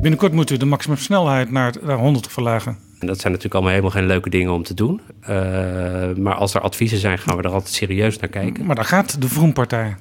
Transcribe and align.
Binnenkort 0.00 0.32
moeten 0.32 0.54
we 0.54 0.60
de 0.60 0.68
maximumsnelheid 0.68 1.50
naar, 1.50 1.74
naar 1.82 1.98
100 1.98 2.32
verlagen. 2.32 2.78
En 2.98 3.06
dat 3.06 3.20
zijn 3.20 3.32
natuurlijk 3.32 3.54
allemaal 3.54 3.70
helemaal 3.70 3.90
geen 3.90 4.06
leuke 4.06 4.30
dingen 4.30 4.52
om 4.52 4.62
te 4.62 4.74
doen. 4.74 5.00
Eh, 5.20 6.12
maar 6.16 6.34
als 6.34 6.54
er 6.54 6.60
adviezen 6.60 6.98
zijn, 6.98 7.18
gaan 7.18 7.36
we 7.36 7.42
er 7.42 7.52
altijd 7.52 7.74
serieus 7.74 8.18
naar 8.18 8.28
kijken. 8.28 8.66
Maar 8.66 8.74
daar 8.74 8.84
gaat 8.84 9.20
de 9.20 9.28
Vroempartij. 9.28 9.96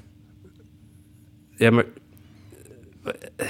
Ja, 1.56 1.72
maar 1.72 1.86
eh, 3.36 3.48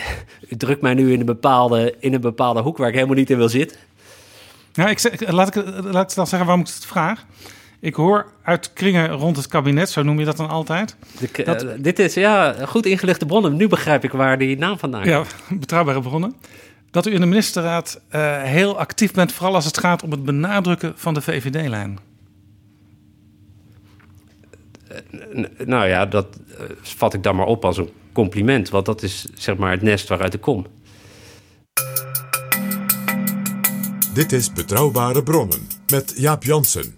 u 0.49 0.57
drukt 0.57 0.81
mij 0.81 0.93
nu 0.93 1.11
in 1.13 1.19
een 1.19 1.25
bepaalde, 1.25 1.95
in 1.99 2.13
een 2.13 2.21
bepaalde 2.21 2.61
hoek 2.61 2.77
waar 2.77 2.87
ik 2.87 2.93
helemaal 2.93 3.15
niet 3.15 3.29
in 3.29 3.37
wil 3.37 3.49
zitten. 3.49 3.77
Nou, 4.73 4.89
ik 4.89 5.29
laat, 5.31 5.55
ik, 5.55 5.67
laat 5.83 6.09
ik 6.09 6.15
dan 6.15 6.27
zeggen 6.27 6.47
waarom 6.47 6.59
ik 6.59 6.67
het 6.73 6.85
vraag. 6.85 7.25
Ik 7.81 7.95
hoor 7.95 8.31
uit 8.43 8.73
kringen 8.73 9.09
rond 9.11 9.37
het 9.37 9.47
kabinet, 9.47 9.89
zo 9.89 10.03
noem 10.03 10.19
je 10.19 10.25
dat 10.25 10.37
dan 10.37 10.49
altijd. 10.49 10.95
De- 11.19 11.43
Dat- 11.43 11.63
eh, 11.63 11.69
dit 11.79 11.99
is 11.99 12.13
ja, 12.13 12.55
goed 12.65 12.85
ingelichte 12.85 13.25
bronnen. 13.25 13.55
Nu 13.55 13.67
begrijp 13.67 14.03
ik 14.03 14.11
waar 14.11 14.37
die 14.37 14.57
naam 14.57 14.79
vandaan 14.79 15.01
komt. 15.03 15.13
Ja, 15.49 15.55
betrouwbare 15.59 16.01
bronnen. 16.01 16.35
Dat 16.91 17.05
u 17.05 17.13
in 17.13 17.19
de 17.19 17.25
ministerraad 17.25 18.01
eh, 18.09 18.41
heel 18.41 18.79
actief 18.79 19.11
bent, 19.13 19.31
vooral 19.31 19.55
als 19.55 19.65
het 19.65 19.77
gaat 19.77 20.03
om 20.03 20.11
het 20.11 20.23
benadrukken 20.23 20.93
van 20.95 21.13
de 21.13 21.21
VVD-lijn. 21.21 21.99
N- 25.35 25.47
Nou 25.65 25.87
ja, 25.87 26.05
dat 26.05 26.27
eh, 26.57 26.63
vat 26.81 27.13
ik 27.13 27.23
dan 27.23 27.35
maar 27.35 27.45
op 27.45 27.65
als 27.65 27.77
een 27.77 27.89
compliment. 28.13 28.69
Want 28.69 28.85
dat 28.85 29.03
is 29.03 29.25
zeg 29.33 29.57
maar 29.57 29.71
het 29.71 29.81
nest 29.81 30.07
waaruit 30.07 30.33
ik 30.33 30.41
kom. 30.41 30.65
Dit 34.13 34.31
is 34.31 34.53
Betrouwbare 34.53 35.23
Bronnen 35.23 35.67
met 35.91 36.13
Jaap 36.17 36.43
Jansen. 36.43 36.97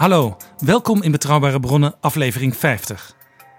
Hallo, 0.00 0.36
welkom 0.58 1.02
in 1.02 1.10
Betrouwbare 1.10 1.60
Bronnen, 1.60 1.94
aflevering 2.00 2.56
50. 2.56 3.16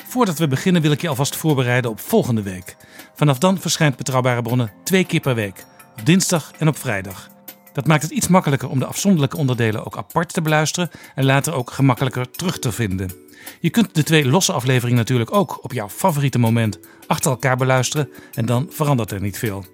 Voordat 0.08 0.38
we 0.38 0.48
beginnen 0.48 0.82
wil 0.82 0.92
ik 0.92 1.02
je 1.02 1.10
alvast 1.10 1.36
voorbereiden 1.36 1.92
op 1.92 2.00
volgende 2.00 2.42
week. 2.42 2.76
Vanaf 3.16 3.38
dan 3.38 3.58
verschijnt 3.58 3.96
Betrouwbare 3.96 4.42
Bronnen 4.42 4.72
twee 4.84 5.06
keer 5.06 5.20
per 5.20 5.36
week, 5.36 5.66
op 6.00 6.06
dinsdag 6.06 6.52
en 6.58 6.68
op 6.68 6.78
vrijdag. 6.78 7.30
Dat 7.74 7.88
maakt 7.88 8.02
het 8.02 8.12
iets 8.12 8.28
makkelijker 8.28 8.70
om 8.70 8.80
de 8.80 8.86
afzonderlijke 8.86 9.38
onderdelen 9.38 9.86
ook 9.86 9.98
apart 9.98 10.34
te 10.34 10.42
beluisteren 10.42 10.90
en 11.16 11.26
later 11.26 11.54
ook 11.54 11.72
gemakkelijker 11.72 12.32
terug 12.32 12.60
te 12.60 12.72
vinden. 12.72 13.12
Je 13.60 13.70
kunt 13.70 13.96
de 13.96 14.04
twee 14.04 14.26
losse 14.26 14.52
afleveringen 14.52 14.98
natuurlijk 14.98 15.34
ook 15.34 15.64
op 15.64 15.74
jouw 15.74 15.90
favoriete 15.90 16.40
moment 16.40 16.80
achter 17.08 17.32
elkaar 17.32 17.58
beluisteren 17.58 18.10
en 18.34 18.46
dan 18.46 18.68
verandert 18.70 19.12
er 19.12 19.22
niet 19.22 19.38
veel. 19.38 19.66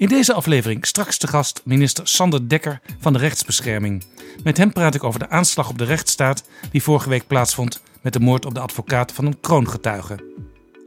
In 0.00 0.08
deze 0.08 0.32
aflevering 0.34 0.86
straks 0.86 1.18
te 1.18 1.26
gast 1.26 1.62
minister 1.64 2.08
Sander 2.08 2.48
Dekker 2.48 2.80
van 2.98 3.12
de 3.12 3.18
Rechtsbescherming. 3.18 4.04
Met 4.42 4.56
hem 4.56 4.72
praat 4.72 4.94
ik 4.94 5.04
over 5.04 5.20
de 5.20 5.28
aanslag 5.28 5.68
op 5.68 5.78
de 5.78 5.84
rechtsstaat 5.84 6.44
die 6.70 6.82
vorige 6.82 7.08
week 7.08 7.26
plaatsvond 7.26 7.82
met 8.00 8.12
de 8.12 8.20
moord 8.20 8.46
op 8.46 8.54
de 8.54 8.60
advocaat 8.60 9.12
van 9.12 9.26
een 9.26 9.40
kroongetuige. 9.40 10.24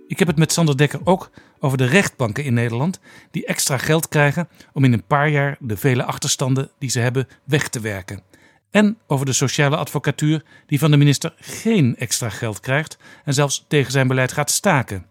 Ik 0.07 0.19
heb 0.19 0.27
het 0.27 0.37
met 0.37 0.51
Sander 0.51 0.77
Dekker 0.77 0.99
ook 1.03 1.29
over 1.59 1.77
de 1.77 1.85
rechtbanken 1.85 2.43
in 2.43 2.53
Nederland 2.53 2.99
die 3.31 3.45
extra 3.45 3.77
geld 3.77 4.07
krijgen 4.07 4.49
om 4.71 4.83
in 4.83 4.93
een 4.93 5.07
paar 5.07 5.29
jaar 5.29 5.57
de 5.59 5.77
vele 5.77 6.03
achterstanden 6.03 6.69
die 6.79 6.89
ze 6.89 6.99
hebben 6.99 7.27
weg 7.43 7.69
te 7.69 7.79
werken. 7.79 8.23
En 8.71 8.97
over 9.07 9.25
de 9.25 9.33
sociale 9.33 9.77
advocatuur 9.77 10.43
die 10.65 10.79
van 10.79 10.91
de 10.91 10.97
minister 10.97 11.33
geen 11.37 11.95
extra 11.97 12.29
geld 12.29 12.59
krijgt 12.59 12.97
en 13.25 13.33
zelfs 13.33 13.65
tegen 13.67 13.91
zijn 13.91 14.07
beleid 14.07 14.31
gaat 14.31 14.51
staken. 14.51 15.05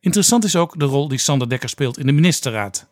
Interessant 0.00 0.44
is 0.44 0.56
ook 0.56 0.78
de 0.78 0.84
rol 0.84 1.08
die 1.08 1.18
Sander 1.18 1.48
Dekker 1.48 1.68
speelt 1.68 1.98
in 1.98 2.06
de 2.06 2.12
ministerraad. 2.12 2.87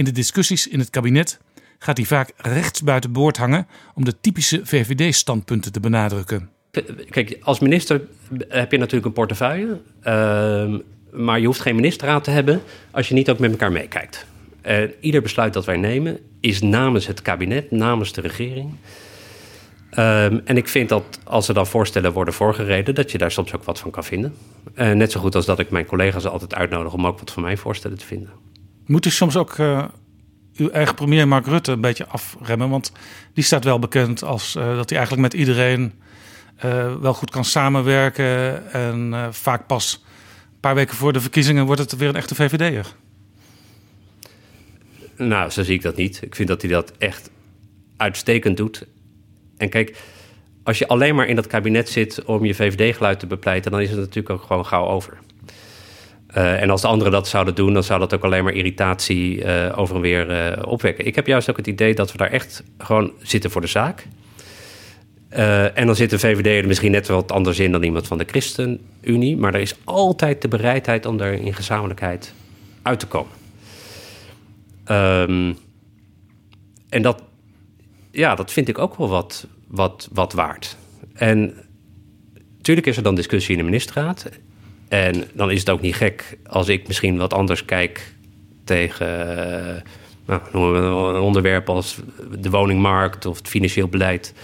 In 0.00 0.06
de 0.06 0.12
discussies 0.12 0.68
in 0.68 0.78
het 0.78 0.90
kabinet 0.90 1.40
gaat 1.78 1.96
hij 1.96 2.06
vaak 2.06 2.32
rechts 2.36 2.82
buiten 2.82 3.12
boord 3.12 3.36
hangen 3.36 3.66
om 3.94 4.04
de 4.04 4.20
typische 4.20 4.60
VVD-standpunten 4.64 5.72
te 5.72 5.80
benadrukken. 5.80 6.50
Kijk, 7.10 7.38
als 7.42 7.58
minister 7.58 8.00
heb 8.48 8.70
je 8.70 8.78
natuurlijk 8.78 9.06
een 9.06 9.12
portefeuille. 9.12 9.80
ehm, 10.02 10.78
maar 11.12 11.40
je 11.40 11.46
hoeft 11.46 11.60
geen 11.60 11.74
ministerraad 11.74 12.24
te 12.24 12.30
hebben 12.30 12.62
als 12.90 13.08
je 13.08 13.14
niet 13.14 13.30
ook 13.30 13.38
met 13.38 13.50
elkaar 13.50 13.72
meekijkt. 13.72 14.26
En 14.60 14.94
ieder 15.00 15.22
besluit 15.22 15.52
dat 15.52 15.64
wij 15.64 15.76
nemen 15.76 16.18
is 16.40 16.60
namens 16.60 17.06
het 17.06 17.22
kabinet, 17.22 17.70
namens 17.70 18.12
de 18.12 18.20
regering. 18.20 18.74
Ehm, 19.90 20.40
en 20.44 20.56
ik 20.56 20.68
vind 20.68 20.88
dat 20.88 21.18
als 21.24 21.48
er 21.48 21.54
dan 21.54 21.66
voorstellen 21.66 22.12
worden 22.12 22.34
voorgereden, 22.34 22.94
dat 22.94 23.10
je 23.10 23.18
daar 23.18 23.30
soms 23.30 23.54
ook 23.54 23.64
wat 23.64 23.78
van 23.78 23.90
kan 23.90 24.04
vinden. 24.04 24.34
Eh, 24.74 24.90
net 24.90 25.12
zo 25.12 25.20
goed 25.20 25.34
als 25.34 25.46
dat 25.46 25.58
ik 25.58 25.70
mijn 25.70 25.86
collega's 25.86 26.26
altijd 26.26 26.54
uitnodig 26.54 26.92
om 26.92 27.06
ook 27.06 27.18
wat 27.18 27.30
van 27.30 27.42
mijn 27.42 27.58
voorstellen 27.58 27.98
te 27.98 28.06
vinden. 28.06 28.49
Moet 28.90 29.06
u 29.06 29.10
soms 29.10 29.36
ook 29.36 29.58
eh, 29.58 29.84
uw 30.56 30.70
eigen 30.70 30.94
premier 30.94 31.28
Mark 31.28 31.46
Rutte 31.46 31.72
een 31.72 31.80
beetje 31.80 32.06
afremmen? 32.06 32.68
Want 32.68 32.92
die 33.34 33.44
staat 33.44 33.64
wel 33.64 33.78
bekend 33.78 34.22
als 34.22 34.56
eh, 34.56 34.76
dat 34.76 34.88
hij 34.88 34.98
eigenlijk 34.98 35.32
met 35.32 35.40
iedereen 35.40 35.92
eh, 36.56 36.94
wel 37.00 37.14
goed 37.14 37.30
kan 37.30 37.44
samenwerken. 37.44 38.72
En 38.72 39.28
vaak 39.30 39.66
pas 39.66 40.04
een 40.52 40.60
paar 40.60 40.74
weken 40.74 40.96
voor 40.96 41.12
de 41.12 41.20
verkiezingen 41.20 41.66
wordt 41.66 41.80
het 41.80 41.96
weer 41.96 42.08
een 42.08 42.16
echte 42.16 42.34
VVD'er. 42.34 42.86
Nou, 45.16 45.50
zo 45.50 45.62
zie 45.62 45.74
ik 45.74 45.82
dat 45.82 45.96
niet. 45.96 46.22
Ik 46.22 46.34
vind 46.34 46.48
dat 46.48 46.62
hij 46.62 46.70
dat 46.70 46.92
echt 46.98 47.30
uitstekend 47.96 48.56
doet. 48.56 48.86
En 49.56 49.68
kijk, 49.68 49.96
als 50.62 50.78
je 50.78 50.88
alleen 50.88 51.14
maar 51.14 51.26
in 51.26 51.36
dat 51.36 51.46
kabinet 51.46 51.88
zit 51.88 52.24
om 52.24 52.44
je 52.44 52.54
VVD-geluid 52.54 53.18
te 53.20 53.26
bepleiten, 53.26 53.70
dan 53.70 53.80
is 53.80 53.90
het 53.90 53.98
natuurlijk 53.98 54.30
ook 54.30 54.42
gewoon 54.42 54.66
gauw 54.66 54.86
over. 54.86 55.18
Eh, 56.32 56.62
en 56.62 56.70
als 56.70 56.80
de 56.80 56.86
anderen 56.86 57.12
dat 57.12 57.28
zouden 57.28 57.54
doen, 57.54 57.72
dan 57.72 57.84
zou 57.84 58.00
dat 58.00 58.14
ook 58.14 58.24
alleen 58.24 58.44
maar 58.44 58.52
irritatie 58.52 59.44
eh, 59.44 59.78
over 59.78 59.94
en 59.94 60.00
weer 60.00 60.30
eh, 60.30 60.62
opwekken. 60.70 61.06
Ik 61.06 61.14
heb 61.14 61.26
juist 61.26 61.50
ook 61.50 61.56
het 61.56 61.66
idee 61.66 61.94
dat 61.94 62.12
we 62.12 62.18
daar 62.18 62.30
echt 62.30 62.62
gewoon 62.78 63.12
zitten 63.22 63.50
voor 63.50 63.60
de 63.60 63.66
zaak. 63.66 64.06
En 65.74 65.86
dan 65.86 65.96
zit 65.96 66.10
de 66.10 66.18
VVD 66.18 66.62
er 66.62 66.66
misschien 66.66 66.90
net 66.90 67.06
wat 67.06 67.32
anders 67.32 67.58
in 67.58 67.72
dan 67.72 67.82
iemand 67.82 68.06
van 68.06 68.18
de 68.18 68.24
ChristenUnie. 68.24 69.36
Maar 69.36 69.54
er 69.54 69.60
is 69.60 69.74
altijd 69.84 70.42
de 70.42 70.48
bereidheid 70.48 71.06
om 71.06 71.16
daar 71.16 71.32
in 71.32 71.54
gezamenlijkheid 71.54 72.34
uit 72.82 73.00
te 73.00 73.06
komen. 73.06 73.32
Ehm, 74.84 75.52
en 76.88 77.02
dat, 77.02 77.22
ja, 78.10 78.34
dat 78.34 78.52
vind 78.52 78.68
ik 78.68 78.78
ook 78.78 78.96
wel 78.96 79.08
wat, 79.08 79.46
wat, 79.66 80.08
wat 80.12 80.32
waard. 80.32 80.76
En 81.14 81.54
natuurlijk 82.56 82.86
is 82.86 82.96
er 82.96 83.02
dan 83.02 83.14
discussie 83.14 83.52
in 83.52 83.58
de 83.58 83.64
ministerraad. 83.70 84.28
En 84.90 85.24
dan 85.32 85.50
is 85.50 85.58
het 85.58 85.70
ook 85.70 85.80
niet 85.80 85.94
gek 85.94 86.38
als 86.46 86.68
ik 86.68 86.86
misschien 86.86 87.16
wat 87.16 87.32
anders 87.32 87.64
kijk 87.64 88.14
tegen 88.64 89.36
eh, 89.76 89.82
nou, 90.26 90.78
een 90.78 91.20
onderwerp 91.20 91.68
als 91.68 91.98
de 92.38 92.50
woningmarkt 92.50 93.26
of 93.26 93.36
het 93.36 93.48
financieel 93.48 93.88
beleid 93.88 94.34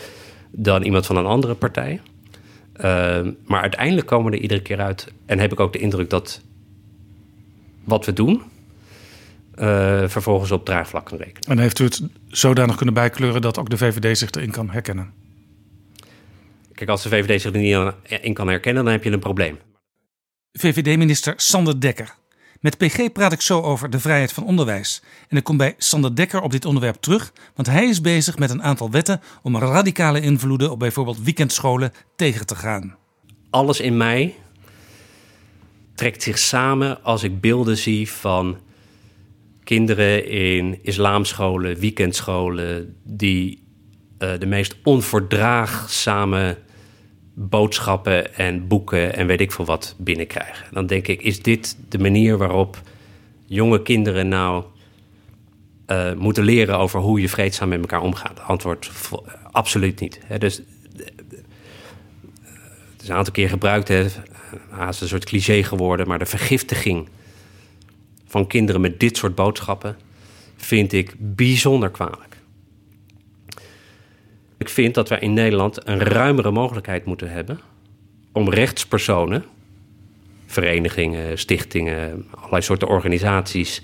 dan 0.50 0.82
iemand 0.82 1.06
van 1.06 1.16
een 1.16 1.26
andere 1.26 1.54
partij. 1.54 2.00
Ehm, 2.72 3.30
maar 3.44 3.60
uiteindelijk 3.60 4.06
komen 4.06 4.30
we 4.30 4.36
er 4.36 4.42
iedere 4.42 4.62
keer 4.62 4.80
uit. 4.80 5.12
En 5.26 5.38
heb 5.38 5.52
ik 5.52 5.60
ook 5.60 5.72
de 5.72 5.78
indruk 5.78 6.10
dat 6.10 6.42
wat 7.84 8.04
we 8.04 8.12
doen, 8.12 8.42
eh, 9.54 10.02
vervolgens 10.06 10.50
op 10.50 10.64
draagvlak 10.64 11.06
kan 11.06 11.18
rekenen. 11.18 11.42
En 11.48 11.58
heeft 11.58 11.78
u 11.78 11.84
het 11.84 12.02
zodanig 12.28 12.76
kunnen 12.76 12.94
bijkleuren 12.94 13.40
dat 13.40 13.58
ook 13.58 13.70
de 13.70 13.76
VVD 13.76 14.18
zich 14.18 14.30
erin 14.30 14.50
kan 14.50 14.70
herkennen? 14.70 15.12
Kijk, 16.74 16.90
als 16.90 17.02
de 17.02 17.08
VVD 17.08 17.40
zich 17.40 17.52
er 17.54 17.60
niet 17.60 18.22
in 18.22 18.34
kan 18.34 18.48
herkennen, 18.48 18.84
dan 18.84 18.92
heb 18.92 19.04
je 19.04 19.10
een 19.10 19.18
probleem. 19.18 19.58
VVD-minister 20.58 21.34
Sander 21.36 21.80
Dekker. 21.80 22.14
Met 22.60 22.78
PG 22.78 23.12
praat 23.12 23.32
ik 23.32 23.40
zo 23.40 23.60
over 23.60 23.90
de 23.90 24.00
vrijheid 24.00 24.32
van 24.32 24.44
onderwijs. 24.44 25.02
En 25.28 25.36
ik 25.36 25.44
kom 25.44 25.56
bij 25.56 25.74
Sander 25.78 26.16
Dekker 26.16 26.40
op 26.40 26.50
dit 26.50 26.64
onderwerp 26.64 26.96
terug, 26.96 27.32
want 27.54 27.68
hij 27.68 27.88
is 27.88 28.00
bezig 28.00 28.38
met 28.38 28.50
een 28.50 28.62
aantal 28.62 28.90
wetten 28.90 29.20
om 29.42 29.56
radicale 29.56 30.20
invloeden 30.20 30.70
op 30.70 30.78
bijvoorbeeld 30.78 31.22
weekendscholen 31.22 31.92
tegen 32.16 32.46
te 32.46 32.54
gaan. 32.54 32.96
Alles 33.50 33.80
in 33.80 33.96
mij 33.96 34.34
trekt 35.94 36.22
zich 36.22 36.38
samen 36.38 37.02
als 37.02 37.22
ik 37.22 37.40
beelden 37.40 37.76
zie 37.76 38.10
van 38.10 38.58
kinderen 39.64 40.28
in 40.28 40.78
islamscholen, 40.82 41.78
weekendscholen, 41.78 42.96
die 43.04 43.64
uh, 44.18 44.38
de 44.38 44.46
meest 44.46 44.76
onverdraagzame 44.82 46.58
boodschappen 47.38 48.34
en 48.34 48.66
boeken 48.66 49.14
en 49.14 49.26
weet 49.26 49.40
ik 49.40 49.52
veel 49.52 49.64
wat 49.64 49.94
binnenkrijgen. 49.98 50.66
Dan 50.70 50.86
denk 50.86 51.06
ik, 51.06 51.22
is 51.22 51.42
dit 51.42 51.76
de 51.88 51.98
manier 51.98 52.36
waarop 52.36 52.80
jonge 53.44 53.82
kinderen 53.82 54.28
nou 54.28 54.64
uh, 55.86 56.12
moeten 56.12 56.44
leren 56.44 56.78
over 56.78 57.00
hoe 57.00 57.20
je 57.20 57.28
vreedzaam 57.28 57.68
met 57.68 57.80
elkaar 57.80 58.00
omgaat? 58.00 58.40
Antwoord, 58.40 58.90
absoluut 59.50 60.00
niet. 60.00 60.20
dus 60.38 60.62
het 62.92 63.02
is 63.02 63.08
een 63.08 63.14
aantal 63.14 63.32
keer 63.32 63.48
gebruikt, 63.48 63.88
hè. 63.88 64.04
is 64.88 65.00
een 65.00 65.08
soort 65.08 65.24
cliché 65.24 65.62
geworden, 65.62 66.08
maar 66.08 66.18
de 66.18 66.26
vergiftiging 66.26 67.08
van 68.26 68.46
kinderen 68.46 68.80
met 68.80 69.00
dit 69.00 69.16
soort 69.16 69.34
boodschappen 69.34 69.96
vind 70.56 70.92
ik 70.92 71.14
bijzonder 71.18 71.90
kwalijk. 71.90 72.35
Ik 74.66 74.72
vind 74.72 74.94
dat 74.94 75.08
wij 75.08 75.18
in 75.18 75.32
Nederland 75.32 75.88
een 75.88 75.98
ruimere 75.98 76.50
mogelijkheid 76.50 77.04
moeten 77.04 77.30
hebben 77.30 77.60
om 78.32 78.50
rechtspersonen, 78.50 79.44
verenigingen, 80.46 81.38
stichtingen, 81.38 82.26
allerlei 82.30 82.62
soorten 82.62 82.88
organisaties, 82.88 83.82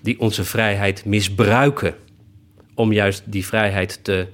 die 0.00 0.20
onze 0.20 0.44
vrijheid 0.44 1.04
misbruiken 1.04 1.94
om 2.74 2.92
juist 2.92 3.22
die 3.26 3.46
vrijheid 3.46 4.04
te, 4.04 4.28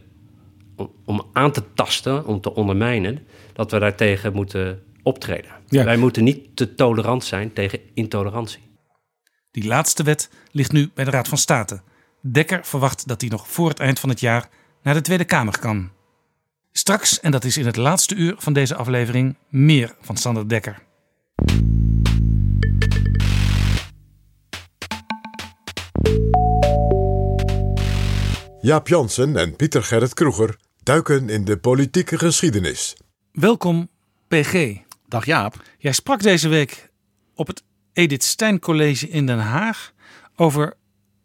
om, 0.77 0.93
om 1.05 1.23
aan 1.33 1.53
te 1.53 1.63
tasten, 1.75 2.27
om 2.27 2.41
te 2.41 2.55
ondermijnen, 2.55 3.27
dat 3.53 3.71
we 3.71 3.79
daartegen 3.79 4.33
moeten 4.33 4.83
optreden. 5.03 5.51
Wij 5.69 5.97
moeten 5.97 6.25
niet 6.25 6.57
te 6.57 6.75
tolerant 6.75 7.25
zijn 7.25 7.53
tegen 7.53 7.81
intolerantie. 7.95 8.61
Die 9.51 9.67
laatste 9.67 10.03
wet 10.03 10.31
ligt 10.51 10.73
nu 10.73 10.91
bij 10.95 11.05
de 11.05 11.11
Raad 11.11 11.29
van 11.29 11.39
State. 11.39 11.81
Dekker 12.21 12.61
verwacht 12.65 13.09
dat 13.09 13.21
die 13.21 13.31
nog 13.31 13.49
voor 13.49 13.69
het 13.69 13.81
eind 13.81 14.01
van 14.01 14.09
het 14.09 14.21
jaar 14.21 14.49
naar 14.83 14.95
de 14.95 15.01
Tweede 15.01 15.25
Kamer 15.25 15.59
kan. 15.59 15.91
Straks, 16.73 17.21
en 17.21 17.31
dat 17.31 17.45
is 17.45 17.57
in 17.57 17.67
het 17.67 17.77
laatste 17.77 18.15
uur 18.15 18.35
van 18.39 18.53
deze 18.53 18.75
aflevering, 18.75 19.37
meer 19.49 19.95
van 20.01 20.17
Sander 20.17 20.49
Dekker. 20.49 20.87
Jaap 28.61 28.89
Jansen 28.89 29.37
en 29.37 29.57
Pieter 29.57 29.83
Gerrit 29.83 30.15
Kroeger 30.15 30.57
duiken 30.83 31.29
in 31.29 31.45
de 31.45 31.59
politieke 31.59 32.19
geschiedenis. 32.19 32.97
Welkom, 33.33 33.89
PG. 34.29 34.77
Dag 35.09 35.27
Jaap. 35.27 35.63
Jij 35.79 35.93
sprak 35.93 36.23
deze 36.23 36.49
week 36.49 36.91
op 37.35 37.47
het 37.47 37.63
Edith 37.93 38.25
Stein 38.25 38.59
College 38.59 39.09
in 39.09 39.27
Den 39.27 39.39
Haag 39.39 39.93
over 40.37 40.75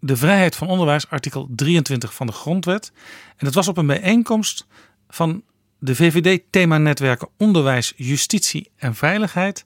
de 0.05 0.17
vrijheid 0.17 0.55
van 0.55 0.67
onderwijs, 0.67 1.09
artikel 1.09 1.47
23 1.55 2.13
van 2.13 2.27
de 2.27 2.33
Grondwet. 2.33 2.91
En 3.37 3.45
dat 3.45 3.53
was 3.53 3.67
op 3.67 3.77
een 3.77 3.87
bijeenkomst 3.87 4.67
van 5.09 5.43
de 5.79 5.95
VVD-themanetwerken 5.95 7.29
Onderwijs, 7.37 7.93
Justitie 7.95 8.71
en 8.75 8.95
Veiligheid 8.95 9.65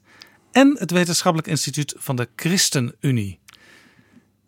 en 0.52 0.76
het 0.78 0.90
Wetenschappelijk 0.90 1.48
Instituut 1.48 1.94
van 1.96 2.16
de 2.16 2.28
ChristenUnie. 2.36 3.38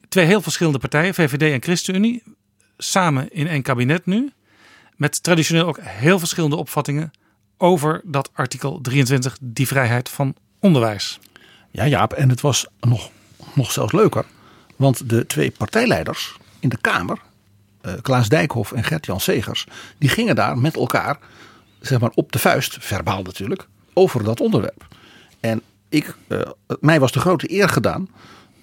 Twee 0.09 0.27
heel 0.27 0.43
verschillende 0.43 0.79
partijen, 0.79 1.15
VVD 1.15 1.53
en 1.53 1.63
ChristenUnie, 1.63 2.23
samen 2.79 3.33
in 3.33 3.47
één 3.47 3.63
kabinet 3.63 4.07
nu, 4.07 4.33
met 4.97 5.23
traditioneel 5.23 5.67
ook 5.67 5.81
heel 5.81 6.19
verschillende 6.19 6.57
opvattingen 6.57 7.11
over 7.57 8.01
dat 8.05 8.31
artikel 8.33 8.81
23, 8.81 9.39
die 9.41 9.67
vrijheid 9.67 10.09
van 10.09 10.35
onderwijs. 10.61 11.19
Ja, 11.71 11.87
Jaap, 11.87 12.13
en 12.13 12.29
het 12.29 12.41
was 12.41 12.67
nog, 12.81 13.11
nog 13.55 13.73
zelfs 13.73 13.93
leuker. 13.93 14.25
Want 14.81 15.09
de 15.09 15.27
twee 15.27 15.51
partijleiders 15.51 16.37
in 16.59 16.69
de 16.69 16.77
Kamer, 16.81 17.19
uh, 17.87 17.93
Klaas 18.03 18.29
Dijkhoff 18.29 18.73
en 18.73 18.85
Gert-Jan 18.85 19.21
Segers, 19.21 19.67
die 19.99 20.09
gingen 20.09 20.35
daar 20.35 20.59
met 20.59 20.77
elkaar, 20.77 21.19
zeg 21.81 22.01
maar 22.01 22.11
op 22.15 22.33
de 22.33 22.39
vuist, 22.39 22.77
verbaal 22.81 23.23
natuurlijk, 23.23 23.69
over 23.95 24.25
dat 24.25 24.41
onderwerp. 24.41 24.87
En 25.41 25.63
ik, 25.89 26.15
uh, 26.29 26.41
mij 26.81 27.01
was 27.01 27.13
de 27.13 27.21
grote 27.21 27.53
eer 27.53 27.69
gedaan 27.69 28.09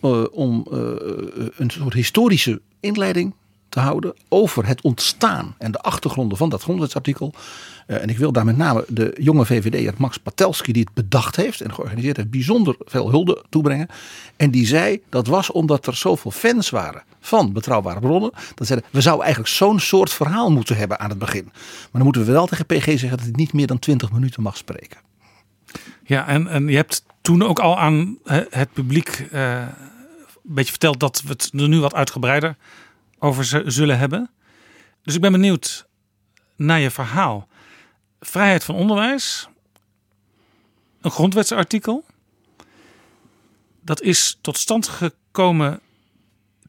uh, 0.01 0.25
om 0.31 0.65
een 0.69 1.69
soort 1.69 1.93
historische 1.93 2.61
inleiding 2.79 3.33
te 3.69 3.79
houden 3.79 4.15
over 4.29 4.65
het 4.65 4.81
ontstaan 4.81 5.55
en 5.57 5.71
de 5.71 5.79
achtergronden 5.79 6.37
van 6.37 6.49
dat 6.49 6.63
grondwetsartikel. 6.63 7.33
Uh, 7.87 8.01
en 8.01 8.09
ik 8.09 8.17
wil 8.17 8.31
daar 8.31 8.45
met 8.45 8.57
name 8.57 8.85
de 8.87 9.15
jonge 9.19 9.45
VVD'er 9.45 9.93
Max 9.97 10.17
Patelski, 10.17 10.71
die 10.71 10.83
het 10.83 10.93
bedacht 10.93 11.35
heeft 11.35 11.61
en 11.61 11.73
georganiseerd 11.73 12.17
heeft, 12.17 12.29
bijzonder 12.29 12.75
veel 12.79 13.09
hulde 13.09 13.43
toebrengen. 13.49 13.87
En 14.35 14.51
die 14.51 14.65
zei 14.65 15.01
dat 15.09 15.27
was 15.27 15.51
omdat 15.51 15.87
er 15.87 15.95
zoveel 15.95 16.31
fans 16.31 16.69
waren 16.69 17.03
van 17.19 17.53
betrouwbare 17.53 17.99
bronnen. 17.99 18.31
Dat 18.55 18.67
zeiden 18.67 18.89
we 18.91 19.01
zouden 19.01 19.25
eigenlijk 19.25 19.55
zo'n 19.55 19.79
soort 19.79 20.13
verhaal 20.13 20.51
moeten 20.51 20.77
hebben 20.77 20.99
aan 20.99 21.09
het 21.09 21.19
begin. 21.19 21.43
Maar 21.43 21.89
dan 21.91 22.03
moeten 22.03 22.25
we 22.25 22.31
wel 22.31 22.47
tegen 22.47 22.65
PG 22.65 22.83
zeggen 22.85 23.09
dat 23.09 23.21
hij 23.21 23.31
niet 23.31 23.53
meer 23.53 23.67
dan 23.67 23.79
20 23.79 24.11
minuten 24.11 24.43
mag 24.43 24.57
spreken. 24.57 24.97
Ja, 26.03 26.27
en, 26.27 26.47
en 26.47 26.67
je 26.67 26.75
hebt 26.75 27.03
toen 27.21 27.43
ook 27.43 27.59
al 27.59 27.79
aan 27.79 28.17
het 28.49 28.73
publiek 28.73 29.27
uh, 29.33 29.59
een 29.59 30.53
beetje 30.53 30.71
verteld 30.71 30.99
dat 30.99 31.21
we 31.21 31.29
het 31.29 31.49
er 31.53 31.67
nu 31.67 31.79
wat 31.79 31.93
uitgebreider 31.93 32.55
over 33.19 33.71
zullen 33.71 33.97
hebben. 33.97 34.29
Dus 35.03 35.15
ik 35.15 35.21
ben 35.21 35.31
benieuwd 35.31 35.87
naar 36.55 36.79
je 36.79 36.91
verhaal. 36.91 37.47
Vrijheid 38.19 38.63
van 38.63 38.75
onderwijs, 38.75 39.47
een 41.01 41.11
grondwetsartikel. 41.11 42.05
Dat 43.81 44.01
is 44.01 44.37
tot 44.41 44.57
stand 44.57 44.87
gekomen 44.87 45.79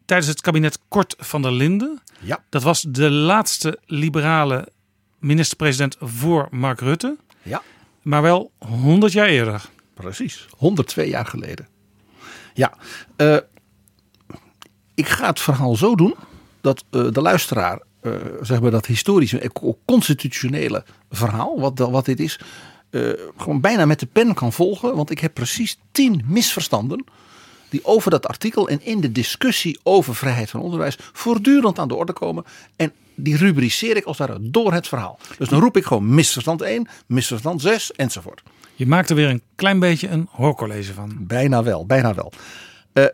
tijdens 0.05 0.29
het 0.29 0.41
kabinet 0.41 0.79
Kort 0.89 1.15
van 1.19 1.43
der 1.43 1.53
Linden. 1.53 2.03
Ja. 2.21 2.45
Dat 2.49 2.63
was 2.63 2.83
de 2.83 3.11
laatste 3.11 3.79
liberale 3.87 4.69
minister-president 5.19 5.97
voor 6.01 6.49
Mark 6.51 6.81
Rutte. 6.81 7.17
Ja. 7.43 7.63
Maar 8.03 8.23
wel 8.23 8.53
100 8.59 9.13
jaar 9.13 9.27
eerder. 9.27 9.65
Precies, 9.95 10.47
102 10.57 11.09
jaar 11.09 11.27
geleden. 11.27 11.69
Ja, 12.55 12.75
uh, 13.17 13.39
ik 14.95 15.09
ga 15.09 15.27
het 15.27 15.41
verhaal 15.41 15.77
zo 15.77 15.95
doen 15.95 16.15
dat 16.69 16.85
uh, 16.91 17.13
de 17.13 17.21
luisteraar, 17.21 17.83
uh, 18.03 18.13
zeg 18.41 18.61
maar 18.61 18.71
dat 18.71 18.87
historische, 18.87 19.51
constitutionele 19.85 20.85
verhaal, 21.11 21.61
wat, 21.61 21.79
wat 21.79 22.05
dit 22.05 22.21
is, 22.21 22.41
gewoon 23.37 23.61
bijna 23.61 23.85
met 23.85 24.01
de 24.01 24.07
pen 24.07 24.35
kan 24.35 24.53
volgen. 24.53 24.97
Want 24.97 25.11
ik 25.11 25.19
heb 25.19 25.35
precies 25.35 25.79
tien 25.93 26.23
misverstanden 26.27 27.05
die 27.69 27.85
over 27.85 28.11
dat 28.11 28.27
artikel 28.27 28.69
en 28.69 28.85
in 28.85 29.01
de 29.01 29.13
discussie 29.13 29.79
over 29.83 30.15
vrijheid 30.15 30.51
van 30.51 30.61
onderwijs 30.61 30.97
voortdurend 31.13 31.79
aan 31.79 31.89
de 31.89 31.95
orde 31.95 32.13
komen. 32.13 32.45
En 32.77 32.93
die 33.15 33.37
rubriceer 33.37 33.97
ik 33.97 34.05
als 34.05 34.19
het 34.19 34.29
ware 34.29 34.51
door 34.51 34.73
het 34.73 34.89
verhaal. 34.89 35.19
Dus 35.39 35.49
dan 35.49 35.61
roep 35.61 35.77
ik 35.77 35.85
gewoon 35.85 36.15
misverstand 36.15 36.63
1, 36.63 36.89
misverstand 37.07 37.61
6 37.61 37.93
enzovoort. 37.93 38.43
Je 38.75 38.87
maakt 38.87 39.11
er 39.11 39.17
weer 39.17 39.29
een 39.29 39.43
klein 39.55 39.79
beetje 39.79 40.09
een 40.09 40.29
hoorcollege 40.31 40.95
van. 40.95 41.17
Bijna 41.19 41.63
wel, 41.63 41.87
bijna 41.87 42.15
wel. 42.15 42.33
Uh, 42.95 43.05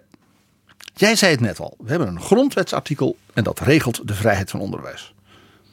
Jij 0.95 1.17
zei 1.17 1.33
het 1.33 1.41
net 1.41 1.61
al, 1.61 1.77
we 1.79 1.91
hebben 1.91 2.09
een 2.09 2.21
grondwetsartikel 2.21 3.17
en 3.33 3.45
dat 3.45 3.61
regelt 3.61 4.09
de 4.09 4.15
vrijheid 4.15 4.51
van 4.51 4.61
onderwijs. 4.61 5.15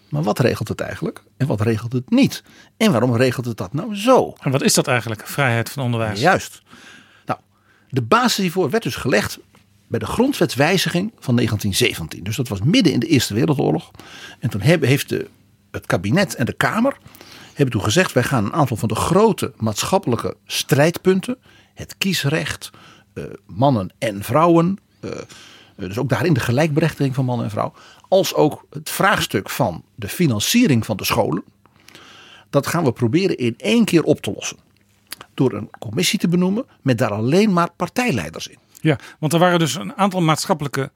Maar 0.10 0.24
wat 0.24 0.40
regelt 0.40 0.68
het 0.68 0.82
eigenlijk 0.82 1.24
en 1.38 1.48
wat 1.48 1.62
regelt 1.62 1.94
het 1.94 2.10
niet? 2.10 2.44
En 2.78 2.92
waarom 2.92 3.16
regelt 3.16 3.46
het 3.46 3.58
dat 3.58 3.74
nou 3.74 3.96
zo? 3.96 4.36
En 4.40 4.51
wat 4.51 4.62
is 4.62 4.74
dat 4.74 4.88
eigenlijk, 4.88 5.28
vrijheid 5.28 5.70
van 5.70 5.84
onderwijs? 5.84 6.20
Juist. 6.20 6.62
Nou, 7.25 7.40
de 7.90 8.01
basis 8.01 8.38
hiervoor 8.38 8.70
werd 8.70 8.84
dus 8.84 8.96
gelegd 8.96 9.40
bij 9.88 10.00
de 10.00 10.06
grondwetswijziging 10.06 11.12
van 11.20 11.36
1917. 11.36 12.24
Dus 12.24 12.36
dat 12.36 12.48
was 12.48 12.62
midden 12.62 12.94
in 12.94 13.00
de 13.00 13.08
Eerste 13.08 13.34
Wereldoorlog. 13.34 13.92
En 14.40 14.50
toen 14.50 14.62
heeft 14.62 15.10
de, 15.10 15.28
het 15.72 15.86
kabinet 15.86 16.36
en 16.36 16.46
de 16.46 16.54
Kamer 16.54 16.98
hebben 17.54 17.72
toen 17.72 17.84
gezegd: 17.84 18.13
wij 18.13 18.24
gaan 18.24 18.46
een 18.46 18.54
aantal 18.54 18.78
van 18.78 18.88
de 18.88 18.96
grote 18.96 19.54
maatschappelijke 19.58 20.36
strijdpunten, 20.46 21.38
het 21.74 21.98
kiesrecht, 21.98 22.70
eh, 23.13 23.24
mannen 23.46 23.94
en 23.98 24.24
vrouwen, 24.24 24.78
dus 25.75 25.98
ook 25.98 26.10
daarin 26.10 26.34
de 26.34 26.39
gelijkberechtiging 26.39 27.15
van 27.15 27.25
man 27.25 27.43
en 27.43 27.50
vrouw. 27.50 27.74
Als 28.08 28.34
ook 28.34 28.65
het 28.70 28.89
vraagstuk 28.89 29.50
van 29.50 29.84
de 29.96 30.08
financiering 30.08 30.86
van 30.86 30.98
de 30.98 31.05
scholen. 31.05 31.43
Dat 32.50 32.67
gaan 32.67 32.84
we 32.84 32.91
proberen 32.91 33.38
in 33.38 33.53
één 33.58 33.86
keer 33.86 34.03
op 34.03 34.22
te 34.22 34.31
lossen. 34.36 34.58
Door 35.34 35.53
een 35.53 35.70
commissie 35.79 36.20
te 36.20 36.27
benoemen 36.27 36.65
met 36.81 36.98
daar 36.98 37.12
alleen 37.12 37.53
maar 37.53 37.70
partijleiders 37.75 38.48
in. 38.48 38.58
Ja, 38.81 38.98
want 39.20 39.34
er 39.34 39.39
waren 39.39 39.60
dus 39.60 39.75
een 39.75 39.96
aantal 39.96 40.22
maatschappelijke 40.22 40.91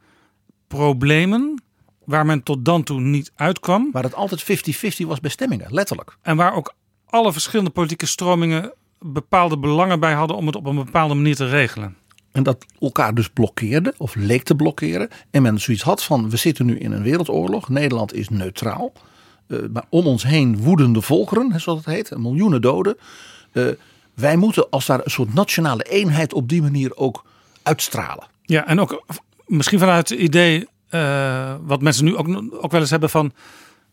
problemen 0.67 1.63
waar 2.03 2.25
men 2.25 2.43
tot 2.43 2.65
dan 2.65 2.83
toe 2.83 2.99
niet 2.99 3.31
uitkwam. 3.35 3.89
Waar 3.91 4.03
het 4.03 4.15
altijd 4.15 4.43
50-50 4.43 5.07
was 5.07 5.19
bestemmingen, 5.19 5.73
letterlijk. 5.73 6.17
En 6.21 6.35
waar 6.35 6.55
ook 6.55 6.73
alle 7.05 7.31
verschillende 7.31 7.71
politieke 7.71 8.05
stromingen 8.05 8.73
bepaalde 8.99 9.57
belangen 9.57 9.99
bij 9.99 10.13
hadden 10.13 10.37
om 10.37 10.45
het 10.45 10.55
op 10.55 10.65
een 10.65 10.75
bepaalde 10.75 11.13
manier 11.13 11.35
te 11.35 11.49
regelen. 11.49 11.97
En 12.35 12.43
dat 12.43 12.65
elkaar 12.79 13.13
dus 13.13 13.29
blokkeerde, 13.29 13.93
of 13.97 14.15
leek 14.15 14.43
te 14.43 14.55
blokkeren. 14.55 15.09
En 15.31 15.41
men 15.41 15.59
zoiets 15.59 15.83
had 15.83 16.03
van, 16.03 16.29
we 16.29 16.37
zitten 16.37 16.65
nu 16.65 16.77
in 16.77 16.91
een 16.91 17.03
wereldoorlog. 17.03 17.69
Nederland 17.69 18.13
is 18.13 18.29
neutraal. 18.29 18.91
Uh, 19.47 19.59
maar 19.73 19.85
om 19.89 20.05
ons 20.05 20.23
heen 20.23 20.57
woedende 20.57 21.01
volkeren, 21.01 21.59
zoals 21.59 21.85
het 21.85 21.95
heet. 21.95 22.17
Miljoenen 22.17 22.61
doden. 22.61 22.97
Uh, 23.51 23.67
wij 24.13 24.35
moeten 24.35 24.69
als 24.69 24.85
daar 24.85 24.99
een 25.03 25.11
soort 25.11 25.33
nationale 25.33 25.83
eenheid 25.83 26.33
op 26.33 26.49
die 26.49 26.61
manier 26.61 26.95
ook 26.95 27.25
uitstralen. 27.63 28.27
Ja, 28.41 28.67
en 28.67 28.79
ook 28.79 29.03
misschien 29.45 29.79
vanuit 29.79 30.09
het 30.09 30.19
idee, 30.19 30.67
uh, 30.89 31.55
wat 31.61 31.81
mensen 31.81 32.05
nu 32.05 32.15
ook, 32.15 32.27
ook 32.63 32.71
wel 32.71 32.81
eens 32.81 32.89
hebben 32.89 33.09
van... 33.09 33.31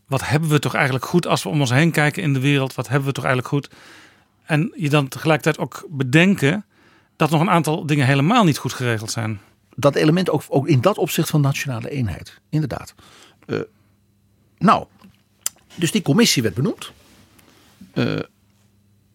Wat 0.07 0.29
hebben 0.29 0.49
we 0.49 0.59
toch 0.59 0.75
eigenlijk 0.75 1.05
goed 1.05 1.27
als 1.27 1.43
we 1.43 1.49
om 1.49 1.61
ons 1.61 1.71
heen 1.71 1.91
kijken 1.91 2.23
in 2.23 2.33
de 2.33 2.41
wereld? 2.41 2.75
Wat 2.75 2.89
hebben 2.89 3.09
we 3.09 3.15
toch 3.15 3.25
eigenlijk 3.25 3.55
goed? 3.55 3.71
En 4.45 4.73
je 4.77 4.89
dan 4.89 5.09
tegelijkertijd 5.09 5.59
ook 5.59 5.87
bedenken 5.91 6.65
dat 7.23 7.31
nog 7.31 7.41
een 7.41 7.55
aantal 7.55 7.87
dingen 7.87 8.07
helemaal 8.07 8.45
niet 8.45 8.59
goed 8.59 8.73
geregeld 8.73 9.11
zijn. 9.11 9.41
Dat 9.75 9.95
element 9.95 10.31
ook, 10.31 10.43
ook 10.49 10.69
in 10.69 10.81
dat 10.81 10.99
opzicht 10.99 11.31
van 11.31 11.41
nationale 11.41 11.91
eenheid, 11.91 12.41
inderdaad. 12.51 12.95
Uh, 13.47 13.61
nou, 14.59 14.87
dus 15.75 15.91
die 15.91 16.03
commissie 16.03 16.43
werd 16.43 16.55
benoemd. 16.55 16.93
Uh, 17.95 18.19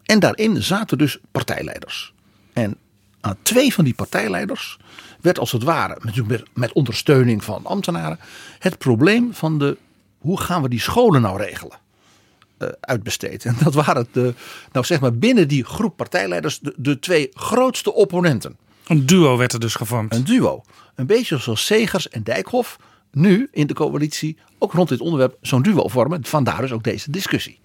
en 0.04 0.20
daarin 0.20 0.64
zaten 0.64 0.98
dus 0.98 1.18
partijleiders. 1.32 2.14
En 2.54 2.78
aan 3.22 3.38
twee 3.42 3.74
van 3.74 3.84
die 3.84 3.94
partijleiders 3.94 4.78
werd 5.22 5.40
als 5.40 5.52
het 5.52 5.64
ware, 5.64 6.02
met 6.54 6.74
ondersteuning 6.74 7.44
van 7.44 7.66
ambtenaren, 7.66 8.20
het 8.60 8.78
probleem 8.78 9.34
van 9.34 9.60
de 9.60 9.78
hoe 10.18 10.40
gaan 10.40 10.62
we 10.62 10.70
die 10.70 10.80
scholen 10.80 11.22
nou 11.22 11.38
regelen? 11.38 11.78
Uh, 12.60 12.70
uitbesteed. 12.80 13.46
En 13.46 13.56
dat 13.64 13.74
waren 13.74 14.08
de, 14.12 14.34
nou 14.72 14.86
zeg 14.86 15.00
maar 15.00 15.14
binnen 15.14 15.48
die 15.48 15.64
groep 15.64 15.96
partijleiders 15.96 16.60
de, 16.60 16.74
de 16.78 17.00
twee 17.00 17.30
grootste 17.34 17.94
opponenten. 17.94 18.58
Een 18.88 19.06
duo 19.06 19.38
werd 19.38 19.54
er 19.54 19.60
dus 19.60 19.76
gevormd. 19.76 20.14
Een 20.14 20.24
duo. 20.24 20.64
Een 20.96 21.06
beetje 21.06 21.38
zoals 21.38 21.66
Segers 21.66 22.10
en 22.10 22.24
Dijkhoff 22.24 22.78
nu 23.12 23.48
in 23.52 23.68
de 23.68 23.74
coalitie 23.74 24.38
ook 24.58 24.74
rond 24.74 24.90
dit 24.90 25.02
onderwerp 25.02 25.38
zo'n 25.42 25.62
duo 25.62 25.88
vormen. 25.88 26.26
Vandaar 26.26 26.62
dus 26.62 26.72
ook 26.72 26.84
deze 26.84 27.12
discussie. 27.12 27.60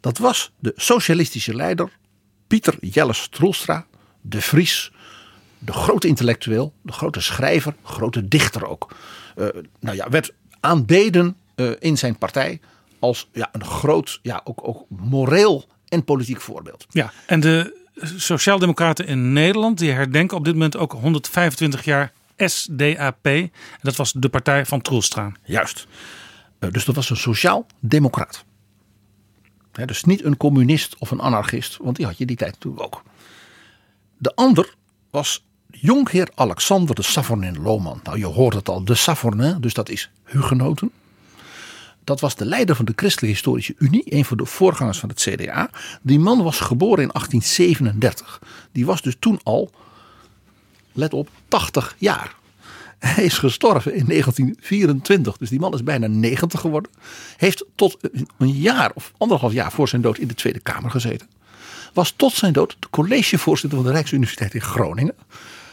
Dat 0.00 0.18
was 0.18 0.52
de 0.58 0.72
socialistische 0.76 1.54
leider 1.54 1.90
Pieter 2.46 2.76
Jelles 2.80 3.28
Troelstra, 3.28 3.86
de 4.20 4.40
Vries, 4.40 4.92
de 5.58 5.72
grote 5.72 6.06
intellectueel, 6.06 6.72
de 6.82 6.92
grote 6.92 7.20
schrijver, 7.20 7.74
grote 7.82 8.28
dichter 8.28 8.66
ook. 8.66 8.96
Uh, 9.36 9.48
nou 9.80 9.96
ja, 9.96 10.08
werd 10.08 10.32
aanbeden 10.60 11.36
uh, 11.56 11.70
in 11.78 11.98
zijn 11.98 12.18
partij 12.18 12.60
als 12.98 13.28
ja, 13.32 13.48
een 13.52 13.64
groot, 13.64 14.18
ja, 14.22 14.40
ook, 14.44 14.68
ook 14.68 14.84
moreel 14.88 15.64
en 15.88 16.04
politiek 16.04 16.40
voorbeeld. 16.40 16.86
Ja, 16.90 17.12
en 17.26 17.40
de 17.40 17.82
Sociaaldemocraten 18.16 19.06
in 19.06 19.32
Nederland 19.32 19.78
die 19.78 19.90
herdenken 19.90 20.36
op 20.36 20.44
dit 20.44 20.52
moment 20.52 20.76
ook 20.76 20.92
125 20.92 21.84
jaar 21.84 22.12
SDAP. 22.36 23.26
En 23.26 23.50
dat 23.80 23.96
was 23.96 24.12
de 24.12 24.28
partij 24.28 24.66
van 24.66 24.80
Troelstra. 24.80 25.32
Juist. 25.44 25.86
Uh, 26.60 26.70
dus 26.70 26.84
dat 26.84 26.94
was 26.94 27.10
een 27.10 27.16
sociaal-democraat. 27.16 28.44
dus 29.72 30.04
niet 30.04 30.24
een 30.24 30.36
communist 30.36 30.98
of 30.98 31.10
een 31.10 31.20
anarchist, 31.20 31.76
want 31.76 31.96
die 31.96 32.06
had 32.06 32.18
je 32.18 32.26
die 32.26 32.36
tijd 32.36 32.52
natuurlijk 32.52 32.84
ook. 32.84 33.02
De 34.18 34.34
ander 34.34 34.74
was 35.10 35.44
jonkheer 35.70 36.28
Alexander 36.34 36.94
de 36.94 37.02
Savornin 37.02 37.62
Lohman. 37.62 38.00
Nou, 38.02 38.18
je 38.18 38.26
hoort 38.26 38.54
het 38.54 38.68
al, 38.68 38.84
de 38.84 38.94
Savornin, 38.94 39.60
dus 39.60 39.74
dat 39.74 39.88
is 39.88 40.10
hugenoten 40.24 40.92
dat 42.04 42.20
was 42.20 42.36
de 42.36 42.44
leider 42.44 42.76
van 42.76 42.84
de 42.84 42.92
Christelijke 42.96 43.34
Historische 43.34 43.74
Unie, 43.78 44.02
een 44.04 44.24
van 44.24 44.36
de 44.36 44.46
voorgangers 44.46 44.98
van 44.98 45.08
het 45.08 45.20
CDA. 45.20 45.70
Die 46.02 46.18
man 46.18 46.42
was 46.42 46.60
geboren 46.60 47.02
in 47.02 47.10
1837. 47.12 48.40
Die 48.72 48.86
was 48.86 49.02
dus 49.02 49.16
toen 49.18 49.40
al, 49.42 49.70
let 50.92 51.12
op, 51.12 51.28
80 51.48 51.94
jaar. 51.98 52.34
Hij 52.98 53.24
is 53.24 53.38
gestorven 53.38 53.94
in 53.94 54.06
1924, 54.06 55.36
dus 55.36 55.50
die 55.50 55.60
man 55.60 55.74
is 55.74 55.82
bijna 55.82 56.06
90 56.06 56.60
geworden. 56.60 56.90
Heeft 57.36 57.64
tot 57.74 57.98
een 58.38 58.52
jaar 58.52 58.90
of 58.94 59.12
anderhalf 59.16 59.52
jaar 59.52 59.72
voor 59.72 59.88
zijn 59.88 60.02
dood 60.02 60.18
in 60.18 60.28
de 60.28 60.34
Tweede 60.34 60.60
Kamer 60.60 60.90
gezeten. 60.90 61.28
Was 61.92 62.12
tot 62.16 62.32
zijn 62.32 62.52
dood 62.52 62.76
de 62.78 62.90
collegevoorzitter 62.90 63.78
van 63.78 63.86
de 63.86 63.92
Rijksuniversiteit 63.92 64.54
in 64.54 64.60
Groningen. 64.60 65.14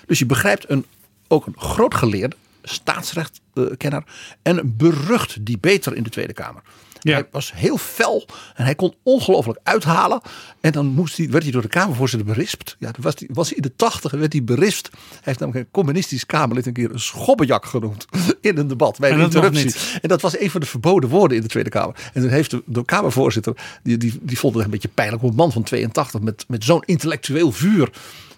Dus 0.05 0.19
je 0.19 0.25
begrijpt, 0.25 0.69
een, 0.69 0.85
ook 1.27 1.45
een 1.45 1.55
groot 1.57 1.95
geleerde, 1.95 2.35
staatsrechtkenner 2.63 4.03
en 4.41 4.77
berucht 4.77 5.45
debater 5.45 5.95
in 5.95 6.03
de 6.03 6.09
Tweede 6.09 6.33
Kamer. 6.33 6.61
Ja. 7.01 7.13
Hij 7.13 7.27
was 7.31 7.51
heel 7.55 7.77
fel 7.77 8.25
en 8.55 8.63
hij 8.63 8.75
kon 8.75 8.93
ongelooflijk 9.03 9.59
uithalen. 9.63 10.21
En 10.59 10.71
dan 10.71 10.85
moest 10.85 11.17
hij, 11.17 11.29
werd 11.29 11.43
hij 11.43 11.51
door 11.51 11.61
de 11.61 11.67
Kamervoorzitter 11.67 12.33
berispt. 12.33 12.75
Ja, 12.79 12.91
was 12.99 13.13
hij, 13.17 13.29
was 13.31 13.47
hij 13.47 13.55
in 13.55 13.61
de 13.61 13.75
tachtig 13.75 14.13
en 14.13 14.19
werd 14.19 14.33
hij 14.33 14.43
berispt. 14.43 14.89
Hij 14.91 15.19
heeft 15.21 15.39
namelijk 15.39 15.65
een 15.65 15.71
communistisch 15.71 16.25
Kamerlid 16.25 16.65
een 16.65 16.73
keer 16.73 16.91
een 16.91 16.99
schobbejak 16.99 17.65
genoemd. 17.65 18.05
In 18.41 18.57
een 18.57 18.67
debat 18.67 18.99
bij 18.99 19.11
een 19.11 19.19
interruptie. 19.19 19.75
En 20.01 20.09
dat 20.09 20.21
was 20.21 20.39
een 20.39 20.49
van 20.49 20.59
de 20.59 20.65
verboden 20.65 21.09
woorden 21.09 21.37
in 21.37 21.43
de 21.43 21.49
Tweede 21.49 21.69
Kamer. 21.69 21.95
En 22.13 22.21
dan 22.21 22.31
heeft 22.31 22.51
de, 22.51 22.63
de 22.65 22.85
Kamervoorzitter, 22.85 23.55
die, 23.83 23.97
die, 23.97 24.19
die 24.21 24.39
vond 24.39 24.55
het 24.55 24.63
een 24.63 24.71
beetje 24.71 24.87
pijnlijk. 24.87 25.23
Om 25.23 25.29
een 25.29 25.35
man 25.35 25.51
van 25.51 25.63
82 25.63 26.21
met, 26.21 26.45
met 26.47 26.63
zo'n 26.63 26.83
intellectueel 26.85 27.51
vuur 27.51 27.89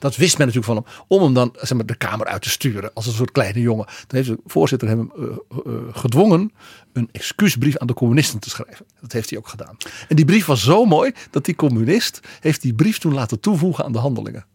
dat 0.03 0.15
wist 0.15 0.38
men 0.38 0.48
natuurlijk 0.48 0.74
van 0.74 0.83
hem. 0.83 1.05
Om 1.07 1.24
hem 1.24 1.33
dan 1.33 1.55
zeg 1.60 1.77
maar, 1.77 1.86
de 1.86 1.95
Kamer 1.95 2.25
uit 2.25 2.41
te 2.41 2.50
sturen. 2.50 2.93
Als 2.93 3.05
een 3.05 3.13
soort 3.13 3.31
kleine 3.31 3.60
jongen. 3.60 3.86
Dan 3.86 4.17
heeft 4.17 4.27
de 4.27 4.39
voorzitter 4.45 4.88
hem 4.88 5.12
uh, 5.17 5.25
uh, 5.65 5.74
gedwongen 5.91 6.51
een 6.93 7.10
excuusbrief 7.12 7.77
aan 7.77 7.88
de 7.88 7.93
communisten 7.93 8.39
te 8.39 8.50
schrijven. 8.50 8.86
Dat 9.01 9.12
heeft 9.12 9.29
hij 9.29 9.39
ook 9.39 9.48
gedaan. 9.48 9.77
En 10.07 10.15
die 10.15 10.25
brief 10.25 10.45
was 10.45 10.63
zo 10.63 10.86
mooi 10.86 11.12
dat 11.29 11.45
die 11.45 11.55
communist 11.55 12.19
heeft 12.39 12.62
die 12.62 12.74
brief 12.74 12.98
toen 12.98 13.13
laten 13.13 13.39
toevoegen 13.39 13.86
aan 13.86 13.91
de 13.91 14.00
handelingen. 14.00 14.45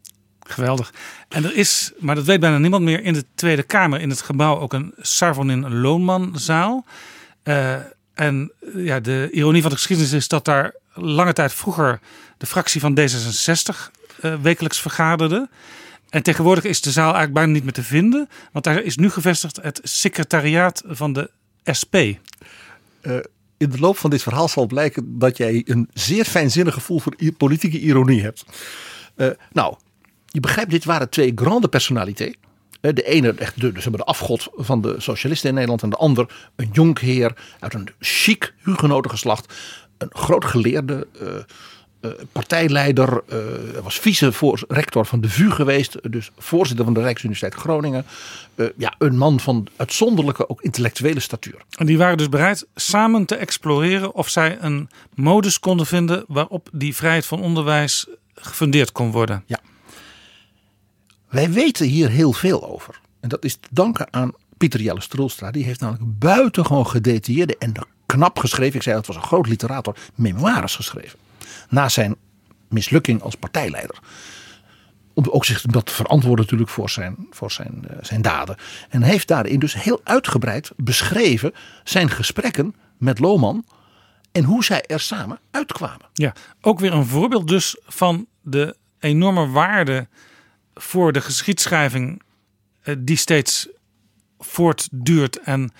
Geweldig. 0.40 0.92
En 1.28 1.44
er 1.44 1.56
is, 1.56 1.92
maar 1.98 2.14
dat 2.14 2.24
weet 2.24 2.40
bijna 2.40 2.58
niemand 2.58 2.84
meer, 2.84 3.02
in 3.02 3.12
de 3.12 3.24
Tweede 3.34 3.62
Kamer 3.62 4.00
in 4.00 4.10
het 4.10 4.20
gebouw 4.20 4.58
ook 4.58 4.72
een 4.72 4.94
Sarvonin 4.98 5.80
Loonmanzaal. 5.80 6.86
Uh, 7.44 7.74
en 8.14 8.52
ja, 8.74 9.00
de 9.00 9.28
ironie 9.32 9.62
van 9.62 9.70
de 9.70 9.76
geschiedenis 9.76 10.12
is 10.12 10.28
dat 10.28 10.44
daar 10.44 10.74
lange 10.92 11.32
tijd 11.32 11.52
vroeger 11.52 12.00
de 12.38 12.46
fractie 12.46 12.80
van 12.80 12.98
D66 12.98 13.02
uh, 13.02 13.97
wekelijks 14.42 14.80
vergaderde. 14.80 15.48
En 16.08 16.22
tegenwoordig 16.22 16.64
is 16.64 16.80
de 16.80 16.90
zaal 16.90 17.04
eigenlijk 17.04 17.34
bijna 17.34 17.52
niet 17.52 17.64
meer 17.64 17.72
te 17.72 17.82
vinden. 17.82 18.28
Want 18.52 18.64
daar 18.64 18.82
is 18.82 18.96
nu 18.96 19.10
gevestigd 19.10 19.58
het 19.62 19.80
secretariaat 19.82 20.82
van 20.86 21.12
de 21.12 21.30
SP. 21.80 21.94
Eh, 21.94 23.16
in 23.56 23.70
de 23.70 23.78
loop 23.78 23.96
van 23.98 24.10
dit 24.10 24.22
verhaal 24.22 24.48
zal 24.48 24.66
blijken 24.66 25.18
dat 25.18 25.36
jij 25.36 25.62
een 25.66 25.88
zeer 25.92 26.24
fijnzinnig 26.24 26.74
gevoel 26.74 26.98
voor 26.98 27.14
politieke 27.36 27.80
ironie 27.80 28.22
hebt. 28.22 28.44
Uh, 29.16 29.28
nou, 29.52 29.76
je 30.26 30.40
begrijpt, 30.40 30.70
dit 30.70 30.84
waren 30.84 31.08
twee 31.08 31.32
grande 31.34 31.68
personaliteiten. 31.68 32.40
De 32.80 33.02
ene 33.02 33.32
echt 33.32 33.60
de, 33.60 33.72
dus 33.72 33.84
de 33.84 34.04
afgod 34.04 34.48
van 34.54 34.80
de 34.80 34.94
socialisten 34.98 35.48
in 35.48 35.54
Nederland. 35.54 35.82
En 35.82 35.90
de 35.90 35.96
ander 35.96 36.50
een 36.56 36.68
jonkheer 36.72 37.36
uit 37.60 37.74
een 37.74 37.88
chic 37.98 38.54
hugenotengeslacht. 38.58 39.54
Een 39.98 40.10
groot 40.12 40.44
geleerde, 40.44 41.06
uh, 42.00 42.10
partijleider, 42.32 43.22
uh, 43.32 43.38
was 43.82 43.98
vice-rector 43.98 45.06
van 45.06 45.20
de 45.20 45.28
VU 45.28 45.50
geweest, 45.50 46.12
dus 46.12 46.30
voorzitter 46.38 46.84
van 46.84 46.94
de 46.94 47.00
Rijksuniversiteit 47.00 47.62
Groningen. 47.62 48.04
Uh, 48.54 48.66
ja, 48.76 48.94
een 48.98 49.16
man 49.16 49.40
van 49.40 49.66
uitzonderlijke, 49.76 50.48
ook 50.48 50.62
intellectuele 50.62 51.20
statuur. 51.20 51.62
En 51.76 51.86
die 51.86 51.98
waren 51.98 52.16
dus 52.16 52.28
bereid 52.28 52.66
samen 52.74 53.24
te 53.24 53.34
exploreren 53.34 54.14
of 54.14 54.28
zij 54.28 54.58
een 54.60 54.88
modus 55.14 55.60
konden 55.60 55.86
vinden 55.86 56.24
waarop 56.28 56.68
die 56.72 56.94
vrijheid 56.94 57.26
van 57.26 57.40
onderwijs 57.40 58.06
gefundeerd 58.34 58.92
kon 58.92 59.10
worden. 59.10 59.42
Ja. 59.46 59.60
Wij 61.28 61.50
weten 61.50 61.86
hier 61.86 62.08
heel 62.08 62.32
veel 62.32 62.68
over. 62.68 63.00
En 63.20 63.28
dat 63.28 63.44
is 63.44 63.54
te 63.54 63.68
danken 63.70 64.12
aan 64.12 64.32
Pieter 64.56 64.80
Jelle 64.80 65.00
Stroelstra. 65.00 65.50
Die 65.50 65.64
heeft 65.64 65.80
namelijk 65.80 66.18
buitengewoon 66.18 66.86
gedetailleerde 66.86 67.56
en 67.58 67.72
knap 68.06 68.38
geschreven, 68.38 68.76
ik 68.76 68.82
zei 68.82 68.96
het 68.96 69.06
was 69.06 69.16
een 69.16 69.22
groot 69.22 69.48
literator, 69.48 69.96
memoires 70.14 70.76
geschreven 70.76 71.18
na 71.68 71.88
zijn 71.88 72.16
mislukking 72.68 73.22
als 73.22 73.34
partijleider. 73.34 73.98
Om 75.14 75.24
ook 75.30 75.44
zich 75.44 75.62
dat 75.62 75.86
te 75.86 75.92
verantwoorden 75.92 76.44
natuurlijk 76.44 76.70
voor 76.70 76.90
zijn, 76.90 77.26
voor 77.30 77.50
zijn, 77.50 77.84
uh, 77.90 77.96
zijn 78.00 78.22
daden. 78.22 78.56
En 78.88 79.02
heeft 79.02 79.28
daarin 79.28 79.58
dus 79.58 79.74
heel 79.74 80.00
uitgebreid 80.04 80.70
beschreven 80.76 81.52
zijn 81.84 82.10
gesprekken 82.10 82.74
met 82.98 83.18
Lohman. 83.18 83.64
En 84.32 84.44
hoe 84.44 84.64
zij 84.64 84.82
er 84.82 85.00
samen 85.00 85.38
uitkwamen. 85.50 86.06
Ja, 86.12 86.32
ook 86.60 86.80
weer 86.80 86.92
een 86.92 87.06
voorbeeld 87.06 87.48
dus 87.48 87.76
van 87.86 88.26
de 88.42 88.76
enorme 88.98 89.48
waarde 89.48 90.08
voor 90.74 91.12
de 91.12 91.20
geschiedschrijving 91.20 92.22
uh, 92.84 92.94
die 92.98 93.16
steeds 93.16 93.68
voortduurt 94.38 95.40
en 95.40 95.72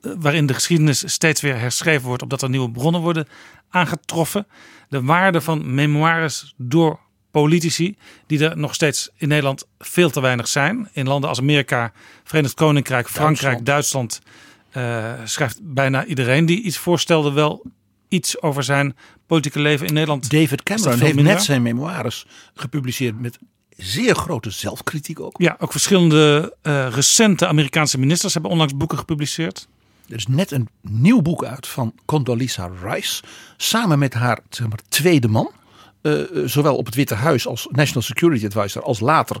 uh, 0.00 0.12
waarin 0.18 0.46
de 0.46 0.54
geschiedenis 0.54 1.12
steeds 1.12 1.40
weer 1.40 1.58
herschreven 1.58 2.06
wordt, 2.06 2.22
opdat 2.22 2.42
er 2.42 2.50
nieuwe 2.50 2.70
bronnen 2.70 3.00
worden 3.00 3.26
aangetroffen 3.70 4.46
de 4.88 5.02
waarde 5.02 5.40
van 5.40 5.74
memoires 5.74 6.54
door 6.56 6.98
politici, 7.30 7.96
die 8.26 8.48
er 8.48 8.58
nog 8.58 8.74
steeds 8.74 9.10
in 9.16 9.28
Nederland 9.28 9.66
veel 9.78 10.10
te 10.10 10.20
weinig 10.20 10.48
zijn. 10.48 10.88
In 10.92 11.06
landen 11.06 11.28
als 11.28 11.38
Amerika, 11.38 11.92
Verenigd 12.24 12.54
Koninkrijk, 12.54 13.08
Frankrijk, 13.08 13.64
Duitsland, 13.64 14.20
uh, 14.76 15.12
schrijft 15.24 15.58
bijna 15.62 16.04
iedereen 16.04 16.46
die 16.46 16.62
iets 16.62 16.78
voorstelde 16.78 17.32
wel 17.32 17.64
iets 18.08 18.42
over 18.42 18.64
zijn 18.64 18.96
politieke 19.26 19.60
leven 19.60 19.86
in 19.86 19.92
Nederland. 19.92 20.30
David 20.30 20.62
Cameron 20.62 21.00
heeft 21.00 21.22
net 21.22 21.42
zijn 21.42 21.62
memoires 21.62 22.26
gepubliceerd 22.54 23.20
met 23.20 23.38
zeer 23.76 24.14
grote 24.14 24.50
zelfkritiek 24.50 25.20
ook. 25.20 25.34
Ja, 25.38 25.56
ook 25.58 25.72
verschillende 25.72 26.54
uh, 26.62 26.88
recente 26.90 27.46
Amerikaanse 27.46 27.98
ministers 27.98 28.32
hebben 28.32 28.50
onlangs 28.50 28.76
boeken 28.76 28.98
gepubliceerd. 28.98 29.68
Er 30.08 30.16
is 30.16 30.26
net 30.26 30.50
een 30.50 30.68
nieuw 30.80 31.22
boek 31.22 31.44
uit 31.44 31.66
van 31.66 31.94
Condoleezza 32.04 32.70
Rice. 32.82 33.22
Samen 33.56 33.98
met 33.98 34.14
haar 34.14 34.38
zeg 34.50 34.68
maar, 34.68 34.78
tweede 34.88 35.28
man. 35.28 35.50
Uh, 36.02 36.22
zowel 36.44 36.76
op 36.76 36.86
het 36.86 36.94
Witte 36.94 37.14
Huis 37.14 37.46
als 37.46 37.68
National 37.70 38.02
Security 38.02 38.44
Advisor. 38.44 38.82
Als 38.82 39.00
later 39.00 39.36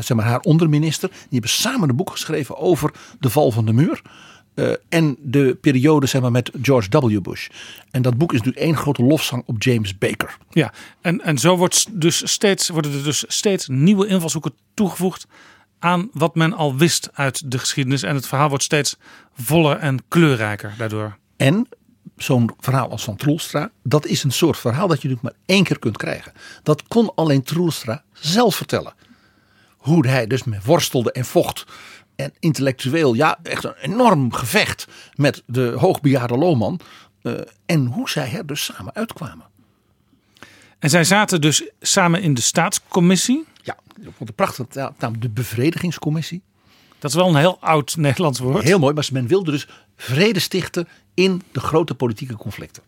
zeg 0.00 0.16
maar, 0.16 0.26
haar 0.26 0.40
onderminister. 0.40 1.08
Die 1.08 1.18
hebben 1.30 1.50
samen 1.50 1.88
een 1.88 1.96
boek 1.96 2.10
geschreven 2.10 2.56
over 2.56 2.92
de 3.20 3.30
val 3.30 3.50
van 3.50 3.66
de 3.66 3.72
muur. 3.72 4.02
En 4.88 5.16
de 5.20 5.58
periode 5.60 6.06
zeg 6.06 6.20
maar, 6.20 6.30
met 6.30 6.50
George 6.62 6.88
W. 7.00 7.20
Bush. 7.20 7.48
En 7.90 8.02
dat 8.02 8.18
boek 8.18 8.32
is 8.32 8.38
natuurlijk 8.38 8.66
één 8.66 8.76
grote 8.76 9.02
lofzang 9.02 9.42
op 9.46 9.62
James 9.62 9.98
Baker. 9.98 10.36
Ja, 10.50 10.72
en, 11.00 11.20
en 11.20 11.38
zo 11.38 11.56
wordt 11.56 12.00
dus 12.00 12.30
steeds, 12.30 12.68
worden 12.68 12.92
er 12.92 13.04
dus 13.04 13.24
steeds 13.28 13.68
nieuwe 13.68 14.06
invalshoeken 14.06 14.52
toegevoegd 14.74 15.26
aan 15.78 16.08
wat 16.12 16.34
men 16.34 16.52
al 16.52 16.76
wist 16.76 17.08
uit 17.12 17.50
de 17.50 17.58
geschiedenis. 17.58 18.02
En 18.02 18.14
het 18.14 18.26
verhaal 18.26 18.48
wordt 18.48 18.64
steeds 18.64 18.96
voller 19.34 19.76
en 19.76 19.98
kleurrijker 20.08 20.74
daardoor. 20.78 21.16
En 21.36 21.68
zo'n 22.16 22.50
verhaal 22.60 22.90
als 22.90 23.04
van 23.04 23.16
Troelstra, 23.16 23.70
dat 23.82 24.06
is 24.06 24.22
een 24.22 24.32
soort 24.32 24.58
verhaal 24.58 24.88
dat 24.88 25.02
je 25.02 25.08
natuurlijk 25.08 25.34
maar 25.36 25.56
één 25.56 25.64
keer 25.64 25.78
kunt 25.78 25.96
krijgen. 25.96 26.32
Dat 26.62 26.82
kon 26.88 27.14
alleen 27.14 27.42
Troelstra 27.42 28.02
zelf 28.12 28.56
vertellen. 28.56 28.94
Hoe 29.76 30.06
hij 30.06 30.26
dus 30.26 30.44
mee 30.44 30.60
worstelde 30.64 31.12
en 31.12 31.24
vocht. 31.24 31.64
En 32.16 32.32
intellectueel, 32.38 33.14
ja, 33.14 33.38
echt 33.42 33.64
een 33.64 33.74
enorm 33.80 34.32
gevecht 34.32 34.86
met 35.14 35.42
de 35.46 35.74
hoogbejaarde 35.76 36.36
Lohman. 36.36 36.80
Uh, 37.22 37.40
en 37.66 37.86
hoe 37.86 38.10
zij 38.10 38.32
er 38.32 38.46
dus 38.46 38.64
samen 38.64 38.94
uitkwamen. 38.94 39.46
En 40.78 40.90
zij 40.90 41.04
zaten 41.04 41.40
dus 41.40 41.70
samen 41.80 42.22
in 42.22 42.34
de 42.34 42.40
staatscommissie. 42.40 43.44
De 44.18 44.32
prachtige 44.32 44.92
naam, 44.98 45.20
de 45.20 45.28
bevredigingscommissie. 45.28 46.42
Dat 46.98 47.10
is 47.10 47.16
wel 47.16 47.28
een 47.28 47.36
heel 47.36 47.58
oud 47.60 47.96
Nederlands 47.96 48.38
woord. 48.38 48.64
Heel 48.64 48.78
mooi, 48.78 48.94
maar 48.94 49.08
men 49.12 49.26
wilde 49.26 49.50
dus 49.50 49.68
vrede 49.96 50.38
stichten 50.38 50.88
in 51.14 51.42
de 51.52 51.60
grote 51.60 51.94
politieke 51.94 52.36
conflicten. 52.36 52.82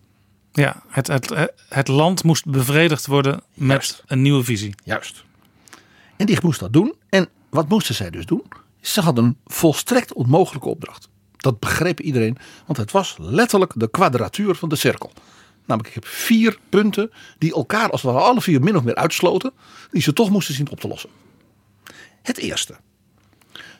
Ja, 0.52 0.82
het, 0.88 1.06
het, 1.06 1.52
het 1.68 1.88
land 1.88 2.24
moest 2.24 2.46
bevredigd 2.46 3.06
worden 3.06 3.42
met 3.54 4.02
een 4.06 4.22
nieuwe 4.22 4.44
visie. 4.44 4.74
Juist. 4.84 5.24
En 6.16 6.26
die 6.26 6.38
moest 6.42 6.60
dat 6.60 6.72
doen. 6.72 6.94
En 7.08 7.28
wat 7.50 7.68
moesten 7.68 7.94
zij 7.94 8.10
dus 8.10 8.26
doen? 8.26 8.42
Ze 8.80 9.00
hadden 9.00 9.24
een 9.24 9.36
volstrekt 9.46 10.12
onmogelijke 10.12 10.68
opdracht. 10.68 11.08
Dat 11.36 11.58
begreep 11.58 12.00
iedereen, 12.00 12.36
want 12.66 12.78
het 12.78 12.90
was 12.90 13.16
letterlijk 13.18 13.72
de 13.76 13.90
kwadratuur 13.90 14.54
van 14.54 14.68
de 14.68 14.76
cirkel. 14.76 15.12
Namelijk, 15.70 15.96
ik 15.96 16.02
heb 16.02 16.12
vier 16.12 16.58
punten 16.68 17.10
die 17.38 17.54
elkaar 17.54 17.90
als 17.90 18.02
ware 18.02 18.18
alle 18.18 18.40
vier 18.40 18.60
min 18.60 18.76
of 18.76 18.82
meer 18.82 18.94
uitsloten, 18.94 19.52
die 19.90 20.02
ze 20.02 20.12
toch 20.12 20.30
moesten 20.30 20.54
zien 20.54 20.70
op 20.70 20.80
te 20.80 20.88
lossen. 20.88 21.10
Het 22.22 22.38
eerste. 22.38 22.76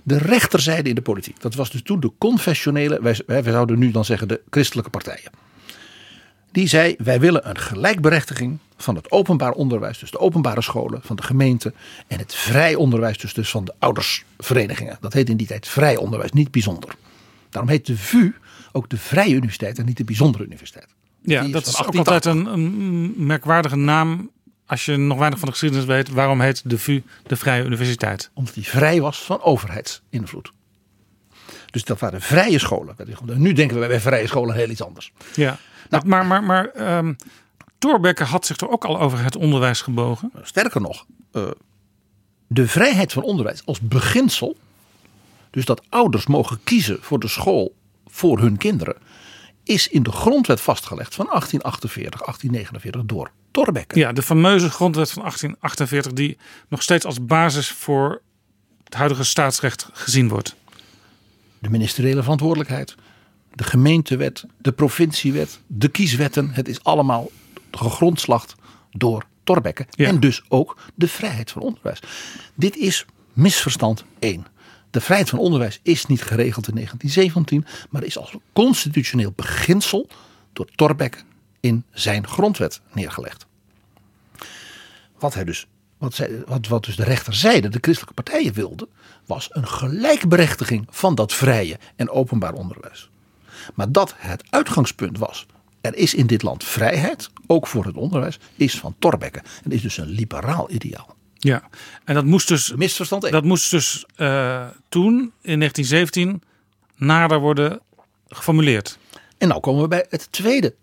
De 0.02 0.18
rechterzijde 0.18 0.88
in 0.88 0.94
de 0.94 1.02
politiek. 1.02 1.40
Dat 1.40 1.54
was 1.54 1.70
dus 1.70 1.82
toen 1.82 2.00
de 2.00 2.12
confessionele, 2.18 3.02
wij, 3.02 3.20
wij 3.26 3.42
zouden 3.42 3.78
nu 3.78 3.90
dan 3.90 4.04
zeggen 4.04 4.28
de 4.28 4.40
christelijke 4.50 4.90
partijen. 4.90 5.30
Die 6.52 6.66
zei, 6.68 6.94
wij 6.98 7.20
willen 7.20 7.48
een 7.48 7.58
gelijkberechtiging 7.58 8.58
van 8.76 8.94
het 8.94 9.10
openbaar 9.10 9.52
onderwijs, 9.52 9.98
dus 9.98 10.10
de 10.10 10.18
openbare 10.18 10.62
scholen, 10.62 11.00
van 11.02 11.16
de 11.16 11.22
gemeente. 11.22 11.72
En 12.06 12.18
het 12.18 12.34
vrij 12.34 12.74
onderwijs, 12.74 13.18
dus, 13.18 13.34
dus 13.34 13.50
van 13.50 13.64
de 13.64 13.74
oudersverenigingen. 13.78 14.96
Dat 15.00 15.12
heet 15.12 15.28
in 15.28 15.36
die 15.36 15.46
tijd 15.46 15.68
vrij 15.68 15.96
onderwijs, 15.96 16.32
niet 16.32 16.50
bijzonder. 16.50 16.94
Daarom 17.48 17.70
heet 17.70 17.86
de 17.86 17.96
VU 17.96 18.32
ook 18.72 18.88
de 18.88 18.96
Vrije 18.96 19.34
Universiteit 19.34 19.78
en 19.78 19.84
niet 19.84 19.96
de 19.96 20.04
Bijzondere 20.04 20.44
Universiteit. 20.44 20.88
Ja, 21.22 21.48
dat 21.48 21.66
is 21.66 21.84
ook 21.84 21.96
altijd 21.96 22.24
een, 22.24 22.46
een, 22.46 23.14
merkwaardige 23.16 23.76
naam. 23.76 24.30
Als 24.66 24.84
je 24.84 24.96
nog 24.96 25.18
weinig 25.18 25.38
van 25.38 25.48
de 25.48 25.54
geschiedenis 25.54 25.86
weet, 25.86 26.10
waarom 26.10 26.40
heet 26.40 26.70
de 26.70 26.78
VU 26.78 27.02
de 27.26 27.36
Vrije 27.36 27.64
Universiteit? 27.64 28.30
Omdat 28.34 28.54
die 28.54 28.66
vrij 28.66 29.00
was 29.00 29.22
van 29.22 29.42
overheidsinvloed. 29.42 30.52
Dus 31.70 31.84
dat 31.84 32.00
waren 32.00 32.20
vrije 32.20 32.58
scholen. 32.58 32.96
Nu 33.24 33.52
denken 33.52 33.80
we 33.80 33.86
bij 33.86 34.00
vrije 34.00 34.26
scholen 34.26 34.54
heel 34.54 34.68
iets 34.70 34.82
anders. 34.82 35.12
Ja, 35.34 35.58
nou, 35.88 36.06
maar, 36.06 36.26
maar, 36.26 36.42
maar 36.42 36.96
um, 36.98 37.16
Thorbecke 37.78 38.24
had 38.24 38.46
zich 38.46 38.56
er 38.56 38.70
ook 38.70 38.84
al 38.84 39.00
over 39.00 39.24
het 39.24 39.36
onderwijs 39.36 39.80
gebogen. 39.82 40.32
Sterker 40.42 40.80
nog, 40.80 41.06
uh, 41.32 41.50
de 42.46 42.68
vrijheid 42.68 43.12
van 43.12 43.22
onderwijs 43.22 43.66
als 43.66 43.80
beginsel. 43.80 44.56
Dus 45.50 45.64
dat 45.64 45.82
ouders 45.88 46.26
mogen 46.26 46.60
kiezen 46.64 46.98
voor 47.00 47.18
de 47.18 47.28
school 47.28 47.74
voor 48.06 48.38
hun 48.38 48.56
kinderen 48.56 48.96
is 49.70 49.88
in 49.88 50.02
de 50.02 50.12
grondwet 50.12 50.60
vastgelegd 50.60 51.14
van 51.14 51.26
1848, 51.26 52.20
1849 52.20 53.16
door 53.16 53.30
Thorbecke. 53.50 53.98
Ja, 53.98 54.12
de 54.12 54.22
fameuze 54.22 54.70
grondwet 54.70 55.10
van 55.10 55.22
1848 55.22 56.12
die 56.12 56.38
nog 56.68 56.82
steeds 56.82 57.04
als 57.04 57.26
basis 57.26 57.70
voor 57.70 58.22
het 58.84 58.94
huidige 58.94 59.24
staatsrecht 59.24 59.88
gezien 59.92 60.28
wordt. 60.28 60.54
De 61.58 61.70
ministeriële 61.70 62.22
verantwoordelijkheid, 62.22 62.94
de 63.54 63.64
gemeentewet, 63.64 64.44
de 64.58 64.72
provinciewet, 64.72 65.60
de 65.66 65.88
kieswetten. 65.88 66.50
Het 66.50 66.68
is 66.68 66.84
allemaal 66.84 67.30
gegrondslacht 67.70 68.54
door 68.90 69.24
Thorbecke. 69.44 69.86
En 69.96 70.20
dus 70.20 70.42
ook 70.48 70.76
de 70.94 71.08
vrijheid 71.08 71.50
van 71.50 71.62
onderwijs. 71.62 71.98
Dit 72.54 72.76
is 72.76 73.06
misverstand 73.32 74.04
1. 74.18 74.46
De 74.90 75.00
vrijheid 75.00 75.30
van 75.30 75.38
onderwijs 75.38 75.80
is 75.82 76.06
niet 76.06 76.22
geregeld 76.22 76.68
in 76.68 76.74
1917, 76.74 77.86
maar 77.90 78.04
is 78.04 78.18
als 78.18 78.34
constitutioneel 78.52 79.32
beginsel 79.36 80.08
door 80.52 80.66
Thorbecke 80.74 81.18
in 81.60 81.84
zijn 81.92 82.26
grondwet 82.26 82.80
neergelegd. 82.92 83.46
Wat, 85.18 85.34
hij 85.34 85.44
dus, 85.44 85.66
wat, 85.98 86.14
zij, 86.14 86.42
wat, 86.46 86.66
wat 86.66 86.84
dus 86.84 86.96
de 86.96 87.04
rechterzijde, 87.04 87.68
de 87.68 87.78
christelijke 87.80 88.22
partijen 88.22 88.52
wilden, 88.52 88.88
was 89.26 89.48
een 89.52 89.68
gelijkberechtiging 89.68 90.86
van 90.90 91.14
dat 91.14 91.32
vrije 91.32 91.78
en 91.96 92.10
openbaar 92.10 92.52
onderwijs. 92.52 93.10
Maar 93.74 93.92
dat 93.92 94.14
het 94.16 94.44
uitgangspunt 94.50 95.18
was, 95.18 95.46
er 95.80 95.94
is 95.94 96.14
in 96.14 96.26
dit 96.26 96.42
land 96.42 96.64
vrijheid, 96.64 97.30
ook 97.46 97.66
voor 97.66 97.84
het 97.84 97.96
onderwijs, 97.96 98.38
is 98.54 98.78
van 98.78 98.94
Thorbecke. 98.98 99.42
En 99.64 99.70
is 99.70 99.82
dus 99.82 99.96
een 99.96 100.08
liberaal 100.08 100.70
ideaal. 100.70 101.16
Ja, 101.42 101.62
en 102.04 102.14
dat 102.14 102.24
moest 102.24 102.48
dus, 102.48 102.72
Misverstand 102.74 103.30
dat 103.30 103.44
moest 103.44 103.70
dus 103.70 104.04
uh, 104.16 104.66
toen, 104.88 105.32
in 105.42 105.58
1917, 105.58 106.42
nader 106.96 107.38
worden 107.38 107.80
geformuleerd. 108.28 108.98
En 109.38 109.48
nou 109.48 109.60
komen 109.60 109.82
we 109.82 109.88
bij 109.88 110.06
het 110.08 110.32
tweede 110.32 110.74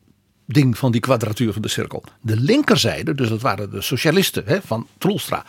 ding 0.45 0.77
van 0.77 0.91
die 0.91 1.01
kwadratuur 1.01 1.53
van 1.53 1.61
de 1.61 1.67
cirkel. 1.67 2.03
De 2.21 2.37
linkerzijde, 2.37 3.15
dus 3.15 3.29
dat 3.29 3.41
waren 3.41 3.71
de 3.71 3.81
socialisten 3.81 4.43
hè, 4.45 4.61
van 4.61 4.87
Troelstra. 4.97 5.45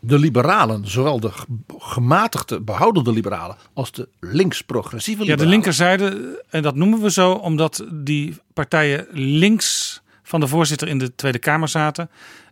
De 0.00 0.18
liberalen, 0.18 0.88
zowel 0.88 1.20
de 1.20 1.30
gematigde, 1.78 2.60
behoudende 2.60 3.12
liberalen 3.12 3.56
als 3.72 3.92
de 3.92 4.08
links-progressieve 4.20 5.20
liberalen. 5.20 5.44
Ja, 5.44 5.50
de 5.50 5.56
linkerzijde, 5.56 6.42
en 6.48 6.62
dat 6.62 6.74
noemen 6.74 7.00
we 7.00 7.10
zo 7.10 7.32
omdat 7.32 7.84
die 7.92 8.36
partijen 8.52 9.06
links 9.12 10.00
van 10.22 10.40
de 10.40 10.46
voorzitter 10.46 10.88
in 10.88 10.98
de 10.98 11.14
Tweede 11.14 11.38
Kamer 11.38 11.68
zaten. 11.68 12.10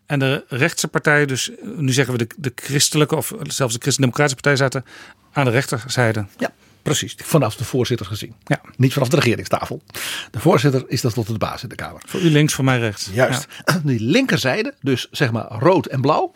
En 0.09 0.19
de 0.19 0.45
rechtse 0.49 0.89
partijen, 0.89 1.29
dus 1.29 1.51
nu 1.77 1.93
zeggen 1.93 2.17
we 2.17 2.27
de, 2.27 2.35
de 2.37 2.53
christelijke 2.55 3.17
of 3.17 3.33
zelfs 3.43 3.75
de 3.75 3.81
christendemocratische 3.81 4.43
partij 4.43 4.57
zaten 4.57 4.85
aan 5.33 5.45
de 5.45 5.51
rechterzijde. 5.51 6.27
Ja, 6.39 6.53
precies. 6.83 7.15
Vanaf 7.17 7.57
de 7.57 7.65
voorzitter 7.65 8.07
gezien. 8.07 8.35
Ja. 8.45 8.61
Niet 8.77 8.93
vanaf 8.93 9.09
de 9.09 9.17
regeringstafel. 9.17 9.83
De 10.31 10.41
voorzitter 10.41 10.85
is 10.87 11.01
dat 11.01 11.15
tot 11.15 11.27
de 11.27 11.39
baas 11.39 11.63
in 11.63 11.69
de 11.69 11.75
Kamer. 11.75 12.03
Voor 12.07 12.21
u 12.21 12.31
links, 12.31 12.55
voor 12.55 12.65
mij 12.65 12.79
rechts. 12.79 13.09
Juist. 13.13 13.47
Ja. 13.65 13.81
Die 13.85 14.01
linkerzijde, 14.01 14.75
dus 14.81 15.09
zeg 15.11 15.33
maar 15.33 15.47
rood 15.49 15.87
en 15.87 16.01
blauw. 16.01 16.33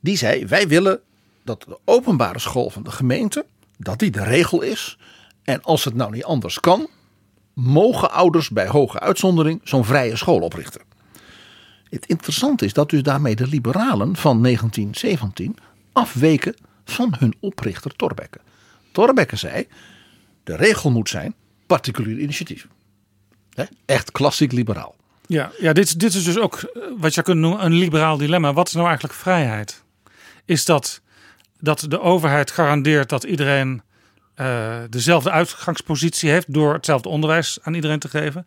Die 0.00 0.16
zei, 0.16 0.46
wij 0.46 0.68
willen 0.68 1.00
dat 1.44 1.64
de 1.68 1.78
openbare 1.84 2.38
school 2.38 2.70
van 2.70 2.82
de 2.82 2.90
gemeente, 2.90 3.44
dat 3.76 3.98
die 3.98 4.10
de 4.10 4.24
regel 4.24 4.62
is. 4.62 4.98
En 5.44 5.62
als 5.62 5.84
het 5.84 5.94
nou 5.94 6.12
niet 6.12 6.24
anders 6.24 6.60
kan, 6.60 6.88
mogen 7.54 8.10
ouders 8.10 8.48
bij 8.48 8.66
hoge 8.66 9.00
uitzondering 9.00 9.60
zo'n 9.64 9.84
vrije 9.84 10.16
school 10.16 10.40
oprichten. 10.40 10.89
Het 11.90 12.06
interessante 12.06 12.64
is 12.64 12.72
dat 12.72 12.90
dus 12.90 13.02
daarmee 13.02 13.36
de 13.36 13.46
liberalen 13.46 14.16
van 14.16 14.42
1917 14.42 15.56
afweken 15.92 16.54
van 16.84 17.14
hun 17.18 17.34
oprichter 17.40 17.96
Thorbecke. 17.96 18.38
Thorbecke 18.92 19.36
zei, 19.36 19.66
de 20.44 20.56
regel 20.56 20.90
moet 20.90 21.08
zijn 21.08 21.34
particulier 21.66 22.18
initiatief. 22.18 22.66
Echt 23.86 24.12
klassiek 24.12 24.52
liberaal. 24.52 24.94
Ja, 25.26 25.50
ja 25.58 25.72
dit, 25.72 26.00
dit 26.00 26.14
is 26.14 26.24
dus 26.24 26.38
ook 26.38 26.56
eh, 26.56 26.82
wat 26.98 27.14
je 27.14 27.22
kunt 27.22 27.38
noemen 27.38 27.64
een 27.64 27.72
liberaal 27.72 28.16
dilemma. 28.16 28.52
Wat 28.52 28.66
is 28.66 28.72
nou 28.72 28.86
eigenlijk 28.86 29.14
vrijheid? 29.14 29.82
Is 30.44 30.64
dat 30.64 31.00
dat 31.58 31.84
de 31.88 32.00
overheid 32.00 32.50
garandeert 32.50 33.08
dat 33.08 33.24
iedereen 33.24 33.82
uh, 34.36 34.76
dezelfde 34.90 35.30
uitgangspositie 35.30 36.30
heeft 36.30 36.52
door 36.52 36.72
hetzelfde 36.72 37.08
onderwijs 37.08 37.58
aan 37.62 37.74
iedereen 37.74 37.98
te 37.98 38.08
geven? 38.08 38.46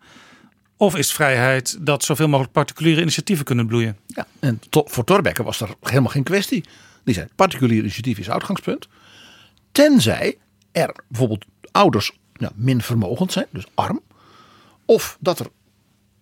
Of 0.76 0.96
is 0.96 1.12
vrijheid 1.12 1.76
dat 1.80 2.04
zoveel 2.04 2.28
mogelijk 2.28 2.52
particuliere 2.52 3.00
initiatieven 3.00 3.44
kunnen 3.44 3.66
bloeien? 3.66 3.96
Ja, 4.06 4.26
en 4.38 4.60
voor 4.70 5.04
Thorbecke 5.04 5.42
was 5.42 5.60
er 5.60 5.74
helemaal 5.80 6.10
geen 6.10 6.22
kwestie. 6.22 6.64
Die 7.04 7.14
zei, 7.14 7.26
particulier 7.34 7.78
initiatief 7.78 8.18
is 8.18 8.30
uitgangspunt. 8.30 8.88
Tenzij 9.72 10.38
er 10.72 10.94
bijvoorbeeld 11.08 11.44
ouders 11.70 12.12
nou, 12.32 12.52
min 12.56 12.82
vermogend 12.82 13.32
zijn, 13.32 13.46
dus 13.50 13.64
arm. 13.74 14.00
Of 14.84 15.16
dat 15.20 15.38
er 15.38 15.46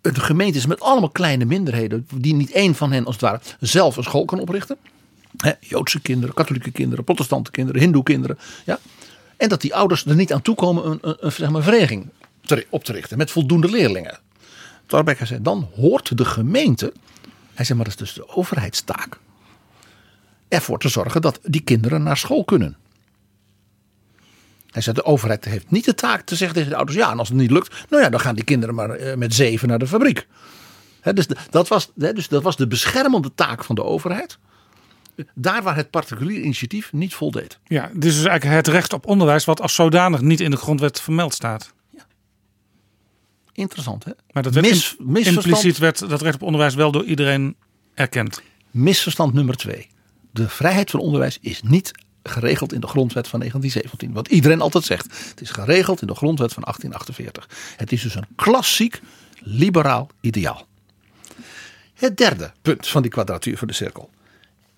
een 0.03 0.17
gemeente 0.17 0.59
is 0.59 0.67
met 0.67 0.81
allemaal 0.81 1.11
kleine 1.11 1.45
minderheden, 1.45 2.07
die 2.15 2.35
niet 2.35 2.51
één 2.51 2.75
van 2.75 2.93
hen 2.93 3.05
als 3.05 3.15
het 3.15 3.25
ware 3.25 3.41
zelf 3.61 3.97
een 3.97 4.03
school 4.03 4.25
kan 4.25 4.41
oprichten. 4.41 4.77
Joodse 5.61 6.01
kinderen, 6.01 6.35
katholieke 6.35 6.71
kinderen, 6.71 7.05
protestante 7.05 7.51
kinderen, 7.51 7.81
hindoe 7.81 8.03
kinderen. 8.03 8.39
Ja? 8.65 8.79
En 9.37 9.49
dat 9.49 9.61
die 9.61 9.75
ouders 9.75 10.05
er 10.05 10.15
niet 10.15 10.33
aan 10.33 10.43
toekomen 10.43 10.87
een, 10.87 10.99
een, 11.01 11.17
een, 11.21 11.33
zeg 11.33 11.51
maar, 11.51 11.63
vereniging 11.63 12.09
op 12.69 12.85
te 12.85 12.93
richten 12.93 13.19
met 13.19 13.31
voldoende 13.31 13.71
leerlingen. 13.71 14.19
Thorbecke 14.87 15.27
zei, 15.27 15.43
dan 15.43 15.69
hoort 15.75 16.17
de 16.17 16.25
gemeente, 16.25 16.93
hij 17.55 17.65
zei 17.65 17.79
maar 17.79 17.89
dat 17.89 18.01
is 18.01 18.15
dus 18.15 18.15
de 18.15 18.37
overheidstaak, 18.37 19.19
ervoor 20.49 20.79
te 20.79 20.89
zorgen 20.89 21.23
dat 21.23 21.39
die 21.43 21.61
kinderen 21.61 22.03
naar 22.03 22.17
school 22.17 22.45
kunnen. 22.45 22.77
Hij 24.71 24.83
zei, 24.83 24.95
de 24.97 25.05
overheid 25.05 25.45
heeft 25.45 25.71
niet 25.71 25.85
de 25.85 25.95
taak 25.95 26.23
te 26.23 26.37
zeggen 26.37 26.57
tegen 26.57 26.71
de 26.71 26.77
ouders, 26.77 26.99
ja 26.99 27.11
en 27.11 27.19
als 27.19 27.29
het 27.29 27.37
niet 27.37 27.51
lukt, 27.51 27.85
nou 27.89 28.03
ja 28.03 28.09
dan 28.09 28.21
gaan 28.21 28.35
die 28.35 28.45
kinderen 28.45 28.75
maar 28.75 28.91
eh, 28.91 29.17
met 29.17 29.35
zeven 29.35 29.69
naar 29.69 29.79
de 29.79 29.87
fabriek. 29.87 30.27
Dus, 31.15 31.27
dat 31.51 31.69
was, 31.69 31.91
dus 31.95 32.29
dat 32.29 32.43
was 32.43 32.57
de 32.57 32.67
beschermende 32.67 33.35
taak 33.35 33.65
van 33.65 33.75
de 33.75 33.85
overheid. 33.85 34.39
Daar 35.35 35.63
waar 35.63 35.77
het 35.77 35.91
particulier 35.91 36.41
initiatief 36.41 36.93
niet 36.93 37.15
voldeed. 37.15 37.59
Ja, 37.65 37.91
dit 37.93 38.05
is 38.05 38.17
dus 38.17 38.25
eigenlijk 38.25 38.67
het 38.67 38.75
recht 38.75 38.93
op 38.93 39.07
onderwijs 39.07 39.45
wat 39.45 39.61
als 39.61 39.75
zodanig 39.75 40.21
niet 40.21 40.41
in 40.41 40.51
de 40.51 40.57
grondwet 40.57 41.01
vermeld 41.01 41.35
staat. 41.35 41.73
Interessant 43.53 44.05
hè? 44.05 44.13
Maar 44.33 44.43
dat 44.43 44.55
werd 44.55 44.67
Mis- 44.99 45.27
impliciet 45.27 45.79
werd 45.79 46.09
dat 46.09 46.23
recht 46.23 46.35
op 46.35 46.43
onderwijs 46.43 46.75
wel 46.75 46.93
door 46.93 47.05
iedereen 47.05 47.57
erkend. 47.95 48.43
Misverstand 48.71 49.33
nummer 49.35 49.57
twee. 49.57 49.89
De 50.31 50.49
vrijheid 50.49 50.91
van 50.91 51.01
onderwijs 51.01 51.39
is 51.41 51.63
niet 51.63 51.91
geregeld 52.23 52.73
in 52.73 52.81
de 52.81 52.87
grondwet 52.87 53.29
van 53.29 53.39
1917. 53.39 54.13
Wat 54.13 54.29
iedereen 54.29 54.61
altijd 54.61 54.85
zegt. 54.85 55.29
Het 55.29 55.41
is 55.41 55.51
geregeld 55.51 56.01
in 56.01 56.07
de 56.07 56.15
grondwet 56.15 56.53
van 56.53 56.63
1848. 56.63 57.75
Het 57.77 57.93
is 57.93 58.03
dus 58.03 58.15
een 58.15 58.27
klassiek 58.37 59.01
liberaal 59.39 60.09
ideaal. 60.21 60.67
Het 61.95 62.17
derde 62.17 62.53
punt 62.63 62.89
van 62.89 63.03
die 63.03 63.11
kwadratuur 63.11 63.59
van 63.59 63.69
de 63.69 63.75
cirkel. 63.75 64.11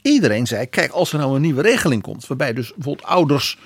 Iedereen 0.03 0.47
zei, 0.47 0.67
kijk 0.67 0.91
als 0.91 1.13
er 1.13 1.19
nou 1.19 1.35
een 1.35 1.43
nieuwe 1.43 1.63
regeling 1.63 2.03
komt. 2.03 2.27
Waarbij 2.27 2.53
dus 2.53 2.73
bijvoorbeeld 2.75 3.09
ouders 3.09 3.59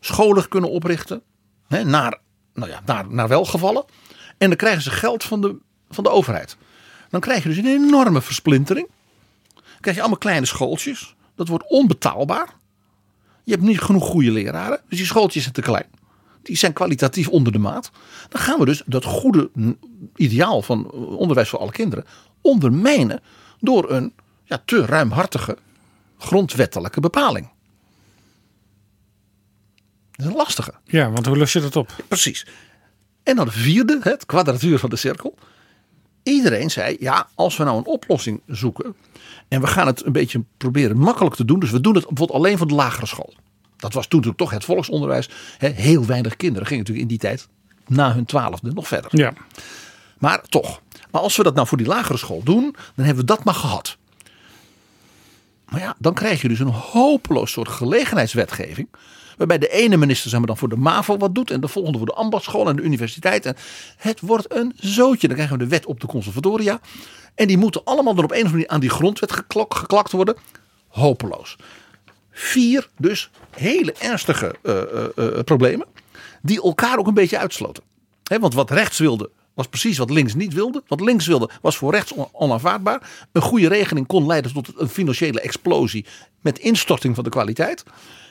scholen 0.00 0.48
kunnen 0.48 0.70
oprichten. 0.70 1.22
Hè, 1.68 1.84
naar, 1.84 2.18
nou 2.54 2.70
ja, 2.70 2.82
naar, 2.84 3.04
naar 3.08 3.28
welgevallen. 3.28 3.84
En 4.38 4.48
dan 4.48 4.56
krijgen 4.56 4.82
ze 4.82 4.90
geld 4.90 5.24
van 5.24 5.40
de, 5.40 5.56
van 5.90 6.04
de 6.04 6.10
overheid. 6.10 6.56
Dan 7.08 7.20
krijg 7.20 7.42
je 7.42 7.48
dus 7.48 7.58
een 7.58 7.66
enorme 7.66 8.22
versplintering. 8.22 8.88
Dan 9.54 9.80
krijg 9.80 9.96
je 9.96 10.02
allemaal 10.02 10.20
kleine 10.20 10.46
schooltjes. 10.46 11.14
Dat 11.34 11.48
wordt 11.48 11.68
onbetaalbaar. 11.68 12.48
Je 13.44 13.52
hebt 13.52 13.64
niet 13.64 13.80
genoeg 13.80 14.06
goede 14.06 14.30
leraren. 14.30 14.80
Dus 14.88 14.98
die 14.98 15.06
schooltjes 15.06 15.42
zijn 15.42 15.54
te 15.54 15.62
klein. 15.62 15.86
Die 16.42 16.56
zijn 16.56 16.72
kwalitatief 16.72 17.28
onder 17.28 17.52
de 17.52 17.58
maat. 17.58 17.90
Dan 18.28 18.40
gaan 18.40 18.58
we 18.58 18.64
dus 18.64 18.82
dat 18.86 19.04
goede 19.04 19.50
ideaal 20.16 20.62
van 20.62 20.90
onderwijs 20.90 21.48
voor 21.48 21.58
alle 21.58 21.70
kinderen 21.70 22.04
ondermijnen 22.46 23.20
door 23.60 23.90
een 23.90 24.12
ja, 24.44 24.62
te 24.64 24.86
ruimhartige 24.86 25.58
grondwettelijke 26.18 27.00
bepaling. 27.00 27.48
Dat 30.10 30.26
is 30.26 30.32
een 30.32 30.36
lastige. 30.38 30.74
Ja, 30.84 31.10
want 31.10 31.26
hoe 31.26 31.36
los 31.36 31.52
je 31.52 31.60
dat 31.60 31.76
op? 31.76 32.04
Precies. 32.08 32.46
En 33.26 33.36
dan 33.36 33.44
de 33.44 33.52
vierde, 33.52 33.98
het 34.02 34.26
kwadratuur 34.26 34.78
van 34.78 34.90
de 34.90 34.96
cirkel. 34.96 35.34
Iedereen 36.22 36.70
zei, 36.70 36.96
ja, 37.00 37.28
als 37.34 37.56
we 37.56 37.64
nou 37.64 37.78
een 37.78 37.86
oplossing 37.86 38.40
zoeken. 38.46 38.94
En 39.48 39.60
we 39.60 39.66
gaan 39.66 39.86
het 39.86 40.04
een 40.04 40.12
beetje 40.12 40.44
proberen 40.56 40.98
makkelijk 40.98 41.34
te 41.34 41.44
doen. 41.44 41.60
Dus 41.60 41.70
we 41.70 41.80
doen 41.80 41.94
het 41.94 42.06
bijvoorbeeld 42.06 42.38
alleen 42.38 42.58
voor 42.58 42.66
de 42.66 42.74
lagere 42.74 43.06
school. 43.06 43.34
Dat 43.76 43.92
was 43.92 44.06
toen 44.06 44.18
natuurlijk 44.20 44.38
toch 44.38 44.50
het 44.50 44.64
volksonderwijs. 44.64 45.30
Hè, 45.58 45.68
heel 45.68 46.06
weinig 46.06 46.36
kinderen 46.36 46.66
gingen 46.66 46.82
natuurlijk 46.84 47.10
in 47.10 47.16
die 47.18 47.28
tijd 47.28 47.48
na 47.86 48.14
hun 48.14 48.24
twaalfde 48.24 48.72
nog 48.72 48.88
verder. 48.88 49.10
Ja. 49.18 49.32
Maar 50.18 50.40
toch. 50.42 50.80
Maar 51.10 51.20
als 51.20 51.36
we 51.36 51.42
dat 51.42 51.54
nou 51.54 51.66
voor 51.66 51.78
die 51.78 51.86
lagere 51.86 52.18
school 52.18 52.42
doen, 52.42 52.76
dan 52.94 53.04
hebben 53.04 53.24
we 53.26 53.32
dat 53.32 53.44
maar 53.44 53.54
gehad. 53.54 53.96
Maar 55.68 55.80
ja, 55.80 55.94
dan 55.98 56.14
krijg 56.14 56.42
je 56.42 56.48
dus 56.48 56.58
een 56.58 56.66
hopeloos 56.66 57.52
soort 57.52 57.68
gelegenheidswetgeving. 57.68 58.88
Waarbij 59.36 59.58
de 59.58 59.68
ene 59.68 59.96
minister 59.96 60.30
zeg 60.30 60.38
maar, 60.38 60.48
dan 60.48 60.56
voor 60.56 60.68
de 60.68 60.76
MAVO 60.76 61.16
wat 61.16 61.34
doet. 61.34 61.50
En 61.50 61.60
de 61.60 61.68
volgende 61.68 61.98
voor 61.98 62.06
de 62.06 62.14
ambachtschool 62.14 62.68
en 62.68 62.76
de 62.76 62.82
universiteit. 62.82 63.46
En 63.46 63.56
het 63.96 64.20
wordt 64.20 64.54
een 64.54 64.72
zootje. 64.76 65.26
Dan 65.26 65.36
krijgen 65.36 65.58
we 65.58 65.64
de 65.64 65.70
wet 65.70 65.86
op 65.86 66.00
de 66.00 66.06
conservatoria. 66.06 66.80
En 67.34 67.46
die 67.46 67.58
moeten 67.58 67.84
allemaal 67.84 68.14
dan 68.14 68.24
op 68.24 68.30
een 68.30 68.36
of 68.36 68.42
andere 68.42 68.56
manier 68.56 68.68
aan 68.68 68.80
die 68.80 68.90
grondwet 68.90 69.32
geklakt 69.68 70.12
worden. 70.12 70.36
Hopeloos. 70.88 71.56
Vier 72.30 72.88
dus 72.98 73.30
hele 73.50 73.92
ernstige 73.92 74.54
eh, 74.62 74.82
eh, 74.82 75.06
eh, 75.16 75.44
problemen. 75.44 75.86
Die 76.42 76.62
elkaar 76.62 76.98
ook 76.98 77.06
een 77.06 77.14
beetje 77.14 77.38
uitsloten. 77.38 77.82
Want 78.22 78.54
wat 78.54 78.70
rechts 78.70 78.98
wilde 78.98 79.30
was 79.54 79.66
precies 79.66 79.98
wat 79.98 80.10
links 80.10 80.34
niet 80.34 80.52
wilde. 80.52 80.82
Wat 80.86 81.00
links 81.00 81.26
wilde 81.26 81.50
was 81.60 81.76
voor 81.76 81.92
rechts 81.92 82.12
on- 82.12 82.28
onaanvaardbaar. 82.32 83.28
Een 83.32 83.42
goede 83.42 83.68
regeling 83.68 84.06
kon 84.06 84.26
leiden 84.26 84.52
tot 84.52 84.68
een 84.76 84.88
financiële 84.88 85.40
explosie 85.40 86.06
met 86.40 86.58
instorting 86.58 87.14
van 87.14 87.24
de 87.24 87.30
kwaliteit. 87.30 87.84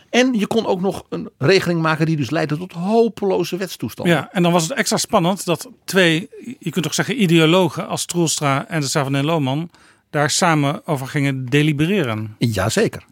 En 0.09 0.33
je 0.33 0.47
kon 0.47 0.65
ook 0.65 0.81
nog 0.81 1.05
een 1.09 1.29
regeling 1.37 1.81
maken 1.81 2.05
die 2.05 2.15
dus 2.15 2.29
leidde 2.29 2.57
tot 2.57 2.71
hopeloze 2.71 3.57
wetstoestanden. 3.57 4.15
Ja, 4.15 4.29
en 4.31 4.43
dan 4.43 4.51
was 4.51 4.63
het 4.63 4.71
extra 4.71 4.97
spannend 4.97 5.45
dat 5.45 5.69
twee, 5.85 6.29
je 6.59 6.69
kunt 6.69 6.83
toch 6.83 6.93
zeggen 6.93 7.21
ideologen 7.21 7.87
als 7.87 8.05
Troelstra 8.05 8.67
en 8.67 8.79
de 8.79 8.87
Savanel 8.87 9.23
Lohman 9.23 9.69
daar 10.09 10.29
samen 10.29 10.87
over 10.87 11.07
gingen 11.07 11.45
delibereren. 11.45 12.35
Jazeker. 12.37 13.05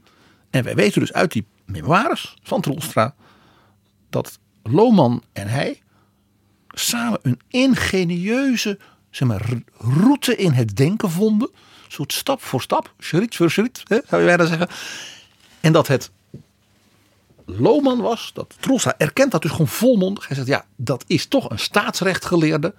En 0.50 0.64
wij 0.64 0.76
weten 0.76 1.00
dus 1.00 1.14
uit 1.14 1.32
die 1.32 1.46
memoires 1.66 2.36
van 2.44 2.62
Troelstra 2.62 3.16
dat 4.10 4.40
Lohman 4.64 5.24
en 5.34 5.48
hij 5.48 5.82
samen 6.68 7.20
een 7.22 7.40
ingenieuze 7.48 8.80
zeg 9.10 9.28
maar, 9.28 9.42
route 9.78 10.36
in 10.36 10.52
het 10.52 10.76
denken 10.76 11.10
vonden. 11.10 11.50
Een 11.86 11.92
soort 11.92 12.14
stap 12.14 12.42
voor 12.42 12.62
stap, 12.62 12.94
schriet 13.00 13.36
voor 13.36 13.52
schriet, 13.52 13.84
hè, 13.88 14.00
zou 14.08 14.22
je 14.22 14.28
bijna 14.28 14.46
zeggen. 14.46 14.68
En 15.60 15.74
dat 15.74 15.88
het 15.88 16.12
Lohman 17.46 18.02
was, 18.02 18.32
dat 18.34 18.56
Troelstra 18.60 18.94
erkent 18.98 19.32
dat 19.32 19.42
dus 19.42 19.52
gewoon 19.52 19.68
volmondig. 19.68 20.28
Hij 20.28 20.36
zegt 20.36 20.48
ja, 20.48 20.66
dat 20.76 21.04
is 21.08 21.26
toch 21.26 21.50
een 21.50 21.60
staatsrechtgeleerde. 21.60 22.74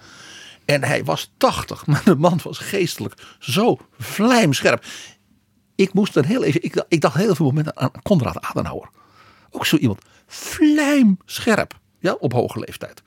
En 0.65 0.85
hij 0.85 1.05
was 1.05 1.33
80, 1.37 1.87
maar 1.87 2.03
de 2.05 2.15
man 2.17 2.41
was 2.43 2.59
geestelijk 2.59 3.15
zo 3.39 3.79
vlijmscherp. 3.99 4.85
Ik 5.75 5.93
moest 5.93 6.17
er 6.17 6.25
heel 6.25 6.43
even, 6.45 6.63
ik, 6.63 6.75
dacht- 6.75 6.87
ik 6.89 7.01
dacht 7.01 7.17
heel 7.17 7.35
veel 7.35 7.47
momenten 7.47 7.77
aan 7.77 7.91
Konrad 8.03 8.41
Adenauer. 8.41 8.91
Ook 9.51 9.67
zo 9.67 9.77
iemand 9.77 10.01
vlijmscherp, 10.27 11.79
ja, 11.99 12.13
op 12.13 12.33
hoge 12.33 12.59
leeftijd. 12.59 13.03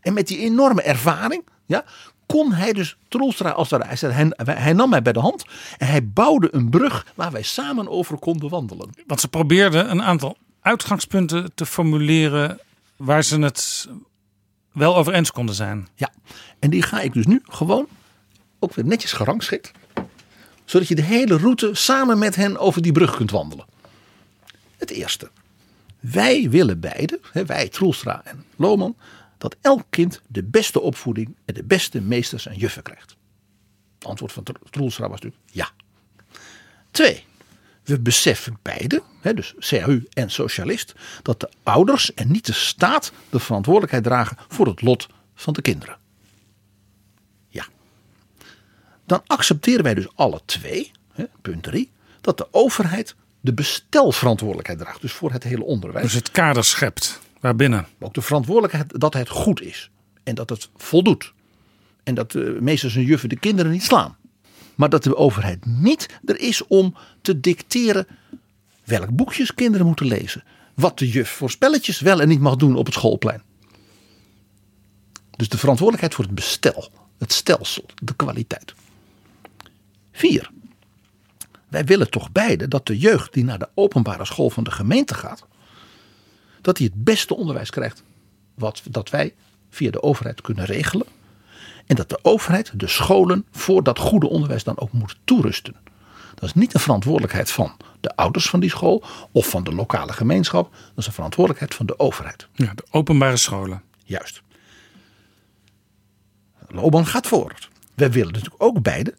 En 0.00 0.12
met 0.12 0.26
die 0.26 0.38
enorme 0.38 0.82
ervaring, 0.82 1.48
ja, 1.66 1.84
kon 2.26 2.52
hij 2.52 2.72
dus 2.72 2.96
Troelstra 3.08 3.50
als 3.50 3.68
daar, 3.68 3.88
hij, 3.88 4.32
hij, 4.36 4.54
hij 4.54 4.72
nam 4.72 4.90
mij 4.90 5.02
bij 5.02 5.12
de 5.12 5.20
hand 5.20 5.44
en 5.78 5.86
hij 5.86 6.08
bouwde 6.08 6.48
een 6.54 6.68
brug 6.70 7.06
waar 7.14 7.30
wij 7.32 7.42
samen 7.42 7.88
over 7.88 8.18
konden 8.18 8.50
wandelen. 8.50 8.90
Want 9.06 9.20
ze 9.20 9.28
probeerden 9.28 9.90
een 9.90 10.02
aantal 10.02 10.36
uitgangspunten 10.60 11.54
te 11.54 11.66
formuleren 11.66 12.60
waar 12.96 13.24
ze 13.24 13.40
het 13.40 13.88
wel 14.72 14.96
over 14.96 15.12
eens 15.12 15.32
konden 15.32 15.54
zijn. 15.54 15.88
Ja, 15.94 16.12
en 16.58 16.70
die 16.70 16.82
ga 16.82 17.00
ik 17.00 17.12
dus 17.12 17.26
nu 17.26 17.40
gewoon 17.44 17.88
ook 18.58 18.74
weer 18.74 18.84
netjes 18.84 19.12
gerangschikt. 19.12 19.70
Zodat 20.64 20.88
je 20.88 20.94
de 20.94 21.02
hele 21.02 21.36
route 21.36 21.70
samen 21.74 22.18
met 22.18 22.36
hen 22.36 22.58
over 22.58 22.82
die 22.82 22.92
brug 22.92 23.16
kunt 23.16 23.30
wandelen. 23.30 23.66
Het 24.76 24.90
eerste. 24.90 25.30
Wij 26.00 26.50
willen 26.50 26.80
beide, 26.80 27.20
wij 27.46 27.68
Troelstra 27.68 28.24
en 28.24 28.44
Lohman, 28.56 28.96
dat 29.38 29.56
elk 29.60 29.82
kind 29.90 30.20
de 30.26 30.44
beste 30.44 30.80
opvoeding 30.80 31.36
en 31.44 31.54
de 31.54 31.64
beste 31.64 32.00
meesters 32.00 32.46
en 32.46 32.56
juffen 32.56 32.82
krijgt. 32.82 33.16
Het 33.98 34.08
antwoord 34.08 34.32
van 34.32 34.42
Tro- 34.42 34.68
Troelstra 34.70 35.08
was 35.08 35.20
natuurlijk 35.20 35.42
ja. 35.52 35.70
Twee. 36.90 37.24
We 37.84 38.00
beseffen 38.00 38.58
beide, 38.62 39.02
hè, 39.20 39.34
dus 39.34 39.54
CAU 39.58 40.06
en 40.12 40.30
socialist, 40.30 40.94
dat 41.22 41.40
de 41.40 41.48
ouders 41.62 42.14
en 42.14 42.30
niet 42.30 42.46
de 42.46 42.52
staat 42.52 43.12
de 43.30 43.38
verantwoordelijkheid 43.38 44.04
dragen 44.04 44.36
voor 44.48 44.66
het 44.66 44.82
lot 44.82 45.08
van 45.34 45.52
de 45.52 45.62
kinderen. 45.62 45.96
Ja. 47.48 47.66
Dan 49.06 49.22
accepteren 49.26 49.82
wij 49.84 49.94
dus 49.94 50.08
alle 50.14 50.40
twee, 50.44 50.90
hè, 51.12 51.24
punt 51.42 51.62
drie, 51.62 51.90
dat 52.20 52.38
de 52.38 52.48
overheid 52.50 53.14
de 53.40 53.54
bestelverantwoordelijkheid 53.54 54.78
draagt. 54.78 55.00
Dus 55.00 55.12
voor 55.12 55.32
het 55.32 55.44
hele 55.44 55.64
onderwijs. 55.64 56.04
Dus 56.04 56.14
het 56.14 56.30
kader 56.30 56.64
schept 56.64 57.20
waarbinnen. 57.40 57.86
Ook 57.98 58.14
de 58.14 58.22
verantwoordelijkheid 58.22 59.00
dat 59.00 59.14
het 59.14 59.28
goed 59.28 59.62
is. 59.62 59.90
En 60.22 60.34
dat 60.34 60.50
het 60.50 60.68
voldoet. 60.76 61.32
En 62.02 62.14
dat 62.14 62.30
de 62.32 62.58
meesters 62.60 62.96
en 62.96 63.04
juffen 63.04 63.28
de 63.28 63.38
kinderen 63.38 63.72
niet 63.72 63.82
slaan. 63.82 64.16
Maar 64.80 64.88
dat 64.88 65.02
de 65.02 65.16
overheid 65.16 65.66
niet 65.66 66.06
er 66.24 66.40
is 66.40 66.66
om 66.66 66.94
te 67.22 67.40
dicteren 67.40 68.06
welk 68.84 69.10
boekjes 69.10 69.54
kinderen 69.54 69.86
moeten 69.86 70.06
lezen. 70.06 70.44
Wat 70.74 70.98
de 70.98 71.08
juf 71.08 71.30
voor 71.30 71.50
spelletjes 71.50 72.00
wel 72.00 72.20
en 72.20 72.28
niet 72.28 72.40
mag 72.40 72.56
doen 72.56 72.76
op 72.76 72.84
het 72.84 72.94
schoolplein. 72.94 73.42
Dus 75.30 75.48
de 75.48 75.58
verantwoordelijkheid 75.58 76.14
voor 76.14 76.24
het 76.24 76.34
bestel, 76.34 76.90
het 77.18 77.32
stelsel, 77.32 77.84
de 77.94 78.14
kwaliteit. 78.14 78.74
Vier. 80.12 80.50
Wij 81.68 81.84
willen 81.84 82.10
toch 82.10 82.32
beide 82.32 82.68
dat 82.68 82.86
de 82.86 82.98
jeugd 82.98 83.32
die 83.32 83.44
naar 83.44 83.58
de 83.58 83.68
openbare 83.74 84.24
school 84.24 84.50
van 84.50 84.64
de 84.64 84.70
gemeente 84.70 85.14
gaat, 85.14 85.46
dat 86.60 86.78
hij 86.78 86.86
het 86.92 87.04
beste 87.04 87.36
onderwijs 87.36 87.70
krijgt 87.70 88.02
wat 88.54 88.82
dat 88.90 89.10
wij 89.10 89.34
via 89.70 89.90
de 89.90 90.02
overheid 90.02 90.40
kunnen 90.40 90.64
regelen. 90.64 91.06
En 91.90 91.96
dat 91.96 92.08
de 92.08 92.18
overheid 92.22 92.70
de 92.74 92.88
scholen 92.88 93.46
voor 93.50 93.82
dat 93.82 93.98
goede 93.98 94.28
onderwijs 94.28 94.64
dan 94.64 94.78
ook 94.78 94.92
moet 94.92 95.16
toerusten. 95.24 95.76
Dat 96.34 96.44
is 96.44 96.54
niet 96.54 96.72
de 96.72 96.78
verantwoordelijkheid 96.78 97.50
van 97.50 97.76
de 98.00 98.16
ouders 98.16 98.48
van 98.48 98.60
die 98.60 98.70
school 98.70 99.02
of 99.32 99.48
van 99.48 99.64
de 99.64 99.74
lokale 99.74 100.12
gemeenschap. 100.12 100.72
Dat 100.72 100.92
is 100.96 101.04
de 101.04 101.12
verantwoordelijkheid 101.12 101.74
van 101.74 101.86
de 101.86 101.98
overheid. 101.98 102.48
Ja, 102.52 102.72
de 102.74 102.84
openbare 102.90 103.36
scholen. 103.36 103.82
Juist. 104.04 104.42
Loban 106.68 107.06
gaat 107.06 107.26
voort. 107.26 107.68
Wij 107.94 108.10
willen 108.10 108.32
natuurlijk 108.32 108.62
ook 108.62 108.82
beide 108.82 109.14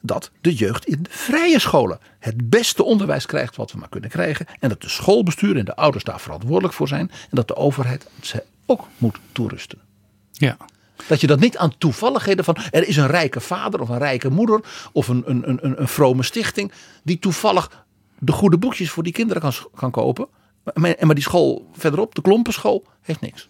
dat 0.00 0.30
de 0.40 0.54
jeugd 0.54 0.86
in 0.86 1.02
de 1.02 1.10
vrije 1.10 1.58
scholen 1.58 1.98
het 2.18 2.50
beste 2.50 2.84
onderwijs 2.84 3.26
krijgt 3.26 3.56
wat 3.56 3.72
we 3.72 3.78
maar 3.78 3.88
kunnen 3.88 4.10
krijgen. 4.10 4.46
En 4.60 4.68
dat 4.68 4.80
de 4.80 4.88
schoolbestuur 4.88 5.56
en 5.56 5.64
de 5.64 5.76
ouders 5.76 6.04
daar 6.04 6.20
verantwoordelijk 6.20 6.74
voor 6.74 6.88
zijn. 6.88 7.10
En 7.10 7.36
dat 7.36 7.48
de 7.48 7.56
overheid 7.56 8.06
ze 8.20 8.44
ook 8.66 8.86
moet 8.98 9.18
toerusten. 9.32 9.78
Ja. 10.32 10.56
Dat 11.08 11.20
je 11.20 11.26
dat 11.26 11.40
niet 11.40 11.56
aan 11.56 11.78
toevalligheden 11.78 12.44
van 12.44 12.56
er 12.70 12.88
is 12.88 12.96
een 12.96 13.06
rijke 13.06 13.40
vader 13.40 13.80
of 13.80 13.88
een 13.88 13.98
rijke 13.98 14.30
moeder 14.30 14.60
of 14.92 15.08
een, 15.08 15.22
een, 15.26 15.48
een, 15.48 15.80
een 15.80 15.88
vrome 15.88 16.22
stichting 16.22 16.72
die 17.02 17.18
toevallig 17.18 17.84
de 18.18 18.32
goede 18.32 18.58
boekjes 18.58 18.90
voor 18.90 19.02
die 19.02 19.12
kinderen 19.12 19.42
kan, 19.42 19.52
kan 19.74 19.90
kopen. 19.90 20.28
Maar, 20.74 20.96
maar 21.00 21.14
die 21.14 21.24
school 21.24 21.70
verderop, 21.76 22.14
de 22.14 22.22
klompenschool, 22.22 22.86
heeft 23.00 23.20
niks. 23.20 23.48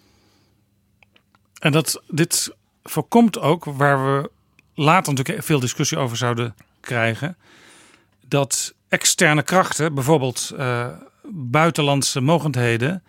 En 1.59 1.71
dat 1.71 2.01
dit 2.07 2.55
voorkomt 2.83 3.39
ook 3.39 3.65
waar 3.65 4.05
we 4.05 4.29
later 4.73 5.13
natuurlijk 5.13 5.45
veel 5.45 5.59
discussie 5.59 5.97
over 5.97 6.17
zouden 6.17 6.55
krijgen. 6.79 7.37
Dat 8.27 8.73
externe 8.87 9.43
krachten, 9.43 9.93
bijvoorbeeld 9.93 10.51
uh, 10.57 10.87
buitenlandse 11.31 12.21
mogendheden, 12.21 13.03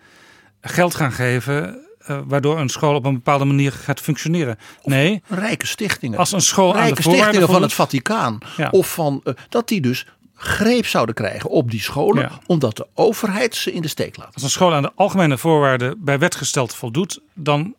geld 0.61 0.95
gaan 0.95 1.11
geven. 1.11 1.84
Uh, 2.09 2.19
waardoor 2.25 2.59
een 2.59 2.69
school 2.69 2.95
op 2.95 3.05
een 3.05 3.13
bepaalde 3.13 3.45
manier 3.45 3.71
gaat 3.71 3.99
functioneren. 3.99 4.57
Nee. 4.83 5.21
Rijke 5.27 5.67
stichtingen. 5.67 6.19
Als 6.19 6.31
een 6.31 6.41
school 6.41 6.73
rijke 6.73 6.89
aan 6.89 6.95
de 6.95 7.01
stichtingen 7.01 7.47
van 7.47 7.61
het 7.61 7.73
Vaticaan. 7.73 8.37
Ja. 8.57 8.69
Of 8.69 8.93
van 8.93 9.21
uh, 9.23 9.33
dat 9.49 9.67
die 9.67 9.81
dus 9.81 10.05
greep 10.35 10.85
zouden 10.85 11.15
krijgen 11.15 11.49
op 11.49 11.71
die 11.71 11.81
scholen. 11.81 12.21
Ja. 12.21 12.39
Omdat 12.45 12.77
de 12.77 12.87
overheid 12.93 13.55
ze 13.55 13.71
in 13.71 13.81
de 13.81 13.87
steek 13.87 14.17
laat. 14.17 14.33
Als 14.33 14.43
een 14.43 14.49
school 14.49 14.73
aan 14.73 14.81
de 14.81 14.91
algemene 14.95 15.37
voorwaarden 15.37 16.03
bij 16.03 16.19
wet 16.19 16.35
gesteld 16.35 16.75
voldoet. 16.75 17.21
Dan 17.33 17.75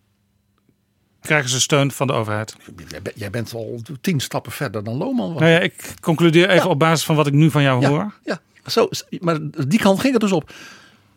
krijgen 1.20 1.50
ze 1.50 1.60
steun 1.60 1.90
van 1.92 2.06
de 2.06 2.12
overheid. 2.12 2.56
Jij 3.14 3.30
bent 3.30 3.54
al 3.54 3.80
tien 4.00 4.20
stappen 4.20 4.52
verder 4.52 4.84
dan 4.84 4.96
Lohman. 4.96 5.32
Nou 5.32 5.46
ja, 5.46 5.58
ik 5.58 5.94
concludeer 6.00 6.48
even 6.48 6.64
ja. 6.64 6.70
op 6.70 6.78
basis 6.78 7.04
van 7.04 7.16
wat 7.16 7.26
ik 7.26 7.32
nu 7.32 7.50
van 7.50 7.62
jou 7.62 7.80
ja, 7.80 7.88
hoor. 7.88 8.14
Ja, 8.24 8.40
zo, 8.66 8.88
maar 9.20 9.38
die 9.68 9.78
kant 9.78 10.00
ging 10.00 10.12
het 10.12 10.22
dus 10.22 10.32
op. 10.32 10.52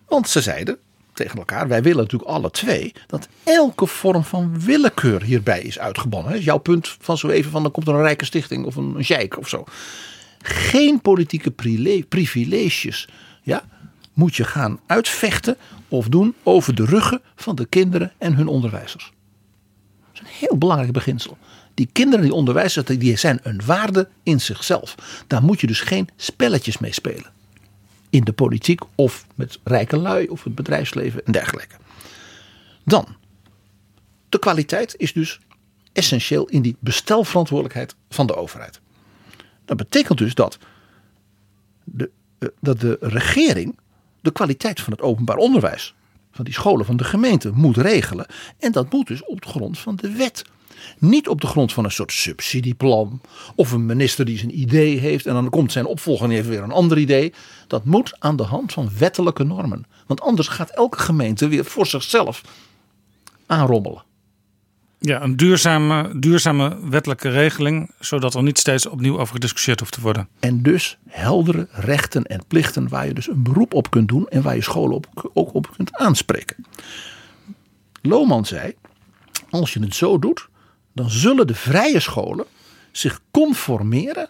Want 0.08 0.30
ze 0.30 0.41
zeiden 0.41 0.78
tegen 1.20 1.38
elkaar, 1.38 1.68
wij 1.68 1.82
willen 1.84 2.04
natuurlijk 2.04 2.32
alle 2.32 2.52
twee 2.52 2.94
dat 3.08 3.28
elke 3.44 3.86
vorm 3.86 4.24
van 4.24 4.60
willekeur 4.60 5.24
hierbij 5.24 5.62
is 5.62 5.80
uitgebannen. 5.80 6.42
Jouw 6.42 6.58
punt 6.58 6.96
van 7.00 7.18
zo 7.18 7.28
even 7.28 7.52
van 7.52 7.64
dan 7.64 7.72
komt 7.72 7.88
er 7.88 7.94
een 7.94 8.02
rijke 8.02 8.26
stichting 8.26 8.66
of 8.66 8.76
een, 8.76 9.04
sheik 9.04 9.38
of 9.38 9.50
zo. 9.50 9.64
Geen 10.42 11.02
politieke 11.02 11.52
privileges 12.10 13.08
ja, 13.42 13.64
moet 14.14 14.36
je 14.36 14.44
gaan 14.44 14.80
uitvechten 14.86 15.58
of 15.88 16.08
doen 16.08 16.36
over 16.44 16.76
de 16.76 16.86
ruggen 16.86 17.22
van 17.36 17.56
de 17.56 17.66
kinderen 17.66 18.12
en 18.18 18.34
hun 18.36 18.48
onderwijzers 18.48 19.12
een 20.20 20.28
heel 20.28 20.58
belangrijk 20.58 20.92
beginsel. 20.92 21.38
Die 21.74 21.90
kinderen 21.92 22.26
die 22.26 22.34
onderwijzers, 22.34 22.86
die 22.86 23.18
zijn 23.18 23.40
een 23.44 23.62
waarde 23.66 24.08
in 24.24 24.42
zichzelf. 24.42 24.96
Daar 25.28 25.44
moet 25.44 25.62
je 25.62 25.68
dus 25.68 25.82
geen 25.82 26.10
spelletjes 26.16 26.78
mee 26.78 26.94
spelen. 26.94 27.32
In 28.10 28.24
de 28.24 28.34
politiek 28.34 28.82
of 28.95 29.28
met 29.36 29.60
rijke 29.63 29.98
lui 29.98 30.28
of 30.28 30.43
het 30.43 30.56
bedrijfsleven 30.56 31.26
en 31.26 31.32
dergelijke. 31.32 31.76
Dan, 32.84 33.08
de 34.30 34.39
kwaliteit 34.39 34.95
is 34.98 35.13
dus 35.13 35.39
essentieel 35.93 36.45
in 36.45 36.62
die 36.62 36.76
bestelverantwoordelijkheid 36.80 37.95
van 38.10 38.28
de 38.28 38.36
overheid. 38.36 38.80
Dat 39.65 39.78
betekent 39.78 40.17
dus 40.17 40.34
dat 40.34 40.58
de, 41.84 42.10
eh, 42.39 42.50
dat 42.60 42.80
de 42.80 42.98
regering 43.00 43.78
de 44.22 44.32
kwaliteit 44.32 44.82
van 44.82 44.93
het 44.93 45.02
openbaar 45.02 45.38
onderwijs 45.38 45.95
van 46.32 46.45
die 46.45 46.54
scholen 46.54 46.86
van 46.86 46.98
de 46.98 47.04
gemeente 47.04 47.52
moet 47.54 47.78
regelen. 47.78 48.26
En 48.58 48.72
dat 48.72 48.91
moet 48.91 49.08
dus 49.08 49.26
op 49.26 49.45
grond 49.45 49.80
van 49.80 49.95
de 49.95 50.12
wet. 50.12 50.43
Niet 50.98 51.28
op 51.28 51.42
de 51.42 51.48
grond 51.48 51.74
van 51.74 51.84
een 51.84 51.92
soort 51.92 52.12
subsidieplan. 52.12 53.22
Of 53.56 53.72
een 53.72 53.86
minister 53.86 54.26
die 54.26 54.38
zijn 54.38 54.60
idee 54.60 54.98
heeft 54.98 55.26
en 55.26 55.34
dan 55.34 55.50
komt 55.50 55.72
zijn 55.72 55.86
opvolger 55.86 56.26
en 56.26 56.32
heeft 56.32 56.48
weer 56.48 56.63
een 56.63 56.72
ander 56.72 56.98
idee. 56.98 57.34
Dat 57.68 57.86
moet 57.86 58.15
aan 58.20 58.36
de 58.36 58.44
hand 58.44 58.74
van 58.74 58.89
wettelijke 58.98 59.44
normen. 59.44 59.86
Want 60.08 60.22
anders 60.22 60.48
gaat 60.48 60.70
elke 60.70 61.00
gemeente 61.00 61.48
weer 61.48 61.65
voor 61.65 61.88
zichzelf 61.88 62.42
aanrommelen. 63.46 64.04
Ja, 65.02 65.22
een 65.22 65.36
duurzame, 65.36 66.20
duurzame 66.20 66.89
wettelijke 66.89 67.30
regeling, 67.30 67.92
zodat 68.00 68.34
er 68.34 68.44
niet 68.44 68.60
steeds 68.60 68.86
opnieuw 68.86 69.20
over 69.20 69.34
gediscussieerd 69.34 69.80
hoeft 69.80 69.94
te 69.94 70.02
worden. 70.02 70.28
En 70.39 70.62
dus 70.62 70.98
heldere 71.08 71.68
rechten 71.72 72.24
en 72.24 72.44
plichten 72.48 72.89
waar 72.89 73.08
je 73.08 73.13
dus 73.13 73.28
een 73.28 73.44
beroep 73.44 73.74
op 73.74 73.89
kunt 73.89 74.08
doen 74.08 74.28
en 74.28 74.42
waar 74.42 74.56
je 74.56 74.62
scholen 74.62 74.96
op, 74.96 75.32
ook 75.34 75.54
op 75.54 75.70
kunt 75.76 75.96
aanspreken. 75.96 76.65
Lohman 78.02 78.46
zei, 78.46 78.74
als 79.50 79.74
je 79.74 79.80
het 79.80 79.96
zo 79.96 80.20
doet, 80.20 80.50
dan 80.93 81.10
zullen 81.10 81.47
de 81.47 81.56
vrije 81.56 81.99
scholen 81.99 82.45
zich 82.91 83.21
conformeren 83.32 84.30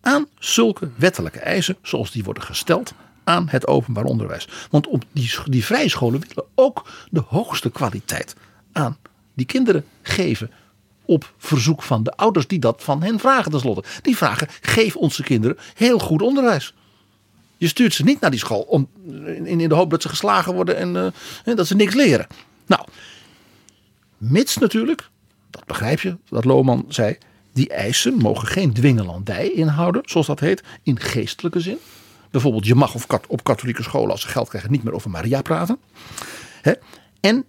aan 0.00 0.26
zulke 0.38 0.90
wettelijke 0.96 1.38
eisen 1.38 1.76
zoals 1.82 2.10
die 2.10 2.24
worden 2.24 2.42
gesteld 2.42 2.92
aan 3.24 3.48
het 3.48 3.66
openbaar 3.66 4.04
onderwijs. 4.04 4.48
Want 4.70 4.86
op 4.86 5.04
die, 5.12 5.32
die 5.44 5.64
vrije 5.64 5.88
scholen 5.88 6.20
willen 6.20 6.50
ook 6.54 6.88
de 7.10 7.22
hoogste 7.26 7.70
kwaliteit 7.70 8.34
aan 8.72 8.96
die 9.34 9.46
kinderen 9.46 9.84
geven 10.02 10.50
op 11.04 11.32
verzoek 11.38 11.82
van 11.82 12.02
de 12.02 12.16
ouders 12.16 12.46
die 12.46 12.58
dat 12.58 12.82
van 12.82 13.02
hen 13.02 13.18
vragen 13.18 13.50
tenslotte. 13.50 13.88
Die 14.02 14.16
vragen, 14.16 14.48
geef 14.60 14.96
onze 14.96 15.22
kinderen 15.22 15.58
heel 15.74 15.98
goed 15.98 16.22
onderwijs. 16.22 16.74
Je 17.56 17.68
stuurt 17.68 17.94
ze 17.94 18.04
niet 18.04 18.20
naar 18.20 18.30
die 18.30 18.38
school 18.38 18.60
om, 18.60 18.88
in, 19.24 19.46
in 19.46 19.68
de 19.68 19.74
hoop 19.74 19.90
dat 19.90 20.02
ze 20.02 20.08
geslagen 20.08 20.54
worden 20.54 20.76
en 20.76 21.12
uh, 21.44 21.56
dat 21.56 21.66
ze 21.66 21.76
niks 21.76 21.94
leren. 21.94 22.26
Nou, 22.66 22.86
mits 24.16 24.56
natuurlijk, 24.56 25.10
dat 25.50 25.66
begrijp 25.66 26.00
je, 26.00 26.16
dat 26.28 26.44
Lohman 26.44 26.84
zei, 26.88 27.18
die 27.52 27.68
eisen 27.68 28.14
mogen 28.14 28.48
geen 28.48 28.72
dwingelandij 28.72 29.50
inhouden, 29.50 30.02
zoals 30.04 30.26
dat 30.26 30.40
heet, 30.40 30.62
in 30.82 31.00
geestelijke 31.00 31.60
zin. 31.60 31.78
Bijvoorbeeld, 32.30 32.66
je 32.66 32.74
mag 32.74 32.94
op 33.28 33.44
katholieke 33.44 33.82
scholen 33.82 34.10
als 34.10 34.20
ze 34.20 34.28
geld 34.28 34.48
krijgen 34.48 34.70
niet 34.70 34.82
meer 34.82 34.92
over 34.94 35.10
Maria 35.10 35.42
praten. 35.42 35.78
En 37.20 37.46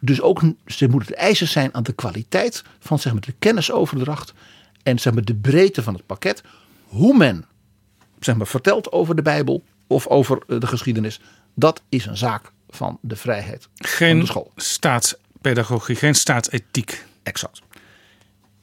dus 0.00 0.20
ook 0.20 0.42
ze 0.66 0.88
moeten 0.88 1.08
de 1.08 1.16
eisen 1.16 1.48
zijn 1.48 1.74
aan 1.74 1.82
de 1.82 1.92
kwaliteit 1.92 2.64
van 2.78 2.98
zeg 2.98 3.12
maar, 3.12 3.22
de 3.22 3.34
kennisoverdracht 3.38 4.32
en 4.82 4.98
zeg 4.98 5.14
maar, 5.14 5.24
de 5.24 5.34
breedte 5.34 5.82
van 5.82 5.94
het 5.94 6.06
pakket. 6.06 6.42
Hoe 6.84 7.16
men 7.16 7.44
zeg 8.20 8.36
maar, 8.36 8.46
vertelt 8.46 8.92
over 8.92 9.16
de 9.16 9.22
Bijbel 9.22 9.64
of 9.86 10.06
over 10.06 10.42
eh, 10.46 10.60
de 10.60 10.66
geschiedenis, 10.66 11.20
dat 11.54 11.82
is 11.88 12.06
een 12.06 12.16
zaak 12.16 12.52
van 12.68 12.98
de 13.00 13.16
vrijheid 13.16 13.68
geen 13.74 14.10
van 14.10 14.20
de 14.20 14.26
school. 14.26 14.52
staatspedagogie, 14.56 15.96
geen 15.96 16.14
staatsethiek. 16.14 17.04
Exact. 17.24 17.60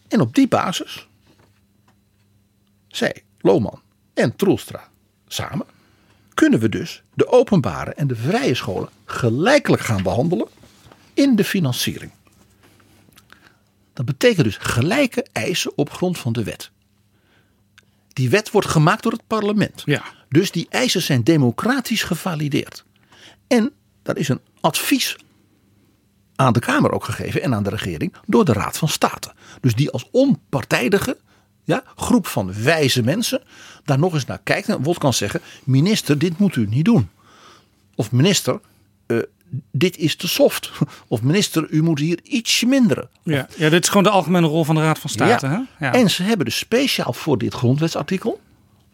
En 0.07 0.21
op 0.21 0.35
die 0.35 0.47
basis, 0.47 1.07
zij, 2.87 3.23
Lohman 3.39 3.81
en 4.13 4.35
Troelstra 4.35 4.89
samen, 5.27 5.65
kunnen 6.33 6.59
we 6.59 6.69
dus 6.69 7.03
de 7.13 7.27
openbare 7.27 7.93
en 7.93 8.07
de 8.07 8.15
vrije 8.15 8.55
scholen 8.55 8.89
gelijkelijk 9.05 9.81
gaan 9.81 10.03
behandelen 10.03 10.47
in 11.13 11.35
de 11.35 11.43
financiering. 11.43 12.11
Dat 13.93 14.05
betekent 14.05 14.45
dus 14.45 14.57
gelijke 14.57 15.25
eisen 15.31 15.71
op 15.75 15.89
grond 15.89 16.17
van 16.17 16.33
de 16.33 16.43
wet. 16.43 16.71
Die 18.07 18.29
wet 18.29 18.51
wordt 18.51 18.67
gemaakt 18.67 19.03
door 19.03 19.11
het 19.11 19.27
parlement. 19.27 19.81
Ja. 19.85 20.03
Dus 20.29 20.51
die 20.51 20.67
eisen 20.69 21.01
zijn 21.01 21.23
democratisch 21.23 22.03
gevalideerd. 22.03 22.85
En 23.47 23.71
daar 24.01 24.17
is 24.17 24.27
een 24.27 24.41
advies 24.59 25.17
aan 26.41 26.53
de 26.53 26.59
Kamer 26.59 26.91
ook 26.91 27.03
gegeven 27.03 27.41
en 27.41 27.53
aan 27.53 27.63
de 27.63 27.69
regering 27.69 28.13
door 28.25 28.45
de 28.45 28.53
Raad 28.53 28.77
van 28.77 28.87
State. 28.87 29.31
Dus 29.61 29.75
die 29.75 29.91
als 29.91 30.07
onpartijdige 30.11 31.17
ja, 31.63 31.83
groep 31.95 32.27
van 32.27 32.63
wijze 32.63 33.03
mensen 33.03 33.41
daar 33.85 33.99
nog 33.99 34.13
eens 34.13 34.25
naar 34.25 34.41
kijkt 34.43 34.69
en 34.69 34.83
wat 34.83 34.97
kan 34.97 35.13
zeggen: 35.13 35.41
minister, 35.63 36.17
dit 36.17 36.37
moet 36.37 36.55
u 36.55 36.67
niet 36.67 36.85
doen. 36.85 37.09
Of 37.95 38.11
minister, 38.11 38.59
uh, 39.07 39.19
dit 39.71 39.97
is 39.97 40.15
te 40.15 40.27
soft. 40.27 40.71
Of 41.07 41.21
minister, 41.21 41.69
u 41.69 41.83
moet 41.83 41.99
hier 41.99 42.19
ietsje 42.23 42.65
minderen. 42.65 43.09
Ja, 43.23 43.47
ja 43.57 43.69
dit 43.69 43.83
is 43.83 43.89
gewoon 43.89 44.03
de 44.03 44.09
algemene 44.09 44.47
rol 44.47 44.63
van 44.63 44.75
de 44.75 44.81
Raad 44.81 44.99
van 44.99 45.09
State. 45.09 45.45
Ja. 45.45 45.51
Hè? 45.77 45.85
Ja. 45.85 45.93
En 45.93 46.09
ze 46.09 46.23
hebben 46.23 46.45
dus 46.45 46.57
speciaal 46.57 47.13
voor 47.13 47.37
dit 47.37 47.53
grondwetsartikel 47.53 48.39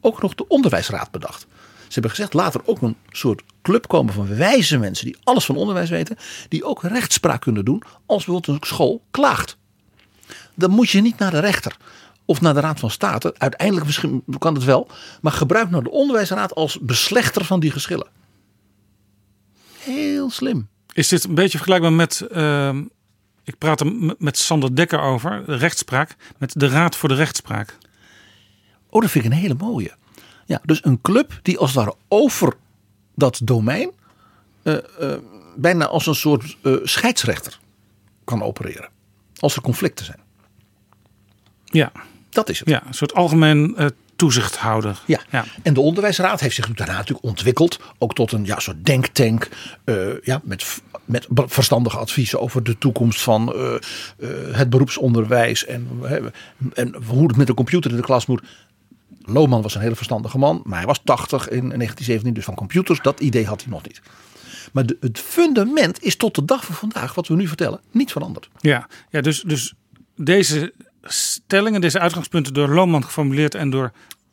ook 0.02 0.22
nog 0.22 0.36
de 0.36 0.48
onderwijsraad 0.48 1.12
bedacht. 1.12 1.48
Ze 1.88 1.94
hebben 1.94 2.12
gezegd, 2.12 2.34
laat 2.34 2.54
er 2.54 2.62
ook 2.66 2.82
een 2.82 2.96
soort 3.12 3.42
club 3.62 3.88
komen 3.88 4.14
van 4.14 4.36
wijze 4.36 4.78
mensen 4.78 5.06
die 5.06 5.18
alles 5.24 5.46
van 5.46 5.56
onderwijs 5.56 5.90
weten. 5.90 6.18
Die 6.50 6.64
ook 6.64 6.84
rechtspraak 6.84 7.42
kunnen 7.42 7.66
doen 7.66 7.84
als 8.06 8.26
bijvoorbeeld 8.26 8.62
een 8.62 8.68
school 8.68 9.02
klaagt. 9.12 9.58
Dan 10.54 10.72
moet 10.72 10.90
je 10.90 11.02
niet 11.02 11.18
naar 11.18 11.32
de 11.32 11.40
rechter 11.40 11.78
of 12.26 12.42
naar 12.42 12.54
de 12.54 12.60
Raad 12.60 12.80
van 12.80 12.92
State. 12.92 13.36
Uiteindelijk 13.38 13.86
misschien 13.86 14.24
kan 14.40 14.54
het 14.54 14.64
wel. 14.64 14.88
Maar 15.22 15.32
gebruik 15.32 15.70
nou 15.70 15.84
de 15.84 15.92
onderwijsraad 15.92 16.56
als 16.56 16.80
beslechter 16.80 17.46
van 17.46 17.60
die 17.60 17.72
geschillen. 17.72 18.08
Heel 19.78 20.30
slim. 20.30 20.68
Is 20.94 21.08
dit 21.08 21.24
een 21.24 21.36
beetje 21.36 21.58
vergelijkbaar 21.58 21.94
met. 21.94 22.28
Uh, 22.32 22.78
ik 23.44 23.58
praat 23.58 23.80
er 23.80 24.16
met 24.18 24.38
Sander 24.38 24.76
Dekker 24.76 25.00
over, 25.00 25.46
de 25.46 25.56
rechtspraak, 25.56 26.16
met 26.38 26.54
de 26.60 26.68
Raad 26.68 26.96
voor 26.96 27.10
de 27.10 27.16
Rechtspraak. 27.16 27.78
Oh, 28.90 29.02
dat 29.02 29.12
vind 29.12 29.26
ik 29.26 29.32
een 29.32 29.38
hele 29.38 29.54
mooie. 29.54 29.96
Ja, 30.48 30.62
dus 30.64 30.86
een 30.86 31.02
club 31.02 31.40
die 31.42 31.58
als 31.58 31.70
het 31.70 31.80
ware 31.80 31.96
over 32.08 32.54
dat 33.16 33.40
domein 33.44 33.92
eh, 34.64 34.76
eh, 34.76 35.20
bijna 35.56 35.88
als 35.88 36.08
een 36.08 36.16
soort 36.16 36.58
eh, 36.64 36.74
scheidsrechter 36.84 37.60
kan 38.24 38.44
opereren. 38.44 38.90
Als 39.40 39.56
er 39.56 39.62
conflicten 39.62 40.06
zijn. 40.06 40.20
Ja, 41.66 41.92
Dat 42.30 42.50
is 42.50 42.60
het. 42.60 42.70
ja 42.70 42.86
een 42.88 42.94
soort 42.94 43.14
algemeen 43.14 43.78
toezichthouder. 44.16 45.02
Ja. 45.06 45.20
Ja. 45.32 45.46
en 45.64 45.74
de 45.74 45.80
onderwijsraad 45.80 46.40
heeft 46.40 46.56
zich 46.56 46.74
daarna 46.74 46.94
natuurlijk 46.94 47.26
ontwikkeld. 47.26 47.80
Ook 47.98 48.16
tot 48.16 48.32
een 48.32 48.46
ja, 48.46 48.60
soort 48.60 48.86
denktank. 48.86 49.50
ja, 50.24 50.42
met, 50.44 50.82
met 51.06 51.28
verstandige 51.30 51.98
adviezen 51.98 52.40
over 52.40 52.64
de 52.64 52.78
toekomst 52.78 53.22
van 53.22 53.56
het 54.52 54.70
beroepsonderwijs. 54.70 55.66
En, 55.66 55.90
en 56.74 56.96
hoe 57.06 57.28
het 57.28 57.38
met 57.38 57.48
de 57.48 57.54
computer 57.54 57.92
in 57.92 57.98
de 57.98 58.04
klas 58.04 58.26
moet. 58.26 58.44
Lohman 59.22 59.62
was 59.62 59.76
een 59.76 59.82
hele 59.82 59.96
verstandige 59.96 60.38
man. 60.38 60.62
Maar 60.64 60.78
hij 60.78 60.88
was 60.88 61.02
80 61.04 61.50
in 61.50 61.60
1917. 61.60 62.34
Dus 62.34 62.44
van 62.44 62.56
computers, 62.56 63.02
dat 63.02 63.20
idee 63.20 63.46
had 63.46 63.62
hij 63.62 63.72
nog 63.72 63.84
niet. 63.84 64.02
Maar 64.72 64.86
de, 64.86 64.98
het 65.00 65.20
fundament 65.20 66.04
is 66.04 66.16
tot 66.16 66.36
de 66.36 66.46
dag 66.46 66.66
van 66.66 66.76
vandaag, 66.76 67.14
wat 67.14 67.28
we 67.28 67.36
nu 67.36 67.48
vertellen, 67.48 67.82
niet 67.92 68.12
veranderd. 68.12 68.50
Ja, 68.60 68.88
ja 69.10 69.22
dus, 69.22 69.42
dus 69.42 69.74
deze 70.16 70.74
stellingen, 71.04 71.82
deze 71.82 72.00
uitgangspunten 72.00 72.54
door 72.54 72.70
Lohman 72.70 73.04
geformuleerd 73.04 73.56
en 73.56 73.70
door 73.70 73.92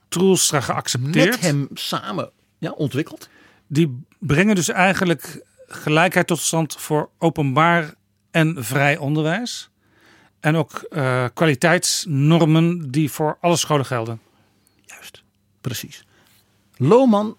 Troelstra 0.09 0.61
geaccepteerd. 0.61 1.31
Met 1.31 1.41
hem 1.41 1.69
samen 1.75 2.31
ja, 2.59 2.71
ontwikkeld. 2.71 3.29
Die 3.67 4.05
brengen 4.19 4.55
dus 4.55 4.69
eigenlijk 4.69 5.45
gelijkheid 5.67 6.27
tot 6.27 6.39
stand 6.39 6.77
voor 6.77 7.11
openbaar 7.19 7.95
en 8.31 8.65
vrij 8.65 8.97
onderwijs. 8.97 9.71
En 10.41 10.57
ook 10.57 10.73
eh, 10.73 11.25
kwaliteitsnormen 11.35 12.91
die 12.91 13.11
voor 13.11 13.37
alle 13.41 13.57
scholen 13.57 13.87
gelden. 13.87 14.21
Precies. 15.65 16.05
Lohman, 16.77 17.37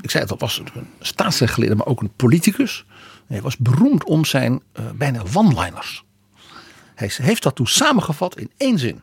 ik 0.00 0.10
zei 0.10 0.22
het 0.22 0.32
al, 0.32 0.38
was 0.38 0.58
een 0.74 0.86
staatsrechtgeleerde, 1.00 1.74
maar 1.74 1.86
ook 1.86 2.00
een 2.00 2.14
politicus. 2.16 2.84
Hij 3.26 3.42
was 3.42 3.56
beroemd 3.56 4.04
om 4.04 4.24
zijn 4.24 4.62
eh, 4.72 4.90
bijna 4.90 5.22
one-liners. 5.34 6.04
Hij 6.94 7.10
heeft 7.16 7.42
dat 7.42 7.54
toen 7.54 7.66
samengevat 7.66 8.38
in 8.38 8.50
één 8.56 8.78
zin. 8.78 9.02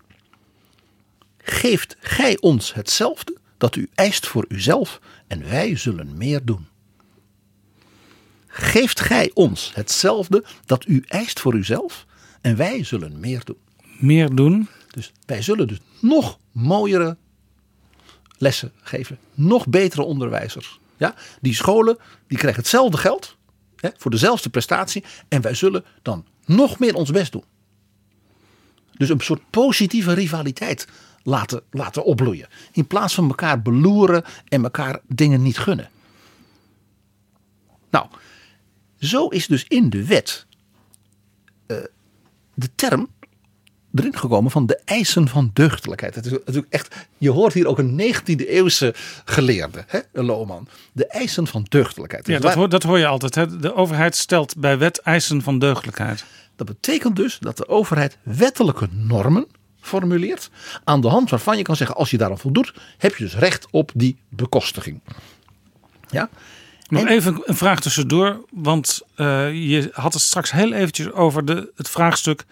Geeft 1.37 1.95
gij 1.99 2.37
ons 2.39 2.73
hetzelfde 2.73 3.37
dat 3.57 3.75
u 3.75 3.89
eist 3.95 4.27
voor 4.27 4.45
uzelf 4.47 4.99
en 5.27 5.49
wij 5.49 5.75
zullen 5.75 6.17
meer 6.17 6.45
doen. 6.45 6.67
Geeft 8.47 8.99
gij 8.99 9.31
ons 9.33 9.71
hetzelfde 9.73 10.45
dat 10.65 10.87
u 10.87 11.03
eist 11.07 11.39
voor 11.39 11.53
uzelf 11.53 12.05
en 12.41 12.55
wij 12.55 12.83
zullen 12.83 13.19
meer 13.19 13.41
doen. 13.43 13.57
Meer 13.99 14.35
doen. 14.35 14.69
Dus 14.87 15.11
wij 15.25 15.41
zullen 15.41 15.67
dus 15.67 15.79
nog 15.99 16.39
mooiere 16.51 17.17
lessen 18.43 18.71
geven. 18.81 19.17
Nog 19.33 19.67
betere 19.67 20.03
onderwijzers. 20.03 20.79
Ja? 20.97 21.15
Die 21.41 21.53
scholen 21.53 21.97
die 22.27 22.37
krijgen 22.37 22.61
hetzelfde 22.61 22.97
geld 22.97 23.37
hè, 23.75 23.89
voor 23.97 24.11
dezelfde 24.11 24.49
prestatie. 24.49 25.03
En 25.27 25.41
wij 25.41 25.53
zullen 25.53 25.85
dan 26.01 26.25
nog 26.45 26.79
meer 26.79 26.95
ons 26.95 27.11
best 27.11 27.31
doen. 27.31 27.43
Dus 28.93 29.09
een 29.09 29.19
soort 29.19 29.49
positieve 29.49 30.13
rivaliteit 30.13 30.87
laten, 31.23 31.61
laten 31.71 32.03
opbloeien. 32.03 32.47
In 32.71 32.87
plaats 32.87 33.13
van 33.13 33.27
elkaar 33.27 33.61
beloeren 33.61 34.23
en 34.47 34.63
elkaar 34.63 34.99
dingen 35.07 35.41
niet 35.41 35.57
gunnen. 35.57 35.89
Nou, 37.89 38.07
zo 38.99 39.27
is 39.27 39.47
dus 39.47 39.65
in 39.67 39.89
de 39.89 40.05
wet 40.05 40.45
eh, 41.65 41.77
de 42.53 42.69
term 42.75 43.09
erin 43.93 44.17
gekomen 44.17 44.51
van 44.51 44.65
de 44.65 44.79
eisen 44.85 45.27
van 45.27 45.49
deugdelijkheid. 45.53 46.15
Het 46.15 46.25
is 46.25 46.31
natuurlijk 46.31 46.73
echt, 46.73 46.95
je 47.17 47.29
hoort 47.31 47.53
hier 47.53 47.67
ook 47.67 47.77
een 47.79 48.01
19e 48.15 48.47
eeuwse 48.47 48.93
geleerde, 49.25 49.83
hè, 49.87 49.99
een 50.11 50.25
Lohman. 50.25 50.67
De 50.91 51.07
eisen 51.07 51.47
van 51.47 51.65
deugdelijkheid. 51.69 52.27
Ja, 52.27 52.33
Dus 52.33 52.43
dat, 52.43 52.53
hoor, 52.53 52.69
dat 52.69 52.83
hoor 52.83 52.97
je 52.99 53.07
altijd. 53.07 53.35
Hè? 53.35 53.59
De 53.59 53.75
overheid 53.75 54.15
stelt 54.15 54.57
bij 54.57 54.77
wet 54.77 54.99
eisen 54.99 55.41
van 55.41 55.59
deugdelijkheid. 55.59 56.25
dat 56.55 56.67
betekent 56.67 57.15
dus 57.15 57.37
dat 57.39 57.57
de 57.57 57.67
overheid 57.67 58.17
wettelijke 58.23 58.87
normen 58.91 59.45
formuleert. 59.81 60.49
Aan 60.83 61.01
de 61.01 61.07
hand 61.07 61.29
waarvan 61.29 61.57
je 61.57 61.63
kan 61.63 61.75
zeggen, 61.75 61.95
als 61.95 62.09
je 62.11 62.17
daaraan 62.17 62.39
voldoet, 62.39 62.73
heb 62.97 63.15
je 63.15 63.23
dus 63.23 63.35
recht 63.35 63.67
op 63.71 63.91
die 63.93 64.17
bekostiging. 64.29 64.99
Ja? 66.09 66.29
Nog 66.87 67.01
En- 67.01 67.07
even 67.07 67.41
een 67.45 67.55
vraag 67.55 67.79
tussendoor, 67.79 68.45
want 68.51 69.01
eh, 69.15 69.53
je 69.69 69.89
had 69.93 70.13
het 70.13 70.21
straks 70.21 70.51
heel 70.51 70.73
eventjes 70.73 71.11
over 71.11 71.45
de, 71.45 71.71
het 71.75 71.89
vraagstuk. 71.89 72.45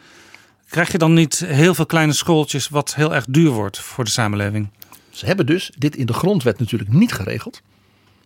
Krijg 0.72 0.92
je 0.92 0.98
dan 0.98 1.14
niet 1.14 1.40
heel 1.46 1.74
veel 1.76 1.86
kleine 1.86 2.14
schooltjes 2.14 2.70
wat 2.70 2.96
heel 2.96 3.14
erg 3.16 3.26
duur 3.30 3.50
wordt 3.50 3.80
voor 3.80 4.04
de 4.04 4.10
samenleving? 4.10 4.70
Ze 5.10 5.26
hebben 5.26 5.46
dus 5.46 5.72
dit 5.78 5.96
in 5.96 6.06
de 6.06 6.14
grondwet 6.14 6.60
natuurlijk 6.60 6.92
niet 6.94 7.12
geregeld. 7.14 7.62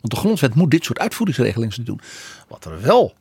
Want 0.02 0.14
de 0.14 0.16
grondwet 0.16 0.56
moet 0.56 0.72
dit 0.72 0.84
soort 0.86 1.00
uitvoeringsregelingen 1.00 1.86
doen. 1.86 2.00
Wat 2.48 2.66
er 2.66 2.82
wel, 2.82 3.14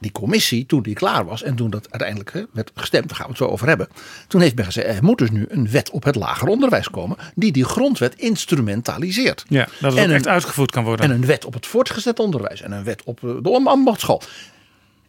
die 0.00 0.12
commissie, 0.12 0.66
toen 0.66 0.82
die 0.82 0.94
klaar 0.94 1.24
was 1.24 1.42
en 1.42 1.54
toen 1.54 1.70
dat 1.70 1.90
uiteindelijk 1.90 2.32
hè, 2.32 2.42
werd 2.52 2.70
gestemd, 2.74 3.08
daar 3.08 3.16
gaan 3.16 3.26
we 3.26 3.32
het 3.32 3.40
zo 3.42 3.48
over 3.48 3.68
hebben. 3.68 3.88
Toen 4.28 4.40
heeft 4.40 4.54
men 4.54 4.64
gezegd, 4.64 4.86
er 4.96 5.04
moet 5.04 5.18
dus 5.18 5.30
nu 5.30 5.44
een 5.48 5.70
wet 5.70 5.90
op 5.90 6.04
het 6.04 6.14
lager 6.14 6.48
onderwijs 6.48 6.90
komen 6.90 7.16
die 7.34 7.52
die 7.52 7.64
grondwet 7.64 8.14
instrumentaliseert. 8.14 9.44
Ja, 9.48 9.68
dat 9.80 9.92
het 9.92 10.02
En 10.02 10.08
een- 10.08 10.14
echt 10.16 10.28
uitgevoerd 10.28 10.70
kan 10.70 10.84
worden. 10.84 11.06
En 11.06 11.14
een 11.14 11.26
wet 11.26 11.44
op 11.44 11.54
het 11.54 11.66
voortgezet 11.66 12.18
onderwijs 12.18 12.60
en 12.60 12.72
een 12.72 12.84
wet 12.84 13.02
op 13.04 13.24
eh, 13.24 13.30
de 13.42 13.50
ambachtschool. 13.64 14.22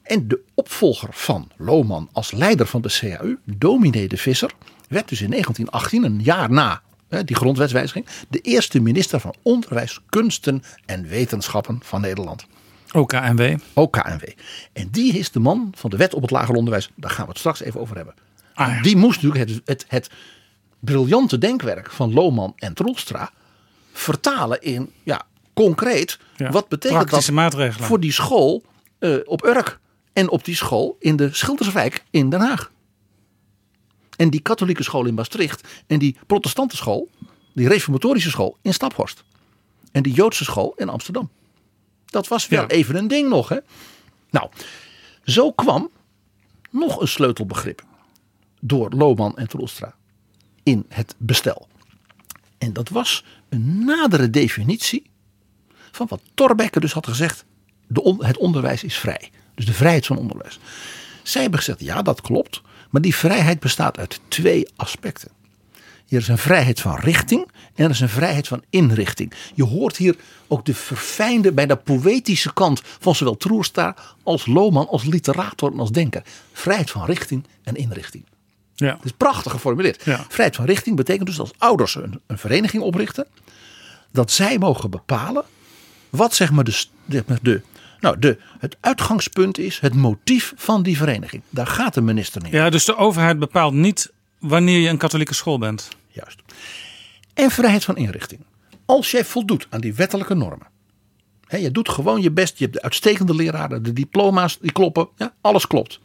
En 0.03 0.27
de 0.27 0.39
opvolger 0.53 1.09
van 1.11 1.51
Lohman 1.57 2.09
als 2.11 2.31
leider 2.31 2.67
van 2.67 2.81
de 2.81 2.97
CAU, 2.99 3.37
dominee 3.45 4.07
de 4.07 4.17
Visser, 4.17 4.51
werd 4.87 5.09
dus 5.09 5.21
in 5.21 5.29
1918, 5.29 6.03
een 6.03 6.23
jaar 6.23 6.51
na 6.51 6.81
hè, 7.09 7.23
die 7.23 7.35
grondwetswijziging, 7.35 8.05
de 8.29 8.39
eerste 8.39 8.79
minister 8.79 9.19
van 9.19 9.35
Onderwijs, 9.41 9.99
Kunsten 10.09 10.63
en 10.85 11.07
Wetenschappen 11.07 11.79
van 11.83 12.01
Nederland. 12.01 12.45
OKNW. 12.91 13.55
Ook 13.73 13.91
KNW. 13.91 14.23
En 14.73 14.87
die 14.91 15.17
is 15.17 15.31
de 15.31 15.39
man 15.39 15.73
van 15.75 15.89
de 15.89 15.97
wet 15.97 16.13
op 16.13 16.21
het 16.21 16.31
lager 16.31 16.55
onderwijs. 16.55 16.89
Daar 16.95 17.09
gaan 17.09 17.25
we 17.25 17.29
het 17.29 17.39
straks 17.39 17.61
even 17.61 17.79
over 17.79 17.95
hebben. 17.95 18.13
Ah, 18.53 18.67
ja. 18.67 18.81
Die 18.81 18.97
moest 18.97 19.21
natuurlijk 19.21 19.49
het, 19.49 19.61
het, 19.65 19.85
het 19.87 20.09
briljante 20.79 21.37
denkwerk 21.37 21.91
van 21.91 22.13
Lohman 22.13 22.53
en 22.55 22.73
Troelstra 22.73 23.31
vertalen 23.91 24.61
in 24.61 24.91
ja, 25.03 25.21
concreet. 25.53 26.19
Ja, 26.35 26.51
wat 26.51 26.67
betekent 26.67 27.09
dat 27.09 27.31
maatregelen. 27.31 27.87
voor 27.87 27.99
die 27.99 28.11
school 28.11 28.63
eh, 28.99 29.15
op 29.25 29.45
Urk 29.45 29.79
en 30.13 30.29
op 30.29 30.45
die 30.45 30.55
school 30.55 30.95
in 30.99 31.15
de 31.15 31.33
Schilderswijk 31.33 32.03
in 32.09 32.29
Den 32.29 32.39
Haag. 32.41 32.71
En 34.17 34.29
die 34.29 34.39
katholieke 34.41 34.83
school 34.83 35.05
in 35.05 35.13
Maastricht 35.13 35.67
en 35.87 35.99
die 35.99 36.17
protestante 36.27 36.75
school, 36.75 37.09
die 37.53 37.67
reformatorische 37.67 38.29
school 38.29 38.57
in 38.61 38.73
Staphorst. 38.73 39.23
En 39.91 40.03
die 40.03 40.13
Joodse 40.13 40.43
school 40.43 40.73
in 40.75 40.89
Amsterdam. 40.89 41.29
Dat 42.05 42.27
was 42.27 42.47
wel 42.47 42.61
Ja. 42.61 42.67
even 42.67 42.95
een 42.95 43.07
ding 43.07 43.29
nog. 43.29 43.49
Hè? 43.49 43.57
Nou, 44.29 44.49
zo 45.23 45.51
kwam 45.51 45.89
nog 46.69 47.01
een 47.01 47.07
sleutelbegrip 47.07 47.83
door 48.59 48.89
Lohman 48.91 49.37
en 49.37 49.47
Troelstra 49.47 49.95
in 50.63 50.85
het 50.89 51.15
bestel. 51.17 51.67
En 52.57 52.73
dat 52.73 52.89
was 52.89 53.23
een 53.49 53.85
nadere 53.85 54.29
definitie 54.29 55.09
van 55.91 56.07
wat 56.09 56.21
Thorbecke 56.33 56.79
dus 56.79 56.93
had 56.93 57.07
gezegd. 57.07 57.45
De 57.87 58.03
on- 58.03 58.25
het 58.25 58.37
onderwijs 58.37 58.83
is 58.83 58.97
vrij. 58.97 59.31
Dus 59.55 59.65
de 59.65 59.73
vrijheid 59.73 60.05
van 60.05 60.17
onderwijs. 60.17 60.59
Zij 61.23 61.41
hebben 61.41 61.59
gezegd, 61.59 61.79
ja 61.79 62.01
dat 62.01 62.21
klopt. 62.21 62.61
Maar 62.89 63.01
die 63.01 63.15
vrijheid 63.15 63.59
bestaat 63.59 63.97
uit 63.97 64.19
twee 64.27 64.67
aspecten. 64.75 65.29
Er 66.09 66.19
is 66.19 66.27
een 66.27 66.37
vrijheid 66.37 66.79
van 66.79 66.95
richting 66.95 67.51
en 67.75 67.83
er 67.83 67.89
is 67.89 67.99
een 67.99 68.09
vrijheid 68.09 68.47
van 68.47 68.63
inrichting. 68.69 69.33
Je 69.53 69.63
hoort 69.63 69.97
hier 69.97 70.15
ook 70.47 70.65
de 70.65 70.73
verfijnde, 70.73 71.51
bijna 71.51 71.75
poëtische 71.75 72.53
kant 72.53 72.81
van 72.99 73.15
zowel 73.15 73.37
Troelstra 73.37 73.95
als 74.23 74.45
Lohman, 74.45 74.87
als 74.87 75.03
literator 75.03 75.71
en 75.71 75.79
als 75.79 75.91
denker. 75.91 76.23
Vrijheid 76.51 76.91
van 76.91 77.05
richting 77.05 77.43
en 77.63 77.75
inrichting. 77.75 78.23
Ja. 78.75 78.95
Het 78.95 79.05
is 79.05 79.11
prachtig 79.11 79.51
geformuleerd. 79.51 80.03
Ja. 80.05 80.25
Vrijheid 80.29 80.55
van 80.55 80.65
richting 80.65 80.95
betekent 80.95 81.27
dus 81.27 81.39
als 81.39 81.51
ouders 81.57 81.95
een, 81.95 82.21
een 82.27 82.37
vereniging 82.37 82.83
oprichten, 82.83 83.27
dat 84.11 84.31
zij 84.31 84.57
mogen 84.57 84.89
bepalen 84.89 85.43
wat 86.09 86.35
zeg 86.35 86.51
maar 86.51 86.63
de, 86.63 86.83
zeg 87.09 87.25
maar 87.25 87.39
de, 87.41 87.61
nou 88.03 88.19
de, 88.19 88.37
het 88.59 88.77
uitgangspunt 88.79 89.57
is, 89.57 89.79
het 89.79 89.93
motief 89.93 90.53
van 90.55 90.83
die 90.83 90.97
vereniging. 90.97 91.43
Daar 91.49 91.67
gaat 91.67 91.93
de 91.93 92.01
minister 92.01 92.43
niet. 92.43 92.51
ja, 92.51 92.69
dus 92.69 92.85
de 92.85 92.95
overheid 92.95 93.39
bepaalt 93.39 93.73
niet 93.73 94.11
wanneer 94.39 94.79
je 94.79 94.89
een 94.89 94.97
katholieke 94.97 95.33
school 95.33 95.57
bent. 95.57 95.87
Juist. 96.07 96.41
En 97.33 97.51
vrijheid 97.51 97.83
van 97.83 97.97
inrichting. 97.97 98.41
Als 98.85 99.11
jij 99.11 99.25
voldoet 99.25 99.67
aan 99.69 99.81
die 99.81 99.93
wettelijke 99.93 100.33
normen. 100.33 100.67
Hè, 101.47 101.57
je 101.57 101.71
doet 101.71 101.89
gewoon 101.89 102.21
je 102.21 102.31
best. 102.31 102.57
Je 102.57 102.63
hebt 102.63 102.75
de 102.75 102.81
uitstekende 102.81 103.35
leraren. 103.35 103.83
De 103.83 103.93
diploma's 103.93 104.59
die 104.59 104.71
kloppen. 104.71 105.07
Ja, 105.15 105.33
alles 105.41 105.67
klopt. 105.67 105.99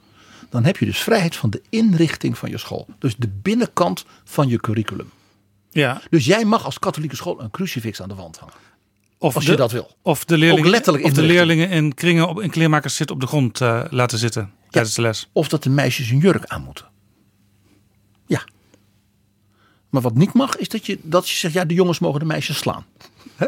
Dan 0.51 0.65
heb 0.65 0.77
je 0.77 0.85
dus 0.85 0.99
vrijheid 0.99 1.37
van 1.37 1.51
de 1.51 1.63
inrichting 1.69 2.39
van 2.39 2.51
je 2.51 2.59
school. 2.59 2.87
Dus 2.99 3.17
de 3.17 3.29
binnenkant 3.29 4.05
van 4.25 4.49
je 4.49 4.61
curriculum. 4.61 5.11
Ja. 5.71 6.03
Dus 6.11 6.25
jij 6.25 6.45
mag 6.45 6.65
als 6.65 6.79
katholieke 6.79 7.17
school 7.17 7.41
een 7.41 7.51
crucifix 7.51 8.03
aan 8.03 8.09
de 8.09 8.15
wand 8.15 8.39
hangen. 8.39 8.55
Of 9.19 9.35
Als 9.35 9.45
de, 9.45 9.51
je 9.51 9.57
dat 9.57 9.73
wil. 9.73 9.91
Of 10.03 10.25
de 10.25 10.39
leerlingen, 10.39 10.71
letterlijk 10.71 11.05
of 11.05 11.13
de 11.13 11.23
leerlingen 11.23 11.71
in 11.71 11.95
kringen 11.95 12.29
op, 12.29 12.41
in 12.41 12.51
kleermakers 12.51 12.97
zitten 12.97 13.17
op 13.17 13.23
de 13.23 13.29
grond 13.29 13.61
eh, 13.61 13.85
laten 13.91 14.19
zitten 14.19 14.53
tijdens 14.71 14.95
de 14.95 15.03
les. 15.03 15.29
Of 15.33 15.49
dat 15.49 15.63
de 15.63 15.71
meisjes 15.71 16.11
een 16.11 16.19
jurk 16.19 16.45
aan 16.47 16.63
moeten. 16.63 16.87
Ja. 18.27 18.45
Maar 19.91 20.03
wat 20.03 20.15
niet 20.15 20.33
mag 20.33 20.57
is 20.57 20.69
dat 20.69 20.87
je, 20.87 20.99
dat 21.03 21.29
je 21.29 21.37
zegt, 21.37 21.55
ja 21.55 21.65
de 21.65 21.75
jongens 21.75 21.99
mogen 21.99 22.21
de 22.21 22.27
meisjes 22.27 22.59
slaan. 22.59 22.87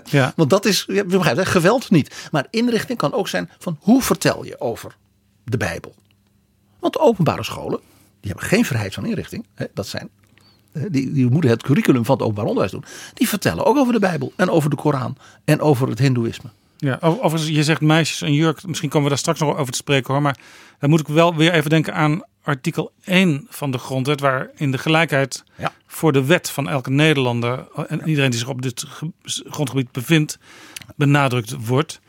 Ja. 0.05 0.33
Want 0.37 0.51
dat 0.51 0.65
is, 0.65 0.85
je 0.87 1.05
begrijpt, 1.05 1.39
hè, 1.39 1.47
geweld 1.47 1.91
niet. 1.91 2.29
Maar 2.31 2.47
inrichting 2.51 2.99
kan 2.99 3.13
ook 3.13 3.29
zijn 3.29 3.51
van 3.59 3.79
hoe 3.81 4.03
vertel 4.03 4.45
je 4.45 4.61
over 4.61 4.97
de 5.45 5.57
Bijbel. 5.57 5.95
Want 6.79 6.99
openbare 6.99 7.43
scholen, 7.43 7.81
die 8.21 8.31
hebben 8.31 8.49
geen 8.49 8.65
vrijheid 8.65 8.95
van 8.95 9.07
inrichting. 9.07 9.47
Hè, 9.55 9.67
dat 9.75 9.87
zijn, 9.87 10.11
die, 10.73 11.13
die 11.13 11.31
moeten 11.31 11.51
het 11.51 11.63
curriculum 11.63 12.05
van 12.05 12.15
het 12.15 12.23
openbaar 12.25 12.45
onderwijs 12.45 12.73
doen. 12.73 12.85
Die 13.15 13.29
vertellen 13.29 13.65
ook 13.67 13.77
over 13.77 13.93
de 13.93 13.99
Bijbel 13.99 14.33
en 14.37 14.51
over 14.51 14.71
de 14.71 14.77
Koran 14.77 15.17
en 15.45 15.61
over 15.61 15.89
het 15.89 15.99
hindoeïsme. 15.99 16.51
Ja, 16.77 16.99
over- 17.01 17.23
overigens, 17.23 17.57
je 17.57 17.65
zegt 17.65 17.81
meisjes 17.81 18.23
en 18.23 18.33
jurk. 18.35 18.67
Misschien 18.67 18.89
komen 18.89 19.03
we 19.03 19.09
daar 19.09 19.19
straks 19.19 19.41
nog 19.41 19.57
over 19.57 19.73
te 19.73 19.79
spreken 19.79 20.13
hoor. 20.13 20.23
Maar 20.23 20.39
dan 20.79 20.91
moet 20.91 21.01
ik 21.01 21.09
wel 21.09 21.35
weer 21.35 21.53
even 21.53 21.71
denken 21.71 21.95
aan 21.95 22.23
artikel 22.43 22.93
1 23.05 23.47
van 23.49 23.71
de 23.71 23.79
grondwet. 23.79 24.21
Waarin 24.21 24.71
de 24.71 24.79
gelijkheid 24.79 25.45
Ja. 25.57 25.73
voor 25.87 26.13
de 26.13 26.25
wet 26.25 26.51
van 26.51 26.69
elke 26.69 26.91
Nederlander. 26.91 27.67
En 27.89 28.09
iedereen 28.09 28.31
die 28.31 28.39
zich 28.39 28.49
op 28.49 28.63
dit 28.63 28.85
ge- 28.89 29.11
grondgebied 29.25 29.93
bevindt. 29.93 30.39
benadrukt 30.97 31.67
wordt. 31.67 32.01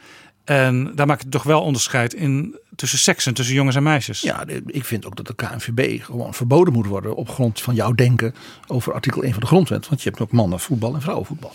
En 0.51 0.91
daar 0.95 1.07
maak 1.07 1.21
ik 1.21 1.31
toch 1.31 1.43
wel 1.43 1.61
onderscheid 1.61 2.13
in 2.13 2.59
tussen 2.75 2.99
seksen, 2.99 3.33
tussen 3.33 3.55
jongens 3.55 3.75
en 3.75 3.83
meisjes. 3.83 4.21
Ja, 4.21 4.43
ik 4.65 4.85
vind 4.85 5.05
ook 5.05 5.15
dat 5.15 5.27
de 5.27 5.35
KNVB 5.35 6.03
gewoon 6.03 6.33
verboden 6.33 6.73
moet 6.73 6.85
worden 6.85 7.15
op 7.15 7.29
grond 7.29 7.61
van 7.61 7.75
jouw 7.75 7.91
denken 7.91 8.35
over 8.67 8.93
artikel 8.93 9.23
1 9.23 9.31
van 9.31 9.41
de 9.41 9.47
grondwet. 9.47 9.87
Want 9.87 10.01
je 10.01 10.09
hebt 10.09 10.21
ook 10.21 10.31
mannenvoetbal 10.31 10.93
en 10.93 11.01
vrouwenvoetbal. 11.01 11.51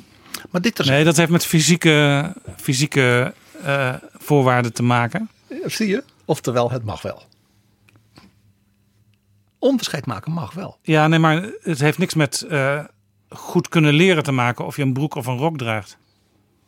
Maar 0.50 0.60
dit. 0.60 0.84
Nee, 0.84 1.04
dat 1.04 1.16
heeft 1.16 1.30
met 1.30 1.46
fysieke, 1.46 2.32
fysieke 2.56 3.34
eh, 3.62 3.94
voorwaarden 4.12 4.72
te 4.72 4.82
maken. 4.82 5.30
Zie 5.64 5.88
je? 5.88 6.04
Oftewel, 6.24 6.70
het 6.70 6.84
mag 6.84 7.02
wel. 7.02 7.22
Onderscheid 9.58 10.06
maken 10.06 10.32
mag 10.32 10.52
wel. 10.52 10.78
Ja, 10.82 11.08
nee, 11.08 11.18
maar 11.18 11.50
het 11.62 11.80
heeft 11.80 11.98
niks 11.98 12.14
met 12.14 12.42
eh, 12.42 12.84
goed 13.28 13.68
kunnen 13.68 13.94
leren 13.94 14.22
te 14.22 14.32
maken 14.32 14.66
of 14.66 14.76
je 14.76 14.82
een 14.82 14.92
broek 14.92 15.14
of 15.14 15.26
een 15.26 15.38
rok 15.38 15.58
draagt. 15.58 15.96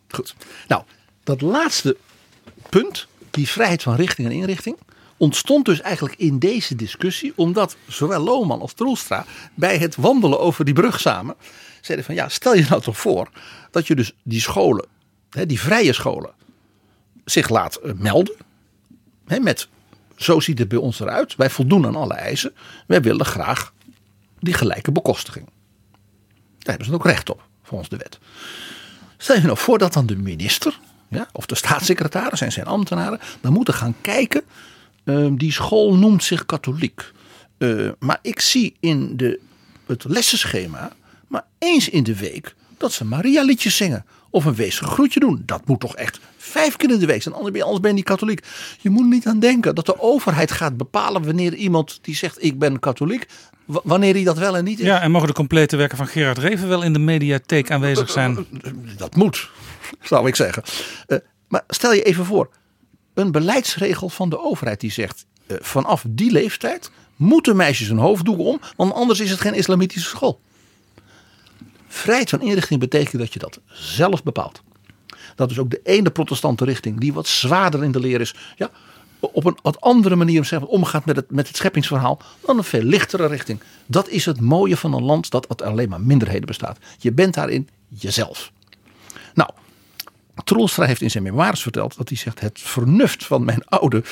Goed. 0.08 0.36
Nou, 0.66 0.82
dat 1.24 1.40
laatste 1.40 1.96
punt, 2.68 3.06
die 3.30 3.48
vrijheid 3.48 3.82
van 3.82 3.94
richting 3.94 4.28
en 4.28 4.34
inrichting, 4.34 4.76
ontstond 5.16 5.64
dus 5.64 5.80
eigenlijk 5.80 6.18
in 6.18 6.38
deze 6.38 6.74
discussie, 6.74 7.32
omdat 7.36 7.76
zowel 7.86 8.20
Lohman 8.20 8.60
als 8.60 8.72
Troelstra 8.72 9.24
bij 9.54 9.78
het 9.78 9.96
wandelen 9.96 10.40
over 10.40 10.64
die 10.64 10.74
brug 10.74 11.00
samen 11.00 11.36
zeiden 11.80 12.06
van 12.06 12.14
ja, 12.14 12.28
stel 12.28 12.54
je 12.54 12.66
nou 12.68 12.82
toch 12.82 12.98
voor 12.98 13.30
dat 13.70 13.86
je 13.86 13.94
dus 13.94 14.14
die 14.22 14.40
scholen, 14.40 14.86
die 15.46 15.60
vrije 15.60 15.92
scholen, 15.92 16.30
zich 17.24 17.48
laat 17.48 17.76
eh, 17.76 17.92
melden 17.94 18.36
met 19.42 19.68
zo 20.16 20.40
ziet 20.40 20.58
het 20.58 20.68
bij 20.68 20.78
ons 20.78 21.00
eruit, 21.00 21.36
wij 21.36 21.50
voldoen 21.50 21.86
aan 21.86 21.96
alle 21.96 22.14
eisen, 22.14 22.52
wij 22.86 23.02
willen 23.02 23.26
graag 23.26 23.72
die 24.40 24.54
gelijke 24.54 24.92
bekostiging. 24.92 25.46
Daar 26.58 26.76
hebben 26.76 26.86
ze 26.86 26.92
ook 26.92 27.04
recht 27.04 27.30
op, 27.30 27.42
volgens 27.62 27.88
de 27.88 27.96
wet. 27.96 28.18
Stel 29.16 29.36
je 29.36 29.42
nou 29.42 29.58
voor 29.58 29.78
dat 29.78 29.92
dan 29.92 30.06
de 30.06 30.16
minister 30.16 30.78
ja, 31.08 31.28
of 31.32 31.46
de 31.46 31.54
staatssecretaris 31.54 32.40
en 32.40 32.52
zijn 32.52 32.66
ambtenaren 32.66 33.18
dan 33.40 33.52
moeten 33.52 33.74
gaan 33.74 33.94
kijken. 34.00 34.42
ehm, 35.04 35.34
die 35.36 35.52
school 35.52 35.94
noemt 35.96 36.24
zich 36.24 36.46
katholiek. 36.46 37.12
Eh, 37.58 37.88
maar 37.98 38.18
ik 38.22 38.40
zie 38.40 38.76
in 38.80 39.16
de, 39.16 39.40
het 39.86 40.04
lessenschema 40.04 40.92
maar 41.28 41.44
eens 41.58 41.88
in 41.88 42.02
de 42.02 42.16
week 42.16 42.54
dat 42.78 42.92
ze 42.92 43.04
Maria 43.04 43.42
liedjes 43.42 43.76
zingen. 43.76 44.04
Of 44.30 44.44
een 44.44 44.54
weesig 44.54 44.86
groetje 44.86 45.20
doen. 45.20 45.42
Dat 45.46 45.66
moet 45.66 45.80
toch 45.80 45.96
echt 45.96 46.20
vijf 46.36 46.76
keer 46.76 46.90
in 46.90 46.98
de 46.98 47.06
week 47.06 47.22
zijn. 47.22 47.34
Anders 47.34 47.52
ben 47.52 47.60
je, 47.60 47.66
anders 47.66 47.82
ben 47.82 47.90
je 47.90 47.96
niet 47.96 48.06
katholiek. 48.06 48.46
Je 48.80 48.90
moet 48.90 49.06
niet 49.06 49.26
aan 49.26 49.38
denken 49.38 49.74
dat 49.74 49.86
de 49.86 50.00
overheid 50.00 50.50
gaat 50.52 50.76
bepalen 50.76 51.24
wanneer 51.24 51.54
iemand 51.54 51.98
die 52.02 52.14
zegt 52.16 52.44
ik 52.44 52.58
ben 52.58 52.78
katholiek. 52.78 53.26
wa- 53.64 53.80
Wanneer 53.84 54.14
hij 54.14 54.24
dat 54.24 54.38
wel 54.38 54.56
en 54.56 54.64
niet 54.64 54.78
is. 54.78 54.86
Ja, 54.86 55.00
en 55.00 55.10
mogen 55.10 55.26
de 55.28 55.34
complete 55.34 55.76
werken 55.76 55.96
van 55.96 56.06
Gerard 56.06 56.38
Reven 56.38 56.68
wel 56.68 56.82
in 56.82 56.92
de 56.92 56.98
mediatheek 56.98 57.70
aanwezig 57.70 58.10
zijn? 58.10 58.46
Dat 58.96 59.16
moet, 59.16 59.50
zou 60.02 60.28
ik 60.28 60.36
zeggen. 60.36 60.62
Eh, 61.06 61.18
maar 61.48 61.64
stel 61.68 61.92
je 61.92 62.02
even 62.02 62.24
voor, 62.24 62.50
een 63.14 63.32
beleidsregel 63.32 64.08
van 64.08 64.28
de 64.28 64.40
overheid 64.40 64.80
die 64.80 64.92
zegt: 64.92 65.26
eh, 65.46 65.56
vanaf 65.60 66.04
die 66.08 66.30
leeftijd 66.30 66.90
moeten 67.16 67.56
meisjes 67.56 67.88
een 67.88 67.98
hoofddoek 67.98 68.38
om, 68.38 68.60
want 68.76 68.92
anders 68.92 69.20
is 69.20 69.30
het 69.30 69.40
geen 69.40 69.54
islamitische 69.54 70.08
school. 70.08 70.40
Vrijheid 71.88 72.30
van 72.30 72.40
inrichting 72.40 72.80
betekent 72.80 73.22
dat 73.22 73.32
je 73.32 73.38
dat 73.38 73.60
zelf 73.72 74.22
bepaalt. 74.22 74.62
Dat 75.34 75.50
is 75.50 75.58
ook 75.58 75.70
de 75.70 75.80
ene 75.82 76.10
protestante 76.10 76.64
richting 76.64 77.00
die 77.00 77.12
wat 77.12 77.26
zwaarder 77.26 77.84
in 77.84 77.92
de 77.92 78.00
leer 78.00 78.20
is. 78.20 78.34
Ja, 78.56 78.70
op 79.20 79.44
een 79.44 79.58
wat 79.62 79.80
andere 79.80 80.16
manier 80.16 80.62
omgaat 80.66 81.04
met 81.04 81.16
het, 81.16 81.30
met 81.30 81.48
het 81.48 81.56
scheppingsverhaal 81.56 82.20
dan 82.46 82.58
een 82.58 82.64
veel 82.64 82.82
lichtere 82.82 83.26
richting. 83.26 83.60
Dat 83.86 84.08
is 84.08 84.24
het 84.24 84.40
mooie 84.40 84.76
van 84.76 84.92
een 84.92 85.02
land 85.02 85.30
dat 85.30 85.62
alleen 85.62 85.88
maar 85.88 86.00
minderheden 86.00 86.46
bestaat. 86.46 86.78
Je 86.98 87.12
bent 87.12 87.34
daarin 87.34 87.68
jezelf. 87.88 88.52
Troelstra 90.48 90.84
heeft 90.84 91.02
in 91.02 91.10
zijn 91.10 91.22
memoires 91.22 91.62
verteld 91.62 91.96
dat 91.96 92.08
hij 92.08 92.18
zegt: 92.18 92.40
Het 92.40 92.60
vernuft 92.60 93.24
van 93.24 93.44
mijn 93.44 93.64
oude, 93.64 94.02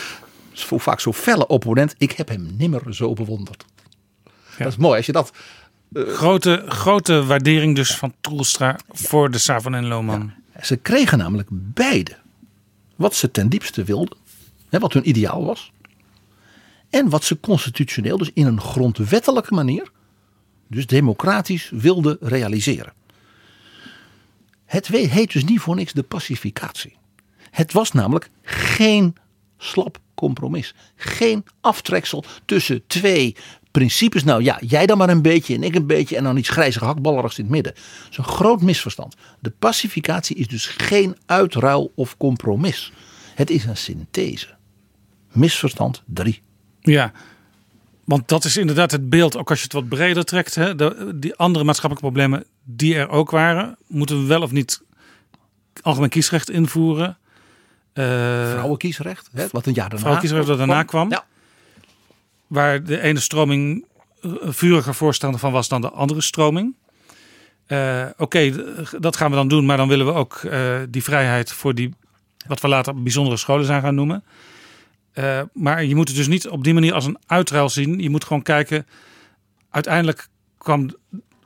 zo 0.52 0.78
vaak 0.78 1.00
zo 1.00 1.12
felle 1.12 1.46
opponent, 1.46 1.94
ik 1.98 2.12
heb 2.12 2.28
hem 2.28 2.54
nimmer 2.56 2.94
zo 2.94 3.12
bewonderd. 3.12 3.64
Dat 4.58 4.66
is 4.66 4.76
mooi 4.76 4.96
als 4.96 5.06
je 5.06 5.12
dat. 5.12 5.32
Grote, 5.92 6.64
grote 6.68 7.24
waardering 7.24 7.74
dus 7.76 7.96
van 7.96 8.14
Troelstra 8.20 8.78
voor 8.88 9.30
de 9.30 9.38
Savon 9.38 9.74
en 9.74 9.86
Lohman. 9.86 10.32
Ze 10.62 10.76
kregen 10.76 11.18
namelijk 11.18 11.48
beide 11.52 12.16
wat 12.96 13.14
ze 13.14 13.30
ten 13.30 13.48
diepste 13.48 13.84
wilden, 13.84 14.18
hè, 14.68 14.78
wat 14.78 14.92
hun 14.92 15.08
ideaal 15.08 15.44
was, 15.44 15.72
en 16.90 17.08
wat 17.08 17.24
ze 17.24 17.40
constitutioneel, 17.40 18.18
dus 18.18 18.30
in 18.34 18.46
een 18.46 18.60
grondwettelijke 18.60 19.54
manier, 19.54 19.90
dus 20.68 20.86
democratisch 20.86 21.70
wilden 21.74 22.16
realiseren. 22.20 22.92
Het 24.66 24.86
heet 24.86 25.32
dus 25.32 25.44
niet 25.44 25.60
voor 25.60 25.74
niks 25.74 25.92
de 25.92 26.02
pacificatie. 26.02 26.96
Het 27.50 27.72
was 27.72 27.92
namelijk 27.92 28.30
geen 28.42 29.14
slap 29.58 29.98
compromis. 30.14 30.74
Geen 30.96 31.44
aftreksel 31.60 32.24
tussen 32.44 32.86
twee 32.86 33.36
principes. 33.70 34.24
Nou 34.24 34.42
ja, 34.42 34.58
jij 34.60 34.86
dan 34.86 34.98
maar 34.98 35.08
een 35.08 35.22
beetje 35.22 35.54
en 35.54 35.62
ik 35.62 35.74
een 35.74 35.86
beetje 35.86 36.16
en 36.16 36.24
dan 36.24 36.36
iets 36.36 36.48
grijzig 36.48 36.82
hakballerigs 36.82 37.38
in 37.38 37.44
het 37.44 37.52
midden. 37.52 37.74
Dat 37.74 38.10
is 38.10 38.16
een 38.16 38.24
groot 38.24 38.62
misverstand. 38.62 39.16
De 39.40 39.50
pacificatie 39.50 40.36
is 40.36 40.48
dus 40.48 40.66
geen 40.66 41.16
uitruil 41.26 41.92
of 41.94 42.16
compromis. 42.16 42.92
Het 43.34 43.50
is 43.50 43.64
een 43.64 43.76
synthese. 43.76 44.54
Misverstand 45.32 46.02
3. 46.06 46.42
Ja, 46.80 47.12
want 48.06 48.28
dat 48.28 48.44
is 48.44 48.56
inderdaad 48.56 48.90
het 48.90 49.10
beeld, 49.10 49.36
ook 49.36 49.50
als 49.50 49.58
je 49.58 49.64
het 49.64 49.72
wat 49.72 49.88
breder 49.88 50.24
trekt. 50.24 50.54
Hè, 50.54 50.74
de, 50.74 51.12
die 51.14 51.34
andere 51.34 51.64
maatschappelijke 51.64 52.12
problemen 52.12 52.44
die 52.64 52.94
er 52.94 53.08
ook 53.08 53.30
waren, 53.30 53.76
moeten 53.86 54.20
we 54.20 54.26
wel 54.26 54.42
of 54.42 54.50
niet 54.50 54.82
algemeen 55.82 56.08
kiesrecht 56.08 56.50
invoeren. 56.50 57.18
Eh, 57.92 58.04
Vrouwenkiesrecht, 58.50 59.28
hè, 59.32 59.46
wat 59.50 59.66
een 59.66 59.72
jaar 59.72 59.88
daarna 59.88 59.98
Vrouwenkiesrecht 59.98 60.46
dat 60.46 60.58
daarna 60.58 60.82
kwam. 60.82 61.10
Ja. 61.10 61.24
Waar 62.46 62.84
de 62.84 63.00
ene 63.00 63.20
stroming 63.20 63.84
eh, 64.20 64.30
vuriger 64.42 64.94
voorstander 64.94 65.40
van 65.40 65.52
was 65.52 65.68
dan 65.68 65.80
de 65.80 65.90
andere 65.90 66.20
stroming. 66.20 66.74
Eh, 67.66 68.06
Oké, 68.16 68.52
dat 69.00 69.16
gaan 69.16 69.30
we 69.30 69.36
dan 69.36 69.48
doen, 69.48 69.66
maar 69.66 69.76
dan 69.76 69.88
willen 69.88 70.06
we 70.06 70.12
ook 70.12 70.40
die 70.88 71.02
vrijheid 71.02 71.52
voor 71.52 71.74
die, 71.74 71.94
wat 72.46 72.60
we 72.60 72.68
later 72.68 73.02
bijzondere 73.02 73.36
scholen 73.36 73.64
zijn 73.66 73.82
gaan 73.82 73.94
noemen. 73.94 74.24
Eh, 75.16 75.40
maar 75.52 75.84
je 75.84 75.94
moet 75.94 76.08
het 76.08 76.16
dus 76.16 76.28
niet 76.28 76.48
op 76.48 76.64
die 76.64 76.74
manier 76.74 76.92
als 76.94 77.04
een 77.06 77.18
uitruil 77.26 77.68
zien. 77.68 77.98
Je 77.98 78.10
moet 78.10 78.24
gewoon 78.24 78.42
kijken. 78.42 78.86
Uiteindelijk 79.70 80.28
kwam, 80.58 80.90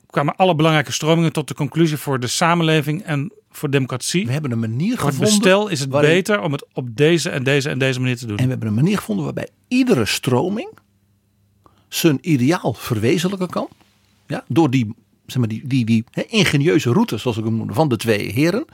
kwamen 0.07 0.37
alle 0.37 0.55
belangrijke 0.55 0.93
stromingen 0.93 1.33
tot 1.33 1.49
de 1.49 1.55
conclusie 1.55 1.97
voor 1.97 2.21
de 2.21 2.27
samenleving 2.27 3.03
en 3.03 3.33
voor 3.51 3.71
democratie. 3.71 4.27
We 4.27 4.33
hebben 4.33 4.51
een 4.53 4.59
manier 4.59 4.97
Voor 4.99 5.09
gevonden. 5.11 5.35
bestel 5.39 5.69
is 5.69 5.81
het 5.81 5.91
waarin- 5.91 6.11
beter 6.11 6.41
om 6.41 6.53
het 6.53 6.67
op 6.73 6.97
deze 6.97 7.31
en 7.31 7.43
deze 7.45 7.69
en 7.69 7.79
deze 7.79 8.01
manier 8.01 8.17
te 8.17 8.27
doen. 8.27 8.37
En 8.37 8.45
we 8.45 8.51
hebben 8.51 8.69
een 8.69 8.75
manier 8.75 8.99
gevonden 8.99 9.25
waarbij 9.25 9.49
iedere 9.69 10.07
stroming 10.07 10.69
zijn 11.89 12.19
ideaal 12.21 12.73
verwezenlijken 12.75 13.49
kan. 13.49 13.69
Ja, 14.27 14.45
door 14.49 14.71
die, 14.71 14.95
zeg 15.27 15.39
maar, 15.39 15.49
die, 15.49 15.67
die, 15.67 15.85
die 15.85 16.05
ingenieuze 16.29 16.93
route, 16.93 17.17
zoals 17.19 17.37
ik 17.37 17.45
hem 17.45 17.57
noemde, 17.57 17.75
van 17.75 17.89
de 17.89 17.97
twee 17.97 18.33
heren. 18.33 18.65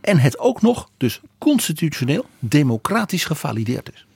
En 0.00 0.18
het 0.18 0.38
ook 0.38 0.62
nog 0.62 0.90
dus 0.96 1.20
constitutioneel 1.38 2.26
democratisch 2.38 3.24
gevalideerd 3.24 3.92
is. 3.94 4.06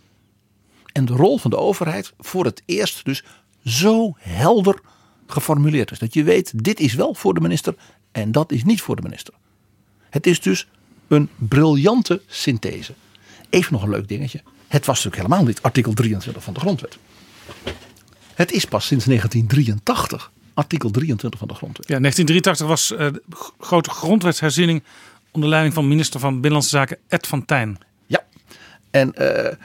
En 0.92 1.04
de 1.04 1.12
rol 1.12 1.38
van 1.38 1.50
de 1.50 1.56
overheid 1.56 2.12
voor 2.18 2.44
het 2.44 2.62
eerst 2.64 3.04
dus 3.04 3.24
zo 3.64 4.16
helder 4.18 4.80
geformuleerd 5.26 5.90
is. 5.90 5.98
Dat 5.98 6.14
je 6.14 6.22
weet, 6.22 6.64
dit 6.64 6.80
is 6.80 6.94
wel 6.94 7.14
voor 7.14 7.34
de 7.34 7.40
minister 7.40 7.74
en 8.12 8.32
dat 8.32 8.52
is 8.52 8.64
niet 8.64 8.82
voor 8.82 8.96
de 8.96 9.02
minister. 9.02 9.34
Het 10.10 10.26
is 10.26 10.40
dus 10.40 10.68
een 11.08 11.28
briljante 11.36 12.22
synthese. 12.26 12.94
Even 13.50 13.72
nog 13.72 13.82
een 13.82 13.90
leuk 13.90 14.08
dingetje. 14.08 14.42
Het 14.68 14.86
was 14.86 15.04
natuurlijk 15.04 15.22
helemaal 15.22 15.46
niet 15.46 15.62
artikel 15.62 15.92
23 15.92 16.42
van 16.42 16.54
de 16.54 16.60
grondwet. 16.60 16.98
Het 18.34 18.52
is 18.52 18.64
pas 18.64 18.86
sinds 18.86 19.04
1983 19.04 20.32
artikel 20.54 20.90
23 20.90 21.38
van 21.38 21.48
de 21.48 21.54
grondwet. 21.54 21.88
Ja, 21.88 21.98
1983 21.98 22.66
was 22.66 22.92
eh, 22.92 23.12
de 23.12 23.52
grote 23.58 23.90
grondwetsherziening 23.90 24.82
onder 25.32 25.48
leiding 25.48 25.74
van 25.74 25.88
minister 25.88 26.20
van 26.20 26.32
Binnenlandse 26.32 26.70
Zaken 26.76 26.98
Ed 27.08 27.26
van 27.26 27.44
Tijn. 27.44 27.78
Ja, 28.06 28.24
en 28.90 29.14
eh, 29.14 29.46
eh, 29.46 29.56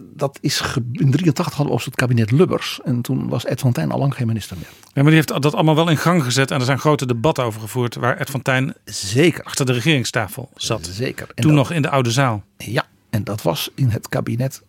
dat 0.00 0.38
is 0.40 0.62
in 0.92 1.10
83 1.10 1.54
hadden 1.54 1.66
we 1.74 1.80
op 1.80 1.84
het 1.84 1.94
kabinet 1.94 2.30
Lubbers. 2.30 2.80
En 2.84 3.00
toen 3.02 3.28
was 3.28 3.44
Ed 3.44 3.60
van 3.60 3.72
Tijn 3.72 3.90
al 3.90 3.98
lang 3.98 4.14
geen 4.14 4.26
minister 4.26 4.56
meer. 4.56 4.68
Ja, 4.82 4.92
maar 4.94 5.04
die 5.04 5.14
heeft 5.14 5.42
dat 5.42 5.54
allemaal 5.54 5.74
wel 5.74 5.88
in 5.88 5.96
gang 5.96 6.22
gezet. 6.24 6.50
En 6.50 6.58
er 6.58 6.64
zijn 6.64 6.78
grote 6.78 7.06
debatten 7.06 7.44
over 7.44 7.60
gevoerd. 7.60 7.94
Waar 7.94 8.16
Ed 8.16 8.30
van 8.30 8.42
Tijn 8.42 8.74
Zeker. 8.84 9.44
achter 9.44 9.66
de 9.66 9.72
regeringstafel 9.72 10.50
zat. 10.56 10.86
Zeker. 10.92 11.26
En 11.28 11.34
Toen 11.42 11.54
dat- 11.54 11.60
nog 11.60 11.70
in 11.72 11.82
de 11.82 11.90
oude 11.90 12.10
zaal. 12.10 12.42
Ja, 12.56 12.86
en 13.10 13.24
dat 13.24 13.42
was 13.42 13.70
in 13.74 13.88
het 13.88 14.08
kabinet 14.08 14.62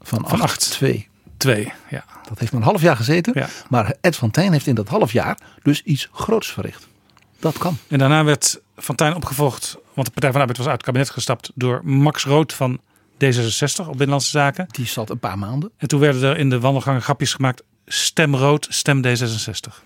van, 0.00 0.24
Van 0.28 0.40
8-2. 0.40 1.08
Twee. 1.36 1.72
Ja. 1.90 2.04
Dat 2.28 2.38
heeft 2.38 2.52
maar 2.52 2.60
een 2.60 2.66
half 2.68 2.82
jaar 2.82 2.96
gezeten. 2.96 3.32
Ja. 3.36 3.48
Maar 3.68 3.94
Ed 4.00 4.16
van 4.16 4.30
Tijn 4.30 4.52
heeft 4.52 4.66
in 4.66 4.74
dat 4.74 4.88
half 4.88 5.12
jaar 5.12 5.38
dus 5.62 5.82
iets 5.82 6.08
groots 6.12 6.52
verricht. 6.52 6.86
Dat 7.40 7.58
kan. 7.58 7.78
En 7.88 7.98
daarna 7.98 8.24
werd 8.24 8.60
Van 8.76 8.94
Tijn 8.94 9.14
opgevolgd. 9.14 9.76
Want 9.94 10.06
de 10.06 10.12
Partij 10.12 10.30
van 10.30 10.32
de 10.32 10.38
Arbeid 10.38 10.56
was 10.56 10.66
uit 10.66 10.76
het 10.76 10.84
kabinet 10.84 11.10
gestapt. 11.10 11.50
Door 11.54 11.80
Max 11.84 12.24
Rood 12.24 12.52
van 12.52 12.80
D66 13.24 13.78
op 13.78 13.86
Binnenlandse 13.86 14.30
Zaken. 14.30 14.66
Die 14.70 14.86
zat 14.86 15.10
een 15.10 15.18
paar 15.18 15.38
maanden. 15.38 15.70
En 15.76 15.88
toen 15.88 16.00
werden 16.00 16.22
er 16.22 16.36
in 16.36 16.50
de 16.50 16.60
wandelgangen 16.60 17.02
grapjes 17.02 17.32
gemaakt. 17.32 17.62
Stem 17.86 18.34
rood, 18.34 18.66
stem 18.70 19.02
D66. 19.06 19.84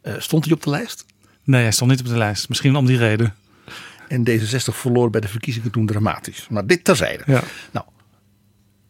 Eh, 0.00 0.14
stond 0.18 0.44
hij 0.44 0.54
op 0.54 0.62
de 0.62 0.70
lijst. 0.70 1.04
Nee, 1.44 1.62
hij 1.62 1.72
stond 1.72 1.90
niet 1.90 2.00
op 2.00 2.06
de 2.06 2.16
lijst. 2.16 2.48
Misschien 2.48 2.76
om 2.76 2.86
die 2.86 2.96
reden. 2.96 3.34
En 4.08 4.28
D66 4.30 4.74
verloor 4.74 5.10
bij 5.10 5.20
de 5.20 5.28
verkiezingen 5.28 5.70
toen 5.70 5.86
dramatisch. 5.86 6.46
Maar 6.50 6.66
dit 6.66 6.84
terzijde. 6.84 7.22
Ja. 7.26 7.42
Nou, 7.70 7.86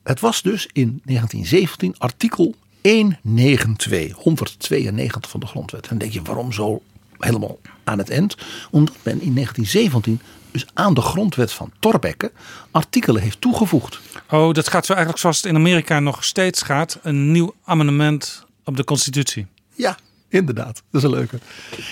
het 0.03 0.21
was 0.21 0.43
dus 0.43 0.69
in 0.73 1.01
1917 1.05 1.99
artikel 1.99 2.55
192, 2.83 4.17
192 4.17 5.31
van 5.31 5.41
de 5.41 5.47
grondwet. 5.47 5.83
En 5.83 5.89
dan 5.89 5.99
denk 5.99 6.13
je, 6.13 6.23
waarom 6.23 6.53
zo 6.53 6.83
helemaal 7.19 7.59
aan 7.85 7.99
het 7.99 8.11
eind? 8.11 8.37
Omdat 8.71 8.95
men 9.03 9.21
in 9.21 9.35
1917 9.35 10.21
dus 10.51 10.67
aan 10.75 10.95
de 10.95 11.01
grondwet 11.01 11.53
van 11.53 11.73
Thorbecke 11.81 12.33
artikelen 12.71 13.23
heeft 13.23 13.41
toegevoegd. 13.41 14.01
Oh, 14.31 14.53
dat 14.53 14.69
gaat 14.69 14.87
zo 14.87 14.93
eigenlijk 14.93 15.21
zoals 15.23 15.37
het 15.37 15.47
in 15.47 15.55
Amerika 15.57 16.01
nog 16.01 16.25
steeds 16.25 16.63
gaat. 16.63 16.99
Een 17.03 17.33
nieuw 17.33 17.55
amendement 17.65 18.45
op 18.65 18.77
de 18.77 18.85
constitutie. 18.85 19.47
Ja, 19.75 19.97
inderdaad. 20.29 20.83
Dat 20.91 21.03
is 21.03 21.03
een 21.03 21.15
leuke. 21.15 21.39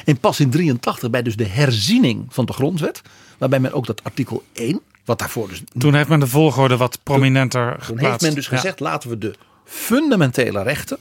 En 0.05 0.18
pas 0.18 0.41
in 0.41 0.51
83 0.51 1.11
bij 1.11 1.22
dus 1.22 1.37
de 1.37 1.47
herziening 1.47 2.27
van 2.29 2.45
de 2.47 2.53
grondwet, 2.53 3.03
waarbij 3.39 3.61
men 3.61 3.72
ook 3.72 3.87
dat 3.87 4.05
artikel 4.05 4.43
1, 4.53 4.81
wat 5.05 5.18
daarvoor 5.18 5.49
dus 5.49 5.62
Toen 5.79 5.95
heeft 5.95 6.09
men 6.09 6.20
de 6.20 6.27
volgorde 6.27 6.77
wat 6.77 6.99
prominenter 7.03 7.70
Toen 7.72 7.83
geplaatst. 7.85 8.09
heeft 8.11 8.20
men 8.22 8.35
dus 8.35 8.47
Ja. 8.49 8.57
gezegd, 8.57 8.81
laten 8.81 9.11
we 9.11 9.18
de 9.18 9.35
fundamentele 9.64 10.62
rechten, 10.62 10.99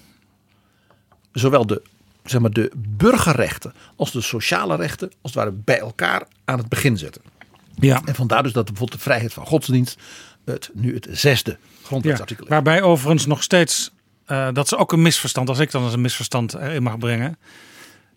zowel 1.32 1.65
de, 1.67 1.82
zeg 2.24 2.41
maar, 2.41 2.51
de 2.51 2.71
burgerrechten 2.78 3.74
als 3.95 4.11
de 4.11 4.21
sociale 4.21 4.76
rechten, 4.76 5.07
als 5.21 5.34
het 5.34 5.43
ware 5.43 5.55
bij 5.63 5.80
elkaar 5.80 6.24
aan 6.45 6.57
het 6.57 6.69
begin 6.69 6.97
zetten. 6.97 7.21
Ja. 7.76 8.01
En 8.05 8.15
vandaar 8.15 8.43
dus 8.43 8.53
dat 8.53 8.65
bijvoorbeeld 8.65 8.97
de 8.97 9.03
vrijheid 9.03 9.34
van 9.34 9.45
godsdienst 9.45 9.97
het, 10.45 10.69
nu 10.74 10.93
het 10.93 11.07
zesde 11.11 11.51
Ja, 11.51 11.57
grondwetsartikel 11.84 12.43
is. 12.43 12.49
waarbij 12.49 12.82
overigens 12.82 13.26
nog 13.26 13.43
steeds, 13.43 13.91
eh, 14.26 14.47
dat 14.53 14.65
is 14.65 14.76
ook 14.76 14.91
een 14.91 15.01
misverstand, 15.01 15.49
als 15.49 15.59
ik 15.59 15.71
dan 15.71 15.84
eens 15.84 15.93
een 15.93 16.01
misverstand 16.01 16.53
erin 16.53 16.84
mag 16.84 16.97
brengen. 16.97 17.38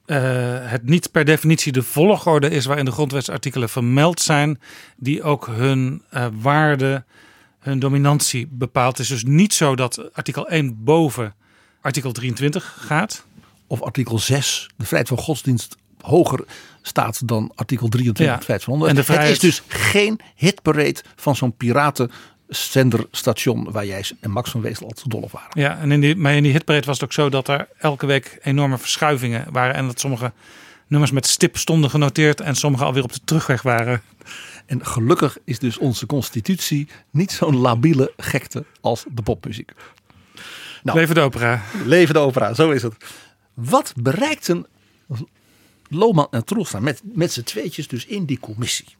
eh, 0.06 0.18
het 0.62 0.84
niet 0.84 1.10
per 1.10 1.24
definitie 1.24 1.72
de 1.72 1.82
volgorde 1.82 2.50
is 2.50 2.64
waarin 2.64 2.84
de 2.84 2.90
grondwetsartikelen 2.90 3.68
vermeld 3.68 4.20
zijn, 4.20 4.60
die 4.96 5.22
ook 5.22 5.46
hun 5.46 6.02
eh, 6.10 6.26
waarde, 6.40 7.04
hun 7.58 7.78
dominantie 7.78 8.46
bepaalt. 8.50 8.98
Het 8.98 9.06
is 9.06 9.12
dus 9.12 9.24
niet 9.24 9.54
zo 9.54 9.76
dat 9.76 10.14
artikel 10.14 10.48
1 10.48 10.84
boven 10.84 11.34
artikel 11.80 12.12
23 12.12 12.76
gaat. 12.80 13.26
Of 13.66 13.82
artikel 13.82 14.18
6, 14.18 14.68
de 14.76 14.84
vrijheid 14.84 15.08
van 15.08 15.18
godsdienst, 15.18 15.76
hoger 16.00 16.44
staat 16.82 17.28
dan 17.28 17.52
artikel 17.54 17.88
23 17.88 18.34
Ja. 18.34 18.40
vrijheid 18.40 18.64
van 18.64 18.72
onder. 18.72 18.88
En 18.88 18.94
de 18.94 19.00
Het 19.00 19.10
vrijheid- 19.10 19.32
is 19.32 19.38
dus 19.40 19.62
geen 19.68 20.20
hitparade 20.34 21.02
van 21.16 21.36
zo'n 21.36 21.56
piratenzenderstation 21.56 23.72
waar 23.72 23.86
jij 23.86 24.04
en 24.20 24.30
Max 24.30 24.50
van 24.50 24.60
Weesel 24.60 24.86
altijd 24.86 25.10
dol 25.10 25.20
op 25.20 25.30
waren. 25.30 25.60
Ja, 25.60 25.78
en 25.78 25.92
in 25.92 26.00
die, 26.00 26.16
maar 26.16 26.34
in 26.34 26.42
die 26.42 26.52
hitparade 26.52 26.86
was 26.86 26.94
het 26.94 27.04
ook 27.04 27.12
zo 27.12 27.28
dat 27.28 27.48
er 27.48 27.68
elke 27.78 28.06
week 28.06 28.38
enorme 28.42 28.78
verschuivingen 28.78 29.44
waren. 29.52 29.74
En 29.74 29.86
dat 29.86 30.00
sommige 30.00 30.32
nummers 30.86 31.10
met 31.12 31.26
stip 31.26 31.56
stonden 31.56 31.90
genoteerd 31.90 32.40
en 32.40 32.54
sommige 32.54 32.84
alweer 32.84 33.02
op 33.02 33.12
de 33.12 33.20
terugweg 33.24 33.62
waren. 33.62 34.02
En 34.66 34.86
gelukkig 34.86 35.38
is 35.44 35.58
dus 35.58 35.78
onze 35.78 36.06
constitutie 36.06 36.88
niet 37.10 37.32
zo'n 37.32 37.56
labiele 37.56 38.12
gekte 38.16 38.64
als 38.80 39.04
de 39.10 39.22
popmuziek. 39.22 39.72
Nou. 40.82 40.98
Leven 40.98 41.14
de 41.14 41.20
opera. 41.20 41.62
Leven 41.84 42.14
de 42.14 42.20
opera, 42.20 42.54
zo 42.54 42.70
is 42.70 42.82
het. 42.82 42.94
Wat 43.56 43.92
bereikten 43.96 44.66
Lohman 45.88 46.26
en 46.30 46.44
Troelstra 46.44 46.80
met, 46.80 47.00
met 47.04 47.32
z'n 47.32 47.42
tweetjes 47.42 47.88
dus 47.88 48.06
in 48.06 48.24
die 48.24 48.38
commissie? 48.40 48.96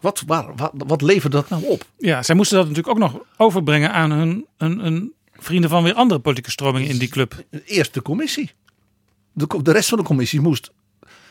Wat, 0.00 0.22
waar, 0.26 0.54
wat, 0.56 0.72
wat 0.76 1.02
leverde 1.02 1.36
dat 1.36 1.48
nou 1.48 1.64
op? 1.64 1.86
Ja, 1.96 2.22
zij 2.22 2.34
moesten 2.34 2.56
dat 2.56 2.68
natuurlijk 2.68 2.94
ook 2.94 3.12
nog 3.12 3.22
overbrengen 3.36 3.92
aan 3.92 4.10
hun, 4.10 4.46
hun, 4.56 4.78
hun 4.78 5.12
vrienden 5.32 5.70
van 5.70 5.82
weer 5.82 5.94
andere 5.94 6.20
politieke 6.20 6.50
stromingen 6.50 6.88
in 6.88 6.98
die 6.98 7.08
club. 7.08 7.44
Eerst 7.64 7.94
de 7.94 8.02
commissie. 8.02 8.52
De, 9.32 9.62
de 9.62 9.72
rest 9.72 9.88
van 9.88 9.98
de 9.98 10.04
commissie 10.04 10.40
moest. 10.40 10.70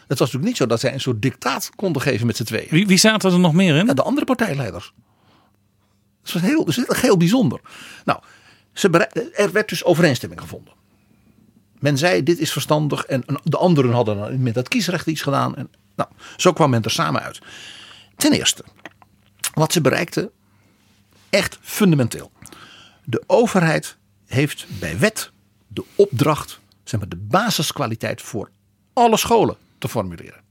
Het 0.07 0.19
was 0.19 0.31
natuurlijk 0.31 0.45
niet 0.45 0.57
zo 0.57 0.65
dat 0.65 0.79
zij 0.79 0.93
een 0.93 0.99
soort 0.99 1.21
dictaat 1.21 1.69
konden 1.75 2.01
geven 2.01 2.27
met 2.27 2.37
z'n 2.37 2.43
tweeën. 2.43 2.67
Wie, 2.69 2.87
wie 2.87 2.97
zaten 2.97 3.31
er 3.31 3.39
nog 3.39 3.53
meer 3.53 3.75
in? 3.75 3.85
Ja, 3.85 3.93
de 3.93 4.03
andere 4.03 4.25
partijleiders. 4.25 4.93
Dat 6.23 6.33
was 6.33 6.41
heel, 6.41 6.65
dat 6.65 6.77
is 6.77 7.01
heel 7.01 7.17
bijzonder. 7.17 7.61
Nou, 8.05 8.19
ze 8.73 9.09
er 9.35 9.51
werd 9.51 9.69
dus 9.69 9.83
overeenstemming 9.83 10.41
gevonden. 10.41 10.73
Men 11.79 11.97
zei 11.97 12.23
dit 12.23 12.39
is 12.39 12.51
verstandig 12.51 13.05
en 13.05 13.23
de 13.43 13.57
anderen 13.57 13.91
hadden 13.91 14.41
met 14.41 14.53
dat 14.53 14.67
kiesrecht 14.67 15.07
iets 15.07 15.21
gedaan. 15.21 15.55
En, 15.55 15.69
nou, 15.95 16.09
zo 16.37 16.53
kwam 16.53 16.69
men 16.69 16.83
er 16.83 16.91
samen 16.91 17.21
uit. 17.21 17.39
Ten 18.15 18.33
eerste, 18.33 18.63
wat 19.53 19.71
ze 19.71 19.81
bereikten, 19.81 20.29
echt 21.29 21.57
fundamenteel. 21.61 22.31
De 23.03 23.23
overheid 23.27 23.97
heeft 24.25 24.65
bij 24.79 24.99
wet 24.99 25.31
de 25.67 25.85
opdracht, 25.95 26.59
zeg 26.83 26.99
maar 26.99 27.09
de 27.09 27.15
basiskwaliteit 27.15 28.21
voor 28.21 28.49
alle 28.93 29.17
scholen 29.17 29.57
te 29.77 29.89
formuleren. 29.89 30.41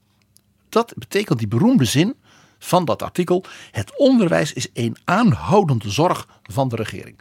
Dat 0.68 0.92
betekent 0.96 1.38
die 1.38 1.48
beroemde 1.48 1.84
zin 1.84 2.14
van 2.58 2.84
dat 2.84 3.02
artikel. 3.02 3.44
Het 3.70 3.98
onderwijs 3.98 4.52
is 4.52 4.68
een 4.72 4.96
aanhoudende 5.04 5.90
zorg 5.90 6.28
van 6.42 6.68
de 6.68 6.76
regering. 6.76 7.18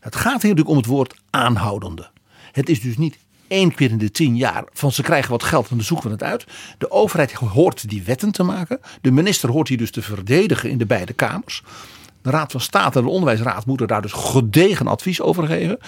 Het 0.00 0.16
gaat 0.16 0.42
hier 0.42 0.50
natuurlijk 0.50 0.68
om 0.68 0.76
het 0.76 0.86
woord 0.86 1.14
aanhoudende. 1.30 2.10
Het 2.52 2.68
is 2.68 2.80
dus 2.80 2.96
niet 2.96 3.18
één 3.48 3.74
keer 3.74 3.90
in 3.90 3.98
de 3.98 4.10
tien 4.10 4.36
jaar 4.36 4.64
van 4.72 4.92
ze 4.92 5.02
krijgen 5.02 5.30
wat 5.30 5.42
geld 5.42 5.68
en 5.68 5.76
dan 5.76 5.84
zoeken 5.84 6.06
we 6.06 6.12
het 6.12 6.22
uit. 6.22 6.46
De 6.78 6.90
overheid 6.90 7.32
hoort 7.32 7.88
die 7.88 8.02
wetten 8.02 8.32
te 8.32 8.42
maken. 8.42 8.80
De 9.00 9.10
minister 9.10 9.50
hoort 9.50 9.68
hier 9.68 9.78
dus 9.78 9.90
te 9.90 10.02
verdedigen 10.02 10.70
in 10.70 10.78
de 10.78 10.86
beide 10.86 11.12
kamers. 11.12 11.62
De 12.22 12.30
Raad 12.30 12.52
van 12.52 12.60
State 12.60 12.98
en 12.98 13.04
de 13.04 13.10
Onderwijsraad 13.10 13.66
moeten 13.66 13.86
daar 13.86 14.02
dus 14.02 14.12
gedegen 14.12 14.86
advies 14.86 15.20
over 15.20 15.46
geven. 15.46 15.78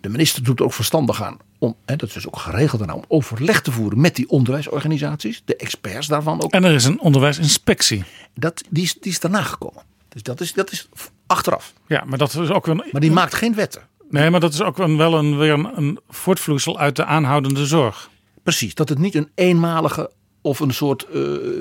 De 0.00 0.08
minister 0.08 0.42
doet 0.42 0.58
er 0.58 0.64
ook 0.64 0.72
verstandig 0.72 1.22
aan 1.22 1.36
om, 1.58 1.76
en 1.84 1.98
dat 1.98 2.08
is 2.08 2.14
dus 2.14 2.26
ook 2.26 2.38
geregeld 2.38 2.78
daarna, 2.78 2.94
om 2.94 3.04
overleg 3.08 3.62
te 3.62 3.72
voeren 3.72 4.00
met 4.00 4.16
die 4.16 4.28
onderwijsorganisaties. 4.28 5.42
De 5.44 5.56
experts 5.56 6.06
daarvan 6.06 6.42
ook. 6.42 6.52
En 6.52 6.64
er 6.64 6.74
is 6.74 6.84
een 6.84 7.00
onderwijsinspectie. 7.00 8.04
Dat, 8.34 8.62
die, 8.70 8.82
is, 8.82 8.94
die 8.94 9.12
is 9.12 9.20
daarna 9.20 9.42
gekomen. 9.42 9.82
Dus 10.08 10.22
dat 10.22 10.40
is, 10.40 10.52
dat 10.52 10.72
is 10.72 10.88
achteraf. 11.26 11.72
Ja, 11.86 12.04
maar 12.04 12.18
dat 12.18 12.34
is 12.34 12.50
ook 12.50 12.66
een. 12.66 12.84
Maar 12.92 13.00
die 13.00 13.10
maakt 13.10 13.34
geen 13.34 13.54
wetten. 13.54 13.82
Nee, 14.10 14.30
maar 14.30 14.40
dat 14.40 14.52
is 14.52 14.62
ook 14.62 14.76
wel 14.76 15.14
een, 15.14 15.38
weer 15.38 15.52
een, 15.52 15.76
een 15.76 15.98
voortvloeisel 16.08 16.78
uit 16.78 16.96
de 16.96 17.04
aanhoudende 17.04 17.66
zorg. 17.66 18.10
Precies, 18.42 18.74
dat 18.74 18.88
het 18.88 18.98
niet 18.98 19.14
een 19.14 19.30
eenmalige 19.34 20.10
of 20.46 20.60
een 20.60 20.74
soort 20.74 21.04
eh, 21.04 21.12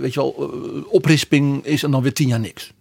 weet 0.01 0.13
je 0.13 0.19
wel, 0.19 0.35
eh, 0.37 0.93
oprisping 0.93 1.65
is 1.65 1.83
en 1.83 1.91
dan 1.91 2.01
weer 2.01 2.13
tien 2.13 2.27
jaar 2.27 2.39
niks. 2.39 2.71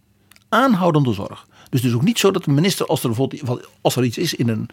Aanhoudende 0.48 1.12
zorg. 1.12 1.46
Dus 1.70 1.80
het 1.80 1.90
is 1.90 1.96
ook 1.96 2.02
niet 2.02 2.18
zo 2.18 2.30
dat 2.30 2.44
de 2.44 2.50
minister, 2.50 2.86
als 2.86 3.02
er, 3.02 3.08
bijvoorbeeld, 3.08 3.68
als 3.80 3.96
er 3.96 4.04
iets 4.04 4.18
is 4.18 4.34
in 4.34 4.48
een 4.48 4.68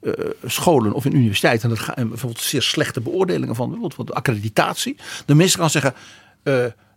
eh, 0.00 0.12
scholen 0.44 0.92
of 0.92 1.04
in 1.04 1.16
universiteiten, 1.16 1.70
en, 1.70 1.76
dat 1.76 2.08
bijvoorbeeld 2.08 2.42
zeer 2.42 2.62
slechte 2.62 3.00
beoordelingen 3.00 3.54
van 3.54 3.70
bijvoorbeeld 3.70 4.06
de 4.06 4.14
accreditatie, 4.14 4.96
de 5.26 5.34
minister 5.34 5.60
kan 5.60 5.70
zeggen: 5.70 5.94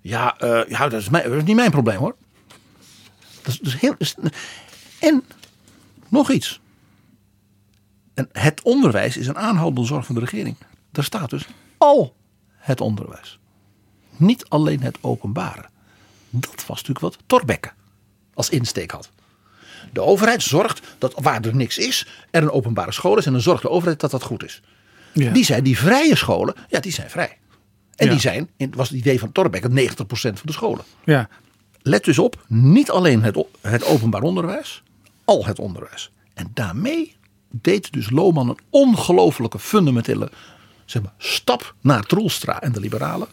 ja, 0.02 0.36
ja 0.68 0.90
dat, 0.90 0.94
is 0.94 1.10
dat 1.10 1.26
is 1.26 1.44
niet 1.44 1.56
mijn 1.56 1.72
probleem 1.72 1.98
hoor. 1.98 2.16
Dat 3.42 3.54
is, 3.54 3.60
dus 3.60 3.80
heel, 3.80 3.96
en 5.00 5.24
nog 6.08 6.32
iets. 6.32 6.61
En 8.14 8.30
het 8.32 8.62
onderwijs 8.64 9.18
is 9.18 9.28
een 9.28 9.38
aanhoudende 9.38 9.88
zorg 9.88 10.06
van 10.06 10.16
de 10.16 10.22
regering. 10.22 10.56
Daar 10.92 11.04
staat 11.04 11.30
dus 11.30 11.48
al 11.78 12.16
het 12.56 12.82
onderwijs. 12.82 13.40
Niet 14.18 14.46
alleen 14.50 14.82
het 14.82 14.98
openbare. 15.02 15.66
Dat 16.30 16.66
was 16.68 16.84
natuurlijk 16.84 17.00
wat 17.00 17.18
Thorbecke 17.26 17.72
als 18.34 18.50
insteek 18.50 18.92
had. 18.92 19.10
De 19.94 20.02
overheid 20.02 20.44
zorgt 20.44 20.82
dat 20.98 21.14
waar 21.16 21.42
er 21.46 21.56
niks 21.56 21.78
is, 21.78 22.08
er 22.32 22.42
een 22.44 22.52
openbare 22.52 22.92
school 22.92 23.18
is. 23.18 23.26
En 23.26 23.32
dan 23.32 23.42
zorgt 23.42 23.62
de 23.62 23.70
overheid 23.70 24.00
dat 24.00 24.12
dat 24.12 24.24
goed 24.24 24.44
is. 24.44 24.62
Ja. 25.14 25.32
Die 25.32 25.46
zei, 25.46 25.62
die 25.62 25.78
vrije 25.78 26.16
scholen, 26.16 26.56
ja, 26.68 26.80
die 26.80 26.92
zijn 26.92 27.10
vrij. 27.10 27.38
En 27.96 28.06
Ja. 28.06 28.12
die 28.12 28.22
zijn, 28.22 28.50
was 28.72 28.90
het 28.90 28.98
idee 28.98 29.20
van 29.20 29.32
Thorbecke, 29.32 29.70
90% 29.70 29.94
van 30.12 30.36
de 30.44 30.52
scholen. 30.52 30.86
Ja. 31.04 31.30
Let 31.82 32.04
dus 32.04 32.20
op, 32.20 32.44
niet 32.48 32.92
alleen 32.92 33.24
het, 33.24 33.46
het 33.62 33.86
openbaar 33.86 34.22
onderwijs, 34.22 34.84
al 35.26 35.46
het 35.46 35.60
onderwijs. 35.60 36.12
En 36.34 36.52
daarmee 36.54 37.16
deed 37.52 37.92
dus 37.92 38.10
Lohman 38.10 38.50
een 38.50 38.60
ongelofelijke 38.70 39.60
fundamentele 39.60 40.32
zeg 40.86 41.02
maar, 41.02 41.14
stap 41.18 41.76
naar 41.82 42.04
Troelstra 42.04 42.62
en 42.62 42.72
de 42.72 42.80
liberalen. 42.80 43.28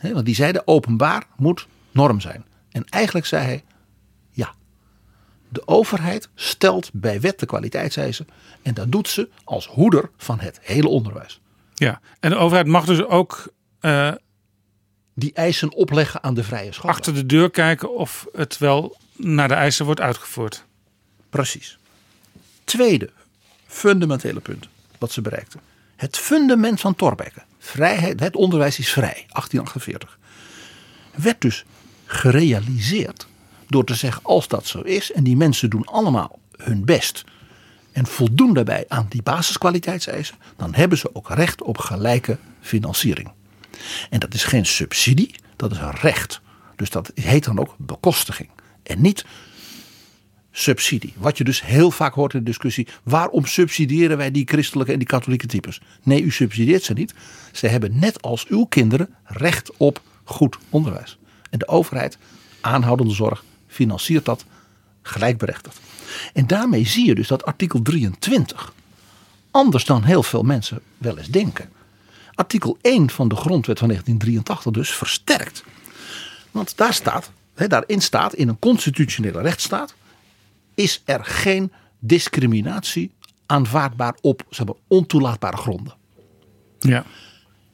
Want 0.00 0.26
die 0.26 0.34
zeiden 0.34 0.66
openbaar 0.66 1.24
moet 1.36 1.66
norm 1.90 2.20
zijn. 2.20 2.44
En 2.70 2.84
eigenlijk 2.88 3.26
zei 3.26 3.44
hij, 3.44 3.64
ja, 4.30 4.54
De 5.48 5.68
overheid 5.68 6.28
stelt 6.34 6.90
bij 6.92 7.20
wet 7.20 7.38
de 7.38 7.46
kwaliteitseisen 7.46 8.26
en 8.62 8.74
dat 8.74 8.92
doet 8.92 9.08
ze 9.08 9.28
als 9.44 9.66
hoeder 9.66 10.10
van 10.16 10.40
het 10.40 10.58
hele 10.62 10.88
onderwijs. 10.88 11.40
Ja, 11.74 12.00
en 12.20 12.30
de 12.30 12.36
overheid 12.36 12.66
mag 12.66 12.84
dus 12.84 13.04
ook 13.04 13.52
uh, 13.80 14.12
die 15.14 15.32
eisen 15.32 15.72
opleggen 15.72 16.22
aan 16.22 16.34
de 16.34 16.44
vrije 16.44 16.72
scholen. 16.72 16.94
Achter 16.94 17.14
de 17.14 17.26
deur 17.26 17.50
kijken 17.50 17.94
of 17.94 18.26
het 18.32 18.58
wel 18.58 18.96
naar 19.16 19.48
de 19.48 19.54
eisen 19.54 19.84
wordt 19.84 20.00
uitgevoerd. 20.00 20.64
Precies. 21.30 21.78
Tweede 22.64 23.10
fundamentele 23.74 24.40
punt 24.40 24.68
wat 24.98 25.12
ze 25.12 25.20
bereikten. 25.20 25.60
Het 25.96 26.16
fundament 26.16 26.80
van 26.80 26.94
Thorbecke, 26.94 27.42
vrijheid, 27.58 28.20
het 28.20 28.36
onderwijs 28.36 28.78
is 28.78 28.92
vrij, 28.92 29.26
1848, 29.28 30.18
werd 31.14 31.40
dus 31.40 31.64
gerealiseerd 32.06 33.26
door 33.68 33.84
te 33.84 33.94
zeggen 33.94 34.22
als 34.24 34.48
dat 34.48 34.66
zo 34.66 34.80
is 34.80 35.12
en 35.12 35.24
die 35.24 35.36
mensen 35.36 35.70
doen 35.70 35.84
allemaal 35.84 36.38
hun 36.56 36.84
best 36.84 37.24
en 37.92 38.06
voldoen 38.06 38.54
daarbij 38.54 38.84
aan 38.88 39.06
die 39.08 39.22
basiskwaliteitseisen, 39.22 40.36
dan 40.56 40.74
hebben 40.74 40.98
ze 40.98 41.14
ook 41.14 41.28
recht 41.28 41.62
op 41.62 41.78
gelijke 41.78 42.38
financiering. 42.60 43.30
En 44.10 44.18
dat 44.18 44.34
is 44.34 44.44
geen 44.44 44.66
subsidie, 44.66 45.34
dat 45.56 45.72
is 45.72 45.78
een 45.78 45.90
recht. 45.90 46.40
Dus 46.76 46.90
dat 46.90 47.10
heet 47.14 47.44
dan 47.44 47.58
ook 47.58 47.74
bekostiging. 47.78 48.48
En 48.82 49.00
niet 49.00 49.24
subsidie. 50.56 51.12
Wat 51.16 51.38
je 51.38 51.44
dus 51.44 51.62
heel 51.62 51.90
vaak 51.90 52.14
hoort 52.14 52.32
in 52.32 52.38
de 52.38 52.44
discussie. 52.44 52.88
Waarom 53.02 53.46
subsidiëren 53.46 54.16
wij 54.16 54.30
die 54.30 54.46
christelijke 54.46 54.92
en 54.92 54.98
die 54.98 55.06
katholieke 55.06 55.46
types? 55.46 55.80
Nee, 56.02 56.22
u 56.22 56.30
subsidieert 56.30 56.82
ze 56.82 56.92
niet. 56.92 57.14
Ze 57.52 57.66
hebben 57.66 57.98
net 57.98 58.22
als 58.22 58.46
uw 58.46 58.64
kinderen 58.64 59.14
recht 59.24 59.76
op 59.76 60.00
goed 60.24 60.58
onderwijs. 60.68 61.18
En 61.50 61.58
de 61.58 61.68
overheid, 61.68 62.18
aanhoudende 62.60 63.14
zorg, 63.14 63.44
financiert 63.66 64.24
dat 64.24 64.44
gelijkberechtigd. 65.02 65.80
En 66.32 66.46
daarmee 66.46 66.86
zie 66.86 67.06
je 67.06 67.14
dus 67.14 67.28
dat 67.28 67.44
artikel 67.44 67.82
23, 67.82 68.72
anders 69.50 69.84
dan 69.84 70.02
heel 70.02 70.22
veel 70.22 70.42
mensen 70.42 70.80
wel 70.98 71.18
eens 71.18 71.28
denken, 71.28 71.70
artikel 72.34 72.78
1 72.80 73.10
van 73.10 73.28
de 73.28 73.36
grondwet 73.36 73.78
van 73.78 73.88
1983 73.88 74.72
dus 74.72 74.96
versterkt. 74.96 75.64
Want 76.50 76.76
daar 76.76 76.94
staat, 76.94 77.30
daarin 77.54 78.02
staat, 78.02 78.34
in 78.34 78.48
een 78.48 78.58
constitutionele 78.58 79.40
rechtsstaat, 79.40 79.94
is 80.74 81.02
er 81.04 81.24
geen 81.24 81.72
discriminatie 81.98 83.12
aanvaardbaar 83.46 84.16
op 84.20 84.44
zeg 84.50 84.66
maar, 84.66 84.74
ontoelaatbare 84.86 85.56
gronden. 85.56 85.94
Ja. 86.78 87.04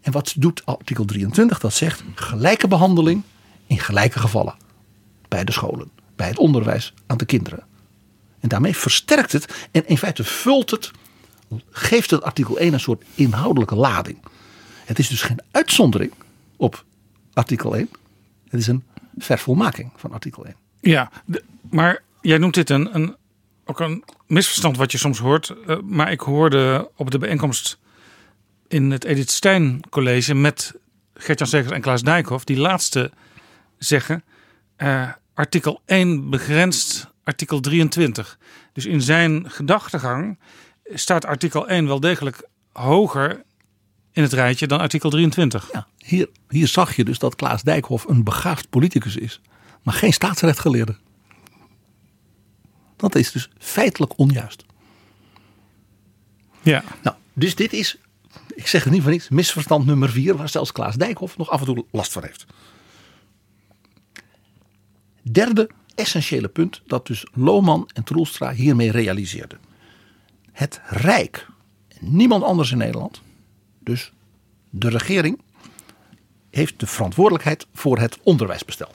En 0.01 0.12
wat 0.12 0.34
doet 0.36 0.66
artikel 0.66 1.05
23? 1.05 1.59
Dat 1.59 1.74
zegt 1.74 2.03
gelijke 2.14 2.68
behandeling 2.68 3.22
in 3.66 3.78
gelijke 3.78 4.18
gevallen. 4.18 4.55
Bij 5.28 5.44
de 5.44 5.53
scholen, 5.53 5.90
bij 6.16 6.28
het 6.28 6.38
onderwijs 6.38 6.94
aan 7.07 7.16
de 7.16 7.24
kinderen. 7.24 7.64
En 8.40 8.48
daarmee 8.48 8.76
versterkt 8.76 9.32
het 9.32 9.68
en 9.70 9.86
in 9.86 9.98
feite 9.98 10.24
vult 10.24 10.70
het, 10.70 10.90
geeft 11.70 12.11
het 12.11 12.22
artikel 12.22 12.59
1 12.59 12.72
een 12.72 12.80
soort 12.80 13.05
inhoudelijke 13.14 13.74
lading. 13.74 14.18
Het 14.84 14.98
is 14.98 15.09
dus 15.09 15.22
geen 15.22 15.40
uitzondering 15.51 16.12
op 16.57 16.84
artikel 17.32 17.76
1. 17.76 17.88
Het 18.48 18.61
is 18.61 18.66
een 18.66 18.84
vervolmaking 19.18 19.90
van 19.96 20.12
artikel 20.12 20.44
1. 20.44 20.55
Ja, 20.80 21.11
maar 21.70 22.03
jij 22.21 22.39
noemt 22.39 22.55
dit 22.55 22.71
een, 22.71 22.95
een, 22.95 23.16
ook 23.64 23.81
een 23.81 24.05
misverstand 24.27 24.77
wat 24.77 24.93
je 24.93 24.99
soms 24.99 25.18
hoort. 25.18 25.55
Uh, 25.66 25.77
maar 25.81 26.12
ik 26.12 26.21
hoorde 26.21 26.91
op 26.97 27.11
de 27.11 27.18
bijeenkomst 27.18 27.79
in 28.68 28.91
het 28.91 29.05
Edith 29.05 29.31
Stein 29.31 29.81
College 29.91 30.35
met 30.35 30.75
Gertjan 31.14 31.49
Segers 31.49 31.73
en 31.73 31.81
Klaas 31.81 32.03
Dijkhoff, 32.03 32.45
die 32.45 32.59
laatste 32.59 33.11
zeggen: 33.79 34.25
uh, 34.79 35.09
artikel 35.35 35.81
1 35.87 36.31
begrenst 36.31 37.11
artikel 37.25 37.61
23. 37.61 38.39
Dus 38.73 38.87
in 38.87 39.01
zijn 39.01 39.51
gedachtegang 39.51 40.39
staat 40.85 41.25
artikel 41.25 41.68
1 41.68 41.87
wel 41.87 42.01
degelijk 42.01 42.49
hoger 42.73 43.43
in 44.12 44.23
het 44.23 44.33
rijtje 44.33 44.66
dan 44.66 44.81
artikel 44.81 45.11
23. 45.11 45.68
Ja, 45.73 45.87
hier, 45.99 46.29
hier 46.49 46.68
zag 46.68 46.97
je 46.97 47.05
dus 47.05 47.18
dat 47.18 47.35
Klaas 47.35 47.62
Dijkhoff 47.62 48.09
een 48.09 48.25
begaafd 48.25 48.71
politicus 48.71 49.16
is, 49.16 49.41
maar 49.83 49.95
geen 49.95 50.12
staatsrechtgeleerde. 50.12 50.97
Dat 53.01 53.14
is 53.14 53.32
dus 53.32 53.51
feitelijk 53.59 54.18
onjuist. 54.18 54.64
Ja. 56.62 56.84
Nou, 57.03 57.16
dus 57.32 57.55
dit 57.55 57.72
is, 57.72 57.96
ik 58.55 58.66
zeg 58.66 58.84
het 58.84 58.92
niet 58.92 59.03
van 59.03 59.11
niets, 59.11 59.28
misverstand 59.28 59.86
nummer 59.86 60.11
vier, 60.11 60.36
waar 60.36 60.48
zelfs 60.48 60.72
Klaas 60.72 60.96
Dijkhoff 60.96 61.36
nog 61.36 61.51
af 61.51 61.61
en 61.61 61.66
toe 61.66 61.84
last 61.90 62.12
van 62.12 62.22
heeft. 62.22 62.46
Derde 65.22 65.70
essentiële 65.94 66.48
punt 66.48 66.82
dat 66.86 67.07
dus 67.07 67.26
Lohman 67.32 67.90
en 67.92 68.05
Troelstra 68.05 68.53
hiermee 68.53 68.90
realiseerden. 68.90 69.59
Het 70.53 70.80
Rijk, 70.84 71.46
niemand 71.98 72.42
anders 72.42 72.70
in 72.70 72.78
Nederland, 72.78 73.22
dus 73.78 74.12
de 74.70 74.88
regering, 74.88 75.40
heeft 76.51 76.80
de 76.80 76.86
verantwoordelijkheid 76.86 77.66
voor 77.74 77.98
het 77.98 78.18
onderwijsbestel. 78.22 78.94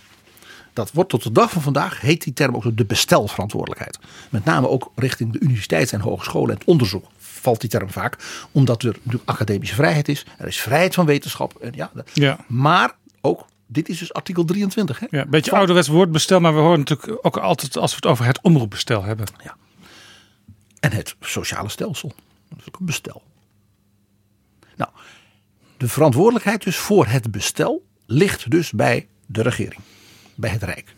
Dat 0.75 0.91
wordt 0.91 1.09
tot 1.09 1.23
de 1.23 1.31
dag 1.31 1.51
van 1.51 1.61
vandaag, 1.61 2.01
heet 2.01 2.23
die 2.23 2.33
term 2.33 2.55
ook 2.55 2.77
de 2.77 2.85
bestelverantwoordelijkheid. 2.85 3.99
Met 4.29 4.45
name 4.45 4.69
ook 4.69 4.91
richting 4.95 5.31
de 5.31 5.39
universiteiten 5.39 5.97
en 5.97 6.03
hogescholen 6.03 6.49
en 6.49 6.55
het 6.55 6.67
onderzoek 6.67 7.05
valt 7.17 7.61
die 7.61 7.69
term 7.69 7.89
vaak. 7.89 8.17
Omdat 8.51 8.83
er 8.83 8.95
academische 9.25 9.75
vrijheid 9.75 10.07
is. 10.07 10.25
Er 10.37 10.47
is 10.47 10.59
vrijheid 10.59 10.93
van 10.93 11.05
wetenschap. 11.05 11.55
En 11.61 11.71
ja, 11.75 11.91
ja. 12.13 12.37
Maar 12.47 12.95
ook, 13.21 13.45
dit 13.67 13.89
is 13.89 13.99
dus 13.99 14.13
artikel 14.13 14.45
23. 14.45 14.99
Hè? 14.99 15.05
Ja, 15.09 15.21
een 15.21 15.29
beetje 15.29 15.49
van... 15.49 15.59
ouderwets 15.59 15.87
woordbestel. 15.87 16.39
Maar 16.39 16.53
we 16.53 16.59
horen 16.59 16.79
natuurlijk 16.79 17.25
ook 17.25 17.37
altijd 17.37 17.77
als 17.77 17.89
we 17.89 17.95
het 17.95 18.05
over 18.05 18.25
het 18.25 18.41
omroepbestel 18.41 19.03
hebben. 19.03 19.25
Ja. 19.43 19.55
En 20.79 20.91
het 20.91 21.15
sociale 21.19 21.69
stelsel. 21.69 22.13
Dat 22.49 22.59
is 22.59 22.67
ook 22.67 22.79
een 22.79 22.85
bestel. 22.85 23.21
Nou, 24.75 24.89
de 25.77 25.87
verantwoordelijkheid 25.87 26.63
dus 26.63 26.77
voor 26.77 27.05
het 27.07 27.31
bestel 27.31 27.85
ligt 28.05 28.51
dus 28.51 28.71
bij 28.71 29.07
de 29.25 29.41
regering 29.41 29.81
bij 30.35 30.49
het 30.49 30.63
Rijk. 30.63 30.95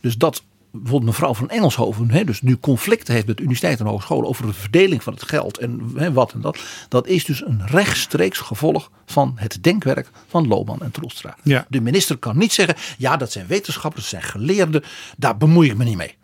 Dus 0.00 0.16
dat 0.16 0.42
bijvoorbeeld 0.70 1.10
mevrouw 1.10 1.34
van 1.34 1.50
Engelshoven, 1.50 2.10
hè, 2.10 2.24
dus 2.24 2.42
nu 2.42 2.58
conflicten 2.58 3.14
heeft 3.14 3.26
met 3.26 3.38
universiteiten 3.38 3.84
en 3.84 3.90
hogescholen 3.90 4.28
over 4.28 4.46
de 4.46 4.52
verdeling 4.52 5.02
van 5.02 5.12
het 5.12 5.22
geld 5.22 5.58
en 5.58 5.92
hè, 5.94 6.12
wat 6.12 6.32
en 6.32 6.40
dat. 6.40 6.58
Dat 6.88 7.06
is 7.06 7.24
dus 7.24 7.44
een 7.46 7.66
rechtstreeks 7.66 8.38
gevolg 8.38 8.90
van 9.06 9.32
het 9.36 9.58
denkwerk 9.62 10.10
van 10.28 10.48
Lohman 10.48 10.82
en 10.82 10.90
Troelstra. 10.90 11.36
Ja. 11.42 11.66
De 11.68 11.80
minister 11.80 12.16
kan 12.16 12.38
niet 12.38 12.52
zeggen, 12.52 12.76
ja 12.98 13.16
dat 13.16 13.32
zijn 13.32 13.46
wetenschappers, 13.46 14.10
dat 14.10 14.20
zijn 14.20 14.32
geleerden, 14.32 14.82
daar 15.16 15.36
bemoei 15.36 15.70
ik 15.70 15.76
me 15.76 15.84
niet 15.84 15.96
mee. 15.96 16.16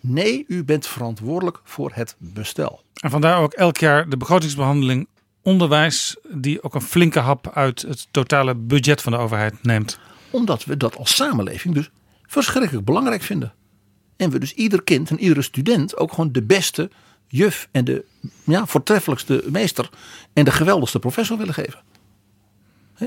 Nee, 0.00 0.44
u 0.48 0.64
bent 0.64 0.86
verantwoordelijk 0.86 1.60
voor 1.64 1.90
het 1.94 2.14
bestel. 2.18 2.82
En 2.94 3.10
vandaar 3.10 3.38
ook 3.38 3.52
elk 3.52 3.76
jaar 3.76 4.08
de 4.08 4.16
begrotingsbehandeling 4.16 5.08
onderwijs, 5.42 6.16
die 6.30 6.62
ook 6.62 6.74
een 6.74 6.82
flinke 6.82 7.18
hap 7.18 7.50
uit 7.54 7.82
het 7.82 8.06
totale 8.10 8.54
budget 8.54 9.02
van 9.02 9.12
de 9.12 9.18
overheid 9.18 9.62
neemt 9.62 9.98
omdat 10.32 10.64
we 10.64 10.76
dat 10.76 10.96
als 10.96 11.14
samenleving 11.14 11.74
dus 11.74 11.90
verschrikkelijk 12.26 12.84
belangrijk 12.84 13.22
vinden. 13.22 13.52
En 14.16 14.30
we 14.30 14.38
dus 14.38 14.54
ieder 14.54 14.82
kind 14.82 15.10
en 15.10 15.20
iedere 15.20 15.42
student 15.42 15.96
ook 15.96 16.10
gewoon 16.10 16.32
de 16.32 16.42
beste 16.42 16.90
juf 17.28 17.68
en 17.70 17.84
de 17.84 18.04
ja, 18.44 18.66
voortreffelijkste 18.66 19.44
meester 19.50 19.90
en 20.32 20.44
de 20.44 20.50
geweldigste 20.50 20.98
professor 20.98 21.38
willen 21.38 21.54
geven. 21.54 21.80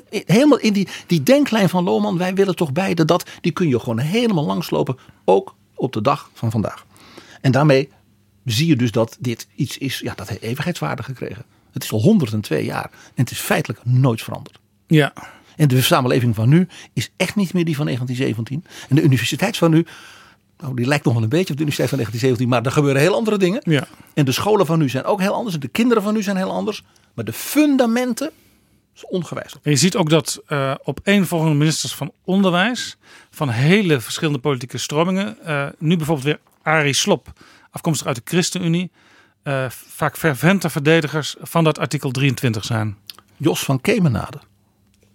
Helemaal 0.09 0.59
in 0.59 0.73
die, 0.73 0.87
die 1.07 1.23
denklijn 1.23 1.69
van 1.69 1.83
Lohman, 1.83 2.17
wij 2.17 2.33
willen 2.33 2.55
toch 2.55 2.71
beide 2.71 3.05
dat, 3.05 3.29
die 3.41 3.51
kun 3.51 3.67
je 3.67 3.79
gewoon 3.79 3.99
helemaal 3.99 4.45
langslopen, 4.45 4.97
ook 5.25 5.55
op 5.75 5.93
de 5.93 6.01
dag 6.01 6.29
van 6.33 6.51
vandaag. 6.51 6.85
En 7.41 7.51
daarmee 7.51 7.89
zie 8.45 8.67
je 8.67 8.75
dus 8.75 8.91
dat 8.91 9.17
dit 9.19 9.47
iets 9.55 9.77
is, 9.77 9.99
ja, 9.99 10.13
dat 10.15 10.29
heeft 10.29 10.41
eeuwigheidswaarde 10.41 11.03
gekregen. 11.03 11.45
Het 11.71 11.83
is 11.83 11.91
al 11.91 12.01
102 12.01 12.63
jaar 12.63 12.89
en 12.91 13.23
het 13.23 13.31
is 13.31 13.39
feitelijk 13.39 13.85
nooit 13.85 14.21
veranderd. 14.21 14.59
Ja. 14.87 15.13
En 15.55 15.67
de 15.67 15.81
samenleving 15.81 16.35
van 16.35 16.49
nu 16.49 16.67
is 16.93 17.11
echt 17.17 17.35
niet 17.35 17.53
meer 17.53 17.65
die 17.65 17.75
van 17.75 17.85
1917. 17.85 18.87
En 18.89 18.95
de 18.95 19.01
universiteit 19.01 19.57
van 19.57 19.71
nu, 19.71 19.85
nou, 20.57 20.75
die 20.75 20.87
lijkt 20.87 21.05
nog 21.05 21.13
wel 21.13 21.23
een 21.23 21.29
beetje 21.29 21.51
op 21.51 21.57
de 21.57 21.63
universiteit 21.63 21.89
van 21.89 21.97
1917, 21.97 22.47
maar 22.47 22.65
er 22.65 22.71
gebeuren 22.71 23.01
heel 23.01 23.15
andere 23.15 23.37
dingen. 23.37 23.61
Ja. 23.63 23.87
En 24.13 24.25
de 24.25 24.31
scholen 24.31 24.65
van 24.65 24.79
nu 24.79 24.89
zijn 24.89 25.03
ook 25.03 25.19
heel 25.19 25.33
anders. 25.33 25.55
En 25.55 25.61
de 25.61 25.67
kinderen 25.67 26.03
van 26.03 26.13
nu 26.13 26.23
zijn 26.23 26.37
heel 26.37 26.51
anders. 26.51 26.83
Maar 27.13 27.25
de 27.25 27.33
fundamenten 27.33 28.31
is 28.95 29.05
ongewijzigd. 29.05 29.59
En 29.63 29.71
je 29.71 29.77
ziet 29.77 29.95
ook 29.95 30.09
dat 30.09 30.41
uh, 30.47 30.73
op 30.83 30.99
een 31.03 31.25
volgende 31.25 31.55
ministers 31.55 31.95
van 31.95 32.11
Onderwijs 32.23 32.97
van 33.29 33.49
hele 33.49 33.99
verschillende 33.99 34.39
politieke 34.39 34.77
stromingen, 34.77 35.37
uh, 35.47 35.67
nu 35.77 35.97
bijvoorbeeld 35.97 36.27
weer 36.27 36.39
Arie 36.61 36.93
Slop, 36.93 37.33
afkomstig 37.69 38.07
uit 38.07 38.15
de 38.15 38.21
ChristenUnie, 38.25 38.91
uh, 39.43 39.65
vaak 39.69 40.17
fervente 40.17 40.69
verdedigers 40.69 41.35
van 41.41 41.63
dat 41.63 41.79
artikel 41.79 42.11
23 42.11 42.65
zijn. 42.65 42.97
Jos 43.37 43.63
van 43.63 43.81
Kemenade 43.81 44.39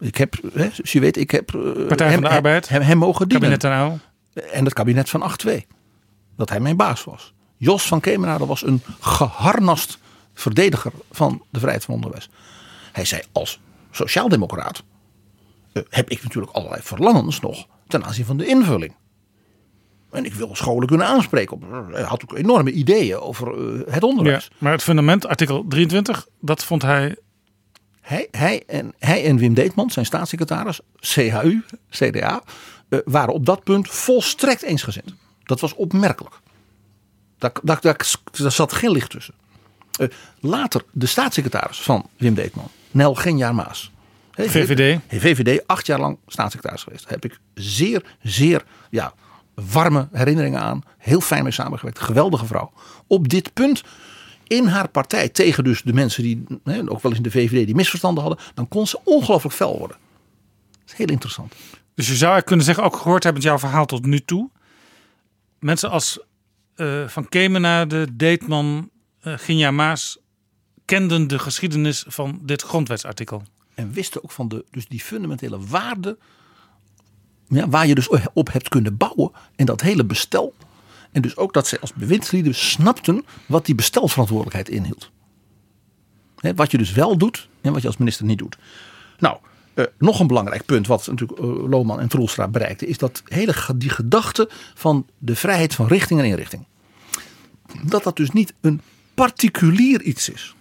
ik 0.01 0.16
heb, 0.16 0.34
hè, 0.53 0.70
zoals 0.72 0.92
je 0.92 1.01
weet, 1.01 1.16
ik 1.16 1.30
heb 1.30 1.55
eh, 1.55 1.86
Partij 1.86 2.07
hem, 2.07 2.20
van 2.20 2.30
de 2.30 2.36
Arbeid, 2.36 2.68
hem, 2.68 2.82
hem 2.82 2.98
mogen 2.98 3.28
dienen. 3.28 3.59
Kabinet 3.59 4.01
En 4.53 4.64
het 4.64 4.74
kabinet 4.74 5.11
van 5.11 5.32
8-2. 5.46 5.61
Dat 6.36 6.48
hij 6.48 6.61
mijn 6.61 6.76
baas 6.76 7.05
was. 7.05 7.34
Jos 7.57 7.86
van 7.86 8.01
Kemenade 8.01 8.46
was 8.46 8.62
een 8.62 8.82
geharnast 9.01 9.98
verdediger 10.34 10.92
van 11.11 11.42
de 11.51 11.59
vrijheid 11.59 11.84
van 11.84 11.94
onderwijs. 11.94 12.30
Hij 12.92 13.05
zei 13.05 13.22
als 13.32 13.61
sociaaldemocraat 13.90 14.82
uh, 15.72 15.82
heb 15.88 16.11
ik 16.11 16.22
natuurlijk 16.22 16.53
allerlei 16.53 16.82
verlangens 16.82 17.40
nog 17.40 17.66
ten 17.86 18.05
aanzien 18.05 18.24
van 18.24 18.36
de 18.36 18.46
invulling. 18.46 18.94
En 20.11 20.24
ik 20.24 20.34
wil 20.34 20.57
scholen 20.57 20.88
kunnen 20.88 21.07
aanspreken. 21.07 21.57
Op, 21.57 21.64
hij 21.92 22.03
had 22.03 22.22
ook 22.22 22.36
enorme 22.36 22.72
ideeën 22.72 23.18
over 23.18 23.55
eh, 23.55 23.92
het 23.92 24.03
onderwijs. 24.03 24.44
Ja, 24.44 24.57
maar 24.59 24.72
het 24.72 24.82
fundament, 24.82 25.26
artikel 25.26 25.64
23, 25.68 26.26
dat 26.40 26.64
vond 26.64 26.82
hij 26.82 27.16
Hij, 28.11 28.28
hij, 28.30 28.62
en, 28.66 28.94
hij 28.98 29.24
en 29.24 29.36
Wim 29.36 29.54
Deetman, 29.54 29.90
zijn 29.90 30.06
staatssecretaris, 30.06 30.80
CHU, 30.96 31.62
CDA, 31.90 32.42
eh, 32.88 32.98
waren 33.04 33.34
op 33.34 33.46
dat 33.46 33.64
punt 33.64 33.88
volstrekt 33.88 34.62
eensgezind. 34.62 35.14
Dat 35.42 35.61
was 35.61 35.74
opmerkelijk. 35.74 36.34
Daar, 37.38 37.52
daar, 37.62 37.80
daar, 37.80 37.96
daar 38.30 38.52
zat 38.52 38.72
geen 38.72 38.90
licht 38.90 39.11
tussen. 39.11 39.34
Eh, 39.98 40.08
later 40.40 40.82
de 40.90 41.06
staatssecretaris 41.06 41.80
van 41.80 42.08
Wim 42.16 42.34
Deetman, 42.34 42.68
Nel 42.90 43.14
Genjaar 43.14 43.54
Maas. 43.54 43.90
VVD. 44.32 45.00
VVD, 45.08 45.66
acht 45.66 45.86
jaar 45.86 46.00
lang 46.00 46.18
staatssecretaris 46.26 46.82
geweest. 46.82 47.02
Daar 47.02 47.12
heb 47.12 47.24
ik 47.24 47.38
zeer, 47.54 48.02
zeer 48.22 48.64
ja, 48.90 49.12
warme 49.54 50.08
herinneringen 50.12 50.61
aan. 50.61 50.82
Heel 50.98 51.20
fijn 51.20 51.42
mee 51.42 51.52
samengewerkt. 51.52 51.98
Geweldige 51.98 52.46
vrouw. 52.46 52.72
Op 53.06 53.28
dit 53.28 53.52
punt 53.52 53.82
in 54.51 54.66
haar 54.66 54.88
partij 54.88 55.28
tegen 55.28 55.64
dus 55.64 55.82
de 55.82 55.92
mensen 55.92 56.22
die, 56.22 56.44
hè, 56.64 56.80
ook 56.80 57.03
wel 57.03 57.12
eens 57.12 57.16
in 57.16 57.22
de 57.22 57.30
VVD, 57.30 57.66
die 57.66 57.74
misverstanden 57.74 58.24
hadden. 58.24 58.44
Dan 58.55 58.68
kon 58.68 58.86
ze 58.86 59.01
ongelooflijk 59.05 59.55
fel 59.55 59.78
worden. 59.78 59.96
Dat 60.70 60.86
is 60.86 60.92
heel 60.92 61.07
interessant. 61.07 61.55
Dus 61.94 62.09
je 62.09 62.14
zou 62.14 62.40
kunnen 62.40 62.64
zeggen, 62.64 62.84
ook 62.84 62.96
gehoord 62.96 63.24
hebben 63.24 63.42
jouw 63.42 63.59
verhaal 63.59 63.86
tot 63.86 64.07
nu 64.07 64.20
toe. 64.20 64.51
Mensen 65.59 65.90
als 65.90 66.20
eh, 66.74 67.09
Van 67.09 67.28
Kemenade, 67.28 68.05
de 68.05 68.16
Deetman, 68.16 68.90
uh, 69.22 69.34
Ginja 69.36 69.70
Maas 69.70 70.18
kenden 70.84 71.26
de 71.26 71.38
geschiedenis 71.38 72.05
van 72.09 72.40
dit 72.42 72.62
grondwetsartikel. 72.62 73.42
En 73.74 73.92
wisten 73.92 74.24
ook 74.24 74.30
van 74.30 74.48
de, 74.48 74.64
dus 74.70 74.88
die 74.88 75.01
fundamentele 75.01 75.66
waarden. 75.66 76.18
Ja, 77.48 77.68
waar 77.68 77.86
je 77.86 77.94
dus 77.94 78.09
op 78.32 78.53
hebt 78.53 78.68
kunnen 78.68 78.96
bouwen. 78.96 79.30
En 79.57 79.66
dat 79.66 79.80
hele 79.80 80.05
bestel. 80.05 80.55
En 81.12 81.22
dus 81.22 81.36
ook 81.36 81.52
dat 81.52 81.66
zij 81.66 81.80
als 81.80 81.92
bewindslieden 81.92 82.54
snapten 82.54 83.24
wat 83.46 83.66
die 83.66 83.74
bestelverantwoordelijkheid 83.74 84.68
inhield. 84.68 85.11
Wat 86.54 86.70
je 86.70 86.78
dus 86.78 86.92
wel 86.92 87.18
doet 87.18 87.48
en 87.61 87.72
wat 87.72 87.80
je 87.82 87.86
als 87.86 87.96
minister 87.96 88.26
niet 88.26 88.38
doet. 88.38 88.58
Nou, 89.18 89.38
eh, 89.74 89.84
nog 89.98 90.20
een 90.20 90.26
belangrijk 90.26 90.64
punt 90.64 90.86
wat 90.86 91.06
natuurlijk 91.06 91.40
Lohman 91.40 92.00
en 92.00 92.08
Troelstra 92.08 92.48
bereikten. 92.48 92.88
Is 92.88 92.98
dat 92.98 93.22
hele, 93.24 93.54
die 93.76 93.90
gedachte 93.90 94.48
van 94.74 95.06
de 95.18 95.36
vrijheid 95.36 95.74
van 95.74 95.86
richting 95.86 96.20
en 96.20 96.26
inrichting. 96.26 96.66
Dat 97.82 98.02
dat 98.02 98.16
dus 98.16 98.30
niet 98.30 98.54
een 98.61 98.80
particulier 99.14 100.02
iets 100.02 100.28
is. 100.28 100.54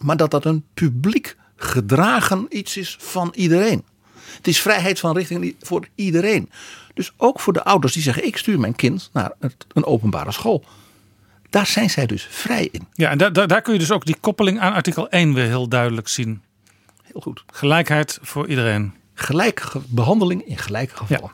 Maar 0.00 0.16
dat 0.16 0.30
dat 0.30 0.44
een 0.44 0.64
publiek 0.74 1.36
gedragen 1.56 2.46
iets 2.48 2.76
is 2.76 2.96
van 3.00 3.32
iedereen. 3.34 3.84
Het 4.36 4.46
is 4.46 4.60
vrijheid 4.60 5.00
van 5.00 5.16
richting 5.16 5.54
voor 5.60 5.88
iedereen. 5.94 6.50
Dus 6.94 7.12
ook 7.16 7.40
voor 7.40 7.52
de 7.52 7.64
ouders 7.64 7.92
die 7.92 8.02
zeggen: 8.02 8.26
ik 8.26 8.36
stuur 8.36 8.60
mijn 8.60 8.76
kind 8.76 9.10
naar 9.12 9.32
een 9.72 9.84
openbare 9.84 10.32
school. 10.32 10.64
Daar 11.50 11.66
zijn 11.66 11.90
zij 11.90 12.06
dus 12.06 12.26
vrij 12.30 12.68
in. 12.72 12.86
Ja, 12.94 13.10
en 13.10 13.18
daar, 13.18 13.32
daar, 13.32 13.48
daar 13.48 13.62
kun 13.62 13.72
je 13.72 13.78
dus 13.78 13.90
ook 13.90 14.04
die 14.06 14.16
koppeling 14.20 14.60
aan 14.60 14.72
artikel 14.72 15.08
1 15.08 15.34
weer 15.34 15.46
heel 15.46 15.68
duidelijk 15.68 16.08
zien. 16.08 16.42
Heel 17.02 17.20
goed. 17.20 17.44
Gelijkheid 17.52 18.18
voor 18.22 18.48
iedereen. 18.48 18.94
Gelijke 19.14 19.80
behandeling 19.86 20.46
in 20.46 20.58
gelijke 20.58 20.96
gevallen. 20.96 21.30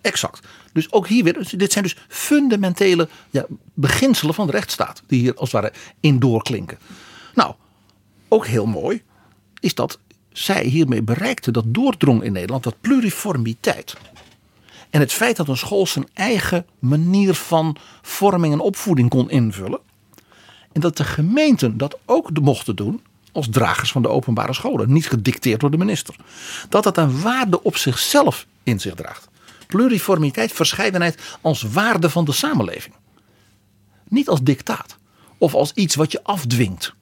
Exact. 0.00 0.46
Dus 0.72 0.92
ook 0.92 1.06
hier 1.06 1.24
weer, 1.24 1.32
dus 1.32 1.48
dit 1.48 1.72
zijn 1.72 1.84
dus 1.84 1.96
fundamentele 2.08 3.08
ja, 3.30 3.46
beginselen 3.74 4.34
van 4.34 4.46
de 4.46 4.52
rechtsstaat. 4.52 5.02
Die 5.06 5.20
hier 5.20 5.34
als 5.34 5.52
het 5.52 5.60
ware 5.62 5.74
in 6.00 6.18
doorklinken. 6.18 6.78
Nou, 7.34 7.54
ook 8.28 8.46
heel 8.46 8.66
mooi 8.66 9.02
is 9.60 9.74
dat 9.74 9.98
zij 10.38 10.64
hiermee 10.64 11.02
bereikten 11.02 11.52
dat 11.52 11.64
doordrong 11.66 12.22
in 12.22 12.32
Nederland, 12.32 12.62
dat 12.62 12.80
pluriformiteit. 12.80 13.96
En 14.90 15.00
het 15.00 15.12
feit 15.12 15.36
dat 15.36 15.48
een 15.48 15.56
school 15.56 15.86
zijn 15.86 16.08
eigen 16.14 16.66
manier 16.78 17.34
van 17.34 17.76
vorming 18.02 18.52
en 18.52 18.60
opvoeding 18.60 19.10
kon 19.10 19.30
invullen. 19.30 19.80
En 20.72 20.80
dat 20.80 20.96
de 20.96 21.04
gemeenten 21.04 21.76
dat 21.76 21.98
ook 22.04 22.40
mochten 22.40 22.76
doen 22.76 23.02
als 23.32 23.48
dragers 23.50 23.92
van 23.92 24.02
de 24.02 24.08
openbare 24.08 24.52
scholen. 24.52 24.92
Niet 24.92 25.08
gedicteerd 25.08 25.60
door 25.60 25.70
de 25.70 25.78
minister. 25.78 26.16
Dat 26.68 26.82
dat 26.82 26.96
een 26.96 27.20
waarde 27.20 27.62
op 27.62 27.76
zichzelf 27.76 28.46
in 28.62 28.80
zich 28.80 28.94
draagt. 28.94 29.28
Pluriformiteit, 29.66 30.52
verscheidenheid 30.52 31.38
als 31.40 31.62
waarde 31.62 32.10
van 32.10 32.24
de 32.24 32.32
samenleving. 32.32 32.94
Niet 34.08 34.28
als 34.28 34.42
dictaat. 34.42 34.96
Of 35.38 35.54
als 35.54 35.72
iets 35.72 35.94
wat 35.94 36.12
je 36.12 36.22
afdwingt. 36.22 36.96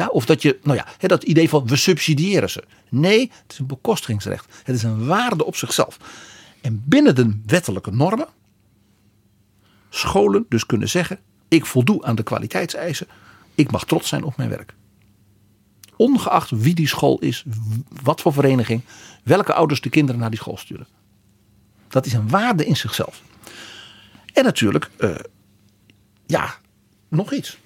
Ja, 0.00 0.06
of 0.06 0.26
dat 0.26 0.42
je, 0.42 0.58
nou 0.62 0.76
ja, 0.76 1.08
dat 1.08 1.22
idee 1.22 1.48
van 1.48 1.66
we 1.66 1.76
subsidiëren 1.76 2.50
ze. 2.50 2.64
Nee, 2.88 3.30
het 3.42 3.52
is 3.52 3.58
een 3.58 3.66
bekostigingsrecht. 3.66 4.46
Het 4.62 4.76
is 4.76 4.82
een 4.82 5.06
waarde 5.06 5.44
op 5.44 5.56
zichzelf. 5.56 5.96
En 6.60 6.82
binnen 6.86 7.14
de 7.14 7.40
wettelijke 7.46 7.90
normen 7.90 8.28
scholen 9.90 10.46
dus 10.48 10.66
kunnen 10.66 10.88
zeggen: 10.88 11.18
ik 11.48 11.66
voldoe 11.66 12.04
aan 12.04 12.14
de 12.14 12.22
kwaliteitseisen. 12.22 13.06
Ik 13.54 13.70
mag 13.70 13.84
trots 13.84 14.08
zijn 14.08 14.24
op 14.24 14.36
mijn 14.36 14.48
werk. 14.48 14.74
Ongeacht 15.96 16.50
wie 16.50 16.74
die 16.74 16.88
school 16.88 17.18
is, 17.18 17.44
wat 18.02 18.20
voor 18.20 18.32
vereniging, 18.32 18.82
welke 19.24 19.54
ouders 19.54 19.80
de 19.80 19.90
kinderen 19.90 20.20
naar 20.20 20.30
die 20.30 20.38
school 20.38 20.56
sturen. 20.56 20.86
Dat 21.88 22.06
is 22.06 22.12
een 22.12 22.28
waarde 22.28 22.66
in 22.66 22.76
zichzelf. 22.76 23.22
En 24.32 24.44
natuurlijk, 24.44 24.90
eh, 24.96 25.14
ja, 26.26 26.54
nog 27.08 27.32
iets. 27.32 27.58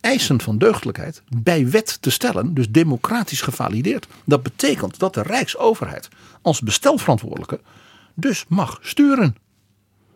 Eisen 0.00 0.40
van 0.40 0.58
deugdelijkheid 0.58 1.22
bij 1.36 1.70
wet 1.70 2.02
te 2.02 2.10
stellen, 2.10 2.54
dus 2.54 2.70
democratisch 2.70 3.40
gevalideerd. 3.40 4.06
Dat 4.24 4.42
betekent 4.42 4.98
dat 4.98 5.14
de 5.14 5.22
Rijksoverheid 5.22 6.08
als 6.42 6.60
bestelverantwoordelijke 6.60 7.60
dus 8.14 8.44
mag 8.48 8.78
sturen. 8.82 9.36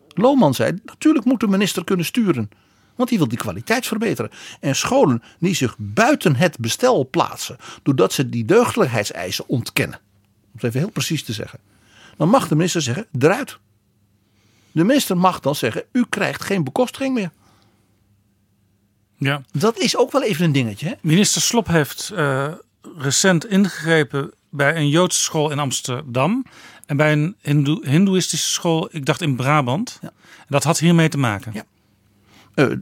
Lohman 0.07 0.53
zei, 0.53 0.79
natuurlijk 0.85 1.25
moet 1.25 1.39
de 1.39 1.47
minister 1.47 1.83
kunnen 1.83 2.05
sturen. 2.05 2.49
Want 2.95 3.09
die 3.09 3.17
wil 3.17 3.27
die 3.27 3.37
kwaliteit 3.37 3.87
verbeteren. 3.87 4.31
En 4.59 4.75
scholen 4.75 5.23
die 5.39 5.55
zich 5.55 5.75
buiten 5.77 6.35
het 6.35 6.57
bestel 6.59 7.09
plaatsen. 7.09 7.57
Doordat 7.83 8.13
ze 8.13 8.29
die 8.29 8.45
deugdelijkheidseisen 8.45 9.47
ontkennen. 9.47 9.99
Om 10.43 10.51
het 10.51 10.63
even 10.63 10.79
heel 10.79 10.89
precies 10.89 11.23
te 11.23 11.33
zeggen. 11.33 11.59
Dan 12.17 12.29
mag 12.29 12.47
de 12.47 12.55
minister 12.55 12.81
zeggen, 12.81 13.05
eruit. 13.19 13.59
De 14.71 14.83
minister 14.83 15.17
mag 15.17 15.39
dan 15.39 15.55
zeggen, 15.55 15.83
u 15.91 16.05
krijgt 16.09 16.43
geen 16.43 16.63
bekostiging 16.63 17.13
meer. 17.13 17.31
Ja. 19.25 19.41
Dat 19.51 19.77
is 19.77 19.97
ook 19.97 20.11
wel 20.11 20.23
even 20.23 20.45
een 20.45 20.51
dingetje. 20.51 20.87
Hè? 20.87 20.93
Minister 21.01 21.41
Slop 21.41 21.67
heeft 21.67 22.11
eh, 22.15 22.51
recent 22.97 23.45
ingegrepen 23.45 24.31
bij 24.49 24.75
een 24.75 24.89
Joodse 24.89 25.21
school 25.21 25.51
in 25.51 25.59
Amsterdam. 25.59 26.45
En 26.85 26.97
bij 26.97 27.11
een 27.11 27.35
Hindoe- 27.41 27.87
Hindoeïstische 27.89 28.49
school, 28.49 28.89
ik 28.91 29.05
dacht 29.05 29.21
in 29.21 29.35
Brabant. 29.35 29.97
Ja. 30.01 30.07
En 30.37 30.45
dat 30.47 30.63
had 30.63 30.79
hiermee 30.79 31.09
te 31.09 31.17
maken. 31.17 31.51
Ja. 31.53 31.65
Eh, 32.53 32.71
eh, 32.71 32.77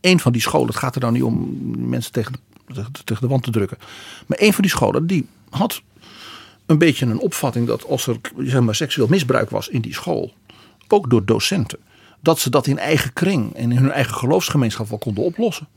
een 0.00 0.20
van 0.20 0.32
die 0.32 0.40
scholen, 0.40 0.66
het 0.66 0.76
gaat 0.76 0.94
er 0.94 1.00
nou 1.00 1.12
niet 1.12 1.22
om 1.22 1.60
mensen 1.88 2.12
tegen 2.12 2.32
de, 2.66 2.84
tegen 3.04 3.22
de 3.22 3.28
wand 3.28 3.42
te 3.42 3.50
drukken. 3.50 3.78
Maar 4.26 4.38
een 4.40 4.52
van 4.52 4.62
die 4.62 4.70
scholen 4.70 5.06
die 5.06 5.26
had 5.50 5.82
een 6.66 6.78
beetje 6.78 7.06
een 7.06 7.18
opvatting 7.18 7.66
dat 7.66 7.84
als 7.84 8.06
er 8.06 8.16
zeg 8.38 8.60
maar, 8.60 8.74
seksueel 8.74 9.06
misbruik 9.06 9.50
was 9.50 9.68
in 9.68 9.80
die 9.80 9.94
school, 9.94 10.34
ook 10.88 11.10
door 11.10 11.24
docenten, 11.24 11.78
dat 12.22 12.38
ze 12.38 12.50
dat 12.50 12.66
in 12.66 12.78
eigen 12.78 13.12
kring 13.12 13.54
en 13.54 13.72
in 13.72 13.78
hun 13.78 13.90
eigen 13.90 14.14
geloofsgemeenschap 14.14 14.88
wel 14.88 14.98
konden 14.98 15.24
oplossen. 15.24 15.68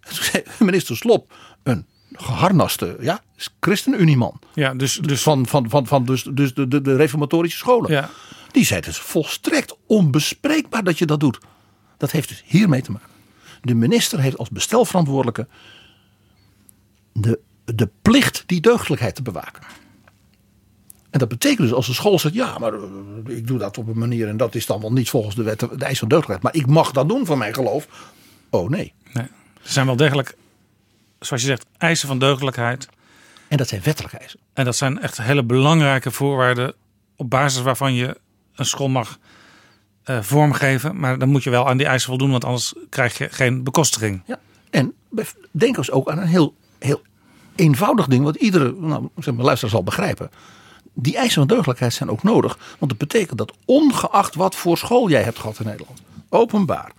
En 0.00 0.14
toen 0.14 0.24
zei 0.24 0.42
minister 0.58 0.96
Slop, 0.96 1.32
een 1.62 1.86
geharnaste 2.12 2.96
ja, 3.00 3.20
ChristenUnieman 3.60 4.40
Ja, 4.54 4.74
dus, 4.74 4.96
dus 4.96 5.22
van, 5.22 5.46
van, 5.46 5.70
van, 5.70 5.86
van 5.86 6.04
dus, 6.04 6.22
dus 6.22 6.54
de, 6.54 6.68
de, 6.68 6.80
de 6.80 6.96
reformatorische 6.96 7.58
scholen. 7.58 7.90
ja. 7.90 8.10
Die 8.50 8.64
zei 8.64 8.80
het 8.80 8.88
is 8.88 8.98
volstrekt 8.98 9.76
onbespreekbaar 9.86 10.84
dat 10.84 10.98
je 10.98 11.06
dat 11.06 11.20
doet. 11.20 11.38
Dat 11.96 12.10
heeft 12.10 12.28
dus 12.28 12.42
hiermee 12.46 12.82
te 12.82 12.92
maken. 12.92 13.08
De 13.60 13.74
minister 13.74 14.20
heeft 14.20 14.38
als 14.38 14.48
bestelverantwoordelijke 14.48 15.48
de, 17.12 17.40
de 17.64 17.90
plicht 18.02 18.42
die 18.46 18.60
deugdelijkheid 18.60 19.14
te 19.14 19.22
bewaken. 19.22 19.62
En 21.10 21.18
dat 21.18 21.28
betekent 21.28 21.58
dus 21.58 21.72
als 21.72 21.86
de 21.86 21.92
school 21.92 22.18
zegt, 22.18 22.34
ja, 22.34 22.58
maar 22.58 22.72
eh, 22.74 23.36
ik 23.36 23.46
doe 23.46 23.58
dat 23.58 23.78
op 23.78 23.88
een 23.88 23.98
manier 23.98 24.28
en 24.28 24.36
dat 24.36 24.54
is 24.54 24.66
dan 24.66 24.80
wel 24.80 24.92
niet 24.92 25.10
volgens 25.10 25.34
de 25.34 25.42
wet, 25.42 25.60
de 25.60 25.84
eis 25.84 25.98
van 25.98 26.08
deugdelijkheid. 26.08 26.42
Maar 26.42 26.62
ik 26.62 26.70
mag 26.70 26.90
dat 26.90 27.08
doen 27.08 27.26
van 27.26 27.38
mijn 27.38 27.54
geloof. 27.54 27.88
Oh 28.50 28.68
nee. 28.70 28.92
Nee. 29.12 29.24
Er 29.62 29.70
zijn 29.74 29.86
wel 29.86 29.96
degelijk, 29.96 30.36
zoals 31.20 31.42
je 31.42 31.48
zegt, 31.48 31.66
eisen 31.78 32.08
van 32.08 32.18
deugdelijkheid. 32.18 32.88
En 33.48 33.56
dat 33.56 33.68
zijn 33.68 33.80
wettelijke 33.84 34.18
eisen. 34.18 34.40
En 34.52 34.64
dat 34.64 34.76
zijn 34.76 35.00
echt 35.00 35.22
hele 35.22 35.44
belangrijke 35.44 36.10
voorwaarden 36.10 36.74
op 37.16 37.30
basis 37.30 37.62
waarvan 37.62 37.94
je 37.94 38.16
een 38.54 38.64
school 38.64 38.88
mag 38.88 39.18
eh, 40.02 40.22
vormgeven. 40.22 41.00
Maar 41.00 41.18
dan 41.18 41.28
moet 41.28 41.42
je 41.42 41.50
wel 41.50 41.68
aan 41.68 41.76
die 41.76 41.86
eisen 41.86 42.08
voldoen, 42.08 42.30
want 42.30 42.44
anders 42.44 42.74
krijg 42.88 43.18
je 43.18 43.28
geen 43.30 43.64
bekostiging. 43.64 44.22
Ja. 44.26 44.38
En 44.70 44.94
denk 45.50 45.76
eens 45.76 45.90
ook 45.90 46.10
aan 46.10 46.18
een 46.18 46.26
heel, 46.26 46.54
heel 46.78 47.02
eenvoudig 47.54 48.06
ding, 48.06 48.24
wat 48.24 48.36
iedere 48.36 48.74
nou, 48.78 49.08
zeg 49.16 49.34
maar, 49.34 49.44
luisteraar 49.44 49.74
zal 49.74 49.82
begrijpen. 49.82 50.30
Die 51.00 51.16
eisen 51.16 51.38
van 51.38 51.46
deugdelijkheid 51.46 51.94
zijn 51.94 52.10
ook 52.10 52.22
nodig, 52.22 52.58
want 52.78 52.90
het 52.90 53.00
betekent 53.00 53.38
dat 53.38 53.52
ongeacht 53.64 54.34
wat 54.34 54.54
voor 54.54 54.78
school 54.78 55.08
jij 55.08 55.22
hebt 55.22 55.38
gehad 55.38 55.58
in 55.58 55.66
Nederland, 55.66 56.02
openbaar, 56.28 56.92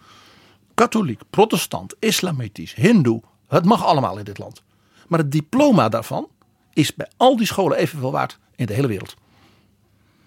katholiek, 0.73 1.21
protestant, 1.29 1.95
islamitisch, 1.99 2.73
hindoe, 2.75 3.21
het 3.47 3.65
mag 3.65 3.85
allemaal 3.85 4.17
in 4.17 4.23
dit 4.23 4.37
land. 4.37 4.61
Maar 5.07 5.19
het 5.19 5.31
diploma 5.31 5.89
daarvan 5.89 6.27
is 6.73 6.95
bij 6.95 7.07
al 7.17 7.37
die 7.37 7.45
scholen 7.45 7.77
evenveel 7.77 8.11
waard 8.11 8.39
in 8.55 8.65
de 8.65 8.73
hele 8.73 8.87
wereld. 8.87 9.15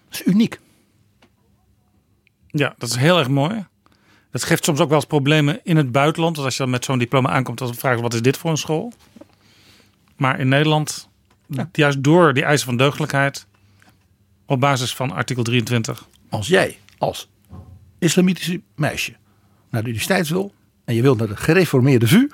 Dat 0.09 0.19
is 0.19 0.25
uniek. 0.25 0.59
Ja, 2.47 2.73
dat 2.77 2.89
is 2.89 2.95
heel 2.95 3.17
erg 3.17 3.29
mooi. 3.29 3.65
Dat 4.31 4.43
geeft 4.43 4.63
soms 4.63 4.79
ook 4.79 4.89
wel 4.89 4.97
eens 4.97 5.05
problemen 5.05 5.59
in 5.63 5.77
het 5.77 5.91
buitenland. 5.91 6.35
Want 6.35 6.47
als 6.47 6.57
je 6.57 6.63
dan 6.63 6.71
met 6.71 6.85
zo'n 6.85 6.97
diploma 6.97 7.29
aankomt, 7.29 7.57
dan 7.57 7.75
vragen 7.75 7.97
ze 7.97 8.03
wat 8.03 8.13
is 8.13 8.21
dit 8.21 8.37
voor 8.37 8.51
een 8.51 8.57
school? 8.57 8.93
Maar 10.15 10.39
in 10.39 10.47
Nederland, 10.47 11.09
juist 11.71 12.03
door 12.03 12.33
die 12.33 12.43
eisen 12.43 12.67
van 12.67 12.77
deugdelijkheid, 12.77 13.45
op 14.45 14.59
basis 14.59 14.95
van 14.95 15.11
artikel 15.11 15.43
23. 15.43 16.07
Als 16.29 16.47
jij 16.47 16.77
als 16.97 17.29
islamitische 17.99 18.61
meisje 18.75 19.15
naar 19.69 19.81
de 19.81 19.87
universiteit 19.87 20.27
wil 20.27 20.53
en 20.85 20.95
je 20.95 21.01
wilt 21.01 21.17
naar 21.17 21.27
de 21.27 21.35
gereformeerde 21.35 22.07
VU 22.07 22.29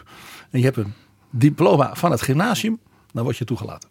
en 0.49 0.60
je 0.60 0.66
hebt 0.66 0.78
een 0.78 0.93
diploma 1.30 1.95
van 1.95 2.12
het 2.12 2.22
gymnasium, 2.22 2.80
dan 3.12 3.24
word 3.24 3.38
je 3.38 3.45
toegelaten. 3.45 3.89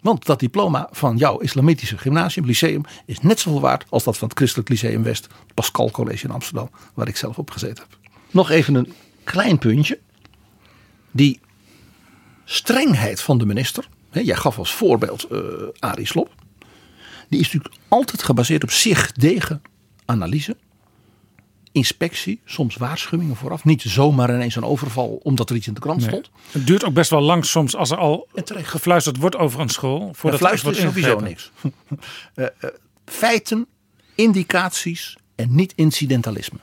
Want 0.00 0.26
dat 0.26 0.40
diploma 0.40 0.88
van 0.90 1.16
jouw 1.16 1.38
islamitische 1.38 1.98
gymnasium, 1.98 2.46
lyceum, 2.46 2.84
is 3.06 3.20
net 3.20 3.40
zoveel 3.40 3.60
waard 3.60 3.84
als 3.88 4.04
dat 4.04 4.18
van 4.18 4.28
het 4.28 4.36
Christelijk 4.36 4.68
Lyceum 4.68 5.02
West, 5.02 5.24
het 5.24 5.54
Pascal 5.54 5.90
College 5.90 6.24
in 6.24 6.30
Amsterdam, 6.30 6.70
waar 6.94 7.08
ik 7.08 7.16
zelf 7.16 7.38
op 7.38 7.50
gezeten 7.50 7.84
heb. 7.88 7.98
Nog 8.30 8.50
even 8.50 8.74
een 8.74 8.92
klein 9.24 9.58
puntje. 9.58 9.98
Die 11.10 11.40
strengheid 12.44 13.20
van 13.20 13.38
de 13.38 13.46
minister, 13.46 13.88
hè, 14.10 14.20
jij 14.20 14.36
gaf 14.36 14.58
als 14.58 14.74
voorbeeld 14.74 15.26
uh, 15.32 15.40
Arie 15.78 16.06
Slob, 16.06 16.30
die 17.32 17.40
is 17.40 17.52
natuurlijk 17.52 17.82
altijd 17.88 18.22
gebaseerd 18.22 18.62
op 18.62 18.70
zich 18.70 19.12
degen 19.12 19.62
analyse 20.04 20.56
inspectie, 21.72 22.40
soms 22.44 22.76
waarschuwingen 22.76 23.36
vooraf. 23.36 23.64
Niet 23.64 23.82
zomaar 23.82 24.34
ineens 24.34 24.56
een 24.56 24.64
overval 24.64 25.20
omdat 25.22 25.50
er 25.50 25.56
iets 25.56 25.66
in 25.66 25.74
de 25.74 25.80
krant 25.80 26.02
stond. 26.02 26.30
Het 26.50 26.66
duurt 26.66 26.84
ook 26.84 26.94
best 26.94 27.10
wel 27.10 27.20
lang 27.20 27.44
soms 27.44 27.76
als 27.76 27.90
er 27.90 27.96
al 27.96 28.28
gefluisterd 28.52 29.16
wordt 29.16 29.36
over 29.36 29.60
een 29.60 29.68
school. 29.68 30.10
Voordat 30.14 30.40
ja, 30.40 30.46
fluisteren 30.46 30.76
is 30.76 30.82
sowieso 30.82 31.20
niks. 31.20 31.50
uh, 31.62 31.72
uh, 32.60 32.70
feiten, 33.04 33.66
indicaties 34.14 35.16
en 35.34 35.54
niet 35.54 35.72
incidentalisme. 35.76 36.58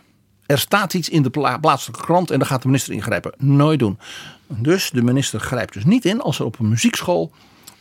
Er 0.45 0.59
staat 0.59 0.93
iets 0.93 1.09
in 1.09 1.23
de 1.23 1.29
plaatselijke 1.29 2.03
krant 2.03 2.31
en 2.31 2.39
dan 2.39 2.47
gaat 2.47 2.61
de 2.61 2.67
minister 2.67 2.93
ingrijpen. 2.93 3.33
Nooit 3.37 3.79
doen. 3.79 3.99
Dus 4.47 4.89
de 4.89 5.01
minister 5.03 5.39
grijpt 5.39 5.73
dus 5.73 5.85
niet 5.85 6.05
in 6.05 6.21
als 6.21 6.39
er 6.39 6.45
op 6.45 6.59
een 6.59 6.69
muziekschool 6.69 7.31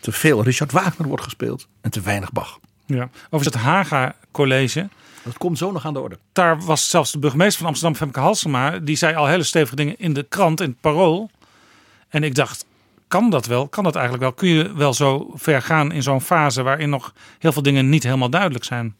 te 0.01 0.13
veel 0.13 0.43
Richard 0.43 0.73
Wagner 0.73 1.09
wordt 1.09 1.25
gespeeld 1.25 1.69
en 1.81 1.91
te 1.91 2.01
weinig 2.01 2.33
Bach. 2.33 2.59
Ja, 2.97 3.11
over 3.31 3.47
het 3.47 3.55
Haga 3.55 4.15
College 4.31 4.89
dat 5.29 5.39
komt 5.39 5.59
zo 5.59 5.73
nog 5.73 5.87
aan 5.87 5.93
de 5.93 6.01
orde. 6.01 6.19
Daar 6.33 6.61
was 6.61 6.91
zelfs 6.91 7.13
de 7.13 7.19
burgemeester 7.19 7.59
van 7.59 7.67
Amsterdam, 7.67 7.97
Femke 7.97 8.21
Halsema, 8.21 8.79
die 8.79 8.97
zei 8.97 9.15
al 9.15 9.27
hele 9.27 9.43
stevige 9.43 9.77
dingen 9.77 9.99
in 9.99 10.13
de 10.13 10.23
krant, 10.23 10.61
in 10.61 10.69
het 10.69 10.81
parool. 10.81 11.31
En 12.09 12.23
ik 12.23 12.35
dacht, 12.35 12.67
kan 13.09 13.31
dat 13.31 13.47
wel? 13.47 13.69
Kan 13.69 13.85
dat 13.85 13.95
eigenlijk 13.95 14.25
wel? 14.25 14.33
Kun 14.33 14.49
je 14.49 14.73
wel 14.73 14.95
zo 14.95 15.31
ver 15.35 15.63
gaan 15.63 15.93
in 15.93 16.03
zo'n 16.03 16.21
fase 16.21 16.63
waarin 16.63 16.89
nog 16.89 17.15
heel 17.39 17.53
veel 17.53 17.63
dingen 17.63 17.89
niet 17.89 18.03
helemaal 18.03 18.31
duidelijk 18.31 18.65
zijn? 18.65 18.97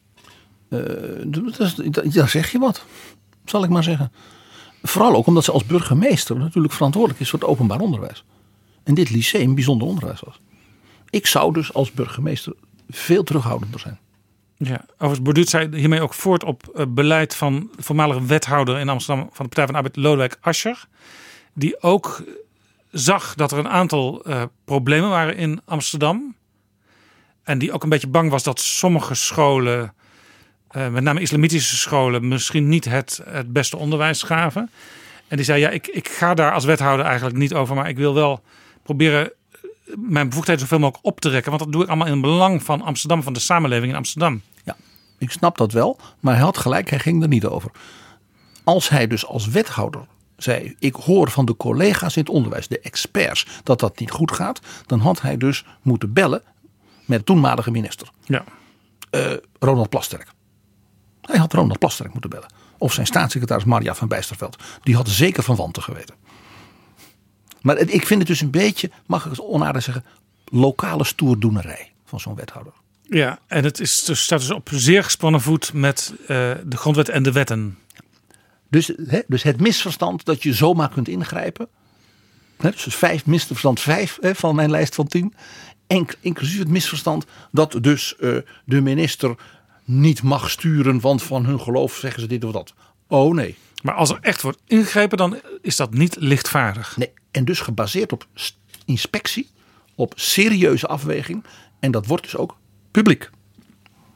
Uh, 0.69 0.79
daar 2.03 2.29
zeg 2.29 2.51
je 2.51 2.59
wat, 2.59 2.85
zal 3.45 3.63
ik 3.63 3.69
maar 3.69 3.83
zeggen. 3.83 4.11
Vooral 4.83 5.15
ook 5.15 5.27
omdat 5.27 5.43
ze 5.43 5.51
als 5.51 5.65
burgemeester 5.65 6.37
natuurlijk 6.37 6.73
verantwoordelijk 6.73 7.21
is 7.21 7.29
voor 7.29 7.39
het 7.39 7.47
openbaar 7.47 7.79
onderwijs. 7.79 8.23
En 8.83 8.93
dit 8.93 9.09
lyceum 9.09 9.55
bijzonder 9.55 9.87
onderwijs 9.87 10.19
was. 10.19 10.39
Ik 11.09 11.27
zou 11.27 11.53
dus 11.53 11.73
als 11.73 11.91
burgemeester 11.91 12.53
veel 12.89 13.23
terughoudender 13.23 13.79
zijn. 13.79 13.99
Ja, 14.57 14.85
overigens 14.93 15.21
borduurt 15.21 15.49
zij 15.49 15.69
hiermee 15.71 16.01
ook 16.01 16.13
voort 16.13 16.43
op 16.43 16.71
uh, 16.75 16.85
beleid 16.87 17.35
van 17.35 17.69
voormalige 17.77 18.25
wethouder 18.25 18.77
in 18.77 18.89
Amsterdam 18.89 19.29
van 19.31 19.45
de 19.45 19.51
Partij 19.55 19.65
van 19.65 19.75
Arbeid, 19.75 19.95
Lodewijk 19.95 20.37
Asscher. 20.41 20.87
Die 21.53 21.81
ook 21.81 22.23
zag 22.91 23.35
dat 23.35 23.51
er 23.51 23.57
een 23.57 23.69
aantal 23.69 24.29
uh, 24.29 24.43
problemen 24.65 25.09
waren 25.09 25.35
in 25.35 25.61
Amsterdam. 25.65 26.35
En 27.43 27.57
die 27.57 27.71
ook 27.71 27.83
een 27.83 27.89
beetje 27.89 28.07
bang 28.07 28.31
was 28.31 28.43
dat 28.43 28.59
sommige 28.59 29.15
scholen, 29.15 29.93
uh, 30.71 30.87
met 30.87 31.03
name 31.03 31.21
islamitische 31.21 31.75
scholen, 31.75 32.27
misschien 32.27 32.69
niet 32.69 32.85
het, 32.85 33.21
het 33.25 33.53
beste 33.53 33.77
onderwijs 33.77 34.23
gaven. 34.23 34.69
En 35.27 35.35
die 35.35 35.45
zei, 35.45 35.59
ja, 35.59 35.69
ik, 35.69 35.87
ik 35.87 36.07
ga 36.07 36.33
daar 36.33 36.53
als 36.53 36.65
wethouder 36.65 37.05
eigenlijk 37.05 37.37
niet 37.37 37.53
over, 37.53 37.75
maar 37.75 37.89
ik 37.89 37.97
wil 37.97 38.13
wel 38.13 38.43
proberen 38.83 39.31
mijn 39.97 40.29
bevoegdheid 40.29 40.59
zoveel 40.59 40.79
mogelijk 40.79 41.05
op 41.05 41.19
te 41.19 41.29
rekken. 41.29 41.51
Want 41.51 41.63
dat 41.63 41.71
doe 41.71 41.81
ik 41.81 41.87
allemaal 41.87 42.07
in 42.07 42.13
het 42.13 42.21
belang 42.21 42.63
van 42.63 42.81
Amsterdam, 42.81 43.23
van 43.23 43.33
de 43.33 43.39
samenleving 43.39 43.91
in 43.91 43.97
Amsterdam. 43.97 44.41
Ja, 44.63 44.75
ik 45.17 45.31
snap 45.31 45.57
dat 45.57 45.71
wel. 45.71 45.99
Maar 46.19 46.33
hij 46.33 46.43
had 46.43 46.57
gelijk, 46.57 46.89
hij 46.89 46.99
ging 46.99 47.21
er 47.21 47.27
niet 47.27 47.45
over. 47.45 47.71
Als 48.63 48.89
hij 48.89 49.07
dus 49.07 49.25
als 49.25 49.47
wethouder 49.47 50.01
zei: 50.37 50.75
Ik 50.79 50.95
hoor 50.95 51.29
van 51.29 51.45
de 51.45 51.57
collega's 51.57 52.15
in 52.15 52.21
het 52.21 52.31
onderwijs, 52.31 52.67
de 52.67 52.79
experts, 52.79 53.47
dat 53.63 53.79
dat 53.79 53.99
niet 53.99 54.11
goed 54.11 54.31
gaat. 54.31 54.59
Dan 54.85 54.99
had 54.99 55.21
hij 55.21 55.37
dus 55.37 55.65
moeten 55.81 56.13
bellen 56.13 56.41
met 57.05 57.19
de 57.19 57.25
toenmalige 57.25 57.71
minister. 57.71 58.09
Ja. 58.23 58.43
Uh, 59.11 59.33
Ronald 59.59 59.89
Plasterk. 59.89 60.31
Hij 61.21 61.39
had 61.39 61.53
Ronald 61.53 61.79
Plasterk 61.79 62.11
moeten 62.11 62.29
bellen. 62.29 62.53
Of 62.77 62.93
zijn 62.93 63.05
staatssecretaris 63.05 63.63
Maria 63.63 63.95
van 63.95 64.07
Bijsterveld. 64.07 64.57
Die 64.83 64.95
had 64.95 65.09
zeker 65.09 65.43
van 65.43 65.55
wanten 65.55 65.83
geweten. 65.83 66.15
Maar 67.61 67.77
ik 67.77 68.05
vind 68.05 68.19
het 68.19 68.27
dus 68.27 68.41
een 68.41 68.51
beetje, 68.51 68.91
mag 69.05 69.25
ik 69.25 69.31
het 69.31 69.41
onaardig 69.41 69.83
zeggen, 69.83 70.05
lokale 70.45 71.03
stoerdoenerij 71.03 71.91
van 72.05 72.19
zo'n 72.19 72.35
wethouder. 72.35 72.73
Ja, 73.01 73.39
en 73.47 73.63
het 73.63 73.79
is, 73.79 74.03
dus, 74.03 74.23
staat 74.23 74.39
dus 74.39 74.51
op 74.51 74.69
zeer 74.71 75.03
gespannen 75.03 75.41
voet 75.41 75.73
met 75.73 76.13
uh, 76.21 76.27
de 76.65 76.77
grondwet 76.77 77.09
en 77.09 77.23
de 77.23 77.31
wetten. 77.31 77.77
Dus, 78.69 78.91
hè, 79.07 79.19
dus 79.27 79.43
het 79.43 79.59
misverstand 79.59 80.25
dat 80.25 80.43
je 80.43 80.53
zomaar 80.53 80.89
kunt 80.89 81.07
ingrijpen. 81.07 81.67
Hè, 82.57 82.71
dus 82.71 82.95
vijf, 82.95 83.25
misverstand 83.25 83.79
vijf 83.79 84.17
hè, 84.21 84.35
van 84.35 84.55
mijn 84.55 84.69
lijst 84.69 84.95
van 84.95 85.07
tien. 85.07 85.33
inclusief 86.19 86.59
het 86.59 86.67
misverstand 86.67 87.25
dat 87.51 87.77
dus 87.81 88.15
uh, 88.19 88.37
de 88.65 88.81
minister 88.81 89.35
niet 89.85 90.23
mag 90.23 90.49
sturen, 90.49 90.99
want 90.99 91.23
van 91.23 91.45
hun 91.45 91.59
geloof 91.59 91.95
zeggen 91.95 92.21
ze 92.21 92.27
dit 92.27 92.43
of 92.43 92.51
dat. 92.51 92.73
Oh 93.07 93.33
nee. 93.33 93.57
Maar 93.81 93.93
als 93.93 94.09
er 94.09 94.17
echt 94.21 94.41
wordt 94.41 94.61
ingegrepen, 94.67 95.17
dan 95.17 95.39
is 95.61 95.75
dat 95.75 95.93
niet 95.93 96.15
lichtvaardig. 96.19 96.97
Nee, 96.97 97.11
en 97.31 97.45
dus 97.45 97.59
gebaseerd 97.59 98.11
op 98.11 98.27
inspectie, 98.85 99.49
op 99.95 100.13
serieuze 100.15 100.87
afweging. 100.87 101.43
En 101.79 101.91
dat 101.91 102.05
wordt 102.05 102.23
dus 102.23 102.35
ook 102.35 102.57
publiek. 102.91 103.29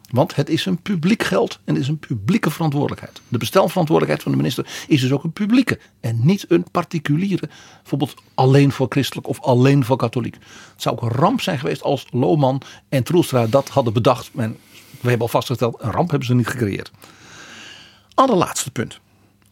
Want 0.09 0.35
het 0.35 0.49
is 0.49 0.65
een 0.65 0.81
publiek 0.81 1.23
geld 1.23 1.59
en 1.63 1.73
het 1.73 1.83
is 1.83 1.89
een 1.89 1.99
publieke 1.99 2.49
verantwoordelijkheid. 2.49 3.21
De 3.27 3.37
bestelverantwoordelijkheid 3.37 4.23
van 4.23 4.31
de 4.31 4.37
minister 4.37 4.85
is 4.87 5.01
dus 5.01 5.11
ook 5.11 5.23
een 5.23 5.33
publieke 5.33 5.79
en 5.99 6.19
niet 6.21 6.45
een 6.47 6.65
particuliere. 6.71 7.49
Bijvoorbeeld 7.81 8.13
alleen 8.33 8.71
voor 8.71 8.87
christelijk 8.89 9.27
of 9.27 9.41
alleen 9.41 9.85
voor 9.85 9.97
katholiek. 9.97 10.33
Het 10.73 10.81
zou 10.81 10.95
ook 10.95 11.01
een 11.01 11.17
ramp 11.17 11.41
zijn 11.41 11.59
geweest 11.59 11.81
als 11.81 12.05
Lohman 12.11 12.61
en 12.89 13.03
Troelstra 13.03 13.47
dat 13.47 13.69
hadden 13.69 13.93
bedacht. 13.93 14.29
En 14.35 14.57
we 15.01 15.09
hebben 15.09 15.21
al 15.21 15.27
vastgesteld, 15.27 15.81
een 15.81 15.91
ramp 15.91 16.09
hebben 16.09 16.27
ze 16.27 16.35
niet 16.35 16.47
gecreëerd. 16.47 16.91
Allerlaatste 18.13 18.71
punt 18.71 18.99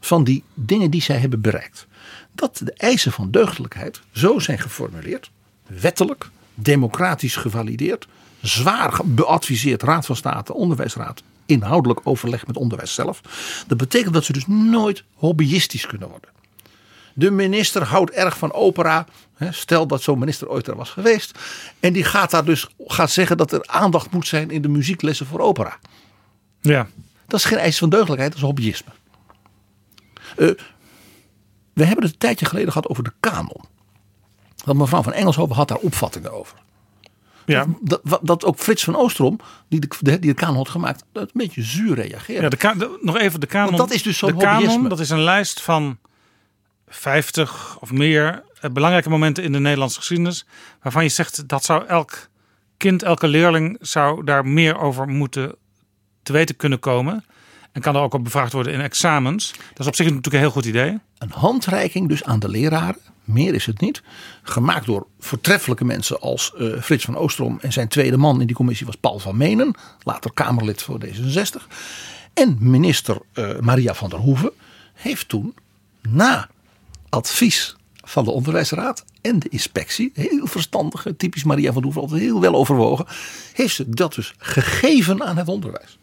van 0.02 0.24
die 0.24 0.44
dingen 0.54 0.92
die 0.92 1.02
zij 1.02 1.18
hebben 1.18 1.42
bereikt 1.42 1.88
dat 2.32 2.62
de 2.64 2.74
eisen 2.74 3.12
van 3.12 3.32
deugdelijkheid 3.32 4.02
zo 4.12 4.40
zijn 4.40 4.60
geformuleerd, 4.60 5.32
wettelijk, 5.68 6.30
democratisch 6.54 7.36
gevalideerd, 7.36 8.08
zwaar 8.42 9.00
beadviseerd 9.06 9.84
Raad 9.84 10.06
van 10.06 10.16
State, 10.16 10.54
Onderwijsraad, 10.54 11.24
inhoudelijk 11.46 12.00
overleg 12.04 12.48
met 12.48 12.58
onderwijs 12.58 12.94
zelf. 12.94 13.22
Dat 13.68 13.78
betekent 13.78 14.14
dat 14.14 14.24
ze 14.26 14.34
dus 14.34 14.48
nooit 14.48 15.04
hobbyistisch 15.14 15.86
kunnen 15.86 16.10
worden. 16.10 16.30
De 17.14 17.32
minister 17.32 17.84
houdt 17.84 18.12
erg 18.12 18.38
van 18.38 18.54
opera. 18.54 19.06
Stel 19.50 19.88
dat 19.88 20.02
zo'n 20.02 20.20
minister 20.20 20.50
ooit 20.50 20.68
er 20.68 20.76
was 20.76 20.90
geweest. 20.90 21.40
En 21.80 21.94
die 21.94 22.04
gaat 22.04 22.32
daar 22.32 22.46
dus 22.46 22.68
gaat 22.88 23.12
zeggen 23.12 23.38
dat 23.38 23.52
er 23.52 23.68
aandacht 23.68 24.12
moet 24.12 24.28
zijn 24.28 24.52
in 24.52 24.62
de 24.62 24.68
muzieklessen 24.68 25.26
voor 25.26 25.40
opera. 25.40 25.78
Ja. 26.62 26.88
Dat 27.28 27.40
is 27.40 27.46
geen 27.46 27.58
eis 27.58 27.78
van 27.78 27.90
deugdelijkheid, 27.90 28.32
dat 28.32 28.42
is 28.42 28.46
hobbyisme. 28.46 28.92
Uh, 30.42 30.52
we 31.74 31.86
hebben 31.86 32.04
het 32.04 32.14
een 32.14 32.20
tijdje 32.20 32.46
geleden 32.46 32.72
gehad 32.72 32.88
over 32.88 33.04
de 33.04 33.14
kanon. 33.20 33.64
Dat 34.56 34.76
mevrouw 34.76 35.04
van 35.04 35.14
Engelshoven 35.14 35.56
had 35.56 35.68
daar 35.68 35.78
opvattingen 35.78 36.32
over. 36.32 36.58
Ja. 37.46 37.66
Dat, 37.82 38.02
dat, 38.04 38.20
dat, 38.24 38.46
ook 38.46 38.58
Frits 38.58 38.84
van 38.84 38.96
Oostrom, 38.96 39.40
die 39.68 39.80
de, 39.80 39.88
die 40.00 40.20
de 40.20 40.34
kanon 40.34 40.56
had 40.56 40.70
gemaakt, 40.70 41.04
dat 41.12 41.24
een 41.24 41.30
beetje 41.34 41.62
zuur 41.64 41.96
reageerde. 41.96 42.58
Ja, 42.60 42.74
de, 42.74 43.00
nog 43.02 43.18
even 43.18 43.40
de 43.40 43.48
kanon. 43.48 43.68
Want 43.68 43.90
dat 43.90 43.92
is 43.92 44.04
dus 44.04 44.18
zo'n 44.18 44.38
kanon, 44.38 44.90
dat 44.90 45.00
is 45.00 45.10
een 45.10 45.24
lijst 45.24 45.62
van 45.62 45.98
50 46.88 47.78
of 47.80 47.92
meer 47.92 48.44
eh, 48.60 48.72
belangrijke 48.72 49.10
momenten 49.10 49.44
in 49.44 49.52
de 49.52 49.60
Nederlandse 49.60 50.00
geschiedenis. 50.00 50.46
Waarvan 50.82 51.04
je 51.04 51.10
zegt 51.10 51.48
dat 51.48 51.64
zou 51.64 51.86
elk 51.86 52.30
kind, 52.78 53.04
elke 53.04 53.28
leerling 53.28 53.78
zou 53.82 54.24
daar 54.24 54.46
meer 54.46 54.80
over 54.80 55.08
moeten 55.08 55.56
te 56.24 56.34
weten 56.34 56.56
kunnen 56.56 56.80
komen. 56.80 57.26
En 57.72 57.82
kan 57.82 57.96
er 57.96 58.02
ook 58.02 58.14
op 58.14 58.24
bevraagd 58.24 58.54
worden 58.54 58.74
in 58.74 58.82
examens. 58.82 59.52
Dat 59.52 59.80
is 59.80 59.88
op 59.88 59.96
zich 59.96 60.06
natuurlijk 60.06 60.34
een 60.34 60.40
heel 60.40 60.52
goed 60.52 60.66
idee. 60.66 61.00
Een 61.18 61.32
handreiking 61.32 62.08
dus 62.08 62.24
aan 62.24 62.40
de 62.40 62.50
leraren, 62.50 63.02
meer 63.24 63.54
is 63.54 63.66
het 63.66 63.82
niet. 63.82 64.02
Gemaakt 64.44 64.86
door 64.86 65.08
voortreffelijke 65.20 65.86
mensen 65.86 66.20
als 66.20 66.54
uh, 66.58 66.82
Frits 66.82 67.06
van 67.06 67.18
Oostrom. 67.18 67.58
En 67.62 67.72
zijn 67.72 67.88
tweede 67.88 68.18
man 68.18 68.42
in 68.42 68.48
die 68.48 68.56
commissie 68.56 68.86
was 68.86 68.96
Paul 68.96 69.20
van 69.20 69.38
Menen. 69.38 69.76
Later 70.04 70.34
Kamerlid 70.34 70.82
voor 70.82 71.00
D66. 71.06 71.68
En 72.34 72.58
minister 72.60 73.18
uh, 73.34 73.60
Maria 73.60 73.94
van 73.94 74.10
der 74.10 74.20
Hoeven 74.20 74.52
heeft 74.94 75.30
toen 75.30 75.56
na 76.02 76.50
advies 77.10 77.76
van 78.04 78.24
de 78.24 78.32
onderwijsraad 78.32 79.06
en 79.22 79.40
de 79.40 79.50
inspectie, 79.50 80.12
heel 80.14 80.48
verstandige, 80.48 81.16
typisch 81.16 81.44
Maria 81.44 81.72
van 81.72 81.74
der 81.74 81.84
Hoeven, 81.84 82.02
altijd 82.02 82.22
heel 82.22 82.42
wel 82.42 82.56
overwogen, 82.56 83.06
heeft 83.54 83.76
ze 83.76 83.90
dat 83.90 84.14
dus 84.14 84.34
gegeven 84.38 85.24
aan 85.24 85.38
het 85.38 85.48
onderwijs. 85.48 85.98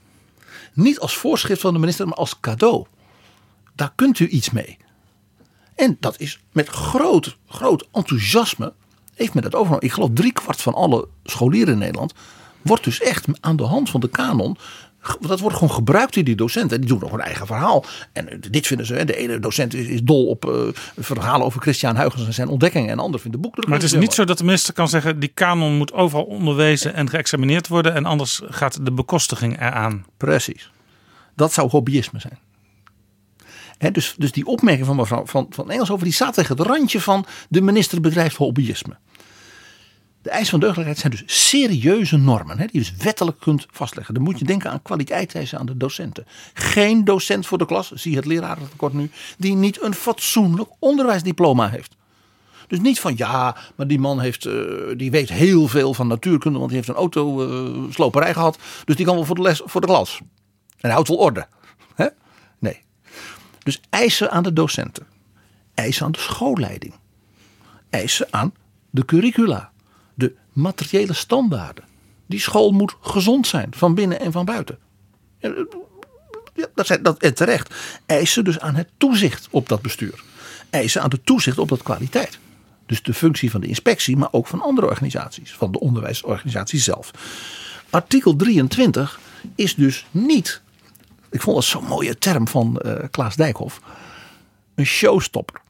Niet 0.79 0.99
als 0.99 1.16
voorschrift 1.16 1.61
van 1.61 1.72
de 1.72 1.79
minister, 1.79 2.07
maar 2.07 2.16
als 2.16 2.41
cadeau. 2.41 2.87
Daar 3.74 3.93
kunt 3.95 4.18
u 4.18 4.29
iets 4.29 4.51
mee. 4.51 4.76
En 5.74 5.97
dat 6.01 6.20
is 6.20 6.41
met 6.53 6.68
groot, 6.68 7.37
groot 7.47 7.89
enthousiasme 7.93 8.72
heeft 9.14 9.35
men 9.35 9.43
dat 9.43 9.53
overgenomen. 9.53 9.87
Ik 9.87 9.93
geloof 9.93 10.11
driekwart 10.12 10.62
van 10.62 10.74
alle 10.74 11.09
scholieren 11.24 11.72
in 11.72 11.79
Nederland 11.79 12.12
wordt 12.62 12.85
dus 12.85 13.01
echt 13.01 13.26
aan 13.41 13.57
de 13.57 13.62
hand 13.62 13.91
van 13.91 14.01
de 14.01 14.09
kanon 14.09 14.57
dat 15.20 15.40
wordt 15.40 15.57
gewoon 15.57 15.74
gebruikt 15.74 16.16
in 16.16 16.24
die 16.24 16.34
docenten. 16.34 16.80
Die 16.80 16.88
doen 16.88 16.99
nog 16.99 17.12
een 17.12 17.20
eigen 17.20 17.46
verhaal. 17.46 17.84
En 18.12 18.28
eh, 18.28 18.38
dit 18.51 18.66
vinden 18.66 18.86
ze. 18.86 19.05
De 19.05 19.16
ene 19.16 19.38
docent 19.38 19.74
is, 19.74 20.03
dol 20.03 20.26
op 20.26 20.44
uh, 20.44 20.68
verhalen 20.99 21.46
over 21.46 21.61
Christian 21.61 21.96
Huygens 21.96 22.26
en 22.26 22.34
zijn 22.34 22.49
ontdekkingen. 22.49 22.90
En 22.90 22.96
de 22.96 23.03
ander 23.03 23.20
vindt 23.20 23.36
de 23.36 23.42
boek. 23.42 23.66
Maar 23.66 23.74
het 23.74 23.82
is 23.82 23.92
niet 23.92 24.12
zo 24.12 24.24
dat 24.24 24.38
de 24.38 24.44
minister 24.44 24.74
kan 24.74 24.88
zeggen. 24.88 25.20
Die 25.20 25.28
kanon 25.28 25.76
moet 25.76 25.92
overal 25.92 26.24
onderwezen 26.24 26.94
en 26.94 27.11
geëxamineerd 27.11 27.68
worden. 27.68 27.94
En 27.94 28.05
anders 28.05 28.40
gaat 28.44 28.84
de 28.84 28.92
bekostiging 28.92 29.61
eraan. 29.61 30.05
Precies. 30.16 30.70
Dat 31.34 31.53
zou 31.53 31.68
hobbyisme 31.68 32.20
zijn. 32.20 32.38
dus, 33.92 34.14
dus 34.18 34.32
die 34.32 34.46
opmerking 34.46 34.86
van 34.86 34.96
mevrouw 34.96 35.26
van, 35.26 35.46
van 35.51 35.70
Engels 35.70 35.90
over 35.90 36.05
die 36.05 36.14
staat 36.14 36.34
tegen 36.34 36.57
het 36.57 36.66
randje 36.66 37.01
van 37.01 37.26
de 37.49 37.61
minister 37.61 38.01
bedrijft 38.01 38.36
hobbyisme. 38.36 38.96
De 40.29 40.35
eisen 40.35 40.51
van 40.51 40.61
deugdelijkheid 40.61 40.99
zijn 40.99 41.12
dus 41.12 41.49
serieuze 41.49 42.16
normen, 42.16 42.59
hè, 42.59 42.66
die 42.66 42.81
je 42.81 42.91
dus 42.91 43.05
wettelijk 43.05 43.41
kunt 43.41 43.66
vastleggen. 43.70 44.14
Dan 44.14 44.22
moet 44.22 44.39
je 44.39 44.45
denken 44.45 44.70
aan 44.70 44.83
kwaliteitseisen 44.83 45.59
aan 45.59 45.66
de 45.66 45.76
docenten. 45.76 46.26
Geen 46.55 47.05
docent 47.05 47.47
voor 47.47 47.59
de 47.59 47.66
klas, 47.66 47.93
zie 47.93 48.16
het 48.16 48.24
lerarentekort 48.24 48.93
nu, 48.93 49.11
die 49.39 49.55
niet 49.55 49.83
een 49.83 49.95
fatsoenlijk 49.95 50.70
onderwijsdiploma 50.79 51.68
heeft. 51.68 51.97
Dus 52.66 52.79
niet 52.79 53.01
van 53.01 53.14
ja, 53.16 53.57
maar 53.74 53.87
die 53.87 53.99
man 53.99 54.20
heeft, 54.20 54.45
uh, 54.45 54.55
die 54.97 55.11
weet 55.11 55.29
heel 55.29 55.68
veel 55.68 55.95
van 55.95 56.07
natuurkunde, 56.07 56.59
want 56.59 56.70
die 56.70 56.79
heeft 56.79 56.91
een 56.91 56.95
autosloperij 56.95 58.29
uh, 58.29 58.35
gehad. 58.35 58.59
Dus 58.85 58.97
die 58.97 59.07
kan 59.07 59.14
wel 59.14 59.24
voor 59.24 59.37
de, 59.37 59.43
les, 59.43 59.62
voor 59.64 59.81
de 59.81 59.87
klas. 59.87 60.20
En 60.81 60.91
houdt 60.91 61.09
wel 61.09 61.16
orde. 61.16 61.47
Hè? 61.95 62.07
Nee. 62.59 62.83
Dus 63.62 63.81
eisen 63.91 64.31
aan 64.31 64.43
de 64.43 64.53
docenten. 64.53 65.07
Eisen 65.74 66.05
aan 66.05 66.12
de 66.12 66.18
schoolleiding. 66.18 66.95
Eisen 67.91 68.26
aan 68.31 68.53
de 68.91 69.05
curricula 69.05 69.70
materiële 70.61 71.13
standaarden. 71.13 71.85
Die 72.27 72.41
school 72.41 72.71
moet 72.71 72.97
gezond 73.01 73.47
zijn, 73.47 73.69
van 73.71 73.95
binnen 73.95 74.21
en 74.21 74.33
van 74.33 74.45
buiten. 74.45 74.79
Ja, 76.55 76.67
dat 76.75 76.87
zijn, 76.87 77.03
dat, 77.03 77.23
en 77.23 77.35
terecht. 77.35 77.75
Eisen 78.07 78.45
dus 78.45 78.61
aan 78.61 78.75
het 78.75 78.89
toezicht 78.97 79.49
op 79.51 79.69
dat 79.69 79.83
bestuur. 79.83 80.23
Eisen 80.71 81.03
aan 81.03 81.11
de 81.11 81.21
toezicht 81.23 81.59
op 81.59 81.69
dat 81.69 81.83
kwaliteit. 81.83 82.39
Dus 82.87 83.03
de 83.03 83.15
functie 83.15 83.51
van 83.51 83.61
de 83.61 83.67
inspectie, 83.67 84.17
maar 84.17 84.29
ook 84.31 84.47
van 84.47 84.61
andere 84.61 84.87
organisaties. 84.87 85.53
Van 85.53 85.73
de 85.73 85.81
onderwijsorganisatie 85.81 86.81
zelf. 86.81 87.11
Artikel 87.91 88.37
23 88.37 89.19
is 89.55 89.75
dus 89.75 90.07
niet, 90.11 90.61
ik 91.31 91.41
vond 91.41 91.57
dat 91.57 91.65
zo'n 91.65 91.85
mooie 91.85 92.19
term 92.19 92.49
van 92.49 92.83
uh, 92.85 92.95
Klaas 93.11 93.37
Dijkhoff, 93.37 93.81
een 94.75 94.87
showstopper. 94.87 95.61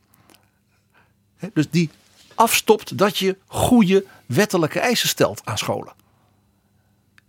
dus 1.52 1.70
die 1.70 1.90
afstopt 2.34 2.98
dat 2.98 3.18
je 3.18 3.36
goede 3.46 4.04
wettelijke 4.28 4.80
eisen 4.80 5.08
stelt 5.08 5.40
aan 5.44 5.58
scholen. 5.58 5.92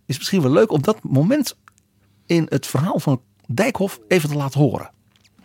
Is 0.06 0.18
misschien 0.18 0.42
wel 0.42 0.50
leuk 0.50 0.72
om 0.72 0.82
dat 0.82 1.02
moment 1.02 1.56
in 2.26 2.46
het 2.48 2.66
verhaal 2.66 3.00
van 3.00 3.22
Dijkhoff 3.46 4.00
even 4.08 4.28
te 4.28 4.36
laten 4.36 4.60
horen. 4.60 4.90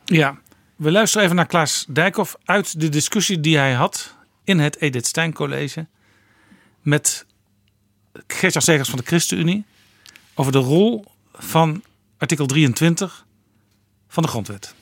Ja, 0.05 0.39
we 0.75 0.91
luisteren 0.91 1.23
even 1.23 1.35
naar 1.35 1.45
Klaas 1.45 1.85
Dijkhoff 1.89 2.35
uit 2.43 2.79
de 2.79 2.89
discussie 2.89 3.39
die 3.39 3.57
hij 3.57 3.73
had 3.73 4.15
in 4.43 4.59
het 4.59 4.81
Edith 4.81 5.05
Stein 5.05 5.33
College 5.33 5.87
met 6.81 7.25
Gertjan 8.27 8.61
Segers 8.61 8.89
van 8.89 8.99
de 8.99 9.05
ChristenUnie 9.05 9.65
over 10.33 10.51
de 10.51 10.57
rol 10.57 11.03
van 11.33 11.83
artikel 12.17 12.45
23 12.45 13.25
van 14.07 14.23
de 14.23 14.29
grondwet. 14.29 14.73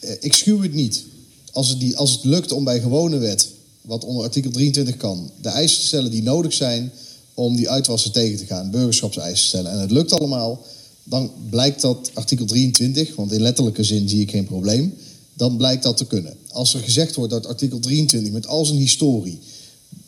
Eh, 0.00 0.16
ik 0.20 0.34
schuw 0.34 0.62
het 0.62 0.72
niet. 0.72 1.06
Als 1.52 1.68
het, 1.68 1.80
die, 1.80 1.96
als 1.96 2.12
het 2.12 2.24
lukt 2.24 2.52
om 2.52 2.64
bij 2.64 2.80
gewone 2.80 3.18
wet 3.18 3.54
wat 3.80 4.04
onder 4.04 4.24
artikel 4.24 4.50
23 4.50 4.96
kan. 4.96 5.30
De 5.40 5.48
eisen 5.48 5.80
te 5.80 5.86
stellen 5.86 6.10
die 6.10 6.22
nodig 6.22 6.52
zijn 6.52 6.92
om 7.34 7.56
die 7.56 7.70
uitwassen 7.70 8.12
tegen 8.12 8.38
te 8.38 8.46
gaan. 8.46 8.70
Burgerschapseisen 8.70 9.46
stellen. 9.46 9.72
En 9.72 9.78
het 9.78 9.90
lukt 9.90 10.12
allemaal. 10.12 10.62
Dan 11.04 11.30
blijkt 11.50 11.80
dat 11.80 12.10
artikel 12.14 12.44
23, 12.44 13.14
want 13.14 13.32
in 13.32 13.40
letterlijke 13.40 13.84
zin 13.84 14.08
zie 14.08 14.20
ik 14.20 14.30
geen 14.30 14.44
probleem. 14.44 14.94
Dan 15.34 15.56
blijkt 15.56 15.82
dat 15.82 15.96
te 15.96 16.06
kunnen. 16.06 16.36
Als 16.48 16.74
er 16.74 16.80
gezegd 16.80 17.14
wordt 17.14 17.32
dat 17.32 17.46
artikel 17.46 17.78
23 17.78 18.32
met 18.32 18.46
al 18.46 18.64
zijn 18.64 18.78
historie 18.78 19.38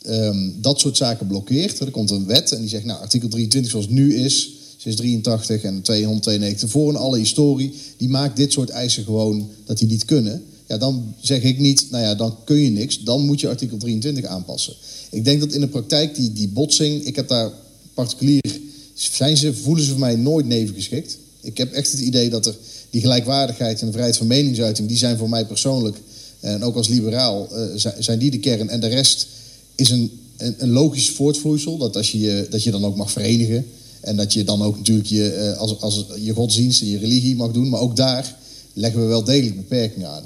ehm, 0.01 0.49
dat 0.61 0.79
soort 0.79 0.97
zaken 0.97 1.27
blokkeert. 1.27 1.79
Er 1.79 1.91
komt 1.91 2.11
een 2.11 2.25
wet 2.25 2.51
en 2.51 2.59
die 2.59 2.69
zegt, 2.69 2.85
nou, 2.85 3.01
artikel 3.01 3.29
23 3.29 3.71
zoals 3.71 3.85
het 3.85 3.95
nu 3.95 4.15
is, 4.15 4.49
sinds 4.77 4.97
83 4.97 5.61
en 5.61 5.81
292 5.81 6.69
voor 6.69 6.89
een 6.89 6.95
alle 6.95 7.17
historie, 7.17 7.73
die 7.97 8.09
maakt 8.09 8.37
dit 8.37 8.51
soort 8.51 8.69
eisen 8.69 9.03
gewoon 9.03 9.49
dat 9.65 9.77
die 9.77 9.87
niet 9.87 10.05
kunnen. 10.05 10.43
Ja, 10.67 10.77
dan 10.77 11.13
zeg 11.19 11.41
ik 11.41 11.59
niet, 11.59 11.87
nou 11.91 12.03
ja, 12.03 12.15
dan 12.15 12.37
kun 12.43 12.57
je 12.57 12.69
niks. 12.69 13.03
Dan 13.03 13.25
moet 13.25 13.39
je 13.39 13.49
artikel 13.49 13.77
23 13.77 14.25
aanpassen. 14.25 14.73
Ik 15.11 15.23
denk 15.23 15.39
dat 15.39 15.53
in 15.53 15.61
de 15.61 15.67
praktijk 15.67 16.15
die, 16.15 16.33
die 16.33 16.47
botsing, 16.47 17.03
ik 17.03 17.15
heb 17.15 17.27
daar 17.27 17.51
particulier, 17.93 18.59
zijn 18.93 19.37
ze, 19.37 19.53
voelen 19.53 19.83
ze 19.83 19.89
voor 19.89 19.99
mij 19.99 20.15
nooit 20.15 20.45
nevengeschikt. 20.45 21.17
Ik 21.41 21.57
heb 21.57 21.71
echt 21.71 21.91
het 21.91 22.01
idee 22.01 22.29
dat 22.29 22.45
er 22.45 22.55
die 22.89 23.01
gelijkwaardigheid 23.01 23.79
en 23.79 23.85
de 23.85 23.91
vrijheid 23.91 24.17
van 24.17 24.27
meningsuiting, 24.27 24.87
die 24.87 24.97
zijn 24.97 25.17
voor 25.17 25.29
mij 25.29 25.45
persoonlijk 25.45 25.97
en 26.43 26.63
ook 26.63 26.75
als 26.75 26.87
liberaal, 26.87 27.47
uh, 27.51 27.85
zijn 27.99 28.19
die 28.19 28.31
de 28.31 28.39
kern. 28.39 28.69
En 28.69 28.79
de 28.79 28.87
rest 28.87 29.27
is 29.75 29.89
een, 29.89 30.11
een, 30.37 30.69
logisch 30.69 31.09
voortvloeisel, 31.09 31.77
dat, 31.77 31.95
als 31.95 32.11
je, 32.11 32.47
dat 32.49 32.63
je 32.63 32.71
dan 32.71 32.85
ook 32.85 32.95
mag 32.95 33.11
verenigen. 33.11 33.65
En 34.01 34.15
dat 34.15 34.33
je 34.33 34.43
dan 34.43 34.61
ook 34.61 34.77
natuurlijk 34.77 35.07
je, 35.07 35.51
uh, 35.53 35.57
als, 35.57 35.81
als 35.81 36.05
je 36.19 36.33
godsdienst 36.33 36.81
en 36.81 36.87
je 36.87 36.97
religie 36.97 37.35
mag 37.35 37.51
doen. 37.51 37.69
Maar 37.69 37.79
ook 37.79 37.95
daar 37.95 38.35
leggen 38.73 39.01
we 39.01 39.07
wel 39.07 39.23
degelijk 39.23 39.55
beperkingen 39.55 40.09
aan. 40.09 40.23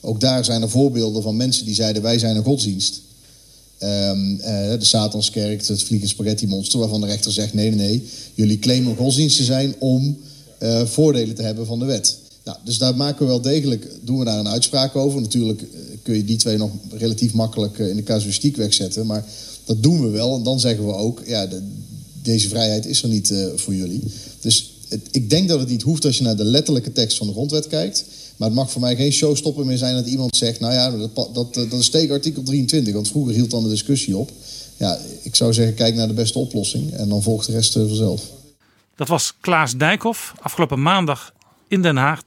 Ook 0.00 0.20
daar 0.20 0.44
zijn 0.44 0.62
er 0.62 0.70
voorbeelden 0.70 1.22
van 1.22 1.36
mensen 1.36 1.64
die 1.64 1.74
zeiden: 1.74 2.02
wij 2.02 2.18
zijn 2.18 2.36
een 2.36 2.44
godsdienst. 2.44 3.00
Um, 3.82 4.32
uh, 4.32 4.44
de 4.78 4.84
Satanskerk, 4.84 5.66
het 5.66 5.82
vliegende 5.82 6.14
spaghetti 6.14 6.46
monster, 6.46 6.78
waarvan 6.78 7.00
de 7.00 7.06
rechter 7.06 7.32
zegt: 7.32 7.54
nee, 7.54 7.70
nee, 7.70 7.88
nee, 7.88 8.08
jullie 8.34 8.58
claimen 8.58 8.96
godsdienst 8.96 9.36
te 9.36 9.44
zijn 9.44 9.74
om 9.78 10.18
uh, 10.62 10.84
voordelen 10.84 11.34
te 11.34 11.42
hebben 11.42 11.66
van 11.66 11.78
de 11.78 11.84
wet. 11.84 12.18
Nou, 12.44 12.58
dus 12.64 12.78
daar 12.78 12.96
maken 12.96 13.20
we 13.20 13.26
wel 13.26 13.40
degelijk, 13.40 13.88
doen 14.02 14.18
we 14.18 14.24
daar 14.24 14.38
een 14.38 14.48
uitspraak 14.48 14.96
over. 14.96 15.20
Natuurlijk 15.20 15.62
uh, 15.62 15.68
kun 16.02 16.16
je 16.16 16.24
die 16.24 16.36
twee 16.36 16.56
nog 16.56 16.70
relatief 16.90 17.32
makkelijk 17.32 17.78
in 17.78 17.96
de 17.96 18.02
casuïstiek 18.02 18.56
wegzetten, 18.56 19.06
maar 19.06 19.24
dat 19.64 19.82
doen 19.82 20.02
we 20.02 20.08
wel. 20.08 20.36
En 20.36 20.42
dan 20.42 20.60
zeggen 20.60 20.86
we 20.86 20.92
ook: 20.92 21.22
ja, 21.26 21.46
de, 21.46 21.62
deze 22.22 22.48
vrijheid 22.48 22.86
is 22.86 23.02
er 23.02 23.08
niet 23.08 23.34
voor 23.56 23.74
jullie. 23.74 24.02
Dus 24.40 24.70
ik 25.10 25.30
denk 25.30 25.48
dat 25.48 25.60
het 25.60 25.68
niet 25.68 25.82
hoeft 25.82 26.04
als 26.04 26.18
je 26.18 26.22
naar 26.22 26.36
de 26.36 26.44
letterlijke 26.44 26.92
tekst 26.92 27.16
van 27.16 27.26
de 27.26 27.32
grondwet 27.32 27.66
kijkt. 27.66 28.04
Maar 28.40 28.48
het 28.48 28.58
mag 28.58 28.70
voor 28.70 28.80
mij 28.80 28.96
geen 28.96 29.12
showstopper 29.12 29.66
meer 29.66 29.78
zijn 29.78 29.94
dat 29.94 30.06
iemand 30.06 30.36
zegt... 30.36 30.60
nou 30.60 30.72
ja, 30.72 30.90
dat, 30.90 31.34
dat, 31.34 31.54
dat 31.54 31.72
is 31.72 31.90
tegen 31.90 32.14
artikel 32.14 32.42
23. 32.42 32.94
Want 32.94 33.08
vroeger 33.08 33.34
hield 33.34 33.50
dan 33.50 33.62
de 33.62 33.68
discussie 33.68 34.16
op. 34.16 34.30
Ja, 34.76 34.98
ik 35.22 35.36
zou 35.36 35.52
zeggen, 35.52 35.74
kijk 35.74 35.94
naar 35.94 36.06
de 36.08 36.14
beste 36.14 36.38
oplossing. 36.38 36.92
En 36.92 37.08
dan 37.08 37.22
volgt 37.22 37.46
de 37.46 37.52
rest 37.52 37.76
eh, 37.76 37.86
vanzelf. 37.86 38.22
Dat 38.94 39.08
was 39.08 39.34
Klaas 39.40 39.76
Dijkhoff 39.76 40.32
afgelopen 40.40 40.82
maandag 40.82 41.32
in 41.68 41.82
Den 41.82 41.96
Haag. 41.96 42.22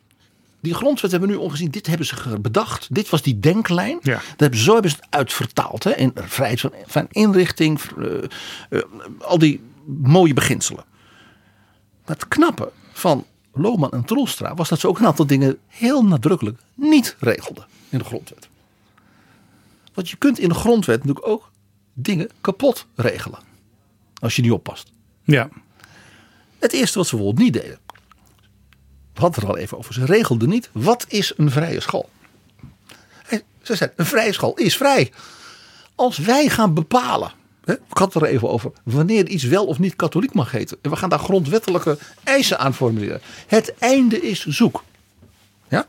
Die 0.62 0.74
grondwet 0.74 1.12
hebben 1.12 1.30
we 1.30 1.36
nu 1.36 1.42
ongezien. 1.42 1.72
Dit 1.72 1.88
hebben 1.88 2.08
ze 2.08 2.40
bedacht. 2.42 2.88
Dit 2.92 3.10
was 3.10 3.22
die 3.22 3.40
denklijn. 3.40 4.00
Ja. 4.02 4.14
Dat 4.14 4.24
hebben, 4.38 4.60
zo 4.60 4.74
hebben 4.74 4.92
ze 4.92 4.98
het 5.00 5.08
uitvertaald. 5.10 5.84
Hè, 5.84 5.96
in 5.96 6.12
vrijheid 6.16 6.60
van, 6.60 6.72
van 6.86 7.08
inrichting. 7.12 7.82
Uh, 7.98 8.08
uh, 8.70 8.82
al 9.20 9.38
die 9.38 9.62
mooie 9.86 10.34
beginselen. 10.34 10.84
Maar 12.06 12.16
het 12.16 12.28
knappe 12.28 12.72
van 12.94 13.26
Lohman 13.54 13.92
en 13.92 14.06
Troelstra 14.06 14.56
was 14.56 14.70
dat 14.70 14.80
ze 14.80 14.88
ook 14.88 15.00
een 15.00 15.06
aantal 15.06 15.28
dingen 15.28 15.58
heel 15.68 16.06
nadrukkelijk 16.06 16.60
niet 16.74 17.16
regelden 17.20 17.66
in 17.90 17.98
de 17.98 18.04
grondwet. 18.04 18.48
Want 19.94 20.10
je 20.10 20.18
kunt 20.18 20.40
in 20.40 20.50
de 20.50 20.56
grondwet 20.56 21.00
natuurlijk 21.00 21.28
ook 21.28 21.52
dingen 21.94 22.30
kapot 22.42 22.86
regelen. 22.96 23.40
Als 24.20 24.36
je 24.36 24.42
niet 24.42 24.52
oppast. 24.52 24.92
Ja. 25.24 25.50
Het 26.60 26.74
eerste 26.74 26.98
wat 26.98 27.08
ze 27.08 27.16
bijvoorbeeld 27.16 27.46
niet 27.46 27.64
deden. 27.64 27.80
We 29.14 29.22
hadden 29.22 29.40
het 29.40 29.50
er 29.50 29.56
al 29.56 29.62
even 29.62 29.78
over. 29.78 29.94
Ze 29.94 30.06
regelden 30.06 30.50
niet. 30.50 30.70
Wat 30.72 31.06
is 31.08 31.34
een 31.38 31.52
vrije 31.52 31.80
school? 31.80 32.10
Ze 33.62 33.76
zeiden 33.76 34.00
een 34.00 34.06
vrije 34.06 34.34
school 34.34 34.56
is 34.56 34.78
vrij. 34.78 35.12
Als 35.96 36.18
wij 36.18 36.50
gaan 36.50 36.74
bepalen 36.74 37.32
ik 37.66 37.98
had 37.98 38.14
het 38.14 38.24
er 38.24 38.30
even 38.30 38.50
over 38.50 38.72
wanneer 38.84 39.28
iets 39.28 39.44
wel 39.44 39.66
of 39.66 39.80
niet 39.80 39.96
katholiek 39.96 40.34
mag 40.34 40.52
heten. 40.52 40.78
En 40.82 40.90
we 40.90 40.96
gaan 40.96 41.10
daar 41.10 41.20
grondwettelijke 41.20 41.98
eisen 42.24 42.60
aan 42.60 42.74
formuleren. 42.74 43.22
Het 43.48 43.74
einde 43.78 44.22
is 44.22 44.46
zoek. 44.46 44.84
Ja? 45.70 45.88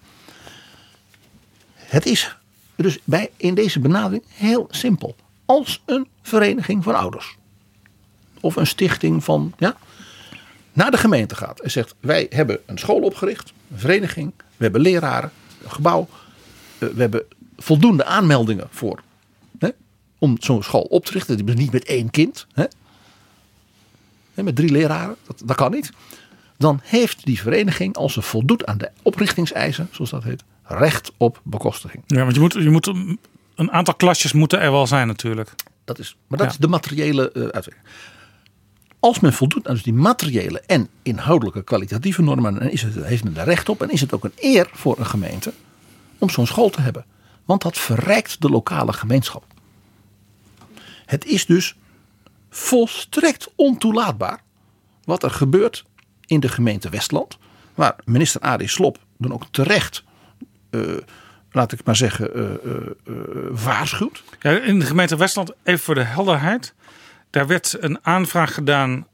Het 1.74 2.06
is 2.06 2.36
dus 2.76 2.98
bij, 3.04 3.30
in 3.36 3.54
deze 3.54 3.80
benadering 3.80 4.22
heel 4.28 4.68
simpel. 4.70 5.16
Als 5.44 5.82
een 5.84 6.08
vereniging 6.22 6.84
van 6.84 6.94
ouders. 6.94 7.36
Of 8.40 8.56
een 8.56 8.66
stichting 8.66 9.24
van, 9.24 9.52
ja, 9.58 9.76
naar 10.72 10.90
de 10.90 10.96
gemeente 10.96 11.34
gaat 11.34 11.60
en 11.60 11.70
zegt: 11.70 11.94
Wij 12.00 12.26
hebben 12.30 12.60
een 12.66 12.78
school 12.78 13.00
opgericht, 13.00 13.52
een 13.72 13.78
vereniging, 13.78 14.32
we 14.36 14.62
hebben 14.62 14.80
leraren, 14.80 15.30
een 15.64 15.70
gebouw, 15.70 16.08
eh, 16.78 16.88
we 16.88 17.00
hebben 17.00 17.22
voldoende 17.56 18.04
aanmeldingen 18.04 18.66
voor 18.70 19.02
om 20.18 20.36
zo'n 20.40 20.62
school 20.62 20.82
op 20.82 21.04
te 21.04 21.12
richten. 21.12 21.44
Niet 21.44 21.72
met 21.72 21.84
één 21.84 22.10
kind. 22.10 22.46
Hè? 22.52 22.64
Met 24.34 24.56
drie 24.56 24.70
leraren. 24.70 25.16
Dat, 25.26 25.42
dat 25.44 25.56
kan 25.56 25.70
niet. 25.70 25.90
dan 26.56 26.80
heeft 26.82 27.24
die 27.24 27.40
vereniging, 27.40 27.96
als 27.96 28.12
ze 28.12 28.22
voldoet 28.22 28.66
aan 28.66 28.78
de 28.78 28.90
oprichtingseisen, 29.02 29.88
zoals 29.90 30.10
dat 30.10 30.24
heet, 30.24 30.44
recht 30.64 31.12
op 31.16 31.40
bekostiging. 31.42 32.02
Ja, 32.06 32.22
want 32.22 32.34
je 32.34 32.40
moet, 32.40 32.52
je 32.52 32.70
moet 32.70 32.86
een 33.54 33.72
aantal 33.72 33.94
klasjes 33.94 34.32
moeten 34.32 34.60
er 34.60 34.70
wel 34.70 34.86
zijn 34.86 35.06
natuurlijk. 35.06 35.54
Dat 35.84 35.98
is, 35.98 36.16
maar 36.26 36.38
dat 36.38 36.50
is 36.50 36.56
de 36.56 36.68
materiële 36.68 37.30
uh, 37.34 37.42
uitwerking. 37.42 37.86
Als 38.98 39.20
men 39.20 39.32
voldoet 39.32 39.68
aan 39.68 39.74
dus 39.74 39.82
die 39.82 39.92
materiële 39.92 40.60
en 40.60 40.88
inhoudelijke 41.02 41.62
kwalitatieve 41.62 42.22
normen, 42.22 42.54
dan 42.54 42.68
is 42.68 42.82
het, 42.82 42.94
heeft 43.04 43.24
men 43.24 43.36
er 43.36 43.44
recht 43.44 43.68
op 43.68 43.82
en 43.82 43.90
is 43.90 44.00
het 44.00 44.12
ook 44.12 44.24
een 44.24 44.32
eer 44.36 44.68
voor 44.72 44.98
een 44.98 45.06
gemeente 45.06 45.52
om 46.18 46.30
zo'n 46.30 46.46
school 46.46 46.70
te 46.70 46.80
hebben. 46.80 47.04
Want 47.44 47.62
dat 47.62 47.78
verrijkt 47.78 48.42
de 48.42 48.48
lokale 48.48 48.92
gemeenschap. 48.92 49.44
Het 51.14 51.24
is 51.24 51.46
dus 51.46 51.76
volstrekt 52.50 53.48
ontoelaatbaar 53.56 54.42
wat 55.04 55.22
er 55.22 55.30
gebeurt 55.30 55.84
in 56.26 56.40
de 56.40 56.48
gemeente 56.48 56.88
Westland. 56.88 57.38
Waar 57.74 57.96
minister 58.04 58.40
Arie 58.40 58.68
Slop 58.68 58.98
dan 59.18 59.32
ook 59.32 59.46
terecht, 59.50 60.04
uh, 60.70 60.96
laat 61.50 61.72
ik 61.72 61.84
maar 61.84 61.96
zeggen, 61.96 62.30
uh, 62.38 63.14
waarschuwt. 63.50 64.22
Ja, 64.40 64.50
in 64.50 64.78
de 64.78 64.86
gemeente 64.86 65.16
Westland, 65.16 65.52
even 65.62 65.84
voor 65.84 65.94
de 65.94 66.02
helderheid. 66.02 66.74
Daar 67.30 67.46
werd 67.46 67.76
een 67.80 67.98
aanvraag 68.02 68.54
gedaan 68.54 69.06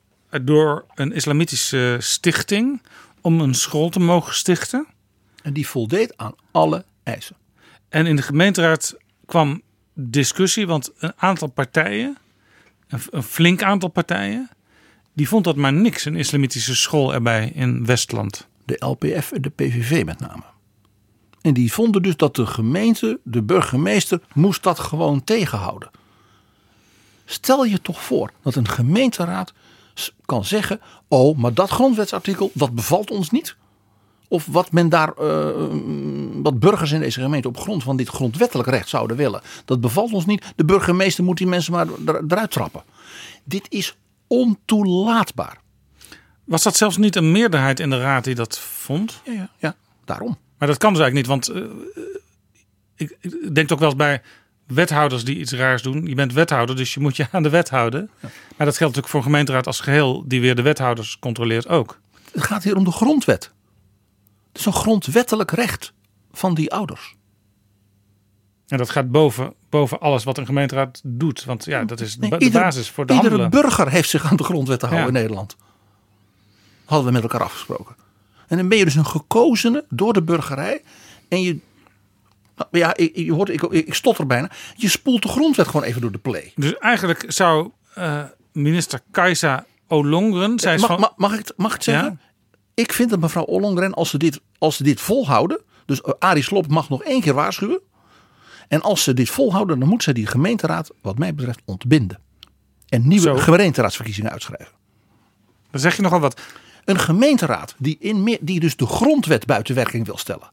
door 0.42 0.84
een 0.94 1.12
islamitische 1.12 1.96
stichting 1.98 2.82
om 3.20 3.40
een 3.40 3.54
school 3.54 3.88
te 3.88 4.00
mogen 4.00 4.34
stichten. 4.34 4.86
En 5.42 5.52
die 5.52 5.68
voldeed 5.68 6.16
aan 6.16 6.34
alle 6.50 6.84
eisen. 7.02 7.36
En 7.88 8.06
in 8.06 8.16
de 8.16 8.22
gemeenteraad 8.22 8.96
kwam 9.26 9.62
discussie, 10.00 10.66
want 10.66 10.92
een 10.98 11.12
aantal 11.16 11.48
partijen, 11.48 12.16
een 12.88 13.22
flink 13.22 13.62
aantal 13.62 13.88
partijen, 13.88 14.50
die 15.12 15.28
vond 15.28 15.44
dat 15.44 15.56
maar 15.56 15.72
niks, 15.72 16.04
een 16.04 16.16
islamitische 16.16 16.74
school 16.76 17.14
erbij 17.14 17.52
in 17.54 17.86
Westland. 17.86 18.48
De 18.64 18.76
LPF 18.86 19.32
en 19.32 19.42
de 19.42 19.50
PVV 19.50 20.04
met 20.04 20.20
name. 20.20 20.42
En 21.40 21.54
die 21.54 21.72
vonden 21.72 22.02
dus 22.02 22.16
dat 22.16 22.36
de 22.36 22.46
gemeente, 22.46 23.20
de 23.24 23.42
burgemeester, 23.42 24.20
moest 24.34 24.62
dat 24.62 24.78
gewoon 24.78 25.24
tegenhouden. 25.24 25.90
Stel 27.24 27.64
je 27.64 27.80
toch 27.80 28.02
voor 28.02 28.30
dat 28.42 28.54
een 28.54 28.68
gemeenteraad 28.68 29.52
kan 30.24 30.44
zeggen: 30.44 30.80
Oh, 31.08 31.38
maar 31.38 31.54
dat 31.54 31.70
grondwetsartikel, 31.70 32.50
dat 32.54 32.74
bevalt 32.74 33.10
ons 33.10 33.30
niet. 33.30 33.56
Of 34.30 34.46
wat 34.46 34.72
men 34.72 34.88
daar, 34.88 35.12
uh, 35.20 35.48
wat 36.42 36.58
burgers 36.58 36.92
in 36.92 37.00
deze 37.00 37.20
gemeente 37.20 37.48
op 37.48 37.58
grond 37.58 37.82
van 37.82 37.96
dit 37.96 38.08
grondwettelijk 38.08 38.68
recht 38.68 38.88
zouden 38.88 39.16
willen, 39.16 39.40
dat 39.64 39.80
bevalt 39.80 40.12
ons 40.12 40.26
niet. 40.26 40.52
De 40.56 40.64
burgemeester 40.64 41.24
moet 41.24 41.36
die 41.36 41.46
mensen 41.46 41.72
maar 41.72 41.86
eruit 42.28 42.50
trappen. 42.50 42.82
Dit 43.44 43.66
is 43.68 43.96
ontoelaatbaar. 44.26 45.58
Was 46.44 46.62
dat 46.62 46.76
zelfs 46.76 46.96
niet 46.96 47.16
een 47.16 47.32
meerderheid 47.32 47.80
in 47.80 47.90
de 47.90 48.00
raad 48.00 48.24
die 48.24 48.34
dat 48.34 48.58
vond? 48.58 49.20
Ja, 49.24 49.32
ja, 49.32 49.50
ja 49.58 49.74
daarom. 50.04 50.38
Maar 50.58 50.68
dat 50.68 50.78
kan 50.78 50.92
dus 50.92 51.02
eigenlijk 51.02 51.28
niet, 51.28 51.50
want 51.52 51.58
uh, 51.58 52.04
ik, 52.96 53.16
ik, 53.20 53.54
denk 53.54 53.72
ook 53.72 53.78
wel 53.78 53.88
eens 53.88 53.96
bij 53.96 54.22
wethouders 54.66 55.24
die 55.24 55.38
iets 55.38 55.52
raars 55.52 55.82
doen. 55.82 56.06
Je 56.06 56.14
bent 56.14 56.32
wethouder, 56.32 56.76
dus 56.76 56.94
je 56.94 57.00
moet 57.00 57.16
je 57.16 57.26
aan 57.30 57.42
de 57.42 57.48
wet 57.48 57.70
houden. 57.70 58.10
Ja. 58.20 58.28
Maar 58.56 58.66
dat 58.66 58.76
geldt 58.76 58.80
natuurlijk 58.80 59.08
voor 59.08 59.20
een 59.20 59.26
gemeenteraad 59.26 59.66
als 59.66 59.80
geheel, 59.80 60.24
die 60.26 60.40
weer 60.40 60.54
de 60.54 60.62
wethouders 60.62 61.18
controleert 61.18 61.68
ook. 61.68 62.00
Het 62.32 62.42
gaat 62.42 62.62
hier 62.62 62.76
om 62.76 62.84
de 62.84 62.92
grondwet. 62.92 63.52
Het 64.52 64.60
is 64.60 64.66
een 64.66 64.72
grondwettelijk 64.72 65.50
recht 65.50 65.92
van 66.32 66.54
die 66.54 66.72
ouders. 66.72 67.14
En 68.66 68.78
dat 68.78 68.90
gaat 68.90 69.10
boven, 69.10 69.54
boven 69.68 70.00
alles 70.00 70.24
wat 70.24 70.38
een 70.38 70.46
gemeenteraad 70.46 71.00
doet. 71.04 71.44
Want 71.44 71.64
ja, 71.64 71.84
dat 71.84 72.00
is 72.00 72.16
de 72.16 72.50
basis 72.52 72.90
voor 72.90 73.06
de 73.06 73.12
iedere 73.12 73.36
handelen. 73.36 73.62
burger 73.62 73.90
heeft 73.90 74.08
zich 74.08 74.30
aan 74.30 74.36
de 74.36 74.44
grondwet 74.44 74.80
te 74.80 74.86
houden 74.86 75.08
in 75.08 75.12
Nederland. 75.12 75.56
Hadden 76.84 77.06
we 77.06 77.12
met 77.12 77.22
elkaar 77.22 77.42
afgesproken. 77.42 77.96
En 78.46 78.56
dan 78.56 78.68
ben 78.68 78.78
je 78.78 78.84
dus 78.84 78.94
een 78.94 79.06
gekozene 79.06 79.84
door 79.88 80.12
de 80.12 80.22
burgerij. 80.22 80.82
En 81.28 81.42
je 81.42 81.58
nou, 82.56 82.68
ja, 82.70 82.96
ik, 82.96 83.16
je 83.16 83.32
hoort, 83.32 83.48
ik, 83.48 83.62
ik 83.62 83.94
stotter 83.94 84.26
bijna. 84.26 84.50
Je 84.76 84.88
spoelt 84.88 85.22
de 85.22 85.28
grondwet 85.28 85.66
gewoon 85.66 85.82
even 85.82 86.00
door 86.00 86.12
de 86.12 86.18
play. 86.18 86.52
Dus 86.56 86.78
eigenlijk 86.78 87.24
zou 87.28 87.70
uh, 87.98 88.22
minister 88.52 89.00
Kajsa 89.10 89.64
Olongren... 89.88 90.58
Zij 90.58 90.78
mag, 90.78 90.86
van... 90.86 91.12
mag, 91.16 91.32
ik 91.32 91.38
het, 91.38 91.52
mag 91.56 91.66
ik 91.68 91.74
het 91.74 91.84
zeggen? 91.84 92.20
Ik 92.74 92.92
vind 92.92 93.10
dat 93.10 93.20
mevrouw 93.20 93.46
Olongren, 93.46 93.94
als 93.94 94.10
ze 94.10 94.18
dit, 94.18 94.40
als 94.58 94.76
ze 94.76 94.82
dit 94.82 95.00
volhouden... 95.00 95.60
Dus 95.90 96.02
uh, 96.06 96.12
Arie 96.18 96.42
Slob 96.42 96.66
mag 96.66 96.88
nog 96.88 97.02
één 97.02 97.20
keer 97.20 97.34
waarschuwen. 97.34 97.80
En 98.68 98.82
als 98.82 99.02
ze 99.02 99.14
dit 99.14 99.30
volhouden, 99.30 99.78
dan 99.78 99.88
moet 99.88 100.02
ze 100.02 100.12
die 100.12 100.26
gemeenteraad, 100.26 100.90
wat 101.02 101.18
mij 101.18 101.34
betreft, 101.34 101.60
ontbinden. 101.64 102.18
En 102.88 103.08
nieuwe 103.08 103.26
Zo. 103.26 103.36
gemeenteraadsverkiezingen 103.36 104.30
uitschrijven. 104.30 104.74
Dan 105.70 105.80
zeg 105.80 105.96
je 105.96 106.02
nogal 106.02 106.20
wat. 106.20 106.40
Een 106.84 106.98
gemeenteraad 106.98 107.74
die, 107.78 107.96
in 108.00 108.22
meer, 108.22 108.38
die 108.40 108.60
dus 108.60 108.76
de 108.76 108.86
grondwet 108.86 109.46
buiten 109.46 109.74
werking 109.74 110.06
wil 110.06 110.16
stellen. 110.16 110.50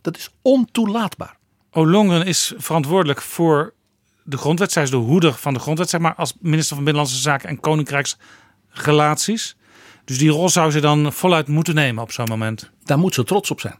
Dat 0.00 0.16
is 0.16 0.30
ontoelaatbaar. 0.42 1.36
Olongren 1.70 2.26
is 2.26 2.54
verantwoordelijk 2.56 3.22
voor 3.22 3.74
de 4.24 4.36
grondwet. 4.36 4.72
Zij 4.72 4.82
is 4.82 4.90
de 4.90 4.96
hoeder 4.96 5.34
van 5.34 5.54
de 5.54 5.60
grondwet, 5.60 5.88
zeg 5.88 6.00
maar, 6.00 6.14
als 6.14 6.34
minister 6.40 6.74
van 6.76 6.84
Binnenlandse 6.84 7.20
Zaken 7.20 7.48
en 7.48 7.60
Koninkrijksrelaties. 7.60 9.56
Dus 10.08 10.18
die 10.18 10.30
rol 10.30 10.48
zou 10.48 10.70
ze 10.70 10.80
dan 10.80 11.12
voluit 11.12 11.48
moeten 11.48 11.74
nemen 11.74 12.02
op 12.02 12.12
zo'n 12.12 12.28
moment. 12.28 12.70
Daar 12.84 12.98
moet 12.98 13.14
ze 13.14 13.24
trots 13.24 13.50
op 13.50 13.60
zijn. 13.60 13.78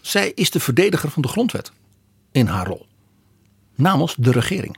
Zij 0.00 0.32
is 0.34 0.50
de 0.50 0.60
verdediger 0.60 1.10
van 1.10 1.22
de 1.22 1.28
grondwet 1.28 1.72
in 2.32 2.46
haar 2.46 2.66
rol. 2.66 2.86
Namens 3.74 4.14
de 4.18 4.30
regering. 4.30 4.76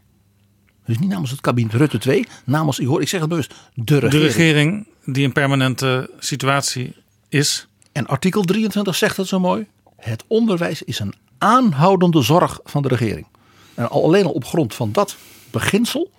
Dus 0.84 0.98
niet 0.98 1.08
namens 1.08 1.30
het 1.30 1.40
kabinet 1.40 1.74
Rutte 1.74 1.98
2, 1.98 2.26
namens, 2.44 2.78
ik, 2.78 2.86
hoor, 2.86 3.00
ik 3.00 3.08
zeg 3.08 3.20
het 3.20 3.28
bewust, 3.28 3.54
de 3.74 3.98
regering. 3.98 4.12
De 4.12 4.26
regering 4.26 4.86
die 5.04 5.24
een 5.24 5.32
permanente 5.32 6.10
situatie 6.18 6.94
is. 7.28 7.68
En 7.92 8.06
artikel 8.06 8.42
23 8.42 8.94
zegt 8.94 9.16
het 9.16 9.26
zo 9.26 9.40
mooi. 9.40 9.66
Het 9.96 10.24
onderwijs 10.26 10.82
is 10.82 10.98
een 10.98 11.14
aanhoudende 11.38 12.22
zorg 12.22 12.60
van 12.64 12.82
de 12.82 12.88
regering. 12.88 13.26
En 13.74 13.88
alleen 13.88 14.24
al 14.24 14.32
op 14.32 14.44
grond 14.44 14.74
van 14.74 14.92
dat 14.92 15.16
beginsel 15.50 16.10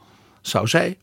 zou 0.41 0.67
zij 0.67 0.97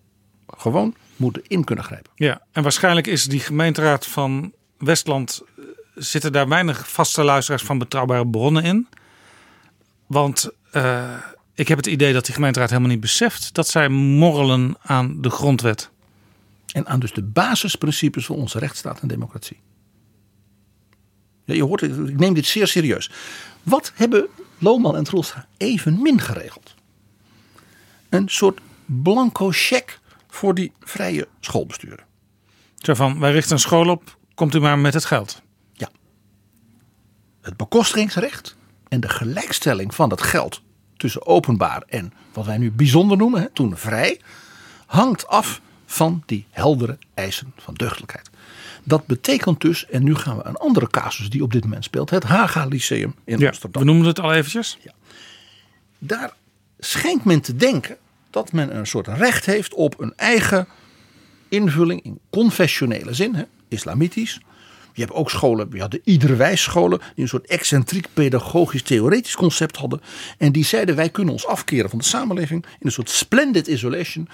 gewoon 0.57 0.95
moeten 1.23 1.43
in 1.47 1.65
kunnen 1.65 1.85
grijpen. 1.85 2.13
Ja, 2.15 2.43
en 2.53 2.63
waarschijnlijk 2.63 3.07
is 3.07 3.25
die 3.25 3.41
gemeenteraad 3.41 4.07
van 4.07 4.53
Westland 4.79 5.43
eh, 5.43 5.65
zitten 5.95 6.33
daar 6.33 6.49
weinig 6.49 6.91
vaste 6.91 7.25
luisteraars 7.25 7.63
van 7.63 7.79
betrouwbare 7.79 8.27
bronnen 8.27 8.65
in. 8.65 8.89
Want 10.07 10.51
uh, 10.73 11.15
ik 11.55 11.69
heb 11.69 11.77
het 11.77 11.87
idee 11.87 12.13
dat 12.13 12.25
die 12.25 12.35
gemeenteraad 12.35 12.69
helemaal 12.69 12.91
niet 12.91 13.01
beseft 13.01 13.55
dat 13.55 13.69
zij 13.69 13.89
morrelen 13.89 14.77
aan 14.83 15.23
de 15.23 15.31
grondwet. 15.31 15.91
En 16.73 16.87
aan 16.87 17.01
dus 17.01 17.13
de 17.13 17.23
basisprincipes 17.23 18.27
van 18.27 18.37
onze 18.37 18.59
rechtsstaat 18.59 19.01
en 19.01 19.09
democratie. 19.09 19.61
Ja, 21.45 21.55
je 21.55 21.65
hoort, 21.65 21.83
ik 21.83 22.19
neem 22.19 22.35
dit 22.35 22.47
zeer 22.47 22.67
serieus. 22.67 23.11
Wat 23.63 23.93
hebben 23.95 24.27
Lohman 24.59 24.97
en 24.97 25.05
Troelstra 25.05 25.47
evenmin 25.57 26.21
geregeld? 26.21 26.75
Een 28.09 28.29
soort 28.29 28.61
blanco 28.85 29.51
cheque 29.51 29.95
voor 30.33 30.55
die 30.55 30.73
vrije 30.81 31.29
schoolbesturen. 31.41 32.05
Zo 32.77 32.95
van, 32.95 33.19
wij 33.19 33.33
richten 33.33 33.53
een 33.53 33.59
school 33.59 33.89
op, 33.89 34.19
komt 34.35 34.55
u 34.55 34.61
maar 34.61 34.79
met 34.79 34.95
het 34.95 35.05
geld. 35.05 35.43
Ja. 35.73 35.89
Het 37.41 37.57
bekostigingsrecht 37.57 38.57
en 38.89 39.01
de 39.01 39.09
gelijkstelling 39.09 39.95
van 39.95 40.09
dat 40.09 40.23
geld 40.23 40.63
tussen 40.97 41.27
openbaar 41.27 41.83
en 41.87 42.13
wat 42.33 42.47
wij 42.47 42.59
nu 42.59 42.71
bijzonder 42.71 43.17
noemen, 43.17 43.41
hè, 43.41 43.51
toen 43.51 43.77
vrij, 43.77 44.21
hangt 44.87 45.27
af 45.27 45.61
van 45.87 46.23
die 46.27 46.47
heldere 46.51 46.99
eisen 47.15 47.53
van 47.57 47.75
deugdelijkheid. 47.75 48.31
Dat 48.85 49.07
betekent 49.07 49.61
dus, 49.61 49.87
en 49.87 50.05
nu 50.05 50.15
gaan 50.15 50.37
we 50.37 50.45
een 50.45 50.57
andere 50.57 50.87
casus 50.87 51.31
die 51.31 51.43
op 51.43 51.53
dit 51.53 51.65
moment 51.65 51.85
speelt, 51.85 52.11
het 52.11 52.25
Haga 52.25 52.65
Lyceum 52.67 53.15
in 53.25 53.39
ja, 53.39 53.47
Amsterdam. 53.47 53.83
We 53.83 53.89
noemen 53.89 54.07
het 54.07 54.21
al 54.21 54.33
eventjes. 54.33 54.79
Ja. 54.83 54.93
Daar 55.99 56.33
schijnt 56.79 57.25
men 57.25 57.41
te 57.41 57.57
denken 57.57 57.97
dat 58.33 58.53
men 58.53 58.77
een 58.77 58.87
soort 58.87 59.07
recht 59.07 59.47
heeft 59.47 59.75
op 59.75 60.01
een 60.01 60.13
eigen 60.17 60.67
invulling 61.49 62.03
in 62.03 62.19
confessionele 62.31 63.15
zin, 63.15 63.35
hè, 63.35 63.43
islamitisch. 63.69 64.41
Je 64.95 65.01
hebt 65.01 65.13
ook 65.13 65.31
scholen, 65.31 65.69
je 65.73 65.81
had 65.81 65.91
de 65.91 66.01
Iederwijs-scholen, 66.05 66.99
die 66.99 67.23
een 67.23 67.29
soort 67.29 67.47
excentriek 67.47 68.07
pedagogisch 68.13 68.83
theoretisch 68.83 69.37
concept 69.37 69.77
hadden. 69.77 70.01
En 70.39 70.53
die 70.53 70.65
zeiden: 70.65 70.97
wij 70.97 71.11
kunnen 71.11 71.33
ons 71.33 71.47
afkeren 71.47 71.91
van 71.91 71.99
de 71.99 72.05
samenleving 72.05 72.65
in 72.65 72.87
een 72.87 72.93
soort 72.93 73.11
splendid 73.11 73.67
isolation. 73.67 74.29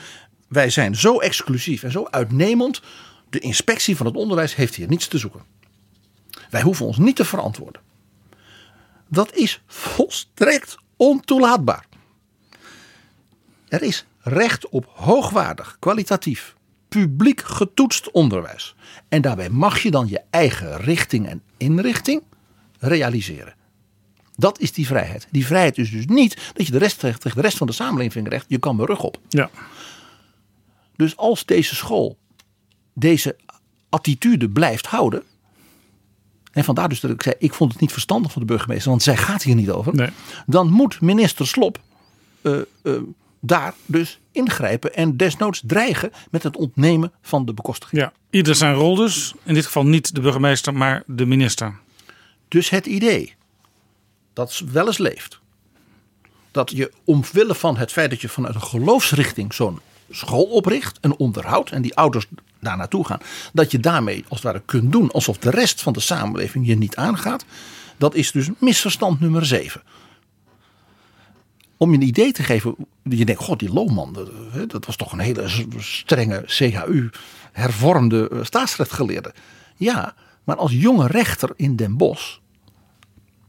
Wij 0.48 0.70
zijn 0.70 0.96
zo 0.96 1.18
exclusief 1.18 1.82
en 1.82 1.90
zo 1.90 2.06
uitnemend. 2.10 2.82
De 3.30 3.38
inspectie 3.38 3.96
van 3.96 4.06
het 4.06 4.16
onderwijs 4.16 4.54
heeft 4.54 4.74
hier 4.74 4.88
niets 4.88 5.08
te 5.08 5.18
zoeken. 5.18 5.42
Wij 6.50 6.62
hoeven 6.62 6.86
ons 6.86 6.98
niet 6.98 7.16
te 7.16 7.24
verantwoorden. 7.24 7.82
Dat 9.08 9.34
is 9.34 9.62
volstrekt 9.66 10.76
ontoelaatbaar. 10.96 11.87
Er 13.68 13.82
is 13.82 14.06
recht 14.20 14.68
op 14.68 14.90
hoogwaardig, 14.94 15.76
kwalitatief, 15.78 16.56
publiek 16.88 17.40
getoetst 17.40 18.10
onderwijs. 18.10 18.74
En 19.08 19.22
daarbij 19.22 19.50
mag 19.50 19.82
je 19.82 19.90
dan 19.90 20.08
je 20.08 20.20
eigen 20.30 20.76
richting 20.76 21.28
en 21.28 21.42
inrichting 21.56 22.22
realiseren. 22.78 23.54
Dat 24.36 24.60
is 24.60 24.72
die 24.72 24.86
vrijheid. 24.86 25.26
Die 25.30 25.46
vrijheid 25.46 25.78
is 25.78 25.90
dus 25.90 26.06
niet 26.06 26.52
dat 26.54 26.66
je 26.66 26.72
de 26.72 26.78
rest 26.78 26.98
tegen 26.98 27.34
de 27.34 27.40
rest 27.40 27.56
van 27.56 27.66
de 27.66 27.72
samenleving 27.72 28.28
recht, 28.28 28.44
je 28.48 28.58
kan 28.58 28.76
mijn 28.76 28.88
rug 28.88 29.02
op. 29.02 29.20
Ja. 29.28 29.50
Dus 30.96 31.16
als 31.16 31.44
deze 31.44 31.74
school 31.74 32.18
deze 32.94 33.36
attitude 33.88 34.48
blijft 34.48 34.86
houden. 34.86 35.22
En 36.52 36.64
vandaar 36.64 36.88
dus 36.88 37.00
dat 37.00 37.10
ik 37.10 37.22
zei, 37.22 37.34
ik 37.38 37.54
vond 37.54 37.72
het 37.72 37.80
niet 37.80 37.92
verstandig 37.92 38.32
van 38.32 38.42
de 38.42 38.48
burgemeester, 38.48 38.90
want 38.90 39.02
zij 39.02 39.16
gaat 39.16 39.42
hier 39.42 39.54
niet 39.54 39.70
over. 39.70 39.94
Nee. 39.94 40.10
Dan 40.46 40.70
moet 40.70 41.00
minister 41.00 41.46
Slop 41.46 41.80
eh, 42.42 42.58
eh, 42.82 42.92
daar 43.40 43.74
dus 43.86 44.18
ingrijpen 44.32 44.94
en 44.94 45.16
desnoods 45.16 45.62
dreigen 45.66 46.10
met 46.30 46.42
het 46.42 46.56
ontnemen 46.56 47.12
van 47.22 47.44
de 47.44 47.54
bekostiging. 47.54 48.02
Ja, 48.02 48.12
ieder 48.30 48.54
zijn 48.54 48.74
rol 48.74 48.94
dus. 48.94 49.34
In 49.42 49.54
dit 49.54 49.66
geval 49.66 49.86
niet 49.86 50.14
de 50.14 50.20
burgemeester, 50.20 50.74
maar 50.74 51.02
de 51.06 51.26
minister. 51.26 51.78
Dus 52.48 52.70
het 52.70 52.86
idee 52.86 53.34
dat 54.32 54.62
wel 54.72 54.86
eens 54.86 54.98
leeft, 54.98 55.40
dat 56.50 56.70
je 56.70 56.92
omwille 57.04 57.54
van 57.54 57.76
het 57.76 57.92
feit 57.92 58.10
dat 58.10 58.20
je 58.20 58.28
vanuit 58.28 58.54
een 58.54 58.62
geloofsrichting 58.62 59.54
zo'n 59.54 59.80
school 60.10 60.44
opricht 60.44 61.00
en 61.00 61.16
onderhoudt 61.16 61.70
en 61.70 61.82
die 61.82 61.96
ouders 61.96 62.26
daar 62.58 62.76
naartoe 62.76 63.06
gaan, 63.06 63.20
dat 63.52 63.70
je 63.70 63.78
daarmee 63.78 64.24
als 64.28 64.42
het 64.42 64.52
ware 64.52 64.62
kunt 64.64 64.92
doen 64.92 65.10
alsof 65.10 65.38
de 65.38 65.50
rest 65.50 65.82
van 65.82 65.92
de 65.92 66.00
samenleving 66.00 66.66
je 66.66 66.76
niet 66.76 66.96
aangaat, 66.96 67.44
dat 67.96 68.14
is 68.14 68.32
dus 68.32 68.48
misverstand 68.58 69.20
nummer 69.20 69.46
7. 69.46 69.82
Om 71.78 71.90
je 71.90 71.96
een 71.96 72.06
idee 72.06 72.32
te 72.32 72.42
geven, 72.42 72.74
je 73.02 73.24
denkt, 73.24 73.42
god 73.42 73.58
die 73.58 73.72
Lohman, 73.72 74.12
dat, 74.12 74.30
dat 74.70 74.86
was 74.86 74.96
toch 74.96 75.12
een 75.12 75.18
hele 75.18 75.48
strenge 75.78 76.42
CHU 76.46 77.10
hervormde 77.52 78.28
eh, 78.28 78.38
staatsrechtgeleerde. 78.42 79.34
Ja, 79.76 80.14
maar 80.44 80.56
als 80.56 80.72
jonge 80.72 81.06
rechter 81.06 81.50
in 81.56 81.76
Den 81.76 81.96
Bosch 81.96 82.36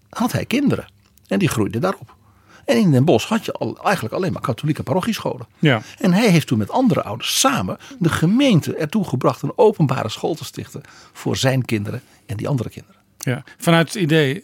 had 0.09 0.31
hij 0.31 0.45
kinderen 0.45 0.87
en 1.27 1.39
die 1.39 1.47
groeiden 1.47 1.81
daarop. 1.81 2.17
En 2.65 2.77
in 2.77 2.91
Den 2.91 3.05
Bosch 3.05 3.29
had 3.29 3.45
je 3.45 3.51
al, 3.51 3.83
eigenlijk 3.83 4.13
alleen 4.13 4.31
maar 4.31 4.41
katholieke 4.41 4.83
parochiescholen. 4.83 5.47
Ja. 5.59 5.81
En 5.97 6.13
hij 6.13 6.29
heeft 6.29 6.47
toen 6.47 6.57
met 6.57 6.69
andere 6.69 7.03
ouders 7.03 7.39
samen 7.39 7.77
de 7.99 8.09
gemeente 8.09 8.75
ertoe 8.75 9.03
gebracht 9.05 9.41
een 9.41 9.57
openbare 9.57 10.09
school 10.09 10.35
te 10.35 10.45
stichten 10.45 10.81
voor 11.13 11.37
zijn 11.37 11.65
kinderen 11.65 12.01
en 12.25 12.37
die 12.37 12.47
andere 12.47 12.69
kinderen. 12.69 13.01
Ja. 13.17 13.43
Vanuit 13.57 13.93
het 13.93 14.01
idee, 14.01 14.43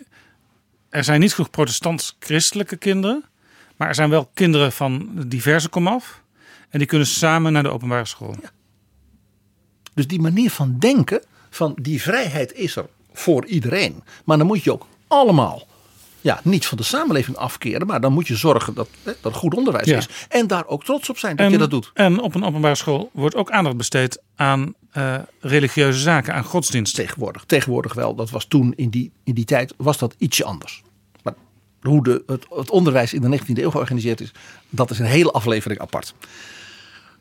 er 0.89 1.03
zijn 1.03 1.19
niet 1.19 1.33
genoeg 1.33 1.49
protestants-christelijke 1.49 2.75
kinderen. 2.75 3.23
Maar 3.77 3.87
er 3.87 3.95
zijn 3.95 4.09
wel 4.09 4.29
kinderen 4.33 4.71
van 4.71 5.09
diverse 5.27 5.69
komaf. 5.69 6.21
En 6.69 6.79
die 6.79 6.87
kunnen 6.87 7.07
samen 7.07 7.53
naar 7.53 7.63
de 7.63 7.69
openbare 7.69 8.05
school. 8.05 8.35
Dus 9.93 10.07
die 10.07 10.19
manier 10.21 10.51
van 10.51 10.75
denken, 10.79 11.21
van 11.49 11.75
die 11.81 12.01
vrijheid 12.01 12.53
is 12.53 12.75
er 12.75 12.85
voor 13.13 13.45
iedereen. 13.45 14.03
Maar 14.25 14.37
dan 14.37 14.47
moet 14.47 14.63
je 14.63 14.71
ook 14.71 14.85
allemaal, 15.07 15.67
ja, 16.21 16.39
niet 16.43 16.65
van 16.65 16.77
de 16.77 16.83
samenleving 16.83 17.37
afkeren. 17.37 17.87
Maar 17.87 18.01
dan 18.01 18.13
moet 18.13 18.27
je 18.27 18.35
zorgen 18.35 18.73
dat 18.73 18.87
hè, 19.03 19.11
dat 19.21 19.33
er 19.33 19.39
goed 19.39 19.53
onderwijs 19.55 19.85
Ja. 19.87 19.97
is. 19.97 20.07
En 20.29 20.47
daar 20.47 20.65
ook 20.67 20.83
trots 20.83 21.09
op 21.09 21.17
zijn 21.17 21.35
dat 21.35 21.45
En, 21.45 21.51
je 21.51 21.57
dat 21.57 21.69
doet. 21.69 21.91
en 21.93 22.19
op 22.19 22.35
een 22.35 22.43
openbare 22.43 22.75
school 22.75 23.09
wordt 23.13 23.35
ook 23.35 23.51
aandacht 23.51 23.77
besteed 23.77 24.21
aan 24.35 24.73
eh, 24.91 25.15
religieuze 25.39 25.99
zaken, 25.99 26.33
aan 26.33 26.43
godsdienst. 26.43 26.95
Tegenwoordig, 26.95 27.43
tegenwoordig 27.45 27.93
wel. 27.93 28.15
Dat 28.15 28.29
was 28.29 28.45
toen 28.45 28.73
in 28.75 28.89
die, 28.89 29.11
in 29.23 29.33
die 29.33 29.45
tijd 29.45 29.73
was 29.77 29.97
dat 29.97 30.15
ietsje 30.17 30.43
anders. 30.43 30.81
Hoe 31.85 32.03
de, 32.03 32.23
het, 32.27 32.45
het 32.49 32.69
onderwijs 32.69 33.13
in 33.13 33.21
de 33.21 33.39
19e 33.39 33.45
eeuw 33.45 33.69
georganiseerd 33.69 34.21
is, 34.21 34.31
dat 34.69 34.89
is 34.89 34.99
een 34.99 35.05
hele 35.05 35.31
aflevering 35.31 35.79
apart. 35.79 36.13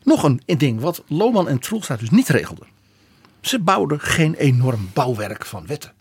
Nog 0.03 0.23
een 0.23 0.41
ding 0.45 0.79
wat 0.79 1.03
Lohman 1.07 1.47
en 1.47 1.59
Troelstaat 1.59 1.99
dus 1.99 2.09
niet 2.09 2.27
regelden. 2.27 2.67
Ze 3.41 3.59
bouwden 3.59 3.99
geen 3.99 4.33
enorm 4.33 4.89
bouwwerk 4.93 5.45
van 5.45 5.67
wetten. 5.67 5.93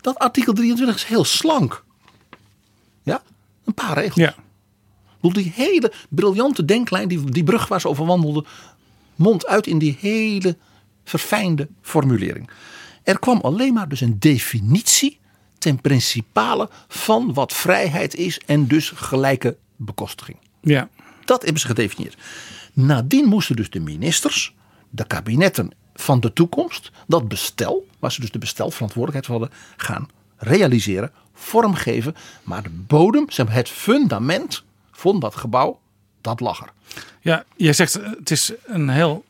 Dat 0.00 0.18
artikel 0.18 0.52
23 0.52 0.96
is 0.96 1.04
heel 1.04 1.24
slank. 1.24 1.84
Ja, 3.02 3.22
een 3.64 3.74
paar 3.74 3.94
regels. 3.94 4.14
Ja. 4.14 4.34
Die 5.20 5.52
hele 5.54 5.92
briljante 6.08 6.64
denklijn, 6.64 7.08
die, 7.08 7.30
die 7.30 7.44
brug 7.44 7.68
waar 7.68 7.80
ze 7.80 7.88
over 7.88 8.06
wandelden, 8.06 8.46
mondt 9.14 9.46
uit 9.46 9.66
in 9.66 9.78
die 9.78 9.96
hele 10.00 10.56
verfijnde 11.04 11.68
formulering. 11.82 12.50
Er 13.02 13.18
kwam 13.18 13.40
alleen 13.40 13.74
maar 13.74 13.88
dus 13.88 14.00
een 14.00 14.18
definitie 14.18 15.18
ten 15.60 15.80
principale 15.80 16.68
van 16.88 17.34
wat 17.34 17.52
vrijheid 17.52 18.14
is 18.14 18.40
en 18.46 18.66
dus 18.66 18.90
gelijke 18.94 19.56
bekostiging. 19.76 20.38
Ja. 20.60 20.88
Dat 21.24 21.42
hebben 21.42 21.60
ze 21.60 21.66
gedefinieerd. 21.66 22.16
Nadien 22.72 23.26
moesten 23.26 23.56
dus 23.56 23.70
de 23.70 23.80
ministers, 23.80 24.54
de 24.90 25.06
kabinetten 25.06 25.70
van 25.94 26.20
de 26.20 26.32
toekomst, 26.32 26.90
dat 27.06 27.28
bestel, 27.28 27.86
waar 27.98 28.12
ze 28.12 28.20
dus 28.20 28.30
de 28.30 28.38
bestelverantwoordelijkheid 28.38 29.40
hadden, 29.40 29.58
gaan 29.76 30.08
realiseren, 30.36 31.12
vormgeven. 31.34 32.14
Maar 32.42 32.62
de 32.62 32.70
bodem, 32.70 33.26
het 33.48 33.68
fundament 33.68 34.64
van 34.92 35.20
dat 35.20 35.36
gebouw, 35.36 35.80
dat 36.20 36.40
lag 36.40 36.62
er. 36.62 36.72
Ja, 37.20 37.44
jij 37.56 37.72
zegt 37.72 37.94
eh, 37.94 38.10
het 38.10 38.30
is 38.30 38.52
een 38.66 38.88
heel 38.88 39.24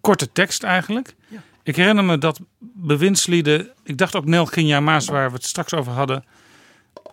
korte 0.00 0.32
tekst 0.32 0.62
eigenlijk. 0.62 1.14
Ik 1.62 1.76
herinner 1.76 2.04
me 2.04 2.18
dat 2.18 2.40
bewindslieden, 2.60 3.70
ik 3.84 3.98
dacht 3.98 4.16
ook 4.16 4.24
Nel 4.24 4.46
Ginja 4.46 4.80
Maas 4.80 5.06
waar 5.06 5.28
we 5.28 5.36
het 5.36 5.44
straks 5.44 5.74
over 5.74 5.92
hadden, 5.92 6.24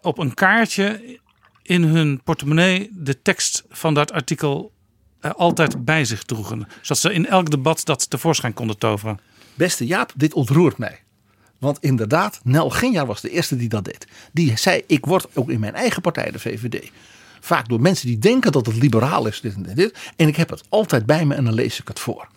op 0.02 0.18
een 0.18 0.34
kaartje 0.34 1.20
in 1.62 1.84
hun 1.84 2.22
portemonnee 2.24 2.90
de 2.94 3.22
tekst 3.22 3.64
van 3.70 3.94
dat 3.94 4.12
artikel 4.12 4.72
eh, 5.20 5.32
altijd 5.32 5.86
bij 5.86 6.06
zich 6.06 6.24
droegen. 6.24 6.68
Zodat 6.82 6.98
ze 6.98 7.14
in 7.14 7.28
elk 7.28 7.50
debat 7.50 7.86
dat 7.86 8.10
tevoorschijn 8.10 8.54
konden 8.54 8.78
toveren. 8.78 9.20
Beste 9.54 9.86
Jaap, 9.86 10.12
dit 10.16 10.34
ontroert 10.34 10.78
mij. 10.78 11.00
Want 11.58 11.78
inderdaad, 11.80 12.40
Nel 12.44 12.70
Genjar 12.70 13.06
was 13.06 13.22
de 13.22 13.30
eerste 13.30 13.56
die 13.56 13.70
dat 13.70 13.84
deed. 13.84 14.08
Die 14.34 14.58
zei, 14.58 14.84
ik 14.88 15.06
word 15.06 15.28
ook 15.34 15.50
in 15.50 15.60
mijn 15.60 15.76
eigen 15.76 16.02
partij, 16.02 16.32
de 16.32 16.40
VVD... 16.40 16.92
vaak 17.40 17.70
door 17.70 17.82
mensen 17.82 18.08
die 18.08 18.18
denken 18.18 18.52
dat 18.52 18.66
het 18.66 18.76
liberaal 18.76 19.28
is, 19.28 19.42
dit 19.42 19.54
en 19.54 19.76
dit. 19.76 19.98
En 20.16 20.28
ik 20.28 20.36
heb 20.36 20.50
het 20.50 20.64
altijd 20.70 21.06
bij 21.06 21.26
me 21.26 21.36
en 21.36 21.44
dan 21.44 21.54
lees 21.54 21.80
ik 21.80 21.88
het 21.88 22.00
voor. 22.00 22.28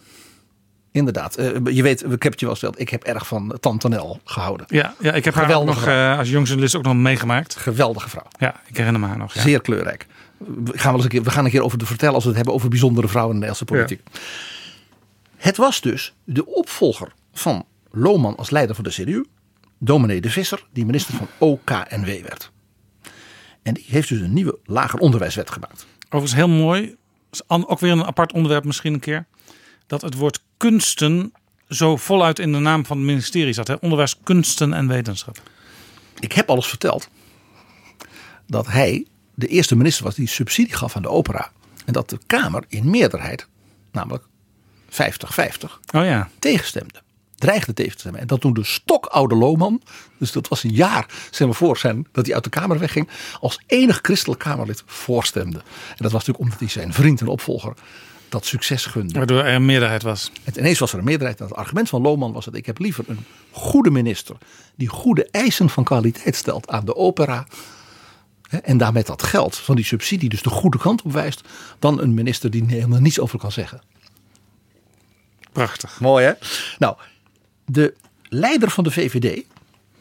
Inderdaad, 0.93 1.37
eh, 1.37 1.51
je 1.65 1.83
weet, 1.83 2.05
ik 2.05 2.23
heb 2.23 2.33
het 2.33 2.41
je 2.41 2.47
wel 2.47 2.55
verteld, 2.55 2.81
ik 2.81 2.89
heb 2.89 3.03
erg 3.03 3.27
van 3.27 3.57
Tante 3.61 3.89
Nel 3.89 4.21
gehouden. 4.25 4.67
Ja, 4.69 4.95
ja 5.01 5.13
ik 5.13 5.25
heb 5.25 5.35
haar 5.35 5.45
Geweldige 5.45 5.79
nog 5.79 5.89
eh, 5.89 6.19
als 6.19 6.31
jongjournalist 6.31 6.77
ook 6.77 6.83
nog 6.83 6.95
meegemaakt. 6.95 7.57
Geweldige 7.57 8.09
vrouw. 8.09 8.27
Ja, 8.39 8.61
ik 8.67 8.77
herinner 8.77 9.01
me 9.01 9.07
haar 9.07 9.19
nog. 9.19 9.35
Ja. 9.35 9.41
Zeer 9.41 9.61
kleurrijk. 9.61 10.07
We 10.37 10.79
gaan, 10.79 10.85
wel 10.85 10.95
eens 10.95 11.03
een 11.05 11.09
keer, 11.09 11.23
we 11.23 11.31
gaan 11.31 11.45
een 11.45 11.51
keer 11.51 11.63
over 11.63 11.79
de 11.79 11.87
vertellen 11.87 12.15
als 12.15 12.23
we 12.23 12.29
het 12.29 12.39
hebben 12.39 12.55
over 12.55 12.69
bijzondere 12.69 13.09
vrouwen 13.09 13.35
in 13.35 13.41
de 13.41 13.47
Nederlandse 13.47 13.75
politiek. 13.75 14.21
Het 15.37 15.57
was 15.57 15.81
dus 15.81 16.15
de 16.25 16.47
opvolger 16.47 17.13
van 17.33 17.65
Lohman 17.91 18.37
als 18.37 18.51
leider 18.51 18.75
van 18.75 18.85
de 18.85 18.91
CDU, 18.91 19.25
dominee 19.79 20.21
de 20.21 20.31
Visser, 20.31 20.67
die 20.73 20.87
minister 20.87 21.15
van 21.15 21.29
OKNW 21.39 22.07
werd. 22.07 22.51
En 23.63 23.75
die 23.75 23.85
heeft 23.89 24.09
dus 24.09 24.21
een 24.21 24.33
nieuwe 24.33 24.59
lager 24.65 24.99
onderwijswet 24.99 25.51
gemaakt. 25.51 25.87
Overigens 26.05 26.35
heel 26.35 26.49
mooi, 26.49 26.97
ook 27.47 27.81
weer 27.81 27.93
een 27.93 28.05
apart 28.05 28.33
onderwerp 28.33 28.65
misschien 28.65 28.95
een 28.95 29.01
keer, 29.01 29.27
dat 29.87 30.03
het 30.03 30.15
woord 30.15 30.43
kunsten 30.57 31.33
zo 31.69 31.97
voluit 31.97 32.39
in 32.39 32.53
de 32.53 32.59
naam 32.59 32.87
van 32.87 32.97
het 32.97 33.07
ministerie 33.07 33.53
zat. 33.53 33.69
Hè? 33.69 33.75
Onderwijs, 33.75 34.17
kunsten 34.23 34.73
en 34.73 34.89
wetenschap. 34.89 35.43
Ik 36.19 36.33
heb 36.33 36.51
alles 36.51 36.67
verteld 36.67 37.09
dat 38.47 38.67
hij 38.67 39.07
de 39.35 39.47
eerste 39.47 39.77
minister 39.77 40.05
was 40.05 40.15
die 40.15 40.29
subsidie 40.29 40.75
gaf 40.75 40.97
aan 40.97 41.03
de 41.03 41.09
opera. 41.09 41.51
En 41.85 41.93
dat 41.93 42.11
de 42.11 42.19
Kamer 42.27 42.65
in 42.69 42.91
meerderheid, 42.91 43.47
namelijk 43.93 44.25
50-50, 44.91 44.95
Oh 45.95 46.05
ja, 46.05 46.31
tegenstemde. 46.39 47.03
Dreigde 47.37 47.73
tegen 47.73 47.93
te 47.93 47.99
stemmen. 47.99 48.21
En 48.21 48.27
dat 48.27 48.41
toen 48.41 48.53
de 48.53 48.65
stokoude 48.65 49.35
Lohman, 49.35 49.83
dus 50.19 50.33
dat 50.33 50.49
was 50.49 50.63
een 50.63 50.73
jaar 50.73 51.07
zeg 51.31 51.47
maar, 51.47 51.57
voor 51.57 51.77
zijn, 51.77 52.07
dat 52.13 52.27
hij 52.27 52.35
uit 52.35 52.45
de 52.45 52.51
Kamer 52.51 52.79
wegging, 52.79 53.09
als 53.41 53.61
enig 53.67 53.99
christelijk 54.03 54.41
Kamerlid 54.41 54.83
voorstemde. 54.87 55.59
En 55.59 55.97
dat 55.97 56.13
was 56.13 56.27
natuurlijk 56.27 56.39
omdat 56.39 56.59
hij 56.59 56.69
zijn 56.69 56.93
vriend 56.93 57.21
en 57.21 57.27
opvolger 57.27 57.75
dat 58.33 58.47
succes 58.47 58.87
gunde. 58.87 59.13
waardoor 59.19 59.43
er 59.43 59.55
een 59.55 59.65
meerderheid 59.65 60.03
was. 60.03 60.33
En 60.45 60.59
ineens 60.59 60.79
was 60.79 60.93
er 60.93 60.99
een 60.99 61.05
meerderheid. 61.05 61.41
En 61.41 61.47
het 61.47 61.55
argument 61.55 61.89
van 61.89 62.03
Lohman 62.03 62.33
was 62.33 62.45
dat 62.45 62.55
ik 62.55 62.67
heb 62.67 62.79
liever 62.79 63.05
een 63.09 63.25
goede 63.51 63.91
minister 63.91 64.37
die 64.75 64.89
goede 64.89 65.29
eisen 65.31 65.69
van 65.71 65.85
kwaliteit 65.85 66.37
stelt 66.37 66.69
aan 66.69 66.85
de 66.85 66.97
opera. 66.97 67.47
hè, 68.49 68.59
En 68.59 68.77
daarmee 68.79 69.03
dat 69.03 69.23
geld 69.23 69.57
van 69.57 69.77
die 69.77 69.85
subsidie 69.85 70.29
dus 70.29 70.43
de 70.43 70.51
goede 70.51 70.79
kant 70.79 71.03
op 71.03 71.13
wijst. 71.13 71.41
Dan 71.79 72.01
een 72.01 72.15
minister 72.15 72.51
die 72.51 72.65
helemaal 72.67 73.01
niets 73.01 73.21
over 73.21 73.39
kan 73.39 73.53
zeggen. 73.53 73.81
Prachtig. 75.53 76.01
Mooi 76.01 76.25
hè? 76.25 76.33
Nou, 76.79 76.97
de 77.65 77.95
leider 78.29 78.71
van 78.71 78.85
de 78.85 78.91
VVD, 78.91 79.45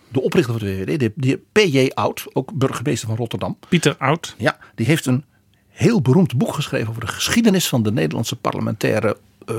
de 0.08 0.22
oprichter 0.22 0.60
van 0.60 0.68
de 0.68 0.76
VVD, 0.76 0.99
de, 0.99 1.12
de 1.16 1.40
P.J. 1.52 1.91
Oud, 1.94 2.26
ook 2.34 2.53
burgemeester 2.53 3.08
van 3.08 3.18
Rotterdam. 3.18 3.58
Pieter 3.70 3.95
Oud. 3.98 4.36
Ja, 4.38 4.58
die 4.76 4.86
heeft 4.86 5.06
een 5.06 5.26
heel 5.72 6.02
beroemd 6.02 6.38
boek 6.38 6.53
geschreven 6.53 6.89
over 6.89 7.02
de 7.02 7.07
geschiedenis 7.07 7.68
van 7.68 7.84
de 7.84 7.91
Nederlandse 7.91 8.35
parlementaire 8.35 9.18
eh, 9.45 9.56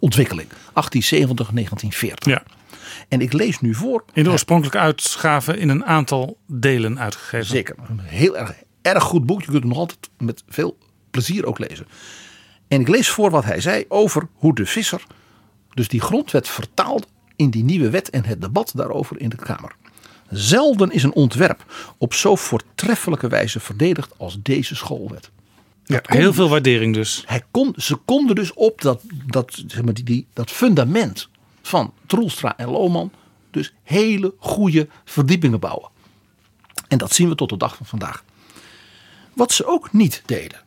ontwikkeling. 0.00 0.48
1870, 0.48 1.50
1940. 1.50 2.32
Ja. 2.32 2.42
En 3.08 3.20
ik 3.20 3.32
lees 3.32 3.60
nu 3.60 3.74
voor. 3.74 4.04
In 4.12 4.24
de 4.24 4.30
oorspronkelijke 4.30 4.78
uitgave 4.78 5.58
in 5.58 5.68
een 5.68 5.84
aantal 5.84 6.38
delen 6.46 6.98
uitgegeven. 6.98 7.46
Zeker. 7.46 7.76
Een 7.88 8.00
heel 8.00 8.36
erg, 8.36 8.54
erg 8.82 9.02
goed 9.02 9.26
boek. 9.26 9.40
Je 9.40 9.44
kunt 9.44 9.58
het 9.58 9.64
nog 9.64 9.78
altijd 9.78 10.10
met 10.18 10.42
veel 10.48 10.78
plezier 11.10 11.46
ook 11.46 11.58
lezen. 11.58 11.86
En 12.68 12.80
ik 12.80 12.88
lees 12.88 13.08
voor 13.08 13.30
wat 13.30 13.44
hij 13.44 13.60
zei 13.60 13.84
over 13.88 14.28
hoe 14.32 14.54
de 14.54 14.66
visser 14.66 15.02
dus 15.74 15.88
die 15.88 16.00
grondwet 16.00 16.48
vertaalde 16.48 17.06
in 17.36 17.50
die 17.50 17.64
nieuwe 17.64 17.90
wet 17.90 18.10
en 18.10 18.24
het 18.24 18.40
debat 18.40 18.72
daarover 18.74 19.20
in 19.20 19.28
de 19.28 19.36
Kamer. 19.36 19.76
Zelden 20.30 20.90
is 20.90 21.02
een 21.02 21.14
ontwerp 21.14 21.64
op 21.98 22.14
zo 22.14 22.36
voortreffelijke 22.36 23.28
wijze 23.28 23.60
verdedigd 23.60 24.12
als 24.16 24.38
deze 24.42 24.74
schoolwet. 24.74 25.30
Ja, 25.84 26.00
heel 26.02 26.26
dus. 26.26 26.34
veel 26.34 26.48
waardering 26.48 26.94
dus. 26.94 27.22
Hij 27.26 27.42
kon, 27.50 27.74
ze 27.76 27.94
konden 27.94 28.34
dus 28.34 28.52
op 28.52 28.80
dat, 28.80 29.02
dat, 29.26 29.62
zeg 29.66 29.82
maar, 29.82 29.94
die, 29.94 30.04
die, 30.04 30.26
dat 30.32 30.50
fundament 30.50 31.28
van 31.62 31.92
Troelstra 32.06 32.56
en 32.56 32.70
Lohman 32.70 33.12
dus 33.50 33.72
hele 33.82 34.34
goede 34.38 34.88
verdiepingen 35.04 35.60
bouwen. 35.60 35.88
En 36.88 36.98
dat 36.98 37.12
zien 37.12 37.28
we 37.28 37.34
tot 37.34 37.48
de 37.48 37.56
dag 37.56 37.76
van 37.76 37.86
vandaag. 37.86 38.24
Wat 39.32 39.52
ze 39.52 39.66
ook 39.66 39.92
niet 39.92 40.22
deden, 40.26 40.60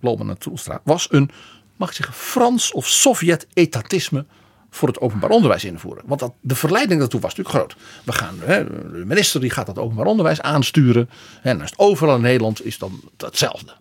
Lohman 0.00 0.28
en 0.28 0.38
Troelstra, 0.38 0.80
was 0.84 1.06
een, 1.10 1.30
mag 1.76 1.88
ik 1.88 1.94
zeggen, 1.94 2.14
Frans 2.14 2.72
of 2.72 2.88
Sovjet-etatisme 2.88 4.26
voor 4.70 4.88
het 4.88 5.00
openbaar 5.00 5.30
onderwijs 5.30 5.64
invoeren. 5.64 6.02
Want 6.06 6.20
dat, 6.20 6.32
de 6.40 6.54
verleiding 6.54 7.00
daartoe 7.00 7.20
was 7.20 7.34
natuurlijk 7.34 7.56
groot. 7.56 7.76
We 8.04 8.12
gaan, 8.12 8.34
hè, 8.40 8.64
de 8.64 9.04
minister 9.06 9.40
die 9.40 9.50
gaat 9.50 9.66
dat 9.66 9.78
openbaar 9.78 10.06
onderwijs 10.06 10.40
aansturen. 10.40 11.10
En 11.42 11.60
als 11.60 11.70
het 11.70 11.78
overal 11.78 12.14
in 12.14 12.20
Nederland 12.20 12.64
is 12.64 12.78
dan 12.78 13.00
hetzelfde. 13.16 13.72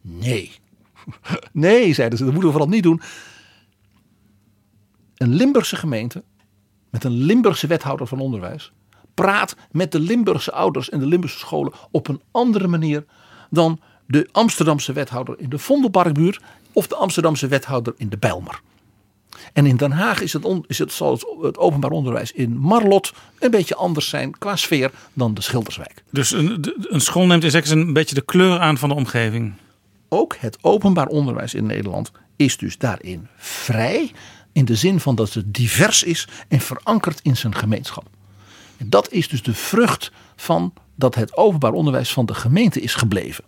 Nee. 0.00 0.52
Nee, 1.52 1.94
zeiden 1.94 2.18
ze, 2.18 2.24
dat 2.24 2.32
moeten 2.32 2.52
we 2.52 2.58
vooral 2.58 2.74
niet 2.74 2.82
doen. 2.82 3.02
Een 5.16 5.34
Limburgse 5.34 5.76
gemeente 5.76 6.22
met 6.90 7.04
een 7.04 7.12
Limburgse 7.12 7.66
wethouder 7.66 8.06
van 8.06 8.20
onderwijs 8.20 8.72
praat 9.14 9.56
met 9.70 9.92
de 9.92 10.00
Limburgse 10.00 10.52
ouders 10.52 10.90
en 10.90 10.98
de 10.98 11.06
Limburgse 11.06 11.38
scholen 11.38 11.72
op 11.90 12.08
een 12.08 12.20
andere 12.30 12.68
manier 12.68 13.04
dan 13.50 13.80
de 14.06 14.28
Amsterdamse 14.32 14.92
wethouder 14.92 15.34
in 15.38 15.48
de 15.48 15.58
Vondelparkbuurt 15.58 16.40
of 16.72 16.86
de 16.86 16.94
Amsterdamse 16.94 17.46
wethouder 17.46 17.94
in 17.96 18.08
de 18.08 18.18
Bijlmer. 18.18 18.60
En 19.52 19.66
in 19.66 19.76
Den 19.76 19.92
Haag 19.92 20.20
is 20.20 20.32
het, 20.32 20.44
on, 20.44 20.64
is 20.66 20.78
het, 20.78 20.92
zal 20.92 21.18
het, 21.42 21.58
openbaar 21.58 21.90
onderwijs 21.90 22.32
in 22.32 22.56
Marlot 22.56 23.12
een 23.38 23.50
beetje 23.50 23.74
anders 23.74 24.08
zijn 24.08 24.38
qua 24.38 24.56
sfeer 24.56 24.90
dan 25.12 25.34
de 25.34 25.40
Schilderswijk. 25.40 26.02
Dus 26.10 26.30
een, 26.30 26.74
een 26.80 27.00
school 27.00 27.26
neemt 27.26 27.44
in 27.44 27.50
zekere 27.50 27.70
zin 27.70 27.86
een 27.86 27.92
beetje 27.92 28.14
de 28.14 28.24
kleur 28.24 28.58
aan 28.58 28.78
van 28.78 28.88
de 28.88 28.94
omgeving. 28.94 29.52
Ook 30.08 30.36
het 30.36 30.58
openbaar 30.60 31.06
onderwijs 31.06 31.54
in 31.54 31.66
Nederland 31.66 32.12
is 32.36 32.56
dus 32.56 32.78
daarin 32.78 33.28
vrij. 33.36 34.12
In 34.52 34.64
de 34.64 34.74
zin 34.74 35.00
van 35.00 35.14
dat 35.14 35.32
het 35.32 35.54
divers 35.54 36.02
is 36.02 36.28
en 36.48 36.60
verankerd 36.60 37.20
in 37.22 37.36
zijn 37.36 37.54
gemeenschap. 37.54 38.08
En 38.76 38.90
dat 38.90 39.12
is 39.12 39.28
dus 39.28 39.42
de 39.42 39.54
vrucht 39.54 40.12
van 40.36 40.72
dat 40.94 41.14
het 41.14 41.36
openbaar 41.36 41.72
onderwijs 41.72 42.12
van 42.12 42.26
de 42.26 42.34
gemeente 42.34 42.80
is 42.80 42.94
gebleven. 42.94 43.44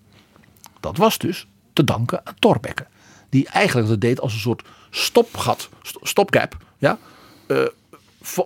Dat 0.81 0.97
was 0.97 1.19
dus 1.19 1.47
te 1.73 1.85
danken 1.85 2.27
aan 2.27 2.35
Torbekke. 2.39 2.87
Die 3.29 3.49
eigenlijk 3.49 3.89
dat 3.89 4.01
deed 4.01 4.21
als 4.21 4.33
een 4.33 4.39
soort 4.39 4.63
stopgat, 4.91 5.69
stopgap. 6.03 6.57
Ja? 6.79 6.99
Uh, 7.47 7.67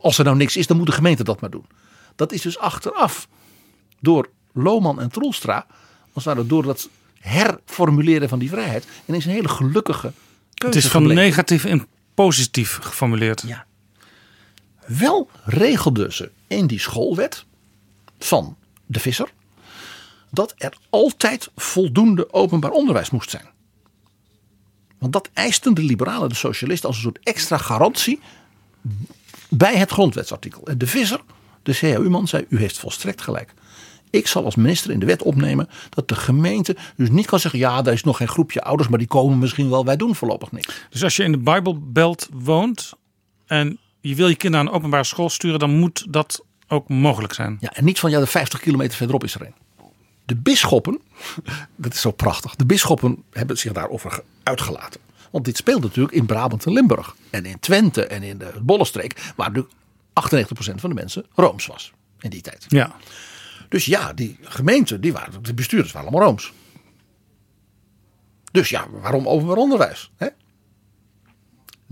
als 0.02 0.18
er 0.18 0.24
nou 0.24 0.36
niks 0.36 0.56
is, 0.56 0.66
dan 0.66 0.76
moet 0.76 0.86
de 0.86 0.92
gemeente 0.92 1.24
dat 1.24 1.40
maar 1.40 1.50
doen. 1.50 1.66
Dat 2.16 2.32
is 2.32 2.40
dus 2.40 2.58
achteraf 2.58 3.28
door 4.00 4.28
Lohman 4.52 5.00
en 5.00 5.10
Troelstra, 5.10 5.66
als 6.12 6.24
het 6.24 6.48
door 6.48 6.62
dat 6.62 6.88
herformuleren 7.18 8.28
van 8.28 8.38
die 8.38 8.48
vrijheid, 8.48 8.86
en 9.06 9.14
is 9.14 9.24
een 9.24 9.30
hele 9.30 9.48
gelukkige 9.48 10.12
keuze. 10.54 10.76
Het 10.76 10.84
is 10.84 10.90
van 10.90 11.06
negatief 11.06 11.64
in 11.64 11.86
positief 12.14 12.78
geformuleerd. 12.82 13.42
Ja. 13.46 13.66
Wel 14.86 15.30
regelden 15.44 16.12
ze 16.12 16.30
in 16.46 16.66
die 16.66 16.80
schoolwet 16.80 17.44
van 18.18 18.56
de 18.86 19.00
visser 19.00 19.28
dat 20.30 20.54
er 20.56 20.72
altijd 20.90 21.50
voldoende 21.56 22.32
openbaar 22.32 22.70
onderwijs 22.70 23.10
moest 23.10 23.30
zijn. 23.30 23.46
Want 25.02 25.14
dat 25.14 25.30
eisten 25.32 25.74
de 25.74 25.82
liberalen, 25.82 26.28
de 26.28 26.34
socialisten, 26.34 26.88
als 26.88 26.96
een 26.96 27.02
soort 27.02 27.18
extra 27.22 27.56
garantie 27.56 28.20
bij 29.48 29.76
het 29.76 29.90
grondwetsartikel. 29.90 30.66
En 30.66 30.78
de 30.78 30.86
visser, 30.86 31.20
de 31.62 31.74
CAU-man, 31.74 32.28
zei: 32.28 32.46
U 32.48 32.58
heeft 32.58 32.78
volstrekt 32.78 33.22
gelijk. 33.22 33.54
Ik 34.10 34.26
zal 34.26 34.44
als 34.44 34.54
minister 34.54 34.90
in 34.90 34.98
de 34.98 35.06
wet 35.06 35.22
opnemen 35.22 35.68
dat 35.88 36.08
de 36.08 36.14
gemeente 36.14 36.76
dus 36.96 37.10
niet 37.10 37.26
kan 37.26 37.40
zeggen: 37.40 37.60
ja, 37.60 37.82
daar 37.82 37.94
is 37.94 38.02
nog 38.02 38.16
geen 38.16 38.28
groepje 38.28 38.62
ouders, 38.62 38.88
maar 38.88 38.98
die 38.98 39.08
komen 39.08 39.38
misschien 39.38 39.70
wel. 39.70 39.84
Wij 39.84 39.96
doen 39.96 40.14
voorlopig 40.14 40.52
niks. 40.52 40.86
Dus 40.90 41.02
als 41.02 41.16
je 41.16 41.22
in 41.22 41.32
de 41.32 41.38
Bijbelbelt 41.38 42.28
woont 42.32 42.92
en 43.46 43.78
je 44.00 44.14
wil 44.14 44.28
je 44.28 44.36
kinderen 44.36 44.64
naar 44.64 44.74
een 44.74 44.80
openbare 44.80 45.04
school 45.04 45.30
sturen, 45.30 45.58
dan 45.58 45.78
moet 45.78 46.06
dat 46.08 46.44
ook 46.68 46.88
mogelijk 46.88 47.32
zijn. 47.32 47.56
Ja, 47.60 47.72
en 47.72 47.84
niet 47.84 47.98
van 47.98 48.10
ja, 48.10 48.18
de 48.18 48.26
50 48.26 48.60
kilometer 48.60 48.96
verderop 48.96 49.24
is 49.24 49.34
er 49.34 49.40
een. 49.40 49.54
De 50.24 50.36
bisschoppen, 50.36 51.00
dat 51.76 51.94
is 51.94 52.00
zo 52.00 52.10
prachtig, 52.10 52.56
de 52.56 52.66
bisschoppen 52.66 53.22
hebben 53.30 53.58
zich 53.58 53.72
daarover 53.72 54.22
uitgelaten. 54.42 55.00
Want 55.30 55.44
dit 55.44 55.56
speelt 55.56 55.82
natuurlijk 55.82 56.14
in 56.14 56.26
Brabant 56.26 56.66
en 56.66 56.72
Limburg. 56.72 57.16
En 57.30 57.44
in 57.44 57.58
Twente 57.58 58.06
en 58.06 58.22
in 58.22 58.38
de 58.38 58.52
Bollenstreek, 58.62 59.32
waar 59.36 59.50
nu 59.50 59.62
98% 59.62 59.64
van 60.54 60.90
de 60.90 60.94
mensen 60.94 61.26
Rooms 61.34 61.66
was 61.66 61.92
in 62.20 62.30
die 62.30 62.40
tijd. 62.40 62.64
Ja. 62.68 62.96
Dus 63.68 63.84
ja, 63.84 64.12
die 64.12 64.38
gemeenten, 64.40 65.00
die 65.00 65.12
waren, 65.12 65.42
de 65.42 65.54
bestuurders 65.54 65.92
waren 65.92 66.08
allemaal 66.08 66.26
Rooms. 66.26 66.52
Dus 68.52 68.68
ja, 68.68 68.86
waarom 68.90 69.28
openbaar 69.28 69.56
onderwijs? 69.56 70.10
Hè? 70.16 70.28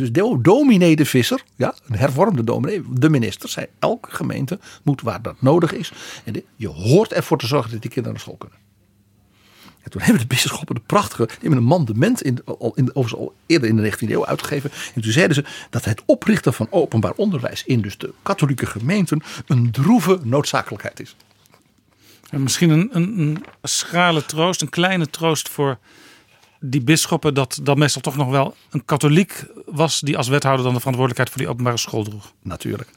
Dus 0.01 0.12
de 0.12 0.39
dominee 0.43 0.97
de 0.97 1.05
visser, 1.05 1.43
ja, 1.56 1.74
een 1.86 1.98
hervormde 1.98 2.44
dominee, 2.44 2.82
de 2.90 3.10
minister, 3.10 3.48
zei 3.48 3.66
elke 3.78 4.10
gemeente 4.10 4.59
moet 4.82 5.02
waar 5.02 5.22
dat 5.22 5.43
nodig 5.43 5.72
is. 5.72 5.93
En 6.24 6.43
je 6.56 6.68
hoort 6.68 7.12
ervoor 7.12 7.39
te 7.39 7.47
zorgen 7.47 7.70
dat 7.70 7.81
die 7.82 7.90
kinderen 7.90 8.12
naar 8.12 8.22
school 8.22 8.36
kunnen. 8.36 8.59
En 9.82 9.90
toen 9.90 10.01
hebben 10.01 10.20
de 10.20 10.27
bisschoppen 10.27 10.74
de 10.74 10.81
prachtige, 10.86 11.27
die 11.27 11.36
hebben 11.40 11.59
een 11.59 11.64
mandement 11.64 12.22
in, 12.22 12.44
al, 12.44 12.72
in, 12.74 12.89
overigens 12.94 13.14
al 13.14 13.35
eerder 13.47 13.68
in 13.68 13.77
de 13.77 13.93
19e 13.93 14.10
eeuw 14.10 14.27
uitgegeven. 14.27 14.70
En 14.94 15.02
toen 15.02 15.12
zeiden 15.12 15.35
ze 15.36 15.44
dat 15.70 15.85
het 15.85 16.02
oprichten 16.06 16.52
van 16.52 16.66
openbaar 16.70 17.12
onderwijs 17.12 17.64
in 17.64 17.81
dus 17.81 17.98
de 17.98 18.12
katholieke 18.22 18.66
gemeenten 18.66 19.22
een 19.47 19.70
droeve 19.70 20.18
noodzakelijkheid 20.22 21.01
is. 21.01 21.16
En 22.31 22.43
misschien 22.43 22.70
een, 22.70 22.89
een, 22.93 23.18
een 23.18 23.44
schrale 23.62 24.24
troost, 24.24 24.62
een 24.62 24.68
kleine 24.68 25.10
troost 25.10 25.48
voor 25.48 25.78
die 26.61 26.81
bisschoppen 26.81 27.35
dat 27.35 27.59
dat 27.62 27.77
meestal 27.77 28.03
toch 28.03 28.16
nog 28.16 28.28
wel 28.28 28.55
een 28.70 28.85
katholiek 28.85 29.45
was 29.66 30.01
die 30.01 30.16
als 30.16 30.28
wethouder 30.28 30.65
dan 30.65 30.74
de 30.74 30.81
verantwoordelijkheid 30.81 31.31
voor 31.31 31.39
die 31.39 31.49
openbare 31.49 31.77
school 31.77 32.05
droeg. 32.05 32.32
Natuurlijk. 32.43 32.91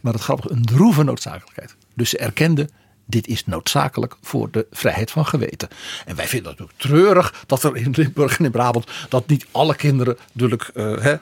Maar 0.00 0.12
het 0.12 0.22
grappige, 0.22 0.50
een 0.50 0.64
droeve 0.64 1.02
noodzakelijkheid. 1.02 1.76
Dus 1.94 2.10
ze 2.10 2.18
erkenden, 2.18 2.70
dit 3.06 3.26
is 3.26 3.46
noodzakelijk 3.46 4.16
voor 4.20 4.50
de 4.50 4.66
vrijheid 4.70 5.10
van 5.10 5.26
geweten. 5.26 5.68
En 6.04 6.16
wij 6.16 6.28
vinden 6.28 6.52
het 6.52 6.60
ook 6.60 6.72
treurig 6.76 7.44
dat 7.46 7.62
er 7.62 7.76
in 7.76 7.94
Limburg 7.96 8.38
en 8.38 8.44
in 8.44 8.50
Brabant, 8.50 8.90
dat 9.08 9.26
niet 9.26 9.46
alle 9.50 9.74
kinderen 9.74 10.18
natuurlijk 10.32 10.70
uh, 10.74 11.14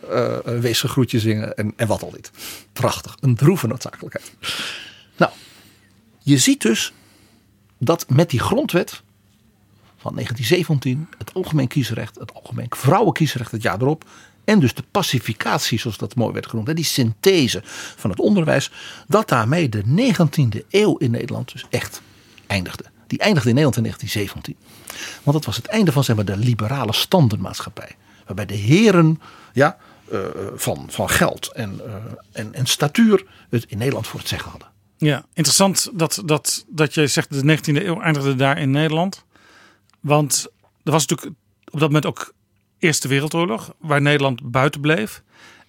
uh, 0.63 1.05
zingen 1.07 1.57
en, 1.57 1.73
en 1.77 1.87
wat 1.87 2.03
al 2.03 2.13
niet. 2.15 2.31
Prachtig, 2.73 3.17
een 3.21 3.35
droeve 3.35 3.67
noodzakelijkheid. 3.67 4.33
Nou, 5.17 5.33
je 6.19 6.39
ziet 6.39 6.63
dus 6.63 6.93
dat 7.79 8.09
met 8.09 8.31
die 8.31 8.41
grondwet 8.41 9.03
van 10.07 10.15
1917, 10.15 11.09
het 11.19 11.35
algemeen 11.35 11.69
kiesrecht, 11.69 12.19
het 12.19 12.35
algemeen 12.35 12.67
vrouwenkiesrecht 12.69 13.51
het 13.51 13.63
jaar 13.63 13.81
erop. 13.81 14.05
En 14.45 14.61
dus 14.61 14.75
de 14.75 14.85
pacificatie, 14.91 15.79
zoals 15.79 15.99
dat 15.99 16.15
mooi 16.15 16.33
werd 16.33 16.47
genoemd, 16.47 16.77
die 16.77 16.85
synthese 16.85 17.61
van 17.97 18.11
het 18.11 18.19
onderwijs. 18.19 18.71
Dat 19.07 19.29
daarmee 19.29 19.69
de 19.69 19.83
19e 19.83 20.67
eeuw 20.71 20.97
in 20.97 21.11
Nederland 21.11 21.53
dus 21.53 21.67
echt 21.71 22.03
eindigde. 22.47 22.85
Die 23.07 23.19
eindigde 23.19 23.49
in 23.49 23.55
Nederland 23.55 23.77
in 23.77 23.93
1917. 23.93 24.57
Want 25.23 25.37
dat 25.37 25.47
was 25.47 25.57
het 25.57 25.67
einde 25.67 25.93
van 25.93 26.05
zeg 26.05 26.17
maar, 26.17 26.25
de 26.25 26.37
liberale 26.37 26.93
standenmaatschappij. 26.93 27.97
Waarbij 28.27 28.47
de 28.47 28.55
heren 28.55 29.21
ja, 29.53 29.77
uh, 30.13 30.21
van, 30.55 30.87
van 30.89 31.11
geld 31.11 31.53
en, 31.53 31.81
uh, 31.87 31.95
en, 32.33 32.55
en 32.55 32.67
statuur 32.67 33.27
het 33.51 33.65
in 33.69 33.79
Nederland 33.79 34.07
voor 34.07 34.21
het 34.21 34.29
zeggen 34.29 34.51
hadden. 34.51 34.69
Ja, 34.97 35.25
interessant 35.33 35.91
dat, 35.93 36.23
dat, 36.25 36.65
dat 36.69 36.95
je 36.95 37.07
zegt 37.07 37.31
de 37.31 37.59
19e 37.59 37.85
eeuw 37.85 38.01
eindigde 38.01 38.35
daar 38.35 38.59
in 38.59 38.71
Nederland. 38.71 39.25
Want 40.07 40.47
er 40.83 40.93
was 40.93 41.07
natuurlijk 41.07 41.37
op 41.71 41.81
dat 41.81 41.89
moment 41.89 42.07
ook 42.07 42.35
Eerste 42.79 43.09
Wereldoorlog, 43.09 43.75
waar 43.79 44.03
Nederland 44.03 44.51
buiten 44.51 44.81
bleef. 44.81 45.23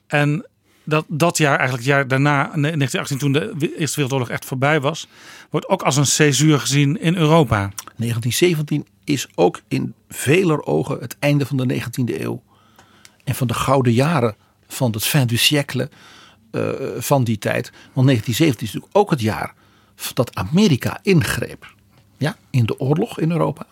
En 0.07 0.45
dat, 0.84 1.05
dat 1.07 1.38
jaar, 1.38 1.57
eigenlijk 1.57 1.84
het 1.84 1.93
jaar 1.93 2.07
daarna, 2.07 2.41
1918, 2.43 3.18
toen 3.18 3.31
de 3.31 3.76
Eerste 3.77 3.95
Wereldoorlog 3.95 4.30
echt 4.30 4.45
voorbij 4.45 4.81
was, 4.81 5.07
wordt 5.49 5.68
ook 5.68 5.81
als 5.81 5.95
een 5.95 6.05
césuur 6.05 6.59
gezien 6.59 6.99
in 7.01 7.15
Europa. 7.15 7.57
1917 7.57 8.85
is 9.03 9.27
ook 9.35 9.61
in 9.68 9.93
veler 10.09 10.65
ogen 10.65 10.99
het 10.99 11.15
einde 11.19 11.45
van 11.45 11.57
de 11.57 11.81
19e 11.81 12.22
eeuw. 12.22 12.43
En 13.23 13.35
van 13.35 13.47
de 13.47 13.53
gouden 13.53 13.93
jaren 13.93 14.35
van 14.68 14.91
het 14.91 15.03
fin 15.03 15.27
du 15.27 15.38
siècle 15.38 15.89
uh, 16.51 16.72
van 16.97 17.23
die 17.23 17.38
tijd. 17.38 17.72
Want 17.93 18.07
1917 18.07 18.68
is 18.68 18.73
natuurlijk 18.73 18.97
ook 18.97 19.09
het 19.09 19.22
jaar 19.22 19.53
dat 20.14 20.35
Amerika 20.35 20.99
ingreep 21.01 21.73
ja, 22.18 22.38
in 22.49 22.65
de 22.65 22.80
oorlog 22.80 23.19
in 23.19 23.31
Europa. 23.31 23.65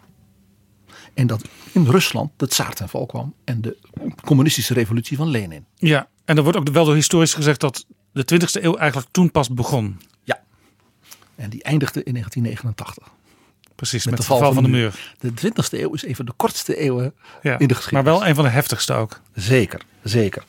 En 1.15 1.27
dat 1.27 1.43
in 1.71 1.85
Rusland 1.85 2.31
de 2.35 2.47
tsaar 2.47 2.73
ten 2.73 2.89
val 2.89 3.05
kwam 3.05 3.33
en 3.43 3.61
de 3.61 3.77
communistische 4.23 4.73
revolutie 4.73 5.17
van 5.17 5.27
Lenin. 5.27 5.65
Ja, 5.75 6.07
en 6.25 6.37
er 6.37 6.43
wordt 6.43 6.57
ook 6.57 6.69
wel 6.69 6.85
door 6.85 6.95
historisch 6.95 7.33
gezegd 7.33 7.59
dat 7.59 7.85
de 8.11 8.23
20e 8.33 8.63
eeuw 8.63 8.75
eigenlijk 8.75 9.11
toen 9.11 9.31
pas 9.31 9.49
begon. 9.49 10.01
Ja, 10.23 10.43
en 11.35 11.49
die 11.49 11.63
eindigde 11.63 12.03
in 12.03 12.11
1989. 12.11 13.13
Precies, 13.75 14.05
met, 14.05 14.17
de 14.17 14.23
val, 14.23 14.53
van, 14.53 14.63
de, 14.63 14.69
muur. 14.69 15.13
De 15.19 15.31
20e 15.31 15.79
eeuw 15.79 15.93
is 15.93 16.05
een 16.05 16.15
van 16.15 16.25
de 16.25 16.33
kortste 16.35 16.75
eeuwen 16.77 17.13
ja, 17.41 17.59
in 17.59 17.67
de 17.67 17.75
geschiedenis. 17.75 17.91
Maar 17.91 18.03
wel 18.03 18.27
een 18.27 18.35
van 18.35 18.43
de 18.43 18.49
heftigste 18.49 18.93
ook. 18.93 19.21
Zeker, 19.33 19.81
zeker. 20.03 20.43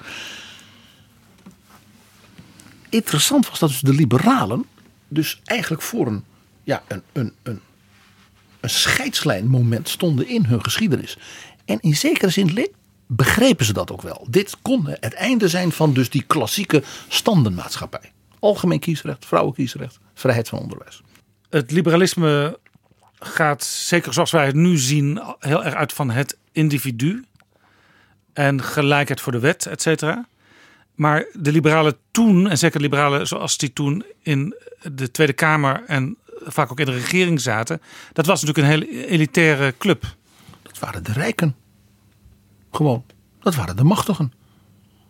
Interessant 2.88 3.48
was 3.48 3.59
dat 3.59 3.68
dus 3.68 3.80
de 3.80 3.93
liberalen 3.93 4.64
dus 5.09 5.40
eigenlijk 5.44 5.82
voor 5.82 6.06
een, 6.06 6.24
ja, 6.64 6.82
een, 6.86 7.02
een, 7.12 7.32
een 7.43 7.60
een 8.60 8.70
scheidslijnmoment 8.70 9.88
stonden 9.88 10.28
in 10.28 10.44
hun 10.44 10.64
geschiedenis. 10.64 11.18
En 11.64 11.80
in 11.80 11.96
zekere 11.96 12.30
zin 12.30 12.68
begrepen 13.06 13.64
ze 13.66 13.72
dat 13.72 13.92
ook 13.92 14.02
wel. 14.02 14.26
Dit 14.30 14.56
kon 14.62 14.86
het 14.86 15.14
einde 15.14 15.48
zijn 15.48 15.72
van 15.72 15.92
dus 15.92 16.10
die 16.10 16.22
klassieke 16.22 16.82
standenmaatschappij. 17.08 18.12
Algemeen 18.38 18.78
kiesrecht, 18.78 19.26
vrouwenkiesrecht, 19.26 19.98
vrijheid 20.14 20.48
van 20.48 20.58
onderwijs. 20.58 21.02
Het 21.50 21.70
liberalisme 21.70 22.58
gaat, 23.18 23.64
zeker 23.64 24.12
zoals 24.12 24.30
wij 24.30 24.46
het 24.46 24.54
nu 24.54 24.76
zien, 24.76 25.20
heel 25.38 25.64
erg 25.64 25.74
uit 25.74 25.92
van 25.92 26.10
het 26.10 26.38
individu. 26.52 27.24
En 28.32 28.62
gelijkheid 28.62 29.20
voor 29.20 29.32
de 29.32 29.38
wet, 29.38 29.66
et 29.66 29.82
cetera. 29.82 30.26
Maar 30.94 31.26
de 31.32 31.52
liberalen 31.52 31.96
toen, 32.10 32.48
en 32.48 32.58
zeker 32.58 32.80
liberalen 32.80 33.26
zoals 33.26 33.58
die 33.58 33.72
toen 33.72 34.04
in 34.22 34.54
de 34.92 35.10
Tweede 35.10 35.32
Kamer 35.32 35.82
en 35.86 36.16
vaak 36.47 36.70
ook 36.70 36.81
in 36.81 36.86
de 36.86 36.93
regering 36.93 37.40
zaten, 37.40 37.81
dat 38.12 38.27
was 38.27 38.43
natuurlijk 38.43 38.66
een 38.66 38.81
hele 38.81 39.06
elitaire 39.06 39.74
club. 39.78 40.16
Dat 40.62 40.78
waren 40.78 41.05
de 41.05 41.12
rijken. 41.12 41.56
Gewoon. 42.70 43.05
Dat 43.40 43.55
waren 43.55 43.77
de 43.77 43.85
machtigen. 43.85 44.32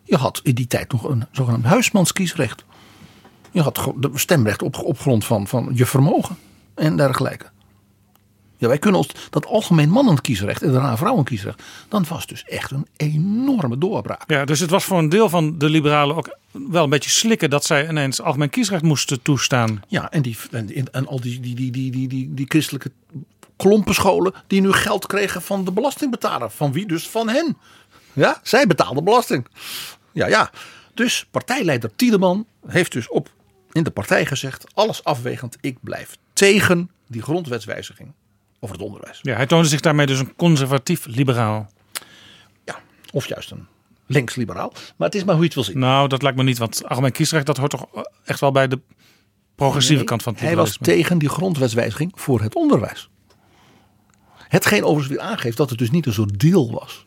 Je 0.03 0.17
had 0.17 0.39
in 0.43 0.55
die 0.55 0.67
tijd 0.67 0.91
nog 0.91 1.03
een 1.03 1.25
zogenaamd 1.31 1.65
huismanskiesrecht. 1.65 2.65
Je 3.51 3.61
had 3.61 3.93
stemrecht 4.13 4.61
op, 4.61 4.77
op 4.77 4.99
grond 4.99 5.25
van, 5.25 5.47
van 5.47 5.71
je 5.73 5.85
vermogen 5.85 6.37
en 6.75 6.97
dergelijke. 6.97 7.45
Ja, 8.57 8.67
wij 8.67 8.77
kunnen 8.77 8.99
ons 8.99 9.09
dat 9.29 9.45
algemeen 9.45 9.89
mannenkiesrecht 9.89 10.61
en 10.61 10.71
daarna 10.71 10.97
vrouwenkiesrecht. 10.97 11.63
Dan 11.87 12.05
was 12.09 12.27
dus 12.27 12.43
echt 12.43 12.71
een 12.71 12.87
enorme 12.97 13.77
doorbraak. 13.77 14.29
Ja, 14.29 14.45
dus 14.45 14.59
het 14.59 14.69
was 14.69 14.83
voor 14.83 14.97
een 14.97 15.09
deel 15.09 15.29
van 15.29 15.57
de 15.57 15.69
liberalen 15.69 16.15
ook 16.15 16.37
wel 16.51 16.83
een 16.83 16.89
beetje 16.89 17.09
slikken 17.09 17.49
dat 17.49 17.65
zij 17.65 17.89
ineens 17.89 18.21
algemeen 18.21 18.49
kiesrecht 18.49 18.83
moesten 18.83 19.21
toestaan. 19.21 19.81
Ja, 19.87 20.11
en, 20.11 20.21
die, 20.21 20.37
en, 20.51 20.91
en 20.91 21.07
al 21.07 21.21
die, 21.21 21.39
die, 21.39 21.55
die, 21.55 21.71
die, 21.71 21.91
die, 21.91 22.07
die, 22.07 22.33
die 22.33 22.45
christelijke 22.49 22.91
klompenscholen 23.55 24.33
die 24.47 24.61
nu 24.61 24.71
geld 24.71 25.05
kregen 25.05 25.41
van 25.41 25.65
de 25.65 25.71
belastingbetaler. 25.71 26.49
Van 26.49 26.71
wie? 26.71 26.87
Dus 26.87 27.07
van 27.07 27.29
hen. 27.29 27.57
Ja, 28.13 28.39
zij 28.43 28.67
betaalden 28.67 29.03
belasting. 29.03 29.47
Ja, 30.11 30.27
ja. 30.27 30.49
Dus 30.93 31.27
partijleider 31.31 31.95
Tiedeman 31.95 32.45
heeft 32.67 32.91
dus 32.91 33.09
op 33.09 33.29
in 33.71 33.83
de 33.83 33.91
partij 33.91 34.25
gezegd: 34.25 34.65
alles 34.73 35.03
afwegend, 35.03 35.57
ik 35.61 35.77
blijf 35.81 36.17
tegen 36.33 36.89
die 37.07 37.21
grondwetswijziging 37.21 38.13
over 38.59 38.75
het 38.75 38.85
onderwijs. 38.85 39.19
Ja, 39.21 39.35
hij 39.35 39.45
toonde 39.45 39.67
zich 39.67 39.79
daarmee 39.79 40.05
dus 40.05 40.19
een 40.19 40.35
conservatief 40.35 41.05
liberaal. 41.05 41.71
Ja, 42.65 42.79
of 43.11 43.27
juist 43.27 43.51
een 43.51 43.67
links-liberaal. 44.05 44.73
Maar 44.95 45.07
het 45.07 45.15
is 45.15 45.23
maar 45.23 45.33
hoe 45.33 45.43
je 45.43 45.49
het 45.49 45.55
wil 45.55 45.63
zien. 45.63 45.79
Nou, 45.79 46.07
dat 46.07 46.21
lijkt 46.21 46.37
me 46.37 46.43
niet, 46.43 46.57
want 46.57 46.85
algemeen 46.85 47.11
kiesrecht 47.11 47.45
dat 47.45 47.57
hoort 47.57 47.71
toch 47.71 47.87
echt 48.25 48.39
wel 48.39 48.51
bij 48.51 48.67
de 48.67 48.79
progressieve 49.55 50.03
kant 50.03 50.23
van 50.23 50.33
het 50.33 50.41
Hij 50.41 50.55
was 50.55 50.77
tegen 50.81 51.17
die 51.17 51.29
grondwetswijziging 51.29 52.11
voor 52.15 52.41
het 52.41 52.55
onderwijs. 52.55 53.09
Hetgeen 54.37 54.83
overigens 54.83 55.07
weer 55.07 55.19
aangeeft 55.19 55.57
dat 55.57 55.69
het 55.69 55.79
dus 55.79 55.91
niet 55.91 56.05
een 56.05 56.13
soort 56.13 56.39
deal 56.39 56.71
was. 56.71 57.05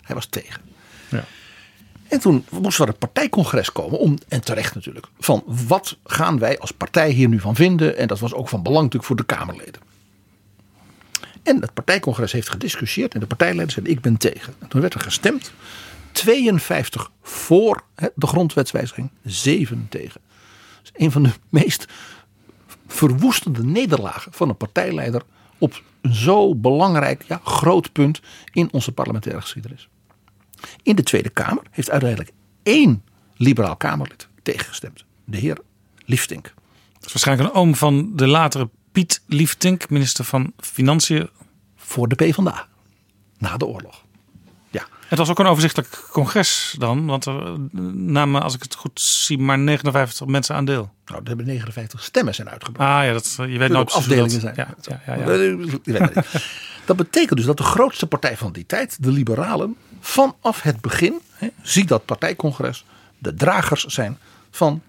Hij 0.00 0.14
was 0.14 0.26
tegen. 0.26 0.62
Ja. 1.10 1.24
En 2.08 2.20
toen 2.20 2.44
moest 2.50 2.78
er 2.78 2.88
een 2.88 2.98
partijcongres 2.98 3.72
komen, 3.72 3.98
om, 3.98 4.18
en 4.28 4.44
terecht 4.44 4.74
natuurlijk, 4.74 5.06
van 5.18 5.42
wat 5.66 5.96
gaan 6.04 6.38
wij 6.38 6.58
als 6.58 6.70
partij 6.70 7.10
hier 7.10 7.28
nu 7.28 7.40
van 7.40 7.54
vinden. 7.54 7.96
En 7.96 8.06
dat 8.06 8.18
was 8.18 8.34
ook 8.34 8.48
van 8.48 8.62
belang 8.62 8.82
natuurlijk 8.82 9.04
voor 9.04 9.16
de 9.16 9.24
Kamerleden. 9.24 9.80
En 11.44 11.60
het 11.60 11.74
partijcongres 11.74 12.32
heeft 12.32 12.48
gediscussieerd 12.48 13.14
en 13.14 13.20
de 13.20 13.26
partijleiders 13.26 13.74
zeiden 13.74 13.94
ik 13.94 14.00
ben 14.00 14.16
tegen. 14.16 14.54
En 14.58 14.68
toen 14.68 14.80
werd 14.80 14.94
er 14.94 15.00
gestemd. 15.00 15.52
52 16.12 17.10
voor 17.22 17.84
de 18.14 18.26
grondwetswijziging, 18.26 19.10
7 19.22 19.86
tegen. 19.88 20.20
Dus 20.82 20.90
een 20.94 21.10
van 21.10 21.22
de 21.22 21.30
meest 21.48 21.86
verwoestende 22.86 23.64
nederlagen 23.64 24.32
van 24.32 24.48
een 24.48 24.56
partijleider 24.56 25.22
op 25.58 25.82
een 26.00 26.14
zo 26.14 26.54
belangrijk, 26.54 27.22
ja, 27.22 27.40
groot 27.44 27.92
punt 27.92 28.20
in 28.52 28.72
onze 28.72 28.92
parlementaire 28.92 29.40
geschiedenis. 29.40 29.88
In 30.82 30.96
de 30.96 31.02
Tweede 31.02 31.30
Kamer 31.30 31.62
heeft 31.70 31.90
uiteindelijk 31.90 32.32
één 32.62 33.04
liberaal 33.36 33.76
Kamerlid 33.76 34.28
tegengestemd. 34.42 35.04
De 35.24 35.36
heer 35.36 35.58
Liefdink. 36.04 36.52
Dat 36.92 37.06
is 37.06 37.12
waarschijnlijk 37.12 37.48
een 37.48 37.60
oom 37.60 37.74
van 37.74 38.16
de 38.16 38.26
latere 38.26 38.68
Piet 38.94 39.20
Liefdink, 39.26 39.90
minister 39.90 40.24
van 40.24 40.52
Financiën. 40.58 41.30
Voor 41.76 42.08
de 42.08 42.14
PvdA. 42.14 42.66
Na 43.38 43.56
de 43.56 43.66
oorlog. 43.66 44.04
Ja. 44.70 44.86
Het 45.06 45.18
was 45.18 45.28
ook 45.28 45.38
een 45.38 45.46
overzichtelijk 45.46 46.06
congres 46.10 46.74
dan. 46.78 47.06
Want 47.06 47.26
er 47.26 47.56
namen, 47.92 48.42
als 48.42 48.54
ik 48.54 48.62
het 48.62 48.74
goed 48.74 49.00
zie, 49.00 49.38
maar 49.38 49.58
59 49.58 50.26
mensen 50.26 50.54
aan 50.54 50.64
deel. 50.64 50.92
Nou, 51.06 51.20
er 51.20 51.28
hebben 51.28 51.46
59 51.46 52.02
stemmen 52.02 52.34
zijn 52.34 52.48
uitgebracht. 52.48 52.90
Ah 52.90 53.04
ja, 53.04 53.12
dat, 53.12 53.34
je 53.36 53.58
weet 53.58 53.70
nooit 53.70 53.92
afdelingen 53.92 54.30
zijn. 54.30 54.54
Ja, 54.56 54.74
ja, 54.80 55.00
ja, 55.06 55.32
ja. 55.84 56.22
Dat 56.84 56.96
betekent 56.96 57.36
dus 57.36 57.46
dat 57.46 57.56
de 57.56 57.62
grootste 57.62 58.06
partij 58.06 58.36
van 58.36 58.52
die 58.52 58.66
tijd, 58.66 59.02
de 59.02 59.10
liberalen, 59.10 59.76
vanaf 60.00 60.62
het 60.62 60.80
begin, 60.80 61.20
hè, 61.32 61.48
zie 61.62 61.84
dat 61.84 62.04
partijcongres, 62.04 62.84
de 63.18 63.34
dragers 63.34 63.84
zijn 63.84 64.18
van 64.50 64.82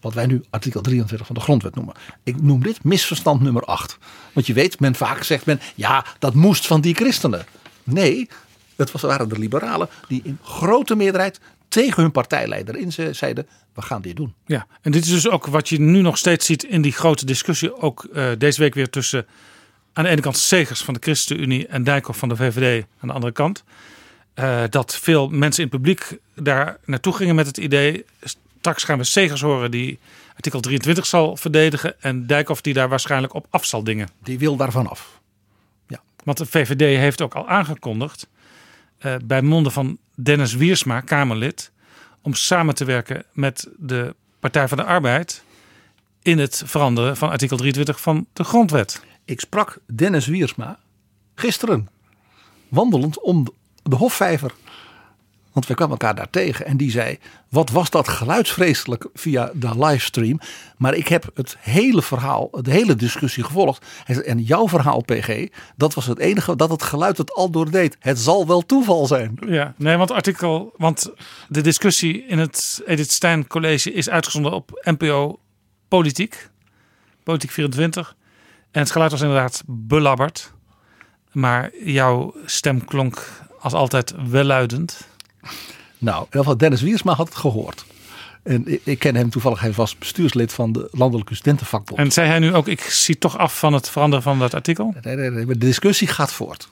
wat 0.00 0.14
wij 0.14 0.26
nu 0.26 0.44
artikel 0.50 0.80
23 0.80 1.26
van 1.26 1.36
de 1.36 1.42
grondwet 1.42 1.74
noemen. 1.74 1.94
Ik 2.22 2.42
noem 2.42 2.62
dit 2.62 2.84
misverstand 2.84 3.40
nummer 3.40 3.64
8. 3.64 3.98
Want 4.32 4.46
je 4.46 4.52
weet, 4.52 4.80
men 4.80 4.94
vaak 4.94 5.22
zegt 5.22 5.46
men, 5.46 5.60
ja, 5.74 6.04
dat 6.18 6.34
moest 6.34 6.66
van 6.66 6.80
die 6.80 6.94
christenen. 6.94 7.46
Nee, 7.84 8.28
het 8.76 9.00
waren 9.00 9.28
de 9.28 9.38
liberalen 9.38 9.88
die 10.08 10.20
in 10.24 10.38
grote 10.42 10.94
meerderheid 10.94 11.40
tegen 11.68 12.02
hun 12.02 12.12
partijleider 12.12 12.76
in 12.76 12.92
zeiden, 13.14 13.46
we 13.74 13.82
gaan 13.82 14.02
dit 14.02 14.16
doen. 14.16 14.34
Ja, 14.46 14.66
en 14.80 14.92
dit 14.92 15.04
is 15.04 15.10
dus 15.10 15.28
ook 15.28 15.46
wat 15.46 15.68
je 15.68 15.80
nu 15.80 16.00
nog 16.00 16.18
steeds 16.18 16.46
ziet 16.46 16.62
in 16.64 16.82
die 16.82 16.92
grote 16.92 17.26
discussie, 17.26 17.80
ook 17.80 18.08
uh, 18.12 18.30
deze 18.38 18.60
week 18.60 18.74
weer 18.74 18.90
tussen 18.90 19.26
aan 19.92 20.04
de 20.04 20.10
ene 20.10 20.20
kant 20.20 20.36
Segers 20.36 20.82
van 20.82 20.94
de 20.94 21.00
ChristenUnie 21.02 21.66
en 21.66 21.84
Dijkhoff 21.84 22.18
van 22.18 22.28
de 22.28 22.36
VVD 22.36 22.84
aan 23.00 23.08
de 23.08 23.14
andere 23.14 23.32
kant. 23.32 23.64
Uh, 24.34 24.62
dat 24.70 24.96
veel 24.96 25.28
mensen 25.28 25.62
in 25.62 25.68
het 25.68 25.80
publiek 25.82 26.18
daar 26.34 26.76
naartoe 26.84 27.12
gingen 27.12 27.34
met 27.34 27.46
het 27.46 27.56
idee, 27.56 28.04
straks 28.68 28.84
gaan 28.88 28.98
we 28.98 29.04
Segers 29.04 29.40
horen 29.40 29.70
die 29.70 29.98
artikel 30.34 30.60
23 30.60 31.06
zal 31.06 31.36
verdedigen 31.36 32.00
en 32.00 32.26
Dijkhoff 32.26 32.60
die 32.60 32.74
daar 32.74 32.88
waarschijnlijk 32.88 33.34
op 33.34 33.46
af 33.50 33.64
zal 33.64 33.84
dingen. 33.84 34.08
Die 34.22 34.38
wil 34.38 34.56
daarvan 34.56 34.86
af. 34.86 35.20
Ja. 35.86 36.00
Want 36.24 36.38
de 36.38 36.46
VVD 36.46 36.80
heeft 36.80 37.20
ook 37.20 37.34
al 37.34 37.48
aangekondigd 37.48 38.28
uh, 39.00 39.14
bij 39.24 39.42
monden 39.42 39.72
van 39.72 39.98
Dennis 40.14 40.54
Wiersma, 40.54 41.00
Kamerlid, 41.00 41.70
om 42.22 42.34
samen 42.34 42.74
te 42.74 42.84
werken 42.84 43.24
met 43.32 43.68
de 43.76 44.14
Partij 44.40 44.68
van 44.68 44.78
de 44.78 44.84
Arbeid 44.84 45.42
in 46.22 46.38
het 46.38 46.62
veranderen 46.66 47.16
van 47.16 47.30
artikel 47.30 47.56
23 47.56 48.00
van 48.00 48.26
de 48.32 48.44
grondwet. 48.44 49.02
Ik 49.24 49.40
sprak 49.40 49.78
Dennis 49.86 50.26
Wiersma 50.26 50.78
gisteren 51.34 51.88
wandelend 52.68 53.20
om 53.20 53.48
de 53.82 53.96
Hofvijver. 53.96 54.52
Want 55.58 55.70
we 55.70 55.76
kwamen 55.76 55.98
elkaar 55.98 56.14
daar 56.14 56.30
tegen 56.30 56.66
en 56.66 56.76
die 56.76 56.90
zei: 56.90 57.18
Wat 57.48 57.70
was 57.70 57.90
dat 57.90 58.08
geluidsvreselijk 58.08 59.08
via 59.14 59.50
de 59.54 59.78
livestream. 59.78 60.40
Maar 60.76 60.94
ik 60.94 61.08
heb 61.08 61.30
het 61.34 61.56
hele 61.60 62.02
verhaal, 62.02 62.50
de 62.50 62.70
hele 62.70 62.94
discussie 62.96 63.44
gevolgd. 63.44 63.86
En 64.06 64.42
jouw 64.42 64.68
verhaal, 64.68 65.00
PG, 65.00 65.46
dat 65.76 65.94
was 65.94 66.06
het 66.06 66.18
enige 66.18 66.56
dat 66.56 66.70
het 66.70 66.82
geluid 66.82 67.18
het 67.18 67.34
al 67.34 67.50
doordeed. 67.50 67.96
Het 68.00 68.18
zal 68.18 68.46
wel 68.46 68.66
toeval 68.66 69.06
zijn. 69.06 69.38
Ja, 69.46 69.74
nee, 69.76 69.96
want 69.96 70.10
artikel. 70.10 70.74
Want 70.76 71.10
de 71.48 71.60
discussie 71.60 72.26
in 72.26 72.38
het 72.38 72.82
Edith 72.86 73.10
Stein 73.10 73.46
College 73.46 73.92
is 73.92 74.08
uitgezonden 74.10 74.52
op 74.52 74.80
NPO 74.84 75.38
Politiek. 75.88 76.50
Politiek 77.22 77.50
24. 77.50 78.16
En 78.70 78.80
het 78.80 78.90
geluid 78.90 79.10
was 79.10 79.20
inderdaad 79.20 79.62
belabberd. 79.66 80.52
Maar 81.32 81.70
jouw 81.84 82.34
stem 82.44 82.84
klonk 82.84 83.46
als 83.60 83.72
altijd 83.72 84.14
welluidend. 84.28 85.08
Nou, 85.98 86.16
in 86.16 86.24
ieder 86.24 86.38
geval 86.40 86.56
Dennis 86.56 86.82
Wiersma 86.82 87.14
had 87.14 87.28
het 87.28 87.36
gehoord. 87.36 87.84
En 88.42 88.80
ik, 88.84 88.98
ken 88.98 89.16
hem 89.16 89.30
toevallig, 89.30 89.60
hij 89.60 89.72
was 89.72 89.98
bestuurslid 89.98 90.52
van 90.52 90.72
de 90.72 90.88
Landelijke 90.92 91.34
Studentenvakbond. 91.34 92.00
En 92.00 92.12
zei 92.12 92.28
hij 92.28 92.38
nu 92.38 92.54
ook, 92.54 92.68
ik 92.68 92.80
zie 92.80 93.18
toch 93.18 93.38
af 93.38 93.58
van 93.58 93.72
het 93.72 93.90
veranderen 93.90 94.22
van 94.22 94.38
dat 94.38 94.54
artikel? 94.54 94.94
Nee, 95.02 95.16
nee, 95.16 95.30
nee, 95.30 95.46
de 95.46 95.58
discussie 95.58 96.08
gaat 96.08 96.32
voort. 96.32 96.68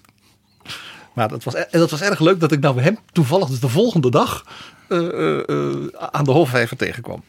Maar 1.13 1.29
dat 1.29 1.45
was, 1.45 1.55
dat 1.71 1.91
was 1.91 2.01
erg 2.01 2.21
leuk 2.21 2.41
dat 2.41 2.53
ik 2.53 2.61
nou 2.61 2.81
hem 2.81 2.99
toevallig 3.13 3.49
dus 3.49 3.61
de 3.61 3.69
volgende 3.69 4.11
dag 4.11 4.45
uh, 4.89 4.99
uh, 4.99 5.43
uh, 5.47 5.87
aan 5.97 6.25
de 6.25 6.31
Hofvijver 6.31 6.77
tegenkwam. 6.77 7.23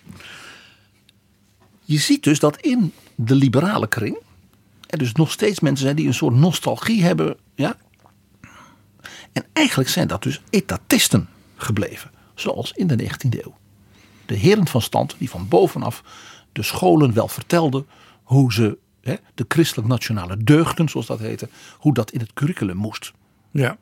Je 1.83 1.97
ziet 1.97 2.23
dus 2.23 2.39
dat 2.39 2.61
in 2.61 2.93
de 3.15 3.35
liberale 3.35 3.87
kring 3.87 4.17
er 4.87 4.97
dus 4.97 5.11
nog 5.11 5.31
steeds 5.31 5.59
mensen 5.59 5.83
zijn 5.83 5.95
die 5.95 6.07
een 6.07 6.13
soort 6.13 6.35
nostalgie 6.35 7.03
hebben. 7.03 7.37
Ja? 7.55 7.75
En 9.33 9.45
eigenlijk 9.53 9.89
zijn 9.89 10.07
dat 10.07 10.23
dus 10.23 10.41
etatisten 10.49 11.29
gebleven, 11.57 12.11
zoals 12.35 12.71
in 12.71 12.87
de 12.87 13.03
19e 13.03 13.29
eeuw. 13.29 13.57
De 14.25 14.35
heren 14.35 14.67
van 14.67 14.81
stand 14.81 15.15
die 15.17 15.29
van 15.29 15.47
bovenaf 15.47 16.03
de 16.51 16.63
scholen 16.63 17.13
wel 17.13 17.27
vertelden 17.27 17.87
hoe 18.23 18.53
ze 18.53 18.77
hè, 19.01 19.15
de 19.35 19.45
christelijk-nationale 19.47 20.43
deugden, 20.43 20.89
zoals 20.89 21.05
dat 21.05 21.19
heette, 21.19 21.49
hoe 21.77 21.93
dat 21.93 22.11
in 22.11 22.19
het 22.19 22.33
curriculum 22.33 22.77
moest. 22.77 23.11
Ja. 23.51 23.77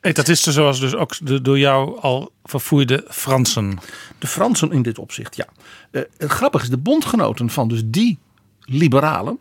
Etatisten 0.00 0.52
zoals 0.52 0.80
dus 0.80 0.94
ook 0.94 1.26
de 1.26 1.42
door 1.42 1.58
jou 1.58 2.00
al 2.00 2.32
verfoeide 2.44 3.04
Fransen. 3.08 3.78
De 4.18 4.26
Fransen 4.26 4.72
in 4.72 4.82
dit 4.82 4.98
opzicht, 4.98 5.36
ja. 5.36 5.46
Uh, 5.90 6.02
het 6.16 6.30
grappige 6.30 6.64
is, 6.64 6.70
de 6.70 6.76
bondgenoten 6.76 7.50
van 7.50 7.68
dus 7.68 7.82
die 7.84 8.18
liberalen, 8.60 9.38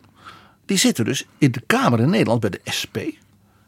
die 0.65 0.77
zitten 0.77 1.05
dus 1.05 1.25
in 1.37 1.51
de 1.51 1.61
Kamer 1.65 1.99
in 1.99 2.09
Nederland 2.09 2.39
bij 2.39 2.49
de 2.49 2.61
SP, 2.79 2.97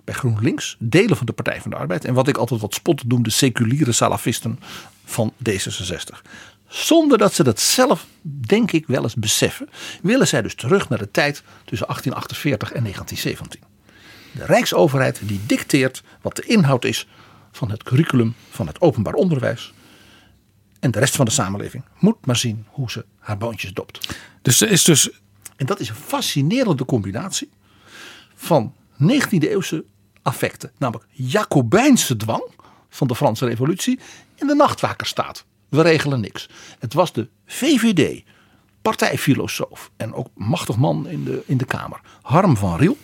bij 0.08 0.16
GroenLinks, 0.16 0.76
delen 0.80 1.18
van 1.18 1.26
de 1.26 1.32
Partij 1.32 1.62
van 1.62 1.72
de 1.72 1.78
Arbeid 1.78 2.06
en 2.06 2.14
wat 2.14 2.28
ik 2.28 2.38
altijd 2.38 2.62
wat 2.62 2.74
spottend 2.74 3.10
noem 3.10 3.24
de 3.24 3.30
seculiere 3.30 3.92
salafisten 3.92 4.60
van 5.06 5.34
D66. 5.50 6.22
Zonder 6.68 7.18
dat 7.18 7.34
ze 7.34 7.44
dat 7.44 7.60
zelf, 7.60 8.06
denk 8.22 8.72
ik, 8.72 8.88
wel 8.88 9.04
eens 9.04 9.16
beseffen, 9.16 9.70
willen 10.02 10.28
zij 10.28 10.42
dus 10.42 10.56
terug 10.56 10.90
naar 10.90 10.98
de 10.98 11.12
tijd 11.12 11.44
tussen 11.66 11.88
1848 11.88 12.72
en 12.72 12.82
1917. 12.82 13.60
De 14.32 14.46
Rijksoverheid 14.46 15.20
die 15.24 15.40
dicteert 15.46 16.04
wat 16.22 16.36
de 16.36 16.46
inhoud 16.46 16.86
is 16.86 17.08
van 17.52 17.72
het 17.72 17.84
curriculum 17.84 18.36
van 18.50 18.68
het 18.68 18.82
openbaar 18.82 19.14
onderwijs. 19.14 19.74
En 20.80 20.92
de 20.92 21.00
rest 21.00 21.16
van 21.16 21.26
de 21.26 21.32
samenleving 21.32 21.84
moet 22.00 22.26
maar 22.26 22.36
zien 22.36 22.66
hoe 22.70 22.92
ze 22.92 23.06
haar 23.20 23.38
boontjes 23.38 23.74
dopt. 23.74 24.16
Dus 24.42 24.62
er 24.62 24.70
is 24.70 24.84
dus. 24.84 25.10
En 25.56 25.66
dat 25.66 25.80
is 25.80 25.90
een 25.90 25.96
fascinerende 25.96 26.86
combinatie 26.86 27.50
van 28.36 28.74
19e 29.02 29.38
eeuwse 29.40 29.86
affecten. 30.28 30.72
Namelijk 30.78 31.06
Jacobijnse 31.12 32.16
dwang 32.16 32.44
van 32.90 33.08
de 33.08 33.16
Franse 33.16 33.46
Revolutie 33.46 34.00
en 34.36 34.48
de 34.48 34.56
nachtwakerstaat. 34.56 35.46
We 35.70 35.82
regelen 35.82 36.20
niks. 36.20 36.50
Het 36.80 36.94
was 36.94 37.14
de 37.14 37.30
VVD, 37.46 38.24
partijfilosoof 38.82 39.92
en 39.98 40.14
ook 40.14 40.28
machtig 40.36 40.78
man 40.78 41.08
in 41.08 41.24
de, 41.24 41.44
in 41.46 41.58
de 41.58 41.66
Kamer, 41.66 42.02
Harm 42.22 42.58
van 42.58 42.78
Riel, 42.78 42.98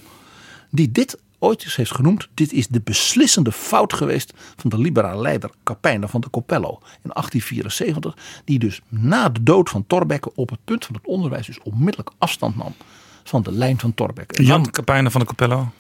die 0.70 0.92
dit 0.92 1.18
ooit 1.40 1.64
eens 1.64 1.76
heeft 1.76 1.96
genoemd. 1.96 2.28
Dit 2.34 2.54
is 2.54 2.68
de 2.68 2.82
beslissende 2.82 3.52
fout 3.52 3.94
geweest 3.94 4.34
van 4.56 4.70
de 4.70 4.78
liberale 4.78 5.22
leider 5.22 5.50
Capijna 5.64 6.08
van 6.08 6.22
de 6.22 6.30
Coppello 6.30 6.80
in 6.82 7.12
1874. 7.14 8.18
Die 8.46 8.60
dus 8.60 8.82
na 8.90 9.30
de 9.30 9.44
dood 9.44 9.70
van 9.70 9.88
Thorbecke 9.88 10.32
op 10.36 10.50
het 10.50 10.60
punt 10.66 10.86
van 10.86 10.96
het 10.96 11.06
onderwijs 11.06 11.46
dus 11.46 11.60
onmiddellijk 11.60 12.12
afstand 12.18 12.56
nam 12.56 12.76
van 13.24 13.44
de 13.44 13.52
lijn 13.52 13.80
van 13.80 13.94
Thorbecke. 13.94 14.44
Jan 14.44 14.72
Capijna 14.72 15.10
van 15.10 15.22
de 15.22 15.28
Coppello. 15.28 15.72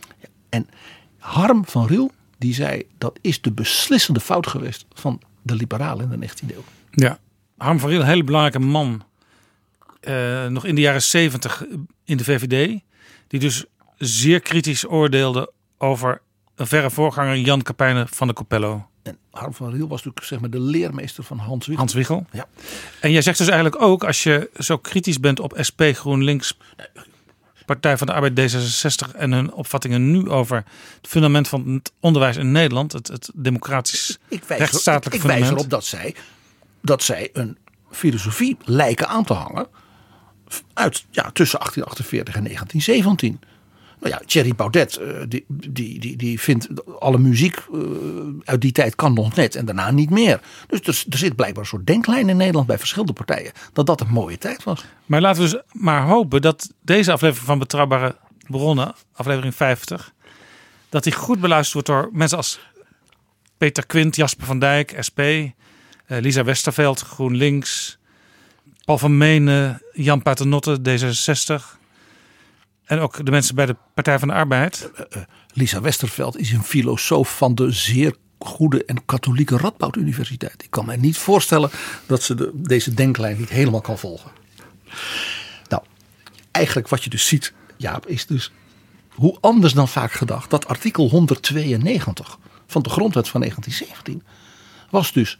En 0.49 0.67
Harm 1.23 1.65
van 1.65 1.87
Riel 1.87 2.11
die 2.37 2.53
zei 2.53 2.83
dat 2.97 3.19
is 3.21 3.41
de 3.41 3.51
beslissende 3.51 4.19
fout 4.19 4.47
geweest 4.47 4.85
van 4.93 5.21
de 5.41 5.55
liberalen 5.55 6.11
in 6.11 6.19
de 6.19 6.27
19e 6.27 6.55
eeuw. 6.55 6.63
Ja, 6.91 7.19
Harm 7.57 7.79
van 7.79 7.89
Riel, 7.89 7.99
een 7.99 8.07
hele 8.07 8.23
belangrijke 8.23 8.59
man. 8.59 9.03
Uh, 10.01 10.47
nog 10.47 10.65
in 10.65 10.75
de 10.75 10.81
jaren 10.81 11.01
70 11.01 11.65
in 12.03 12.17
de 12.17 12.23
VVD. 12.23 12.79
Die 13.27 13.39
dus 13.39 13.65
zeer 13.97 14.39
kritisch 14.39 14.87
oordeelde 14.87 15.51
over 15.77 16.21
een 16.55 16.67
verre 16.67 16.89
voorganger 16.89 17.37
Jan 17.37 17.61
Capijnen 17.61 18.07
van 18.07 18.27
de 18.27 18.33
Coppello. 18.33 18.87
En 19.03 19.17
Harm 19.31 19.53
van 19.53 19.69
Riel 19.69 19.87
was 19.87 19.97
natuurlijk 19.97 20.25
zeg 20.25 20.39
maar 20.39 20.49
de 20.49 20.59
leermeester 20.59 21.23
van 21.23 21.37
Hans 21.37 21.65
Wiegel. 21.65 21.85
Hans 21.85 21.93
Wiegel. 21.93 22.25
Ja. 22.31 22.47
En 22.99 23.11
jij 23.11 23.21
zegt 23.21 23.37
dus 23.37 23.47
eigenlijk 23.47 23.81
ook, 23.81 24.03
als 24.03 24.23
je 24.23 24.49
zo 24.57 24.77
kritisch 24.77 25.19
bent 25.19 25.39
op 25.39 25.57
SP, 25.67 25.81
GroenLinks, 25.81 26.57
Partij 27.65 27.97
van 27.97 28.07
de 28.07 28.13
Arbeid 28.13 28.53
D66 28.53 29.15
en 29.15 29.31
hun 29.31 29.53
opvattingen 29.53 30.11
nu 30.11 30.29
over 30.29 30.55
het 30.97 31.07
fundament 31.07 31.47
van 31.47 31.67
het 31.67 31.91
onderwijs 31.99 32.37
in 32.37 32.51
Nederland, 32.51 32.91
het, 32.91 33.07
het 33.07 33.31
democratisch 33.33 34.17
ik 34.27 34.43
wijs 34.43 34.59
rechtsstatelijk 34.59 35.15
ik, 35.15 35.21
fundament. 35.21 35.45
Ik 35.45 35.49
wijs 35.49 35.59
erop 35.59 35.69
dat 35.69 35.85
zij, 35.85 36.15
dat 36.81 37.03
zij 37.03 37.29
een 37.33 37.57
filosofie 37.91 38.57
lijken 38.63 39.07
aan 39.07 39.23
te 39.23 39.33
hangen 39.33 39.67
uit 40.73 41.05
ja, 41.09 41.31
tussen 41.31 41.59
1848 41.59 42.35
en 42.35 42.43
1917. 42.43 43.52
Nou 44.03 44.15
ja, 44.15 44.21
Thierry 44.25 44.55
Baudet, 44.55 44.99
uh, 45.01 45.23
die, 45.27 45.45
die, 45.47 45.99
die, 45.99 46.15
die 46.15 46.39
vindt 46.39 46.67
alle 46.99 47.17
muziek 47.17 47.57
uh, 47.73 47.81
uit 48.43 48.61
die 48.61 48.71
tijd 48.71 48.95
kan 48.95 49.13
nog 49.13 49.35
net 49.35 49.55
en 49.55 49.65
daarna 49.65 49.91
niet 49.91 50.09
meer. 50.09 50.39
Dus 50.67 51.05
er, 51.09 51.17
zit 51.17 51.35
blijkbaar 51.35 51.63
een 51.63 51.69
soort 51.69 51.87
denklijn 51.87 52.29
in 52.29 52.37
Nederland 52.37 52.67
bij 52.67 52.77
verschillende 52.77 53.13
partijen 53.13 53.51
dat 53.73 53.85
dat 53.85 54.01
een 54.01 54.09
mooie 54.09 54.37
tijd 54.37 54.63
was. 54.63 54.85
Maar 55.05 55.21
laten 55.21 55.43
we 55.43 55.49
dus 55.49 55.61
maar 55.71 56.05
hopen 56.05 56.41
dat 56.41 56.73
deze 56.81 57.11
aflevering 57.11 57.47
van 57.47 57.59
Betrouwbare 57.59 58.15
Bronnen, 58.47 58.95
aflevering 59.13 59.55
50, 59.55 60.13
dat 60.89 61.03
die 61.03 61.13
goed 61.13 61.39
beluisterd 61.39 61.87
wordt 61.87 61.87
door 61.87 62.17
mensen 62.17 62.37
als 62.37 62.59
Peter 63.57 63.85
Quint, 63.85 64.15
Jasper 64.15 64.45
van 64.45 64.59
Dijk, 64.59 64.95
SP, 65.07 65.19
uh, 65.19 65.51
Lisa 66.07 66.43
Westerveld, 66.43 66.99
GroenLinks, 66.99 67.97
Paul 68.85 68.97
van 68.97 69.17
Menen, 69.17 69.81
Jan 69.93 70.21
Paternotte, 70.21 70.79
D66. 70.89 71.81
En 72.93 72.99
ook 72.99 73.25
de 73.25 73.31
mensen 73.31 73.55
bij 73.55 73.65
de 73.65 73.75
Partij 73.93 74.19
van 74.19 74.27
de 74.27 74.33
Arbeid. 74.33 74.91
Uh, 74.93 75.05
uh, 75.17 75.23
Lisa 75.53 75.81
Westerveld 75.81 76.37
is 76.37 76.51
een 76.51 76.63
filosoof 76.63 77.37
van 77.37 77.55
de 77.55 77.71
zeer 77.71 78.15
goede 78.39 78.85
en 78.85 79.05
katholieke 79.05 79.57
Radboud 79.57 79.95
Universiteit. 79.95 80.63
Ik 80.63 80.71
kan 80.71 80.85
mij 80.85 80.97
niet 80.97 81.17
voorstellen 81.17 81.69
dat 82.05 82.23
ze 82.23 82.35
de, 82.35 82.51
deze 82.53 82.93
denklijn 82.93 83.37
niet 83.37 83.49
helemaal 83.49 83.81
kan 83.81 83.97
volgen. 83.97 84.31
Nou, 85.69 85.83
eigenlijk 86.51 86.87
wat 86.87 87.03
je 87.03 87.09
dus 87.09 87.27
ziet, 87.27 87.53
Jaap, 87.77 88.07
is 88.07 88.25
dus 88.25 88.51
hoe 89.09 89.37
anders 89.41 89.73
dan 89.73 89.87
vaak 89.87 90.11
gedacht. 90.11 90.49
Dat 90.49 90.67
artikel 90.67 91.09
192 91.09 92.37
van 92.67 92.81
de 92.81 92.89
grondwet 92.89 93.29
van 93.29 93.39
1917 93.39 94.23
was 94.89 95.11
dus 95.11 95.37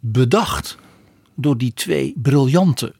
bedacht 0.00 0.78
door 1.34 1.58
die 1.58 1.72
twee 1.74 2.14
briljante, 2.16 2.94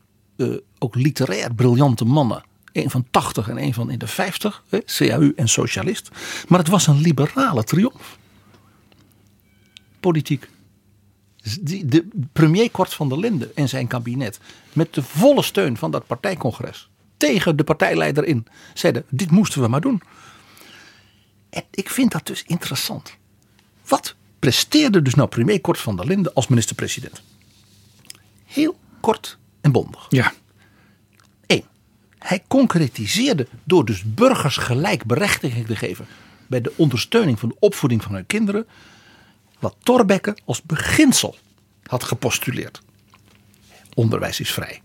ook 0.78 0.94
literair 0.94 1.54
briljante 1.54 2.04
mannen 2.04 2.46
een 2.78 2.90
van 2.90 3.06
80 3.10 3.48
en 3.48 3.62
een 3.62 3.74
van 3.74 3.90
in 3.90 3.98
de 3.98 4.06
50, 4.06 4.64
hè, 4.68 4.78
CAU 4.84 5.32
en 5.36 5.48
socialist. 5.48 6.08
Maar 6.48 6.58
het 6.58 6.68
was 6.68 6.86
een 6.86 7.00
liberale 7.00 7.64
triomf. 7.64 8.18
Politiek. 10.00 10.48
De 11.60 12.08
premier 12.32 12.70
Kort 12.70 12.94
van 12.94 13.08
der 13.08 13.18
Linden 13.18 13.56
en 13.56 13.68
zijn 13.68 13.86
kabinet, 13.86 14.40
met 14.72 14.94
de 14.94 15.02
volle 15.02 15.42
steun 15.42 15.76
van 15.76 15.90
dat 15.90 16.06
partijcongres, 16.06 16.88
tegen 17.16 17.56
de 17.56 17.64
partijleider 17.64 18.24
in, 18.24 18.46
zeiden: 18.74 19.04
Dit 19.08 19.30
moesten 19.30 19.62
we 19.62 19.68
maar 19.68 19.80
doen. 19.80 20.02
En 21.50 21.64
ik 21.70 21.90
vind 21.90 22.12
dat 22.12 22.26
dus 22.26 22.42
interessant. 22.46 23.16
Wat 23.86 24.14
presteerde 24.38 25.02
dus 25.02 25.14
nou 25.14 25.28
premier 25.28 25.60
Kort 25.60 25.78
van 25.78 25.96
der 25.96 26.06
Linden 26.06 26.34
als 26.34 26.48
minister-president? 26.48 27.22
Heel 28.44 28.78
kort 29.00 29.38
en 29.60 29.72
bondig. 29.72 30.06
Ja. 30.08 30.32
Hij 32.18 32.44
concretiseerde 32.48 33.46
door 33.64 33.84
dus 33.84 34.14
burgers 34.14 34.56
gelijkberechtiging 34.56 35.66
te 35.66 35.76
geven 35.76 36.06
bij 36.46 36.60
de 36.60 36.72
ondersteuning 36.76 37.38
van 37.38 37.48
de 37.48 37.56
opvoeding 37.58 38.02
van 38.02 38.14
hun 38.14 38.26
kinderen, 38.26 38.66
wat 39.58 39.76
Thorbecke 39.82 40.36
als 40.44 40.62
beginsel 40.62 41.36
had 41.86 42.04
gepostuleerd. 42.04 42.80
Onderwijs 43.94 44.40
is 44.40 44.52
vrij, 44.52 44.82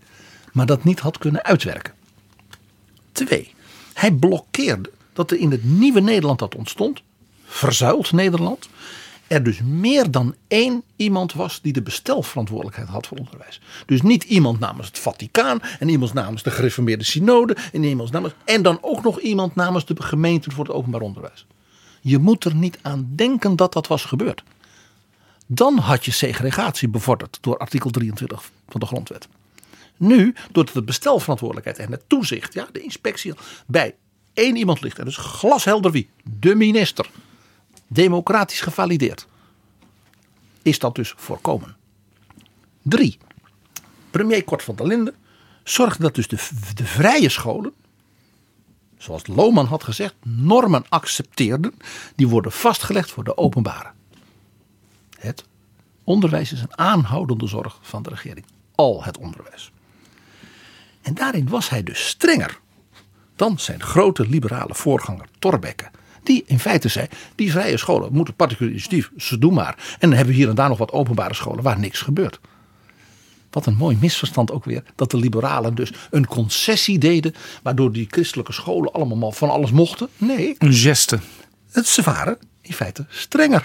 maar 0.52 0.66
dat 0.66 0.84
niet 0.84 1.00
had 1.00 1.18
kunnen 1.18 1.44
uitwerken. 1.44 1.94
Twee, 3.12 3.54
hij 3.92 4.12
blokkeerde 4.12 4.90
dat 5.12 5.30
er 5.30 5.38
in 5.38 5.50
het 5.50 5.64
nieuwe 5.64 6.00
Nederland 6.00 6.38
dat 6.38 6.54
ontstond, 6.54 7.02
verzuild 7.44 8.12
Nederland, 8.12 8.68
er 9.26 9.42
dus 9.42 9.60
meer 9.62 10.10
dan 10.10 10.34
één 10.48 10.82
iemand 10.96 11.32
was 11.32 11.60
die 11.62 11.72
de 11.72 11.82
bestelverantwoordelijkheid 11.82 12.88
had 12.88 13.06
voor 13.06 13.18
onderwijs. 13.18 13.60
Dus 13.86 14.02
niet 14.02 14.24
iemand 14.24 14.58
namens 14.60 14.86
het 14.86 14.98
Vaticaan 14.98 15.60
en 15.78 15.88
iemand 15.88 16.12
namens 16.12 16.42
de 16.42 16.50
gereformeerde 16.50 17.04
synode 17.04 17.56
en 17.72 17.82
iemand 17.82 18.10
namens 18.10 18.34
en 18.44 18.62
dan 18.62 18.78
ook 18.80 19.02
nog 19.02 19.20
iemand 19.20 19.54
namens 19.54 19.86
de 19.86 20.02
gemeente 20.02 20.50
voor 20.50 20.64
het 20.64 20.74
openbaar 20.74 21.00
onderwijs. 21.00 21.46
Je 22.00 22.18
moet 22.18 22.44
er 22.44 22.54
niet 22.54 22.78
aan 22.82 23.12
denken 23.14 23.56
dat 23.56 23.72
dat 23.72 23.86
was 23.86 24.04
gebeurd. 24.04 24.42
Dan 25.46 25.78
had 25.78 26.04
je 26.04 26.10
segregatie 26.10 26.88
bevorderd 26.88 27.38
door 27.40 27.58
artikel 27.58 27.90
23 27.90 28.50
van 28.68 28.80
de 28.80 28.86
grondwet. 28.86 29.28
Nu, 29.96 30.34
doordat 30.52 30.74
de 30.74 30.82
bestelverantwoordelijkheid 30.82 31.78
en 31.78 31.90
het 31.90 32.02
toezicht, 32.06 32.54
ja, 32.54 32.68
de 32.72 32.80
inspectie, 32.80 33.34
bij 33.66 33.94
één 34.34 34.56
iemand 34.56 34.80
ligt. 34.80 34.98
En 34.98 35.04
dus 35.04 35.16
glashelder 35.16 35.90
wie? 35.90 36.08
De 36.22 36.54
minister 36.54 37.06
democratisch 37.86 38.60
gevalideerd. 38.60 39.26
Is 40.62 40.78
dat 40.78 40.94
dus 40.94 41.14
voorkomen. 41.16 41.76
Drie. 42.82 43.18
Premier 44.10 44.44
Kort 44.44 44.62
van 44.62 44.76
der 44.76 44.86
Linden 44.86 45.14
zorgde 45.64 46.02
dat 46.02 46.14
dus 46.14 46.28
de, 46.28 46.36
de 46.74 46.84
vrije 46.84 47.28
scholen, 47.28 47.72
zoals 48.98 49.26
Lohman 49.26 49.66
had 49.66 49.84
gezegd, 49.84 50.14
normen 50.22 50.84
accepteerden 50.88 51.74
die 52.16 52.28
worden 52.28 52.52
vastgelegd 52.52 53.10
voor 53.10 53.24
de 53.24 53.36
openbare. 53.36 53.90
Het 55.18 55.44
onderwijs 56.04 56.52
is 56.52 56.60
een 56.60 56.78
aanhoudende 56.78 57.46
zorg 57.46 57.78
van 57.82 58.02
de 58.02 58.10
regering. 58.10 58.46
Al 58.74 59.04
het 59.04 59.18
onderwijs. 59.18 59.72
En 61.02 61.14
daarin 61.14 61.48
was 61.48 61.68
hij 61.68 61.82
dus 61.82 62.08
strenger 62.08 62.60
dan 63.36 63.58
zijn 63.58 63.82
grote 63.82 64.28
liberale 64.28 64.74
voorganger 64.74 65.28
Thorbecke 65.38 65.90
die 66.26 66.44
in 66.46 66.58
feite 66.58 66.88
zei, 66.88 67.06
die 67.34 67.50
vrije 67.50 67.76
scholen 67.76 68.12
moeten 68.12 68.34
particulier 68.34 68.72
initiatief, 68.72 69.10
ze 69.16 69.38
doen 69.38 69.54
maar. 69.54 69.76
En 69.92 70.08
dan 70.08 70.12
hebben 70.12 70.34
we 70.34 70.40
hier 70.40 70.48
en 70.48 70.54
daar 70.54 70.68
nog 70.68 70.78
wat 70.78 70.92
openbare 70.92 71.34
scholen 71.34 71.62
waar 71.62 71.78
niks 71.78 72.00
gebeurt. 72.00 72.40
Wat 73.50 73.66
een 73.66 73.76
mooi 73.76 73.96
misverstand 74.00 74.52
ook 74.52 74.64
weer. 74.64 74.82
Dat 74.94 75.10
de 75.10 75.16
liberalen 75.16 75.74
dus 75.74 75.92
een 76.10 76.26
concessie 76.26 76.98
deden. 76.98 77.34
Waardoor 77.62 77.92
die 77.92 78.06
christelijke 78.10 78.52
scholen 78.52 78.92
allemaal 78.92 79.32
van 79.32 79.50
alles 79.50 79.70
mochten. 79.70 80.08
Nee. 80.16 80.54
Een 80.58 80.72
geste. 80.72 81.18
Het, 81.70 81.86
ze 81.86 82.02
waren 82.02 82.38
in 82.60 82.72
feite 82.72 83.06
strenger 83.08 83.64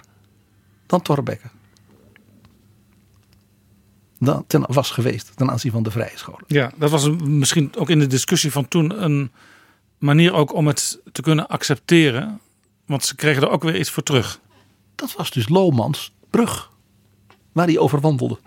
dan 0.85 1.01
Thorbecke. 1.01 1.47
Dan 4.19 4.43
ten 4.47 4.65
was 4.67 4.91
geweest 4.91 5.31
ten 5.35 5.49
aanzien 5.49 5.71
van 5.71 5.83
de 5.83 5.91
vrije 5.91 6.17
scholen. 6.17 6.43
Ja, 6.47 6.71
dat 6.75 6.89
was 6.89 7.09
misschien 7.21 7.71
ook 7.75 7.89
in 7.89 7.99
de 7.99 8.07
discussie 8.07 8.51
van 8.51 8.67
toen 8.67 9.03
een 9.03 9.31
manier 9.97 10.33
ook 10.33 10.53
om 10.53 10.67
het 10.67 10.99
te 11.11 11.21
kunnen 11.21 11.47
accepteren 11.47 12.39
Want 12.89 13.05
ze 13.05 13.15
kregen 13.15 13.41
er 13.41 13.49
ook 13.49 13.63
weer 13.63 13.79
iets 13.79 13.89
voor 13.89 14.03
terug. 14.03 14.39
Dat 14.95 15.15
was 15.15 15.31
dus 15.31 15.49
Lomans 15.49 16.13
brug. 16.29 16.71
Waar 17.51 17.65
hij 17.65 17.77
over 17.77 17.99
wandelde. 17.99 18.39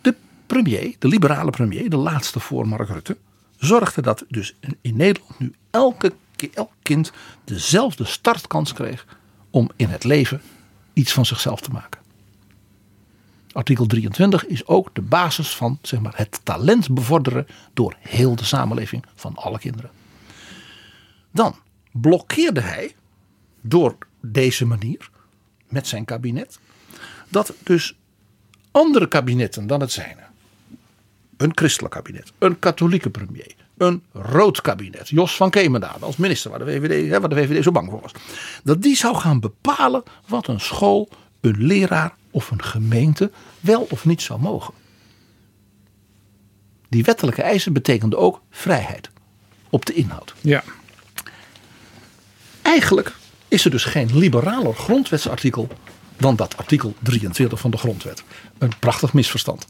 De 0.00 0.14
premier, 0.46 0.96
de 0.98 1.08
liberale 1.08 1.50
premier, 1.50 1.90
de 1.90 1.96
laatste 1.96 2.40
voor 2.40 2.68
Mark 2.68 2.88
Rutte. 2.88 3.16
Zorgde 3.56 4.02
dat 4.02 4.24
dus 4.28 4.56
in 4.80 4.96
Nederland 4.96 5.38
nu 5.38 5.54
elke, 5.70 6.12
elk 6.54 6.72
kind 6.82 7.12
dezelfde 7.44 8.04
startkans 8.04 8.72
kreeg. 8.72 9.06
Om 9.50 9.70
in 9.76 9.88
het 9.88 10.04
leven 10.04 10.40
iets 10.92 11.12
van 11.12 11.26
zichzelf 11.26 11.60
te 11.60 11.70
maken. 11.70 12.00
Artikel 13.52 13.86
23 13.86 14.46
is 14.46 14.66
ook 14.66 14.94
de 14.94 15.02
basis 15.02 15.54
van 15.56 15.78
zeg 15.82 16.00
maar, 16.00 16.16
het 16.16 16.40
talent 16.42 16.94
bevorderen 16.94 17.46
door 17.74 17.96
heel 17.98 18.36
de 18.36 18.44
samenleving 18.44 19.04
van 19.14 19.36
alle 19.36 19.58
kinderen. 19.58 19.90
Dan 21.30 21.56
blokkeerde 21.92 22.60
hij 22.60 22.94
door 23.60 23.96
deze 24.20 24.66
manier 24.66 25.10
met 25.68 25.86
zijn 25.86 26.04
kabinet 26.04 26.58
dat 27.28 27.54
dus 27.62 27.96
andere 28.70 29.08
kabinetten 29.08 29.66
dan 29.66 29.80
het 29.80 29.92
zijne, 29.92 30.22
een 31.36 31.52
christelijk 31.54 31.94
kabinet, 31.94 32.32
een 32.38 32.58
katholieke 32.58 33.10
premier, 33.10 33.54
een 33.76 34.02
rood 34.12 34.60
kabinet, 34.60 35.08
Jos 35.08 35.36
van 35.36 35.50
Kemenade 35.50 36.04
als 36.04 36.16
minister 36.16 36.50
waar 36.50 36.58
de, 36.58 36.64
VVD, 36.64 37.18
waar 37.18 37.28
de 37.28 37.34
VVD 37.34 37.62
zo 37.62 37.72
bang 37.72 37.90
voor 37.90 38.00
was, 38.00 38.12
dat 38.64 38.82
die 38.82 38.96
zou 38.96 39.16
gaan 39.16 39.40
bepalen 39.40 40.02
wat 40.26 40.46
een 40.46 40.60
school, 40.60 41.08
een 41.40 41.66
leraar 41.66 42.14
of 42.30 42.50
een 42.50 42.62
gemeente 42.62 43.30
wel 43.60 43.86
of 43.90 44.04
niet 44.04 44.22
zou 44.22 44.40
mogen. 44.40 44.74
Die 46.88 47.04
wettelijke 47.04 47.42
eisen 47.42 47.72
betekenden 47.72 48.18
ook 48.18 48.42
vrijheid 48.50 49.10
op 49.70 49.86
de 49.86 49.92
inhoud. 49.92 50.34
Ja. 50.40 50.64
Eigenlijk 52.62 53.14
is 53.50 53.64
er 53.64 53.70
dus 53.70 53.84
geen 53.84 54.18
liberaler 54.18 54.74
grondwetsartikel 54.74 55.68
dan 56.16 56.36
dat 56.36 56.56
artikel 56.56 56.94
23 57.02 57.60
van 57.60 57.70
de 57.70 57.76
grondwet. 57.76 58.22
Een 58.58 58.72
prachtig 58.78 59.12
misverstand. 59.12 59.66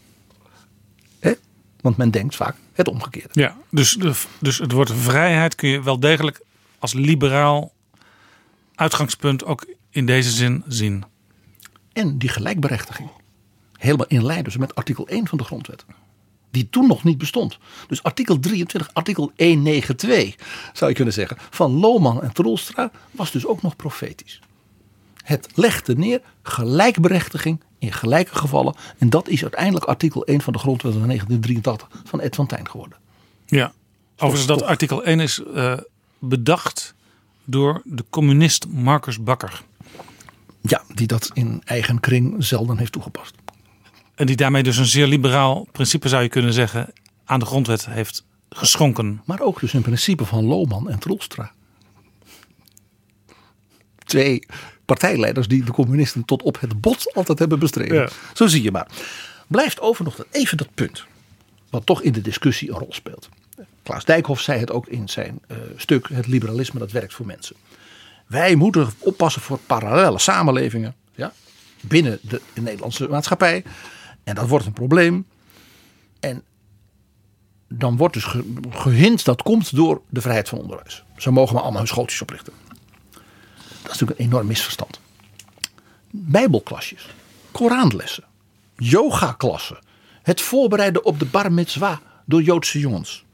He? 1.19 1.33
Want 1.81 1.97
men 1.97 2.11
denkt 2.11 2.37
vaak 2.37 2.57
het 2.73 2.89
omgekeerde. 2.89 3.29
Ja, 3.33 3.57
dus, 3.71 3.99
dus 4.41 4.59
het 4.59 4.73
woord 4.73 4.93
vrijheid 4.93 5.55
kun 5.55 5.69
je 5.69 5.83
wel 5.83 6.01
degelijk 6.01 6.41
als 6.79 6.93
liberaal 6.93 7.73
uitgangspunt 8.75 9.45
ook 9.45 9.67
in 9.91 10.07
deze 10.07 10.31
zin 10.31 10.63
zien. 10.67 11.05
En 11.93 12.19
die 12.19 12.29
gelijkberechtiging. 12.29 13.09
Helemaal 13.77 14.07
in 14.07 14.25
lijn 14.25 14.45
dus 14.45 14.57
met 14.57 14.75
artikel 14.75 15.09
1 15.09 15.27
van 15.27 15.39
de 15.39 15.45
grondwet. 15.45 15.85
Die 16.51 16.69
toen 16.71 16.87
nog 16.87 17.05
niet 17.05 17.19
bestond. 17.19 17.59
Dus 17.89 18.03
artikel 18.03 18.39
23, 18.39 18.95
artikel 18.95 19.33
192 19.37 20.37
zou 20.73 20.91
je 20.91 20.97
kunnen 20.97 21.15
zeggen. 21.15 21.37
Van 21.51 21.73
Lohman 21.73 22.23
en 22.23 22.33
Troelstra 22.33 22.91
was 23.11 23.31
dus 23.31 23.47
ook 23.47 23.63
nog 23.63 23.77
profetisch. 23.77 24.41
Het 25.25 25.49
legde 25.55 25.97
neer 25.97 26.21
gelijkberechtiging 26.43 27.61
in 27.79 27.93
gelijke 27.93 28.35
gevallen. 28.35 28.75
En 28.99 29.11
dat 29.11 29.29
is 29.29 29.43
uiteindelijk 29.43 29.85
artikel 29.85 30.25
1 30.25 30.41
van 30.41 30.53
de 30.53 30.59
grondwet 30.59 30.93
van 30.93 31.07
1983 31.07 32.03
van 32.09 32.21
Ed 32.21 32.35
van 32.35 32.47
Tijn 32.47 32.69
geworden. 32.71 32.99
Ja, 33.47 33.73
overigens 34.17 34.47
dat 34.47 34.63
artikel 34.63 35.05
1 35.05 35.21
is 35.21 35.43
uh, 35.55 35.79
bedacht 36.19 36.95
door 37.45 37.81
de 37.85 38.05
communist 38.11 38.69
Marcus 38.69 39.23
Bakker. 39.23 39.63
Ja, 40.61 40.83
die 40.95 41.07
dat 41.07 41.31
in 41.33 41.63
eigen 41.65 42.01
kring 42.01 42.35
zelden 42.45 42.79
heeft 42.79 42.93
toegepast. 42.93 43.35
En 44.21 44.27
die 44.27 44.37
daarmee 44.37 44.63
dus 44.63 44.77
een 44.77 44.87
zeer 44.87 45.07
liberaal 45.07 45.69
principe 45.73 46.09
zou 46.09 46.23
je 46.23 46.29
kunnen 46.29 46.53
zeggen 46.53 46.93
aan 47.25 47.39
de 47.39 47.45
grondwet 47.47 47.87
heeft 47.87 48.25
geschonken. 48.49 49.23
Maar 49.25 49.41
ook 49.41 49.61
dus 49.61 49.73
een 49.73 49.83
principe 49.83 50.25
van 50.25 50.45
Lohman 50.45 50.91
en 50.91 50.99
Troelstra. 50.99 51.53
Twee 54.05 54.47
partijleiders 54.85 55.49
die 55.49 55.65
de 55.65 55.73
communisten 55.73 56.25
tot 56.25 56.43
op 56.43 56.61
het 56.61 56.81
bot 56.81 57.15
altijd 57.15 57.39
hebben 57.39 57.59
bestreden. 57.59 57.97
Ja. 57.97 58.09
Zo 58.35 58.47
zie 58.47 58.63
je 58.63 58.71
maar. 58.71 58.87
Blijft 59.47 59.81
over 59.81 60.05
nog 60.05 60.25
even 60.31 60.57
dat 60.57 60.75
punt. 60.75 61.05
Wat 61.71 61.87
toch 61.87 62.03
in 62.03 62.13
de 62.13 62.23
discussie 62.23 62.71
een 62.71 62.79
rol 62.79 62.93
speelt. 62.93 63.29
Klaas 63.83 64.05
Dijkhoff 64.05 64.43
zei 64.43 64.61
het 64.61 64.71
ook 64.71 64.87
in 64.87 65.09
zijn 65.09 65.41
uh, 65.49 65.57
stuk 65.77 66.09
Het 66.13 66.27
liberalisme 66.27 66.79
dat 66.79 66.93
werkt 66.93 67.15
voor 67.15 67.27
mensen. 67.27 67.57
Wij 68.27 68.55
moeten 68.55 68.89
oppassen 68.99 69.43
voor 69.43 69.59
parallele 69.67 70.19
samenlevingen 70.19 70.95
ja, 71.15 71.33
binnen 71.81 72.19
de 72.23 72.41
Nederlandse 72.55 73.09
maatschappij. 73.09 73.65
En 74.25 74.35
dat 74.35 74.49
wordt 74.49 74.67
een 74.67 74.73
probleem. 74.73 75.27
En 76.21 76.45
dan 77.69 77.97
wordt 77.97 78.15
dus 78.15 78.35
gehind 78.71 79.25
dat 79.25 79.43
komt 79.43 79.77
door 79.77 80.03
de 80.09 80.21
vrijheid 80.21 80.49
van 80.49 80.59
onderwijs. 80.59 81.05
Zo 81.17 81.33
mogen 81.33 81.55
we 81.55 81.61
allemaal 81.61 81.79
hun 81.79 81.89
schooltjes 81.89 82.23
oprichten. 82.23 82.53
Dat 83.11 83.21
is 83.73 83.83
natuurlijk 83.83 84.19
een 84.19 84.27
enorm 84.27 84.47
misverstand. 84.47 85.01
Bijbelklasjes, 86.11 87.07
Koranlessen, 87.51 88.25
yogaklassen, 88.77 89.79
het 90.23 90.41
voorbereiden 90.41 91.05
op 91.05 91.19
de 91.19 91.25
bar 91.25 91.53
mitzwa 91.53 92.01
door 92.25 92.43
Joodse 92.43 92.79
jongens. 92.79 93.25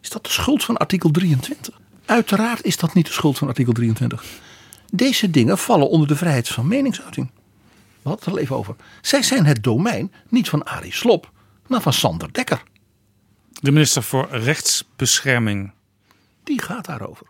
Is 0.00 0.10
dat 0.10 0.24
de 0.24 0.30
schuld 0.30 0.64
van 0.64 0.76
artikel 0.76 1.10
23? 1.10 1.80
Uiteraard 2.04 2.64
is 2.64 2.76
dat 2.76 2.94
niet 2.94 3.06
de 3.06 3.12
schuld 3.12 3.38
van 3.38 3.48
artikel 3.48 3.72
23. 3.72 4.24
Deze 4.92 5.30
dingen 5.30 5.58
vallen 5.58 5.88
onder 5.88 6.08
de 6.08 6.16
vrijheid 6.16 6.48
van 6.48 6.68
meningsuiting. 6.68 7.30
We 8.02 8.08
hadden 8.08 8.24
het 8.24 8.34
er 8.34 8.42
even 8.42 8.56
over. 8.56 8.76
Zij 9.00 9.22
zijn 9.22 9.46
het 9.46 9.62
domein 9.62 10.12
niet 10.28 10.48
van 10.48 10.64
Arie 10.64 10.92
Slop, 10.92 11.30
maar 11.66 11.80
van 11.80 11.92
Sander 11.92 12.32
Dekker. 12.32 12.62
De 13.60 13.72
minister 13.72 14.02
voor 14.02 14.28
Rechtsbescherming. 14.30 15.72
Die 16.44 16.62
gaat 16.62 16.84
daarover. 16.84 17.26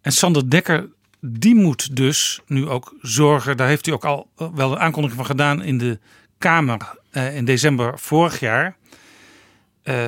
En 0.00 0.12
Sander 0.12 0.50
Dekker, 0.50 0.88
die 1.20 1.54
moet 1.54 1.96
dus 1.96 2.40
nu 2.46 2.68
ook 2.68 2.94
zorgen. 3.00 3.56
Daar 3.56 3.68
heeft 3.68 3.86
hij 3.86 3.94
ook 3.94 4.04
al 4.04 4.30
wel 4.54 4.72
een 4.72 4.78
aankondiging 4.78 5.18
van 5.18 5.30
gedaan 5.30 5.62
in 5.62 5.78
de 5.78 5.98
Kamer 6.38 6.98
eh, 7.10 7.36
in 7.36 7.44
december 7.44 7.98
vorig 7.98 8.40
jaar. 8.40 8.76
Eh, 9.82 10.04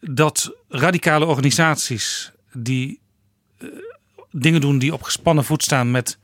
dat 0.00 0.54
radicale 0.68 1.24
organisaties 1.24 2.32
die 2.52 3.00
eh, 3.58 3.68
dingen 4.30 4.60
doen 4.60 4.78
die 4.78 4.92
op 4.92 5.02
gespannen 5.02 5.44
voet 5.44 5.62
staan 5.62 5.90
met 5.90 6.18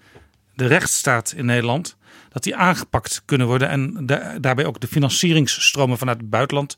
de 0.55 0.67
rechtsstaat 0.67 1.33
in 1.37 1.45
Nederland, 1.45 1.97
dat 2.33 2.43
die 2.43 2.57
aangepakt 2.57 3.23
kunnen 3.25 3.47
worden 3.47 3.69
en 3.69 4.07
daarbij 4.41 4.65
ook 4.65 4.81
de 4.81 4.87
financieringsstromen 4.87 5.99
vanuit 5.99 6.21
het 6.21 6.31
buitenland 6.31 6.77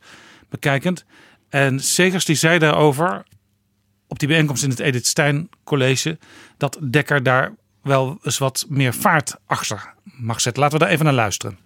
bekijkend. 0.49 1.05
En 1.49 1.81
Segers 1.81 2.25
die 2.25 2.37
zei 2.37 2.59
daarover 2.59 3.25
op 4.09 4.19
die 4.19 4.29
bijeenkomst 4.29 4.63
in 4.63 4.71
het 4.71 4.79
Edith 4.79 5.07
Stein 5.07 5.49
College 5.65 6.19
dat 6.57 6.79
Dekker 6.91 7.23
daar 7.23 7.55
wel 7.83 8.19
eens 8.23 8.39
wat 8.39 8.65
meer 8.69 8.95
vaart 8.95 9.35
achter 9.47 9.95
mag 10.03 10.41
zetten. 10.41 10.63
Laten 10.63 10.79
we 10.79 10.85
daar 10.85 10.93
even 10.93 11.05
naar 11.05 11.15
luisteren. 11.15 11.59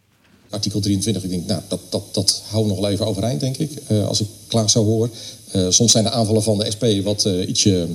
Artikel 0.50 0.80
23, 0.80 1.22
ik 1.22 1.30
denk, 1.30 1.46
nou, 1.46 1.62
dat, 1.68 1.80
dat, 1.90 2.14
dat 2.14 2.42
we 2.52 2.66
nog 2.66 2.80
wel 2.80 2.90
even 2.90 3.06
overeind, 3.06 3.40
denk 3.40 3.56
ik, 3.56 3.70
uh, 3.90 4.06
als 4.06 4.20
ik 4.20 4.26
Klaas 4.46 4.72
zo 4.72 4.84
hoor. 4.84 5.10
Uh, 5.54 5.66
soms 5.68 5.92
zijn 5.92 6.04
de 6.04 6.10
aanvallen 6.10 6.42
van 6.42 6.58
de 6.58 6.70
SP 6.74 6.84
wat 7.02 7.24
uh, 7.24 7.48
ietsje 7.48 7.88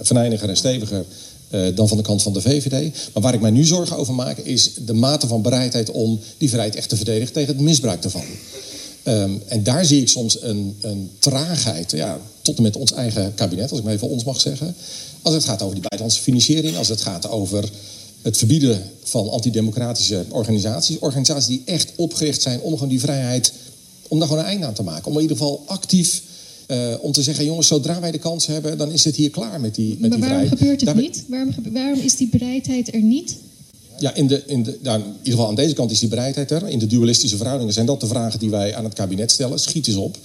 verneiniger 0.00 0.48
en 0.48 0.56
steviger 0.56 1.04
dan 1.74 1.88
van 1.88 1.96
de 1.96 2.02
kant 2.02 2.22
van 2.22 2.32
de 2.32 2.40
VVD. 2.40 2.92
Maar 3.12 3.22
waar 3.22 3.34
ik 3.34 3.40
mij 3.40 3.50
nu 3.50 3.64
zorgen 3.64 3.96
over 3.96 4.14
maak, 4.14 4.38
is 4.38 4.70
de 4.74 4.92
mate 4.92 5.26
van 5.26 5.42
bereidheid 5.42 5.90
om 5.90 6.20
die 6.38 6.48
vrijheid 6.48 6.74
echt 6.74 6.88
te 6.88 6.96
verdedigen 6.96 7.32
tegen 7.32 7.54
het 7.54 7.62
misbruik 7.62 8.02
daarvan. 8.02 8.24
Um, 9.04 9.42
en 9.46 9.62
daar 9.62 9.84
zie 9.84 10.00
ik 10.00 10.08
soms 10.08 10.42
een, 10.42 10.76
een 10.80 11.10
traagheid, 11.18 11.90
ja, 11.90 12.20
tot 12.42 12.56
en 12.56 12.62
met 12.62 12.76
ons 12.76 12.92
eigen 12.92 13.34
kabinet, 13.34 13.70
als 13.70 13.78
ik 13.78 13.84
maar 13.84 13.94
even 13.94 14.08
ons 14.08 14.24
mag 14.24 14.40
zeggen. 14.40 14.74
Als 15.22 15.34
het 15.34 15.44
gaat 15.44 15.62
over 15.62 15.74
die 15.74 15.88
buitenlandse 15.88 16.22
financiering, 16.22 16.76
als 16.76 16.88
het 16.88 17.00
gaat 17.00 17.28
over 17.28 17.70
het 18.22 18.36
verbieden 18.36 18.82
van 19.02 19.30
antidemocratische 19.30 20.24
organisaties. 20.28 20.98
Organisaties 20.98 21.46
die 21.46 21.62
echt 21.64 21.92
opgericht 21.96 22.42
zijn 22.42 22.60
om 22.60 22.72
gewoon 22.72 22.88
die 22.88 23.00
vrijheid, 23.00 23.52
om 24.08 24.18
daar 24.18 24.28
gewoon 24.28 24.42
een 24.42 24.50
einde 24.50 24.66
aan 24.66 24.74
te 24.74 24.82
maken. 24.82 25.06
Om 25.06 25.14
in 25.16 25.22
ieder 25.22 25.36
geval 25.36 25.62
actief 25.66 26.22
uh, 26.68 26.94
om 27.00 27.12
te 27.12 27.22
zeggen, 27.22 27.44
jongens, 27.44 27.66
zodra 27.66 28.00
wij 28.00 28.10
de 28.10 28.18
kans 28.18 28.46
hebben, 28.46 28.78
dan 28.78 28.92
is 28.92 29.04
het 29.04 29.16
hier 29.16 29.30
klaar 29.30 29.60
met 29.60 29.74
die, 29.74 29.96
met 29.98 30.00
maar 30.00 30.10
die 30.10 30.18
waarom 30.18 30.38
vrijheid. 30.38 30.58
gebeurt 30.58 30.80
het 30.80 30.96
niet? 30.96 31.24
Waarom, 31.28 31.54
waarom 31.72 31.98
is 31.98 32.16
die 32.16 32.28
bereidheid 32.28 32.94
er 32.94 33.02
niet? 33.02 33.36
Ja, 33.98 34.14
in, 34.14 34.26
de, 34.26 34.42
in, 34.46 34.62
de, 34.62 34.78
nou, 34.82 34.98
in 34.98 35.06
ieder 35.06 35.32
geval 35.32 35.48
aan 35.48 35.54
deze 35.54 35.74
kant 35.74 35.90
is 35.90 35.98
die 35.98 36.08
bereidheid 36.08 36.50
er. 36.50 36.68
In 36.68 36.78
de 36.78 36.86
dualistische 36.86 37.36
verhoudingen 37.36 37.74
zijn 37.74 37.86
dat 37.86 38.00
de 38.00 38.06
vragen 38.06 38.38
die 38.38 38.50
wij 38.50 38.74
aan 38.74 38.84
het 38.84 38.94
kabinet 38.94 39.30
stellen. 39.30 39.58
Schiet 39.58 39.86
eens 39.86 39.96
op. 39.96 40.16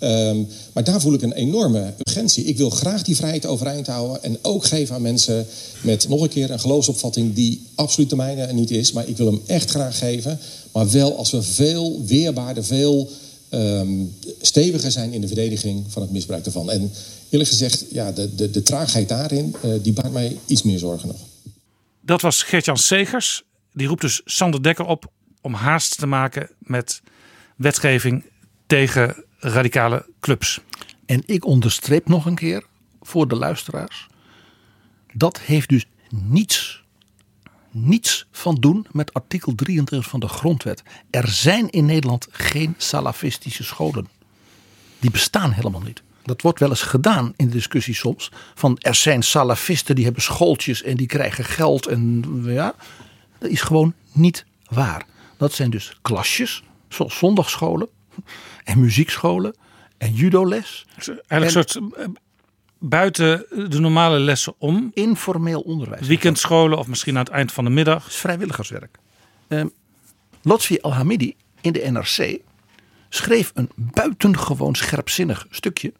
Um, 0.00 0.46
maar 0.72 0.84
daar 0.84 1.00
voel 1.00 1.14
ik 1.14 1.22
een 1.22 1.32
enorme 1.32 1.92
urgentie. 2.06 2.44
Ik 2.44 2.56
wil 2.56 2.70
graag 2.70 3.02
die 3.02 3.16
vrijheid 3.16 3.46
overeind 3.46 3.86
houden. 3.86 4.22
En 4.22 4.38
ook 4.42 4.64
geven 4.64 4.94
aan 4.94 5.02
mensen 5.02 5.46
met 5.82 6.08
nog 6.08 6.22
een 6.22 6.28
keer 6.28 6.50
een 6.50 6.60
geloofsopvatting 6.60 7.34
die 7.34 7.62
absoluut 7.74 8.10
de 8.10 8.16
mijne 8.16 8.52
niet 8.52 8.70
is. 8.70 8.92
Maar 8.92 9.08
ik 9.08 9.16
wil 9.16 9.26
hem 9.26 9.40
echt 9.46 9.70
graag 9.70 9.98
geven. 9.98 10.38
Maar 10.72 10.90
wel 10.90 11.16
als 11.16 11.30
we 11.30 11.42
veel 11.42 12.02
weerbaarder, 12.06 12.64
veel 12.64 13.10
um, 13.54 14.14
steviger 14.40 14.90
zijn 14.90 15.12
in 15.12 15.20
de 15.20 15.26
verdediging 15.26 15.84
van 15.88 16.02
het 16.02 16.10
misbruik 16.10 16.44
daarvan. 16.44 16.70
En 16.70 16.90
eerlijk 17.30 17.50
gezegd, 17.50 17.84
ja, 17.90 18.12
de, 18.12 18.34
de, 18.34 18.50
de 18.50 18.62
traagheid 18.62 19.08
daarin, 19.08 19.56
uh, 19.64 19.74
die 19.82 19.92
baart 19.92 20.12
mij 20.12 20.36
iets 20.46 20.62
meer 20.62 20.78
zorgen 20.78 21.08
nog. 21.08 21.20
Dat 22.00 22.20
was 22.20 22.42
Gertjan 22.42 22.76
Segers. 22.76 23.42
Die 23.72 23.86
roept 23.86 24.00
dus 24.00 24.20
Sander 24.24 24.62
Dekker 24.62 24.86
op 24.86 25.12
om 25.40 25.54
haast 25.54 25.98
te 25.98 26.06
maken 26.06 26.50
met 26.58 27.00
wetgeving 27.56 28.24
tegen 28.66 29.24
radicale 29.38 30.06
clubs. 30.20 30.60
En 31.06 31.22
ik 31.26 31.44
onderstreep 31.44 32.08
nog 32.08 32.26
een 32.26 32.34
keer 32.34 32.66
voor 33.00 33.28
de 33.28 33.36
luisteraars. 33.36 34.08
Dat 35.12 35.40
heeft 35.40 35.68
dus 35.68 35.84
niets 36.10 36.83
niets 37.74 38.26
van 38.30 38.54
doen 38.54 38.86
met 38.90 39.14
artikel 39.14 39.54
23 39.54 40.10
van 40.10 40.20
de 40.20 40.28
grondwet. 40.28 40.82
Er 41.10 41.28
zijn 41.28 41.70
in 41.70 41.84
Nederland 41.84 42.26
geen 42.30 42.74
salafistische 42.76 43.64
scholen. 43.64 44.08
Die 44.98 45.10
bestaan 45.10 45.52
helemaal 45.52 45.80
niet. 45.80 46.02
Dat 46.22 46.42
wordt 46.42 46.58
wel 46.58 46.68
eens 46.68 46.82
gedaan 46.82 47.32
in 47.36 47.46
de 47.46 47.52
discussie 47.52 47.94
soms. 47.94 48.30
Van 48.54 48.78
er 48.78 48.94
zijn 48.94 49.22
salafisten 49.22 49.94
die 49.94 50.04
hebben 50.04 50.22
schooltjes 50.22 50.82
en 50.82 50.96
die 50.96 51.06
krijgen 51.06 51.44
geld. 51.44 51.86
En 51.86 52.24
ja, 52.44 52.74
dat 53.38 53.50
is 53.50 53.60
gewoon 53.60 53.94
niet 54.12 54.44
waar. 54.68 55.06
Dat 55.36 55.52
zijn 55.52 55.70
dus 55.70 55.98
klasjes, 56.02 56.62
zoals 56.88 57.18
zondagscholen 57.18 57.88
en 58.64 58.80
muziekscholen 58.80 59.56
en 59.98 60.12
judoles. 60.12 60.86
Eigenlijk 60.96 61.44
een 61.44 61.50
soort 61.50 61.80
buiten 62.88 63.46
de 63.68 63.80
normale 63.80 64.18
lessen 64.18 64.54
om. 64.58 64.90
Informeel 64.94 65.60
onderwijs. 65.60 66.06
Weekendscholen 66.06 66.78
of 66.78 66.86
misschien 66.86 67.16
aan 67.16 67.24
het 67.24 67.32
eind 67.32 67.52
van 67.52 67.64
de 67.64 67.70
middag. 67.70 68.06
is 68.06 68.16
vrijwilligerswerk. 68.16 68.98
Um, 69.48 69.72
Lotfi 70.42 70.78
Al-Hamidi 70.80 71.36
in 71.60 71.72
de 71.72 71.90
NRC 71.90 72.38
schreef 73.08 73.50
een 73.54 73.70
buitengewoon 73.74 74.74
scherpzinnig 74.74 75.46
stukje 75.50 75.92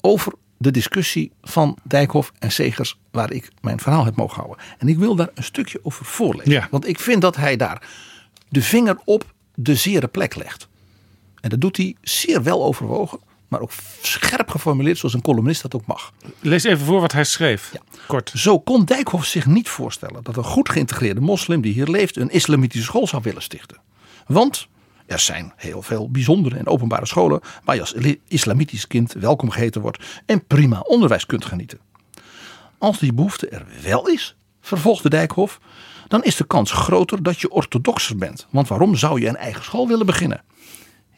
over 0.00 0.32
de 0.58 0.70
discussie 0.70 1.32
van 1.42 1.78
Dijkhoff 1.82 2.32
en 2.38 2.52
Segers 2.52 2.98
waar 3.10 3.32
ik 3.32 3.50
mijn 3.60 3.80
verhaal 3.80 4.04
heb 4.04 4.16
mogen 4.16 4.36
houden. 4.36 4.64
En 4.78 4.88
ik 4.88 4.98
wil 4.98 5.14
daar 5.14 5.30
een 5.34 5.44
stukje 5.44 5.80
over 5.82 6.04
voorlezen. 6.04 6.68
Want 6.70 6.88
ik 6.88 7.00
vind 7.00 7.22
dat 7.22 7.36
hij 7.36 7.56
daar 7.56 7.88
de 8.48 8.62
vinger 8.62 8.98
op 9.04 9.32
de 9.54 9.74
zere 9.74 10.08
plek 10.08 10.34
legt. 10.34 10.68
En 11.40 11.50
dat 11.50 11.60
doet 11.60 11.76
hij 11.76 11.96
zeer 12.00 12.42
wel 12.42 12.64
overwogen, 12.64 13.20
maar 13.52 13.60
ook 13.60 13.72
scherp 14.02 14.50
geformuleerd 14.50 14.98
zoals 14.98 15.14
een 15.14 15.22
columnist 15.22 15.62
dat 15.62 15.74
ook 15.74 15.86
mag. 15.86 16.12
Lees 16.40 16.64
even 16.64 16.84
voor 16.84 17.00
wat 17.00 17.12
hij 17.12 17.24
schreef. 17.24 17.70
Ja. 17.72 17.80
Kort. 18.06 18.32
Zo 18.34 18.58
kon 18.58 18.84
Dijkhoff 18.84 19.26
zich 19.26 19.46
niet 19.46 19.68
voorstellen 19.68 20.22
dat 20.22 20.36
een 20.36 20.44
goed 20.44 20.68
geïntegreerde 20.68 21.20
moslim 21.20 21.60
die 21.60 21.72
hier 21.72 21.86
leeft 21.86 22.16
een 22.16 22.30
islamitische 22.30 22.86
school 22.86 23.06
zou 23.06 23.22
willen 23.22 23.42
stichten. 23.42 23.80
Want 24.26 24.68
er 25.06 25.18
zijn 25.18 25.52
heel 25.56 25.82
veel 25.82 26.10
bijzondere 26.10 26.56
en 26.56 26.66
openbare 26.66 27.06
scholen 27.06 27.40
waar 27.64 27.74
je 27.74 27.80
als 27.80 27.94
islamitisch 28.28 28.86
kind 28.86 29.12
welkom 29.12 29.50
geheten 29.50 29.80
wordt 29.80 30.04
en 30.26 30.46
prima 30.46 30.80
onderwijs 30.80 31.26
kunt 31.26 31.44
genieten. 31.44 31.78
Als 32.78 32.98
die 32.98 33.12
behoefte 33.12 33.48
er 33.48 33.66
wel 33.82 34.08
is, 34.08 34.36
vervolgde 34.60 35.08
Dijkhoff, 35.08 35.60
dan 36.08 36.24
is 36.24 36.36
de 36.36 36.44
kans 36.44 36.70
groter 36.70 37.22
dat 37.22 37.40
je 37.40 37.50
orthodoxer 37.50 38.16
bent. 38.16 38.46
Want 38.50 38.68
waarom 38.68 38.96
zou 38.96 39.20
je 39.20 39.28
een 39.28 39.36
eigen 39.36 39.64
school 39.64 39.88
willen 39.88 40.06
beginnen? 40.06 40.42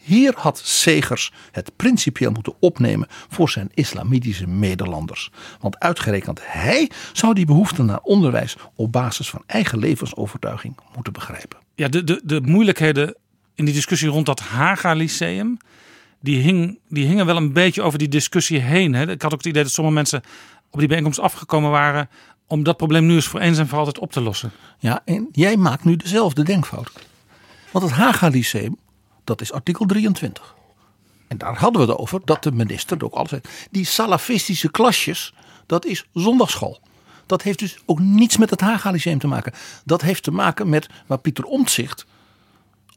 Hier 0.04 0.32
had 0.36 0.58
Segers 0.58 1.32
het 1.52 1.76
principieel 1.76 2.30
moeten 2.30 2.54
opnemen 2.60 3.06
voor 3.28 3.50
zijn 3.50 3.70
islamitische 3.74 4.46
medelanders. 4.46 5.30
Want 5.60 5.78
uitgerekend 5.78 6.40
hij 6.42 6.90
zou 7.12 7.34
die 7.34 7.46
behoefte 7.46 7.82
naar 7.82 8.00
onderwijs 8.02 8.56
op 8.74 8.92
basis 8.92 9.30
van 9.30 9.42
eigen 9.46 9.78
levensovertuiging 9.78 10.76
moeten 10.94 11.12
begrijpen. 11.12 11.58
Ja, 11.74 11.88
de, 11.88 12.04
de, 12.04 12.20
de 12.24 12.40
moeilijkheden 12.40 13.14
in 13.54 13.64
die 13.64 13.74
discussie 13.74 14.08
rond 14.08 14.26
dat 14.26 14.40
Haga 14.40 14.92
Lyceum. 14.92 15.56
Die, 16.20 16.40
hing, 16.40 16.78
die 16.88 17.06
hingen 17.06 17.26
wel 17.26 17.36
een 17.36 17.52
beetje 17.52 17.82
over 17.82 17.98
die 17.98 18.08
discussie 18.08 18.58
heen. 18.58 18.94
Hè. 18.94 19.10
Ik 19.10 19.22
had 19.22 19.32
ook 19.32 19.38
het 19.38 19.46
idee 19.46 19.62
dat 19.62 19.72
sommige 19.72 19.96
mensen 19.96 20.22
op 20.70 20.78
die 20.78 20.88
bijeenkomst 20.88 21.18
afgekomen 21.18 21.70
waren. 21.70 22.08
om 22.46 22.62
dat 22.62 22.76
probleem 22.76 23.06
nu 23.06 23.14
eens 23.14 23.26
voor 23.26 23.40
eens 23.40 23.58
en 23.58 23.68
voor 23.68 23.78
altijd 23.78 23.98
op 23.98 24.12
te 24.12 24.20
lossen. 24.20 24.52
Ja, 24.78 25.02
en 25.04 25.28
jij 25.32 25.56
maakt 25.56 25.84
nu 25.84 25.96
dezelfde 25.96 26.42
denkfout. 26.42 26.92
Want 27.70 27.84
het 27.84 27.94
Haga 27.94 28.28
Lyceum, 28.28 28.76
dat 29.24 29.40
is 29.40 29.52
artikel 29.52 29.86
23. 29.86 30.54
En 31.28 31.38
daar 31.38 31.58
hadden 31.58 31.86
we 31.86 31.90
het 31.90 31.98
over 31.98 32.20
dat 32.24 32.42
de 32.42 32.52
minister 32.52 33.04
ook 33.04 33.14
alles 33.14 33.28
zei. 33.28 33.40
Die 33.70 33.84
salafistische 33.84 34.70
klasjes, 34.70 35.34
dat 35.66 35.84
is 35.84 36.06
zondagschool. 36.12 36.80
Dat 37.26 37.42
heeft 37.42 37.58
dus 37.58 37.78
ook 37.86 37.98
niets 37.98 38.36
met 38.36 38.50
het 38.50 38.60
Haga 38.60 38.90
Lyceum 38.90 39.18
te 39.18 39.26
maken. 39.26 39.52
Dat 39.84 40.00
heeft 40.00 40.22
te 40.22 40.30
maken 40.30 40.68
met 40.68 40.88
waar 41.06 41.18
Pieter 41.18 41.44
Omtzigt 41.44 42.06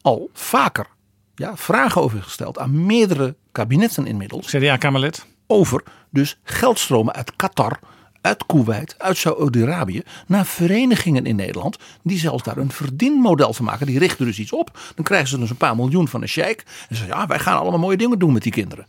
al 0.01 0.29
vaker 0.33 0.87
ja, 1.35 1.57
vragen 1.57 2.01
over 2.01 2.23
gesteld 2.23 2.59
aan 2.59 2.85
meerdere 2.85 3.35
kabinetten 3.51 4.05
inmiddels. 4.05 4.47
CDA-Kamerlid. 4.47 5.25
Over 5.47 5.83
dus 6.09 6.39
geldstromen 6.43 7.13
uit 7.13 7.35
Qatar, 7.35 7.79
uit 8.27 8.45
Kuwait, 8.45 8.95
uit 8.97 9.17
Saudi-Arabië 9.17 10.01
naar 10.27 10.45
verenigingen 10.45 11.25
in 11.25 11.35
Nederland. 11.35 11.77
Die 12.01 12.19
zelfs 12.19 12.43
daar 12.43 12.57
een 12.57 12.71
verdienmodel 12.71 13.53
van 13.53 13.65
maken. 13.65 13.85
Die 13.85 13.99
richten 13.99 14.25
dus 14.25 14.39
iets 14.39 14.51
op. 14.53 14.79
Dan 14.95 15.05
krijgen 15.05 15.27
ze 15.27 15.39
dus 15.39 15.49
een 15.49 15.57
paar 15.57 15.75
miljoen 15.75 16.07
van 16.07 16.21
een 16.21 16.27
sheik. 16.27 16.63
En 16.89 16.95
zeggen 16.95 17.15
ja 17.15 17.27
wij 17.27 17.39
gaan 17.39 17.59
allemaal 17.59 17.79
mooie 17.79 17.97
dingen 17.97 18.19
doen 18.19 18.33
met 18.33 18.43
die 18.43 18.51
kinderen. 18.51 18.87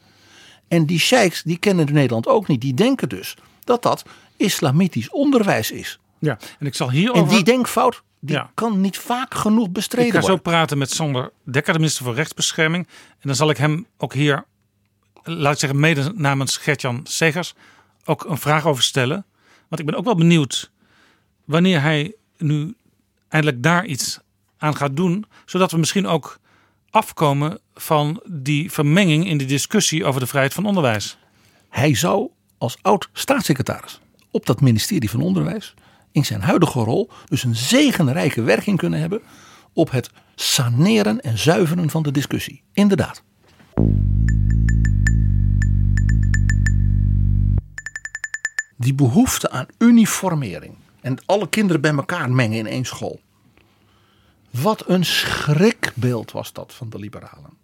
En 0.68 0.86
die 0.86 0.98
sheiks 0.98 1.42
die 1.42 1.58
kennen 1.58 1.92
Nederland 1.92 2.26
ook 2.26 2.48
niet. 2.48 2.60
Die 2.60 2.74
denken 2.74 3.08
dus 3.08 3.36
dat 3.64 3.82
dat 3.82 4.04
islamitisch 4.36 5.10
onderwijs 5.10 5.70
is. 5.70 5.98
Ja, 6.18 6.38
en 6.58 6.66
ik 6.66 6.74
zal 6.74 6.90
hierover... 6.90 7.22
En 7.22 7.28
die 7.28 7.44
denkfout 7.44 8.02
die 8.20 8.42
kan 8.54 8.80
niet 8.80 8.98
vaak 8.98 9.34
genoeg 9.34 9.70
bestreden 9.70 10.12
worden. 10.12 10.30
Ik 10.30 10.36
ga 10.36 10.36
zo 10.36 10.50
praten 10.50 10.78
met 10.78 10.90
Sander 10.90 11.30
Dekker, 11.44 11.72
de 11.72 11.78
minister 11.78 12.04
voor 12.04 12.14
Rechtsbescherming. 12.14 12.86
En 13.10 13.20
dan 13.20 13.34
zal 13.34 13.50
ik 13.50 13.56
hem 13.56 13.86
ook 13.96 14.14
hier, 14.14 14.44
laat 15.22 15.52
ik 15.52 15.58
zeggen, 15.58 15.80
mede 15.80 16.12
namens 16.14 16.56
Gertjan 16.56 17.00
Segers, 17.04 17.54
ook 18.08 18.24
een 18.24 18.38
vraag 18.38 18.66
over 18.66 18.82
stellen. 18.82 19.24
Want 19.68 19.80
ik 19.80 19.86
ben 19.86 19.94
ook 19.94 20.04
wel 20.04 20.16
benieuwd 20.16 20.70
wanneer 21.44 21.80
hij 21.82 22.14
nu 22.36 22.74
eindelijk 23.28 23.62
daar 23.62 23.84
iets 23.84 24.18
aan 24.58 24.76
gaat 24.76 24.96
doen. 24.96 25.24
Zodat 25.44 25.70
we 25.70 25.78
misschien 25.78 26.06
ook 26.06 26.38
afkomen 26.90 27.58
van 27.74 28.22
die 28.26 28.72
vermenging 28.72 29.26
in 29.26 29.38
de 29.38 29.44
discussie 29.44 30.04
over 30.04 30.20
de 30.20 30.26
vrijheid 30.26 30.54
van 30.54 30.66
onderwijs. 30.66 31.18
Hij 31.68 31.94
zou 31.94 32.28
als 32.58 32.76
oud 32.82 33.08
staatssecretaris 33.12 34.00
op 34.30 34.46
dat 34.46 34.60
ministerie 34.60 35.10
van 35.10 35.20
Onderwijs 35.20 35.74
in 36.12 36.24
zijn 36.24 36.40
huidige 36.40 36.80
rol 36.80 37.10
dus 37.28 37.42
een 37.42 37.56
zegenrijke 37.56 38.42
werking 38.42 38.78
kunnen 38.78 39.00
hebben 39.00 39.20
op 39.72 39.90
het 39.90 40.10
saneren 40.34 41.20
en 41.20 41.38
zuiveren 41.38 41.90
van 41.90 42.02
de 42.02 42.10
discussie. 42.10 42.62
Inderdaad. 42.72 43.22
Die 48.78 48.94
behoefte 48.94 49.50
aan 49.50 49.66
uniformering 49.78 50.74
en 51.00 51.18
alle 51.26 51.48
kinderen 51.48 51.80
bij 51.80 51.94
elkaar 51.94 52.30
mengen 52.30 52.58
in 52.58 52.66
één 52.66 52.84
school. 52.84 53.20
Wat 54.50 54.84
een 54.86 55.04
schrikbeeld 55.04 56.32
was 56.32 56.52
dat 56.52 56.74
van 56.74 56.90
de 56.90 56.98
liberalen. 56.98 57.56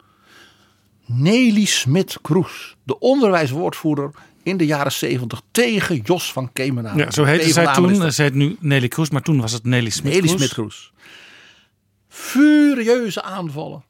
Nelly 1.07 1.65
Smit-Kroes, 1.65 2.77
de 2.83 2.99
onderwijswoordvoerder 2.99 4.11
in 4.43 4.57
de 4.57 4.67
jaren 4.67 4.93
70 4.93 5.41
tegen 5.51 6.01
Jos 6.01 6.33
van 6.33 6.53
Kemenade. 6.53 6.99
Ja, 6.99 7.11
zo 7.11 7.25
heette 7.25 7.53
zij 7.53 7.75
toen. 7.75 8.13
Ze 8.13 8.23
heet 8.23 8.35
nu 8.35 8.57
Nelly 8.61 8.89
Kroes, 8.89 9.11
maar 9.11 9.23
toen 9.23 9.41
was 9.41 9.53
het 9.53 9.65
Nelly 9.65 9.91
Smit-Kroes. 9.91 10.25
Nelly 10.25 10.37
Smit-Kroes. 10.37 10.93
Furieuze 12.09 13.23
aanvallen. 13.23 13.85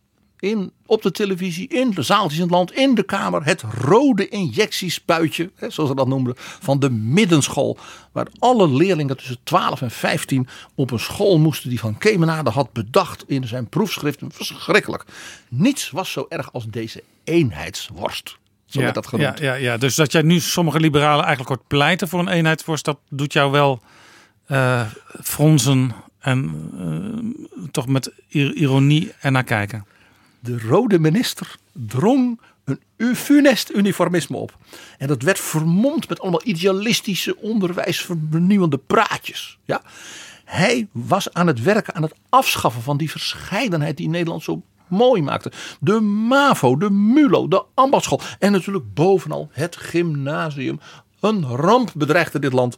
In, 0.45 0.73
op 0.87 1.03
de 1.03 1.11
televisie, 1.11 1.69
in 1.69 1.91
de 1.91 2.03
zaaltjes 2.03 2.39
in 2.39 2.43
het 2.43 2.51
land, 2.55 2.73
in 2.73 2.95
de 2.95 3.03
kamer. 3.03 3.45
Het 3.45 3.63
rode 3.63 4.29
injectiespuitje, 4.29 5.51
hè, 5.55 5.71
zoals 5.71 5.91
ze 5.91 5.97
dat 5.97 6.07
noemden, 6.07 6.35
van 6.37 6.79
de 6.79 6.91
middenschool. 6.91 7.79
Waar 8.13 8.27
alle 8.39 8.69
leerlingen 8.69 9.17
tussen 9.17 9.39
12 9.43 9.83
en 9.83 9.91
15 9.91 10.49
op 10.75 10.91
een 10.91 10.99
school 10.99 11.39
moesten 11.39 11.69
die 11.69 11.81
Van 11.81 11.99
Kemenade 11.99 12.51
had 12.51 12.73
bedacht 12.73 13.25
in 13.27 13.47
zijn 13.47 13.69
proefschriften. 13.69 14.33
Verschrikkelijk. 14.33 15.05
Niets 15.49 15.91
was 15.91 16.13
zo 16.13 16.27
erg 16.29 16.53
als 16.53 16.67
deze 16.67 17.03
eenheidsworst. 17.25 18.39
Zo 18.67 18.81
ja, 18.81 18.93
dat 18.93 19.07
genoemd. 19.07 19.39
Ja, 19.39 19.45
ja, 19.45 19.55
ja, 19.55 19.77
dus 19.77 19.95
dat 19.95 20.13
jij 20.13 20.23
nu 20.23 20.41
sommige 20.41 20.81
liberalen 20.81 21.25
eigenlijk 21.25 21.49
hoort 21.49 21.69
pleiten 21.69 22.09
voor 22.09 22.21
een 22.21 22.29
eenheidsworst, 22.29 22.85
dat 22.85 22.99
doet 23.09 23.33
jou 23.33 23.51
wel 23.51 23.81
uh, 24.49 24.83
fronsen 25.23 25.95
en 26.19 26.71
uh, 27.55 27.69
toch 27.71 27.87
met 27.87 28.11
ironie 28.29 29.13
ernaar 29.21 29.45
kijken. 29.45 29.87
De 30.45 30.61
rode 30.61 30.99
minister 30.99 31.57
drong 31.73 32.41
een 32.97 33.17
funest 33.17 33.71
uniformisme 33.71 34.37
op. 34.37 34.59
En 34.99 35.09
dat 35.09 35.23
werd 35.23 35.41
vermomd 35.41 36.09
met 36.09 36.21
allemaal 36.21 36.41
idealistische 36.45 37.37
onderwijsvernieuwende 37.41 38.79
praatjes. 38.79 39.59
Ja. 39.65 39.83
Hij 40.45 40.89
was 40.93 41.33
aan 41.33 41.47
het 41.47 41.63
werken 41.63 41.95
aan 41.95 42.03
het 42.03 42.15
afschaffen 42.29 42.83
van 42.83 42.97
die 42.97 43.11
verscheidenheid 43.11 43.97
die 43.97 44.09
Nederland 44.09 44.43
zo 44.43 44.63
mooi 44.87 45.23
maakte. 45.23 45.53
De 45.81 46.01
MAVO, 46.01 46.77
de 46.77 46.91
MULO, 46.91 47.49
de 47.49 47.65
ambachtschool 47.75 48.21
en 48.39 48.53
natuurlijk 48.53 48.95
bovenal 48.95 49.49
het 49.53 49.77
gymnasium. 49.77 50.81
Een 51.21 51.45
ramp 51.47 51.93
bedreigde 51.95 52.39
dit 52.39 52.53
land. 52.53 52.77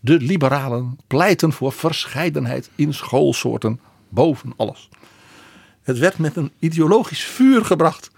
De 0.00 0.16
liberalen 0.16 0.98
pleiten 1.06 1.52
voor 1.52 1.72
verscheidenheid 1.72 2.70
in 2.74 2.94
schoolsoorten 2.94 3.80
boven 4.08 4.52
alles. 4.56 4.88
Het 5.82 5.98
werd 5.98 6.18
met 6.18 6.36
een 6.36 6.52
ideologisch 6.58 7.24
vuur 7.24 7.64
gebracht. 7.64 8.10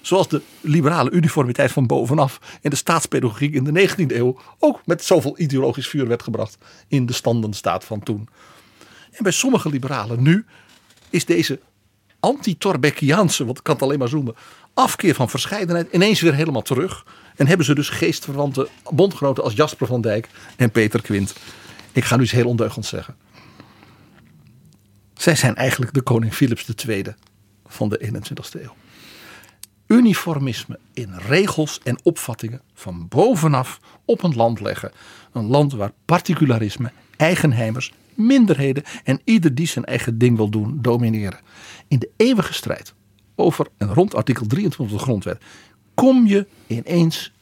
Zoals 0.00 0.28
de 0.28 0.42
liberale 0.60 1.10
uniformiteit 1.10 1.72
van 1.72 1.86
bovenaf 1.86 2.38
in 2.60 2.70
de 2.70 2.76
staatspedagogiek 2.76 3.54
in 3.54 3.64
de 3.64 3.88
19e 3.88 4.16
eeuw 4.16 4.40
ook 4.58 4.80
met 4.84 5.04
zoveel 5.04 5.38
ideologisch 5.38 5.88
vuur 5.88 6.08
werd 6.08 6.22
gebracht 6.22 6.58
in 6.88 7.06
de 7.06 7.12
standenstaat 7.12 7.84
van 7.84 8.02
toen. 8.02 8.28
En 9.10 9.22
bij 9.22 9.32
sommige 9.32 9.68
liberalen 9.68 10.22
nu 10.22 10.44
is 11.10 11.24
deze 11.24 11.60
anti-Torbeckiaanse, 12.20 13.44
want 13.44 13.58
ik 13.58 13.64
kan 13.64 13.74
het 13.74 13.82
alleen 13.82 13.98
maar 13.98 14.08
zoomen, 14.08 14.34
afkeer 14.74 15.14
van 15.14 15.30
verscheidenheid 15.30 15.92
ineens 15.92 16.20
weer 16.20 16.34
helemaal 16.34 16.62
terug. 16.62 17.06
En 17.36 17.46
hebben 17.46 17.66
ze 17.66 17.74
dus 17.74 17.88
geestverwante 17.88 18.68
bondgenoten 18.90 19.44
als 19.44 19.54
Jasper 19.54 19.86
van 19.86 20.00
Dijk 20.00 20.28
en 20.56 20.70
Peter 20.70 21.02
Quint 21.02 21.34
Ik 21.92 22.04
ga 22.04 22.16
nu 22.16 22.22
iets 22.22 22.32
heel 22.32 22.46
ondeugends 22.46 22.88
zeggen. 22.88 23.16
Zij 25.22 25.36
zijn 25.36 25.56
eigenlijk 25.56 25.94
de 25.94 26.02
koning 26.02 26.34
Philips 26.34 26.66
II 26.86 27.04
van 27.66 27.88
de 27.88 28.12
21ste 28.12 28.60
eeuw. 28.62 28.74
Uniformisme 29.86 30.78
in 30.94 31.14
regels 31.14 31.80
en 31.82 31.98
opvattingen 32.02 32.60
van 32.74 33.08
bovenaf 33.08 33.80
op 34.04 34.22
een 34.22 34.34
land 34.34 34.60
leggen. 34.60 34.92
Een 35.32 35.46
land 35.46 35.72
waar 35.72 35.92
particularisme, 36.04 36.92
eigenheimers, 37.16 37.92
minderheden 38.14 38.82
en 39.04 39.20
ieder 39.24 39.54
die 39.54 39.66
zijn 39.66 39.84
eigen 39.84 40.18
ding 40.18 40.36
wil 40.36 40.48
doen 40.48 40.78
domineren. 40.80 41.40
In 41.88 41.98
de 41.98 42.10
eeuwige 42.16 42.52
strijd 42.52 42.94
over 43.34 43.66
en 43.76 43.94
rond 43.94 44.14
artikel 44.14 44.46
23 44.46 44.90
van 44.90 44.98
de 44.98 45.04
grondwet 45.04 45.42
kom 45.94 46.26
je 46.26 46.46
ineens 46.66 47.32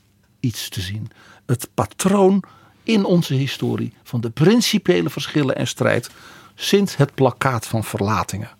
iets 0.40 0.68
te 0.68 0.80
zien. 0.80 1.10
Het 1.46 1.68
patroon 1.74 2.42
in 2.82 3.04
onze 3.04 3.34
historie 3.34 3.92
van 4.02 4.20
de 4.20 4.30
principiële 4.30 5.10
verschillen 5.10 5.56
en 5.56 5.66
strijd 5.66 6.10
sinds 6.60 6.96
het 6.96 7.14
plakkaat 7.14 7.66
van 7.66 7.84
verlatingen. 7.84 8.50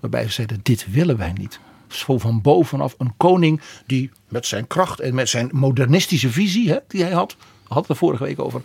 Waarbij 0.00 0.24
ze 0.24 0.30
zeiden: 0.30 0.60
dit 0.62 0.90
willen 0.90 1.16
wij 1.16 1.32
niet. 1.32 1.60
Zo 1.88 2.18
van 2.18 2.40
bovenaf 2.40 2.94
een 2.98 3.16
koning 3.16 3.60
die 3.86 4.10
met 4.28 4.46
zijn 4.46 4.66
kracht 4.66 5.00
en 5.00 5.14
met 5.14 5.28
zijn 5.28 5.48
modernistische 5.52 6.30
visie 6.30 6.70
hè, 6.70 6.78
die 6.88 7.02
hij 7.02 7.12
had, 7.12 7.36
hadden 7.68 7.90
we 7.90 7.98
vorige 7.98 8.24
week 8.24 8.38
over, 8.38 8.62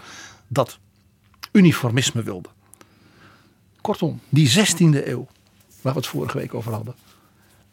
dat 0.47 0.77
uniformisme 1.51 2.23
wilde. 2.23 2.49
Kortom, 3.81 4.19
die 4.29 4.49
16e 4.49 5.07
eeuw, 5.07 5.27
waar 5.81 5.93
we 5.93 5.99
het 5.99 6.07
vorige 6.07 6.37
week 6.37 6.53
over 6.53 6.73
hadden. 6.73 6.95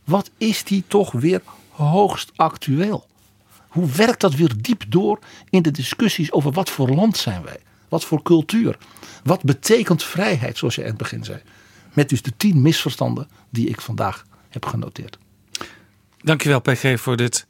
Wat 0.05 0.31
is 0.39 0.65
die 0.65 0.85
toch 0.87 1.13
weer 1.13 1.43
hoogst 1.71 2.33
actueel? 2.37 3.07
Hoe 3.69 3.91
werkt 3.91 4.21
dat 4.21 4.35
weer 4.35 4.53
diep 4.57 4.85
door 4.89 5.19
in 5.51 5.63
de 5.63 5.71
discussies 5.71 6.33
over 6.33 6.53
wat 6.53 6.71
voor 6.71 6.89
land 6.89 7.17
zijn 7.17 7.43
wij? 7.43 7.61
Wat 7.89 8.05
voor 8.05 8.23
cultuur? 8.23 8.79
Wat 9.23 9.43
betekent 9.43 10.05
vrijheid, 10.05 10.59
zoals 10.59 10.75
je 10.75 10.81
in 10.81 10.87
het 10.87 10.97
begin 10.97 11.25
zei? 11.25 11.41
Met 11.93 12.09
dus 12.09 12.23
de 12.23 12.37
tien 12.37 12.63
misverstanden 12.63 13.29
die 13.51 13.69
ik 13.69 13.81
vandaag 13.81 14.25
heb 14.49 14.67
genoteerd. 14.67 15.19
Dankjewel 16.19 16.61
PG 16.61 17.01
voor 17.01 17.17
dit 17.17 17.47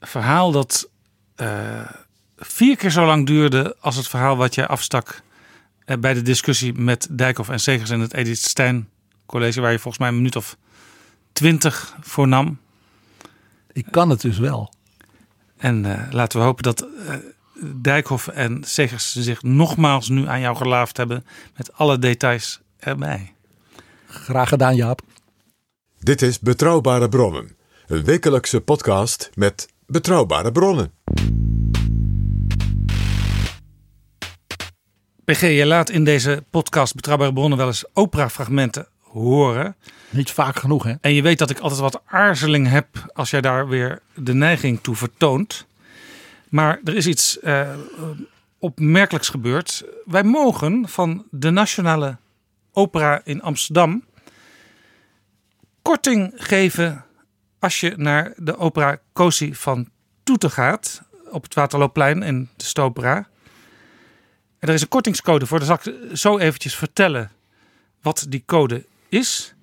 verhaal 0.00 0.52
dat 0.52 0.90
uh, 1.36 1.90
vier 2.36 2.76
keer 2.76 2.90
zo 2.90 3.06
lang 3.06 3.26
duurde 3.26 3.76
als 3.80 3.96
het 3.96 4.08
verhaal 4.08 4.36
wat 4.36 4.54
jij 4.54 4.66
afstak 4.66 5.22
uh, 5.86 5.96
bij 5.96 6.14
de 6.14 6.22
discussie 6.22 6.72
met 6.72 7.08
Dijkhoff 7.10 7.48
en 7.48 7.60
Segers 7.60 7.90
in 7.90 8.00
het 8.00 8.14
Edith 8.14 8.38
Stein 8.38 8.88
college, 9.26 9.60
waar 9.60 9.72
je 9.72 9.78
volgens 9.78 9.98
mij 9.98 10.08
een 10.08 10.16
minuut 10.16 10.36
of 10.36 10.56
twintig 11.32 11.96
voor 12.00 12.28
nam. 12.28 12.58
Ik 13.72 13.86
kan 13.90 14.10
het 14.10 14.20
dus 14.20 14.38
wel. 14.38 14.72
En 15.56 15.84
uh, 15.84 16.02
laten 16.10 16.38
we 16.38 16.44
hopen 16.44 16.62
dat 16.62 16.86
Dijkhoff 17.64 18.28
en 18.28 18.64
Segers 18.64 19.12
zich 19.12 19.42
nogmaals 19.42 20.08
nu 20.08 20.28
aan 20.28 20.40
jou 20.40 20.56
gelaafd 20.56 20.96
hebben 20.96 21.24
met 21.56 21.72
alle 21.72 21.98
details 21.98 22.60
erbij. 22.78 23.34
Graag 24.06 24.48
gedaan, 24.48 24.76
Jaap. 24.76 25.00
Dit 26.00 26.22
is 26.22 26.40
Betrouwbare 26.40 27.08
Bronnen, 27.08 27.56
een 27.86 28.04
wekelijkse 28.04 28.60
podcast 28.60 29.30
met 29.34 29.68
betrouwbare 29.86 30.52
bronnen. 30.52 30.92
PG, 35.24 35.40
je 35.40 35.66
laat 35.66 35.90
in 35.90 36.04
deze 36.04 36.44
podcast 36.50 36.94
Betrouwbare 36.94 37.32
Bronnen 37.32 37.58
wel 37.58 37.66
eens 37.66 37.84
operafragmenten 37.92 38.86
horen. 38.98 39.76
Niet 40.10 40.30
vaak 40.30 40.58
genoeg, 40.58 40.84
hè? 40.84 40.92
En 41.00 41.14
je 41.14 41.22
weet 41.22 41.38
dat 41.38 41.50
ik 41.50 41.58
altijd 41.58 41.80
wat 41.80 42.02
aarzeling 42.04 42.68
heb 42.68 42.86
als 43.12 43.30
jij 43.30 43.40
daar 43.40 43.68
weer 43.68 44.02
de 44.14 44.34
neiging 44.34 44.80
toe 44.80 44.96
vertoont. 44.96 45.66
Maar 46.52 46.80
er 46.84 46.96
is 46.96 47.06
iets 47.06 47.38
uh, 47.42 47.74
opmerkelijks 48.58 49.28
gebeurd. 49.28 49.84
Wij 50.04 50.22
mogen 50.22 50.88
van 50.88 51.26
de 51.30 51.50
Nationale 51.50 52.16
Opera 52.72 53.20
in 53.24 53.42
Amsterdam 53.42 54.04
korting 55.82 56.32
geven 56.36 57.04
als 57.58 57.80
je 57.80 57.94
naar 57.96 58.32
de 58.36 58.56
opera 58.56 58.98
Cosi 59.12 59.54
van 59.54 59.88
Toeten 60.22 60.50
gaat 60.50 61.02
op 61.30 61.42
het 61.42 61.54
Waterloopplein 61.54 62.22
in 62.22 62.48
de 62.56 62.64
Stopera. 62.64 63.16
En 64.58 64.68
er 64.68 64.74
is 64.74 64.82
een 64.82 64.88
kortingscode 64.88 65.46
voor. 65.46 65.58
Dan 65.58 65.66
zal 65.66 65.78
ik 65.82 66.16
zo 66.18 66.38
eventjes 66.38 66.76
vertellen 66.76 67.30
wat 68.02 68.26
die 68.28 68.42
code 68.46 68.86
is. 69.08 69.54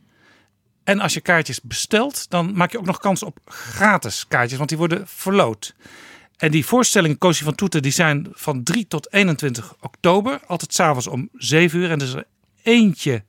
En 0.83 0.99
als 0.99 1.13
je 1.13 1.21
kaartjes 1.21 1.61
bestelt, 1.61 2.29
dan 2.29 2.53
maak 2.53 2.71
je 2.71 2.77
ook 2.77 2.85
nog 2.85 2.99
kans 2.99 3.23
op 3.23 3.39
gratis 3.45 4.27
kaartjes, 4.27 4.57
want 4.57 4.69
die 4.69 4.77
worden 4.77 5.07
verloot. 5.07 5.75
En 6.39 6.51
die 6.51 6.65
voorstellingen 6.65 7.17
Cosi 7.17 7.43
van 7.43 7.55
Toeten 7.55 7.81
die 7.81 7.91
zijn 7.91 8.27
van 8.31 8.63
3 8.63 8.87
tot 8.87 9.13
21 9.13 9.75
oktober. 9.81 10.39
Altijd 10.47 10.73
s'avonds 10.73 11.07
om 11.07 11.29
7 11.33 11.79
uur. 11.79 11.91
En 11.91 11.99
er 11.99 12.07
is 12.07 12.13
er 12.13 12.27
eentje 12.63 13.23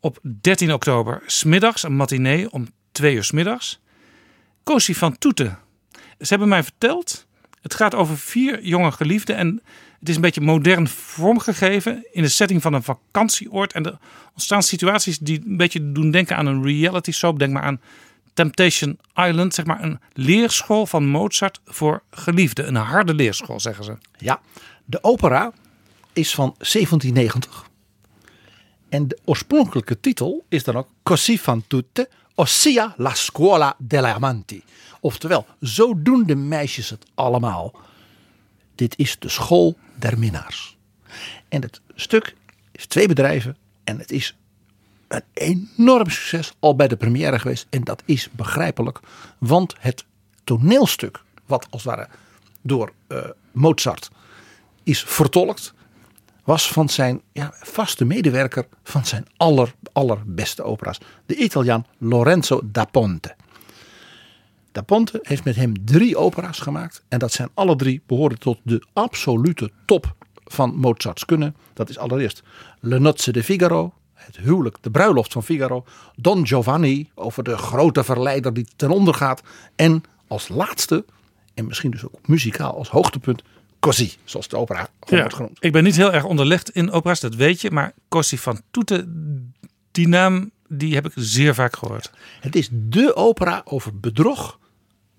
op 0.00 0.18
13 0.40 0.72
oktober 0.72 1.22
smiddags. 1.26 1.82
Een 1.82 1.96
matinee 1.96 2.50
om 2.50 2.66
2 2.92 3.14
uur 3.14 3.24
smiddags. 3.24 3.80
Cosi 4.64 4.94
van 4.94 5.18
Toeten. 5.18 5.58
Ze 5.92 6.28
hebben 6.28 6.48
mij 6.48 6.62
verteld. 6.62 7.26
Het 7.62 7.74
gaat 7.74 7.94
over 7.94 8.18
vier 8.18 8.64
jonge 8.64 8.92
geliefden. 8.92 9.36
En 9.36 9.62
het 9.98 10.08
is 10.08 10.14
een 10.14 10.20
beetje 10.20 10.40
modern 10.40 10.88
vormgegeven. 10.88 12.06
In 12.12 12.22
de 12.22 12.28
setting 12.28 12.62
van 12.62 12.72
een 12.72 12.82
vakantieoord. 12.82 13.72
En 13.72 13.84
er 13.84 13.98
ontstaan 14.32 14.62
situaties 14.62 15.18
die 15.18 15.42
een 15.46 15.56
beetje 15.56 15.92
doen 15.92 16.10
denken 16.10 16.36
aan 16.36 16.46
een 16.46 16.62
reality 16.64 17.12
soap. 17.12 17.38
Denk 17.38 17.52
maar 17.52 17.62
aan 17.62 17.80
Temptation 18.34 18.98
Island, 19.14 19.54
zeg 19.54 19.64
maar 19.64 19.82
een 19.82 20.00
leerschool 20.12 20.86
van 20.86 21.06
Mozart 21.06 21.60
voor 21.64 22.02
geliefden. 22.10 22.68
Een 22.68 22.74
harde 22.74 23.14
leerschool, 23.14 23.60
zeggen 23.60 23.84
ze. 23.84 23.96
Ja, 24.16 24.40
de 24.84 25.04
opera 25.04 25.52
is 26.12 26.34
van 26.34 26.54
1790. 26.58 27.70
En 28.88 29.08
de 29.08 29.18
oorspronkelijke 29.24 30.00
titel 30.00 30.44
is 30.48 30.64
dan 30.64 30.76
ook 30.76 30.88
Così 31.02 31.38
fan 31.38 31.64
tutte, 31.66 32.08
ossia 32.34 32.94
la 32.96 33.14
scuola 33.14 33.74
degli 33.78 34.06
amanti. 34.06 34.62
Oftewel, 35.00 35.46
zo 35.60 36.02
doen 36.02 36.24
de 36.24 36.34
meisjes 36.34 36.90
het 36.90 37.06
allemaal. 37.14 37.74
Dit 38.74 38.98
is 38.98 39.18
de 39.18 39.28
school 39.28 39.76
der 39.94 40.18
minnaars. 40.18 40.76
En 41.48 41.62
het 41.62 41.80
stuk 41.94 42.34
is 42.72 42.86
twee 42.86 43.08
bedrijven 43.08 43.56
en 43.84 43.98
het 43.98 44.10
is 44.10 44.36
een 45.12 45.68
enorm 45.76 46.10
succes 46.10 46.52
al 46.58 46.76
bij 46.76 46.88
de 46.88 46.96
première 46.96 47.38
geweest. 47.38 47.66
En 47.70 47.84
dat 47.84 48.02
is 48.04 48.28
begrijpelijk, 48.30 49.00
want 49.38 49.74
het 49.78 50.04
toneelstuk, 50.44 51.22
wat 51.46 51.66
als 51.70 51.84
het 51.84 51.94
ware 51.94 52.08
door 52.60 52.92
uh, 53.08 53.18
Mozart 53.52 54.10
is 54.82 55.02
vertolkt, 55.02 55.74
was 56.44 56.72
van 56.72 56.88
zijn 56.88 57.20
ja, 57.32 57.52
vaste 57.54 58.04
medewerker 58.04 58.66
van 58.82 59.06
zijn 59.06 59.26
aller, 59.36 59.74
allerbeste 59.92 60.62
opera's. 60.62 60.98
De 61.26 61.36
Italiaan 61.36 61.86
Lorenzo 61.98 62.60
da 62.64 62.84
Ponte. 62.84 63.34
Da 64.72 64.82
Ponte 64.82 65.18
heeft 65.22 65.44
met 65.44 65.56
hem 65.56 65.84
drie 65.84 66.16
opera's 66.16 66.58
gemaakt. 66.58 67.04
En 67.08 67.18
dat 67.18 67.32
zijn 67.32 67.50
alle 67.54 67.76
drie 67.76 68.02
behoren 68.06 68.38
tot 68.38 68.58
de 68.62 68.82
absolute 68.92 69.70
top 69.86 70.14
van 70.44 70.74
Mozarts 70.74 71.24
kunnen. 71.24 71.56
Dat 71.72 71.88
is 71.88 71.98
allereerst 71.98 72.42
Le 72.80 72.98
Nozze 72.98 73.32
de 73.32 73.44
Figaro, 73.44 73.94
het 74.24 74.36
huwelijk, 74.36 74.76
de 74.80 74.90
bruiloft 74.90 75.32
van 75.32 75.42
Figaro. 75.42 75.84
Don 76.16 76.46
Giovanni 76.46 77.10
over 77.14 77.42
de 77.42 77.56
grote 77.56 78.04
verleider 78.04 78.54
die 78.54 78.66
ten 78.76 78.90
onder 78.90 79.14
gaat. 79.14 79.42
En 79.76 80.02
als 80.26 80.48
laatste, 80.48 81.04
en 81.54 81.66
misschien 81.66 81.90
dus 81.90 82.04
ook 82.04 82.26
muzikaal 82.26 82.76
als 82.76 82.88
hoogtepunt, 82.88 83.42
Così, 83.80 84.12
zoals 84.24 84.48
de 84.48 84.56
opera 84.56 84.88
ja, 85.06 85.18
wordt 85.18 85.34
genoemd. 85.34 85.56
Ik 85.60 85.72
ben 85.72 85.84
niet 85.84 85.96
heel 85.96 86.12
erg 86.12 86.24
onderlegd 86.24 86.70
in 86.70 86.90
opera's, 86.90 87.20
dat 87.20 87.34
weet 87.34 87.60
je. 87.60 87.70
Maar 87.70 87.92
Così 88.08 88.38
van 88.38 88.60
Toeten, 88.70 89.54
die 89.90 90.08
naam 90.08 90.50
die 90.78 90.94
heb 90.94 91.06
ik 91.06 91.12
zeer 91.14 91.54
vaak 91.54 91.76
gehoord. 91.76 92.10
Het 92.40 92.56
is 92.56 92.68
de 92.72 93.16
opera 93.16 93.62
over 93.64 94.00
bedrog, 94.00 94.58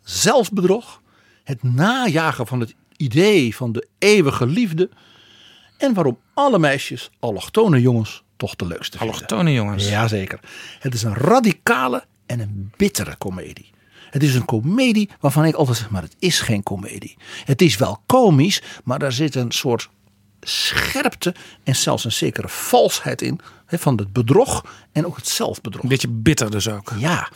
zelfbedrog. 0.03 1.01
Het 1.43 1.63
najagen 1.63 2.47
van 2.47 2.59
het 2.59 2.75
idee 2.97 3.55
van 3.55 3.71
de 3.71 3.87
eeuwige 3.97 4.45
liefde. 4.45 4.89
En 5.77 5.93
waarom 5.93 6.19
alle 6.33 6.59
meisjes, 6.59 7.09
allochtone 7.19 7.81
jongens, 7.81 8.23
toch 8.43 8.55
de 8.55 8.65
leukste 8.65 8.97
vinden. 8.97 9.15
Allochtone 9.15 9.53
jongens. 9.53 9.89
Jazeker. 9.89 10.39
Het 10.79 10.93
is 10.93 11.03
een 11.03 11.13
radicale 11.13 12.05
en 12.25 12.39
een 12.39 12.71
bittere 12.77 13.15
komedie. 13.15 13.71
Het 14.09 14.23
is 14.23 14.35
een 14.35 14.45
komedie 14.45 15.09
waarvan 15.19 15.45
ik 15.45 15.55
altijd 15.55 15.77
zeg, 15.77 15.89
maar 15.89 16.01
het 16.01 16.15
is 16.19 16.39
geen 16.39 16.63
komedie. 16.63 17.17
Het 17.45 17.61
is 17.61 17.77
wel 17.77 18.01
komisch, 18.05 18.61
maar 18.83 18.99
daar 18.99 19.11
zit 19.11 19.35
een 19.35 19.51
soort 19.51 19.89
scherpte 20.41 21.35
en 21.63 21.75
zelfs 21.75 22.05
een 22.05 22.11
zekere 22.11 22.49
valsheid 22.49 23.21
in. 23.21 23.39
Van 23.67 23.97
het 23.97 24.13
bedrog 24.13 24.65
en 24.91 25.05
ook 25.05 25.15
het 25.15 25.27
zelfbedrog. 25.27 25.83
Een 25.83 25.89
beetje 25.89 26.07
bitter 26.07 26.51
dus 26.51 26.69
ook. 26.69 26.91
Ja, 26.97 27.29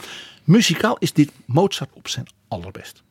muzikaal 0.44 0.98
is 1.00 1.14
dit 1.14 1.32
Mozart 1.46 1.90
op 1.94 2.08
zijn 2.08 2.28
allerbest. 2.48 3.04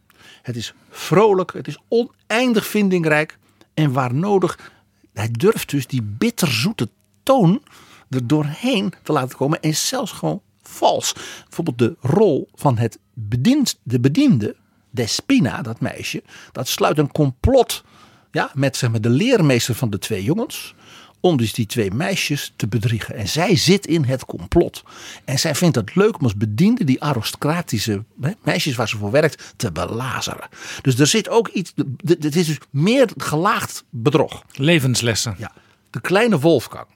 Het 0.43 0.57
is 0.57 0.75
vrolijk, 0.91 1.53
het 1.53 1.69
is 1.69 1.79
oneindig 1.89 2.67
vindingrijk. 2.67 3.39
En 3.75 3.93
waar 3.93 4.15
nodig, 4.15 4.73
hij 5.13 5.29
durft 5.31 5.71
dus 5.71 5.87
die 5.87 6.03
bitterzoete 6.03 6.89
toon 7.23 7.63
er 8.11 8.27
doorheen 8.27 8.93
te 9.03 9.13
laten 9.13 9.37
komen. 9.37 9.61
En 9.61 9.75
zelfs 9.75 10.13
gewoon 10.13 10.43
vals. 10.63 11.13
Bijvoorbeeld 11.45 11.79
de 11.79 11.97
rol 12.01 12.49
van 12.55 12.79
het 12.79 12.99
bediend, 13.15 13.79
de 13.83 14.01
bediende, 14.01 14.57
Despina, 14.91 15.63
dat 15.63 15.81
meisje, 15.81 16.23
dat 16.53 16.69
sluit 16.69 16.99
een 16.99 17.13
complot 17.13 17.85
ja, 18.31 18.51
met 18.55 18.77
zeg 18.77 18.91
maar, 18.91 19.01
de 19.01 19.11
leermeester 19.11 19.75
van 19.75 19.91
de 19.91 19.99
twee 19.99 20.23
jongens. 20.23 20.75
om 21.21 21.37
dus 21.37 21.53
die 21.53 21.67
twee 21.67 21.91
meisjes 21.91 22.53
te 22.57 22.67
bedriegen. 22.67 23.15
En 23.15 23.29
zij 23.29 23.57
zit 23.57 23.87
in 23.87 24.05
het 24.05 24.25
complot. 24.25 24.83
En 25.25 25.39
zij 25.39 25.55
vindt 25.55 25.77
het 25.77 25.95
leuk 25.95 26.19
om 26.19 26.25
als 26.25 26.37
bediende 26.37 26.85
die 26.85 27.03
aristocratische 27.03 28.05
hè, 28.21 28.31
meisjes 28.43 28.77
waar 28.77 28.89
ze 28.89 28.97
voor 28.97 29.11
werkt 29.11 29.55
te 29.57 29.73
belazeren. 29.73 30.49
Dus 30.83 30.99
er 30.99 31.07
zit 31.07 31.29
ook 31.29 31.49
iets, 31.49 31.73
het 32.05 32.37
is 32.37 32.47
dus 32.47 32.59
meer 32.71 33.09
gelaagd 33.17 33.85
bedrog. 33.91 34.43
Levenslessen. 34.53 35.35
Ja. 35.39 35.53
De 35.91 36.01
kleine 36.01 36.39
Wolfgang, 36.39 36.87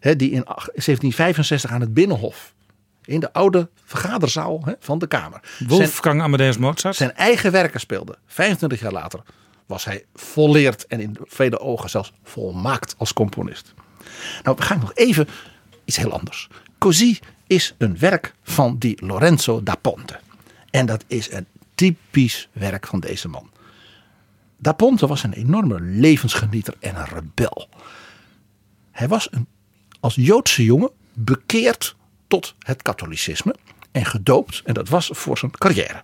hè, 0.00 0.16
die 0.16 0.30
in 0.30 0.42
1765 0.44 1.70
aan 1.70 1.80
het 1.80 1.94
Binnenhof 1.94 2.54
in 3.04 3.20
de 3.20 3.32
oude 3.32 3.68
vergaderzaal 3.84 4.60
hè, 4.64 4.72
van 4.78 4.98
de 4.98 5.06
Kamer. 5.06 5.40
Wolfgang 5.66 6.22
Amadeus 6.22 6.58
Mozart. 6.58 6.96
Zijn 6.96 7.14
eigen 7.14 7.52
werken 7.52 7.80
speelde. 7.80 8.18
25 8.26 8.80
jaar 8.80 8.92
later 8.92 9.22
was 9.66 9.84
hij 9.84 10.04
volleerd 10.14 10.86
en 10.86 11.00
in 11.00 11.16
vele 11.20 11.60
ogen 11.60 11.90
zelfs 11.90 12.12
volmaakt 12.22 12.94
als 12.98 13.12
componist. 13.12 13.74
Nou, 14.42 14.56
we 14.56 14.62
gaan 14.62 14.80
nog 14.80 14.94
even 14.94 15.28
iets 15.84 15.96
heel 15.96 16.12
anders. 16.12 16.48
Così 16.78 17.18
is 17.46 17.74
een 17.78 17.98
werk 17.98 18.34
van 18.42 18.78
die 18.78 19.06
Lorenzo 19.06 19.62
da 19.62 19.74
Ponte. 19.74 20.18
En 20.70 20.86
dat 20.86 21.04
is 21.06 21.32
een 21.32 21.46
typisch 21.74 22.48
werk 22.52 22.86
van 22.86 23.00
deze 23.00 23.28
man. 23.28 23.50
Da 24.56 24.72
Ponte 24.72 25.06
was 25.06 25.22
een 25.22 25.32
enorme 25.32 25.80
levensgenieter 25.80 26.74
en 26.80 26.96
een 26.96 27.06
rebel. 27.06 27.68
Hij 28.90 29.08
was 29.08 29.28
een, 29.30 29.46
als 30.00 30.14
Joodse 30.14 30.64
jongen 30.64 30.90
bekeerd 31.12 31.96
tot 32.26 32.54
het 32.58 32.82
katholicisme 32.82 33.54
en 33.92 34.04
gedoopt. 34.04 34.62
En 34.64 34.74
dat 34.74 34.88
was 34.88 35.10
voor 35.12 35.38
zijn 35.38 35.50
carrière. 35.50 36.02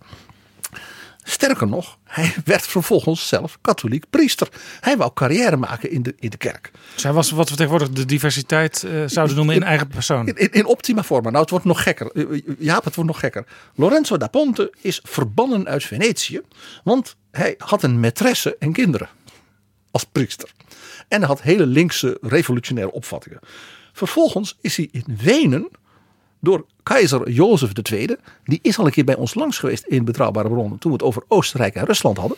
Sterker 1.28 1.66
nog, 1.66 1.98
hij 2.05 2.35
werd 2.44 2.66
vervolgens 2.66 3.28
zelf 3.28 3.59
katholiek 3.60 4.05
priester. 4.10 4.48
Hij 4.81 4.97
wou 4.97 5.10
carrière 5.14 5.56
maken 5.56 5.90
in 5.90 6.02
de, 6.02 6.14
in 6.18 6.31
de 6.31 6.36
kerk. 6.36 6.70
Dus 6.94 7.02
hij 7.02 7.12
was 7.12 7.31
wat 7.31 7.48
we 7.48 7.56
tegenwoordig 7.56 7.90
de 7.90 8.05
diversiteit 8.05 8.82
uh, 8.82 9.02
zouden 9.06 9.36
noemen 9.36 9.55
in, 9.55 9.62
eigen 9.62 9.89
persoon. 9.89 10.28
In, 10.28 10.52
in, 10.52 10.66
optima 10.66 11.05
forma. 11.05 11.28
Nou, 11.31 11.40
het 11.40 11.51
wordt 11.51 11.64
nog 11.64 11.82
gekker. 11.82 12.10
Ja, 12.59 12.81
het 12.85 12.94
wordt 12.94 13.10
nog 13.10 13.20
gekker. 13.20 13.47
Lorenzo 13.74 14.16
da 14.16 14.27
Ponte 14.27 14.73
is 14.81 15.01
verbannen 15.02 15.66
uit 15.68 15.85
Venetië. 15.85 16.40
Want 16.85 17.16
hij 17.31 17.55
had 17.59 17.82
een 17.82 18.05
maîtresse 18.05 18.59
en 18.59 18.73
kinderen. 18.73 19.09
Als 19.90 20.05
priester. 20.05 20.51
En 21.09 21.18
hij 21.18 21.28
had 21.28 21.43
hele 21.43 21.66
linkse 21.66 22.18
revolutionaire 22.20 22.93
opvattingen. 22.93 23.40
Vervolgens 23.97 24.56
is 24.60 24.77
hij 24.77 24.89
in 24.90 25.05
Wenen 25.23 25.68
door 26.40 26.66
keizer 26.82 27.31
Jozef 27.31 27.73
II. 27.90 28.16
Die 28.44 28.59
is 28.62 28.78
al 28.78 28.86
een 28.86 28.93
keer 28.93 29.05
bij 29.05 29.16
ons 29.16 29.35
langs 29.35 29.59
geweest 29.59 29.85
in 29.85 30.05
Betrouwbare 30.05 30.48
Bronnen. 30.48 30.78
Toen 30.78 30.90
we 30.90 30.97
het 30.97 31.06
over 31.06 31.24
Oostenrijk 31.28 31.74
en 31.74 31.85
Rusland 31.85 32.16
hadden. 32.16 32.36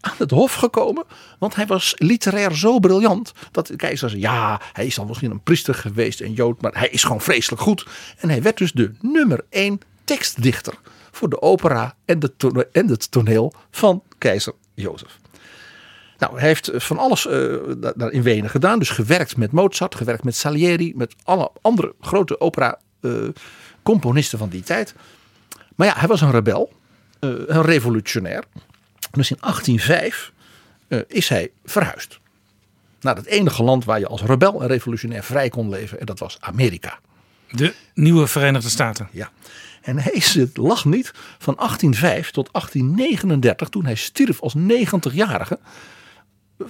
Aan 0.00 0.14
het 0.18 0.30
hof 0.30 0.54
gekomen. 0.54 1.04
Want 1.38 1.54
hij 1.54 1.66
was 1.66 1.94
literair 1.98 2.54
zo 2.54 2.78
briljant. 2.78 3.32
Dat 3.50 3.66
de 3.66 3.76
keizer 3.76 4.10
zei. 4.10 4.20
Ja, 4.20 4.60
hij 4.72 4.86
is 4.86 4.98
al 4.98 5.04
misschien 5.04 5.30
een 5.30 5.42
priester 5.42 5.74
geweest. 5.74 6.20
en 6.20 6.32
Jood. 6.32 6.62
Maar 6.62 6.78
hij 6.78 6.88
is 6.88 7.02
gewoon 7.02 7.20
vreselijk 7.20 7.62
goed. 7.62 7.86
En 8.18 8.28
hij 8.28 8.42
werd 8.42 8.58
dus 8.58 8.72
de 8.72 8.92
nummer 9.00 9.44
één 9.48 9.80
tekstdichter. 10.04 10.74
Voor 11.10 11.28
de 11.28 11.42
opera 11.42 11.94
en, 12.04 12.18
de 12.18 12.68
en 12.72 12.88
het 12.88 13.10
toneel 13.10 13.52
van 13.70 14.02
keizer 14.18 14.54
Jozef. 14.74 15.20
Nou, 16.22 16.38
hij 16.38 16.48
heeft 16.48 16.70
van 16.74 16.98
alles 16.98 17.26
uh, 17.26 17.56
daar 17.96 18.10
in 18.10 18.22
Wenen 18.22 18.50
gedaan. 18.50 18.78
Dus 18.78 18.90
gewerkt 18.90 19.36
met 19.36 19.52
Mozart, 19.52 19.94
gewerkt 19.94 20.24
met 20.24 20.36
Salieri, 20.36 20.92
met 20.96 21.14
alle 21.24 21.50
andere 21.60 21.94
grote 22.00 22.40
opera 22.40 22.78
uh, 23.00 23.28
componisten 23.82 24.38
van 24.38 24.48
die 24.48 24.62
tijd. 24.62 24.94
Maar 25.76 25.86
ja, 25.86 25.94
hij 25.96 26.08
was 26.08 26.20
een 26.20 26.30
rebel, 26.30 26.72
uh, 27.20 27.30
een 27.46 27.62
revolutionair. 27.62 28.44
Dus 29.10 29.30
in 29.30 29.36
1805 29.40 30.32
uh, 30.88 31.00
is 31.06 31.28
hij 31.28 31.50
verhuisd. 31.64 32.18
Naar 33.00 33.16
het 33.16 33.26
enige 33.26 33.62
land 33.62 33.84
waar 33.84 33.98
je 33.98 34.06
als 34.06 34.22
rebel 34.22 34.62
en 34.62 34.68
revolutionair 34.68 35.22
vrij 35.22 35.48
kon 35.48 35.68
leven. 35.68 36.00
En 36.00 36.06
dat 36.06 36.18
was 36.18 36.36
Amerika. 36.40 36.98
De 37.50 37.74
nieuwe 37.94 38.26
Verenigde 38.26 38.68
Staten. 38.68 39.08
Ja. 39.12 39.30
En 39.80 39.98
hij 39.98 40.12
is 40.12 40.34
het 40.34 40.56
lag 40.56 40.84
niet 40.84 41.12
van 41.38 41.54
1805 41.54 42.30
tot 42.30 42.48
1839, 42.52 43.68
toen 43.68 43.84
hij 43.84 43.94
stierf 43.94 44.40
als 44.40 44.54
90-jarige, 44.56 45.58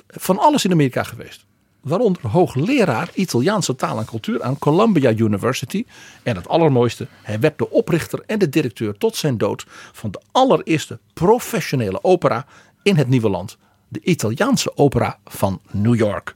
van 0.07 0.39
alles 0.39 0.65
in 0.65 0.73
Amerika 0.73 1.03
geweest 1.03 1.47
waaronder 1.83 2.27
hoogleraar 2.29 3.11
Italiaanse 3.15 3.75
taal 3.75 3.99
en 3.99 4.05
cultuur 4.05 4.43
aan 4.43 4.59
Columbia 4.59 5.11
University. 5.11 5.85
En 6.23 6.37
het 6.37 6.49
allermooiste, 6.49 7.07
hij 7.23 7.41
werd 7.41 7.59
de 7.59 7.71
oprichter 7.71 8.23
en 8.27 8.39
de 8.39 8.49
directeur 8.49 8.99
tot 8.99 9.17
zijn 9.17 9.39
dood 9.39 9.65
van 9.93 10.11
de 10.11 10.21
allereerste 10.33 10.99
professionele 11.13 12.05
opera 12.05 12.47
in 12.83 12.97
het 12.97 13.09
nieuwe 13.09 13.29
land. 13.29 13.57
De 13.89 14.01
Italiaanse 14.01 14.77
opera 14.77 15.19
van 15.25 15.61
New 15.71 15.95
York. 15.95 16.35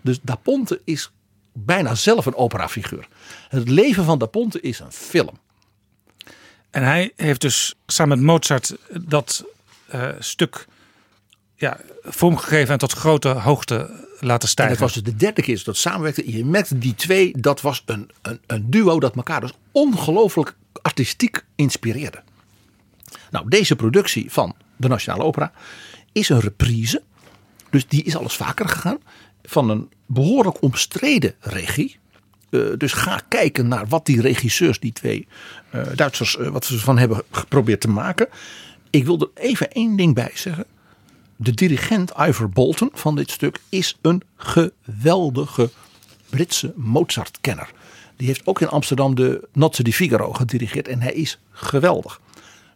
Dus 0.00 0.18
Da 0.22 0.34
Ponte 0.34 0.80
is 0.84 1.10
bijna 1.52 1.94
zelf 1.94 2.26
een 2.26 2.36
operafiguur. 2.36 3.08
Het 3.48 3.68
leven 3.68 4.04
van 4.04 4.18
Da 4.18 4.26
Ponte 4.26 4.60
is 4.60 4.78
een 4.78 4.92
film. 4.92 5.38
En 6.70 6.82
hij 6.82 7.12
heeft 7.16 7.40
dus 7.40 7.74
samen 7.86 8.16
met 8.16 8.26
Mozart 8.26 8.76
dat 9.00 9.44
uh, 9.94 10.08
stuk 10.18 10.66
ja, 11.62 11.76
vormgegeven 12.02 12.72
en 12.72 12.78
tot 12.78 12.92
grote 12.92 13.28
hoogte 13.28 14.06
laten 14.20 14.48
stijgen. 14.48 14.76
En 14.76 14.82
het 14.82 14.94
was 14.94 15.02
dus 15.02 15.12
de 15.12 15.18
derde 15.18 15.42
keer 15.42 15.62
dat 15.64 15.76
samenwerkte. 15.76 16.32
Je 16.32 16.44
merkte 16.44 16.78
die 16.78 16.94
twee, 16.94 17.32
dat 17.40 17.60
was 17.60 17.82
een, 17.86 18.10
een, 18.22 18.40
een 18.46 18.70
duo 18.70 19.00
dat 19.00 19.16
elkaar 19.16 19.40
dus 19.40 19.52
ongelooflijk 19.72 20.56
artistiek 20.82 21.44
inspireerde. 21.54 22.22
Nou, 23.30 23.48
deze 23.48 23.76
productie 23.76 24.30
van 24.30 24.54
de 24.76 24.88
Nationale 24.88 25.22
Opera 25.22 25.52
is 26.12 26.28
een 26.28 26.40
reprise. 26.40 27.02
Dus 27.70 27.86
die 27.86 28.02
is 28.02 28.16
alles 28.16 28.34
vaker 28.34 28.68
gegaan. 28.68 28.98
Van 29.42 29.70
een 29.70 29.90
behoorlijk 30.06 30.62
omstreden 30.62 31.34
regie. 31.40 31.98
Uh, 32.50 32.76
dus 32.76 32.92
ga 32.92 33.20
kijken 33.28 33.68
naar 33.68 33.88
wat 33.88 34.06
die 34.06 34.20
regisseurs, 34.20 34.80
die 34.80 34.92
twee 34.92 35.26
uh, 35.74 35.82
Duitsers, 35.94 36.36
uh, 36.36 36.48
wat 36.48 36.64
ze 36.64 36.78
van 36.78 36.98
hebben 36.98 37.22
geprobeerd 37.30 37.80
te 37.80 37.88
maken. 37.88 38.28
Ik 38.90 39.04
wil 39.04 39.20
er 39.20 39.42
even 39.42 39.72
één 39.72 39.96
ding 39.96 40.14
bij 40.14 40.30
zeggen 40.34 40.66
de 41.42 41.52
dirigent 41.52 42.12
Ivor 42.18 42.48
Bolton 42.48 42.90
van 42.92 43.16
dit 43.16 43.30
stuk 43.30 43.60
is 43.68 43.98
een 44.02 44.22
geweldige 44.36 45.70
Britse 46.30 46.72
Mozart-kenner. 46.76 47.70
Die 48.16 48.26
heeft 48.26 48.46
ook 48.46 48.60
in 48.60 48.68
Amsterdam 48.68 49.14
de 49.14 49.48
Nozze 49.52 49.82
di 49.82 49.92
Figaro 49.92 50.32
gedirigeerd 50.32 50.88
en 50.88 51.00
hij 51.00 51.12
is 51.12 51.38
geweldig. 51.50 52.20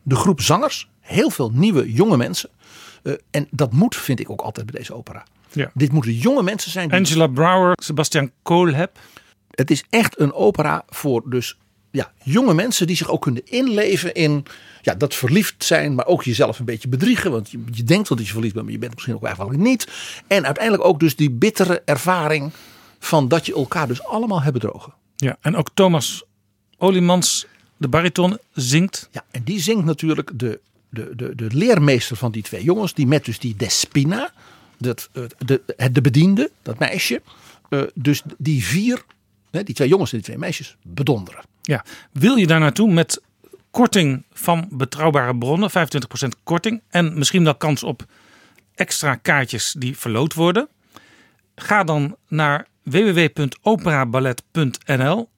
De 0.02 0.16
groep 0.16 0.40
zangers, 0.40 0.88
heel 1.00 1.30
veel 1.30 1.50
nieuwe 1.50 1.92
jonge 1.92 2.16
mensen. 2.16 2.50
Uh, 3.02 3.14
en 3.30 3.48
dat 3.50 3.72
moet, 3.72 3.96
vind 3.96 4.20
ik 4.20 4.30
ook 4.30 4.40
altijd 4.40 4.66
bij 4.66 4.78
deze 4.80 4.94
opera. 4.94 5.24
Ja. 5.52 5.70
Dit 5.74 5.92
moeten 5.92 6.12
jonge 6.12 6.42
mensen 6.42 6.70
zijn. 6.70 6.88
Die... 6.88 6.98
Angela 6.98 7.26
Brouwer, 7.26 7.72
Sebastian 7.82 8.30
Kohlheb. 8.42 8.98
Het 9.50 9.70
is 9.70 9.84
echt 9.90 10.20
een 10.20 10.32
opera 10.32 10.84
voor 10.88 11.30
dus 11.30 11.58
ja, 11.96 12.12
jonge 12.22 12.54
mensen 12.54 12.86
die 12.86 12.96
zich 12.96 13.10
ook 13.10 13.22
kunnen 13.22 13.42
inleven 13.44 14.14
in 14.14 14.44
ja, 14.82 14.94
dat 14.94 15.14
verliefd 15.14 15.64
zijn, 15.64 15.94
maar 15.94 16.06
ook 16.06 16.24
jezelf 16.24 16.58
een 16.58 16.64
beetje 16.64 16.88
bedriegen. 16.88 17.30
Want 17.30 17.50
je, 17.50 17.58
je 17.72 17.84
denkt 17.84 18.08
wel 18.08 18.18
dat 18.18 18.26
je 18.26 18.32
verliefd 18.32 18.54
bent, 18.54 18.64
maar 18.64 18.74
je 18.74 18.80
bent 18.80 18.94
misschien 18.94 19.14
ook 19.14 19.24
eigenlijk 19.24 19.58
niet. 19.58 19.88
En 20.26 20.44
uiteindelijk 20.44 20.84
ook 20.84 21.00
dus 21.00 21.16
die 21.16 21.30
bittere 21.30 21.82
ervaring 21.84 22.52
van 22.98 23.28
dat 23.28 23.46
je 23.46 23.54
elkaar 23.54 23.88
dus 23.88 24.04
allemaal 24.04 24.42
hebben 24.42 24.60
drogen. 24.60 24.94
Ja, 25.16 25.36
en 25.40 25.56
ook 25.56 25.68
Thomas 25.74 26.24
Olimans, 26.78 27.46
de 27.76 27.88
bariton, 27.88 28.38
zingt. 28.52 29.08
Ja, 29.12 29.24
en 29.30 29.42
die 29.44 29.60
zingt 29.60 29.84
natuurlijk 29.84 30.30
de, 30.34 30.60
de, 30.88 31.12
de, 31.16 31.34
de 31.34 31.46
leermeester 31.52 32.16
van 32.16 32.32
die 32.32 32.42
twee 32.42 32.62
jongens. 32.62 32.94
Die 32.94 33.06
met 33.06 33.24
dus 33.24 33.38
die 33.38 33.56
Despina, 33.56 34.32
dat, 34.78 35.08
de, 35.12 35.30
de, 35.38 35.92
de 35.92 36.00
bediende, 36.00 36.50
dat 36.62 36.78
meisje. 36.78 37.22
Uh, 37.70 37.82
dus 37.94 38.22
die 38.38 38.64
vier, 38.64 39.04
die 39.50 39.74
twee 39.74 39.88
jongens 39.88 40.10
en 40.10 40.16
die 40.16 40.26
twee 40.26 40.38
meisjes, 40.38 40.76
bedonderen. 40.82 41.40
Ja, 41.66 41.84
wil 42.12 42.36
je 42.36 42.46
daar 42.46 42.60
naartoe 42.60 42.92
met 42.92 43.22
korting 43.70 44.24
van 44.32 44.68
betrouwbare 44.70 45.36
bronnen, 45.36 45.70
25% 45.70 45.72
korting 46.42 46.82
en 46.88 47.18
misschien 47.18 47.44
wel 47.44 47.54
kans 47.54 47.82
op 47.82 48.04
extra 48.74 49.14
kaartjes 49.14 49.74
die 49.78 49.98
verloot 49.98 50.34
worden? 50.34 50.68
Ga 51.54 51.84
dan 51.84 52.16
naar 52.28 52.66
www.operaballet.nl 52.82 55.28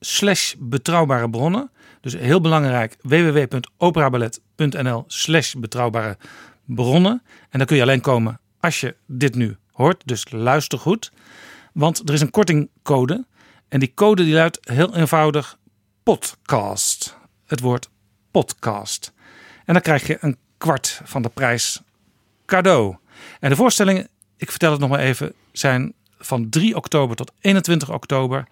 slash 0.00 0.54
betrouwbare 0.58 1.30
bronnen. 1.30 1.70
Dus 2.00 2.12
heel 2.12 2.40
belangrijk, 2.40 2.96
www.operaballet.nl 3.02 5.04
slash 5.06 5.54
betrouwbare 5.54 6.16
bronnen. 6.64 7.22
En 7.50 7.58
dan 7.58 7.66
kun 7.66 7.76
je 7.76 7.82
alleen 7.82 8.00
komen 8.00 8.40
als 8.60 8.80
je 8.80 8.96
dit 9.06 9.34
nu 9.34 9.56
hoort, 9.72 10.02
dus 10.04 10.26
luister 10.30 10.78
goed. 10.78 11.12
Want 11.72 12.08
er 12.08 12.14
is 12.14 12.20
een 12.20 12.30
kortingcode 12.30 13.26
en 13.68 13.80
die 13.80 13.92
code 13.94 14.24
die 14.24 14.34
luidt 14.34 14.58
heel 14.62 14.96
eenvoudig 14.96 15.57
podcast. 16.08 17.16
Het 17.46 17.60
woord 17.60 17.88
podcast. 18.30 19.12
En 19.64 19.72
dan 19.72 19.82
krijg 19.82 20.06
je 20.06 20.16
een 20.20 20.36
kwart 20.58 21.00
van 21.04 21.22
de 21.22 21.28
prijs 21.28 21.80
cadeau. 22.46 22.96
En 23.40 23.50
de 23.50 23.56
voorstellingen, 23.56 24.08
ik 24.36 24.50
vertel 24.50 24.70
het 24.70 24.80
nog 24.80 24.90
maar 24.90 24.98
even, 24.98 25.32
zijn 25.52 25.94
van 26.18 26.48
3 26.48 26.76
oktober 26.76 27.16
tot 27.16 27.32
21 27.40 27.90
oktober. 27.90 28.46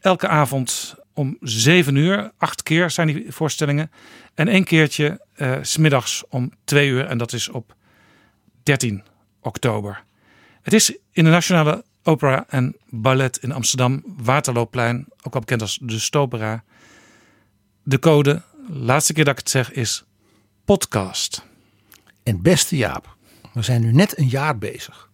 Elke 0.00 0.28
avond 0.28 0.94
om 1.12 1.36
7 1.40 1.96
uur, 1.96 2.32
acht 2.36 2.62
keer 2.62 2.90
zijn 2.90 3.06
die 3.06 3.32
voorstellingen. 3.32 3.90
En 4.34 4.48
één 4.48 4.64
keertje 4.64 5.26
uh, 5.36 5.58
smiddags 5.62 6.24
om 6.28 6.52
2 6.64 6.88
uur 6.88 7.06
en 7.06 7.18
dat 7.18 7.32
is 7.32 7.48
op 7.48 7.74
13 8.62 9.02
oktober. 9.40 10.04
Het 10.62 10.72
is 10.72 10.96
in 11.10 11.24
de 11.24 11.30
Nationale 11.30 11.84
Opera 12.08 12.44
en 12.48 12.76
Ballet 12.88 13.36
in 13.36 13.52
Amsterdam, 13.52 14.02
Waterloopplein, 14.16 15.06
ook 15.22 15.34
al 15.34 15.40
bekend 15.40 15.60
als 15.60 15.78
de 15.82 15.98
Stopera. 15.98 16.64
De 17.82 17.98
code, 17.98 18.42
laatste 18.68 19.12
keer 19.12 19.24
dat 19.24 19.32
ik 19.32 19.38
het 19.38 19.50
zeg, 19.50 19.72
is 19.72 20.04
podcast. 20.64 21.44
En 22.22 22.42
beste 22.42 22.76
Jaap, 22.76 23.16
we 23.52 23.62
zijn 23.62 23.80
nu 23.80 23.92
net 23.92 24.18
een 24.18 24.28
jaar 24.28 24.58
bezig. 24.58 25.08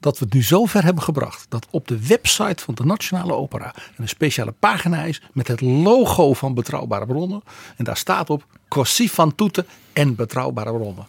Dat 0.00 0.18
we 0.18 0.24
het 0.24 0.34
nu 0.34 0.42
zo 0.42 0.64
ver 0.64 0.84
hebben 0.84 1.02
gebracht 1.02 1.46
dat 1.48 1.66
op 1.70 1.88
de 1.88 2.06
website 2.06 2.62
van 2.62 2.74
de 2.74 2.84
Nationale 2.84 3.34
Opera 3.34 3.74
een 3.96 4.08
speciale 4.08 4.52
pagina 4.52 5.02
is 5.02 5.22
met 5.32 5.48
het 5.48 5.60
logo 5.60 6.32
van 6.32 6.54
Betrouwbare 6.54 7.06
Bronnen. 7.06 7.42
En 7.76 7.84
daar 7.84 7.96
staat 7.96 8.30
op 8.30 8.46
Corsi 8.68 9.08
van 9.08 9.34
Toeten 9.34 9.66
en 9.92 10.14
Betrouwbare 10.14 10.72
Bronnen. 10.72 11.06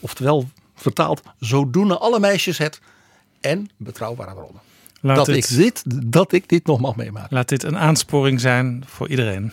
Oftewel 0.00 0.48
vertaald, 0.74 1.22
zo 1.40 1.70
doen 1.70 2.00
alle 2.00 2.20
meisjes 2.20 2.58
het 2.58 2.80
en 3.40 3.68
Betrouwbare 3.76 4.34
Bronnen. 4.34 4.60
Laat 5.00 5.16
dat, 5.16 5.26
dit- 5.26 5.50
ik 5.50 5.56
dit, 5.56 5.82
dat 6.12 6.32
ik 6.32 6.48
dit 6.48 6.66
nog 6.66 6.80
mag 6.80 6.96
meemaken. 6.96 7.34
Laat 7.34 7.48
dit 7.48 7.62
een 7.62 7.78
aansporing 7.78 8.40
zijn 8.40 8.82
voor 8.86 9.08
iedereen. 9.08 9.52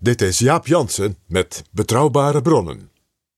Dit 0.00 0.20
is 0.22 0.38
Jaap 0.38 0.66
Jansen 0.66 1.16
met 1.26 1.64
Betrouwbare 1.70 2.42
Bronnen. 2.42 2.90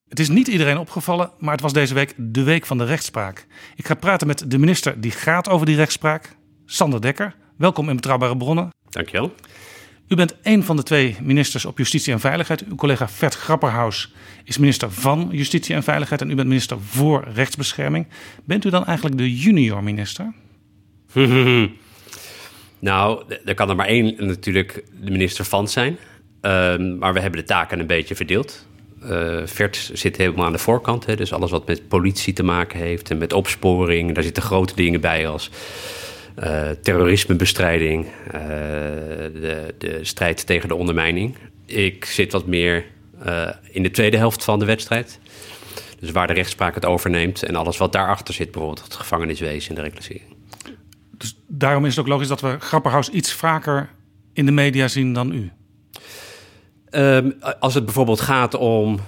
Het 0.09 0.19
is 0.21 0.29
niet 0.29 0.49
iedereen 0.49 0.79
opgevallen, 0.79 1.31
maar 1.39 1.53
het 1.53 1.61
was 1.61 1.73
deze 1.73 1.95
week 1.95 2.15
de 2.17 2.43
week 2.43 2.67
van 2.67 2.79
de 2.79 2.85
rechtspraak. 2.85 3.47
Ik 3.77 3.87
ga 3.87 3.95
praten 3.95 4.27
met 4.27 4.51
de 4.51 4.59
minister 4.59 5.01
die 5.01 5.11
gaat 5.11 5.49
over 5.49 5.67
die 5.67 5.77
rechtspraak, 5.77 6.37
Sander 6.65 7.01
Dekker. 7.01 7.37
Welkom 7.57 7.89
in 7.89 7.97
Betrouwbare 7.97 8.37
Bronnen. 8.37 8.71
Dankjewel. 8.89 9.33
U 10.09 10.15
bent 10.15 10.37
een 10.43 10.65
van 10.65 10.77
de 10.77 10.83
twee 10.83 11.17
ministers 11.23 11.65
op 11.65 11.79
Justitie 11.79 12.13
en 12.13 12.21
Veiligheid. 12.21 12.65
Uw 12.65 12.75
collega 12.75 13.09
Vert 13.09 13.35
Grapperhaus 13.35 14.13
is 14.45 14.59
minister 14.59 14.91
van 14.91 15.29
Justitie 15.33 15.75
en 15.75 15.83
Veiligheid 15.83 16.21
en 16.21 16.31
u 16.31 16.35
bent 16.35 16.49
minister 16.49 16.77
voor 16.81 17.29
rechtsbescherming. 17.35 18.07
Bent 18.45 18.65
u 18.65 18.71
dan 18.71 18.87
eigenlijk 18.87 19.19
de 19.19 19.37
junior 19.37 19.83
minister? 19.83 20.33
nou, 22.79 23.23
er 23.45 23.55
kan 23.55 23.69
er 23.69 23.77
maar 23.77 23.87
één 23.87 24.15
natuurlijk 24.27 24.85
de 25.01 25.11
minister 25.11 25.45
van 25.45 25.69
zijn. 25.69 25.99
Ehm, 26.41 26.99
maar 26.99 27.13
we 27.13 27.21
hebben 27.21 27.41
de 27.41 27.47
taken 27.47 27.81
een 27.81 27.87
beetje 27.87 28.15
verdeeld. 28.15 28.67
Eh 29.03 29.41
Vert 29.45 29.91
zit 29.93 30.17
helemaal 30.17 30.47
aan 30.47 30.53
de 30.53 30.59
voorkant. 30.59 31.07
Hè, 31.07 31.17
dus 31.17 31.33
alles 31.33 31.51
wat 31.51 31.67
met 31.67 31.89
politie 31.89 32.33
te 32.33 32.43
maken 32.43 32.79
heeft 32.79 33.11
en 33.11 33.19
met 33.19 33.33
opsporing. 33.33 34.15
Daar 34.15 34.25
zitten 34.25 34.43
grote 34.43 34.75
dingen 34.75 35.01
bij 35.01 35.29
als 35.29 35.51
eh, 36.41 36.71
terrorismebestrijding, 36.83 38.07
eh, 38.27 38.41
de, 39.33 39.75
de 39.79 39.99
strijd 40.03 40.47
tegen 40.47 40.69
de 40.69 40.75
ondermijning. 40.75 41.37
Ik 41.67 42.05
zit 42.05 42.33
wat 42.33 42.47
meer 42.47 42.85
eh, 43.25 43.49
in 43.71 43.83
de 43.83 43.91
tweede 43.91 44.17
helft 44.17 44.45
van 44.45 44.59
de 44.59 44.65
wedstrijd. 44.65 45.19
Dus 46.01 46.11
waar 46.11 46.27
de 46.27 46.33
rechtspraak 46.33 46.75
het 46.75 46.85
overneemt 46.85 47.43
en 47.43 47.57
alles 47.57 47.77
wat 47.77 47.93
daarachter 47.93 48.35
zit, 48.35 48.51
bijvoorbeeld 48.51 48.85
het 48.85 48.95
gevangeniswezen 48.95 49.69
en 49.69 49.75
de 49.75 49.81
reclassering. 49.81 50.25
Dus 51.17 51.39
daarom 51.47 51.85
is 51.85 51.97
het 51.97 52.01
ook 52.01 52.11
logisch 52.11 52.29
dat 52.29 52.41
we 52.41 52.57
Grapperhaus 52.59 53.09
iets 53.09 53.33
vaker 53.33 53.89
in 54.33 54.47
de 54.47 54.53
media 54.53 54.89
zien 54.89 55.13
dan 55.13 55.33
u. 55.33 55.51
Ehm, 56.91 57.31
als 57.61 57.75
het 57.75 57.85
bijvoorbeeld 57.85 58.21
gaat 58.21 58.55
om 58.55 59.01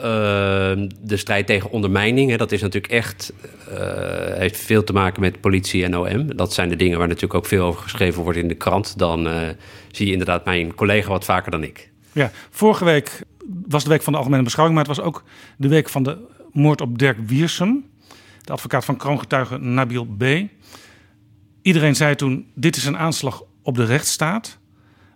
de 0.00 1.16
strijd 1.16 1.46
tegen 1.46 1.70
ondermijning, 1.70 2.30
hè, 2.30 2.36
dat 2.36 2.52
is 2.52 2.60
natuurlijk 2.60 2.92
echt, 2.92 3.32
eh, 3.68 4.38
heeft 4.38 4.56
veel 4.56 4.84
te 4.84 4.92
maken 4.92 5.20
met 5.20 5.40
politie 5.40 5.84
en 5.84 5.98
OM. 5.98 6.36
Dat 6.36 6.52
zijn 6.52 6.68
de 6.68 6.76
dingen 6.76 6.98
waar 6.98 7.06
natuurlijk 7.06 7.34
ook 7.34 7.46
veel 7.46 7.64
over 7.64 7.82
geschreven 7.82 8.22
wordt 8.22 8.38
in 8.38 8.48
de 8.48 8.54
krant. 8.54 8.98
Dan 8.98 9.28
eh, 9.28 9.48
zie 9.90 10.06
je 10.06 10.12
inderdaad 10.12 10.44
mijn 10.44 10.74
collega 10.74 11.08
wat 11.08 11.24
vaker 11.24 11.50
dan 11.50 11.62
ik. 11.62 11.90
Ja, 12.12 12.30
vorige 12.50 12.84
week 12.84 13.22
was 13.68 13.82
de 13.82 13.90
week 13.90 14.02
van 14.02 14.12
de 14.12 14.18
algemene 14.18 14.42
beschouwing, 14.42 14.78
maar 14.78 14.88
het 14.88 14.96
was 14.96 15.06
ook 15.06 15.22
de 15.56 15.68
week 15.68 15.88
van 15.88 16.02
de 16.02 16.18
moord 16.52 16.80
op 16.80 16.98
Dirk 16.98 17.18
Wiersum, 17.26 17.84
de 18.42 18.52
advocaat 18.52 18.84
van 18.84 18.96
kroongetuige 18.96 19.58
Nabil 19.58 20.06
B. 20.06 20.24
Iedereen 21.62 21.96
zei 21.96 22.14
toen: 22.14 22.46
dit 22.54 22.76
is 22.76 22.84
een 22.84 22.98
aanslag 22.98 23.42
op 23.62 23.74
de 23.74 23.84
rechtsstaat. 23.84 24.58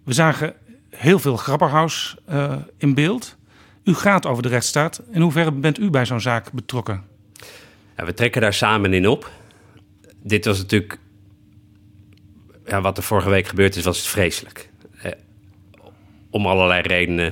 We 0.05 0.13
zagen 0.13 0.55
heel 0.91 1.19
veel 1.19 1.37
Grapperhaus 1.37 2.17
eh, 2.27 2.55
in 2.79 2.95
beeld. 2.95 3.36
U 3.87 3.95
gaat 3.95 4.27
over 4.27 4.43
de 4.43 4.49
rechtsstaat. 4.49 5.03
In 5.11 5.21
hoeverre 5.21 5.53
bent 5.53 5.79
u 5.79 5.91
bij 5.91 6.07
zo'n 6.07 6.21
zaak 6.21 6.53
betrokken? 6.53 7.03
Ja, 7.97 8.05
we 8.05 8.15
trekken 8.15 8.41
daar 8.41 8.55
samen 8.55 8.95
in 8.95 9.09
op. 9.09 9.31
Dit 10.23 10.45
was 10.45 10.59
natuurlijk. 10.59 10.99
Ja, 12.67 12.81
wat 12.81 12.97
er 12.97 13.03
vorige 13.03 13.31
week 13.31 13.47
gebeurd 13.47 13.77
is, 13.77 13.85
was 13.85 14.09
vreselijk. 14.09 14.71
Eh, 15.03 15.13
om 16.31 16.47
allerlei 16.47 16.83
redenen. 16.83 17.27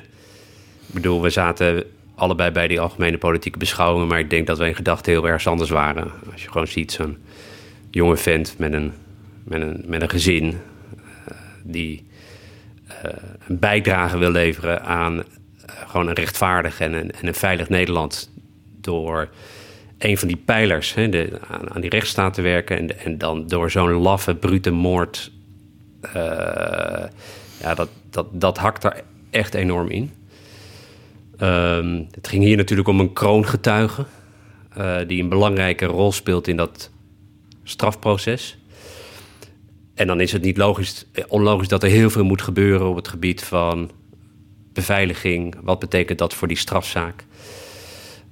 Ik 0.86 0.94
bedoel, 0.94 1.22
we 1.22 1.30
zaten 1.30 1.84
allebei 2.14 2.50
bij 2.50 2.68
die 2.68 2.80
algemene 2.80 3.18
politieke 3.18 3.58
beschouwingen, 3.58 4.08
maar 4.08 4.18
ik 4.18 4.30
denk 4.30 4.46
dat 4.46 4.58
we 4.58 4.66
in 4.66 4.74
gedachten 4.74 5.12
heel 5.12 5.28
erg 5.28 5.46
anders 5.46 5.70
waren. 5.70 6.10
Als 6.32 6.42
je 6.42 6.50
gewoon 6.50 6.66
ziet 6.66 6.92
zo'n 6.92 7.18
jonge 7.90 8.16
vent 8.16 8.54
met 8.58 8.72
een, 8.72 8.92
met 9.44 9.60
een, 9.60 9.84
met 9.86 10.02
een 10.02 10.10
gezin 10.10 10.60
eh, 11.28 11.36
die 11.62 12.06
eh, 12.86 13.10
een 13.48 13.58
bijdrage 13.58 14.18
wil 14.18 14.30
leveren 14.30 14.84
aan 14.84 15.22
gewoon 15.86 16.08
een 16.08 16.14
rechtvaardig 16.14 16.80
en 16.80 16.92
een, 16.92 17.12
en 17.12 17.26
een 17.26 17.34
veilig 17.34 17.68
Nederland 17.68 18.30
door 18.80 19.28
een 19.98 20.18
van 20.18 20.28
die 20.28 20.36
pijlers 20.36 20.94
hè, 20.94 21.08
de, 21.08 21.38
aan, 21.48 21.70
aan 21.70 21.80
die 21.80 21.90
rechtsstaat 21.90 22.34
te 22.34 22.42
werken 22.42 22.78
en, 22.78 22.98
en 22.98 23.18
dan 23.18 23.46
door 23.46 23.70
zo'n 23.70 23.92
laffe, 23.92 24.34
brute 24.34 24.70
moord, 24.70 25.30
eh, 26.00 27.04
ja, 27.60 27.74
dat, 27.74 27.88
dat, 28.10 28.26
dat 28.32 28.58
hakt 28.58 28.84
er 28.84 29.02
echt 29.30 29.54
enorm 29.54 29.90
in. 29.90 30.12
Ehm, 31.38 32.02
het 32.10 32.28
ging 32.28 32.42
hier 32.42 32.56
natuurlijk 32.56 32.88
om 32.88 33.00
een 33.00 33.12
kroongetuige 33.12 34.04
eh, 34.76 34.96
die 35.06 35.22
een 35.22 35.28
belangrijke 35.28 35.84
rol 35.84 36.12
speelt 36.12 36.48
in 36.48 36.56
dat 36.56 36.90
strafproces. 37.64 38.58
En 39.94 40.06
dan 40.06 40.20
is 40.20 40.32
het 40.32 40.42
niet 40.42 40.56
logisch, 40.56 41.06
onlogisch 41.28 41.68
dat 41.68 41.82
er 41.82 41.88
heel 41.88 42.10
veel 42.10 42.24
moet 42.24 42.42
gebeuren 42.42 42.88
op 42.88 42.96
het 42.96 43.08
gebied 43.08 43.44
van 43.44 43.90
beveiliging. 44.74 45.54
Wat 45.62 45.78
betekent 45.78 46.18
dat 46.18 46.34
voor 46.34 46.48
die 46.48 46.56
strafzaak? 46.56 47.24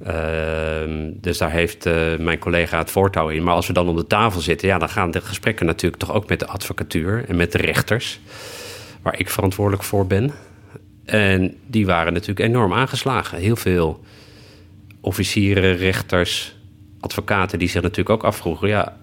Ehm, 0.05 1.11
dus 1.15 1.39
daar 1.39 1.51
heeft 1.51 1.87
eh, 1.87 2.17
mijn 2.19 2.39
collega 2.39 2.79
het 2.79 2.91
voortouw 2.91 3.29
in. 3.29 3.43
Maar 3.43 3.55
als 3.55 3.67
we 3.67 3.73
dan 3.73 3.89
om 3.89 3.97
de 3.97 4.07
tafel 4.07 4.41
zitten, 4.41 4.69
ja, 4.69 4.79
dan 4.79 4.89
gaan 4.89 5.11
de 5.11 5.21
gesprekken 5.21 5.67
natuurlijk 5.67 6.03
toch 6.03 6.13
ook 6.13 6.29
met 6.29 6.41
de 6.41 6.47
advocatuur 6.47 7.25
en 7.29 7.37
met 7.37 7.53
de 7.53 7.59
rechters, 7.59 8.21
waar 9.03 9.19
ik 9.19 9.31
verantwoordelijk 9.31 9.83
voor 9.83 10.07
ben. 10.07 10.33
En 11.05 11.57
die 11.67 11.87
waren 11.87 12.13
natuurlijk 12.13 12.49
enorm 12.49 12.73
aangeslagen. 12.73 13.39
Heel 13.39 13.57
veel 13.57 14.05
officieren, 15.01 15.77
rechters, 15.77 16.57
advocaten 17.01 17.59
die 17.59 17.69
zich 17.69 17.83
natuurlijk 17.83 18.11
ook 18.11 18.25
afvroegen: 18.25 18.69
ja, 18.69 18.97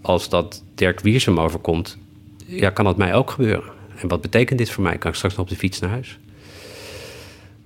als 0.00 0.28
dat 0.28 0.62
Dirk 0.74 1.00
Wiersum 1.00 1.40
overkomt, 1.40 1.98
ja, 2.46 2.70
kan 2.70 2.84
dat 2.84 2.96
mij 2.96 3.14
ook 3.14 3.30
gebeuren? 3.30 3.72
En 3.96 4.08
wat 4.08 4.20
betekent 4.20 4.58
dit 4.58 4.70
voor 4.70 4.82
mij? 4.82 4.98
Kan 4.98 5.10
ik 5.10 5.16
straks 5.16 5.34
nog 5.34 5.44
op 5.44 5.50
de 5.50 5.58
fiets 5.58 5.78
naar 5.78 5.90
huis? 5.90 6.18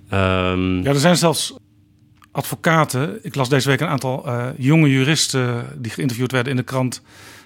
Ehm, 0.09 0.81
Ja, 0.81 0.89
er 0.89 0.99
zijn 0.99 1.17
zelfs 1.17 1.55
advocaten. 2.31 3.19
Ik 3.21 3.35
las 3.35 3.49
deze 3.49 3.69
week 3.69 3.79
een 3.79 3.87
aantal 3.87 4.25
eh, 4.25 4.47
jonge 4.57 4.89
juristen 4.89 5.65
die 5.77 5.91
geïnterviewd 5.91 6.31
werden 6.31 6.51
in 6.51 6.57
de 6.57 6.63
krant. 6.63 7.01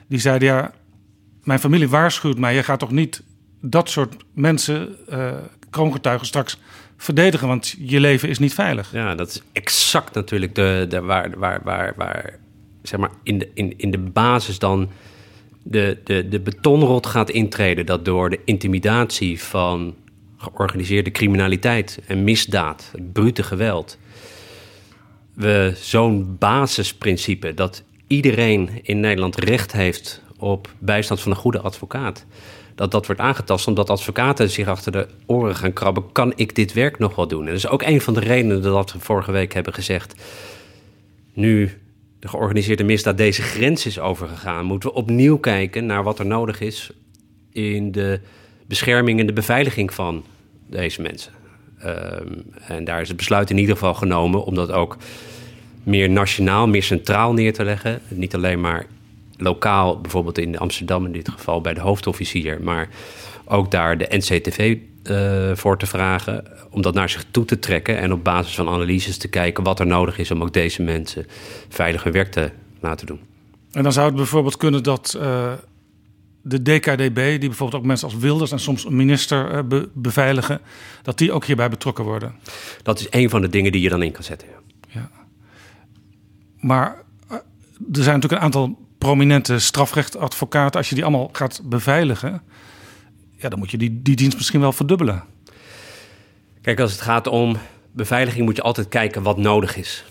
Die 0.07 0.19
zeiden: 0.19 0.47
Ja, 0.47 0.71
mijn 1.43 1.59
familie 1.59 1.89
waarschuwt 1.89 2.37
mij. 2.37 2.55
Je 2.55 2.63
gaat 2.63 2.79
toch 2.79 2.91
niet 2.91 3.23
dat 3.61 3.89
soort 3.89 4.15
mensen, 4.33 4.95
eh, 5.09 5.33
kroongetuigen, 5.69 6.27
straks 6.27 6.57
verdedigen, 6.97 7.47
want 7.47 7.75
je 7.79 7.99
leven 7.99 8.29
is 8.29 8.39
niet 8.39 8.53
veilig. 8.53 8.91
Ja, 8.91 9.15
dat 9.15 9.27
is 9.27 9.41
exact 9.51 10.13
natuurlijk 10.13 10.55
de, 10.55 10.85
de, 10.89 11.01
waar, 11.01 11.29
waar, 11.37 11.61
waar, 11.63 11.93
waar 11.97 12.39
zeg 12.83 12.99
maar 12.99 13.11
in, 13.23 13.37
de, 13.37 13.49
in, 13.53 13.73
in 13.77 13.91
de 13.91 13.97
basis 13.97 14.59
dan 14.59 14.89
de, 15.63 15.97
de, 16.03 16.27
de 16.29 16.39
betonrot 16.39 17.05
gaat 17.05 17.29
intreden. 17.29 17.85
Dat 17.85 18.05
door 18.05 18.29
de 18.29 18.39
intimidatie 18.45 19.41
van 19.41 19.95
georganiseerde 20.41 21.11
criminaliteit 21.11 21.99
en 22.07 22.23
misdaad, 22.23 22.91
brute 23.13 23.43
geweld, 23.43 23.97
we 25.33 25.73
zo'n 25.75 26.35
basisprincipe 26.39 27.53
dat 27.53 27.83
iedereen 28.07 28.69
in 28.81 28.99
Nederland 28.99 29.35
recht 29.35 29.71
heeft 29.71 30.21
op 30.37 30.73
bijstand 30.79 31.21
van 31.21 31.31
een 31.31 31.37
goede 31.37 31.59
advocaat. 31.59 32.25
Dat 32.75 32.91
dat 32.91 33.05
wordt 33.05 33.21
aangetast 33.21 33.67
omdat 33.67 33.89
advocaten 33.89 34.49
zich 34.49 34.67
achter 34.67 34.91
de 34.91 35.07
oren 35.25 35.55
gaan 35.55 35.73
krabben. 35.73 36.11
Kan 36.11 36.33
ik 36.35 36.55
dit 36.55 36.73
werk 36.73 36.99
nog 36.99 37.15
wel 37.15 37.27
doen? 37.27 37.41
En 37.41 37.47
dat 37.47 37.55
is 37.55 37.67
ook 37.67 37.83
een 37.83 38.01
van 38.01 38.13
de 38.13 38.19
redenen 38.19 38.61
dat 38.61 38.93
we 38.93 38.99
vorige 38.99 39.31
week 39.31 39.53
hebben 39.53 39.73
gezegd. 39.73 40.15
Nu 41.33 41.79
de 42.19 42.27
georganiseerde 42.27 42.83
misdaad 42.83 43.17
deze 43.17 43.41
grens 43.41 43.85
is 43.85 43.99
overgegaan, 43.99 44.65
moeten 44.65 44.89
we 44.89 44.95
opnieuw 44.95 45.37
kijken 45.37 45.85
naar 45.85 46.03
wat 46.03 46.19
er 46.19 46.25
nodig 46.25 46.59
is 46.61 46.91
in 47.51 47.91
de 47.91 48.19
bescherming 48.67 49.19
en 49.19 49.25
de 49.25 49.33
beveiliging 49.33 49.93
van 49.93 50.23
deze 50.71 51.01
mensen. 51.01 51.31
Ehm, 51.79 52.33
en 52.67 52.83
daar 52.83 53.01
is 53.01 53.07
het 53.07 53.17
besluit 53.17 53.49
in 53.49 53.57
ieder 53.57 53.73
geval 53.75 53.93
genomen 53.93 54.43
om 54.43 54.55
dat 54.55 54.71
ook 54.71 54.97
meer 55.83 56.09
nationaal, 56.09 56.67
meer 56.67 56.83
centraal 56.83 57.33
neer 57.33 57.53
te 57.53 57.63
leggen. 57.63 58.01
Niet 58.07 58.35
alleen 58.35 58.61
maar 58.61 58.85
lokaal, 59.37 60.01
bijvoorbeeld 60.01 60.37
in 60.37 60.57
Amsterdam 60.57 61.05
in 61.05 61.11
dit 61.11 61.29
geval 61.29 61.61
bij 61.61 61.73
de 61.73 61.81
hoofdofficier, 61.81 62.61
maar 62.61 62.89
ook 63.45 63.71
daar 63.71 63.97
de 63.97 64.07
NCTV 64.09 64.77
eh, 65.03 65.51
voor 65.53 65.77
te 65.77 65.85
vragen. 65.85 66.43
Om 66.69 66.81
dat 66.81 66.93
naar 66.93 67.09
zich 67.09 67.25
toe 67.31 67.45
te 67.45 67.59
trekken. 67.59 67.97
En 67.97 68.13
op 68.13 68.23
basis 68.23 68.55
van 68.55 68.67
analyses 68.67 69.17
te 69.17 69.27
kijken 69.27 69.63
wat 69.63 69.79
er 69.79 69.87
nodig 69.87 70.17
is 70.17 70.31
om 70.31 70.41
ook 70.41 70.53
deze 70.53 70.81
mensen 70.81 71.25
veilig 71.69 72.03
hun 72.03 72.13
werk 72.13 72.31
te 72.31 72.51
laten 72.79 73.07
doen. 73.07 73.19
En 73.71 73.83
dan 73.83 73.93
zou 73.93 74.05
het 74.05 74.15
bijvoorbeeld 74.15 74.57
kunnen 74.57 74.83
dat 74.83 75.17
uh, 75.21 75.51
de 76.41 76.61
DKDB, 76.61 77.15
die 77.15 77.49
bijvoorbeeld 77.49 77.81
ook 77.81 77.87
mensen 77.87 78.07
als 78.07 78.17
Wilders 78.17 78.51
en 78.51 78.59
soms 78.59 78.85
een 78.85 78.95
minister 78.95 79.67
be 79.67 79.89
beveiligen, 79.93 80.61
dat 81.01 81.17
die 81.17 81.31
ook 81.31 81.45
hierbij 81.45 81.69
betrokken 81.69 82.03
worden. 82.03 82.35
Dat 82.83 82.99
is 82.99 83.07
een 83.09 83.29
van 83.29 83.41
de 83.41 83.49
dingen 83.49 83.71
die 83.71 83.81
je 83.81 83.89
dan 83.89 84.01
in 84.01 84.11
kan 84.11 84.23
zetten. 84.23 84.47
Ja. 84.47 84.59
ja. 84.87 85.09
Maar 86.59 87.03
uh, 87.31 87.33
er 87.33 88.03
zijn 88.03 88.15
natuurlijk 88.15 88.31
een 88.31 88.39
aantal 88.39 88.77
prominente 88.97 89.59
strafrechtadvocaten. 89.59 90.79
Als 90.79 90.89
je 90.89 90.95
die 90.95 91.03
allemaal 91.03 91.29
gaat 91.31 91.61
beveiligen, 91.63 92.41
ja, 93.37 93.49
dan 93.49 93.59
moet 93.59 93.71
je 93.71 93.77
die, 93.77 94.01
die 94.01 94.15
dienst 94.15 94.37
misschien 94.37 94.59
wel 94.59 94.71
verdubbelen. 94.71 95.23
Kijk, 96.61 96.79
als 96.79 96.91
het 96.91 97.01
gaat 97.01 97.27
om 97.27 97.57
beveiliging, 97.91 98.45
moet 98.45 98.55
je 98.55 98.61
altijd 98.61 98.89
kijken 98.89 99.23
wat 99.23 99.37
nodig 99.37 99.77
is. 99.77 100.05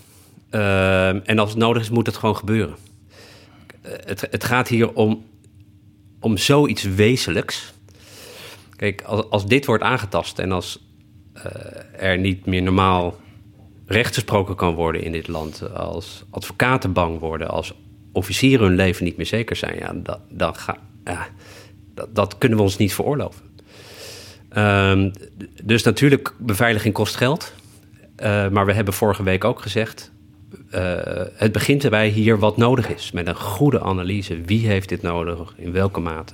Uh, 0.51 1.29
en 1.29 1.39
als 1.39 1.49
het 1.49 1.59
nodig 1.59 1.81
is, 1.81 1.89
moet 1.89 2.05
het 2.05 2.17
gewoon 2.17 2.37
gebeuren. 2.37 2.75
Het, 3.81 4.27
het 4.31 4.43
gaat 4.43 4.67
hier 4.67 4.93
om, 4.93 5.23
om 6.21 6.37
zoiets 6.37 6.83
wezenlijks. 6.83 7.73
Kijk, 8.75 9.01
als, 9.01 9.29
als 9.29 9.45
dit 9.45 9.65
wordt 9.65 9.83
aangetast 9.83 10.39
en 10.39 10.51
als 10.51 10.85
uh, 11.35 11.43
er 11.97 12.17
niet 12.17 12.45
meer 12.45 12.61
normaal 12.61 13.19
recht 13.85 14.13
gesproken 14.13 14.55
kan 14.55 14.73
worden 14.73 15.03
in 15.03 15.11
dit 15.11 15.27
land, 15.27 15.73
als 15.73 16.23
advocaten 16.29 16.93
bang 16.93 17.19
worden, 17.19 17.49
als 17.49 17.73
officieren 18.11 18.67
hun 18.67 18.75
leven 18.75 19.03
niet 19.03 19.17
meer 19.17 19.25
zeker 19.25 19.55
zijn, 19.55 19.77
ja, 19.77 19.93
dat, 19.93 20.19
dan 20.29 20.55
ga, 20.55 20.77
ja, 21.03 21.27
dat, 21.93 22.15
dat 22.15 22.37
kunnen 22.37 22.57
we 22.57 22.63
ons 22.63 22.77
niet 22.77 22.93
veroorloven. 22.93 23.49
Um, 24.57 25.11
dus 25.63 25.83
natuurlijk, 25.83 26.35
beveiliging 26.37 26.93
kost 26.93 27.15
geld. 27.15 27.53
Uh, 28.17 28.49
maar 28.49 28.65
we 28.65 28.73
hebben 28.73 28.93
vorige 28.93 29.23
week 29.23 29.43
ook 29.43 29.61
gezegd... 29.61 30.10
Uh, 30.75 30.81
het 31.33 31.51
begint 31.51 31.83
erbij 31.83 32.07
hier 32.07 32.39
wat 32.39 32.57
nodig 32.57 32.89
is. 32.89 33.11
Met 33.11 33.27
een 33.27 33.35
goede 33.35 33.81
analyse. 33.81 34.41
Wie 34.41 34.67
heeft 34.67 34.89
dit 34.89 35.01
nodig? 35.01 35.53
In 35.57 35.71
welke 35.71 35.99
mate? 35.99 36.33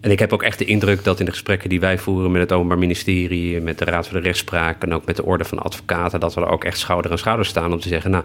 En 0.00 0.10
ik 0.10 0.18
heb 0.18 0.32
ook 0.32 0.42
echt 0.42 0.58
de 0.58 0.64
indruk 0.64 1.04
dat 1.04 1.18
in 1.18 1.24
de 1.24 1.30
gesprekken 1.30 1.68
die 1.68 1.80
wij 1.80 1.98
voeren 1.98 2.32
met 2.32 2.40
het 2.40 2.52
Openbaar 2.52 2.78
Ministerie, 2.78 3.60
met 3.60 3.78
de 3.78 3.84
Raad 3.84 4.08
voor 4.08 4.16
de 4.16 4.22
Rechtspraak 4.22 4.82
en 4.82 4.94
ook 4.94 5.06
met 5.06 5.16
de 5.16 5.24
Orde 5.24 5.44
van 5.44 5.58
Advocaten, 5.58 6.20
dat 6.20 6.34
we 6.34 6.40
er 6.40 6.48
ook 6.48 6.64
echt 6.64 6.78
schouder 6.78 7.10
aan 7.10 7.18
schouder 7.18 7.46
staan 7.46 7.72
om 7.72 7.80
te 7.80 7.88
zeggen, 7.88 8.10
nou, 8.10 8.24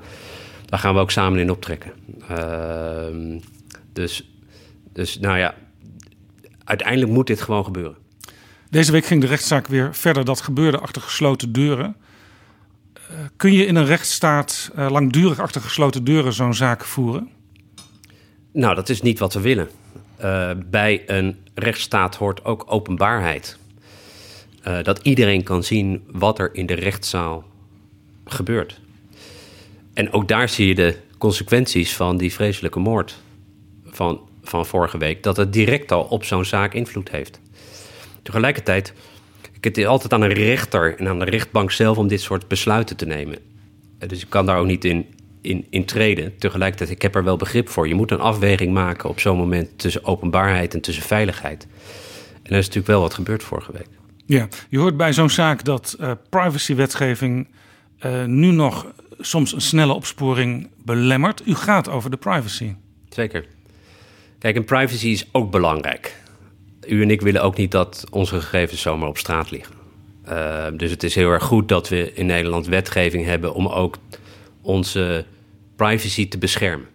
daar 0.66 0.80
gaan 0.80 0.94
we 0.94 1.00
ook 1.00 1.12
samen 1.12 1.40
in 1.40 1.52
optrekken. 1.52 1.92
Uh, 2.32 3.38
dus, 3.94 4.30
dus 4.94 5.20
nou 5.20 5.38
ja, 5.38 5.56
uiteindelijk 6.64 7.12
moet 7.12 7.28
dit 7.28 7.42
gewoon 7.42 7.64
gebeuren. 7.64 7.96
Deze 8.70 8.92
week 8.92 9.06
ging 9.06 9.22
de 9.22 9.28
rechtszaak 9.28 9.68
weer 9.68 9.96
verder. 9.96 10.26
Dat 10.26 10.42
gebeurde 10.42 10.80
achter 10.80 11.02
gesloten 11.02 11.52
deuren. 11.52 11.96
Kun 13.36 13.54
je 13.54 13.66
in 13.66 13.76
een 13.76 13.86
rechtsstaat 13.86 14.72
uh, 14.78 14.90
langdurig 14.90 15.40
achter 15.40 15.62
gesloten 15.62 16.04
deuren 16.04 16.34
zo'n 16.34 16.54
zaak 16.54 16.86
voeren? 16.86 17.30
Nou, 18.52 18.76
dat 18.76 18.90
is 18.90 19.02
niet 19.02 19.20
wat 19.20 19.34
we 19.34 19.40
willen. 19.40 19.70
Uh, 20.22 20.52
bij 20.66 21.04
een 21.06 21.38
rechtsstaat 21.54 22.16
hoort 22.16 22.46
ook 22.46 22.66
openbaarheid. 22.68 23.58
dat 24.84 25.00
iedereen 25.04 25.44
kan 25.44 25.64
zien 25.64 26.04
wat 26.12 26.40
er 26.40 26.56
in 26.56 26.66
de 26.66 26.74
rechtszaal 26.74 27.44
gebeurt. 28.26 28.80
En 29.94 30.12
ook 30.12 30.28
daar 30.28 30.50
zie 30.50 30.68
je 30.68 30.76
de 30.76 30.98
consequenties 31.18 31.96
van 31.96 32.18
die 32.18 32.34
vreselijke 32.34 32.80
moord 32.80 33.20
van, 33.86 34.20
van 34.44 34.66
vorige 34.66 34.98
week. 34.98 35.24
Dat 35.24 35.38
het 35.38 35.54
direct 35.54 35.92
al 35.92 36.04
op 36.04 36.24
zo'n 36.24 36.46
zaak 36.46 36.74
invloed 36.74 37.12
heeft. 37.12 37.40
Tegelijkertijd, 38.22 38.94
het 39.62 39.78
is 39.78 39.86
altijd 39.86 40.14
aan 40.14 40.22
een 40.22 40.34
rechter 40.34 40.98
en 40.98 41.08
aan 41.08 41.20
de 41.20 41.26
rechtbank 41.26 41.72
zelf 41.72 41.98
om 41.98 42.08
dit 42.08 42.22
soort 42.22 42.48
besluiten 42.48 42.96
te 42.96 43.06
nemen. 43.06 43.38
Dus 44.08 44.22
ik 44.22 44.30
kan 44.30 44.46
daar 44.46 44.58
ook 44.58 44.66
niet 44.66 44.86
in, 44.86 45.06
in, 45.42 45.66
in 45.70 45.86
treden. 45.86 46.38
Tegelijkertijd, 46.38 46.90
ik 46.90 47.02
heb 47.02 47.16
er 47.16 47.24
wel 47.24 47.38
begrip 47.38 47.70
voor. 47.70 47.88
Je 47.88 47.96
moet 47.96 48.12
een 48.12 48.20
afweging 48.20 48.74
maken 48.74 49.10
op 49.10 49.20
zo'n 49.20 49.38
moment 49.38 49.70
tussen 49.76 50.06
openbaarheid 50.06 50.74
en 50.74 50.82
tussen 50.82 51.04
veiligheid. 51.04 51.68
En 52.44 52.52
er 52.52 52.58
is 52.58 52.66
natuurlijk 52.66 52.88
wel 52.88 53.02
wat 53.02 53.14
gebeurd 53.14 53.44
vorige 53.44 53.72
week. 53.72 53.88
Ja, 54.26 54.48
je 54.70 54.80
hoort 54.80 54.98
bij 54.98 55.14
zo'n 55.14 55.30
zaak 55.30 55.64
dat 55.64 55.98
uh, 56.00 56.12
privacywetgeving 56.30 57.48
uh, 58.06 58.26
nu 58.26 58.52
nog 58.52 58.94
soms 59.20 59.54
een 59.54 59.62
snelle 59.62 59.94
opsporing 59.94 60.70
belemmert. 60.84 61.42
U 61.48 61.56
gaat 61.56 61.90
over 61.90 62.10
de 62.10 62.18
privacy. 62.18 62.74
Zeker. 63.10 63.46
Kijk, 64.40 64.56
en 64.56 64.64
privacy 64.64 65.08
is 65.08 65.28
ook 65.32 65.52
belangrijk 65.52 66.16
u 66.90 67.02
en 67.02 67.12
ik 67.12 67.22
willen 67.22 67.44
ook 67.44 67.58
niet 67.58 67.72
dat 67.72 68.06
onze 68.12 68.42
gegevens 68.42 68.82
zomaar 68.82 69.10
op 69.10 69.18
straat 69.18 69.52
liggen. 69.52 69.76
Uh, 70.30 70.66
dus 70.74 70.92
het 70.92 71.04
is 71.04 71.16
heel 71.16 71.30
erg 71.30 71.44
goed 71.44 71.68
dat 71.68 71.90
we 71.90 72.14
in 72.14 72.26
Nederland 72.26 72.68
wetgeving 72.68 73.26
hebben 73.26 73.54
om 73.54 73.68
ook 73.68 73.98
onze 74.62 75.26
privacy 75.76 76.28
te 76.28 76.38
beschermen. 76.38 76.88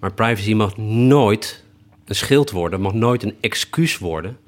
Maar 0.00 0.12
privacy 0.12 0.54
mag 0.54 0.76
nooit 0.76 1.64
een 2.04 2.14
schild 2.14 2.50
worden, 2.50 2.80
mag 2.80 2.92
nooit 2.92 3.22
een 3.22 3.34
excuus 3.40 3.98
worden 3.98 4.38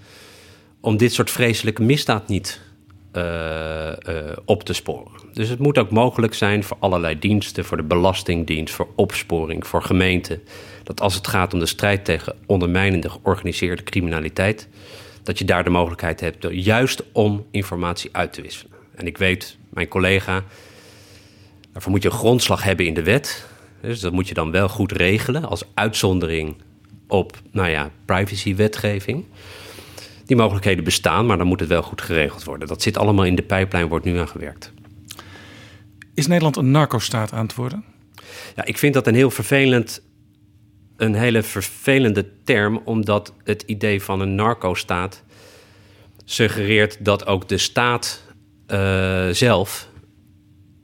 om 0.81 0.97
dit 0.97 1.12
soort 1.12 1.31
vreselijke 1.31 1.82
misdaad 1.82 2.28
niet 2.28 2.60
uh, 3.12 3.23
uh, 3.23 3.93
op 4.44 4.64
te 4.64 4.73
sporen. 4.73 5.12
Dus 5.32 5.48
het 5.48 5.59
moet 5.59 5.78
ook 5.78 5.90
mogelijk 5.90 6.35
zijn 6.35 6.64
voor 6.64 6.77
allerlei 6.81 7.18
diensten, 7.18 7.64
voor 7.64 7.77
de 7.77 7.82
Belastingdienst, 7.82 8.74
voor 8.74 8.89
opsporing, 8.94 9.66
voor 9.66 9.82
gemeenten 9.82 10.43
dat 10.87 11.01
als 11.01 11.15
het 11.15 11.27
gaat 11.27 11.53
om 11.53 11.59
de 11.59 11.67
strijd 11.67 12.05
tegen 12.05 12.37
ondermijnende 12.47 13.11
georganiseerde 13.11 13.83
criminaliteit, 13.83 14.69
dat 15.23 15.39
je 15.39 15.45
daar 15.45 15.65
de 15.65 15.71
mogelijkheid 15.71 16.21
hebt 16.21 16.47
juist 16.51 17.03
om 17.13 17.47
informatie 17.51 18.11
uit 18.13 18.33
te 18.33 18.43
wisselen. 18.43 18.73
En 18.95 19.07
ik 19.07 19.19
weet, 19.19 19.57
mijn 19.69 19.89
collega, 19.89 20.45
daarvoor 21.73 21.91
moet 21.91 22.03
je 22.03 22.09
een 22.09 22.15
grondslag 22.15 22.63
hebben 22.63 22.87
in 22.87 22.95
de 22.95 23.03
wet. 23.03 23.47
Dus 23.81 24.01
dat 24.01 24.13
moet 24.13 24.29
je 24.29 24.35
dan 24.35 24.51
wel 24.51 24.69
goed 24.69 24.93
regelen 24.93 25.45
als 25.45 25.65
uitzondering 25.75 26.57
op, 27.09 27.37
nou 27.51 27.69
ja, 27.69 27.91
privacywetgeving. 28.05 29.25
Die 30.25 30.37
mogelijkheden 30.37 30.85
bestaan, 30.85 31.27
maar 31.27 31.39
dan 31.39 31.47
moet 31.47 31.61
het 31.61 31.69
wel 31.69 31.83
goed 31.83 32.01
geregeld 32.01 32.45
worden. 32.45 32.69
Dat 32.69 32.83
zit 32.83 32.99
allemaal 32.99 33.25
in 33.25 33.35
de 33.35 33.43
pijplijn, 33.43 33.89
wordt 33.89 34.05
nu 34.05 34.19
aan 34.19 34.29
gewerkt. 34.29 34.73
Is 36.15 36.27
Nederland 36.27 36.57
een 36.57 36.71
narco-staat 36.71 37.33
aan 37.33 37.47
het 37.47 37.55
worden? 37.55 37.85
Ja, 38.57 38.65
ik 38.65 38.79
vind 38.79 38.95
dat 38.95 39.07
een 39.07 39.15
heel 39.15 39.31
vervelend 39.31 40.03
een 40.97 41.14
hele 41.14 41.43
vervelende 41.43 42.27
term, 42.44 42.81
omdat 42.85 43.32
het 43.44 43.62
idee 43.62 44.02
van 44.02 44.20
een 44.20 44.35
narco-staat 44.35 45.23
suggereert 46.24 47.05
dat 47.05 47.27
ook 47.27 47.48
de 47.48 47.59
staat 47.59 48.23
uh, 48.68 49.28
zelf 49.28 49.89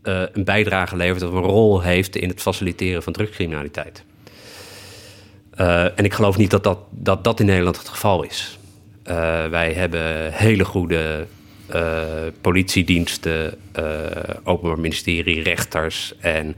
uh, 0.02 0.22
een 0.32 0.44
bijdrage 0.44 0.97
levert 0.97 1.22
of 1.22 1.32
een 1.32 1.43
rol 1.43 1.80
heeft 1.80 2.16
in 2.16 2.28
het 2.28 2.40
faciliteren 2.40 3.02
van 3.02 3.12
drugscriminaliteit. 3.12 4.05
Uh, 5.60 5.84
en 5.84 6.05
ik 6.05 6.12
geloof 6.12 6.36
niet 6.36 6.51
dat 6.51 6.64
dat, 6.64 6.78
dat 6.90 7.24
dat 7.24 7.40
in 7.40 7.47
Nederland 7.47 7.78
het 7.78 7.89
geval 7.89 8.22
is. 8.22 8.59
wij 9.51 9.72
hebben 9.72 10.32
hele 10.32 10.64
goede 10.64 11.26
politiediensten, 12.40 13.59
openbaar 14.44 14.80
ministerie, 14.80 15.43
rechters 15.43 16.14
en 16.18 16.56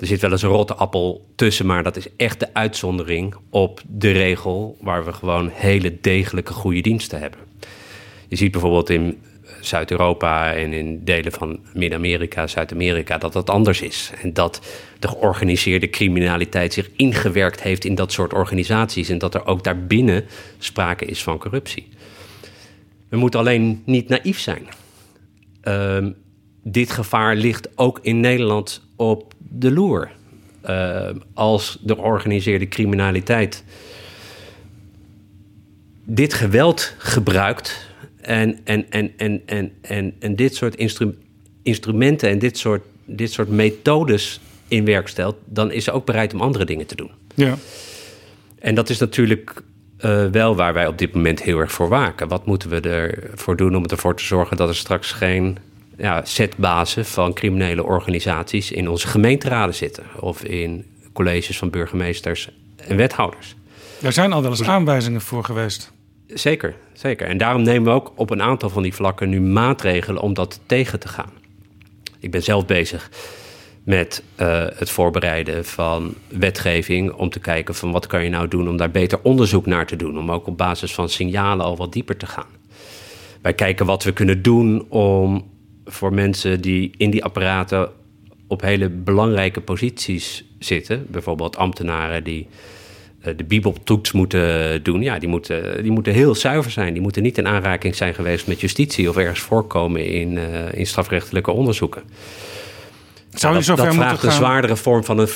er 0.00 0.06
zit 0.06 0.20
wel 0.20 0.30
eens 0.30 0.42
een 0.42 0.48
rotte 0.48 0.74
appel 0.74 1.26
tussen, 1.34 1.66
maar 1.66 1.82
dat 1.82 1.96
is 1.96 2.06
echt 2.16 2.40
de 2.40 2.54
uitzondering 2.54 3.34
op 3.50 3.82
de 3.86 4.10
regel 4.10 4.76
waar 4.80 5.04
we 5.04 5.12
gewoon 5.12 5.50
hele 5.52 6.00
degelijke 6.00 6.52
goede 6.52 6.80
diensten 6.80 7.20
hebben. 7.20 7.40
Je 8.28 8.36
ziet 8.36 8.50
bijvoorbeeld 8.50 8.90
in 8.90 9.18
Zuid-Europa 9.60 10.54
en 10.54 10.72
in 10.72 11.04
delen 11.04 11.32
van 11.32 11.58
Midden-Amerika, 11.74 12.46
Zuid-Amerika, 12.46 13.18
dat 13.18 13.32
dat 13.32 13.50
anders 13.50 13.80
is. 13.80 14.10
En 14.22 14.32
dat 14.32 14.60
de 14.98 15.08
georganiseerde 15.08 15.90
criminaliteit 15.90 16.72
zich 16.72 16.90
ingewerkt 16.96 17.62
heeft 17.62 17.84
in 17.84 17.94
dat 17.94 18.12
soort 18.12 18.32
organisaties 18.32 19.08
en 19.08 19.18
dat 19.18 19.34
er 19.34 19.46
ook 19.46 19.64
daarbinnen 19.64 20.24
sprake 20.58 21.04
is 21.04 21.22
van 21.22 21.38
corruptie. 21.38 21.88
We 23.08 23.16
moeten 23.16 23.40
alleen 23.40 23.82
niet 23.84 24.08
naïef 24.08 24.38
zijn. 24.38 24.68
Uh, 25.64 26.06
dit 26.62 26.90
gevaar 26.90 27.36
ligt 27.36 27.68
ook 27.74 27.98
in 28.02 28.20
Nederland 28.20 28.82
op 28.96 29.34
de 29.50 29.70
loer. 29.70 30.10
Uh, 30.68 31.08
als 31.34 31.78
de 31.82 31.94
georganiseerde 31.94 32.68
criminaliteit 32.68 33.64
dit 36.04 36.34
geweld 36.34 36.94
gebruikt 36.98 37.88
en, 38.20 38.58
en, 38.64 38.90
en, 38.90 39.12
en, 39.16 39.42
en, 39.46 39.72
en, 39.80 40.14
en 40.18 40.36
dit 40.36 40.54
soort 40.54 40.74
instru 40.74 41.14
instrumenten 41.62 42.28
en 42.28 42.38
dit 42.38 42.58
soort, 42.58 42.84
dit 43.04 43.32
soort 43.32 43.48
methodes 43.48 44.40
in 44.68 44.84
werk 44.84 45.08
stelt, 45.08 45.36
dan 45.44 45.72
is 45.72 45.84
ze 45.84 45.92
ook 45.92 46.06
bereid 46.06 46.34
om 46.34 46.40
andere 46.40 46.64
dingen 46.64 46.86
te 46.86 46.96
doen. 46.96 47.10
Ja. 47.34 47.56
En 48.58 48.74
dat 48.74 48.88
is 48.88 48.98
natuurlijk 48.98 49.62
uh, 50.00 50.26
wel 50.26 50.56
waar 50.56 50.74
wij 50.74 50.86
op 50.86 50.98
dit 50.98 51.14
moment 51.14 51.42
heel 51.42 51.58
erg 51.58 51.72
voor 51.72 51.88
waken. 51.88 52.28
Wat 52.28 52.46
moeten 52.46 52.70
we 52.70 52.80
ervoor 52.80 53.56
doen 53.56 53.76
om 53.76 53.86
ervoor 53.86 54.16
te 54.16 54.24
zorgen 54.24 54.56
dat 54.56 54.68
er 54.68 54.76
straks 54.76 55.12
geen 55.12 55.58
ja, 56.00 56.24
zetbazen 56.24 57.04
van 57.04 57.32
criminele 57.32 57.84
organisaties 57.84 58.72
in 58.72 58.88
onze 58.88 59.06
gemeenteraden 59.06 59.74
zitten. 59.74 60.04
Of 60.20 60.44
in 60.44 60.86
colleges 61.12 61.58
van 61.58 61.70
burgemeesters 61.70 62.50
en 62.76 62.96
wethouders. 62.96 63.54
Daar 64.00 64.12
zijn 64.12 64.32
al 64.32 64.42
wel 64.42 64.50
eens 64.50 64.62
aanwijzingen 64.62 65.20
voor 65.20 65.44
geweest. 65.44 65.92
Zeker, 66.26 66.74
zeker. 66.92 67.26
En 67.26 67.38
daarom 67.38 67.62
nemen 67.62 67.84
we 67.84 67.90
ook 67.90 68.12
op 68.14 68.30
een 68.30 68.42
aantal 68.42 68.68
van 68.68 68.82
die 68.82 68.94
vlakken 68.94 69.28
nu 69.28 69.40
maatregelen 69.40 70.22
om 70.22 70.34
dat 70.34 70.60
tegen 70.66 71.00
te 71.00 71.08
gaan. 71.08 71.30
Ik 72.18 72.30
ben 72.30 72.42
zelf 72.42 72.66
bezig 72.66 73.10
met 73.82 74.22
uh, 74.36 74.64
het 74.74 74.90
voorbereiden 74.90 75.64
van 75.64 76.14
wetgeving 76.28 77.12
om 77.12 77.30
te 77.30 77.40
kijken 77.40 77.74
van 77.74 77.92
wat 77.92 78.06
kan 78.06 78.24
je 78.24 78.30
nou 78.30 78.48
doen 78.48 78.68
om 78.68 78.76
daar 78.76 78.90
beter 78.90 79.18
onderzoek 79.22 79.66
naar 79.66 79.86
te 79.86 79.96
doen, 79.96 80.18
om 80.18 80.30
ook 80.30 80.46
op 80.46 80.56
basis 80.56 80.94
van 80.94 81.08
signalen 81.08 81.64
al 81.64 81.76
wat 81.76 81.92
dieper 81.92 82.16
te 82.16 82.26
gaan. 82.26 82.58
Wij 83.40 83.54
kijken 83.54 83.86
wat 83.86 84.04
we 84.04 84.12
kunnen 84.12 84.42
doen 84.42 84.86
om 84.88 85.50
voor 85.90 86.14
mensen 86.14 86.60
die 86.60 86.92
in 86.96 87.10
die 87.10 87.24
apparaten 87.24 87.88
op 88.46 88.60
hele 88.60 88.88
belangrijke 88.88 89.60
posities 89.60 90.44
zitten, 90.58 91.06
bijvoorbeeld 91.08 91.56
ambtenaren 91.56 92.24
die 92.24 92.46
uh, 93.26 93.36
de 93.36 93.44
bibeltoets 93.44 94.12
moeten 94.12 94.82
doen, 94.82 95.02
ja, 95.02 95.18
die 95.18 95.28
moeten, 95.28 95.82
die 95.82 95.92
moeten 95.92 96.12
heel 96.12 96.34
zuiver 96.34 96.70
zijn. 96.70 96.92
Die 96.92 97.02
moeten 97.02 97.22
niet 97.22 97.38
in 97.38 97.46
aanraking 97.46 97.94
zijn 97.94 98.14
geweest 98.14 98.46
met 98.46 98.60
justitie 98.60 99.08
of 99.08 99.16
ergens 99.16 99.40
voorkomen 99.40 100.06
in, 100.06 100.32
uh, 100.32 100.72
in 100.72 100.86
strafrechtelijke 100.86 101.50
onderzoeken. 101.50 102.02
Zou 103.34 103.58
je 103.58 103.64
dat, 103.64 103.76
dat 103.76 103.94
vraagt 103.94 104.20
gaan? 104.20 104.28
een 104.28 104.36
zwaardere 104.36 104.76
vorm 104.76 105.04
van 105.04 105.18
een. 105.18 105.28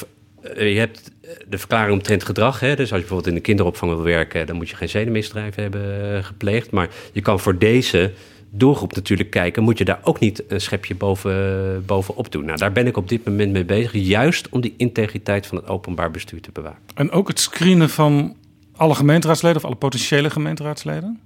Uh, 0.57 0.73
je 0.73 0.79
hebt 0.79 1.11
de 1.49 1.59
verklaring 1.59 1.93
omtrent 1.93 2.25
gedrag. 2.25 2.61
Hè? 2.61 2.69
Dus 2.69 2.79
als 2.79 2.89
je 2.89 2.97
bijvoorbeeld 2.97 3.29
in 3.29 3.35
de 3.35 3.41
kinderopvang 3.41 3.93
wil 3.93 4.03
werken, 4.03 4.47
dan 4.47 4.57
moet 4.57 4.69
je 4.71 4.77
geen 4.77 4.89
zedenmisdrijven 4.89 5.63
hebben 5.63 6.25
gepleegd. 6.25 6.71
Maar 6.71 6.89
je 7.13 7.21
kan 7.21 7.41
voor 7.41 7.59
deze 7.59 8.13
doelgroep 8.57 8.95
natuurlijk 8.95 9.31
kijken, 9.31 9.63
moet 9.63 9.79
je 9.79 9.85
daar 9.85 10.01
ook 10.03 10.19
niet 10.19 10.45
een 10.49 10.61
schepje 10.61 10.95
boven, 10.95 11.83
bovenop 11.87 12.33
doen. 12.33 12.45
Nou, 12.45 12.59
daar 12.59 12.73
ben 12.73 12.87
ik 12.87 12.97
op 12.97 13.09
dit 13.09 13.25
moment 13.25 13.53
mee 13.53 13.65
bezig, 13.65 13.93
juist 13.93 14.49
om 14.49 14.61
die 14.61 14.75
integriteit 14.77 15.47
van 15.47 15.57
het 15.57 15.69
openbaar 15.69 16.11
bestuur 16.11 16.41
te 16.41 16.51
bewaken. 16.53 16.81
En 16.95 17.11
ook 17.11 17.29
het 17.29 17.41
screenen 17.41 17.91
van 17.91 18.37
alle 18.77 18.95
gemeenteraadsleden 18.95 19.57
of 19.57 19.65
alle 19.65 19.75
potentiële 19.75 20.31
gemeenteraadsleden? 20.31 21.21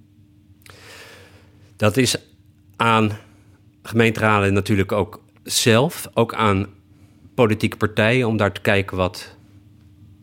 Dat 1.76 1.96
is 1.96 2.16
aan 2.76 3.10
gemeenteraden 3.82 4.52
natuurlijk 4.52 4.92
ook 4.92 5.22
zelf, 5.42 6.08
ook 6.14 6.34
aan 6.34 6.66
politieke 7.34 7.76
partijen, 7.76 8.26
om 8.26 8.36
daar 8.36 8.52
te 8.52 8.60
kijken 8.60 8.96
wat 8.96 9.36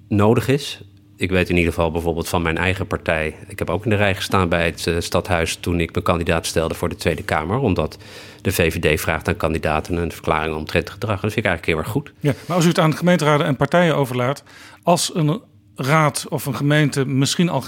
nodig 0.07 0.47
is 0.47 0.81
ik 1.17 1.29
weet 1.29 1.49
in 1.49 1.55
ieder 1.55 1.73
geval 1.73 1.91
bijvoorbeeld 1.91 2.29
van 2.29 2.41
mijn 2.41 2.57
eigen 2.57 2.87
partij. 2.87 3.35
Ik 3.47 3.59
heb 3.59 3.69
ook 3.69 3.83
in 3.83 3.89
de 3.89 3.95
rij 3.95 4.15
gestaan 4.15 4.49
bij 4.49 4.65
het 4.65 4.85
uh, 4.85 4.95
stadhuis 4.99 5.55
toen 5.55 5.79
ik 5.79 5.95
me 5.95 6.01
kandidaat 6.01 6.45
stelde 6.45 6.73
voor 6.73 6.89
de 6.89 6.95
Tweede 6.95 7.23
Kamer. 7.23 7.57
Omdat 7.57 7.97
de 8.41 8.51
VVD 8.51 9.01
vraagt 9.01 9.27
aan 9.27 9.37
kandidaten 9.37 9.97
een 9.97 10.11
verklaring 10.11 10.55
omtrent 10.55 10.89
gedrag. 10.89 11.21
Dat 11.21 11.33
vind 11.33 11.45
ik 11.45 11.51
eigenlijk 11.51 11.65
heel 11.65 11.77
erg 11.77 11.87
goed. 11.87 12.13
Ja, 12.19 12.33
maar 12.47 12.55
als 12.55 12.65
u 12.65 12.67
het 12.67 12.79
aan 12.79 12.95
gemeenteraden 12.95 13.45
en 13.45 13.55
partijen 13.55 13.95
overlaat. 13.95 14.43
Als 14.83 15.15
een 15.15 15.41
raad 15.75 16.25
of 16.29 16.45
een 16.45 16.55
gemeente 16.55 17.05
misschien 17.05 17.49
al 17.49 17.63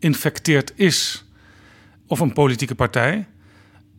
geïnfecteerd 0.00 0.72
is. 0.74 1.24
of 2.06 2.20
een 2.20 2.32
politieke 2.32 2.74
partij. 2.74 3.26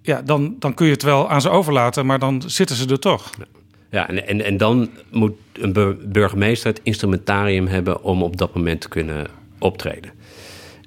Ja, 0.02 0.22
dan, 0.22 0.56
dan 0.60 0.74
kun 0.74 0.86
je 0.86 0.92
het 0.92 1.04
wel 1.04 1.30
aan 1.30 1.42
ze 1.42 1.50
overlaten, 1.50 2.06
maar 2.06 2.20
dan 2.20 2.44
zitten 2.46 2.76
ze 2.76 2.88
er 2.88 3.00
toch. 3.00 3.30
Ja. 3.38 3.46
Ja, 3.92 4.10
en, 4.10 4.28
en, 4.28 4.42
en 4.42 4.58
dan 4.58 4.90
moet 5.10 5.34
een 5.54 5.98
burgemeester 6.12 6.70
het 6.70 6.80
instrumentarium 6.84 7.68
hebben 7.68 8.04
om 8.04 8.24
op 8.24 8.38
dat 8.38 8.56
moment 8.56 8.82
te 8.82 8.90
kunnen 8.90 9.28
optreden. 9.60 10.12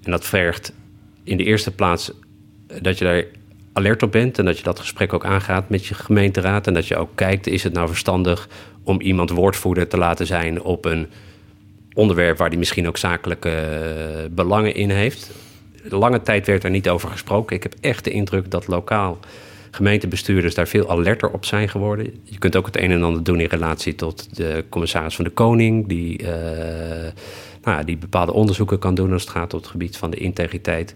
En 0.03 0.11
dat 0.11 0.25
vergt 0.25 0.73
in 1.25 1.37
de 1.37 1.45
eerste 1.45 1.71
plaats 1.71 2.13
dat 2.81 2.99
je 2.99 3.05
daar 3.05 3.25
alert 3.73 4.03
op 4.03 4.13
bent 4.13 4.39
en 4.39 4.45
dat 4.45 4.57
je 4.57 4.63
dat 4.65 4.79
gesprek 4.79 5.13
ook 5.13 5.25
aangaat 5.25 5.69
met 5.69 5.87
je 5.87 5.95
gemeenteraad. 5.95 6.67
En 6.67 6.75
dat 6.75 6.87
je 6.87 6.97
ook 6.97 7.11
kijkt, 7.15 7.47
is 7.47 7.63
het 7.63 7.73
nou 7.73 7.89
verstandig 7.89 8.49
om 8.83 9.01
iemand 9.01 9.31
woordvoerder 9.31 9.89
te 9.89 9.97
laten 9.97 10.27
zijn 10.27 10.63
op 10.63 10.85
een 10.85 11.07
onderwerp 11.95 12.39
waar 12.39 12.51
die 12.51 12.59
misschien 12.59 12.89
ook 12.89 12.97
zakelijke 12.97 14.29
belangen 14.31 14.75
in 14.75 14.91
heeft. 14.91 15.31
Lange 15.89 16.23
tijd 16.23 16.47
werd 16.47 16.65
er 16.65 16.71
niet 16.71 16.89
over 16.89 17.09
gesproken. 17.09 17.57
Ik 17.57 17.63
heb 17.63 17.75
echt 17.81 18.05
de 18.05 18.11
indruk 18.11 18.51
dat 18.51 18.67
lokaal 18.67 19.19
gemeentebestuurders 19.75 20.55
daar 20.55 20.69
veel 20.69 20.91
alerter 20.91 21.31
op 21.31 21.45
zijn 21.45 21.69
geworden. 21.69 22.21
Je 22.23 22.39
kunt 22.39 22.57
ook 22.57 22.67
het 22.67 22.77
een 22.77 22.91
en 22.91 23.03
ander 23.03 23.25
doen 23.25 23.41
in 23.41 23.49
relatie 23.49 23.95
tot 23.95 24.37
de 24.37 24.65
commissaris 24.69 25.17
van 25.17 25.25
de 25.25 25.31
Koning, 25.31 25.89
die, 25.89 26.23
uh, 26.23 26.29
nou 27.63 27.85
die 27.85 27.97
bepaalde 27.97 28.33
onderzoeken 28.33 28.79
kan 28.79 28.95
doen 28.95 29.13
als 29.13 29.23
het 29.23 29.31
gaat 29.31 29.55
op 29.55 29.61
het 29.61 29.71
gebied 29.71 29.97
van 29.97 30.11
de 30.11 30.17
integriteit. 30.17 30.95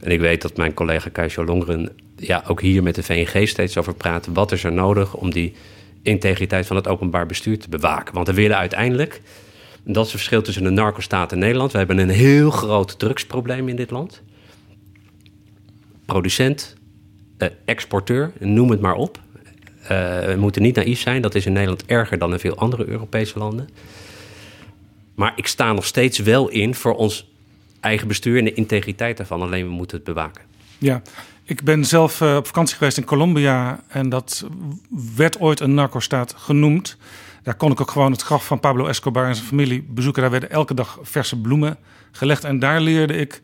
En 0.00 0.10
ik 0.10 0.20
weet 0.20 0.42
dat 0.42 0.56
mijn 0.56 0.74
collega 0.74 1.08
Kajsjo 1.08 1.44
Longren 1.44 1.88
ja, 2.16 2.44
ook 2.46 2.60
hier 2.60 2.82
met 2.82 2.94
de 2.94 3.02
VNG 3.02 3.48
steeds 3.48 3.78
over 3.78 3.94
praat. 3.94 4.26
Wat 4.32 4.52
is 4.52 4.64
er 4.64 4.72
nodig 4.72 5.14
om 5.14 5.30
die 5.30 5.54
integriteit 6.02 6.66
van 6.66 6.76
het 6.76 6.88
openbaar 6.88 7.26
bestuur 7.26 7.58
te 7.58 7.68
bewaken? 7.68 8.14
Want 8.14 8.26
we 8.26 8.34
willen 8.34 8.56
uiteindelijk, 8.56 9.20
dat 9.84 10.06
is 10.06 10.12
het 10.12 10.20
verschil 10.20 10.42
tussen 10.42 10.64
een 10.64 10.74
narco-staat 10.74 11.32
en 11.32 11.38
Nederland. 11.38 11.72
We 11.72 11.78
hebben 11.78 11.98
een 11.98 12.08
heel 12.08 12.50
groot 12.50 12.98
drugsprobleem 12.98 13.68
in 13.68 13.76
dit 13.76 13.90
land. 13.90 14.22
Producent, 16.06 16.76
exporteur, 17.64 18.32
noem 18.38 18.70
het 18.70 18.80
maar 18.80 18.94
op. 18.94 19.20
Uh, 19.82 19.88
we 20.24 20.34
moeten 20.38 20.62
niet 20.62 20.76
naïef 20.76 21.00
zijn, 21.00 21.22
dat 21.22 21.34
is 21.34 21.46
in 21.46 21.52
Nederland 21.52 21.86
erger 21.86 22.18
dan 22.18 22.32
in 22.32 22.38
veel 22.38 22.56
andere 22.56 22.88
Europese 22.88 23.38
landen. 23.38 23.68
Maar 25.14 25.32
ik 25.36 25.46
sta 25.46 25.72
nog 25.72 25.86
steeds 25.86 26.18
wel 26.18 26.48
in 26.48 26.74
voor 26.74 26.94
ons 26.94 27.30
eigen 27.80 28.08
bestuur 28.08 28.38
en 28.38 28.44
de 28.44 28.54
integriteit 28.54 29.16
daarvan. 29.16 29.42
Alleen 29.42 29.64
we 29.64 29.72
moeten 29.72 29.96
het 29.96 30.06
bewaken. 30.06 30.42
Ja, 30.78 31.02
ik 31.44 31.62
ben 31.62 31.84
zelf 31.84 32.20
uh, 32.20 32.36
op 32.36 32.46
vakantie 32.46 32.76
geweest 32.76 32.96
in 32.96 33.04
Colombia 33.04 33.80
en 33.88 34.08
dat 34.08 34.46
werd 35.16 35.40
ooit 35.40 35.60
een 35.60 35.74
narco-staat 35.74 36.34
genoemd. 36.36 36.96
Daar 37.42 37.54
kon 37.54 37.72
ik 37.72 37.80
ook 37.80 37.90
gewoon 37.90 38.12
het 38.12 38.22
graf 38.22 38.46
van 38.46 38.60
Pablo 38.60 38.86
Escobar 38.86 39.26
en 39.26 39.34
zijn 39.34 39.46
familie 39.46 39.82
bezoeken. 39.88 40.22
Daar 40.22 40.30
werden 40.30 40.50
elke 40.50 40.74
dag 40.74 40.98
verse 41.02 41.40
bloemen 41.40 41.76
gelegd 42.12 42.44
en 42.44 42.58
daar 42.58 42.80
leerde 42.80 43.16
ik 43.16 43.42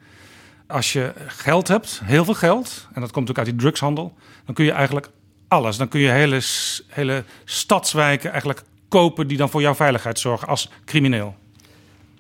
als 0.68 0.92
je 0.92 1.12
geld 1.26 1.68
hebt, 1.68 2.00
heel 2.04 2.24
veel 2.24 2.34
geld, 2.34 2.88
en 2.92 3.00
dat 3.00 3.10
komt 3.10 3.30
ook 3.30 3.38
uit 3.38 3.46
die 3.46 3.56
drugshandel, 3.56 4.14
dan 4.44 4.54
kun 4.54 4.64
je 4.64 4.72
eigenlijk 4.72 5.08
alles. 5.48 5.76
Dan 5.76 5.88
kun 5.88 6.00
je 6.00 6.08
hele, 6.08 6.40
hele 6.88 7.24
stadswijken 7.44 8.30
eigenlijk 8.30 8.62
kopen 8.88 9.28
die 9.28 9.36
dan 9.36 9.50
voor 9.50 9.60
jouw 9.60 9.74
veiligheid 9.74 10.18
zorgen 10.18 10.48
als 10.48 10.70
crimineel. 10.84 11.36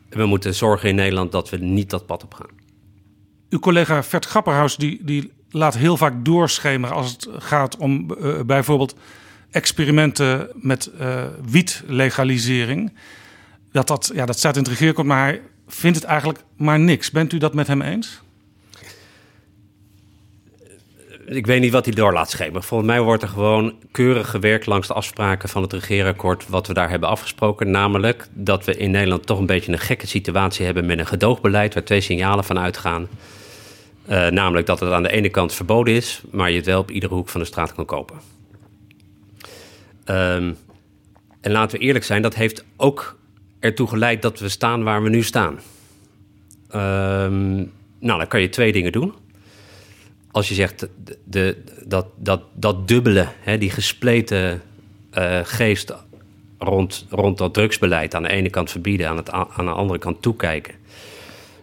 We 0.08 0.26
moeten 0.26 0.54
zorgen 0.54 0.88
in 0.88 0.94
Nederland 0.94 1.32
dat 1.32 1.50
we 1.50 1.56
niet 1.56 1.90
dat 1.90 2.06
pad 2.06 2.24
op 2.24 2.34
gaan. 2.34 2.50
Uw 3.50 3.58
collega 3.58 4.02
Vert 4.02 4.26
Grapperhaus 4.26 4.76
die, 4.76 5.04
die 5.04 5.32
laat 5.50 5.76
heel 5.76 5.96
vaak 5.96 6.24
doorschemeren 6.24 6.96
als 6.96 7.10
het 7.12 7.28
gaat 7.38 7.76
om 7.76 8.10
uh, 8.20 8.40
bijvoorbeeld 8.40 8.94
experimenten 9.50 10.48
met 10.54 10.90
uh, 11.00 11.24
wietlegalisering. 11.50 12.92
Dat, 13.72 13.86
dat, 13.86 14.10
ja, 14.14 14.26
dat 14.26 14.38
staat 14.38 14.56
in 14.56 14.62
het 14.62 14.70
regeerakkoord, 14.70 15.06
maar 15.06 15.22
hij 15.22 15.42
vindt 15.66 15.96
het 15.96 16.06
eigenlijk 16.06 16.42
maar 16.56 16.78
niks. 16.78 17.10
Bent 17.10 17.32
u 17.32 17.38
dat 17.38 17.54
met 17.54 17.66
hem 17.66 17.82
eens? 17.82 18.20
Ik 21.28 21.46
weet 21.46 21.60
niet 21.60 21.72
wat 21.72 21.84
hij 21.84 21.94
door 21.94 22.12
laat 22.12 22.30
schepen. 22.30 22.62
Volgens 22.62 22.90
mij 22.90 23.00
wordt 23.00 23.22
er 23.22 23.28
gewoon 23.28 23.74
keurig 23.90 24.30
gewerkt 24.30 24.66
langs 24.66 24.86
de 24.86 24.94
afspraken 24.94 25.48
van 25.48 25.62
het 25.62 25.72
regeerakkoord. 25.72 26.48
wat 26.48 26.66
we 26.66 26.74
daar 26.74 26.90
hebben 26.90 27.08
afgesproken. 27.08 27.70
Namelijk 27.70 28.26
dat 28.32 28.64
we 28.64 28.76
in 28.76 28.90
Nederland 28.90 29.26
toch 29.26 29.38
een 29.38 29.46
beetje 29.46 29.72
een 29.72 29.78
gekke 29.78 30.06
situatie 30.06 30.64
hebben 30.64 30.86
met 30.86 30.98
een 30.98 31.06
gedoogbeleid. 31.06 31.74
waar 31.74 31.84
twee 31.84 32.00
signalen 32.00 32.44
van 32.44 32.58
uitgaan. 32.58 33.08
Uh, 34.08 34.28
namelijk 34.28 34.66
dat 34.66 34.80
het 34.80 34.92
aan 34.92 35.02
de 35.02 35.10
ene 35.10 35.28
kant 35.28 35.54
verboden 35.54 35.94
is. 35.94 36.22
maar 36.30 36.50
je 36.50 36.56
het 36.56 36.66
wel 36.66 36.80
op 36.80 36.90
iedere 36.90 37.14
hoek 37.14 37.28
van 37.28 37.40
de 37.40 37.46
straat 37.46 37.74
kan 37.74 37.84
kopen. 37.84 38.16
Um, 40.04 40.56
en 41.40 41.52
laten 41.52 41.78
we 41.78 41.84
eerlijk 41.84 42.04
zijn, 42.04 42.22
dat 42.22 42.34
heeft 42.34 42.64
ook 42.76 43.18
ertoe 43.60 43.88
geleid 43.88 44.22
dat 44.22 44.38
we 44.38 44.48
staan 44.48 44.82
waar 44.82 45.02
we 45.02 45.08
nu 45.08 45.22
staan. 45.22 45.60
Um, 46.74 47.72
nou, 47.98 48.18
dan 48.18 48.26
kan 48.28 48.40
je 48.40 48.48
twee 48.48 48.72
dingen 48.72 48.92
doen 48.92 49.14
als 50.30 50.48
je 50.48 50.54
zegt 50.54 50.88
de, 51.24 51.56
dat, 51.84 52.06
dat, 52.16 52.42
dat 52.54 52.88
dubbele, 52.88 53.28
hè, 53.40 53.58
die 53.58 53.70
gespleten 53.70 54.62
uh, 55.18 55.38
geest 55.42 55.94
rond, 56.58 57.06
rond 57.10 57.38
dat 57.38 57.54
drugsbeleid 57.54 58.14
aan 58.14 58.22
de 58.22 58.28
ene 58.28 58.50
kant 58.50 58.70
verbieden, 58.70 59.08
aan, 59.08 59.16
het, 59.16 59.30
aan 59.30 59.64
de 59.64 59.70
andere 59.70 59.98
kant 59.98 60.22
toekijken. 60.22 60.74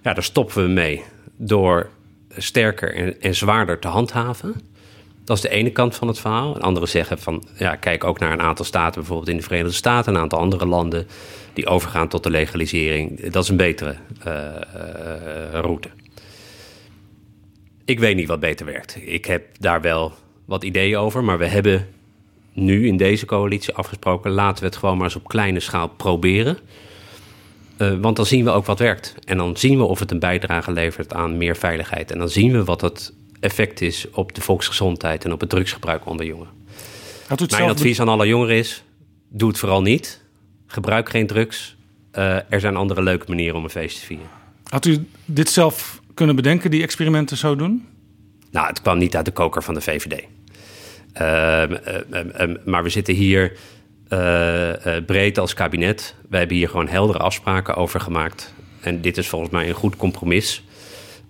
Ja, 0.03 0.13
daar 0.13 0.23
stoppen 0.23 0.63
we 0.63 0.69
mee 0.69 1.03
door 1.37 1.89
sterker 2.37 2.95
en, 2.95 3.21
en 3.21 3.35
zwaarder 3.35 3.79
te 3.79 3.87
handhaven. 3.87 4.55
Dat 5.23 5.35
is 5.35 5.43
de 5.43 5.49
ene 5.49 5.71
kant 5.71 5.95
van 5.95 6.07
het 6.07 6.19
verhaal. 6.19 6.55
En 6.55 6.61
anderen 6.61 6.89
zeggen 6.89 7.19
van, 7.19 7.43
ja, 7.57 7.75
kijk 7.75 8.03
ook 8.03 8.19
naar 8.19 8.31
een 8.31 8.41
aantal 8.41 8.65
staten, 8.65 8.93
bijvoorbeeld 8.93 9.29
in 9.29 9.37
de 9.37 9.43
Verenigde 9.43 9.73
Staten, 9.73 10.13
een 10.13 10.21
aantal 10.21 10.39
andere 10.39 10.65
landen 10.65 11.07
die 11.53 11.67
overgaan 11.67 12.07
tot 12.07 12.23
de 12.23 12.29
legalisering. 12.29 13.29
Dat 13.29 13.43
is 13.43 13.49
een 13.49 13.57
betere 13.57 13.95
uh, 14.27 14.33
uh, 14.33 15.59
route. 15.59 15.89
Ik 17.85 17.99
weet 17.99 18.15
niet 18.15 18.27
wat 18.27 18.39
beter 18.39 18.65
werkt. 18.65 18.97
Ik 19.01 19.25
heb 19.25 19.45
daar 19.59 19.81
wel 19.81 20.13
wat 20.45 20.63
ideeën 20.63 20.97
over, 20.97 21.23
maar 21.23 21.37
we 21.37 21.45
hebben 21.45 21.87
nu 22.53 22.87
in 22.87 22.97
deze 22.97 23.25
coalitie 23.25 23.73
afgesproken: 23.73 24.31
laten 24.31 24.59
we 24.59 24.65
het 24.69 24.77
gewoon 24.77 24.95
maar 24.95 25.05
eens 25.05 25.15
op 25.15 25.27
kleine 25.27 25.59
schaal 25.59 25.87
proberen. 25.87 26.57
Uh, 27.77 27.97
want 27.99 28.15
dan 28.15 28.25
zien 28.25 28.43
we 28.43 28.49
ook 28.49 28.65
wat 28.65 28.79
werkt. 28.79 29.15
En 29.25 29.37
dan 29.37 29.57
zien 29.57 29.77
we 29.77 29.83
of 29.83 29.99
het 29.99 30.11
een 30.11 30.19
bijdrage 30.19 30.71
levert 30.71 31.13
aan 31.13 31.37
meer 31.37 31.55
veiligheid. 31.55 32.11
En 32.11 32.17
dan 32.17 32.29
zien 32.29 32.51
we 32.51 32.63
wat 32.63 32.81
het 32.81 33.13
effect 33.39 33.81
is 33.81 34.09
op 34.11 34.35
de 34.35 34.41
volksgezondheid 34.41 35.25
en 35.25 35.31
op 35.31 35.39
het 35.39 35.49
drugsgebruik 35.49 36.05
onder 36.05 36.25
jongeren. 36.25 36.53
Mijn 37.49 37.69
advies 37.69 37.99
aan 37.99 38.09
alle 38.09 38.27
jongeren 38.27 38.55
is: 38.55 38.83
doe 39.29 39.49
het 39.49 39.57
vooral 39.57 39.81
niet. 39.81 40.23
Gebruik 40.67 41.09
geen 41.09 41.27
drugs. 41.27 41.75
Uh, 42.13 42.35
er 42.35 42.59
zijn 42.59 42.75
andere 42.75 43.03
leuke 43.03 43.25
manieren 43.27 43.55
om 43.55 43.63
een 43.63 43.69
feest 43.69 43.99
te 43.99 44.05
vieren. 44.05 44.27
Had 44.63 44.85
u 44.85 45.07
dit 45.25 45.49
zelf 45.49 46.01
kunnen 46.15 46.35
bedenken 46.35 46.71
die 46.71 46.83
experimenten 46.83 47.37
zo 47.37 47.55
doen? 47.55 47.87
Nou, 48.51 48.67
het 48.67 48.81
kwam 48.81 48.97
niet 48.97 49.15
uit 49.15 49.25
de 49.25 49.31
koker 49.31 49.63
van 49.63 49.73
de 49.73 49.81
VVD. 49.81 50.23
Ehm, 51.13 51.73
ehm, 51.73 52.29
ehm, 52.29 52.55
maar 52.65 52.83
we 52.83 52.89
zitten 52.89 53.13
hier 53.13 53.51
uh, 54.09 54.71
breed 55.05 55.37
als 55.37 55.53
kabinet. 55.53 56.15
We 56.29 56.37
hebben 56.37 56.57
hier 56.57 56.69
gewoon 56.69 56.87
heldere 56.87 57.19
afspraken 57.19 57.75
over 57.75 57.99
gemaakt. 57.99 58.53
En 58.81 59.01
dit 59.01 59.17
is 59.17 59.27
volgens 59.27 59.51
mij 59.51 59.67
een 59.67 59.73
goed 59.73 59.95
compromis. 59.95 60.63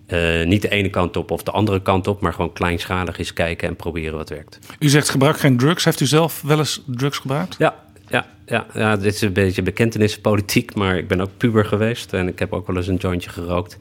Uh, 0.08 0.46
niet 0.46 0.62
de 0.62 0.68
ene 0.68 0.90
kant 0.90 1.16
op 1.16 1.30
of 1.30 1.42
de 1.42 1.50
andere 1.50 1.82
kant 1.82 2.06
op, 2.06 2.20
maar 2.20 2.32
gewoon 2.32 2.52
kleinschalig 2.52 3.18
eens 3.18 3.32
kijken 3.32 3.68
en 3.68 3.76
proberen 3.76 4.16
wat 4.16 4.28
werkt. 4.28 4.58
U 4.78 4.88
zegt 4.88 5.08
gebruik 5.08 5.38
geen 5.38 5.56
drugs. 5.56 5.84
Heeft 5.84 6.00
u 6.00 6.06
zelf 6.06 6.42
wel 6.42 6.58
eens 6.58 6.82
drugs 6.86 7.18
gebruikt? 7.18 7.54
Ja, 7.58 7.74
ja, 8.08 8.26
ja, 8.46 8.66
ja, 8.74 8.96
dit 8.96 9.14
is 9.14 9.20
een 9.20 9.32
beetje 9.32 9.62
bekentenispolitiek, 9.62 10.74
maar 10.74 10.96
ik 10.96 11.08
ben 11.08 11.20
ook 11.20 11.30
puber 11.36 11.64
geweest 11.64 12.12
en 12.12 12.28
ik 12.28 12.38
heb 12.38 12.52
ook 12.52 12.66
wel 12.66 12.76
eens 12.76 12.86
een 12.86 12.96
jointje 12.96 13.30
gerookt. 13.30 13.78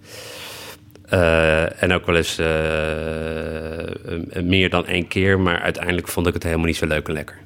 Uh, 1.13 1.83
en 1.83 1.93
ook 1.93 2.05
wel 2.05 2.15
eens 2.15 2.39
uh, 2.39 2.45
meer 4.43 4.69
dan 4.69 4.85
één 4.85 5.07
keer, 5.07 5.39
maar 5.39 5.59
uiteindelijk 5.59 6.07
vond 6.07 6.27
ik 6.27 6.33
het 6.33 6.43
helemaal 6.43 6.65
niet 6.65 6.75
zo 6.75 6.87
leuk 6.87 7.07
en 7.07 7.13
lekker. 7.13 7.37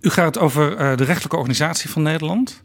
U 0.00 0.10
gaat 0.10 0.38
over 0.38 0.96
de 0.96 1.04
rechtelijke 1.04 1.36
organisatie 1.36 1.90
van 1.90 2.02
Nederland. 2.02 2.64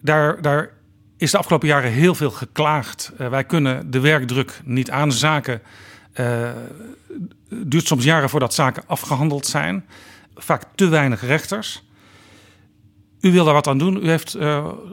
Daar, 0.00 0.42
daar 0.42 0.70
is 1.16 1.30
de 1.30 1.38
afgelopen 1.38 1.68
jaren 1.68 1.90
heel 1.90 2.14
veel 2.14 2.30
geklaagd. 2.30 3.12
wij 3.16 3.44
kunnen 3.44 3.90
de 3.90 4.00
werkdruk 4.00 4.60
niet 4.64 4.90
aanzaken. 4.90 5.62
Het 6.12 6.54
duurt 7.48 7.86
soms 7.86 8.04
jaren 8.04 8.30
voordat 8.30 8.54
zaken 8.54 8.82
afgehandeld 8.86 9.46
zijn. 9.46 9.84
Vaak 10.34 10.62
te 10.74 10.88
weinig 10.88 11.26
rechters. 11.26 11.84
U 13.20 13.32
wil 13.32 13.44
daar 13.44 13.54
wat 13.54 13.66
aan 13.66 13.78
doen. 13.78 14.04
U 14.04 14.08
heeft 14.08 14.30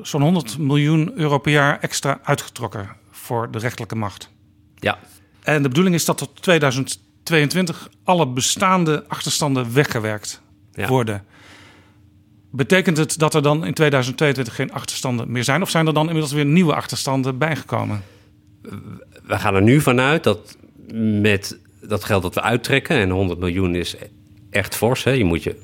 zo'n 0.02 0.22
100 0.22 0.58
miljoen 0.58 1.12
euro 1.16 1.38
per 1.38 1.52
jaar 1.52 1.80
extra 1.80 2.20
uitgetrokken 2.24 3.01
voor 3.32 3.52
de 3.52 3.60
rechterlijke 3.60 3.96
macht. 3.96 4.30
Ja. 4.80 5.00
En 5.44 5.62
de 5.62 5.68
bedoeling 5.68 5.96
is 5.96 6.06
dat 6.06 6.18
tot 6.18 6.42
2022 6.42 7.90
alle 8.04 8.28
bestaande 8.28 9.04
achterstanden 9.08 9.74
weggewerkt 9.74 10.42
ja. 10.74 10.88
worden. 10.88 11.24
Betekent 12.50 12.98
het 12.98 13.20
dat 13.20 13.34
er 13.34 13.42
dan 13.42 13.66
in 13.66 13.74
2022 13.74 14.56
geen 14.56 14.72
achterstanden 14.72 15.32
meer 15.32 15.44
zijn? 15.44 15.62
Of 15.62 15.70
zijn 15.70 15.88
er 15.88 15.94
dan 15.94 16.06
inmiddels 16.06 16.34
weer 16.34 16.46
nieuwe 16.46 16.76
achterstanden 16.76 17.38
bijgekomen? 17.38 18.04
We 19.24 19.40
gaan 19.40 19.56
er 19.56 19.62
nu 19.62 19.82
vanuit 19.82 20.24
dat 20.24 20.58
met 21.22 21.58
dat 21.82 22.04
geld 22.04 22.22
dat 22.22 22.34
we 22.34 22.42
uittrekken... 22.42 22.96
en 22.96 23.10
100 23.10 23.40
miljoen 23.40 23.76
is 23.76 23.96
echt 24.50 24.76
fors. 24.76 25.04
Hè? 25.04 25.12
Je 25.12 25.24
moet 25.24 25.44
je 25.44 25.56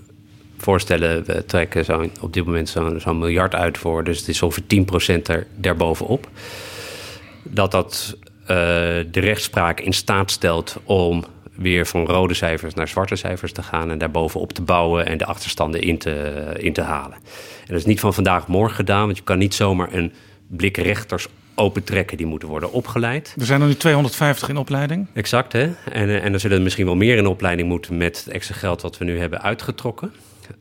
voorstellen, 0.57 1.25
we 1.25 1.45
trekken 1.45 1.85
zo 1.85 2.09
op 2.21 2.33
dit 2.33 2.45
moment 2.45 2.69
zo'n 2.69 2.99
zo 2.99 3.13
miljard 3.13 3.55
uit 3.55 3.77
voor. 3.77 4.03
Dus 4.03 4.19
het 4.19 4.27
is 4.27 4.41
ongeveer 4.41 4.63
10% 5.19 5.21
er 5.23 5.47
daarbovenop. 5.55 6.29
Dat 7.49 7.71
dat 7.71 8.17
uh, 8.41 8.47
de 8.47 9.19
rechtspraak 9.19 9.79
in 9.79 9.93
staat 9.93 10.31
stelt 10.31 10.75
om 10.83 11.23
weer 11.57 11.85
van 11.85 12.05
rode 12.05 12.33
cijfers 12.33 12.73
naar 12.73 12.87
zwarte 12.87 13.15
cijfers 13.15 13.51
te 13.51 13.63
gaan 13.63 13.91
en 13.91 13.97
daarbovenop 13.97 14.53
te 14.53 14.61
bouwen 14.61 15.05
en 15.05 15.17
de 15.17 15.25
achterstanden 15.25 15.81
in 15.81 15.97
te, 15.97 16.53
in 16.57 16.73
te 16.73 16.81
halen. 16.81 17.13
En 17.13 17.67
dat 17.67 17.77
is 17.77 17.85
niet 17.85 17.99
van 17.99 18.13
vandaag 18.13 18.47
morgen 18.47 18.75
gedaan, 18.75 19.05
want 19.05 19.17
je 19.17 19.23
kan 19.23 19.37
niet 19.37 19.53
zomaar 19.53 19.93
een 19.93 20.13
blik 20.47 20.77
rechters 20.77 21.27
opentrekken. 21.55 22.17
Die 22.17 22.25
moeten 22.25 22.47
worden 22.47 22.71
opgeleid. 22.71 23.35
Er 23.39 23.45
zijn 23.45 23.61
er 23.61 23.67
nu 23.67 23.75
250 23.75 24.49
in 24.49 24.57
opleiding. 24.57 25.07
Exact, 25.13 25.53
hè? 25.53 25.71
En, 25.91 26.21
en 26.21 26.33
er 26.33 26.39
zullen 26.39 26.57
er 26.57 26.63
misschien 26.63 26.85
wel 26.85 26.95
meer 26.95 27.17
in 27.17 27.27
opleiding 27.27 27.67
moeten 27.67 27.97
met 27.97 28.23
het 28.23 28.33
extra 28.33 28.55
geld 28.55 28.81
wat 28.81 28.97
we 28.97 29.05
nu 29.05 29.19
hebben 29.19 29.41
uitgetrokken. 29.41 30.11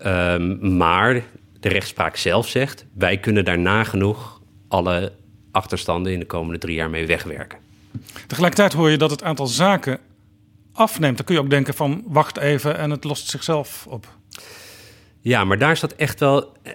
Um, 0.07 0.77
maar 0.77 1.23
de 1.61 1.69
rechtspraak 1.69 2.17
zelf 2.17 2.49
zegt: 2.49 2.87
wij 2.95 3.19
kunnen 3.19 3.45
daar 3.45 3.59
nagenoeg 3.59 4.41
alle 4.69 5.13
achterstanden 5.57 6.13
in 6.13 6.19
de 6.19 6.27
komende 6.27 6.59
drie 6.59 6.75
jaar 6.75 6.91
mee 6.91 7.07
wegwerken. 7.07 7.59
Tegelijkertijd 8.27 8.73
hoor 8.73 8.91
je 8.91 8.99
dat 8.99 9.11
het 9.11 9.23
aantal 9.23 9.47
zaken 9.47 9.99
afneemt. 10.73 11.17
Dan 11.17 11.27
kun 11.27 11.35
je 11.35 11.41
ook 11.41 11.51
denken 11.51 11.75
van 11.75 12.03
wacht 12.07 12.39
even 12.39 12.79
en 12.79 12.91
het 12.91 13.05
lost 13.05 13.29
zichzelf 13.29 13.87
op. 13.89 14.07
Ja, 15.21 15.45
maar 15.45 15.59
daar 15.59 15.77
staat 15.77 15.93
echt 15.93 16.21
wel. 16.21 16.53
Eh, 16.63 16.73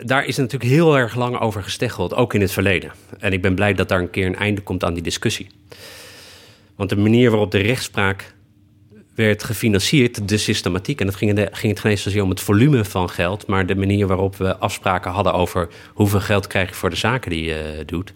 daar 0.00 0.24
is 0.24 0.36
natuurlijk 0.36 0.70
heel 0.70 0.98
erg 0.98 1.14
lang 1.14 1.38
over 1.38 1.62
gesteggeld, 1.62 2.14
ook 2.14 2.34
in 2.34 2.40
het 2.40 2.52
verleden. 2.52 2.92
En 3.18 3.32
ik 3.32 3.42
ben 3.42 3.54
blij 3.54 3.74
dat 3.74 3.88
daar 3.88 4.00
een 4.00 4.10
keer 4.10 4.26
een 4.26 4.36
einde 4.36 4.60
komt 4.60 4.84
aan 4.84 4.94
die 4.94 5.02
discussie. 5.02 5.46
Want 6.76 6.90
de 6.90 6.96
manier 6.96 7.30
waarop 7.30 7.50
de 7.50 7.58
rechtspraak 7.58 8.34
werd 9.24 9.44
gefinancierd, 9.44 10.28
de 10.28 10.38
systematiek. 10.38 11.00
En 11.00 11.06
dat 11.06 11.14
ging, 11.14 11.34
de, 11.34 11.48
ging 11.52 11.72
het 11.72 11.80
geen 11.80 11.90
eens 11.90 12.02
zozeer 12.02 12.22
om 12.22 12.30
het 12.30 12.40
volume 12.40 12.84
van 12.84 13.10
geld, 13.10 13.46
maar 13.46 13.66
de 13.66 13.74
manier 13.74 14.06
waarop 14.06 14.36
we 14.36 14.56
afspraken 14.56 15.10
hadden 15.10 15.32
over 15.32 15.68
hoeveel 15.94 16.20
geld 16.20 16.46
krijg 16.46 16.68
je 16.68 16.74
voor 16.74 16.90
de 16.90 16.96
zaken 16.96 17.30
die 17.30 17.44
je 17.44 17.82
doet, 17.86 18.12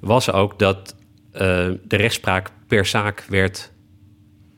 was 0.00 0.32
ook 0.32 0.58
dat 0.58 0.94
uh, 1.32 1.38
de 1.82 1.96
rechtspraak 1.96 2.50
per 2.66 2.86
zaak 2.86 3.24
werd 3.28 3.72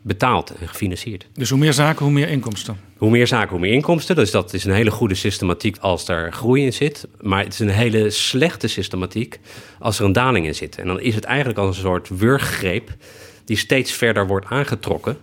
betaald 0.02 0.54
en 0.54 0.68
gefinancierd. 0.68 1.26
Dus 1.32 1.50
hoe 1.50 1.58
meer 1.58 1.72
zaken, 1.72 2.04
hoe 2.04 2.14
meer 2.14 2.28
inkomsten? 2.28 2.80
Hoe 2.96 3.10
meer 3.10 3.26
zaken, 3.26 3.50
hoe 3.50 3.58
meer 3.58 3.72
inkomsten. 3.72 4.16
Dus 4.16 4.30
dat 4.30 4.52
is 4.52 4.64
een 4.64 4.72
hele 4.72 4.90
goede 4.90 5.14
systematiek 5.14 5.76
als 5.78 6.08
er 6.08 6.32
groei 6.32 6.64
in 6.64 6.72
zit. 6.72 7.08
Maar 7.20 7.44
het 7.44 7.52
is 7.52 7.58
een 7.58 7.68
hele 7.68 8.10
slechte 8.10 8.68
systematiek 8.68 9.38
als 9.78 9.98
er 9.98 10.04
een 10.04 10.12
daling 10.12 10.46
in 10.46 10.54
zit. 10.54 10.78
En 10.78 10.86
dan 10.86 11.00
is 11.00 11.14
het 11.14 11.24
eigenlijk 11.24 11.58
als 11.58 11.76
een 11.76 11.82
soort 11.82 12.08
wurggreep 12.08 12.96
die 13.44 13.56
steeds 13.56 13.92
verder 13.92 14.26
wordt 14.26 14.46
aangetrokken. 14.46 15.16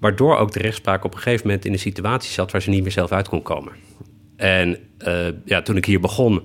Waardoor 0.00 0.36
ook 0.36 0.52
de 0.52 0.60
rechtspraak 0.60 1.04
op 1.04 1.14
een 1.14 1.20
gegeven 1.20 1.46
moment 1.46 1.64
in 1.64 1.72
een 1.72 1.78
situatie 1.78 2.32
zat 2.32 2.52
waar 2.52 2.62
ze 2.62 2.70
niet 2.70 2.82
meer 2.82 2.92
zelf 2.92 3.12
uit 3.12 3.28
kon 3.28 3.42
komen. 3.42 3.72
En 4.36 4.78
uh, 5.06 5.26
ja, 5.44 5.62
toen 5.62 5.76
ik 5.76 5.84
hier 5.84 6.00
begon, 6.00 6.34
uh, 6.34 6.42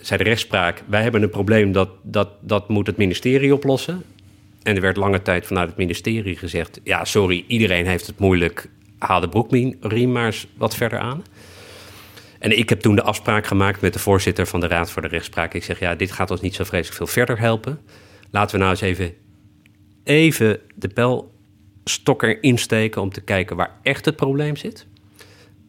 zei 0.00 0.16
de 0.16 0.22
rechtspraak: 0.22 0.82
Wij 0.86 1.02
hebben 1.02 1.22
een 1.22 1.30
probleem 1.30 1.72
dat, 1.72 1.88
dat, 2.02 2.28
dat 2.40 2.68
moet 2.68 2.86
het 2.86 2.96
ministerie 2.96 3.54
oplossen. 3.54 4.02
En 4.62 4.74
er 4.74 4.80
werd 4.80 4.96
lange 4.96 5.22
tijd 5.22 5.46
vanuit 5.46 5.68
het 5.68 5.76
ministerie 5.76 6.36
gezegd: 6.36 6.80
Ja, 6.84 7.04
sorry, 7.04 7.44
iedereen 7.46 7.86
heeft 7.86 8.06
het 8.06 8.18
moeilijk. 8.18 8.68
Haal 8.98 9.20
de 9.20 9.28
broekriem 9.28 10.12
maar 10.12 10.26
eens 10.26 10.46
wat 10.56 10.76
verder 10.76 10.98
aan. 10.98 11.22
En 12.38 12.58
ik 12.58 12.68
heb 12.68 12.80
toen 12.80 12.94
de 12.94 13.02
afspraak 13.02 13.46
gemaakt 13.46 13.80
met 13.80 13.92
de 13.92 13.98
voorzitter 13.98 14.46
van 14.46 14.60
de 14.60 14.66
Raad 14.66 14.90
voor 14.90 15.02
de 15.02 15.08
Rechtspraak. 15.08 15.54
Ik 15.54 15.64
zeg: 15.64 15.78
Ja, 15.78 15.94
dit 15.94 16.12
gaat 16.12 16.30
ons 16.30 16.40
niet 16.40 16.54
zo 16.54 16.64
vreselijk 16.64 16.96
veel 16.96 17.06
verder 17.06 17.38
helpen. 17.38 17.80
Laten 18.30 18.54
we 18.54 18.58
nou 18.58 18.70
eens 18.70 18.80
even, 18.80 19.14
even 20.04 20.60
de 20.74 20.88
pijl 20.88 21.33
stok 21.84 22.22
erin 22.22 22.96
om 22.96 23.10
te 23.10 23.20
kijken 23.20 23.56
waar 23.56 23.70
echt 23.82 24.04
het 24.04 24.16
probleem 24.16 24.56
zit. 24.56 24.86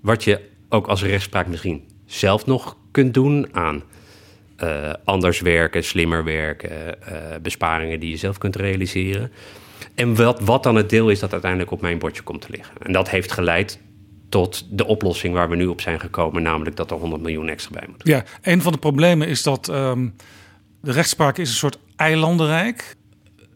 Wat 0.01 0.23
je 0.23 0.41
ook 0.69 0.87
als 0.87 1.03
rechtspraak 1.03 1.47
misschien 1.47 1.83
zelf 2.05 2.45
nog 2.45 2.77
kunt 2.91 3.13
doen 3.13 3.47
aan 3.51 3.83
uh, 4.63 4.93
anders 5.03 5.39
werken, 5.39 5.83
slimmer 5.83 6.23
werken, 6.23 6.71
uh, 6.71 7.17
besparingen 7.41 7.99
die 7.99 8.09
je 8.09 8.17
zelf 8.17 8.37
kunt 8.37 8.55
realiseren. 8.55 9.31
En 9.95 10.15
wat, 10.15 10.39
wat 10.39 10.63
dan 10.63 10.75
het 10.75 10.89
deel 10.89 11.09
is 11.09 11.19
dat 11.19 11.31
uiteindelijk 11.31 11.71
op 11.71 11.81
mijn 11.81 11.99
bordje 11.99 12.23
komt 12.23 12.41
te 12.41 12.47
liggen. 12.49 12.75
En 12.81 12.91
dat 12.91 13.09
heeft 13.09 13.31
geleid 13.31 13.79
tot 14.29 14.67
de 14.69 14.85
oplossing 14.85 15.33
waar 15.33 15.49
we 15.49 15.55
nu 15.55 15.65
op 15.65 15.81
zijn 15.81 15.99
gekomen, 15.99 16.41
namelijk 16.41 16.75
dat 16.75 16.91
er 16.91 16.97
100 16.97 17.21
miljoen 17.21 17.49
extra 17.49 17.79
bij 17.79 17.87
moet. 17.89 18.07
Ja, 18.07 18.23
een 18.41 18.61
van 18.61 18.71
de 18.71 18.77
problemen 18.77 19.27
is 19.27 19.43
dat 19.43 19.67
um, 19.67 20.15
de 20.81 20.91
rechtspraak 20.91 21.37
is 21.37 21.49
een 21.49 21.55
soort 21.55 21.79
eilandenrijk. 21.95 22.95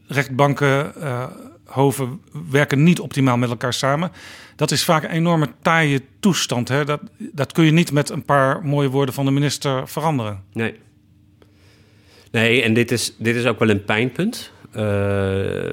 Rechtbanken 0.08 0.94
uh, 0.98 1.24
hoven 1.70 2.22
werken 2.50 2.84
niet 2.84 3.00
optimaal 3.00 3.38
met 3.38 3.50
elkaar 3.50 3.74
samen. 3.74 4.12
Dat 4.56 4.72
is 4.72 4.84
vaak 4.84 5.04
een 5.04 5.10
enorme 5.10 5.50
taaie 5.62 6.02
toestand. 6.20 6.68
Hè? 6.68 6.86
Dat, 6.86 7.02
dat 7.18 7.52
kun 7.52 7.66
je 7.66 7.72
niet 7.72 7.92
met 7.92 8.10
een 8.10 8.24
paar 8.24 8.66
mooie 8.66 8.90
woorden 8.90 9.14
van 9.14 9.26
de 9.26 9.32
minister 9.32 9.88
veranderen. 9.88 10.44
Nee. 10.54 10.76
Nee, 12.32 12.62
en 12.62 12.74
dit 12.74 12.92
is, 12.92 13.16
dit 13.18 13.36
is 13.36 13.46
ook 13.46 13.60
wel 13.60 13.70
een 13.70 13.84
pijnpunt. 13.84 14.52
Uh, 14.76 15.72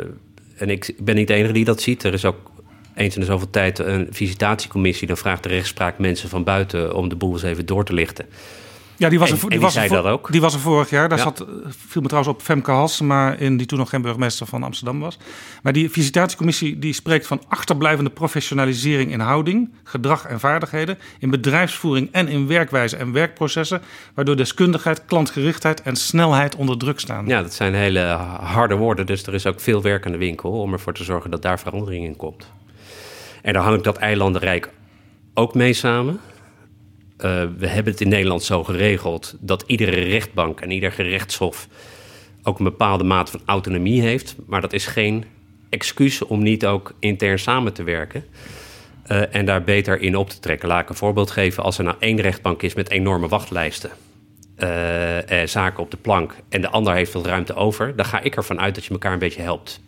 en 0.56 0.68
ik 0.68 0.94
ben 0.98 1.14
niet 1.14 1.28
de 1.28 1.34
enige 1.34 1.52
die 1.52 1.64
dat 1.64 1.82
ziet. 1.82 2.02
Er 2.02 2.12
is 2.12 2.24
ook 2.24 2.50
eens 2.94 3.14
in 3.14 3.20
de 3.20 3.26
zoveel 3.26 3.50
tijd 3.50 3.78
een 3.78 4.06
visitatiecommissie. 4.10 5.06
Dan 5.06 5.16
vraagt 5.16 5.42
de 5.42 5.48
rechtspraak 5.48 5.98
mensen 5.98 6.28
van 6.28 6.44
buiten 6.44 6.94
om 6.94 7.08
de 7.08 7.16
boel 7.16 7.32
eens 7.32 7.42
even 7.42 7.66
door 7.66 7.84
te 7.84 7.92
lichten. 7.92 8.26
Ja, 8.96 9.08
die 9.08 9.18
was 9.18 9.30
er, 9.30 9.40
die, 9.40 9.48
die 9.48 9.60
was 9.60 9.72
zei 9.72 9.88
dat 9.88 10.04
ook. 10.04 10.32
Die 10.32 10.40
was 10.40 10.54
er 10.54 10.60
vorig 10.60 10.90
jaar. 10.90 11.08
Daar 11.08 11.18
zat, 11.18 11.46
viel 11.66 12.02
me 12.02 12.08
trouwens 12.08 12.34
op 12.34 12.42
Femke 12.42 12.70
Halsema 12.70 13.32
in, 13.32 13.56
die 13.56 13.66
toen 13.66 13.78
nog 13.78 13.88
geen 13.88 14.02
burgemeester 14.02 14.46
van 14.46 14.62
Amsterdam 14.62 15.00
was. 15.00 15.18
Maar 15.62 15.72
die 15.72 15.90
visitatiecommissie 15.90 16.78
die 16.78 16.92
spreekt 16.92 17.26
van 17.26 17.42
achterblijvende 17.48 18.10
professionalisering 18.10 19.12
in 19.12 19.20
houding, 19.20 19.70
gedrag 19.84 20.24
en 20.26 20.40
vaardigheden, 20.40 20.98
in 21.18 21.30
bedrijfsvoering 21.30 22.08
en 22.12 22.28
in 22.28 22.46
werkwijze 22.46 22.96
en 22.96 23.12
werkprocessen, 23.12 23.82
waardoor 24.14 24.36
deskundigheid, 24.36 25.04
klantgerichtheid 25.06 25.82
en 25.82 25.96
snelheid 25.96 26.56
onder 26.56 26.78
druk 26.78 27.00
staan. 27.00 27.26
Ja, 27.26 27.42
dat 27.42 27.54
zijn 27.54 27.74
hele 27.74 28.00
harde 28.40 28.74
woorden. 28.74 29.06
Dus 29.06 29.26
er 29.26 29.34
is 29.34 29.46
ook 29.46 29.60
veel 29.60 29.82
werk 29.82 30.06
aan 30.06 30.12
de 30.12 30.18
winkel 30.18 30.50
om 30.50 30.72
ervoor 30.72 30.94
te 30.94 31.04
zorgen 31.04 31.30
dat 31.30 31.42
daar 31.42 31.58
verandering 31.58 32.04
in 32.04 32.16
komt. 32.16 32.52
En 33.42 33.52
daar 33.52 33.62
hangt 33.62 33.84
dat 33.84 33.96
eilandenrijk 33.96 34.70
ook 35.34 35.54
mee 35.54 35.72
samen. 35.72 36.20
Uh, 37.16 37.44
we 37.58 37.66
hebben 37.66 37.92
het 37.92 38.00
in 38.00 38.08
Nederland 38.08 38.42
zo 38.42 38.64
geregeld 38.64 39.36
dat 39.40 39.64
iedere 39.66 40.00
rechtbank 40.00 40.60
en 40.60 40.70
ieder 40.70 40.92
gerechtshof 40.92 41.68
ook 42.42 42.58
een 42.58 42.64
bepaalde 42.64 43.04
mate 43.04 43.30
van 43.30 43.40
autonomie 43.44 44.00
heeft. 44.00 44.36
Maar 44.46 44.60
dat 44.60 44.72
is 44.72 44.86
geen 44.86 45.24
excuus 45.68 46.22
om 46.22 46.42
niet 46.42 46.66
ook 46.66 46.94
intern 46.98 47.38
samen 47.38 47.72
te 47.72 47.82
werken. 47.82 48.24
Uh, 49.12 49.34
en 49.34 49.44
daar 49.46 49.62
beter 49.64 50.00
in 50.00 50.16
op 50.16 50.30
te 50.30 50.38
trekken. 50.38 50.68
Laat 50.68 50.82
ik 50.82 50.88
een 50.88 50.94
voorbeeld 50.94 51.30
geven. 51.30 51.62
Als 51.62 51.78
er 51.78 51.84
nou 51.84 51.96
één 51.98 52.20
rechtbank 52.20 52.62
is 52.62 52.74
met 52.74 52.90
enorme 52.90 53.28
wachtlijsten. 53.28 53.90
eh, 54.56 55.42
eh, 55.42 55.48
zaken 55.48 55.82
op 55.82 55.90
de 55.90 55.96
plank 55.96 56.34
en 56.48 56.60
de 56.60 56.68
ander 56.68 56.94
heeft 56.94 57.12
wat 57.12 57.26
ruimte 57.26 57.54
over, 57.54 57.96
dan 57.96 58.04
ga 58.04 58.20
ik 58.20 58.36
ervan 58.36 58.60
uit 58.60 58.74
dat 58.74 58.84
je 58.84 58.90
elkaar 58.90 59.12
een 59.12 59.18
beetje 59.18 59.42
helpt. 59.42 59.80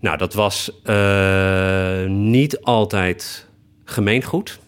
Nou, 0.00 0.16
dat 0.18 0.34
was 0.34 0.70
eh, 0.82 2.04
niet 2.04 2.60
altijd 2.60 3.46
gemeengoed. 3.84 4.58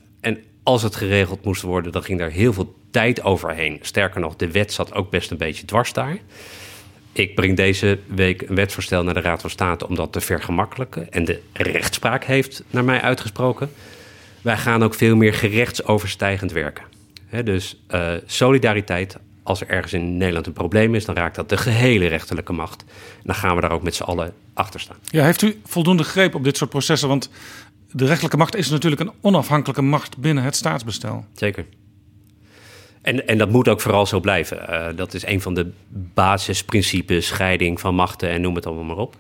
Als 0.69 0.83
het 0.83 0.97
geregeld 0.97 1.45
moest 1.45 1.63
worden, 1.63 1.93
dan 1.93 2.03
ging 2.03 2.19
daar 2.19 2.31
heel 2.31 2.53
veel 2.53 2.75
tijd 2.91 3.23
overheen. 3.23 3.79
Sterker 3.81 4.21
nog, 4.21 4.37
de 4.37 4.51
wet 4.51 4.73
zat 4.73 4.95
ook 4.95 5.11
best 5.11 5.31
een 5.31 5.37
beetje 5.37 5.65
dwars 5.65 5.93
daar. 5.93 6.19
Ik 7.13 7.35
breng 7.35 7.57
deze 7.57 7.99
week 8.07 8.43
een 8.43 8.55
wetsvoorstel 8.55 9.05
naar 9.05 9.15
de 9.15 9.21
Raad 9.21 9.41
van 9.41 9.51
State 9.51 9.89
om 9.89 9.95
dat 9.95 10.13
te 10.13 10.21
vergemakkelijken. 10.21 11.13
En 11.13 11.25
de 11.25 11.41
rechtspraak 11.53 12.25
heeft 12.25 12.63
naar 12.71 12.85
mij 12.85 13.01
uitgesproken. 13.01 13.71
Wij 14.43 14.57
gaan 14.57 14.83
ook 14.83 14.95
veel 14.95 15.17
meer 15.17 15.35
gerechtsoverstijgend 15.35 16.53
werken. 16.53 16.85
Dus 17.45 17.77
uh, 17.91 18.11
solidariteit, 18.27 19.17
als 19.43 19.61
er 19.61 19.69
ergens 19.69 19.93
in 19.93 20.17
Nederland 20.17 20.47
een 20.47 20.53
probleem 20.53 20.95
is, 20.95 21.05
dan 21.05 21.15
raakt 21.15 21.37
dat 21.37 21.49
de 21.49 21.57
gehele 21.57 22.07
rechterlijke 22.07 22.53
macht. 22.53 22.85
Dan 23.23 23.35
gaan 23.35 23.55
we 23.55 23.61
daar 23.61 23.73
ook 23.73 23.83
met 23.83 23.95
z'n 23.95 24.03
allen 24.03 24.35
achter 24.55 24.81
staan. 24.81 24.97
Ja, 25.05 25.25
heeft 25.25 25.43
u 25.43 25.61
voldoende 25.65 26.05
greep 26.05 26.35
op 26.35 26.45
dit 26.45 26.57
soort 26.57 26.71
processen? 26.71 27.09
Want 27.09 27.31
de 27.91 28.05
rechterlijke 28.05 28.37
macht 28.37 28.57
is 28.57 28.71
natuurlijk 28.71 29.01
een 29.01 29.13
onafhankelijke 29.21 29.83
macht 29.83 30.17
binnen 30.17 30.45
het 30.45 30.57
staatsbestel. 30.57 31.25
Zeker. 31.33 31.67
En, 33.03 33.27
en 33.27 33.39
dat 33.39 33.51
moet 33.51 33.69
ook 33.69 33.81
vooral 33.81 34.07
zo 34.07 34.21
blijven. 34.21 34.67
Uh, 34.71 34.87
dat 34.97 35.15
is 35.15 35.27
een 35.27 35.41
van 35.41 35.55
de 35.55 35.71
basisprincipes, 36.15 37.27
scheiding 37.27 37.81
van 37.81 37.95
machten 37.95 38.29
en 38.29 38.41
noem 38.41 38.55
het 38.55 38.67
allemaal 38.67 38.85
maar 38.85 38.97
op. 38.97 39.17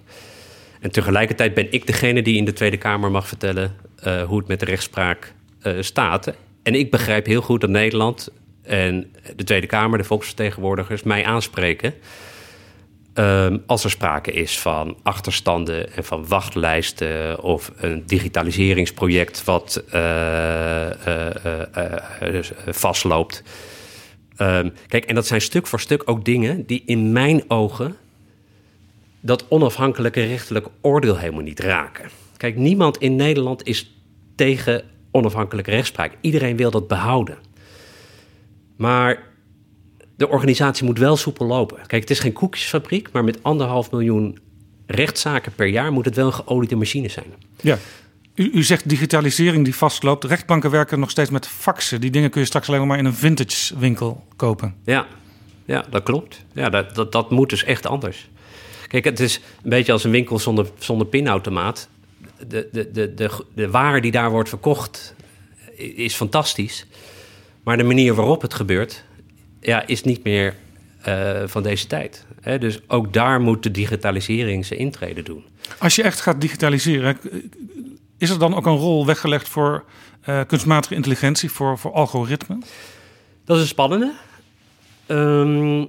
En 0.81 0.91
tegelijkertijd 0.91 1.55
ben 1.55 1.73
ik 1.73 1.87
degene 1.87 2.23
die 2.23 2.37
in 2.37 2.45
de 2.45 2.53
Tweede 2.53 2.77
Kamer 2.77 3.11
mag 3.11 3.29
vertellen 3.29 3.77
uh, 4.07 4.23
hoe 4.23 4.39
het 4.39 4.49
met 4.49 4.61
de 4.61 4.67
rechtspraak 4.67 5.35
uh, 5.63 5.83
staat. 5.83 6.33
En 6.63 6.75
ik 6.75 6.91
begrijp 6.91 7.27
heel 7.27 7.43
goed 7.43 7.61
dat 7.61 7.71
Nederland 7.71 8.29
en 8.63 9.13
de 9.37 9.45
Tweede 9.45 9.67
Kamer, 9.67 9.99
de 9.99 10.05
volksvertegenwoordigers, 10.05 11.03
mij 11.03 11.25
aanspreken. 11.25 11.95
Um, 13.19 13.63
als 13.67 13.85
er 13.85 13.91
sprake 13.91 14.33
is 14.33 14.59
van 14.59 14.97
achterstanden 15.03 15.93
en 15.93 16.05
van 16.05 16.27
wachtlijsten 16.27 17.43
of 17.43 17.73
een 17.77 18.07
digitaliseringsproject 18.07 19.45
wat 19.45 19.83
vastloopt. 22.67 23.43
Um, 24.39 24.73
kijk, 24.89 25.05
en 25.05 25.15
dat 25.15 25.27
zijn 25.27 25.41
stuk 25.41 25.67
voor 25.67 25.81
stuk 25.81 26.03
ook 26.05 26.25
dingen 26.25 26.67
die 26.67 26.83
in 26.87 27.13
mijn 27.13 27.43
ogen 27.51 27.97
dat 29.21 29.49
onafhankelijke 29.49 30.25
rechterlijke 30.25 30.71
oordeel 30.81 31.19
helemaal 31.19 31.43
niet 31.43 31.61
raken. 31.61 32.09
Kijk, 32.37 32.57
niemand 32.57 32.97
in 32.99 33.17
Nederland 33.17 33.67
is 33.67 33.95
tegen 34.35 34.83
onafhankelijke 35.11 35.71
rechtspraak. 35.71 36.13
Iedereen 36.21 36.57
wil 36.57 36.71
dat 36.71 36.89
behouden. 36.89 37.39
Maar 38.77 39.27
de 40.19 40.29
organisatie 40.29 40.85
moet 40.85 40.99
wel 40.99 41.17
soepel 41.17 41.47
lopen. 41.47 41.77
Kijk, 41.87 42.03
het 42.03 42.11
is 42.11 42.19
geen 42.19 42.33
koekjesfabriek, 42.33 43.09
maar 43.13 43.25
met 43.25 43.43
anderhalf 43.43 43.91
miljoen 43.91 44.39
rechtszaken 44.87 45.53
per 45.53 45.67
jaar 45.67 45.93
moet 45.93 46.05
het 46.05 46.17
wel 46.17 46.27
een 46.27 46.33
geoliede 46.33 46.77
machine 46.77 47.09
zijn. 47.09 47.27
Ja. 47.61 47.79
U, 48.35 48.51
u, 48.53 48.63
zegt 48.63 48.89
digitalisering 48.89 49.65
die 49.65 49.75
vastloopt. 49.75 50.25
Rechtbanken 50.25 50.71
werken 50.71 51.01
nog 51.01 51.11
steeds 51.11 51.31
met 51.31 51.47
faxen. 51.47 52.01
Die 52.01 52.11
dingen 52.11 52.31
kun 52.31 52.41
je 52.41 52.47
straks 52.47 52.69
alleen 52.69 52.87
maar 52.87 52.99
in 52.99 53.05
een 53.05 53.15
vintage 53.15 53.79
winkel 53.79 54.25
kopen. 54.37 54.75
Ja, 54.85 55.07
ja 55.65 55.85
dat 55.91 56.03
klopt. 56.03 56.45
Ja, 56.53 56.69
dat, 56.69 56.95
dat, 56.95 57.13
dat 57.13 57.31
moet 57.31 57.51
dus 57.51 57.65
echt 57.65 57.87
anders. 57.87 58.29
Kijk, 58.87 59.05
het 59.05 59.21
is 59.21 59.41
een 59.63 59.71
beetje 59.71 59.93
als 59.93 60.05
een 60.05 60.11
winkel 60.11 60.39
zonder, 60.39 60.67
zonder 60.79 61.07
pinautomaat. 61.07 61.89
De, 62.49 62.69
de, 62.73 62.91
de, 62.91 63.15
de, 63.15 63.31
de 63.55 63.71
waar 63.71 64.01
die 64.01 64.11
daar 64.11 64.31
wordt 64.31 64.49
verkocht 64.49 65.15
is 65.77 66.15
fantastisch. 66.15 66.87
Maar 67.63 67.77
de 67.77 67.85
manier 67.85 68.15
waarop 68.15 68.43
het 68.43 68.55
gebeurt, 68.55 69.05
ja, 69.61 69.87
is 69.87 70.03
niet 70.03 70.25
meer 70.25 70.55
uh, 71.09 71.43
van 71.47 71.63
deze 71.63 71.87
tijd. 71.87 72.27
Hè? 72.41 72.59
Dus 72.59 72.81
ook 72.87 73.13
daar 73.13 73.41
moet 73.41 73.63
de 73.63 73.71
digitalisering 73.71 74.67
zijn 74.67 74.81
intrede 74.81 75.23
doen. 75.23 75.45
Als 75.79 75.97
je 75.97 76.03
echt 76.03 76.21
gaat 76.21 76.41
digitaliseren, 76.41 77.19
is 78.19 78.31
er 78.31 78.39
dan 78.39 78.55
ook 78.55 78.67
een 78.67 78.77
rol 78.77 79.07
weggelegd 79.07 79.49
voor 79.49 79.85
uh, 80.29 80.41
kunstmatige 80.47 80.95
intelligentie, 80.95 81.51
voor, 81.51 81.79
voor 81.79 81.93
algoritmen? 81.93 82.63
Dat 83.45 83.57
is 83.57 83.63
een 83.63 83.69
spannende. 83.69 84.13
Um, 85.07 85.89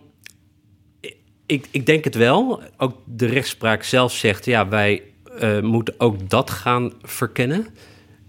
ik, 1.45 1.67
ik 1.71 1.85
denk 1.85 2.03
het 2.03 2.15
wel. 2.15 2.61
Ook 2.77 2.97
de 3.05 3.25
rechtspraak 3.25 3.83
zelf 3.83 4.13
zegt, 4.13 4.45
ja, 4.45 4.67
wij 4.67 5.03
uh, 5.41 5.59
moeten 5.59 5.93
ook 5.97 6.29
dat 6.29 6.49
gaan 6.49 6.93
verkennen. 7.01 7.67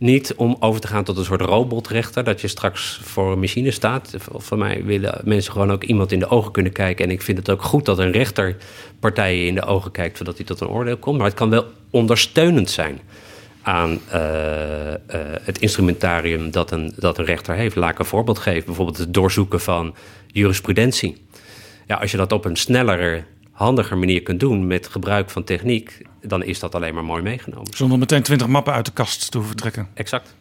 Niet 0.00 0.34
om 0.34 0.56
over 0.60 0.80
te 0.80 0.86
gaan 0.86 1.04
tot 1.04 1.16
een 1.16 1.24
soort 1.24 1.40
robotrechter, 1.40 2.24
dat 2.24 2.40
je 2.40 2.48
straks 2.48 3.00
voor 3.02 3.32
een 3.32 3.38
machine 3.38 3.70
staat. 3.70 4.14
Voor 4.18 4.58
mij 4.58 4.84
willen 4.84 5.20
mensen 5.24 5.52
gewoon 5.52 5.72
ook 5.72 5.84
iemand 5.84 6.12
in 6.12 6.18
de 6.18 6.28
ogen 6.28 6.52
kunnen 6.52 6.72
kijken. 6.72 7.04
En 7.04 7.10
ik 7.10 7.22
vind 7.22 7.38
het 7.38 7.50
ook 7.50 7.62
goed 7.62 7.84
dat 7.84 7.98
een 7.98 8.10
rechter 8.10 8.56
partijen 9.00 9.46
in 9.46 9.54
de 9.54 9.64
ogen 9.64 9.90
kijkt, 9.90 10.16
zodat 10.16 10.36
hij 10.36 10.46
tot 10.46 10.60
een 10.60 10.68
oordeel 10.68 10.96
komt. 10.96 11.16
Maar 11.16 11.26
het 11.26 11.36
kan 11.36 11.50
wel 11.50 11.64
ondersteunend 11.90 12.70
zijn 12.70 13.00
aan 13.62 14.00
uh, 14.12 14.88
uh, 14.88 14.94
het 15.42 15.58
instrumentarium 15.58 16.50
dat 16.50 16.70
een, 16.70 16.92
dat 16.96 17.18
een 17.18 17.24
rechter 17.24 17.54
heeft. 17.54 17.76
Laat 17.76 17.90
ik 17.90 17.98
een 17.98 18.04
voorbeeld 18.04 18.38
geven. 18.38 18.64
Bijvoorbeeld 18.64 18.98
het 18.98 19.14
doorzoeken 19.14 19.60
van 19.60 19.94
jurisprudentie. 20.26 21.16
Ja, 21.86 21.96
als 21.96 22.10
je 22.10 22.16
dat 22.16 22.32
op 22.32 22.44
een 22.44 22.56
snellere, 22.56 23.22
handiger 23.64 23.98
manier 23.98 24.22
kunt 24.22 24.40
doen 24.40 24.66
met 24.66 24.88
gebruik 24.88 25.30
van 25.30 25.44
techniek, 25.44 26.02
dan 26.22 26.42
is 26.42 26.58
dat 26.58 26.74
alleen 26.74 26.94
maar 26.94 27.04
mooi 27.04 27.22
meegenomen. 27.22 27.76
Zonder 27.76 27.98
meteen 27.98 28.22
twintig 28.22 28.46
mappen 28.46 28.72
uit 28.72 28.86
de 28.86 28.92
kast 28.92 29.30
te 29.30 29.38
hoeven 29.38 29.56
trekken. 29.56 29.88
Exact. 29.94 30.34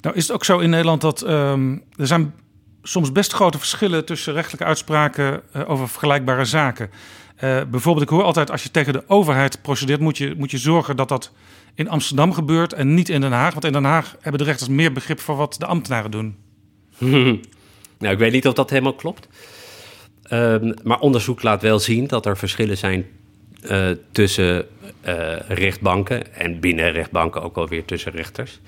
Nou 0.00 0.16
is 0.16 0.22
het 0.22 0.32
ook 0.32 0.44
zo 0.44 0.58
in 0.58 0.70
Nederland 0.70 1.00
dat 1.00 1.28
um, 1.28 1.82
er 1.96 2.06
zijn 2.06 2.34
soms 2.82 3.12
best 3.12 3.32
grote 3.32 3.58
verschillen 3.58 4.04
tussen 4.04 4.32
rechtelijke 4.32 4.64
uitspraken 4.64 5.42
uh, 5.56 5.70
over 5.70 5.88
vergelijkbare 5.88 6.44
zaken. 6.44 6.90
Uh, 7.34 7.60
bijvoorbeeld, 7.70 8.04
ik 8.04 8.10
hoor 8.10 8.22
altijd 8.22 8.50
als 8.50 8.62
je 8.62 8.70
tegen 8.70 8.92
de 8.92 9.04
overheid 9.06 9.62
procedeert, 9.62 10.00
moet 10.00 10.18
je, 10.18 10.34
moet 10.36 10.50
je 10.50 10.58
zorgen 10.58 10.96
dat 10.96 11.08
dat 11.08 11.32
in 11.74 11.88
Amsterdam 11.88 12.32
gebeurt 12.32 12.72
en 12.72 12.94
niet 12.94 13.08
in 13.08 13.20
Den 13.20 13.32
Haag. 13.32 13.52
Want 13.52 13.64
in 13.64 13.72
Den 13.72 13.84
Haag 13.84 14.16
hebben 14.20 14.40
de 14.40 14.46
rechters 14.46 14.68
meer 14.68 14.92
begrip 14.92 15.20
voor 15.20 15.36
wat 15.36 15.54
de 15.58 15.66
ambtenaren 15.66 16.10
doen. 16.10 16.36
nou, 17.98 18.12
ik 18.12 18.18
weet 18.18 18.32
niet 18.32 18.46
of 18.46 18.54
dat 18.54 18.70
helemaal 18.70 18.94
klopt. 18.94 19.28
Um, 20.32 20.74
maar 20.82 21.00
onderzoek 21.00 21.42
laat 21.42 21.62
wel 21.62 21.78
zien 21.78 22.06
dat 22.06 22.26
er 22.26 22.36
verschillen 22.36 22.78
zijn 22.78 23.06
uh, 23.70 23.90
tussen 24.12 24.66
uh, 25.06 25.36
rechtbanken 25.48 26.34
en 26.34 26.60
binnen 26.60 26.92
rechtbanken 26.92 27.42
ook 27.42 27.56
alweer 27.56 27.84
tussen 27.84 28.12
rechters. 28.12 28.60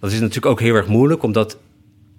Dat 0.00 0.12
is 0.12 0.20
natuurlijk 0.20 0.46
ook 0.46 0.60
heel 0.60 0.74
erg 0.74 0.86
moeilijk, 0.86 1.22
omdat 1.22 1.58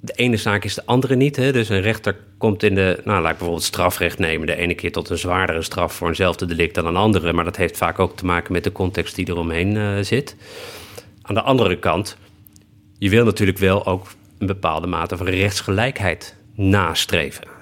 de 0.02 0.14
ene 0.14 0.38
zaak 0.38 0.64
is 0.64 0.74
de 0.74 0.86
andere 0.86 1.16
niet. 1.16 1.36
Hè? 1.36 1.52
Dus 1.52 1.70
een 1.70 1.82
rechter 1.82 2.18
komt 2.38 2.64
in 2.64 2.76
de, 2.76 3.02
nou 3.04 3.22
laat 3.22 3.32
ik 3.32 3.38
bijvoorbeeld 3.38 3.64
strafrecht 3.64 4.20
nemen, 4.20 4.48
de 4.48 4.56
ene 4.56 4.76
keer 4.76 4.92
tot 4.92 5.10
een 5.10 5.18
zwaardere 5.18 5.62
straf 5.62 5.94
voor 5.94 6.08
eenzelfde 6.08 6.46
delict 6.46 6.76
dan 6.76 6.86
een 6.86 6.96
andere. 6.96 7.34
Maar 7.34 7.44
dat 7.44 7.58
heeft 7.58 7.78
vaak 7.78 8.00
ook 8.00 8.18
te 8.18 8.26
maken 8.26 8.54
met 8.54 8.64
de 8.64 8.72
context 8.72 9.16
die 9.16 9.30
eromheen 9.30 9.76
uh, 9.76 10.00
zit. 10.02 10.36
Aan 11.22 11.36
de 11.36 11.42
andere 11.42 11.80
kant, 11.80 12.18
je 12.98 13.10
wil 13.10 13.26
natuurlijk 13.26 13.58
wel 13.58 13.86
ook 13.86 14.08
een 14.38 14.48
bepaalde 14.48 14.88
mate 14.88 15.18
van 15.18 15.28
rechtsgelijkheid 15.28 16.36
nastreven. 16.56 17.59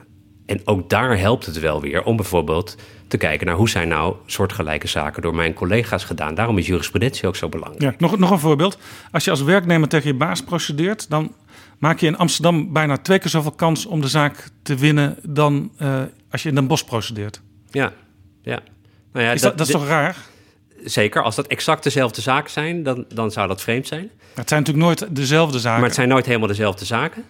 En 0.47 0.61
ook 0.65 0.89
daar 0.89 1.19
helpt 1.19 1.45
het 1.45 1.59
wel 1.59 1.81
weer 1.81 2.03
om 2.03 2.15
bijvoorbeeld 2.15 2.75
te 3.07 3.17
kijken 3.17 3.47
naar 3.47 3.55
hoe 3.55 3.69
zijn 3.69 3.87
nou 3.87 4.15
soortgelijke 4.25 4.87
zaken 4.87 5.21
door 5.21 5.35
mijn 5.35 5.53
collega's 5.53 6.03
gedaan. 6.03 6.35
Daarom 6.35 6.57
is 6.57 6.67
jurisprudentie 6.67 7.27
ook 7.27 7.35
zo 7.35 7.49
belangrijk. 7.49 7.81
Ja, 7.81 7.93
nog, 7.97 8.17
nog 8.17 8.31
een 8.31 8.39
voorbeeld. 8.39 8.77
Als 9.11 9.23
je 9.23 9.29
als 9.29 9.41
werknemer 9.41 9.87
tegen 9.87 10.07
je 10.07 10.13
baas 10.13 10.43
procedeert, 10.43 11.09
dan 11.09 11.33
maak 11.77 11.99
je 11.99 12.07
in 12.07 12.17
Amsterdam 12.17 12.73
bijna 12.73 12.97
twee 12.97 13.19
keer 13.19 13.29
zoveel 13.29 13.51
kans 13.51 13.85
om 13.85 14.01
de 14.01 14.07
zaak 14.07 14.49
te 14.63 14.75
winnen 14.75 15.17
dan 15.23 15.71
uh, 15.81 16.01
als 16.31 16.43
je 16.43 16.49
in 16.49 16.55
Den 16.55 16.67
Bosch 16.67 16.83
procedeert. 16.83 17.41
Ja, 17.71 17.93
ja. 18.41 18.59
Nou 19.13 19.25
ja 19.25 19.31
is 19.31 19.41
dat, 19.41 19.57
dat, 19.57 19.67
is 19.67 19.73
toch 19.73 19.87
raar? 19.87 20.17
Zeker, 20.83 21.23
als 21.23 21.35
dat 21.35 21.47
exact 21.47 21.83
dezelfde 21.83 22.21
zaken 22.21 22.51
zijn, 22.51 22.83
dan, 22.83 23.05
dan 23.13 23.31
zou 23.31 23.47
dat 23.47 23.61
vreemd 23.61 23.87
zijn. 23.87 24.09
Het 24.33 24.49
zijn 24.49 24.63
natuurlijk 24.63 24.85
nooit 24.87 25.15
dezelfde 25.15 25.59
zaken. 25.59 25.79
Maar 25.79 25.87
het 25.87 25.97
zijn 25.97 26.09
nooit 26.09 26.25
helemaal 26.25 26.47
dezelfde 26.47 26.85
zaken. 26.85 27.23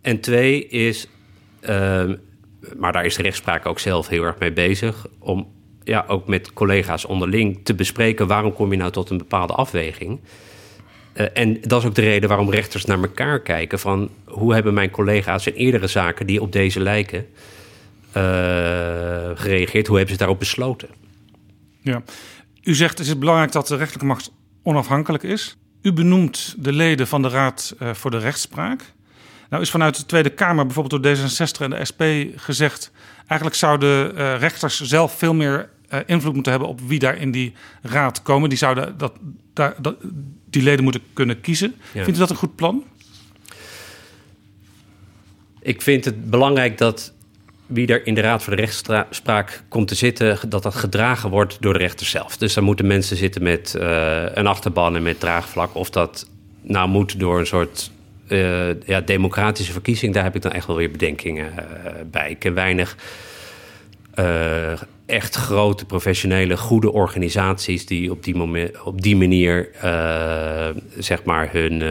En 0.00 0.20
twee 0.20 0.68
is, 0.68 1.06
uh, 1.60 2.02
maar 2.76 2.92
daar 2.92 3.04
is 3.04 3.16
de 3.16 3.22
rechtspraak 3.22 3.66
ook 3.66 3.78
zelf 3.78 4.08
heel 4.08 4.22
erg 4.22 4.38
mee 4.38 4.52
bezig. 4.52 5.06
Om 5.18 5.46
ja, 5.84 6.04
ook 6.08 6.26
met 6.26 6.52
collega's 6.52 7.04
onderling 7.04 7.60
te 7.64 7.74
bespreken 7.74 8.26
waarom 8.26 8.52
kom 8.52 8.70
je 8.70 8.76
nou 8.76 8.90
tot 8.90 9.10
een 9.10 9.18
bepaalde 9.18 9.52
afweging. 9.52 10.20
Uh, 11.14 11.26
en 11.32 11.60
dat 11.60 11.80
is 11.80 11.88
ook 11.88 11.94
de 11.94 12.00
reden 12.00 12.28
waarom 12.28 12.50
rechters 12.50 12.84
naar 12.84 13.00
elkaar 13.00 13.40
kijken 13.40 13.78
van 13.78 14.10
hoe 14.24 14.54
hebben 14.54 14.74
mijn 14.74 14.90
collega's 14.90 15.46
in 15.46 15.52
eerdere 15.52 15.86
zaken 15.86 16.26
die 16.26 16.42
op 16.42 16.52
deze 16.52 16.80
lijken 16.80 17.26
uh, 18.16 18.22
gereageerd, 19.34 19.86
hoe 19.86 19.96
hebben 19.96 20.14
ze 20.14 20.20
daarop 20.20 20.38
besloten? 20.38 20.88
Ja, 21.80 22.02
u 22.62 22.74
zegt 22.74 22.98
het 22.98 23.06
is 23.06 23.18
belangrijk 23.18 23.52
dat 23.52 23.68
de 23.68 23.76
rechterlijke 23.76 24.12
macht 24.14 24.32
onafhankelijk 24.62 25.22
is. 25.22 25.56
U 25.82 25.92
benoemt 25.92 26.54
de 26.58 26.72
leden 26.72 27.06
van 27.06 27.22
de 27.22 27.28
Raad 27.28 27.74
uh, 27.82 27.94
voor 27.94 28.10
de 28.10 28.18
Rechtspraak. 28.18 28.93
Nou 29.54 29.66
is 29.66 29.72
vanuit 29.72 29.96
de 29.96 30.06
Tweede 30.06 30.30
Kamer, 30.30 30.66
bijvoorbeeld 30.66 31.02
door 31.02 31.16
D66 31.16 31.60
en 31.60 31.70
de 31.70 31.84
SP, 31.90 32.02
gezegd... 32.36 32.90
eigenlijk 33.26 33.58
zouden 33.58 34.18
uh, 34.18 34.38
rechters 34.38 34.80
zelf 34.80 35.18
veel 35.18 35.34
meer 35.34 35.68
uh, 35.92 35.98
invloed 36.06 36.34
moeten 36.34 36.52
hebben... 36.52 36.70
op 36.70 36.80
wie 36.80 36.98
daar 36.98 37.16
in 37.16 37.30
die 37.30 37.52
raad 37.82 38.22
komen. 38.22 38.48
Die 38.48 38.58
zouden 38.58 38.98
dat, 38.98 39.12
daar, 39.52 39.74
dat, 39.78 39.96
die 40.50 40.62
leden 40.62 40.84
moeten 40.84 41.00
kunnen 41.12 41.40
kiezen. 41.40 41.74
Ja. 41.92 42.02
Vindt 42.02 42.18
u 42.18 42.20
dat 42.20 42.30
een 42.30 42.36
goed 42.36 42.54
plan? 42.54 42.84
Ik 45.60 45.82
vind 45.82 46.04
het 46.04 46.30
belangrijk 46.30 46.78
dat 46.78 47.12
wie 47.66 47.86
er 47.86 48.06
in 48.06 48.14
de 48.14 48.20
Raad 48.20 48.42
voor 48.42 48.56
de 48.56 48.62
Rechtspraak 48.62 49.62
komt 49.68 49.88
te 49.88 49.94
zitten, 49.94 50.38
dat 50.48 50.62
dat 50.62 50.74
gedragen 50.74 51.30
wordt 51.30 51.56
door 51.60 51.72
de 51.72 51.78
rechter 51.78 52.06
zelf. 52.06 52.36
Dus 52.36 52.54
daar 52.54 52.64
moeten 52.64 52.86
mensen 52.86 53.16
zitten 53.16 53.42
met 53.42 53.74
uh, 53.78 54.24
een 54.34 54.46
achterban 54.46 54.96
en 54.96 55.02
met 55.02 55.20
draagvlak. 55.20 55.74
Of 55.74 55.90
dat 55.90 56.28
nou 56.62 56.88
moet 56.88 57.18
door 57.18 57.38
een 57.38 57.46
soort 57.46 57.92
ja, 58.86 59.00
democratische 59.00 59.72
verkiezing, 59.72 60.14
daar 60.14 60.24
heb 60.24 60.34
ik 60.34 60.42
dan 60.42 60.52
echt 60.52 60.66
wel 60.66 60.76
weer 60.76 60.90
bedenkingen 60.90 61.52
uh, 61.56 61.90
bij. 62.10 62.30
Ik 62.30 62.38
ken 62.38 62.54
weinig 62.54 62.96
echt 65.06 65.34
grote, 65.34 65.84
professionele, 65.84 66.56
goede 66.56 66.92
organisaties 66.92 67.86
die 67.86 68.10
op 68.10 68.24
die, 68.24 68.34
moment, 68.34 68.82
op 68.82 69.02
die 69.02 69.16
manier 69.16 69.68
zeg 70.98 71.24
maar 71.24 71.52
hun 71.52 71.82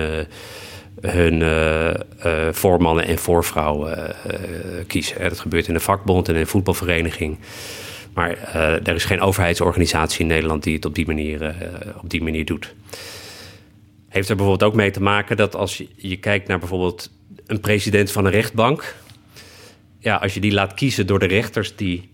hun 1.01 1.43
voormannen 2.51 3.05
en 3.05 3.17
voorvrouwen 3.17 4.15
kiezen. 4.87 5.29
Dat 5.29 5.39
gebeurt 5.39 5.67
in 5.67 5.73
een 5.73 5.81
vakbond 5.81 6.27
en 6.27 6.33
in 6.33 6.39
een 6.39 6.47
voetbalvereniging. 6.47 7.37
Maar 8.13 8.37
er 8.83 8.95
is 8.95 9.05
geen 9.05 9.21
overheidsorganisatie 9.21 10.19
in 10.19 10.27
Nederland 10.27 10.63
die 10.63 10.75
het 10.75 10.85
op 10.85 10.95
die 10.95 11.05
manier, 11.05 11.55
op 12.01 12.09
die 12.09 12.23
manier 12.23 12.45
doet. 12.45 12.73
Heeft 14.13 14.29
er 14.29 14.35
bijvoorbeeld 14.35 14.71
ook 14.71 14.77
mee 14.77 14.91
te 14.91 15.01
maken 15.01 15.37
dat 15.37 15.55
als 15.55 15.83
je, 15.95 16.17
kijkt 16.17 16.47
naar 16.47 16.59
bijvoorbeeld 16.59 17.11
een 17.45 17.59
president 17.59 18.11
van 18.11 18.25
een 18.25 18.31
rechtbank. 18.31 18.95
Ja, 19.99 20.15
als 20.15 20.33
je 20.33 20.39
die 20.39 20.51
laat 20.51 20.73
kiezen 20.73 21.07
door 21.07 21.19
de 21.19 21.25
rechters 21.25 21.75
die 21.75 22.09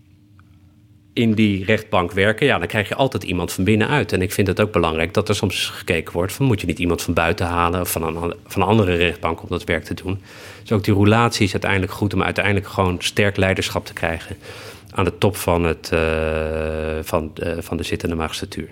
in 1.12 1.34
die 1.34 1.64
rechtbank 1.64 2.12
werken, 2.12 2.46
ja, 2.46 2.58
dan 2.58 2.66
krijg 2.66 2.88
je 2.88 2.94
altijd 2.94 3.22
iemand 3.22 3.52
van 3.52 3.64
binnenuit. 3.64 4.12
En 4.12 4.22
ik 4.22 4.32
vind 4.32 4.46
het 4.46 4.60
ook 4.60 4.72
belangrijk 4.72 5.14
dat 5.14 5.28
er 5.28 5.34
soms 5.34 5.66
gekeken 5.66 6.12
wordt 6.12 6.32
van 6.32 6.46
moet 6.46 6.60
je 6.60 6.66
niet 6.66 6.78
iemand 6.78 7.02
van 7.02 7.14
buiten 7.14 7.46
halen 7.46 7.80
of 7.80 7.90
van 7.90 8.02
een, 8.02 8.34
van 8.46 8.62
andere 8.62 8.94
rechtbank 8.94 9.42
om 9.42 9.48
dat 9.48 9.64
werk 9.64 9.84
te 9.84 9.94
doen. 9.94 10.22
Dus 10.62 10.72
ook 10.72 10.84
die 10.84 10.94
roulatie 10.94 11.44
is 11.44 11.52
uiteindelijk 11.52 11.92
goed 11.92 12.14
om 12.14 12.22
uiteindelijk 12.22 12.66
gewoon 12.66 12.96
sterk 12.98 13.36
leiderschap 13.36 13.86
te 13.86 13.92
krijgen 13.92 14.36
aan 14.90 15.04
de 15.04 15.18
top 15.18 15.36
van, 15.36 15.64
het, 15.64 15.90
uh, 15.94 16.00
van, 17.02 17.32
uh, 17.42 17.52
van 17.58 17.76
de 17.76 17.82
zittende 17.82 18.14
magistratuur. 18.14 18.70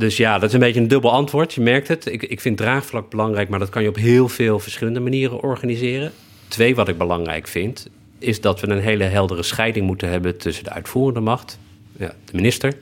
Dus 0.00 0.16
ja, 0.16 0.38
dat 0.38 0.48
is 0.48 0.54
een 0.54 0.60
beetje 0.60 0.80
een 0.80 0.88
dubbel 0.88 1.12
antwoord. 1.12 1.54
Je 1.54 1.60
merkt 1.60 1.88
het. 1.88 2.06
Ik, 2.06 2.22
ik 2.22 2.40
vind 2.40 2.56
draagvlak 2.56 3.10
belangrijk, 3.10 3.48
maar 3.48 3.58
dat 3.58 3.68
kan 3.68 3.82
je 3.82 3.88
op 3.88 3.96
heel 3.96 4.28
veel 4.28 4.58
verschillende 4.58 5.00
manieren 5.00 5.42
organiseren. 5.42 6.12
Twee, 6.48 6.74
wat 6.74 6.88
ik 6.88 6.98
belangrijk 6.98 7.48
vind, 7.48 7.88
is 8.18 8.40
dat 8.40 8.60
we 8.60 8.68
een 8.68 8.80
hele 8.80 9.04
heldere 9.04 9.42
scheiding 9.42 9.86
moeten 9.86 10.08
hebben 10.08 10.36
tussen 10.36 10.64
de 10.64 10.70
uitvoerende 10.70 11.20
macht, 11.20 11.58
ja, 11.96 12.14
de 12.24 12.36
minister, 12.36 12.76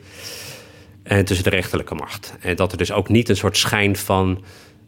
en 1.02 1.24
tussen 1.24 1.44
de 1.44 1.50
rechterlijke 1.50 1.94
macht. 1.94 2.36
En 2.40 2.56
dat 2.56 2.72
er 2.72 2.78
dus 2.78 2.92
ook 2.92 3.08
niet 3.08 3.28
een 3.28 3.36
soort 3.36 3.56
schijn 3.56 3.96
van 3.96 4.44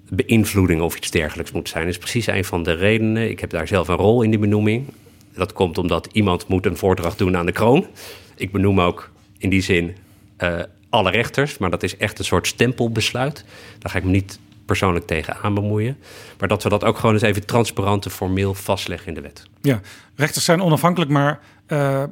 beïnvloeding 0.09 0.81
of 0.81 0.97
iets 0.97 1.11
dergelijks 1.11 1.53
moet 1.53 1.69
zijn. 1.69 1.85
Dat 1.85 1.93
is 1.93 1.99
precies 1.99 2.27
een 2.27 2.45
van 2.45 2.63
de 2.63 2.73
redenen. 2.73 3.31
Ik 3.31 3.41
heb 3.41 3.51
daar 3.51 3.69
zelf 3.69 3.89
een 3.89 3.97
rol 3.97 4.23
in 4.23 4.31
die 4.31 4.39
benoeming. 4.39 4.87
Dat 5.35 5.53
komt 5.53 5.79
omdat 5.79 6.09
iemand 6.13 6.49
moet 6.49 6.67
een 6.67 6.77
voordracht 6.77 7.19
doen 7.19 7.37
aan 7.37 7.47
de 7.47 7.53
kroon. 7.53 7.87
Ik 8.37 8.53
benoem 8.53 8.81
ook 8.81 9.11
in 9.39 9.51
die 9.51 9.63
zin 9.63 9.97
uh, 10.39 10.61
alle 10.91 11.11
rechters, 11.11 11.59
maar 11.59 11.71
dat 11.71 11.83
is 11.83 11.97
echt 11.97 12.19
een 12.19 12.25
soort 12.25 12.47
stempelbesluit. 12.47 13.45
Daar 13.79 13.93
ga 13.93 13.99
ik 13.99 14.05
me 14.05 14.11
niet 14.11 14.39
persoonlijk 14.65 15.07
tegenaan 15.07 15.55
bemoeien. 15.55 15.99
Maar 16.39 16.49
dat 16.49 16.63
we 16.63 16.69
dat 16.69 16.85
ook 16.85 16.99
gewoon 16.99 17.15
eens 17.15 17.23
even 17.23 17.47
transparant 17.47 18.05
en 18.05 18.11
formeel 18.11 18.55
vastleggen 18.55 19.09
in 19.09 19.15
de 19.15 19.21
wet. 19.21 19.47
Ja, 19.61 19.81
rechters 20.15 20.45
zijn 20.45 20.63
onafhankelijk, 20.63 21.11
maar 21.11 21.41
uh, 21.69 22.03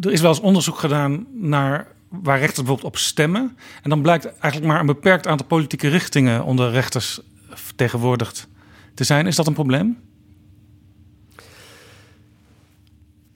er 0.00 0.12
is 0.12 0.20
wel 0.20 0.30
eens 0.30 0.40
onderzoek 0.40 0.78
gedaan 0.78 1.26
naar 1.32 1.86
waar 2.08 2.38
rechters 2.38 2.58
bijvoorbeeld 2.58 2.94
op 2.94 2.96
stemmen. 2.96 3.56
En 3.82 3.90
dan 3.90 4.02
blijkt 4.02 4.24
eigenlijk 4.24 4.72
maar 4.72 4.80
een 4.80 4.86
beperkt 4.86 5.26
aantal 5.26 5.46
politieke 5.46 5.88
richtingen 5.88 6.44
onder 6.44 6.70
rechters 6.70 7.20
vertegenwoordigd 7.48 8.48
te 8.94 9.04
zijn. 9.04 9.26
Is 9.26 9.36
dat 9.36 9.46
een 9.46 9.54
probleem? 9.54 9.98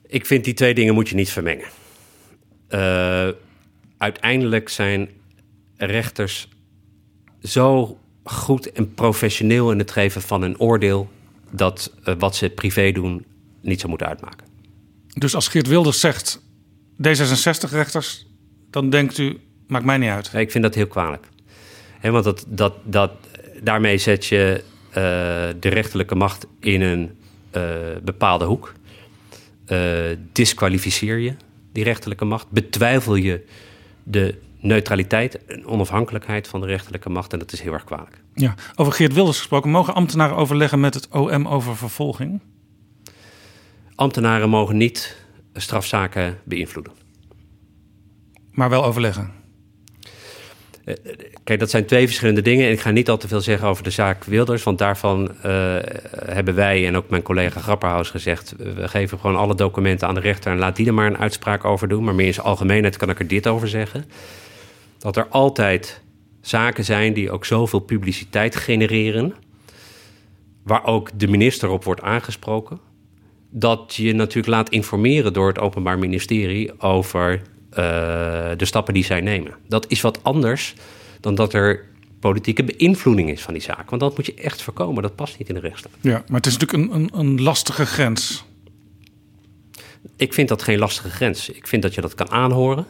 Ik 0.07 0.25
vind 0.25 0.43
die 0.43 0.53
twee 0.53 0.73
dingen 0.73 0.93
moet 0.93 1.09
je 1.09 1.15
niet 1.15 1.29
vermengen. 1.29 1.67
Uh, 2.69 3.27
uiteindelijk 4.01 4.69
zijn 4.69 5.09
rechters 5.77 6.47
zo 7.43 7.99
goed 8.23 8.71
en 8.71 8.93
professioneel 8.93 9.71
in 9.71 9.77
het 9.77 9.91
geven 9.91 10.21
van 10.21 10.41
een 10.41 10.59
oordeel 10.59 11.09
dat 11.51 11.93
uh, 12.05 12.15
wat 12.19 12.35
ze 12.35 12.49
privé 12.49 12.91
doen 12.91 13.25
niet 13.61 13.77
zou 13.77 13.89
moeten 13.89 14.07
uitmaken. 14.07 14.47
Dus 15.13 15.35
als 15.35 15.47
Geert 15.47 15.67
Wilders 15.67 15.99
zegt 15.99 16.41
D66-rechters, 17.07 18.25
dan 18.69 18.89
denkt 18.89 19.17
u, 19.17 19.39
maakt 19.67 19.85
mij 19.85 19.97
niet 19.97 20.09
uit. 20.09 20.33
ik 20.33 20.51
vind 20.51 20.63
dat 20.63 20.75
heel 20.75 20.87
kwalijk. 20.87 21.27
He, 21.99 22.11
want 22.11 22.23
dat, 22.23 22.45
dat, 22.47 22.73
dat, 22.83 23.11
daarmee 23.63 23.97
zet 23.97 24.25
je 24.25 24.63
uh, 24.89 24.93
de 25.59 25.69
rechterlijke 25.69 26.15
macht 26.15 26.45
in 26.59 26.81
een 26.81 27.11
uh, 27.55 27.63
bepaalde 28.03 28.45
hoek. 28.45 28.73
disqualificeer 30.31 31.17
je 31.17 31.35
die 31.71 31.83
rechterlijke 31.83 32.25
macht. 32.25 32.49
Betwijfel 32.49 33.15
je 33.15 33.45
de 34.03 34.41
neutraliteit 34.59 35.45
en 35.45 35.65
onafhankelijkheid 35.65 36.47
van 36.47 36.61
de 36.61 36.67
rechterlijke 36.67 37.09
macht. 37.09 37.33
En 37.33 37.39
dat 37.39 37.51
is 37.51 37.61
heel 37.61 37.73
erg 37.73 37.83
kwalijk. 37.83 38.21
Ja, 38.33 38.55
over 38.75 38.93
Geert 38.93 39.13
Wilders 39.13 39.37
gesproken. 39.37 39.69
Mogen 39.69 39.93
ambtenaren 39.93 40.35
overleggen 40.35 40.79
met 40.79 40.93
het 40.93 41.07
OM 41.09 41.47
over 41.47 41.77
vervolging? 41.77 42.41
Ambtenaren 43.95 44.49
mogen 44.49 44.77
niet 44.77 45.25
strafzaken 45.53 46.39
beïnvloeden. 46.43 46.93
Maar 48.51 48.69
wel 48.69 48.85
overleggen? 48.85 49.40
Eh, 50.85 50.95
kijk, 51.43 51.59
dat 51.59 51.69
zijn 51.69 51.85
twee 51.85 52.05
verschillende 52.05 52.41
dingen. 52.41 52.65
En 52.65 52.71
ik 52.71 52.79
ga 52.79 52.91
niet 52.91 53.09
al 53.09 53.17
te 53.17 53.27
veel 53.27 53.41
zeggen 53.41 53.67
over 53.67 53.83
de 53.83 53.89
zaak 53.89 54.23
Wilders. 54.23 54.63
Want 54.63 54.77
daarvan 54.77 55.31
uh, 55.45 55.75
hebben 56.25 56.55
wij 56.55 56.87
en 56.87 56.95
ook 56.95 57.09
mijn 57.09 57.21
collega 57.21 57.59
Grapperhaus 57.59 58.09
gezegd... 58.09 58.55
we 58.57 58.87
geven 58.87 59.19
gewoon 59.19 59.35
alle 59.35 59.55
documenten 59.55 60.07
aan 60.07 60.15
de 60.15 60.21
rechter... 60.21 60.51
en 60.51 60.57
laat 60.57 60.75
die 60.75 60.87
er 60.87 60.93
maar 60.93 61.07
een 61.07 61.17
uitspraak 61.17 61.65
over 61.65 61.87
doen. 61.87 62.03
Maar 62.03 62.15
meer 62.15 62.25
in 62.25 62.33
zijn 62.33 62.45
algemeenheid 62.45 62.97
kan 62.97 63.09
ik 63.09 63.19
er 63.19 63.27
dit 63.27 63.47
over 63.47 63.67
zeggen 63.67 64.05
dat 65.01 65.17
er 65.17 65.27
altijd 65.27 66.01
zaken 66.41 66.85
zijn 66.85 67.13
die 67.13 67.31
ook 67.31 67.45
zoveel 67.45 67.79
publiciteit 67.79 68.55
genereren, 68.55 69.33
waar 70.63 70.85
ook 70.85 71.09
de 71.19 71.27
minister 71.27 71.69
op 71.69 71.83
wordt 71.83 72.01
aangesproken, 72.01 72.79
dat 73.49 73.95
je 73.95 74.13
natuurlijk 74.13 74.47
laat 74.47 74.69
informeren 74.69 75.33
door 75.33 75.47
het 75.47 75.59
Openbaar 75.59 75.99
Ministerie 75.99 76.81
over 76.81 77.41
de 77.75 78.65
stappen 78.65 78.93
die 78.93 79.03
zij 79.03 79.21
nemen. 79.21 79.53
Dat 79.67 79.85
is 79.87 80.01
wat 80.01 80.23
anders 80.23 80.73
dan 81.19 81.35
dat 81.35 81.53
er 81.53 81.89
politieke 82.19 82.63
beïnvloeding 82.63 83.29
is 83.29 83.41
van 83.41 83.53
die 83.53 83.63
zaak. 83.63 83.89
Want 83.89 84.01
dat 84.01 84.15
moet 84.17 84.25
je 84.25 84.33
echt 84.33 84.61
voorkomen. 84.61 85.03
Dat 85.03 85.15
past 85.15 85.37
niet 85.37 85.47
in 85.47 85.53
de 85.53 85.61
rechtsstaat. 85.61 85.91
Ja, 86.01 86.23
maar 86.27 86.37
het 86.37 86.45
is 86.45 86.57
natuurlijk 86.57 86.93
een, 86.93 87.01
een, 87.01 87.09
een 87.19 87.41
lastige 87.41 87.85
grens. 87.85 88.43
Ik 90.15 90.33
vind 90.33 90.47
dat 90.49 90.63
geen 90.63 90.79
lastige 90.79 91.09
grens. 91.09 91.49
Ik 91.49 91.67
vind 91.67 91.81
dat 91.81 91.93
je 91.93 92.01
dat 92.01 92.15
kan 92.15 92.29
aanhoren. 92.29 92.85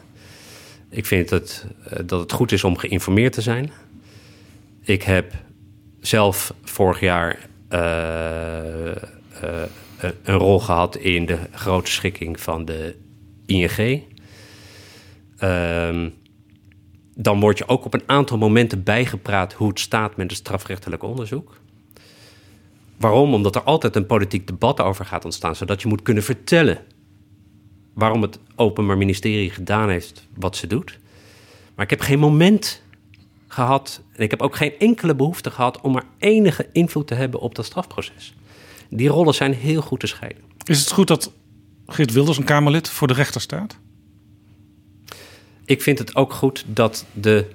Ik 0.90 1.06
vind 1.06 1.30
het, 1.30 1.66
uh, 1.86 1.98
dat 2.06 2.20
het 2.20 2.32
goed 2.32 2.52
is 2.52 2.64
om 2.64 2.76
geïnformeerd 2.76 3.32
te 3.32 3.40
zijn. 3.40 3.70
Ik 4.82 5.02
heb 5.02 5.32
zelf 6.00 6.54
vorig 6.62 7.00
jaar 7.00 7.48
uh, 7.70 7.78
uh, 9.44 9.62
een 10.22 10.36
rol 10.36 10.60
gehad 10.60 10.96
in 10.96 11.26
de 11.26 11.38
grote 11.52 11.90
schikking 11.90 12.40
van 12.40 12.64
de 12.64 12.96
ING. 13.46 14.02
Um, 15.44 16.14
dan 17.14 17.40
word 17.40 17.58
je 17.58 17.68
ook 17.68 17.84
op 17.84 17.94
een 17.94 18.02
aantal 18.06 18.38
momenten 18.38 18.82
bijgepraat 18.82 19.52
hoe 19.52 19.68
het 19.68 19.80
staat 19.80 20.16
met 20.16 20.30
het 20.30 20.38
strafrechtelijk 20.38 21.02
onderzoek. 21.02 21.60
Waarom? 22.96 23.34
Omdat 23.34 23.54
er 23.54 23.62
altijd 23.62 23.96
een 23.96 24.06
politiek 24.06 24.46
debat 24.46 24.80
over 24.80 25.04
gaat 25.04 25.24
ontstaan, 25.24 25.56
zodat 25.56 25.82
je 25.82 25.88
moet 25.88 26.02
kunnen 26.02 26.22
vertellen 26.22 26.78
waarom 27.92 28.22
het 28.22 28.38
Openbaar 28.56 28.98
Ministerie 28.98 29.50
gedaan 29.50 29.88
heeft 29.88 30.26
wat 30.34 30.56
ze 30.56 30.66
doet. 30.66 30.98
Maar 31.74 31.84
ik 31.84 31.90
heb 31.90 32.00
geen 32.00 32.18
moment 32.18 32.82
gehad 33.48 34.02
en 34.12 34.22
ik 34.22 34.30
heb 34.30 34.42
ook 34.42 34.56
geen 34.56 34.78
enkele 34.78 35.14
behoefte 35.14 35.50
gehad 35.50 35.80
om 35.80 35.96
er 35.96 36.04
enige 36.18 36.68
invloed 36.72 37.06
te 37.06 37.14
hebben 37.14 37.40
op 37.40 37.54
dat 37.54 37.64
strafproces. 37.64 38.34
Die 38.90 39.08
rollen 39.08 39.34
zijn 39.34 39.54
heel 39.54 39.82
goed 39.82 40.00
te 40.00 40.06
scheiden. 40.06 40.42
Is 40.64 40.80
het 40.80 40.92
goed 40.92 41.08
dat 41.08 41.32
Geert 41.86 42.12
Wilders, 42.12 42.38
een 42.38 42.44
Kamerlid, 42.44 42.88
voor 42.88 43.08
de 43.08 43.14
rechter 43.14 43.40
staat? 43.40 43.78
Ik 45.72 45.82
vind 45.82 45.98
het 45.98 46.16
ook 46.16 46.32
goed 46.32 46.64
dat 46.66 47.06
de, 47.12 47.46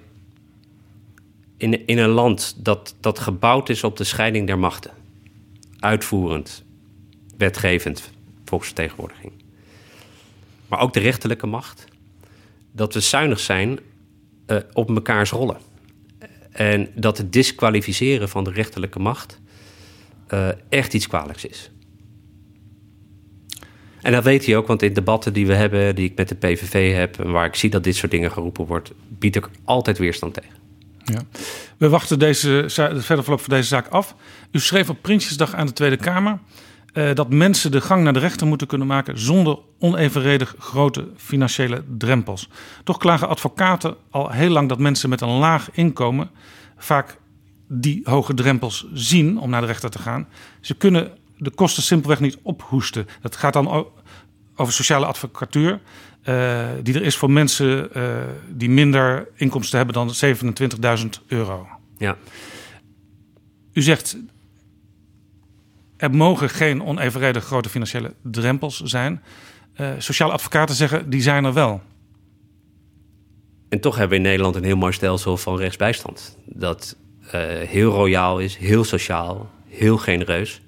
in, 1.58 1.88
in 1.88 1.98
een 1.98 2.10
land 2.10 2.56
dat, 2.58 2.96
dat 3.00 3.20
gebouwd 3.20 3.70
is 3.70 3.84
op 3.84 3.98
de 3.98 4.04
scheiding 4.04 4.48
der 4.48 4.60
machten, 4.60 4.92
uitvoerend, 5.80 6.64
wetgevend, 7.38 8.12
volksvertegenwoordiging, 8.46 9.32
maar 10.68 10.80
ook 10.80 10.94
de 10.94 11.00
rechterlijke 11.00 11.48
macht, 11.48 11.86
dat 12.72 12.94
we 12.94 13.00
zuinig 13.00 13.40
zijn 13.40 13.80
uh, 14.48 14.58
op 14.74 14.90
mekaars 14.90 15.30
rollen. 15.30 15.58
En 16.52 16.90
dat 16.96 17.18
het 17.18 17.34
disqualificeren 17.34 18.30
van 18.30 18.44
de 18.44 18.52
rechterlijke 18.52 19.00
macht 19.00 19.40
uh, 20.34 20.50
echt 20.70 20.94
iets 20.94 21.08
kwalijks 21.08 21.46
is. 21.46 21.72
En 24.02 24.12
dat 24.12 24.24
weet 24.24 24.46
hij 24.46 24.58
ook, 24.58 24.68
want 24.68 24.82
in 24.82 24.94
debatten 24.94 25.34
die 25.34 25.48
we 25.48 25.54
hebben, 25.54 25.96
die 25.96 26.10
ik 26.10 26.18
met 26.18 26.30
de 26.30 26.36
PVV 26.36 26.96
heb, 26.96 27.16
waar 27.16 27.46
ik 27.46 27.56
zie 27.56 27.70
dat 27.70 27.84
dit 27.84 27.96
soort 27.96 28.12
dingen 28.12 28.32
geroepen 28.32 28.66
wordt, 28.66 28.92
bied 29.08 29.36
ik 29.36 29.50
altijd 29.64 29.98
weerstand 29.98 30.34
tegen. 30.34 30.56
Ja. 31.04 31.22
We 31.78 31.90
wachten 31.90 32.20
deze, 32.20 32.50
het 32.50 32.74
verder 32.74 33.24
verloop 33.24 33.42
van 33.42 33.54
deze 33.54 33.68
zaak 33.68 33.88
af. 33.88 34.16
U 34.52 34.60
schreef 34.60 34.90
op 34.90 35.02
Prinsjesdag 35.02 35.54
aan 35.54 35.66
de 35.66 35.74
Tweede 35.74 35.98
Kamer. 35.98 36.40
eh, 36.94 37.14
dat 37.14 37.30
mensen 37.30 37.72
de 37.72 37.82
gang 37.82 38.04
naar 38.04 38.14
de 38.14 38.20
rechter 38.20 38.48
moeten 38.48 38.68
kunnen 38.68 38.88
maken 38.88 39.20
zonder 39.20 39.60
onevenredig 39.80 40.56
grote 40.60 41.08
financiële 41.16 41.84
drempels. 41.98 42.50
Toch 42.84 42.98
klagen 42.98 43.28
advocaten 43.28 43.96
al 44.10 44.30
heel 44.32 44.50
lang 44.50 44.70
dat 44.70 44.80
mensen 44.80 45.10
met 45.10 45.22
een 45.22 45.30
laag 45.30 45.70
inkomen 45.72 46.30
vaak 46.78 47.18
die 47.68 48.02
hoge 48.04 48.34
drempels 48.34 48.88
zien 48.94 49.40
om 49.40 49.50
naar 49.50 49.62
de 49.62 49.68
rechter 49.68 49.90
te 49.90 50.00
gaan. 50.00 50.28
Ze 50.62 50.76
kunnen 50.76 51.12
de 51.38 51.50
kosten 51.50 51.84
simpelweg 51.84 52.20
niet 52.20 52.38
ophoesten. 52.42 53.08
Dat 53.22 53.36
gaat 53.36 53.54
dan 53.54 53.88
over 54.56 54.74
sociale 54.74 55.06
advocatuur. 55.06 55.80
Uh, 56.24 56.68
die 56.84 56.94
er 56.94 57.02
is 57.02 57.18
voor 57.18 57.32
mensen 57.32 57.90
uh, 57.98 58.18
die 58.50 58.70
minder 58.70 59.28
inkomsten 59.36 59.78
hebben 59.78 59.96
dan 59.96 60.14
27.000 61.00 61.06
euro. 61.28 61.68
Ja. 61.98 62.18
U 63.74 63.82
zegt 63.82 64.18
er 65.98 66.12
mogen 66.12 66.50
geen 66.50 66.84
onevenredig 66.84 67.44
grote 67.44 67.70
financiële 67.70 68.14
drempels 68.24 68.82
zijn. 68.82 69.24
Uh, 69.78 69.90
sociale 69.98 70.32
advocaten 70.32 70.76
zeggen 70.76 71.10
die 71.10 71.22
zijn 71.22 71.46
er 71.46 71.54
wel. 71.54 71.82
En 73.70 73.80
toch 73.80 73.96
hebben 73.96 74.18
we 74.18 74.24
in 74.24 74.30
Nederland 74.30 74.56
een 74.56 74.64
heel 74.64 74.78
mooi 74.78 74.94
stelsel 74.94 75.38
van 75.38 75.58
rechtsbijstand. 75.58 76.38
Dat 76.46 76.96
heel 77.66 77.92
royaal 77.92 78.40
is, 78.40 78.58
heel 78.58 78.84
sociaal, 78.84 79.50
heel 79.68 79.98
genereus. 79.98 80.62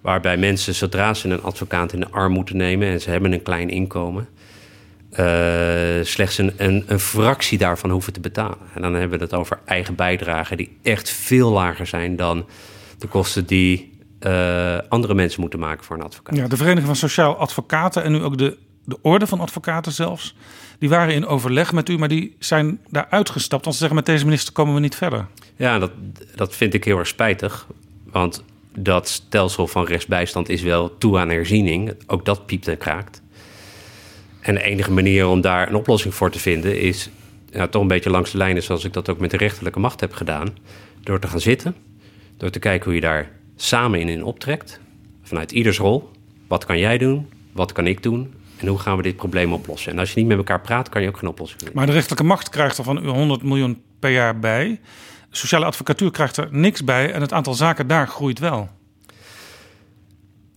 Waarbij 0.00 0.36
mensen, 0.36 0.74
zodra 0.74 1.14
ze 1.14 1.28
een 1.28 1.42
advocaat 1.42 1.92
in 1.92 2.00
de 2.00 2.08
arm 2.10 2.32
moeten 2.32 2.56
nemen 2.56 2.88
en 2.88 3.00
ze 3.00 3.10
hebben 3.10 3.32
een 3.32 3.42
klein 3.42 3.70
inkomen, 3.70 4.28
uh, 5.12 5.18
slechts 6.02 6.38
een, 6.38 6.52
een, 6.56 6.84
een, 6.86 7.00
fractie 7.00 7.58
daarvan 7.58 7.90
hoeven 7.90 8.12
te 8.12 8.20
betalen. 8.20 8.58
En 8.74 8.82
dan 8.82 8.94
hebben 8.94 9.18
we 9.18 9.24
het 9.24 9.34
over 9.34 9.58
eigen 9.64 9.94
bijdragen 9.94 10.56
die 10.56 10.78
echt 10.82 11.10
veel 11.10 11.50
lager 11.50 11.86
zijn 11.86 12.16
dan 12.16 12.46
de 12.98 13.06
kosten 13.06 13.46
die 13.46 13.98
uh, 14.26 14.78
andere 14.88 15.14
mensen 15.14 15.40
moeten 15.40 15.58
maken 15.58 15.84
voor 15.84 15.96
een 15.96 16.02
advocaat. 16.02 16.36
Ja, 16.36 16.48
de 16.48 16.56
Vereniging 16.56 16.86
van 16.86 16.96
Sociaal 16.96 17.36
Advocaten 17.36 18.02
en 18.02 18.12
nu 18.12 18.22
ook 18.22 18.38
de, 18.38 18.56
de 18.84 18.98
Orde 19.02 19.26
van 19.26 19.40
Advocaten 19.40 19.92
zelfs, 19.92 20.34
die 20.78 20.88
waren 20.88 21.14
in 21.14 21.26
overleg 21.26 21.72
met 21.72 21.88
u, 21.88 21.98
maar 21.98 22.08
die 22.08 22.36
zijn 22.38 22.80
daar 22.90 23.06
uitgestapt. 23.10 23.62
Want 23.62 23.74
ze 23.74 23.80
zeggen 23.80 23.96
met 23.96 24.06
deze 24.06 24.24
minister 24.24 24.52
komen 24.52 24.74
we 24.74 24.80
niet 24.80 24.96
verder. 24.96 25.26
Ja, 25.56 25.78
dat, 25.78 25.90
dat 26.34 26.56
vind 26.56 26.74
ik 26.74 26.84
heel 26.84 26.98
erg 26.98 27.08
spijtig. 27.08 27.66
Want 28.04 28.44
dat 28.78 29.08
stelsel 29.08 29.66
van 29.66 29.86
rechtsbijstand 29.86 30.48
is 30.48 30.62
wel 30.62 30.98
toe 30.98 31.18
aan 31.18 31.28
herziening. 31.28 31.92
Ook 32.06 32.24
dat 32.24 32.46
piept 32.46 32.68
en 32.68 32.78
kraakt. 32.78 33.22
En 34.40 34.54
de 34.54 34.62
enige 34.62 34.92
manier 34.92 35.26
om 35.26 35.40
daar 35.40 35.68
een 35.68 35.74
oplossing 35.74 36.14
voor 36.14 36.30
te 36.30 36.38
vinden 36.38 36.80
is 36.80 37.10
toch 37.70 37.82
een 37.82 37.88
beetje 37.88 38.10
langs 38.10 38.30
de 38.30 38.38
lijnen 38.38 38.62
zoals 38.62 38.84
ik 38.84 38.92
dat 38.92 39.08
ook 39.08 39.18
met 39.18 39.30
de 39.30 39.36
rechterlijke 39.36 39.78
macht 39.78 40.00
heb 40.00 40.12
gedaan. 40.12 40.56
Door 41.02 41.18
te 41.18 41.28
gaan 41.28 41.40
zitten, 41.40 41.74
door 42.36 42.50
te 42.50 42.58
kijken 42.58 42.84
hoe 42.84 42.94
je 42.94 43.00
daar 43.00 43.30
samen 43.56 44.00
in, 44.00 44.08
in 44.08 44.24
optrekt. 44.24 44.80
Vanuit 45.22 45.52
ieders 45.52 45.78
rol. 45.78 46.10
Wat 46.46 46.64
kan 46.64 46.78
jij 46.78 46.98
doen? 46.98 47.28
Wat 47.52 47.72
kan 47.72 47.86
ik 47.86 48.02
doen? 48.02 48.34
En 48.56 48.66
hoe 48.66 48.78
gaan 48.78 48.96
we 48.96 49.02
dit 49.02 49.16
probleem 49.16 49.52
oplossen? 49.52 49.92
En 49.92 49.98
als 49.98 50.12
je 50.12 50.18
niet 50.18 50.28
met 50.28 50.36
elkaar 50.36 50.60
praat, 50.60 50.88
kan 50.88 51.02
je 51.02 51.08
ook 51.08 51.16
geen 51.16 51.28
oplossing 51.28 51.60
vinden. 51.60 51.78
Maar 51.78 51.86
de 51.86 51.92
rechterlijke 51.92 52.26
macht 52.26 52.48
krijgt 52.48 52.78
er 52.78 52.84
van 52.84 53.04
u 53.04 53.08
100 53.08 53.42
miljoen 53.42 53.82
per 53.98 54.10
jaar 54.10 54.38
bij. 54.38 54.80
Sociale 55.30 55.64
advocatuur 55.64 56.10
krijgt 56.10 56.36
er 56.36 56.48
niks 56.50 56.84
bij. 56.84 57.12
En 57.12 57.20
het 57.20 57.32
aantal 57.32 57.54
zaken 57.54 57.86
daar 57.86 58.08
groeit 58.08 58.38
wel. 58.38 58.68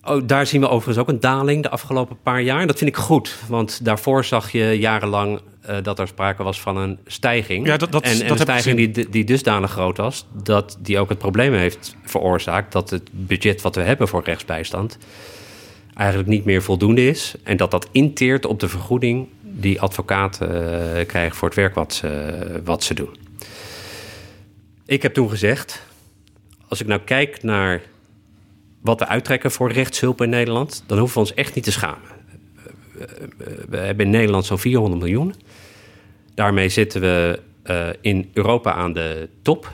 Oh, 0.04 0.22
daar 0.26 0.46
zien 0.46 0.62
we 0.62 0.68
overigens 0.68 0.98
ook 0.98 1.08
een 1.08 1.20
daling 1.20 1.64
de 1.64 1.70
afgelopen 1.70 2.18
paar 2.24 2.42
jaar. 2.42 2.68
Dat 2.68 2.78
vind 2.78 2.90
ik 2.90 2.96
goed, 2.96 3.36
want 3.48 3.86
daarvoor 3.86 4.26
zag 4.26 4.52
je 4.52 4.80
jarenlang 4.80 5.42
uh, 5.70 5.78
dat 5.84 6.00
er 6.00 6.08
sprake 6.08 6.44
was 6.44 6.62
van 6.62 6.78
een 6.78 7.00
stijging. 7.06 7.68
Ja, 7.68 7.78
dat, 7.78 7.92
dat, 7.92 8.04
en, 8.04 8.12
en 8.12 8.28
dat 8.28 8.30
een 8.30 8.38
stijging 8.38 8.94
die, 8.94 9.10
die 9.10 9.24
dusdanig 9.24 9.72
groot 9.72 9.98
was, 9.98 10.26
dat 10.44 10.78
die 10.80 11.00
ook 11.00 11.10
het 11.10 11.18
probleem 11.18 11.54
heeft 11.54 11.96
veroorzaakt 12.04 12.72
dat 12.72 12.90
het 12.90 13.10
budget 13.12 13.62
wat 13.62 13.76
we 13.76 13.82
hebben 13.82 14.08
voor 14.08 14.24
rechtsbijstand 14.24 14.98
eigenlijk 15.94 16.30
niet 16.30 16.46
meer 16.46 16.62
voldoende 16.62 17.08
is. 17.08 17.36
En 17.44 17.58
dat 17.58 17.72
dat 17.72 17.88
inteert 17.92 18.46
op 18.46 18.60
de 18.60 18.70
vergoeding 18.70 19.28
die 19.42 19.82
advocaten 19.82 20.50
uh, 20.50 21.06
krijgen 21.06 21.36
voor 21.36 21.48
het 21.48 21.58
werk 21.58 21.76
wat 21.76 21.94
ze, 21.94 22.62
wat 22.64 22.84
ze 22.84 22.94
doen. 22.94 23.16
Ik 24.92 25.02
heb 25.02 25.14
toen 25.14 25.30
gezegd, 25.30 25.86
als 26.68 26.82
ik 26.82 26.88
nou 26.88 27.02
kijk 27.02 27.44
naar 27.44 27.82
wat 28.82 29.00
we 29.00 29.08
uittrekken 29.08 29.52
voor 29.52 29.72
rechtshulp 29.72 30.22
in 30.22 30.30
Nederland, 30.30 30.84
dan 30.88 30.98
hoeven 30.98 31.16
we 31.16 31.28
ons 31.28 31.34
echt 31.34 31.56
niet 31.56 31.64
te 31.64 31.72
schamen. 31.72 32.10
We 33.70 33.78
hebben 33.78 34.06
in 34.06 34.12
Nederland 34.12 34.46
zo'n 34.46 34.60
400 34.60 35.02
miljoen. 35.02 35.36
Daarmee 36.34 36.70
zitten 36.70 37.02
we 37.02 37.40
uh, 37.66 37.88
in 38.02 38.30
Europa 38.34 38.74
aan 38.74 38.94
de 38.94 39.30
top. 39.42 39.74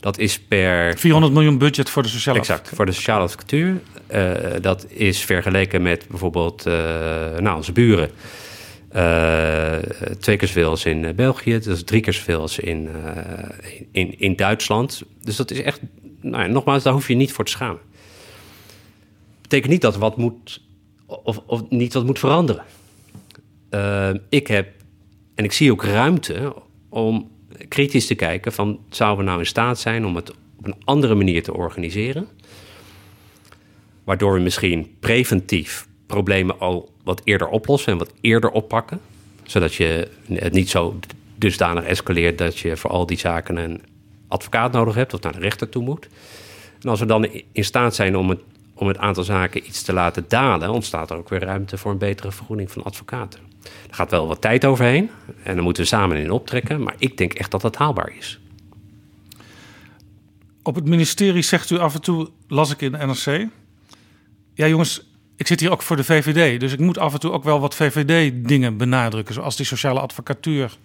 Dat 0.00 0.18
is 0.18 0.40
per. 0.40 0.98
400 0.98 1.32
miljoen 1.32 1.58
budget 1.58 1.90
voor 1.90 2.02
de 2.02 2.08
sociale 2.08 2.38
Exact, 2.38 2.70
voor 2.74 2.86
de 2.86 2.92
sociale 2.92 3.22
advocatuur. 3.22 3.80
Uh, 4.10 4.32
dat 4.60 4.86
is 4.88 5.24
vergeleken 5.24 5.82
met 5.82 6.06
bijvoorbeeld 6.08 6.66
uh, 6.66 6.74
nou, 7.38 7.56
onze 7.56 7.72
buren. 7.72 8.10
Twee 10.18 10.36
keer 10.36 10.48
zoveel 10.48 10.70
als 10.70 10.84
in 10.84 11.14
België. 11.16 11.52
Dat 11.52 11.66
is 11.66 11.84
drie 11.84 12.00
keer 12.00 12.12
zoveel 12.12 12.40
als 12.40 12.58
in, 12.58 12.88
in, 13.92 14.18
in 14.18 14.36
Duitsland. 14.36 15.02
Dus 15.22 15.36
dat 15.36 15.50
is 15.50 15.60
echt. 15.62 15.80
Nou, 16.20 16.48
nogmaals, 16.48 16.82
daar 16.82 16.92
hoef 16.92 17.08
je 17.08 17.14
niet 17.14 17.32
voor 17.32 17.44
te 17.44 17.50
schamen 17.50 17.80
betekent 19.50 19.72
niet 19.72 19.82
dat 19.82 19.96
wat 19.96 20.16
moet, 20.16 20.62
of, 21.06 21.40
of 21.46 21.70
niet 21.70 21.92
wat 21.92 22.04
moet 22.04 22.18
veranderen. 22.18 22.64
Uh, 23.70 24.10
ik 24.28 24.46
heb, 24.46 24.68
en 25.34 25.44
ik 25.44 25.52
zie 25.52 25.72
ook 25.72 25.84
ruimte 25.84 26.54
om 26.88 27.30
kritisch 27.68 28.06
te 28.06 28.14
kijken 28.14 28.52
van... 28.52 28.80
zouden 28.90 29.18
we 29.18 29.24
nou 29.24 29.40
in 29.40 29.46
staat 29.46 29.78
zijn 29.78 30.06
om 30.06 30.16
het 30.16 30.30
op 30.30 30.66
een 30.66 30.74
andere 30.84 31.14
manier 31.14 31.42
te 31.42 31.54
organiseren... 31.54 32.28
waardoor 34.04 34.32
we 34.32 34.40
misschien 34.40 34.96
preventief 35.00 35.88
problemen 36.10 36.60
al 36.60 36.92
wat 37.04 37.20
eerder 37.24 37.48
oplossen 37.48 37.92
en 37.92 37.98
wat 37.98 38.12
eerder 38.20 38.50
oppakken... 38.50 39.00
zodat 39.42 39.74
je 39.74 40.08
het 40.32 40.52
niet 40.52 40.70
zo 40.70 40.98
dusdanig 41.36 41.84
escaleert 41.84 42.38
dat 42.38 42.58
je 42.58 42.76
voor 42.76 42.90
al 42.90 43.06
die 43.06 43.18
zaken 43.18 43.56
een 43.56 43.82
advocaat 44.28 44.72
nodig 44.72 44.94
hebt... 44.94 45.14
of 45.14 45.20
naar 45.20 45.32
de 45.32 45.38
rechter 45.38 45.68
toe 45.68 45.82
moet. 45.82 46.08
En 46.82 46.88
als 46.88 47.00
we 47.00 47.06
dan 47.06 47.28
in 47.52 47.64
staat 47.64 47.94
zijn 47.94 48.16
om 48.16 48.28
het 48.28 48.40
om 48.80 48.88
het 48.88 48.98
aantal 48.98 49.24
zaken 49.24 49.66
iets 49.66 49.82
te 49.82 49.92
laten 49.92 50.24
dalen, 50.28 50.70
ontstaat 50.70 51.10
er 51.10 51.16
ook 51.16 51.28
weer 51.28 51.44
ruimte 51.44 51.78
voor 51.78 51.90
een 51.90 51.98
betere 51.98 52.32
vergoeding 52.32 52.72
van 52.72 52.82
advocaten. 52.82 53.40
Er 53.62 53.94
gaat 53.94 54.10
wel 54.10 54.26
wat 54.26 54.40
tijd 54.40 54.64
overheen 54.64 55.10
en 55.42 55.54
dan 55.54 55.64
moeten 55.64 55.82
we 55.82 55.88
samen 55.88 56.16
in 56.16 56.30
optrekken, 56.30 56.82
maar 56.82 56.94
ik 56.98 57.16
denk 57.16 57.32
echt 57.32 57.50
dat 57.50 57.60
dat 57.60 57.76
haalbaar 57.76 58.12
is. 58.18 58.40
Op 60.62 60.74
het 60.74 60.84
ministerie 60.84 61.42
zegt 61.42 61.70
u 61.70 61.78
af 61.78 61.94
en 61.94 62.00
toe, 62.00 62.28
las 62.48 62.70
ik 62.70 62.80
in 62.80 62.92
de 62.92 62.98
NRC. 62.98 63.48
Ja, 64.54 64.66
jongens, 64.66 65.09
ik 65.40 65.46
zit 65.46 65.60
hier 65.60 65.70
ook 65.70 65.82
voor 65.82 65.96
de 65.96 66.04
VVD, 66.04 66.60
dus 66.60 66.72
ik 66.72 66.78
moet 66.78 66.98
af 66.98 67.12
en 67.12 67.20
toe 67.20 67.32
ook 67.32 67.44
wel 67.44 67.60
wat 67.60 67.74
VVD-dingen 67.74 68.76
benadrukken, 68.76 69.34
zoals 69.34 69.56
die 69.56 69.66
sociale 69.66 70.00
advocatuur 70.00 70.76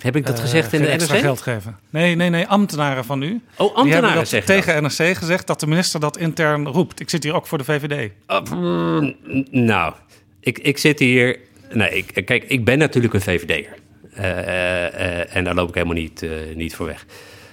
heb 0.00 0.16
ik 0.16 0.26
dat 0.26 0.36
uh, 0.36 0.40
gezegd 0.40 0.72
in 0.72 0.82
de 0.82 0.88
NRC? 0.88 1.20
geld 1.20 1.40
geven. 1.40 1.78
Nee, 1.90 2.14
nee, 2.14 2.30
nee, 2.30 2.46
ambtenaren 2.46 3.04
van 3.04 3.22
u. 3.22 3.40
Oh, 3.56 3.76
ambtenaren 3.76 4.14
dat 4.14 4.28
zeggen 4.28 4.54
tegen 4.54 4.82
NRC 4.82 5.16
gezegd 5.16 5.46
dat 5.46 5.60
de 5.60 5.66
minister 5.66 6.00
dat 6.00 6.18
intern 6.18 6.66
roept. 6.66 7.00
Ik 7.00 7.10
zit 7.10 7.22
hier 7.22 7.34
ook 7.34 7.46
voor 7.46 7.58
de 7.58 7.64
VVD. 7.64 8.10
Uh, 8.28 9.12
nou, 9.50 9.94
ik, 10.40 10.58
ik 10.58 10.78
zit 10.78 10.98
hier... 10.98 11.38
Nee, 11.72 11.90
ik, 11.90 12.26
kijk, 12.26 12.44
ik 12.44 12.64
ben 12.64 12.78
natuurlijk 12.78 13.14
een 13.14 13.20
VVD'er. 13.20 13.74
Uh, 14.18 15.36
en 15.36 15.44
daar 15.44 15.54
loop 15.54 15.68
ik 15.68 15.74
helemaal 15.74 15.96
niet, 15.96 16.26
niet 16.54 16.74
voor 16.74 16.86
weg. 16.86 17.06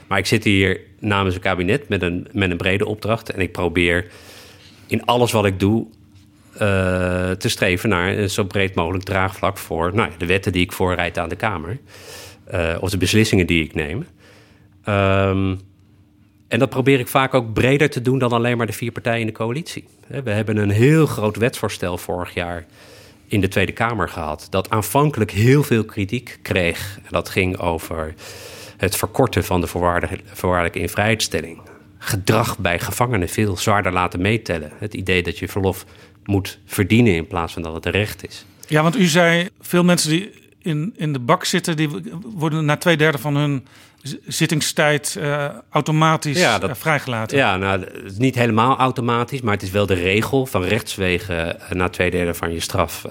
Maar 0.07 0.17
ik 0.17 0.25
zit 0.25 0.43
hier 0.43 0.79
namens 0.99 1.35
een 1.35 1.41
kabinet 1.41 1.89
met 1.89 2.01
een, 2.01 2.27
met 2.31 2.51
een 2.51 2.57
brede 2.57 2.85
opdracht. 2.85 3.31
En 3.31 3.39
ik 3.39 3.51
probeer 3.51 4.07
in 4.87 5.05
alles 5.05 5.31
wat 5.31 5.45
ik 5.45 5.59
doe 5.59 5.87
te 7.37 7.49
streven 7.49 7.89
naar 7.89 8.17
een 8.17 8.29
zo 8.29 8.43
breed 8.43 8.75
mogelijk 8.75 9.03
draagvlak 9.03 9.57
voor 9.57 9.95
nou, 9.95 10.11
de 10.17 10.25
wetten 10.25 10.51
die 10.51 10.63
ik 10.63 10.71
voorrijd 10.71 11.17
aan 11.17 11.29
de 11.29 11.35
Kamer. 11.35 11.79
Uh, 12.53 12.75
of 12.79 12.89
de 12.89 12.97
beslissingen 12.97 13.47
die 13.47 13.63
ik 13.63 13.73
neem. 13.73 14.05
Um, 14.89 15.59
en 16.47 16.59
dat 16.59 16.69
probeer 16.69 16.99
ik 16.99 17.07
vaak 17.07 17.33
ook 17.33 17.53
breder 17.53 17.89
te 17.89 18.01
doen 18.01 18.19
dan 18.19 18.31
alleen 18.31 18.57
maar 18.57 18.65
de 18.65 18.73
vier 18.73 18.91
partijen 18.91 19.19
in 19.19 19.27
de 19.27 19.33
coalitie. 19.33 19.87
We 20.07 20.31
hebben 20.31 20.57
een 20.57 20.69
heel 20.69 21.05
groot 21.05 21.35
wetsvoorstel 21.35 21.97
vorig 21.97 22.33
jaar 22.33 22.65
in 23.27 23.41
de 23.41 23.47
Tweede 23.47 23.71
Kamer 23.71 24.09
gehad. 24.09 24.47
Dat 24.49 24.69
aanvankelijk 24.69 25.31
heel 25.31 25.63
veel 25.63 25.85
kritiek 25.85 26.39
kreeg. 26.41 26.99
Dat 27.09 27.29
ging 27.29 27.57
over 27.57 28.13
het 28.77 28.95
verkorten 28.95 29.43
van 29.43 29.61
de 29.61 29.67
voorwaardelijke 30.33 30.79
invrijheidstelling. 30.79 31.61
Gedrag 31.97 32.57
bij 32.57 32.79
gevangenen 32.79 33.29
veel 33.29 33.57
zwaarder 33.57 33.91
laten 33.91 34.21
meetellen. 34.21 34.71
Het 34.77 34.93
idee 34.93 35.23
dat 35.23 35.37
je 35.37 35.47
verlof 35.47 35.85
moet 36.27 36.59
verdienen 36.65 37.15
in 37.15 37.27
plaats 37.27 37.53
van 37.53 37.61
dat 37.61 37.73
het 37.73 37.85
recht 37.85 38.27
is. 38.27 38.45
Ja, 38.67 38.81
want 38.81 38.97
u 38.97 39.05
zei 39.05 39.49
veel 39.59 39.83
mensen 39.83 40.09
die 40.09 40.31
in, 40.61 40.93
in 40.97 41.13
de 41.13 41.19
bak 41.19 41.45
zitten, 41.45 41.77
die 41.77 41.89
worden 42.23 42.65
na 42.65 42.77
twee 42.77 42.97
derde 42.97 43.17
van 43.17 43.35
hun 43.35 43.65
zittingstijd 44.27 45.15
uh, 45.19 45.47
automatisch 45.69 46.39
ja, 46.39 46.59
dat, 46.59 46.69
uh, 46.69 46.75
vrijgelaten. 46.75 47.37
Ja, 47.37 47.57
nou, 47.57 47.81
het 47.81 48.11
is 48.11 48.17
niet 48.17 48.35
helemaal 48.35 48.77
automatisch, 48.77 49.41
maar 49.41 49.53
het 49.53 49.61
is 49.61 49.71
wel 49.71 49.85
de 49.85 49.93
regel 49.93 50.45
van 50.45 50.63
rechtswegen 50.63 51.55
uh, 51.55 51.71
na 51.71 51.89
twee 51.89 52.11
derde 52.11 52.33
van 52.33 52.53
je 52.53 52.59
straf 52.59 53.05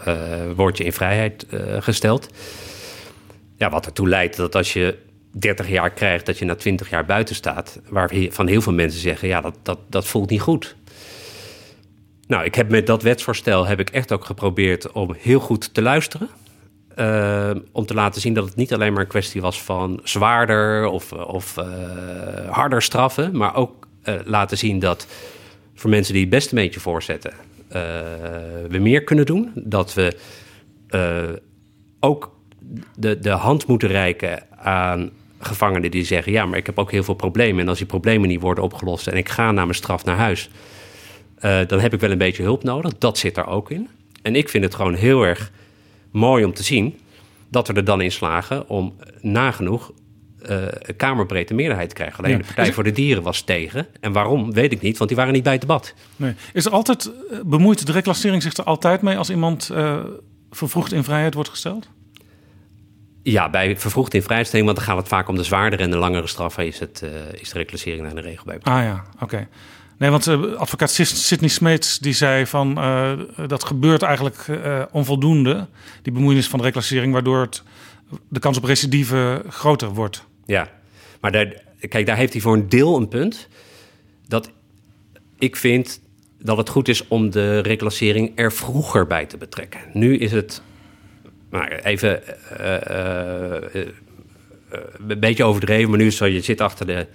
word 0.56 0.78
je 0.78 0.84
in 0.84 0.92
vrijheid 0.92 1.46
gesteld. 1.78 2.28
Ja, 3.56 3.70
wat 3.70 3.86
ertoe 3.86 4.08
leidt 4.08 4.36
dat 4.36 4.54
als 4.54 4.72
je 4.72 4.98
30 5.30 5.68
jaar 5.68 5.90
krijgt, 5.90 6.26
dat 6.26 6.38
je 6.38 6.44
na 6.44 6.54
20 6.54 6.90
jaar 6.90 7.04
buiten 7.04 7.34
staat, 7.34 7.80
waarvan 7.88 8.46
heel 8.46 8.60
veel 8.60 8.72
mensen 8.72 9.00
zeggen, 9.00 9.28
ja, 9.28 9.40
dat, 9.40 9.54
dat, 9.62 9.78
dat 9.86 10.06
voelt 10.06 10.30
niet 10.30 10.40
goed. 10.40 10.76
Nou, 12.26 12.44
ik 12.44 12.54
heb 12.54 12.70
met 12.70 12.86
dat 12.86 13.02
wetsvoorstel 13.02 13.66
heb 13.66 13.80
ik 13.80 13.90
echt 13.90 14.12
ook 14.12 14.24
geprobeerd 14.24 14.92
om 14.92 15.14
heel 15.18 15.40
goed 15.40 15.74
te 15.74 15.82
luisteren. 15.82 16.28
Uh, 16.98 17.50
om 17.72 17.86
te 17.86 17.94
laten 17.94 18.20
zien 18.20 18.34
dat 18.34 18.44
het 18.44 18.56
niet 18.56 18.74
alleen 18.74 18.92
maar 18.92 19.02
een 19.02 19.08
kwestie 19.08 19.40
was 19.40 19.62
van 19.62 20.00
zwaarder 20.04 20.86
of, 20.86 21.12
of 21.12 21.56
uh, 21.56 21.64
harder 22.50 22.82
straffen, 22.82 23.36
maar 23.36 23.54
ook 23.54 23.86
laten 24.24 24.58
zien 24.58 24.78
dat 24.78 25.06
voor 25.74 25.90
mensen 25.90 26.12
die 26.12 26.22
het 26.22 26.30
best 26.30 26.50
een 26.50 26.58
beetje 26.58 26.80
voorzetten, 26.80 27.32
we 28.68 28.78
meer 28.80 29.04
kunnen 29.04 29.26
doen. 29.26 29.52
Dat 29.54 29.94
we 29.94 30.16
ook 32.00 32.36
de, 32.96 33.18
de 33.18 33.30
hand 33.30 33.66
moeten 33.66 33.88
reiken 33.88 34.58
aan 34.58 35.10
gevangenen 35.38 35.90
die 35.90 36.04
zeggen: 36.04 36.32
Ja, 36.32 36.46
maar 36.46 36.58
ik 36.58 36.66
heb 36.66 36.78
ook 36.78 36.90
heel 36.90 37.04
veel 37.04 37.14
problemen. 37.14 37.60
En 37.60 37.68
als 37.68 37.78
die 37.78 37.86
problemen 37.86 38.28
niet 38.28 38.40
worden 38.40 38.64
opgelost 38.64 39.06
en 39.06 39.16
ik 39.16 39.28
ga 39.28 39.52
na 39.52 39.62
mijn 39.62 39.74
straf 39.74 40.04
naar 40.04 40.16
huis, 40.16 40.50
dan 41.40 41.80
heb 41.80 41.92
ik 41.92 42.00
wel 42.00 42.10
een 42.10 42.18
beetje 42.18 42.42
hulp 42.42 42.62
nodig. 42.62 42.98
Dat 42.98 43.18
zit 43.18 43.36
er 43.36 43.46
ook 43.46 43.70
in. 43.70 43.88
En 44.22 44.36
ik 44.36 44.48
vind 44.48 44.64
het 44.64 44.74
gewoon 44.74 44.94
heel 44.94 45.22
erg 45.22 45.50
mooi 46.10 46.44
om 46.44 46.54
te 46.54 46.62
zien 46.62 46.98
dat 47.48 47.68
we 47.68 47.74
er 47.74 47.84
dan 47.84 48.00
in 48.00 48.12
slagen 48.12 48.68
om 48.68 48.94
nagenoeg 49.20 49.92
uh, 50.50 50.66
kamerbreedte 50.96 51.54
meerderheid 51.54 51.88
te 51.88 51.94
krijgen. 51.94 52.24
Alleen 52.24 52.38
de 52.38 52.44
Partij 52.44 52.72
voor 52.72 52.84
de 52.84 52.92
Dieren 52.92 53.22
was 53.22 53.40
tegen. 53.40 53.86
En 54.00 54.12
waarom, 54.12 54.52
weet 54.52 54.72
ik 54.72 54.80
niet, 54.80 54.96
want 54.96 55.08
die 55.08 55.18
waren 55.18 55.32
niet 55.34 55.42
bij 55.42 55.52
het 55.52 55.60
debat. 55.60 55.94
Nee. 56.16 56.34
Is 56.52 56.64
er 56.64 56.72
altijd, 56.72 57.10
bemoeit 57.44 57.86
de 57.86 57.92
reclassering 57.92 58.42
zich 58.42 58.56
er 58.56 58.64
altijd 58.64 59.02
mee 59.02 59.18
als 59.18 59.30
iemand 59.30 59.70
uh, 59.72 60.04
vervroegd 60.50 60.92
in 60.92 61.04
vrijheid 61.04 61.34
wordt 61.34 61.48
gesteld? 61.48 61.88
Ja, 63.22 63.50
bij 63.50 63.76
vervroegd 63.76 64.14
in 64.14 64.22
vrijstelling, 64.22 64.66
want 64.66 64.78
dan 64.78 64.86
gaat 64.86 64.96
het 64.96 65.08
vaak 65.08 65.28
om 65.28 65.36
de 65.36 65.44
zwaardere 65.44 65.82
en 65.82 65.90
de 65.90 65.96
langere 65.96 66.26
straffen, 66.26 66.66
is, 66.66 66.78
het, 66.78 67.02
is 67.40 67.50
de 67.50 67.58
reclassering 67.58 68.02
naar 68.02 68.14
de 68.14 68.20
regel 68.20 68.44
bij. 68.44 68.58
Ah 68.62 68.82
ja, 68.82 69.04
oké. 69.14 69.24
Okay. 69.24 69.48
Nee, 69.98 70.10
want 70.10 70.26
uh, 70.26 70.54
advocaat 70.54 70.90
Sidney 70.90 71.48
Smeets 71.48 71.98
die 71.98 72.12
zei 72.12 72.46
van 72.46 72.78
uh, 72.78 73.12
dat 73.46 73.64
gebeurt 73.64 74.02
eigenlijk 74.02 74.46
uh, 74.46 74.82
onvoldoende, 74.90 75.66
die 76.02 76.12
bemoeienis 76.12 76.48
van 76.48 76.58
de 76.58 76.64
reclassering, 76.64 77.12
waardoor 77.12 77.40
het, 77.40 77.62
de 78.28 78.40
kans 78.40 78.56
op 78.56 78.64
recidive 78.64 79.44
groter 79.48 79.88
wordt. 79.88 80.24
Ja, 80.46 80.70
maar 81.20 81.32
daar, 81.32 81.62
kijk, 81.88 82.06
daar 82.06 82.16
heeft 82.16 82.32
hij 82.32 82.42
voor 82.42 82.54
een 82.54 82.68
deel 82.68 82.96
een 82.96 83.08
punt. 83.08 83.48
Dat 84.28 84.50
ik 85.38 85.56
vind 85.56 86.00
dat 86.38 86.56
het 86.56 86.68
goed 86.68 86.88
is 86.88 87.08
om 87.08 87.30
de 87.30 87.58
reclassering 87.58 88.32
er 88.34 88.52
vroeger 88.52 89.06
bij 89.06 89.26
te 89.26 89.36
betrekken. 89.36 89.80
Nu 89.92 90.16
is 90.16 90.32
het, 90.32 90.62
maar 91.50 91.72
even 91.72 92.22
een 95.08 95.20
beetje 95.20 95.44
overdreven, 95.44 95.90
maar 95.90 95.98
nu 95.98 96.06
is 96.06 96.16
zo, 96.16 96.24
je 96.26 96.40
zit 96.40 96.60
achter 96.60 96.86
de 96.86 97.06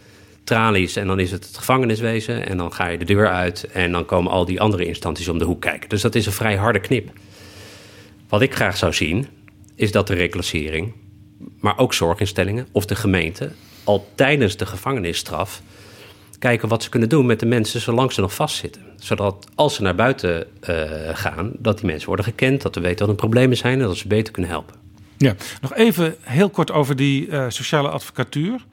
tralies 0.44 0.96
en 0.96 1.08
dan 1.08 1.20
is 1.20 1.32
het 1.32 1.46
het 1.46 1.58
gevangeniswezen 1.58 2.48
en 2.48 2.58
dan 2.58 2.74
ga 2.74 2.88
je 2.88 2.98
de 2.98 3.06
deur 3.06 3.30
uit 3.30 3.68
en 3.72 3.92
dan 3.92 4.06
komen 4.06 4.32
al 4.32 4.46
die 4.46 4.62
andere 4.62 4.86
instanties 4.86 5.28
om 5.28 5.38
de 5.38 5.46
hoek 5.46 5.62
kijken. 5.62 5.90
Dus 5.90 6.02
dat 6.02 6.16
is 6.16 6.26
een 6.26 6.32
vrij 6.32 6.56
harde 6.56 6.80
knip. 6.80 7.10
Wat 8.30 8.42
ik 8.42 8.56
graag 8.56 8.78
zou 8.78 8.94
zien 8.94 9.28
is 9.76 9.92
dat 9.92 10.08
de 10.08 10.14
reclassering, 10.14 10.94
maar 11.60 11.78
ook 11.78 11.94
zorginstellingen 11.94 12.68
of 12.72 12.86
de 12.86 12.96
gemeente 12.96 13.52
al 13.84 14.08
tijdens 14.16 14.58
de 14.58 14.66
gevangenisstraf 14.66 15.62
kijken 16.40 16.68
wat 16.68 16.84
ze 16.84 16.90
kunnen 16.90 17.10
doen 17.10 17.26
met 17.26 17.40
de 17.40 17.46
mensen 17.46 17.82
zolang 17.82 18.12
ze 18.12 18.22
nog 18.22 18.34
vastzitten. 18.34 18.82
Zodat 18.96 19.48
als 19.56 19.76
ze 19.76 19.82
naar 19.82 19.96
buiten 19.96 20.48
uh, 20.70 20.76
gaan, 21.14 21.52
dat 21.58 21.78
die 21.78 21.86
mensen 21.86 22.08
worden 22.08 22.26
gekend, 22.26 22.62
dat 22.62 22.76
we 22.76 22.82
weten 22.82 23.00
wat 23.00 23.08
hun 23.08 23.16
problemen 23.16 23.58
zijn 23.58 23.82
en 23.82 23.88
dat 23.88 23.98
ze 23.98 24.08
beter 24.08 24.34
kunnen 24.34 24.52
helpen. 24.52 24.76
Ja, 25.18 25.36
nog 25.62 25.74
even 25.74 26.16
heel 26.22 26.50
kort 26.50 26.72
over 26.72 26.96
die 26.96 27.28
uh, 27.28 27.46
sociale 27.48 27.90
advocatuur. 27.90 28.66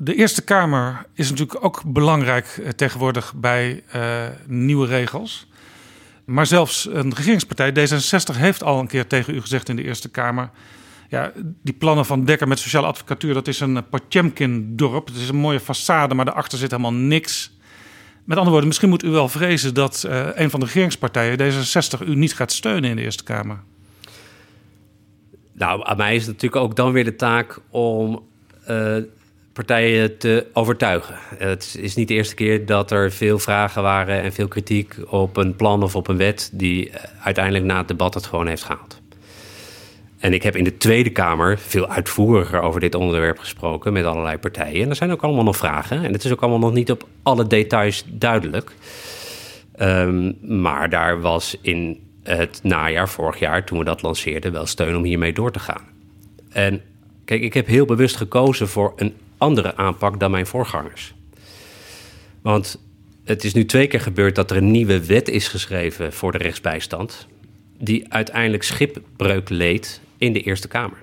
De 0.00 0.14
Eerste 0.14 0.42
Kamer 0.42 1.06
is 1.14 1.30
natuurlijk 1.30 1.64
ook 1.64 1.82
belangrijk 1.86 2.58
uh, 2.60 2.68
tegenwoordig 2.68 3.34
bij 3.34 3.82
uh, 3.96 4.24
nieuwe 4.46 4.86
regels. 4.86 5.46
Maar 6.24 6.46
zelfs 6.46 6.88
een 6.92 7.14
regeringspartij, 7.14 7.70
D66, 7.70 8.36
heeft 8.36 8.62
al 8.62 8.78
een 8.78 8.86
keer 8.86 9.06
tegen 9.06 9.34
u 9.34 9.40
gezegd 9.40 9.68
in 9.68 9.76
de 9.76 9.82
Eerste 9.82 10.08
Kamer. 10.08 10.50
Ja, 11.08 11.32
die 11.62 11.74
plannen 11.74 12.06
van 12.06 12.24
Dekker 12.24 12.48
met 12.48 12.58
sociale 12.58 12.86
advocatuur, 12.86 13.34
dat 13.34 13.48
is 13.48 13.60
een 13.60 13.88
Potjemkin-dorp. 13.88 15.06
Het 15.06 15.16
is 15.16 15.28
een 15.28 15.36
mooie 15.36 15.60
façade, 15.60 16.14
maar 16.14 16.24
daarachter 16.24 16.58
zit 16.58 16.70
helemaal 16.70 16.92
niks. 16.92 17.58
Met 18.24 18.36
andere 18.36 18.50
woorden, 18.50 18.68
misschien 18.68 18.88
moet 18.88 19.04
u 19.04 19.08
wel 19.08 19.28
vrezen 19.28 19.74
dat 19.74 20.06
een 20.34 20.50
van 20.50 20.60
de 20.60 20.66
regeringspartijen, 20.66 21.38
D66, 21.38 22.06
u 22.06 22.14
niet 22.14 22.34
gaat 22.34 22.52
steunen 22.52 22.90
in 22.90 22.96
de 22.96 23.02
Eerste 23.02 23.24
Kamer. 23.24 23.60
Nou, 25.52 25.86
aan 25.86 25.96
mij 25.96 26.14
is 26.14 26.26
natuurlijk 26.26 26.62
ook 26.62 26.76
dan 26.76 26.92
weer 26.92 27.04
de 27.04 27.16
taak 27.16 27.58
om 27.70 28.26
partijen 29.64 30.18
te 30.18 30.46
overtuigen. 30.52 31.14
Het 31.36 31.76
is 31.80 31.94
niet 31.94 32.08
de 32.08 32.14
eerste 32.14 32.34
keer 32.34 32.66
dat 32.66 32.90
er 32.90 33.12
veel 33.12 33.38
vragen 33.38 33.82
waren 33.82 34.22
en 34.22 34.32
veel 34.32 34.48
kritiek 34.48 34.96
op 35.06 35.36
een 35.36 35.56
plan 35.56 35.82
of 35.82 35.96
op 35.96 36.08
een 36.08 36.16
wet 36.16 36.50
die 36.52 36.92
uiteindelijk 37.22 37.64
na 37.64 37.78
het 37.78 37.88
debat 37.88 38.14
het 38.14 38.26
gewoon 38.26 38.46
heeft 38.46 38.62
gehaald. 38.62 39.00
En 40.18 40.32
ik 40.32 40.42
heb 40.42 40.56
in 40.56 40.64
de 40.64 40.76
Tweede 40.76 41.10
Kamer 41.10 41.58
veel 41.58 41.88
uitvoeriger 41.88 42.60
over 42.60 42.80
dit 42.80 42.94
onderwerp 42.94 43.38
gesproken 43.38 43.92
met 43.92 44.04
allerlei 44.04 44.38
partijen. 44.38 44.82
En 44.82 44.88
er 44.88 44.96
zijn 44.96 45.10
ook 45.10 45.22
allemaal 45.22 45.44
nog 45.44 45.56
vragen. 45.56 46.04
En 46.04 46.12
het 46.12 46.24
is 46.24 46.32
ook 46.32 46.40
allemaal 46.40 46.58
nog 46.58 46.72
niet 46.72 46.90
op 46.90 47.06
alle 47.22 47.46
details 47.46 48.04
duidelijk. 48.06 48.72
Um, 49.80 50.36
maar 50.42 50.90
daar 50.90 51.20
was 51.20 51.58
in 51.60 52.00
het 52.22 52.60
najaar 52.62 53.08
vorig 53.08 53.38
jaar, 53.38 53.64
toen 53.64 53.78
we 53.78 53.84
dat 53.84 54.02
lanceerden, 54.02 54.52
wel 54.52 54.66
steun 54.66 54.96
om 54.96 55.04
hiermee 55.04 55.32
door 55.32 55.52
te 55.52 55.58
gaan. 55.58 55.82
En 56.50 56.80
kijk, 57.24 57.42
ik 57.42 57.54
heb 57.54 57.66
heel 57.66 57.84
bewust 57.84 58.16
gekozen 58.16 58.68
voor 58.68 58.92
een 58.96 59.14
andere 59.38 59.76
aanpak 59.76 60.20
dan 60.20 60.30
mijn 60.30 60.46
voorgangers. 60.46 61.14
Want 62.42 62.80
het 63.24 63.44
is 63.44 63.54
nu 63.54 63.64
twee 63.64 63.86
keer 63.86 64.00
gebeurd 64.00 64.34
dat 64.34 64.50
er 64.50 64.56
een 64.56 64.70
nieuwe 64.70 65.06
wet 65.06 65.28
is 65.28 65.48
geschreven 65.48 66.12
voor 66.12 66.32
de 66.32 66.38
rechtsbijstand, 66.38 67.26
die 67.78 68.12
uiteindelijk 68.12 68.62
schipbreuk 68.62 69.48
leed 69.48 70.00
in 70.18 70.32
de 70.32 70.40
Eerste 70.40 70.68
Kamer. 70.68 70.98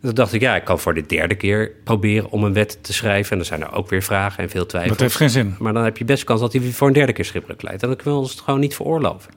toen 0.00 0.14
dacht 0.14 0.32
ik, 0.32 0.40
ja, 0.40 0.56
ik 0.56 0.64
kan 0.64 0.78
voor 0.78 0.94
de 0.94 1.06
derde 1.06 1.34
keer 1.34 1.72
proberen 1.84 2.30
om 2.30 2.44
een 2.44 2.52
wet 2.52 2.78
te 2.80 2.92
schrijven. 2.92 3.30
En 3.30 3.36
dan 3.36 3.46
zijn 3.46 3.62
er 3.62 3.72
ook 3.72 3.90
weer 3.90 4.02
vragen 4.02 4.42
en 4.42 4.50
veel 4.50 4.66
twijfels. 4.66 4.92
Dat 4.92 5.00
heeft 5.00 5.16
geen 5.16 5.30
zin. 5.30 5.54
Maar 5.58 5.72
dan 5.72 5.84
heb 5.84 5.96
je 5.96 6.04
best 6.04 6.24
kans 6.24 6.40
dat 6.40 6.52
hij 6.52 6.62
voor 6.62 6.86
een 6.86 6.92
derde 6.92 7.12
keer 7.12 7.24
schipbreuk 7.24 7.62
leidt. 7.62 7.82
En 7.82 7.88
dan 7.88 7.96
kunnen 7.96 8.14
we 8.14 8.20
ons 8.20 8.30
het 8.30 8.40
gewoon 8.40 8.60
niet 8.60 8.74
veroorloven. 8.74 9.32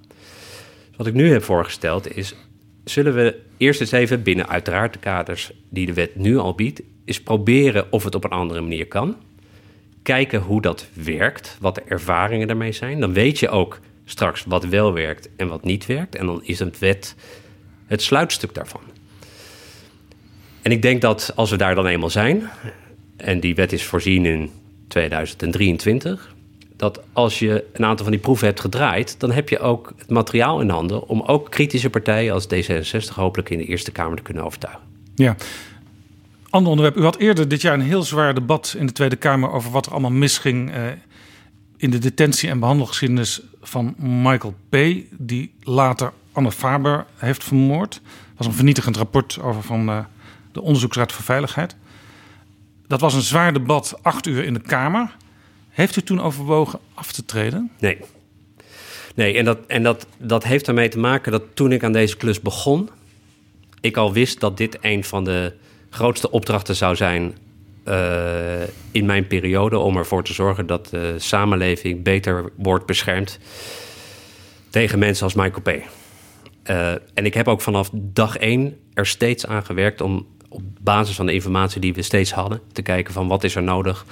Wat 0.97 1.07
ik 1.07 1.13
nu 1.13 1.31
heb 1.31 1.43
voorgesteld 1.43 2.15
is, 2.15 2.35
zullen 2.83 3.15
we 3.15 3.39
eerst 3.57 3.81
eens 3.81 3.91
even 3.91 4.23
binnen 4.23 4.49
uiteraard 4.49 4.93
de 4.93 4.99
kaders 4.99 5.51
die 5.69 5.85
de 5.85 5.93
wet 5.93 6.15
nu 6.15 6.37
al 6.37 6.55
biedt, 6.55 6.81
is 7.09 7.21
proberen 7.21 7.91
of 7.91 8.03
het 8.03 8.15
op 8.15 8.23
een 8.23 8.29
andere 8.29 8.61
manier 8.61 8.87
kan. 8.87 9.15
Kijken 10.03 10.41
hoe 10.41 10.61
dat 10.61 10.87
werkt, 10.93 11.57
wat 11.59 11.75
de 11.75 11.81
ervaringen 11.81 12.47
daarmee 12.47 12.71
zijn. 12.71 12.99
Dan 12.99 13.13
weet 13.13 13.39
je 13.39 13.49
ook 13.49 13.79
straks 14.05 14.43
wat 14.47 14.65
wel 14.65 14.93
werkt 14.93 15.29
en 15.35 15.47
wat 15.47 15.63
niet 15.63 15.85
werkt. 15.85 16.15
En 16.15 16.25
dan 16.25 16.43
is 16.43 16.59
een 16.59 16.73
wet 16.79 17.15
het 17.87 18.01
sluitstuk 18.01 18.53
daarvan. 18.53 18.81
En 20.61 20.71
ik 20.71 20.81
denk 20.81 21.01
dat 21.01 21.31
als 21.35 21.49
we 21.49 21.57
daar 21.57 21.75
dan 21.75 21.85
eenmaal 21.85 22.09
zijn, 22.09 22.49
en 23.17 23.39
die 23.39 23.55
wet 23.55 23.73
is 23.73 23.83
voorzien 23.83 24.25
in 24.25 24.51
2023, 24.87 26.35
dat 26.75 27.01
als 27.13 27.39
je 27.39 27.65
een 27.73 27.85
aantal 27.85 28.05
van 28.05 28.13
die 28.13 28.23
proeven 28.23 28.47
hebt 28.47 28.59
gedraaid, 28.59 29.19
dan 29.19 29.31
heb 29.31 29.49
je 29.49 29.59
ook 29.59 29.93
het 29.97 30.09
materiaal 30.09 30.61
in 30.61 30.69
handen 30.69 31.07
om 31.07 31.21
ook 31.21 31.51
kritische 31.51 31.89
partijen 31.89 32.33
als 32.33 32.47
D66 32.53 33.13
hopelijk 33.15 33.49
in 33.49 33.57
de 33.57 33.65
Eerste 33.65 33.91
Kamer 33.91 34.17
te 34.17 34.23
kunnen 34.23 34.43
overtuigen. 34.43 34.83
Ja, 35.15 35.35
Ander 36.49 36.71
onderwerp. 36.71 36.97
U 36.97 37.03
had 37.03 37.17
eerder 37.17 37.47
dit 37.47 37.61
jaar 37.61 37.73
een 37.73 37.81
heel 37.81 38.03
zwaar 38.03 38.33
debat 38.33 38.75
in 38.77 38.85
de 38.85 38.91
Tweede 38.91 39.15
Kamer 39.15 39.51
over 39.51 39.71
wat 39.71 39.85
er 39.85 39.91
allemaal 39.91 40.11
misging 40.11 40.75
uh, 40.75 40.83
in 41.77 41.89
de 41.89 41.97
detentie- 41.97 42.49
en 42.49 42.59
behandelgeschiedenis 42.59 43.41
van 43.61 43.95
Michael 43.97 44.55
P., 44.69 44.77
die 45.17 45.53
later 45.61 46.13
Anne 46.31 46.51
Faber 46.51 47.05
heeft 47.15 47.43
vermoord. 47.43 47.93
Dat 48.03 48.37
was 48.37 48.47
een 48.47 48.53
vernietigend 48.53 48.97
rapport 48.97 49.39
over 49.41 49.63
van 49.63 49.89
uh, 49.89 49.99
de 50.51 50.61
Onderzoeksraad 50.61 51.11
voor 51.11 51.23
Veiligheid. 51.23 51.75
Dat 52.87 52.99
was 52.99 53.13
een 53.13 53.21
zwaar 53.21 53.53
debat, 53.53 53.99
acht 54.01 54.27
uur 54.27 54.43
in 54.43 54.53
de 54.53 54.61
Kamer. 54.61 55.15
Heeft 55.69 55.95
u 55.95 56.01
toen 56.01 56.21
overwogen 56.21 56.79
af 56.93 57.11
te 57.11 57.25
treden? 57.25 57.71
Nee. 57.79 57.97
Nee, 59.15 59.37
en, 59.37 59.45
dat, 59.45 59.57
en 59.67 59.83
dat, 59.83 60.07
dat 60.17 60.43
heeft 60.43 60.67
ermee 60.67 60.89
te 60.89 60.99
maken 60.99 61.31
dat 61.31 61.43
toen 61.53 61.71
ik 61.71 61.83
aan 61.83 61.91
deze 61.91 62.17
klus 62.17 62.41
begon, 62.41 62.89
ik 63.81 63.97
al 63.97 64.13
wist 64.13 64.39
dat 64.39 64.57
dit 64.57 64.77
een 64.81 65.03
van 65.03 65.23
de 65.23 65.53
grootste 65.89 66.31
opdrachten 66.31 66.75
zou 66.75 66.95
zijn 66.95 67.35
uh, 67.89 68.61
in 68.91 69.05
mijn 69.05 69.27
periode 69.27 69.77
om 69.77 69.97
ervoor 69.97 70.23
te 70.23 70.33
zorgen 70.33 70.65
dat 70.65 70.87
de 70.87 71.15
samenleving 71.17 72.03
beter 72.03 72.51
wordt 72.55 72.85
beschermd 72.85 73.39
tegen 74.69 74.99
mensen 74.99 75.23
als 75.23 75.33
Michael 75.33 75.61
P. 75.61 75.67
Uh, 75.67 76.91
en 76.91 77.25
ik 77.25 77.33
heb 77.33 77.47
ook 77.47 77.61
vanaf 77.61 77.89
dag 77.93 78.37
één 78.37 78.77
er 78.93 79.05
steeds 79.05 79.45
aan 79.45 79.65
gewerkt 79.65 80.01
om 80.01 80.27
op 80.49 80.61
basis 80.81 81.15
van 81.15 81.25
de 81.25 81.33
informatie 81.33 81.81
die 81.81 81.93
we 81.93 82.01
steeds 82.01 82.31
hadden 82.31 82.61
te 82.71 82.81
kijken 82.81 83.13
van 83.13 83.27
wat 83.27 83.43
is 83.43 83.55
er 83.55 83.63
nodig 83.63 84.05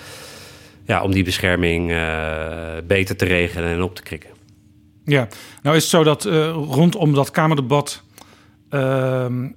ja, 0.86 1.02
om 1.04 1.12
die 1.12 1.24
bescherming 1.24 1.92
uh, 1.92 2.74
beter 2.88 3.16
te 3.16 3.26
regelen 3.26 3.70
en 3.70 3.82
op 3.82 3.96
te 3.96 4.02
krikken. 4.02 4.30
Ja, 5.06 5.28
nou 5.62 5.76
is 5.76 5.82
het 5.82 5.92
zo 5.92 6.04
dat 6.04 6.24
rondom 6.54 7.14
dat 7.14 7.32
Kamerdebat 7.32 8.04
ehm, 8.70 9.48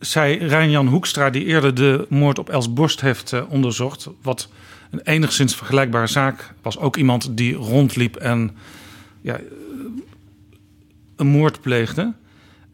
zei 0.00 0.36
Rijn-Jan 0.46 0.86
Hoekstra, 0.86 1.30
die 1.30 1.44
eerder 1.44 1.74
de 1.74 2.06
moord 2.08 2.38
op 2.38 2.48
Els 2.48 2.72
Borst 2.72 3.00
heeft 3.00 3.32
uh, 3.32 3.42
onderzocht, 3.50 4.08
wat 4.22 4.48
Een 4.90 5.00
enigszins 5.00 5.54
vergelijkbare 5.54 6.06
zaak 6.06 6.54
was 6.62 6.78
ook 6.78 6.96
iemand 6.96 7.36
die 7.36 7.54
rondliep 7.54 8.16
en 8.16 8.56
ja, 9.20 9.40
een 11.16 11.26
moord 11.26 11.60
pleegde. 11.60 12.12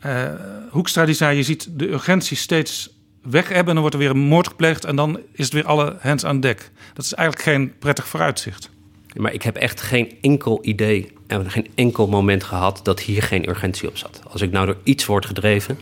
Uh, 0.06 0.30
Hoekstra 0.70 1.04
die 1.04 1.14
zei, 1.14 1.36
je 1.36 1.42
ziet 1.42 1.68
de 1.70 1.88
urgentie 1.88 2.36
steeds 2.36 2.90
weg 3.22 3.48
hebben... 3.48 3.66
en 3.66 3.72
dan 3.72 3.80
wordt 3.80 3.94
er 3.94 4.00
weer 4.00 4.10
een 4.10 4.18
moord 4.18 4.48
gepleegd 4.48 4.84
en 4.84 4.96
dan 4.96 5.20
is 5.32 5.44
het 5.44 5.52
weer 5.52 5.66
alle 5.66 5.96
hands 6.00 6.24
aan 6.24 6.40
dek. 6.40 6.70
Dat 6.94 7.04
is 7.04 7.14
eigenlijk 7.14 7.48
geen 7.48 7.72
prettig 7.78 8.08
vooruitzicht. 8.08 8.70
Maar 9.16 9.32
ik 9.32 9.42
heb 9.42 9.56
echt 9.56 9.80
geen 9.80 10.12
enkel 10.20 10.58
idee 10.62 11.12
en 11.26 11.50
geen 11.50 11.66
enkel 11.74 12.06
moment 12.06 12.44
gehad 12.44 12.80
dat 12.82 13.00
hier 13.00 13.22
geen 13.22 13.48
urgentie 13.48 13.88
op 13.88 13.96
zat. 13.96 14.20
Als 14.28 14.40
ik 14.40 14.50
nou 14.50 14.66
door 14.66 14.78
iets 14.82 15.06
word 15.06 15.26
gedreven, 15.26 15.78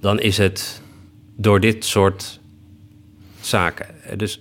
dan 0.00 0.20
is 0.20 0.38
het 0.38 0.82
door 1.36 1.60
dit 1.60 1.84
soort 1.84 2.40
zaken. 3.40 3.86
Dus 4.16 4.38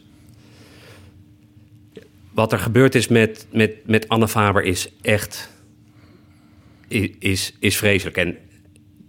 wat 2.32 2.52
er 2.52 2.60
gebeurd 2.60 2.96
is 2.96 3.08
met, 3.08 3.48
met, 3.52 3.88
met 3.88 4.10
Anne 4.10 4.28
Faber 4.28 4.64
is 4.64 4.92
echt 5.02 5.56
is, 7.20 7.54
is 7.60 7.78
vreselijk. 7.78 8.18
En 8.18 8.38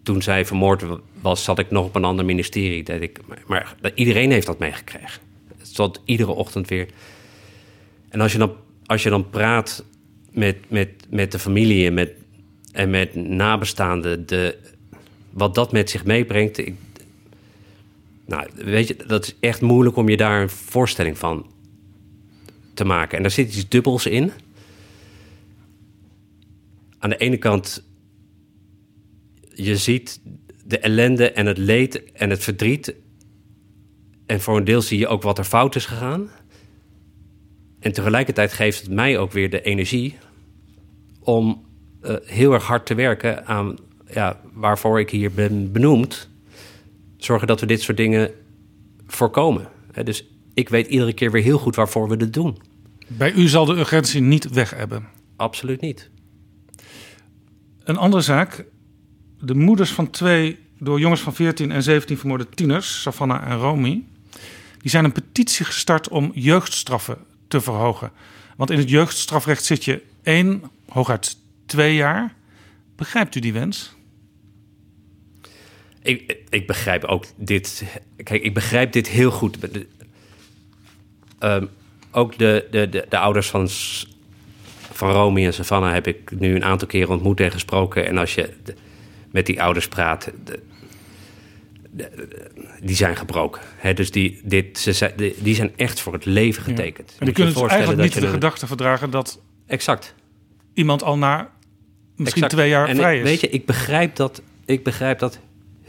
toen 0.02 0.22
zij 0.22 0.46
vermoord 0.46 0.84
was, 1.20 1.44
zat 1.44 1.58
ik 1.58 1.70
nog 1.70 1.84
op 1.84 1.94
een 1.94 2.04
ander 2.04 2.24
ministerie. 2.24 2.82
Dat 2.82 3.00
ik, 3.00 3.20
maar, 3.46 3.74
iedereen 3.94 4.30
heeft 4.30 4.46
dat 4.46 4.58
meegekregen. 4.58 5.20
Het 5.58 5.66
stond 5.66 6.00
iedere 6.04 6.30
ochtend 6.30 6.68
weer. 6.68 6.88
En 8.08 8.20
als 8.20 8.32
je 8.32 8.38
dan, 8.38 8.52
als 8.86 9.02
je 9.02 9.10
dan 9.10 9.30
praat 9.30 9.84
met, 10.30 10.56
met, 10.68 10.88
met 11.10 11.32
de 11.32 11.38
familie 11.38 11.86
en 11.86 11.94
met, 11.94 12.12
en 12.72 12.90
met 12.90 13.14
nabestaanden, 13.14 14.26
de, 14.26 14.58
wat 15.30 15.54
dat 15.54 15.72
met 15.72 15.90
zich 15.90 16.04
meebrengt. 16.04 16.58
Ik, 16.58 16.74
nou, 18.26 18.48
weet 18.54 18.88
je, 18.88 18.96
dat 19.06 19.24
is 19.24 19.34
echt 19.40 19.60
moeilijk 19.60 19.96
om 19.96 20.08
je 20.08 20.16
daar 20.16 20.42
een 20.42 20.50
voorstelling 20.50 21.18
van 21.18 21.46
te 22.74 22.84
maken. 22.84 23.16
En 23.16 23.22
daar 23.22 23.32
zit 23.32 23.48
iets 23.48 23.68
dubbels 23.68 24.06
in. 24.06 24.32
Aan 26.98 27.10
de 27.10 27.16
ene 27.16 27.36
kant, 27.36 27.84
je 29.54 29.76
ziet 29.76 30.20
de 30.64 30.78
ellende 30.78 31.30
en 31.30 31.46
het 31.46 31.58
leed 31.58 32.12
en 32.12 32.30
het 32.30 32.42
verdriet. 32.42 32.94
En 34.26 34.40
voor 34.40 34.56
een 34.56 34.64
deel 34.64 34.82
zie 34.82 34.98
je 34.98 35.06
ook 35.06 35.22
wat 35.22 35.38
er 35.38 35.44
fout 35.44 35.76
is 35.76 35.86
gegaan. 35.86 36.30
En 37.80 37.92
tegelijkertijd 37.92 38.52
geeft 38.52 38.80
het 38.80 38.90
mij 38.90 39.18
ook 39.18 39.32
weer 39.32 39.50
de 39.50 39.62
energie 39.62 40.16
om 41.20 41.66
uh, 42.02 42.16
heel 42.24 42.52
erg 42.52 42.64
hard 42.64 42.86
te 42.86 42.94
werken 42.94 43.46
aan 43.46 43.76
ja, 44.12 44.40
waarvoor 44.52 45.00
ik 45.00 45.10
hier 45.10 45.32
ben 45.32 45.72
benoemd. 45.72 46.28
Zorgen 47.16 47.46
dat 47.46 47.60
we 47.60 47.66
dit 47.66 47.80
soort 47.80 47.96
dingen 47.96 48.30
voorkomen. 49.06 49.68
dus 50.04 50.24
ik 50.54 50.68
weet 50.68 50.86
iedere 50.86 51.12
keer 51.12 51.30
weer 51.30 51.42
heel 51.42 51.58
goed 51.58 51.76
waarvoor 51.76 52.08
we 52.08 52.16
dit 52.16 52.32
doen. 52.32 52.58
Bij 53.06 53.32
u 53.32 53.48
zal 53.48 53.64
de 53.64 53.76
urgentie 53.76 54.20
niet 54.20 54.50
weg 54.50 54.70
hebben. 54.70 55.08
Absoluut 55.36 55.80
niet. 55.80 56.10
Een 57.84 57.96
andere 57.96 58.22
zaak. 58.22 58.64
De 59.40 59.54
moeders 59.54 59.90
van 59.90 60.10
twee 60.10 60.58
door 60.78 61.00
jongens 61.00 61.20
van 61.20 61.34
14 61.34 61.70
en 61.70 61.82
17 61.82 62.18
vermoorde 62.18 62.48
tieners, 62.48 63.02
Savannah 63.02 63.50
en 63.50 63.58
Romy, 63.58 64.04
die 64.78 64.90
zijn 64.90 65.04
een 65.04 65.12
petitie 65.12 65.64
gestart 65.64 66.08
om 66.08 66.30
jeugdstraffen 66.34 67.18
te 67.48 67.60
verhogen. 67.60 68.10
Want 68.56 68.70
in 68.70 68.78
het 68.78 68.90
jeugdstrafrecht 68.90 69.64
zit 69.64 69.84
je 69.84 70.02
één, 70.22 70.62
hooguit 70.88 71.36
twee 71.66 71.94
jaar. 71.94 72.34
Begrijpt 72.96 73.34
u 73.34 73.40
die 73.40 73.52
wens? 73.52 73.96
Ik, 76.02 76.36
ik 76.48 76.66
begrijp 76.66 77.04
ook 77.04 77.24
dit. 77.36 77.84
Kijk, 78.22 78.42
ik 78.42 78.54
begrijp 78.54 78.92
dit 78.92 79.08
heel 79.08 79.30
goed. 79.30 79.58
Um, 81.40 81.68
ook 82.10 82.38
de, 82.38 82.66
de, 82.70 82.88
de, 82.88 83.06
de, 83.08 83.18
ouders 83.18 83.48
van, 83.48 83.68
van 84.92 85.10
Romy 85.10 85.44
en 85.44 85.54
Savannah 85.54 85.92
heb 85.92 86.06
ik 86.06 86.30
nu 86.38 86.54
een 86.54 86.64
aantal 86.64 86.88
keren 86.88 87.08
ontmoet 87.08 87.40
en 87.40 87.50
gesproken. 87.50 88.06
En 88.06 88.18
als 88.18 88.34
je 88.34 88.50
met 89.30 89.46
die 89.46 89.62
ouders 89.62 89.88
praat, 89.88 90.30
de, 90.44 90.60
die 92.82 92.96
zijn 92.96 93.16
gebroken. 93.16 93.62
Dus 93.94 94.10
die, 94.10 94.40
dit, 94.44 94.78
ze, 94.78 95.34
die 95.38 95.54
zijn 95.54 95.72
echt 95.76 96.00
voor 96.00 96.12
het 96.12 96.24
leven 96.24 96.62
getekend. 96.62 97.16
En 97.18 97.24
die 97.24 97.34
kunnen 97.34 97.54
dus 97.54 97.62
eigenlijk 97.62 98.02
niet 98.02 98.20
de 98.20 98.26
gedachte 98.26 98.66
verdragen 98.66 99.10
dat... 99.10 99.40
Exact. 99.66 100.14
Iemand 100.74 101.02
al 101.02 101.18
na 101.18 101.50
misschien 102.16 102.48
twee 102.48 102.68
jaar 102.68 102.94
vrij 102.94 103.18
is. 103.18 103.22
Weet 103.22 103.40
je, 103.40 103.48
ik 103.48 103.66
begrijp 103.66 104.16
dat, 104.16 104.42
ik 104.64 104.84
begrijp 104.84 105.18
dat 105.18 105.38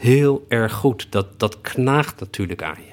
heel 0.00 0.46
erg 0.48 0.72
goed. 0.72 1.06
Dat, 1.10 1.40
dat 1.40 1.60
knaagt 1.60 2.20
natuurlijk 2.20 2.62
aan 2.62 2.78
je. 2.86 2.92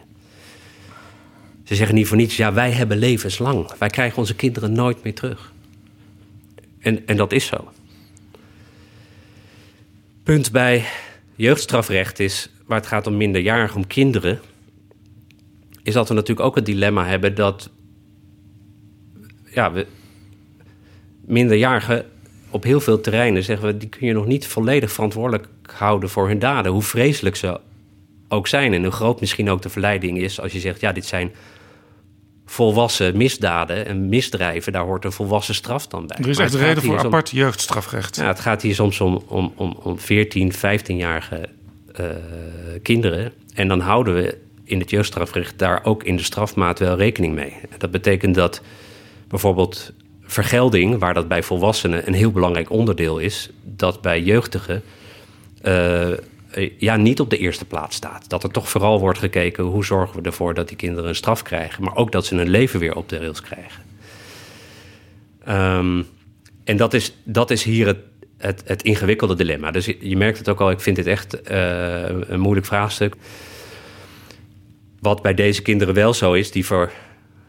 Ze 1.64 1.76
zeggen 1.76 1.96
niet 1.96 2.08
voor 2.08 2.18
niets, 2.18 2.38
ja, 2.38 2.54
wij 2.54 2.72
hebben 2.72 2.98
levenslang. 2.98 3.72
Wij 3.78 3.90
krijgen 3.90 4.18
onze 4.18 4.36
kinderen 4.36 4.72
nooit 4.72 5.04
meer 5.04 5.14
terug. 5.14 5.54
En, 6.80 7.08
en 7.08 7.18
dat 7.18 7.32
is 7.32 7.46
zo. 7.46 7.72
Punt 10.24 10.52
bij 10.52 10.86
jeugdstrafrecht 11.36 12.20
is, 12.20 12.50
waar 12.66 12.78
het 12.78 12.88
gaat 12.88 13.08
om 13.08 13.18
minderjarigen, 13.18 13.76
om 13.76 13.88
kinderen, 13.88 14.40
is 15.84 15.94
dat 15.94 16.08
we 16.08 16.14
natuurlijk 16.14 16.48
ook 16.48 16.56
het 16.56 16.66
dilemma 16.66 17.06
hebben 17.06 17.36
dat 17.36 17.70
ja, 19.46 19.72
we, 19.72 19.88
minderjarigen 21.26 22.06
op 22.50 22.64
heel 22.64 22.80
veel 22.80 23.02
terreinen 23.02 23.44
zeggen 23.44 23.68
we, 23.68 23.78
die 23.78 23.90
kun 23.90 24.08
je 24.08 24.14
nog 24.14 24.26
niet 24.26 24.48
volledig 24.48 24.92
verantwoordelijk 24.92 25.48
houden 25.72 26.10
voor 26.10 26.28
hun 26.28 26.40
daden, 26.40 26.72
hoe 26.72 26.82
vreselijk 26.82 27.36
ze 27.36 27.60
ook 28.28 28.48
zijn 28.48 28.74
en 28.74 28.84
hoe 28.84 28.92
groot 28.92 29.20
misschien 29.20 29.50
ook 29.50 29.62
de 29.62 29.70
verleiding 29.70 30.18
is 30.18 30.42
als 30.42 30.52
je 30.52 30.60
zegt, 30.60 30.82
ja, 30.82 30.92
dit 30.92 31.06
zijn 31.06 31.32
volwassen 32.46 33.18
misdaden 33.18 33.86
en 33.86 34.10
misdrijven, 34.10 34.72
daar 34.72 34.84
hoort 34.84 35.06
een 35.06 35.12
volwassen 35.12 35.56
straf 35.56 35.88
dan 35.88 36.08
bij. 36.08 36.18
Er 36.18 36.30
is 36.30 36.38
echt 36.38 36.54
reden 36.54 36.84
voor 36.84 37.00
apart 37.00 37.30
jeugdstrafrecht. 37.30 38.16
Ja, 38.16 38.28
het 38.28 38.40
gaat 38.40 38.62
hier 38.62 38.76
soms 38.76 39.02
om, 39.02 39.24
om, 39.28 39.54
om, 39.56 39.78
om 39.82 40.00
14, 40.00 40.54
15-jarige 40.54 41.50
uh, 42.00 42.06
kinderen. 42.82 43.32
En 43.54 43.68
dan 43.68 43.80
houden 43.80 44.16
we 44.16 44.38
in 44.64 44.80
het 44.80 44.90
jeugdstrafrecht 44.90 45.60
daar 45.60 45.86
ook 45.86 46.04
in 46.04 46.16
de 46.16 46.24
strafmaat 46.24 46.80
wel 46.80 46.98
rekening 46.98 47.36
mee. 47.36 47.54
Dat 47.78 47.92
betekent 47.92 48.36
dat 48.36 48.62
bijvoorbeeld 49.28 49.92
vergelding, 50.22 51.00
waar 51.00 51.14
dat 51.14 51.28
bij 51.28 51.44
volwassenen 51.44 52.08
een 52.08 52.14
heel 52.14 52.32
belangrijk 52.32 52.70
onderdeel 52.70 53.18
is, 53.18 53.50
dat 53.64 54.02
bij 54.02 54.22
jeugdigen 54.22 54.84
ja, 56.78 56.96
niet 56.96 57.20
op 57.20 57.30
de 57.30 57.38
eerste 57.38 57.66
plaats 57.66 57.96
staat. 57.96 58.30
Dat 58.30 58.44
er 58.44 58.52
toch 58.52 58.70
vooral 58.70 59.00
wordt 59.00 59.20
gekeken 59.20 59.64
hoe 59.64 59.86
zorgen 59.86 60.22
we 60.22 60.26
ervoor 60.26 60.54
dat 60.54 60.68
die 60.68 60.78
kinderen 60.78 61.10
een 61.10 61.16
straf 61.16 61.42
krijgen, 61.42 61.84
maar 61.84 61.96
ook 61.96 62.12
dat 62.12 62.26
ze 62.26 62.36
hun 62.36 62.50
leven 62.50 62.80
weer 62.80 62.96
op 62.96 63.10
de 63.10 63.18
rails 63.18 63.42
krijgen. 63.42 63.84
Um, 65.50 66.08
en 66.64 66.78
dat 66.78 66.94
is, 66.94 67.14
dat 67.24 67.52
is 67.52 67.64
hier 67.64 67.88
het, 67.88 67.98
het, 68.38 68.62
het, 68.66 68.84
ingewikkelde 68.84 69.36
dilemma. 69.36 69.72
Dus 69.72 69.86
je, 70.00 70.18
merkt 70.18 70.38
het 70.38 70.50
ook 70.50 70.62
al, 70.62 70.72
ik 70.72 70.80
vind 70.80 70.96
dit 70.96 71.06
echt 71.06 71.50
uh, 71.52 72.04
een 72.28 72.40
moeilijk 72.40 72.66
vraagstuk. 72.66 73.16
Wat 75.00 75.22
bij 75.22 75.34
deze 75.34 75.62
kinderen 75.62 75.94
wel 75.94 76.14
zo 76.14 76.34
is, 76.34 76.52
die 76.52 76.66
voor 76.66 76.92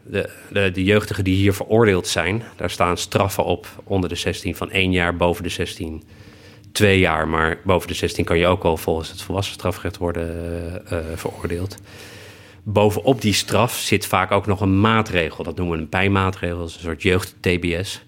de, 0.03 0.29
de, 0.51 0.71
de, 0.71 0.83
jeugdigen 0.83 1.23
die 1.23 1.35
hier 1.35 1.53
veroordeeld 1.53 2.07
zijn, 2.07 2.43
daar 2.55 2.69
staan 2.69 2.97
straffen 2.97 3.45
op 3.45 3.67
onder 3.83 4.09
de 4.09 4.15
16 4.15 4.55
van 4.55 4.71
één 4.71 4.91
jaar, 4.91 5.15
boven 5.15 5.43
de 5.43 5.49
16 5.49 6.03
twee 6.71 6.99
jaar. 6.99 7.27
Maar 7.27 7.59
boven 7.63 7.87
de 7.87 7.93
16 7.93 8.25
kan 8.25 8.37
je 8.37 8.47
ook 8.47 8.63
al 8.63 8.77
volgens 8.77 9.09
het 9.09 9.21
volwassen 9.21 9.53
strafrecht 9.53 9.97
worden 9.97 10.81
uh, 10.93 10.99
veroordeeld. 11.15 11.77
Bovenop 12.63 13.21
die 13.21 13.33
straf 13.33 13.73
zit 13.73 14.05
vaak 14.05 14.31
ook 14.31 14.45
nog 14.45 14.61
een 14.61 14.79
maatregel. 14.79 15.43
Dat 15.43 15.55
noemen 15.55 15.75
we 15.75 15.81
een 15.83 15.89
pijnmaatregel, 15.89 16.61
een 16.61 16.69
soort 16.69 17.01
jeugd-TBS. 17.01 18.01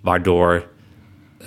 Waardoor 0.00 0.66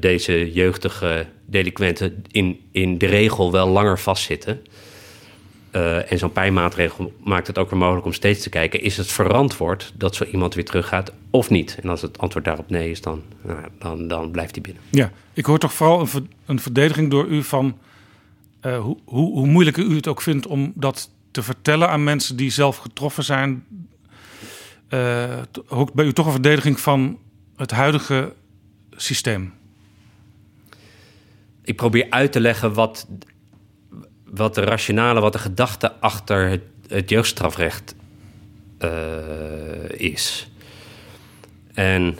deze 0.00 0.52
jeugdige 0.52 1.26
delinquenten 1.46 2.24
in, 2.30 2.60
in 2.72 2.98
de 2.98 3.06
regel 3.06 3.52
wel 3.52 3.68
langer 3.68 3.98
vastzitten. 3.98 4.62
Uh, 5.72 6.12
en 6.12 6.18
zo'n 6.18 6.32
pijnmaatregel 6.32 7.12
maakt 7.24 7.46
het 7.46 7.58
ook 7.58 7.70
weer 7.70 7.78
mogelijk 7.78 8.06
om 8.06 8.12
steeds 8.12 8.42
te 8.42 8.48
kijken: 8.48 8.80
is 8.80 8.96
het 8.96 9.06
verantwoord 9.06 9.92
dat 9.96 10.14
zo 10.14 10.24
iemand 10.24 10.54
weer 10.54 10.64
teruggaat 10.64 11.12
of 11.30 11.50
niet? 11.50 11.78
En 11.82 11.88
als 11.88 12.02
het 12.02 12.18
antwoord 12.18 12.44
daarop 12.44 12.70
nee 12.70 12.90
is, 12.90 13.00
dan, 13.00 13.22
nou, 13.42 13.58
dan, 13.78 14.08
dan 14.08 14.30
blijft 14.30 14.54
hij 14.54 14.62
binnen. 14.62 14.82
Ja, 14.90 15.12
ik 15.32 15.44
hoor 15.44 15.58
toch 15.58 15.72
vooral 15.72 16.00
een, 16.00 16.30
een 16.46 16.60
verdediging 16.60 17.10
door 17.10 17.26
u 17.26 17.42
van 17.42 17.78
uh, 18.66 18.78
hoe, 18.78 18.96
hoe, 19.04 19.32
hoe 19.32 19.46
moeilijk 19.46 19.76
u 19.76 19.94
het 19.94 20.06
ook 20.06 20.22
vindt 20.22 20.46
om 20.46 20.72
dat 20.74 21.10
te 21.30 21.42
vertellen 21.42 21.88
aan 21.88 22.04
mensen 22.04 22.36
die 22.36 22.50
zelf 22.50 22.76
getroffen 22.76 23.24
zijn. 23.24 23.64
Uh, 24.88 25.38
ook 25.68 25.92
bij 25.92 26.04
u 26.04 26.12
toch 26.12 26.26
een 26.26 26.32
verdediging 26.32 26.80
van 26.80 27.18
het 27.56 27.70
huidige 27.70 28.34
systeem. 28.96 29.52
Ik 31.62 31.76
probeer 31.76 32.06
uit 32.10 32.32
te 32.32 32.40
leggen 32.40 32.72
wat 32.72 33.06
wat 34.30 34.54
de 34.54 34.60
rationale, 34.60 35.20
wat 35.20 35.32
de 35.32 35.38
gedachte 35.38 35.92
achter 35.92 36.48
het, 36.88 37.10
jeugdstrafrecht 37.10 37.94
uh, 38.80 38.90
is. 39.88 40.50
En 41.74 42.18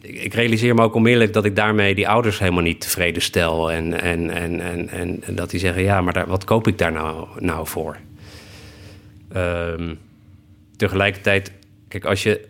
ik 0.00 0.34
realiseer 0.34 0.74
me 0.74 0.82
ook 0.82 0.94
onmiddellijk 0.94 1.32
dat 1.32 1.44
ik 1.44 1.56
daarmee 1.56 1.94
die 1.94 2.08
ouders 2.08 2.38
helemaal 2.38 2.62
niet 2.62 2.80
tevreden 2.80 3.22
stel. 3.22 3.70
En, 3.70 4.00
en, 4.00 4.30
en, 4.30 4.60
en, 4.60 4.88
en, 5.22 5.34
dat 5.34 5.50
die 5.50 5.60
zeggen, 5.60 5.82
ja, 5.82 6.00
maar 6.00 6.12
daar, 6.12 6.26
wat 6.26 6.44
koop 6.44 6.66
ik 6.66 6.78
daar 6.78 6.92
nou, 6.92 7.28
nou 7.38 7.66
voor? 7.66 7.96
Um, 9.36 9.98
tegelijkertijd, 10.76 11.52
kijk, 11.88 12.04
als 12.04 12.22
je 12.22 12.48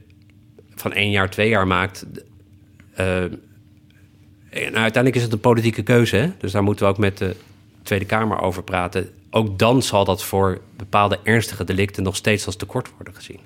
van 0.74 0.92
één 0.92 1.10
jaar 1.10 1.30
twee 1.30 1.48
jaar 1.48 1.66
maakt. 1.66 2.06
Uh, 3.00 3.24
en 4.52 4.76
uiteindelijk 4.76 5.16
is 5.16 5.22
het 5.22 5.32
een 5.32 5.40
politieke 5.40 5.82
keuze. 5.82 6.16
Hè? 6.16 6.30
Dus 6.38 6.52
daar 6.52 6.62
moeten 6.62 6.84
we 6.84 6.90
ook 6.90 6.98
met 6.98 7.18
de 7.18 7.36
Tweede 7.82 8.04
Kamer 8.04 8.40
over 8.40 8.62
praten. 8.62 9.10
Ook 9.30 9.58
dan 9.58 9.82
zal 9.82 10.04
dat 10.04 10.24
voor 10.24 10.60
bepaalde 10.76 11.18
ernstige 11.22 11.64
delicten 11.64 12.02
nog 12.02 12.16
steeds 12.16 12.46
als 12.46 12.56
tekort 12.56 12.90
worden 12.96 13.14
gezien. 13.14 13.40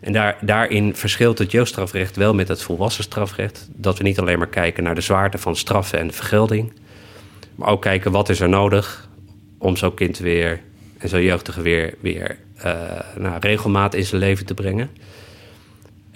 En 0.00 0.12
daar, 0.12 0.38
daarin 0.40 0.94
verschilt 0.94 1.38
het 1.38 1.50
jeugdstrafrecht 1.50 2.16
wel 2.16 2.34
met 2.34 2.48
het 2.48 2.62
volwassen 2.62 3.04
strafrecht. 3.04 3.68
Dat 3.72 3.98
we 3.98 4.04
niet 4.04 4.18
alleen 4.18 4.38
maar 4.38 4.48
kijken 4.48 4.82
naar 4.82 4.94
de 4.94 5.00
zwaarte 5.00 5.38
van 5.38 5.56
straffen 5.56 5.98
en 5.98 6.12
vergelding. 6.12 6.72
Maar 7.54 7.68
ook 7.68 7.82
kijken 7.82 8.12
wat 8.12 8.28
is 8.28 8.40
er 8.40 8.48
nodig 8.48 9.08
om 9.58 9.76
zo'n 9.76 9.94
kind 9.94 10.18
weer 10.18 10.60
en 10.98 11.08
zo'n 11.08 11.22
jeugdige 11.22 11.62
weer, 11.62 11.94
weer 12.00 12.38
uh, 12.64 12.82
nou, 13.16 13.38
regelmaat 13.40 13.94
in 13.94 14.06
zijn 14.06 14.20
leven 14.20 14.46
te 14.46 14.54
brengen. 14.54 14.90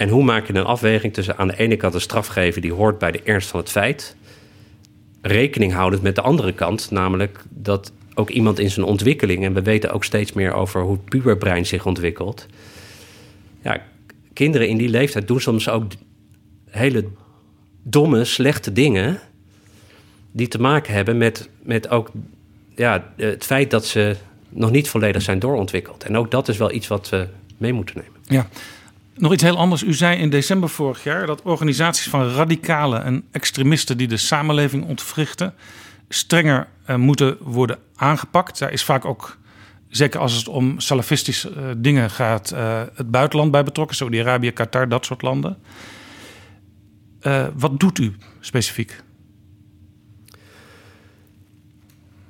En 0.02 0.08
hoe 0.08 0.24
maak 0.24 0.46
je 0.46 0.54
een 0.54 0.64
afweging 0.64 1.12
tussen 1.12 1.36
aan 1.36 1.48
de 1.48 1.56
ene 1.56 1.76
kant 1.76 1.94
een 1.94 2.00
straf 2.00 2.26
geven 2.26 2.62
die 2.62 2.72
hoort 2.72 2.98
bij 2.98 3.10
de 3.10 3.22
ernst 3.22 3.48
van 3.48 3.60
het 3.60 3.70
feit, 3.70 4.16
rekening 5.20 5.72
houdend 5.72 6.02
met 6.02 6.14
de 6.14 6.20
andere 6.20 6.52
kant, 6.52 6.90
namelijk 6.90 7.44
dat 7.48 7.92
ook 8.14 8.30
iemand 8.30 8.58
in 8.58 8.70
zijn 8.70 8.86
ontwikkeling, 8.86 9.44
en 9.44 9.54
we 9.54 9.62
weten 9.62 9.92
ook 9.92 10.04
steeds 10.04 10.32
meer 10.32 10.52
over 10.52 10.82
hoe 10.82 10.92
het 10.92 11.04
puberbrein 11.04 11.66
zich 11.66 11.86
ontwikkelt. 11.86 12.46
Ja, 13.62 13.82
kinderen 14.32 14.68
in 14.68 14.76
die 14.76 14.88
leeftijd 14.88 15.28
doen 15.28 15.40
soms 15.40 15.68
ook 15.68 15.92
hele 16.70 17.04
domme, 17.82 18.24
slechte 18.24 18.72
dingen 18.72 19.20
die 20.32 20.48
te 20.48 20.60
maken 20.60 20.94
hebben 20.94 21.18
met, 21.18 21.48
met 21.62 21.88
ook 21.88 22.10
ja, 22.76 23.12
het 23.16 23.44
feit 23.44 23.70
dat 23.70 23.86
ze 23.86 24.16
nog 24.48 24.70
niet 24.70 24.88
volledig 24.88 25.22
zijn 25.22 25.38
doorontwikkeld. 25.38 26.04
En 26.04 26.16
ook 26.16 26.30
dat 26.30 26.48
is 26.48 26.56
wel 26.56 26.72
iets 26.72 26.88
wat 26.88 27.08
we 27.08 27.26
mee 27.56 27.72
moeten 27.72 27.96
nemen. 27.96 28.20
Ja. 28.24 28.48
Nog 29.14 29.32
iets 29.32 29.42
heel 29.42 29.56
anders. 29.58 29.82
U 29.82 29.94
zei 29.94 30.18
in 30.18 30.30
december 30.30 30.68
vorig 30.68 31.04
jaar 31.04 31.26
dat 31.26 31.42
organisaties 31.42 32.08
van 32.08 32.28
radicalen 32.28 33.04
en 33.04 33.24
extremisten 33.30 33.96
die 33.96 34.08
de 34.08 34.16
samenleving 34.16 34.84
ontwrichten, 34.84 35.54
strenger 36.08 36.68
uh, 36.86 36.96
moeten 36.96 37.36
worden 37.40 37.78
aangepakt. 37.96 38.58
Daar 38.58 38.72
is 38.72 38.84
vaak 38.84 39.04
ook, 39.04 39.38
zeker 39.88 40.20
als 40.20 40.32
het 40.32 40.48
om 40.48 40.80
salafistische 40.80 41.50
uh, 41.50 41.64
dingen 41.76 42.10
gaat, 42.10 42.52
uh, 42.52 42.82
het 42.94 43.10
buitenland 43.10 43.50
bij 43.50 43.64
betrokken. 43.64 43.96
Saudi-Arabië, 43.96 44.50
Qatar, 44.50 44.88
dat 44.88 45.04
soort 45.04 45.22
landen. 45.22 45.58
wat 47.54 47.80
doet 47.80 47.98
u 47.98 48.16
specifiek? 48.40 49.02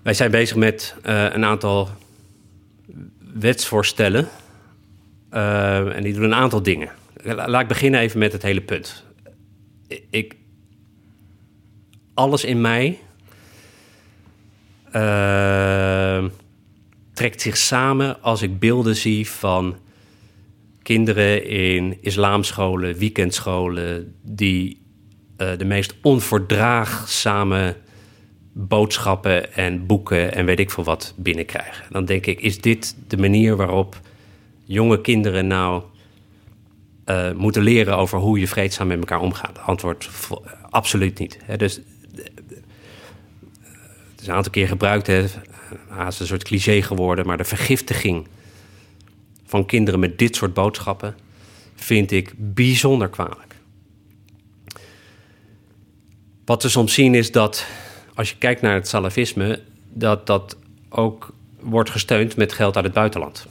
Wij 0.03 0.15
zijn 0.15 0.31
bezig 0.31 0.57
met 0.57 0.95
een 1.03 1.45
aantal 1.45 1.89
wetsvoorstellen. 3.35 4.29
Uh, 5.35 5.97
en 5.97 6.03
die 6.03 6.13
doen 6.13 6.23
een 6.23 6.35
aantal 6.35 6.63
dingen. 6.63 6.91
Laat 7.25 7.61
ik 7.61 7.69
beginnen 7.69 8.01
even 8.01 8.19
met 8.19 8.33
het 8.33 8.43
hele 8.43 8.61
punt. 8.61 9.05
Ik, 10.11 10.37
alles 12.15 12.45
in 12.45 12.61
mij 12.61 12.99
uh, 14.97 16.25
trekt 17.13 17.41
zich 17.41 17.57
samen 17.57 18.23
als 18.23 18.43
ik 18.43 18.59
beelden 18.59 18.97
zie 18.97 19.29
van 19.29 19.77
kinderen 20.83 21.47
in 21.47 21.99
islamscholen, 22.01 22.97
weekendscholen, 22.97 24.15
die 24.23 24.83
uh, 25.39 25.49
de 25.59 25.65
meest 25.65 25.95
onverdraagzame 26.03 27.77
boodschappen 28.53 29.55
en 29.55 29.87
boeken 29.87 30.35
en 30.35 30.45
weet 30.45 30.59
ik 30.59 30.71
veel 30.71 30.85
wat 30.85 31.15
binnenkrijgen. 31.17 31.85
Dan 31.91 32.05
denk 32.05 32.27
ik, 32.27 32.41
is 32.41 32.61
dit 32.61 32.97
de 33.09 33.17
manier 33.17 33.57
waarop 33.57 34.01
jonge 34.65 35.01
kinderen 35.01 35.47
nou 35.47 35.83
uh, 37.07 37.33
moeten 37.33 37.63
leren 37.63 37.97
over 37.97 38.19
hoe 38.19 38.39
je 38.39 38.49
vreedzaam 38.49 38.87
met 38.87 38.99
elkaar 38.99 39.21
omgaat? 39.21 39.59
Antwoord 39.59 40.11
absoluut 40.71 41.19
niet. 41.19 41.39
dus 41.57 41.81
het 44.11 44.21
is 44.21 44.27
een 44.27 44.35
aantal 44.35 44.53
keer 44.53 44.69
gebruikt, 44.69 45.07
het 45.07 45.39
is 46.09 46.19
een 46.21 46.27
soort 46.27 46.45
cliché 46.45 46.83
geworden, 46.83 47.27
maar 47.27 47.37
de 47.37 47.45
vergiftiging 47.45 48.27
van 49.47 49.67
kinderen 49.67 50.01
met 50.01 50.19
dit 50.19 50.37
soort 50.37 50.55
boodschappen 50.55 51.17
vind 51.75 52.11
ik 52.11 52.33
bijzonder 52.37 53.09
kwalijk. 53.09 53.55
Wat 56.45 56.63
we 56.63 56.69
soms 56.69 56.95
zien 56.95 57.15
is 57.15 57.33
dat 57.33 57.67
als 58.15 58.31
je 58.31 58.37
kijkt 58.37 58.61
naar 58.61 58.75
het 58.75 58.89
salafisme, 58.89 59.61
dat 59.93 60.27
dat 60.27 60.57
ook 60.89 61.35
wordt 61.61 61.91
gesteund 61.91 62.37
met 62.37 62.53
geld 62.53 62.77
uit 62.77 62.85
het 62.85 62.95
buitenland. 62.95 63.47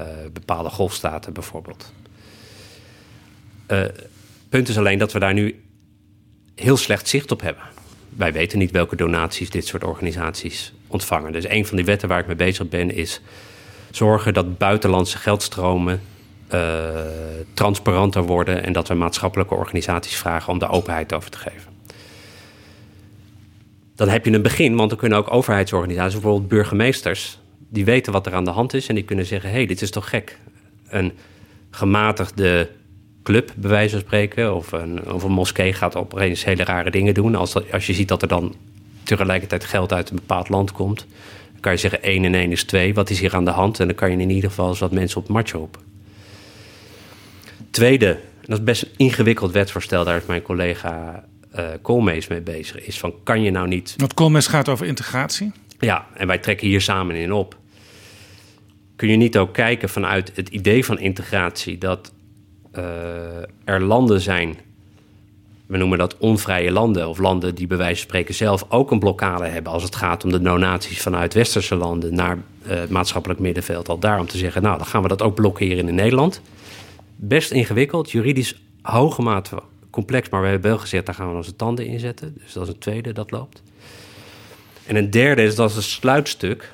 Uh, 0.00 0.06
bepaalde 0.32 0.68
golfstaten 0.68 1.32
bijvoorbeeld. 1.32 1.92
Uh, 3.68 3.84
punt 4.48 4.68
is 4.68 4.78
alleen 4.78 4.98
dat 4.98 5.12
we 5.12 5.18
daar 5.18 5.34
nu 5.34 5.62
heel 6.54 6.76
slecht 6.76 7.08
zicht 7.08 7.30
op 7.30 7.40
hebben. 7.40 7.62
Wij 8.08 8.32
weten 8.32 8.58
niet 8.58 8.70
welke 8.70 8.96
donaties 8.96 9.50
dit 9.50 9.66
soort 9.66 9.84
organisaties 9.84 10.72
ontvangen. 10.86 11.32
Dus 11.32 11.48
een 11.48 11.66
van 11.66 11.76
die 11.76 11.86
wetten 11.86 12.08
waar 12.08 12.18
ik 12.18 12.26
mee 12.26 12.36
bezig 12.36 12.68
ben 12.68 12.94
is 12.94 13.20
zorgen 13.90 14.34
dat 14.34 14.58
buitenlandse 14.58 15.18
geldstromen 15.18 16.00
uh, 16.54 16.90
transparanter 17.54 18.22
worden 18.22 18.64
en 18.64 18.72
dat 18.72 18.88
we 18.88 18.94
maatschappelijke 18.94 19.54
organisaties 19.54 20.16
vragen 20.16 20.52
om 20.52 20.58
daar 20.58 20.70
openheid 20.70 21.12
over 21.12 21.30
te 21.30 21.38
geven 21.38 21.74
dan 23.94 24.08
heb 24.08 24.24
je 24.24 24.32
een 24.32 24.42
begin, 24.42 24.76
want 24.76 24.88
dan 24.88 24.98
kunnen 24.98 25.18
ook 25.18 25.32
overheidsorganisaties, 25.32 26.12
bijvoorbeeld 26.12 26.48
burgemeesters, 26.48 27.38
die 27.74 27.84
weten 27.84 28.12
wat 28.12 28.26
er 28.26 28.34
aan 28.34 28.44
de 28.44 28.50
hand 28.50 28.74
is 28.74 28.86
en 28.86 28.94
die 28.94 29.04
kunnen 29.04 29.26
zeggen: 29.26 29.50
hé, 29.50 29.56
hey, 29.56 29.66
dit 29.66 29.82
is 29.82 29.90
toch 29.90 30.08
gek. 30.08 30.38
Een 30.88 31.12
gematigde 31.70 32.70
club, 33.22 33.52
bij 33.56 33.70
wijze 33.70 33.90
van 33.90 34.00
spreken, 34.00 34.54
of 34.54 34.72
een, 34.72 35.12
of 35.12 35.22
een 35.22 35.32
moskee 35.32 35.72
gaat 35.72 35.96
opeens 35.96 36.44
hele 36.44 36.64
rare 36.64 36.90
dingen 36.90 37.14
doen. 37.14 37.34
Als, 37.34 37.72
als 37.72 37.86
je 37.86 37.92
ziet 37.92 38.08
dat 38.08 38.22
er 38.22 38.28
dan 38.28 38.54
tegelijkertijd 39.02 39.64
geld 39.64 39.92
uit 39.92 40.10
een 40.10 40.16
bepaald 40.16 40.48
land 40.48 40.72
komt, 40.72 41.06
dan 41.52 41.60
kan 41.60 41.72
je 41.72 41.78
zeggen: 41.78 42.02
1 42.02 42.24
en 42.24 42.34
1 42.34 42.50
is 42.50 42.64
2. 42.64 42.94
Wat 42.94 43.10
is 43.10 43.20
hier 43.20 43.34
aan 43.34 43.44
de 43.44 43.50
hand? 43.50 43.80
En 43.80 43.86
dan 43.86 43.96
kan 43.96 44.10
je 44.10 44.16
in 44.16 44.30
ieder 44.30 44.50
geval 44.50 44.68
eens 44.68 44.78
wat 44.78 44.92
mensen 44.92 45.16
op 45.16 45.22
het 45.22 45.32
matje 45.32 45.58
roepen. 45.58 45.80
Tweede, 47.70 48.08
en 48.08 48.46
dat 48.46 48.58
is 48.58 48.64
best 48.64 48.82
een 48.82 48.92
ingewikkeld 48.96 49.52
wetsvoorstel, 49.52 50.04
daar 50.04 50.16
is 50.16 50.26
mijn 50.26 50.42
collega 50.42 51.24
uh, 51.56 51.68
Koolmees 51.82 52.28
mee 52.28 52.40
bezig 52.40 52.86
is. 52.86 52.98
Van 52.98 53.14
kan 53.22 53.42
je 53.42 53.50
nou 53.50 53.68
niet. 53.68 53.94
Want 53.96 54.14
Koolmees 54.14 54.46
gaat 54.46 54.68
over 54.68 54.86
integratie? 54.86 55.52
Ja, 55.78 56.06
en 56.14 56.26
wij 56.26 56.38
trekken 56.38 56.66
hier 56.66 56.80
samen 56.80 57.16
in 57.16 57.32
op. 57.32 57.56
Kun 58.96 59.08
je 59.08 59.16
niet 59.16 59.38
ook 59.38 59.52
kijken 59.52 59.88
vanuit 59.88 60.32
het 60.34 60.48
idee 60.48 60.84
van 60.84 60.98
integratie 60.98 61.78
dat 61.78 62.12
uh, 62.74 62.82
er 63.64 63.80
landen 63.80 64.20
zijn, 64.20 64.56
we 65.66 65.76
noemen 65.76 65.98
dat 65.98 66.18
onvrije 66.18 66.70
landen, 66.70 67.08
of 67.08 67.18
landen 67.18 67.54
die 67.54 67.66
bij 67.66 67.76
wijze 67.76 67.94
van 67.94 68.08
spreken 68.08 68.34
zelf 68.34 68.64
ook 68.68 68.90
een 68.90 68.98
blokkade 68.98 69.44
hebben 69.44 69.72
als 69.72 69.82
het 69.82 69.96
gaat 69.96 70.24
om 70.24 70.30
de 70.30 70.42
donaties 70.42 71.00
vanuit 71.00 71.34
westerse 71.34 71.74
landen 71.74 72.14
naar 72.14 72.38
het 72.62 72.90
maatschappelijk 72.90 73.40
middenveld. 73.40 73.88
Al 73.88 73.98
daarom 73.98 74.26
te 74.26 74.38
zeggen, 74.38 74.62
nou 74.62 74.78
dan 74.78 74.86
gaan 74.86 75.02
we 75.02 75.08
dat 75.08 75.22
ook 75.22 75.34
blokkeren 75.34 75.88
in 75.88 75.94
Nederland. 75.94 76.40
Best 77.16 77.50
ingewikkeld, 77.50 78.10
juridisch 78.10 78.62
hoge 78.82 79.22
mate 79.22 79.62
complex, 79.90 80.28
maar 80.28 80.42
we 80.42 80.48
hebben 80.48 80.70
wel 80.70 80.78
gezegd, 80.78 81.06
daar 81.06 81.14
gaan 81.14 81.30
we 81.30 81.36
onze 81.36 81.56
tanden 81.56 81.86
in 81.86 81.98
zetten. 81.98 82.34
Dus 82.42 82.52
dat 82.52 82.62
is 82.62 82.68
het 82.68 82.80
tweede 82.80 83.12
dat 83.12 83.30
loopt. 83.30 83.62
En 84.86 84.96
een 84.96 85.10
derde 85.10 85.42
is, 85.42 85.54
dat 85.54 85.70
is 85.70 85.76
een 85.76 85.82
sluitstuk, 85.82 86.72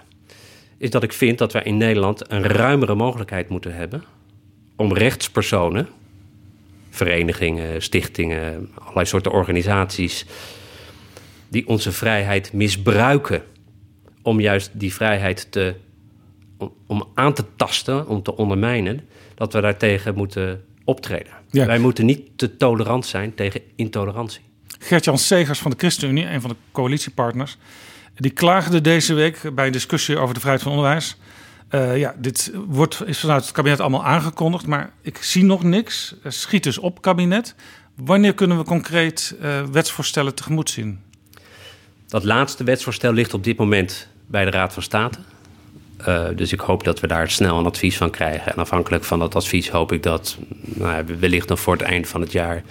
is 0.81 0.91
dat 0.91 1.03
ik 1.03 1.13
vind 1.13 1.39
dat 1.39 1.53
wij 1.53 1.63
in 1.63 1.77
Nederland 1.77 2.33
een 2.33 2.43
ruimere 2.43 2.95
mogelijkheid 2.95 3.49
moeten 3.49 3.75
hebben 3.75 4.05
om 4.77 4.93
rechtspersonen, 4.93 5.89
verenigingen, 6.91 7.83
stichtingen, 7.83 8.71
allerlei 8.75 9.07
soorten 9.07 9.33
organisaties, 9.33 10.27
die 11.49 11.67
onze 11.69 11.93
vrijheid 11.93 12.53
misbruiken 12.53 13.43
om 14.23 14.41
juist 14.41 14.71
die 14.73 14.95
vrijheid 14.95 15.53
te, 15.53 15.75
om, 16.59 16.73
om 16.87 17.09
aan 17.15 17.33
te 17.35 17.45
tasten, 17.57 18.09
om 18.09 18.23
te 18.23 18.37
ondermijnen, 18.37 19.01
dat 19.35 19.53
we 19.53 19.61
daartegen 19.61 20.15
moeten 20.15 20.65
optreden. 20.85 21.33
Wij 21.51 21.79
moeten 21.79 22.07
niet 22.07 22.29
te 22.37 22.57
tolerant 22.57 23.07
zijn 23.07 23.35
tegen 23.35 23.61
intolerantie. 23.77 24.41
Gert-Jan 24.79 25.19
Segers 25.19 25.59
van 25.59 25.71
de 25.71 25.77
ChristenUnie, 25.77 26.27
een 26.27 26.41
van 26.41 26.51
de 26.51 26.57
coalitiepartners, 26.73 27.57
die 28.17 28.31
klaagde 28.31 28.81
deze 28.81 29.15
week 29.15 29.55
bij 29.55 29.67
een 29.67 29.73
discussie 29.73 30.19
over 30.19 30.35
de 30.35 30.41
vrijheid 30.41 30.65
van 30.65 30.73
onderwijs. 30.73 31.17
Uh, 31.71 31.99
ja, 31.99 32.15
dit 32.19 32.53
wordt, 32.67 33.03
is 33.07 33.21
vanuit 33.21 33.43
het 33.43 33.53
kabinet 33.53 33.81
allemaal 33.81 34.05
aangekondigd, 34.05 34.67
maar 34.67 34.93
ik 35.03 35.17
zie 35.17 35.45
nog 35.45 35.63
niks. 35.63 36.15
Schiet 36.25 36.63
dus 36.63 36.79
op, 36.79 37.03
kabinet. 37.03 37.55
Wanneer 37.95 38.35
kunnen 38.35 38.59
we 38.59 38.65
concreet 38.65 39.37
uh, 39.43 39.63
wetsvoorstellen 39.73 40.35
tegemoet 40.35 40.71
zien? 40.71 41.01
Dat 42.09 42.25
laatste 42.25 42.65
wetsvoorstel 42.65 43.13
ligt 43.13 43.35
op 43.35 43.45
dit 43.45 43.57
moment 43.57 44.09
bij 44.27 44.45
de 44.45 44.51
Raad 44.51 44.73
van 44.73 44.83
State. 44.83 45.19
Uh, 46.09 46.25
dus 46.37 46.53
ik 46.53 46.61
hoop 46.61 46.85
dat 46.85 47.01
we 47.01 47.07
daar 47.07 47.31
snel 47.31 47.59
een 47.59 47.67
advies 47.67 47.97
van 47.97 48.11
krijgen. 48.11 48.53
En 48.53 48.59
afhankelijk 48.59 49.05
van 49.05 49.19
dat 49.19 49.35
advies 49.35 49.71
hoop 49.71 49.93
ik 49.93 50.03
dat 50.03 50.39
nou, 50.65 51.05
wellicht 51.19 51.49
nog 51.49 51.61
voor 51.61 51.73
het 51.73 51.83
eind 51.83 52.09
van 52.09 52.21
het 52.21 52.33
jaar 52.33 52.63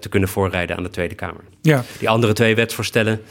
te 0.00 0.08
kunnen 0.08 0.28
voorrijden 0.28 0.76
aan 0.76 0.82
de 0.82 0.90
Tweede 0.90 1.14
Kamer. 1.14 1.44
Ja. 1.62 1.84
Die 1.98 2.08
andere 2.08 2.32
twee 2.32 2.54
wetsvoorstellen, 2.54 3.22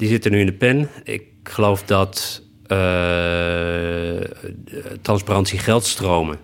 die 0.00 0.08
zitten 0.08 0.30
nu 0.30 0.40
in 0.40 0.46
de 0.46 0.52
pen. 0.52 0.88
Ik 1.04 1.22
geloof 1.42 1.82
dat 1.82 2.42
uh, 2.66 4.20
transparantie 5.02 5.58
geldstromen 5.58 6.38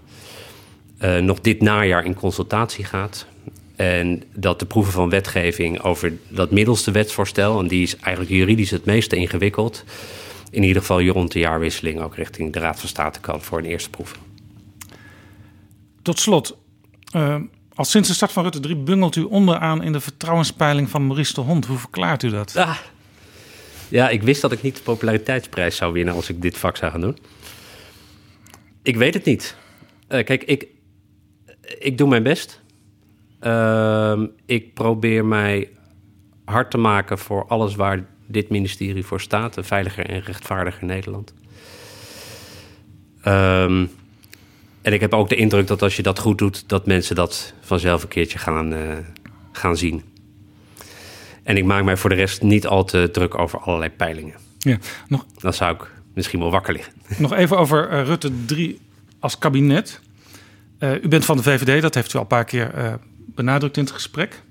uh, 1.00 1.18
nog 1.18 1.40
dit 1.40 1.60
najaar 1.60 2.04
in 2.04 2.14
consultatie 2.14 2.84
gaat. 2.84 3.26
En 3.76 4.22
dat 4.34 4.58
de 4.58 4.66
proeven 4.66 4.92
van 4.92 5.10
wetgeving 5.10 5.82
over 5.82 6.12
dat 6.28 6.50
middelste 6.50 6.90
wetsvoorstel, 6.90 7.60
en 7.60 7.68
die 7.68 7.82
is 7.82 7.96
eigenlijk 7.96 8.34
juridisch 8.34 8.70
het 8.70 8.84
meeste 8.84 9.16
ingewikkeld, 9.16 9.84
in 10.50 10.62
ieder 10.62 10.80
geval 10.82 11.02
rond 11.02 11.32
de 11.32 11.38
jaarwisseling 11.38 12.00
ook 12.00 12.14
richting 12.14 12.52
de 12.52 12.58
Raad 12.58 12.80
van 12.80 12.88
State 12.88 13.20
kan 13.20 13.42
voor 13.42 13.58
een 13.58 13.64
eerste 13.64 13.90
proef. 13.90 14.18
Tot 16.02 16.18
slot, 16.18 16.56
uh, 17.16 17.36
al 17.74 17.84
sinds 17.84 18.08
de 18.08 18.14
start 18.14 18.32
van 18.32 18.42
Rutte 18.42 18.60
3 18.60 18.76
bungelt 18.76 19.16
u 19.16 19.22
onderaan 19.22 19.82
in 19.82 19.92
de 19.92 20.00
vertrouwenspeiling 20.00 20.90
van 20.90 21.06
Maurice 21.06 21.34
de 21.34 21.40
Hond. 21.40 21.66
Hoe 21.66 21.78
verklaart 21.78 22.22
u 22.22 22.30
dat? 22.30 22.56
Ah, 22.56 22.76
ja, 23.88 24.08
ik 24.08 24.22
wist 24.22 24.40
dat 24.40 24.52
ik 24.52 24.62
niet 24.62 24.76
de 24.76 24.82
populariteitsprijs 24.82 25.76
zou 25.76 25.92
winnen 25.92 26.14
als 26.14 26.28
ik 26.28 26.42
dit 26.42 26.56
vak 26.56 26.76
zou 26.76 26.92
gaan 26.92 27.00
doen. 27.00 27.18
Ik 28.82 28.96
weet 28.96 29.14
het 29.14 29.24
niet. 29.24 29.56
Uh, 30.08 30.24
kijk, 30.24 30.44
ik, 30.44 30.66
ik 31.78 31.98
doe 31.98 32.08
mijn 32.08 32.22
best. 32.22 32.60
Uh, 33.40 34.22
ik 34.46 34.74
probeer 34.74 35.24
mij 35.24 35.70
hard 36.44 36.70
te 36.70 36.78
maken 36.78 37.18
voor 37.18 37.46
alles 37.46 37.74
waar 37.74 38.06
dit 38.26 38.48
ministerie 38.48 39.04
voor 39.04 39.20
staat. 39.20 39.56
Een 39.56 39.64
veiliger 39.64 40.06
en 40.06 40.20
rechtvaardiger 40.20 40.84
Nederland. 40.84 41.34
Um, 43.26 43.90
en 44.82 44.92
ik 44.92 45.00
heb 45.00 45.14
ook 45.14 45.28
de 45.28 45.36
indruk 45.36 45.66
dat 45.66 45.82
als 45.82 45.96
je 45.96 46.02
dat 46.02 46.18
goed 46.18 46.38
doet, 46.38 46.68
dat 46.68 46.86
mensen 46.86 47.16
dat 47.16 47.54
vanzelf 47.60 48.02
een 48.02 48.08
keertje 48.08 48.38
gaan, 48.38 48.72
uh, 48.72 48.96
gaan 49.52 49.76
zien. 49.76 50.02
En 51.46 51.56
ik 51.56 51.64
maak 51.64 51.84
mij 51.84 51.96
voor 51.96 52.10
de 52.10 52.16
rest 52.16 52.42
niet 52.42 52.66
al 52.66 52.84
te 52.84 53.08
druk 53.12 53.38
over 53.38 53.58
allerlei 53.58 53.90
peilingen. 53.90 54.34
Ja, 54.58 54.78
nog... 55.08 55.26
Dan 55.38 55.52
zou 55.52 55.74
ik 55.74 55.90
misschien 56.14 56.40
wel 56.40 56.50
wakker 56.50 56.72
liggen. 56.72 56.92
Nog 57.18 57.32
even 57.32 57.58
over 57.58 57.92
uh, 57.92 58.04
Rutte 58.04 58.30
3 58.46 58.80
als 59.18 59.38
kabinet. 59.38 60.00
Uh, 60.78 61.02
u 61.02 61.08
bent 61.08 61.24
van 61.24 61.36
de 61.36 61.42
VVD, 61.42 61.82
dat 61.82 61.94
heeft 61.94 62.12
u 62.12 62.16
al 62.16 62.20
een 62.20 62.26
paar 62.26 62.44
keer 62.44 62.98
benadrukt 63.16 63.76
in 63.76 63.82
het 63.82 63.92
gesprek. 63.92 64.42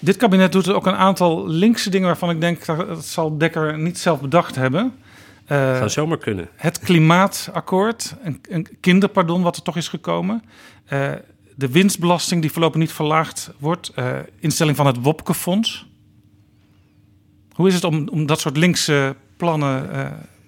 Dit 0.00 0.16
kabinet 0.16 0.52
doet 0.52 0.72
ook 0.72 0.86
een 0.86 0.94
aantal 0.94 1.48
linkse 1.48 1.90
dingen 1.90 2.06
waarvan 2.06 2.30
ik 2.30 2.40
denk 2.40 2.64
dat 2.64 3.04
zal 3.04 3.38
Dekker 3.38 3.78
niet 3.78 3.98
zelf 3.98 4.20
bedacht 4.20 4.54
hebben. 4.54 4.94
Uh, 5.48 5.76
Zou 5.76 5.88
zomaar 5.88 6.18
kunnen. 6.18 6.48
Het 6.56 6.78
klimaatakkoord, 6.78 8.14
een, 8.22 8.40
een, 8.48 8.66
kinderpardon 8.80 9.42
wat 9.42 9.56
er 9.56 9.62
toch 9.62 9.76
is 9.76 9.88
gekomen. 9.88 10.42
Uh, 10.92 11.12
de 11.54 11.68
winstbelasting 11.68 12.40
die 12.40 12.52
voorlopig 12.52 12.80
niet 12.80 12.92
verlaagd 12.92 13.50
wordt. 13.58 13.92
Uh, 13.98 14.18
instelling 14.38 14.76
van 14.76 14.86
het 14.86 15.02
Wopke-fonds. 15.02 15.86
Hoe 17.52 17.68
is 17.68 17.74
het 17.74 17.84
om, 17.84 18.08
om 18.08 18.26
dat 18.26 18.40
soort 18.40 18.56
linkse 18.56 19.16
plannen 19.36 19.88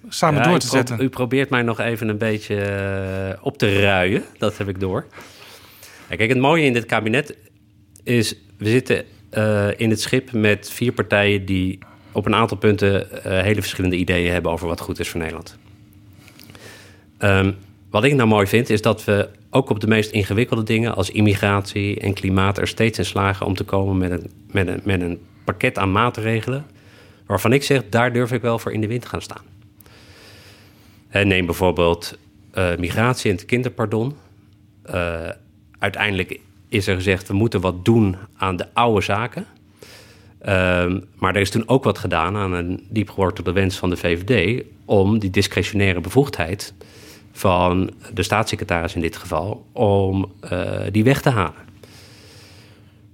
samen 0.09 0.41
ja, 0.41 0.49
door 0.49 0.59
te 0.59 0.67
zetten? 0.67 1.01
U 1.01 1.09
probeert 1.09 1.49
mij 1.49 1.61
nog 1.61 1.79
even 1.79 2.09
een 2.09 2.17
beetje 2.17 3.39
op 3.41 3.57
te 3.57 3.79
ruien. 3.79 4.23
Dat 4.37 4.57
heb 4.57 4.67
ik 4.67 4.79
door. 4.79 5.05
Ja, 6.09 6.15
kijk, 6.15 6.29
het 6.29 6.39
mooie 6.39 6.65
in 6.65 6.73
dit 6.73 6.85
kabinet 6.85 7.35
is... 8.03 8.35
we 8.57 8.69
zitten 8.69 9.05
in 9.79 9.89
het 9.89 10.01
schip 10.01 10.31
met 10.31 10.71
vier 10.71 10.91
partijen 10.91 11.45
die 11.45 11.79
op 12.11 12.25
een 12.25 12.35
aantal 12.35 12.57
punten 12.57 13.07
hele 13.43 13.61
verschillende 13.61 13.95
ideeën 13.95 14.31
hebben 14.31 14.51
over 14.51 14.67
wat 14.67 14.79
goed 14.79 14.99
is 14.99 15.09
voor 15.09 15.19
Nederland. 15.19 15.57
Um, 17.19 17.55
wat 17.89 18.03
ik 18.03 18.13
nou 18.13 18.27
mooi 18.27 18.47
vind, 18.47 18.69
is 18.69 18.81
dat 18.81 19.03
we 19.03 19.29
ook 19.49 19.69
op 19.69 19.79
de 19.79 19.87
meest 19.87 20.11
ingewikkelde 20.11 20.63
dingen 20.63 20.95
als 20.95 21.09
immigratie 21.09 21.99
en 21.99 22.13
klimaat 22.13 22.57
er 22.57 22.67
steeds 22.67 22.97
in 22.97 23.05
slagen 23.05 23.45
om 23.45 23.55
te 23.55 23.63
komen 23.63 23.97
met 23.97 24.11
een, 24.11 24.31
met 24.51 24.67
een, 24.67 24.81
met 24.83 25.01
een 25.01 25.19
pakket 25.43 25.77
aan 25.77 25.91
maatregelen. 25.91 26.65
Waarvan 27.25 27.53
ik 27.53 27.63
zeg, 27.63 27.81
daar 27.89 28.13
durf 28.13 28.31
ik 28.31 28.41
wel 28.41 28.59
voor 28.59 28.71
in 28.71 28.81
de 28.81 28.87
wind 28.87 29.05
gaan 29.05 29.21
staan. 29.21 29.43
En 31.09 31.27
neem 31.27 31.45
bijvoorbeeld 31.45 32.17
uh, 32.53 32.75
migratie 32.77 33.29
en 33.29 33.35
het 33.35 33.45
kinderpardon. 33.45 34.15
Uh, 34.89 35.29
uiteindelijk 35.79 36.39
is 36.69 36.87
er 36.87 36.95
gezegd, 36.95 37.27
we 37.27 37.33
moeten 37.33 37.61
wat 37.61 37.85
doen 37.85 38.15
aan 38.37 38.55
de 38.55 38.65
oude 38.73 39.01
zaken. 39.01 39.45
Um, 40.47 41.05
maar 41.15 41.35
er 41.35 41.41
is 41.41 41.49
toen 41.49 41.67
ook 41.67 41.83
wat 41.83 41.97
gedaan 41.97 42.35
aan 42.35 42.53
een 42.53 42.85
diepgewortelde 42.89 43.51
wens 43.51 43.77
van 43.77 43.89
de 43.89 43.97
VVD 43.97 44.63
om 44.85 45.19
die 45.19 45.29
discretionaire 45.29 45.99
bevoegdheid 45.99 46.73
van 47.37 47.91
de 48.13 48.23
staatssecretaris 48.23 48.95
in 48.95 49.01
dit 49.01 49.17
geval, 49.17 49.65
om 49.71 50.31
uh, 50.51 50.79
die 50.91 51.03
weg 51.03 51.21
te 51.21 51.29
halen. 51.29 51.65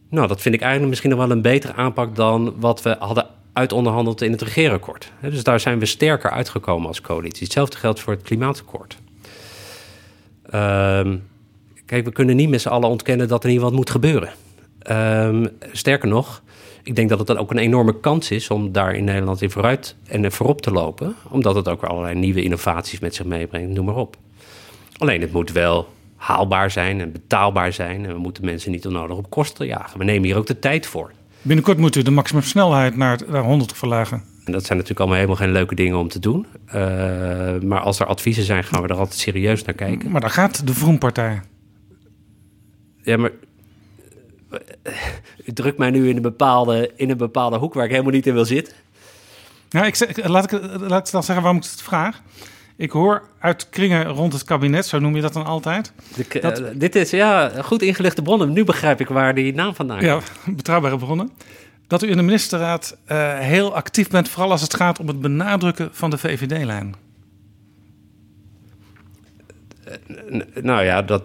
Nou, 0.09 0.27
dat 0.27 0.41
vind 0.41 0.55
ik 0.55 0.61
eigenlijk 0.61 0.89
misschien 0.89 1.09
nog 1.09 1.19
wel 1.19 1.31
een 1.31 1.41
betere 1.41 1.73
aanpak 1.73 2.15
dan 2.15 2.53
wat 2.59 2.81
we 2.81 2.95
hadden 2.99 3.27
uitonderhandeld 3.53 4.21
in 4.21 4.31
het 4.31 4.41
regeerakkoord. 4.41 5.11
Dus 5.21 5.43
daar 5.43 5.59
zijn 5.59 5.79
we 5.79 5.85
sterker 5.85 6.31
uitgekomen 6.31 6.87
als 6.87 7.01
coalitie. 7.01 7.43
Hetzelfde 7.43 7.77
geldt 7.77 7.99
voor 7.99 8.13
het 8.13 8.21
klimaatakkoord. 8.21 8.97
Um, 10.45 11.27
kijk, 11.85 12.05
we 12.05 12.11
kunnen 12.11 12.35
niet 12.35 12.49
met 12.49 12.61
z'n 12.61 12.69
allen 12.69 12.89
ontkennen 12.89 13.27
dat 13.27 13.43
er 13.43 13.49
niet 13.49 13.61
wat 13.61 13.73
moet 13.73 13.89
gebeuren. 13.89 14.29
Um, 14.91 15.49
sterker 15.71 16.07
nog, 16.07 16.41
ik 16.83 16.95
denk 16.95 17.09
dat 17.09 17.17
het 17.17 17.27
dan 17.27 17.37
ook 17.37 17.51
een 17.51 17.57
enorme 17.57 17.99
kans 17.99 18.31
is 18.31 18.49
om 18.49 18.71
daar 18.71 18.95
in 18.95 19.03
Nederland 19.03 19.41
in 19.41 19.51
vooruit 19.51 19.95
en 20.07 20.31
voorop 20.31 20.61
te 20.61 20.71
lopen. 20.71 21.15
Omdat 21.29 21.55
het 21.55 21.67
ook 21.67 21.83
allerlei 21.83 22.15
nieuwe 22.15 22.43
innovaties 22.43 22.99
met 22.99 23.15
zich 23.15 23.25
meebrengt, 23.25 23.73
noem 23.73 23.85
maar 23.85 23.95
op. 23.95 24.17
Alleen 24.97 25.21
het 25.21 25.31
moet 25.31 25.51
wel 25.51 25.87
haalbaar 26.15 26.71
zijn 26.71 27.01
en 27.01 27.11
betaalbaar 27.11 27.73
zijn. 27.73 28.05
En 28.05 28.13
we 28.13 28.19
moeten 28.19 28.45
mensen 28.45 28.71
niet 28.71 28.87
onnodig 28.87 29.17
op 29.17 29.29
kosten 29.29 29.65
jagen. 29.65 29.99
We 29.99 30.05
nemen 30.05 30.23
hier 30.23 30.37
ook 30.37 30.47
de 30.47 30.59
tijd 30.59 30.85
voor. 30.85 31.11
Binnenkort 31.41 31.77
moet 31.77 31.95
u 31.95 32.01
de 32.01 32.11
maximumsnelheid 32.11 32.95
naar, 32.95 33.19
naar 33.27 33.43
100 33.43 33.73
verlagen. 33.73 34.23
En 34.45 34.51
dat 34.51 34.65
zijn 34.65 34.77
natuurlijk 34.77 34.99
allemaal 34.99 35.15
helemaal 35.15 35.45
geen 35.45 35.51
leuke 35.51 35.75
dingen 35.75 35.97
om 35.97 36.07
te 36.07 36.19
doen. 36.19 36.45
Uh, 36.67 36.73
maar 37.61 37.79
als 37.79 37.99
er 37.99 38.05
adviezen 38.05 38.43
zijn, 38.43 38.63
gaan 38.63 38.81
we 38.81 38.87
er 38.87 38.95
altijd 38.95 39.19
serieus 39.19 39.63
naar 39.63 39.75
kijken. 39.75 40.11
Maar 40.11 40.21
daar 40.21 40.29
gaat 40.29 40.67
de 40.67 40.73
Vroempartij. 40.73 41.41
Ja, 43.03 43.17
maar 43.17 43.31
u 45.45 45.53
drukt 45.53 45.77
mij 45.77 45.89
nu 45.89 46.09
in 46.09 46.15
een, 46.15 46.21
bepaalde, 46.21 46.91
in 46.95 47.09
een 47.09 47.17
bepaalde 47.17 47.57
hoek 47.57 47.73
waar 47.73 47.85
ik 47.85 47.91
helemaal 47.91 48.11
niet 48.11 48.27
in 48.27 48.33
wil 48.33 48.45
zitten. 48.45 48.73
Nou, 49.69 49.85
ik 49.85 49.95
zeg, 49.95 50.27
laat, 50.27 50.51
ik, 50.51 50.61
laat 50.79 51.07
ik 51.07 51.11
dan 51.11 51.23
zeggen 51.23 51.43
waarom 51.43 51.61
ik 51.61 51.63
het 51.63 51.81
vraag. 51.81 52.21
Ik 52.75 52.91
hoor 52.91 53.23
uit 53.39 53.69
kringen 53.69 54.05
rond 54.05 54.33
het 54.33 54.43
kabinet, 54.43 54.85
zo 54.85 54.99
noem 54.99 55.15
je 55.15 55.21
dat 55.21 55.33
dan 55.33 55.45
altijd. 55.45 55.93
De, 56.15 56.39
dat, 56.39 56.59
uh, 56.59 56.67
dit 56.73 56.95
is 56.95 57.09
ja, 57.09 57.51
goed 57.61 57.81
ingelichte 57.81 58.21
bronnen. 58.21 58.53
Nu 58.53 58.63
begrijp 58.63 58.99
ik 58.99 59.07
waar 59.07 59.35
die 59.35 59.53
naam 59.53 59.75
vandaan 59.75 59.99
komt. 59.99 60.23
Ja, 60.45 60.51
betrouwbare 60.55 60.97
bronnen. 60.97 61.31
Dat 61.87 62.03
u 62.03 62.09
in 62.09 62.17
de 62.17 62.23
ministerraad 62.23 62.97
uh, 63.11 63.39
heel 63.39 63.75
actief 63.75 64.09
bent, 64.09 64.29
vooral 64.29 64.51
als 64.51 64.61
het 64.61 64.73
gaat 64.73 64.99
om 64.99 65.07
het 65.07 65.21
benadrukken 65.21 65.89
van 65.91 66.09
de 66.09 66.17
VVD-lijn. 66.17 66.95
Uh, 69.87 70.41
nou 70.61 70.83
ja, 70.83 71.01
dat 71.01 71.23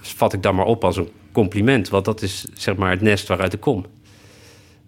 vat 0.00 0.32
ik 0.32 0.42
dan 0.42 0.54
maar 0.54 0.66
op 0.66 0.84
als 0.84 0.96
een 0.96 1.08
compliment. 1.40 1.88
Want 1.88 2.04
dat 2.04 2.22
is 2.22 2.46
zeg 2.54 2.76
maar 2.76 2.90
het 2.90 3.00
nest 3.00 3.28
waaruit 3.28 3.52
ik 3.52 3.60
kom. 3.60 3.86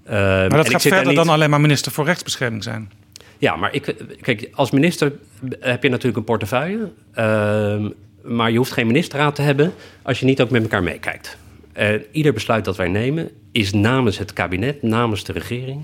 Uh, 0.05 0.13
maar 0.13 0.49
dat 0.49 0.71
gaat 0.71 0.83
verder 0.83 1.07
niet... 1.07 1.17
dan 1.17 1.29
alleen 1.29 1.51
maar 1.51 1.61
minister 1.61 1.93
voor 1.93 2.05
rechtsbescherming 2.05 2.63
zijn. 2.63 2.91
Ja, 3.39 3.57
maar 3.57 3.75
ik, 3.75 3.95
kijk, 4.21 4.49
als 4.53 4.71
minister 4.71 5.13
heb 5.61 5.83
je 5.83 5.89
natuurlijk 5.89 6.17
een 6.17 6.25
portefeuille. 6.25 6.93
Uh, 7.19 7.91
maar 8.23 8.51
je 8.51 8.57
hoeft 8.57 8.73
geen 8.73 8.87
ministerraad 8.87 9.35
te 9.35 9.43
hebben 9.43 9.73
als 10.03 10.21
je 10.21 10.27
niet 10.27 10.41
ook 10.41 10.51
met 10.51 10.63
elkaar 10.63 10.83
meekijkt. 10.83 11.37
Uh, 11.79 11.89
ieder 12.13 12.33
besluit 12.33 12.65
dat 12.65 12.77
wij 12.77 12.89
nemen 12.89 13.31
is 13.53 13.73
namens 13.73 14.19
het 14.19 14.33
kabinet, 14.33 14.83
namens 14.83 15.25
de 15.25 15.33
regering. 15.33 15.83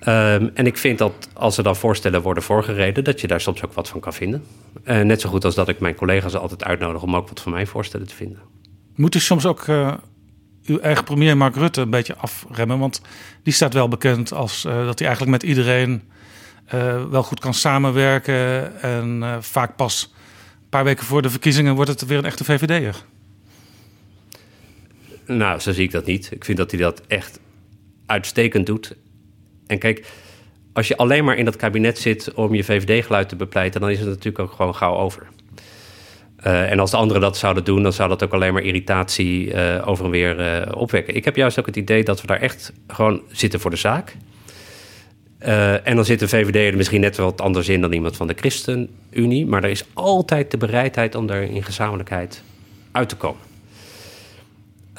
Um, 0.00 0.50
en 0.54 0.66
ik 0.66 0.76
vind 0.76 0.98
dat 0.98 1.28
als 1.32 1.56
er 1.56 1.64
dan 1.64 1.76
voorstellen 1.76 2.22
worden 2.22 2.42
voorgereden, 2.42 3.04
dat 3.04 3.20
je 3.20 3.26
daar 3.26 3.40
soms 3.40 3.64
ook 3.64 3.72
wat 3.72 3.88
van 3.88 4.00
kan 4.00 4.12
vinden. 4.12 4.44
Uh, 4.84 5.00
net 5.00 5.20
zo 5.20 5.28
goed 5.28 5.44
als 5.44 5.54
dat 5.54 5.68
ik 5.68 5.80
mijn 5.80 5.94
collega's 5.94 6.34
altijd 6.34 6.64
uitnodig 6.64 7.02
om 7.02 7.16
ook 7.16 7.28
wat 7.28 7.40
van 7.40 7.52
mijn 7.52 7.66
voorstellen 7.66 8.06
te 8.06 8.14
vinden. 8.14 8.38
Moet 8.96 9.14
u 9.14 9.20
soms 9.20 9.46
ook 9.46 9.66
uh, 9.66 9.94
uw 10.66 10.78
eigen 10.78 11.04
premier 11.04 11.36
Mark 11.36 11.56
Rutte 11.56 11.80
een 11.80 11.90
beetje 11.90 12.16
afremmen? 12.16 12.78
Want 12.78 13.00
die 13.42 13.52
staat 13.52 13.74
wel 13.74 13.88
bekend 13.88 14.32
als 14.32 14.64
uh, 14.64 14.84
dat 14.84 14.98
hij 14.98 15.08
eigenlijk 15.08 15.42
met 15.42 15.50
iedereen 15.50 16.02
uh, 16.74 17.04
wel 17.10 17.22
goed 17.22 17.40
kan 17.40 17.54
samenwerken. 17.54 18.72
En 18.82 19.38
vaak 19.40 19.76
pas 19.76 20.12
een 20.12 20.68
paar 20.68 20.84
weken 20.84 21.04
voor 21.04 21.22
de 21.22 21.30
verkiezingen 21.30 21.74
wordt 21.74 21.90
het 21.90 22.06
weer 22.06 22.18
een 22.18 22.24
echte 22.24 22.44
VVD'er. 22.44 23.04
Nou, 25.26 25.60
zo 25.60 25.72
zie 25.72 25.84
ik 25.84 25.90
dat 25.90 26.06
niet. 26.06 26.30
Ik 26.32 26.44
vind 26.44 26.58
dat 26.58 26.70
hij 26.70 26.80
dat 26.80 27.02
echt 27.06 27.40
uitstekend 28.06 28.66
doet. 28.66 28.96
En 29.66 29.78
kijk, 29.78 30.06
als 30.72 30.88
je 30.88 30.96
alleen 30.96 31.24
maar 31.24 31.36
in 31.36 31.44
dat 31.44 31.56
kabinet 31.56 31.98
zit 31.98 32.34
om 32.34 32.54
je 32.54 32.64
VVD-geluid 32.64 33.28
te 33.28 33.36
bepleiten, 33.36 33.80
dan 33.80 33.90
is 33.90 33.98
het 33.98 34.08
natuurlijk 34.08 34.38
ook 34.38 34.52
gewoon 34.52 34.74
gauw 34.74 34.94
over. 34.94 35.26
Uh, 36.46 36.70
en 36.70 36.78
als 36.78 36.90
de 36.90 36.96
anderen 36.96 37.22
dat 37.22 37.36
zouden 37.36 37.64
doen, 37.64 37.82
dan 37.82 37.92
zou 37.92 38.08
dat 38.08 38.24
ook 38.24 38.32
alleen 38.32 38.52
maar 38.52 38.62
irritatie 38.62 39.46
uh, 39.46 39.88
over 39.88 40.04
en 40.04 40.10
weer 40.10 40.40
uh, 40.40 40.76
opwekken. 40.76 41.14
Ik 41.14 41.24
heb 41.24 41.36
juist 41.36 41.58
ook 41.58 41.66
het 41.66 41.76
idee 41.76 42.04
dat 42.04 42.20
we 42.20 42.26
daar 42.26 42.40
echt 42.40 42.72
gewoon 42.86 43.22
zitten 43.30 43.60
voor 43.60 43.70
de 43.70 43.76
zaak. 43.76 44.16
en 45.38 45.96
dan 45.96 46.04
zit 46.04 46.18
de 46.18 46.28
VVD 46.28 46.70
er 46.70 46.76
misschien 46.76 47.00
net 47.00 47.16
wat 47.16 47.40
anders 47.40 47.68
in 47.68 47.80
dan 47.80 47.92
iemand 47.92 48.16
van 48.16 48.26
de 48.26 48.34
ChristenUnie. 48.36 49.46
Maar 49.46 49.64
er 49.64 49.70
is 49.70 49.84
altijd 49.92 50.50
de 50.50 50.56
bereidheid 50.56 51.14
om 51.14 51.26
daar 51.26 51.42
in 51.42 51.62
gezamenlijkheid 51.62 52.42
uit 52.92 53.08
te 53.08 53.16
komen. 53.16 53.40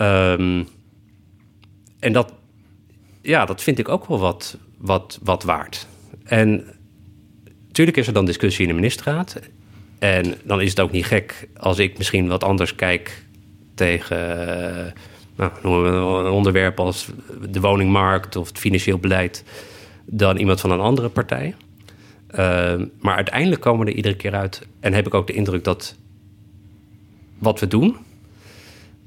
Um, 0.02 0.68
en 2.00 2.14
dat, 2.14 2.34
ja, 3.22 3.46
dat 3.46 3.64
vind 3.64 3.80
ik 3.80 3.90
ook 3.90 4.06
wel 4.06 4.20
wat, 4.20 4.58
wat, 4.78 5.20
wat 5.24 5.44
waard. 5.44 5.88
En 6.24 6.78
Tuurlijk 7.78 7.98
is 7.98 8.08
er 8.08 8.14
dan 8.14 8.26
discussie 8.26 8.62
in 8.62 8.68
de 8.68 8.76
ministerraad. 8.76 9.40
En 10.00 10.36
dan 10.44 10.62
is 10.62 10.70
het 10.70 10.80
ook 10.80 10.92
niet 10.92 11.06
gek 11.06 11.48
als 11.58 11.80
ik 11.80 11.98
misschien 11.98 12.28
wat 12.28 12.44
anders 12.44 12.76
kijk 12.76 13.24
tegen 13.76 14.18
uh, 15.38 15.52
nou, 15.62 15.88
een 16.26 16.32
onderwerp 16.32 16.80
als 16.80 17.10
de 17.50 17.60
woningmarkt 17.60 18.36
of 18.36 18.48
het 18.48 18.58
financieel 18.58 18.98
beleid 18.98 19.44
dan 20.06 20.38
iemand 20.38 20.60
van 20.60 20.72
een 20.72 20.80
andere 20.80 21.10
partij. 21.10 21.56
Uh, 22.32 22.74
maar 23.00 23.16
uiteindelijk 23.16 23.62
komen 23.62 23.86
we 23.86 23.92
er 23.92 23.98
iedere 23.98 24.16
keer 24.16 24.34
uit 24.34 24.68
en 24.80 24.94
heb 24.94 25.08
ik 25.08 25.14
ook 25.14 25.28
de 25.28 25.34
indruk 25.34 25.64
dat 25.64 25.96
wat 27.38 27.60
we 27.60 27.68
doen, 27.68 27.96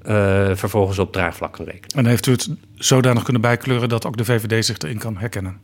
uh, 0.02 0.51
vervolgens 0.55 0.99
op 0.99 1.12
draagvlak 1.12 1.52
kan 1.52 1.65
rekenen. 1.65 2.05
En 2.05 2.07
heeft 2.07 2.27
u 2.27 2.33
het 2.33 2.51
zodanig 2.75 3.23
kunnen 3.23 3.43
bijkleuren 3.43 3.89
dat 3.89 4.07
ook 4.07 4.17
de 4.17 4.25
VVD 4.25 4.65
zich 4.65 4.78
erin 4.78 4.99
kan 4.99 5.17
herkennen? 5.17 5.60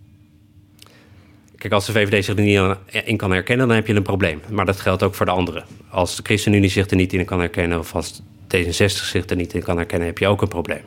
Kijk, 1.56 1.72
als 1.72 1.86
de 1.86 1.92
VVD 1.92 2.24
zich 2.24 2.36
er 2.36 2.42
niet 2.42 2.76
in 3.04 3.16
kan 3.16 3.30
herkennen, 3.30 3.66
dan 3.66 3.76
heb 3.76 3.86
je 3.86 3.94
een 3.94 4.02
probleem. 4.02 4.40
Maar 4.50 4.64
dat 4.64 4.80
geldt 4.80 5.02
ook 5.02 5.14
voor 5.14 5.26
de 5.26 5.32
anderen. 5.32 5.64
Als 5.90 6.16
de 6.16 6.22
ChristenUnie 6.22 6.70
zich 6.70 6.90
er 6.90 6.96
niet 6.96 7.12
in 7.12 7.24
kan 7.24 7.38
herkennen, 7.38 7.78
of 7.78 7.94
als 7.94 8.22
D66 8.56 8.86
zich 8.86 9.26
er 9.26 9.36
niet 9.36 9.54
in 9.54 9.62
kan 9.62 9.76
herkennen, 9.76 10.06
heb 10.06 10.18
je 10.18 10.26
ook 10.26 10.42
een 10.42 10.48
probleem. 10.48 10.82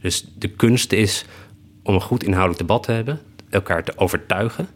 Dus 0.00 0.26
de 0.38 0.48
kunst 0.48 0.92
is 0.92 1.24
om 1.82 1.94
een 1.94 2.00
goed 2.00 2.24
inhoudelijk 2.24 2.58
debat 2.58 2.82
te 2.82 2.92
hebben, 2.92 3.20
elkaar 3.50 3.84
te 3.84 3.92
overtuigen. 3.96 4.68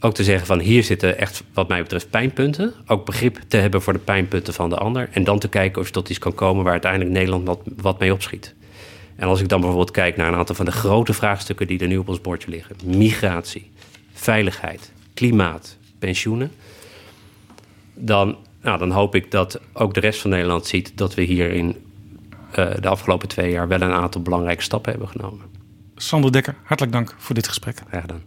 Ook 0.00 0.14
te 0.14 0.24
zeggen 0.24 0.46
van 0.46 0.58
hier 0.58 0.84
zitten 0.84 1.18
echt, 1.18 1.42
wat 1.52 1.68
mij 1.68 1.82
betreft, 1.82 2.10
pijnpunten. 2.10 2.74
Ook 2.86 3.04
begrip 3.04 3.38
te 3.48 3.56
hebben 3.56 3.82
voor 3.82 3.92
de 3.92 3.98
pijnpunten 3.98 4.54
van 4.54 4.70
de 4.70 4.76
ander. 4.76 5.08
En 5.12 5.24
dan 5.24 5.38
te 5.38 5.48
kijken 5.48 5.80
of 5.80 5.86
je 5.86 5.92
tot 5.92 6.08
iets 6.08 6.18
kan 6.18 6.34
komen 6.34 6.62
waar 6.62 6.72
uiteindelijk 6.72 7.10
Nederland 7.10 7.46
wat, 7.46 7.60
wat 7.76 7.98
mee 7.98 8.12
opschiet. 8.12 8.54
En 9.16 9.28
als 9.28 9.40
ik 9.40 9.48
dan 9.48 9.60
bijvoorbeeld 9.60 9.90
kijk 9.90 10.16
naar 10.16 10.28
een 10.28 10.38
aantal 10.38 10.54
van 10.54 10.64
de 10.64 10.72
grote 10.72 11.12
vraagstukken 11.12 11.66
die 11.66 11.80
er 11.80 11.88
nu 11.88 11.96
op 11.96 12.08
ons 12.08 12.20
bordje 12.20 12.50
liggen: 12.50 12.76
migratie, 12.84 13.70
veiligheid, 14.18 14.92
klimaat, 15.14 15.76
pensioenen. 15.98 16.52
Dan, 17.94 18.36
nou, 18.62 18.78
dan 18.78 18.90
hoop 18.90 19.14
ik 19.14 19.30
dat 19.30 19.60
ook 19.72 19.94
de 19.94 20.00
rest 20.00 20.20
van 20.20 20.30
Nederland 20.30 20.66
ziet 20.66 20.92
dat 20.94 21.14
we 21.14 21.22
hier 21.22 21.50
in 21.50 21.76
uh, 22.58 22.70
de 22.80 22.88
afgelopen 22.88 23.28
twee 23.28 23.50
jaar 23.50 23.68
wel 23.68 23.80
een 23.80 23.92
aantal 23.92 24.22
belangrijke 24.22 24.62
stappen 24.62 24.90
hebben 24.90 25.08
genomen. 25.08 25.46
Sander 25.96 26.32
Dekker, 26.32 26.54
hartelijk 26.62 26.94
dank 26.94 27.14
voor 27.18 27.34
dit 27.34 27.48
gesprek. 27.48 27.80
Graag 27.88 28.00
gedaan. 28.00 28.22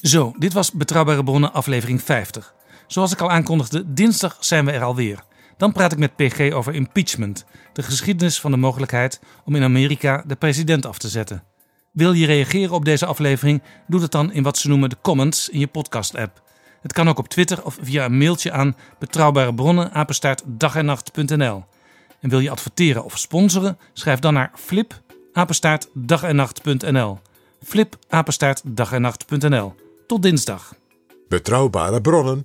Zo, 0.00 0.32
dit 0.38 0.52
was 0.52 0.72
Betrouwbare 0.72 1.24
Bronnen 1.24 1.52
aflevering 1.52 2.02
50. 2.02 2.54
Zoals 2.94 3.12
ik 3.12 3.20
al 3.20 3.30
aankondigde, 3.30 3.92
dinsdag 3.92 4.36
zijn 4.40 4.64
we 4.64 4.70
er 4.70 4.82
alweer. 4.82 5.24
Dan 5.56 5.72
praat 5.72 5.92
ik 5.92 5.98
met 5.98 6.16
PG 6.16 6.52
over 6.52 6.74
impeachment, 6.74 7.44
de 7.72 7.82
geschiedenis 7.82 8.40
van 8.40 8.50
de 8.50 8.56
mogelijkheid 8.56 9.20
om 9.44 9.54
in 9.54 9.62
Amerika 9.62 10.24
de 10.26 10.34
president 10.34 10.86
af 10.86 10.98
te 10.98 11.08
zetten. 11.08 11.44
Wil 11.92 12.12
je 12.12 12.26
reageren 12.26 12.74
op 12.74 12.84
deze 12.84 13.06
aflevering? 13.06 13.62
Doe 13.86 14.00
dat 14.00 14.12
dan 14.12 14.32
in 14.32 14.42
wat 14.42 14.58
ze 14.58 14.68
noemen 14.68 14.88
de 14.88 14.96
comments 15.02 15.48
in 15.48 15.58
je 15.58 15.66
podcast-app. 15.66 16.42
Het 16.82 16.92
kan 16.92 17.08
ook 17.08 17.18
op 17.18 17.28
Twitter 17.28 17.64
of 17.64 17.78
via 17.80 18.04
een 18.04 18.18
mailtje 18.18 18.52
aan 18.52 18.76
betrouwbare 18.98 19.54
bronnen 19.54 19.90
nacht.nl. 20.82 21.64
En 22.20 22.28
wil 22.28 22.40
je 22.40 22.50
adverteren 22.50 23.04
of 23.04 23.18
sponsoren? 23.18 23.78
Schrijf 23.92 24.18
dan 24.18 24.34
naar 24.34 24.50
flip 24.54 25.00
nacht.nl. 26.32 27.18
Flip 27.62 27.96
nacht.nl. 28.98 29.74
Tot 30.06 30.22
dinsdag. 30.22 30.74
Betrouwbare 31.28 32.00
bronnen 32.00 32.44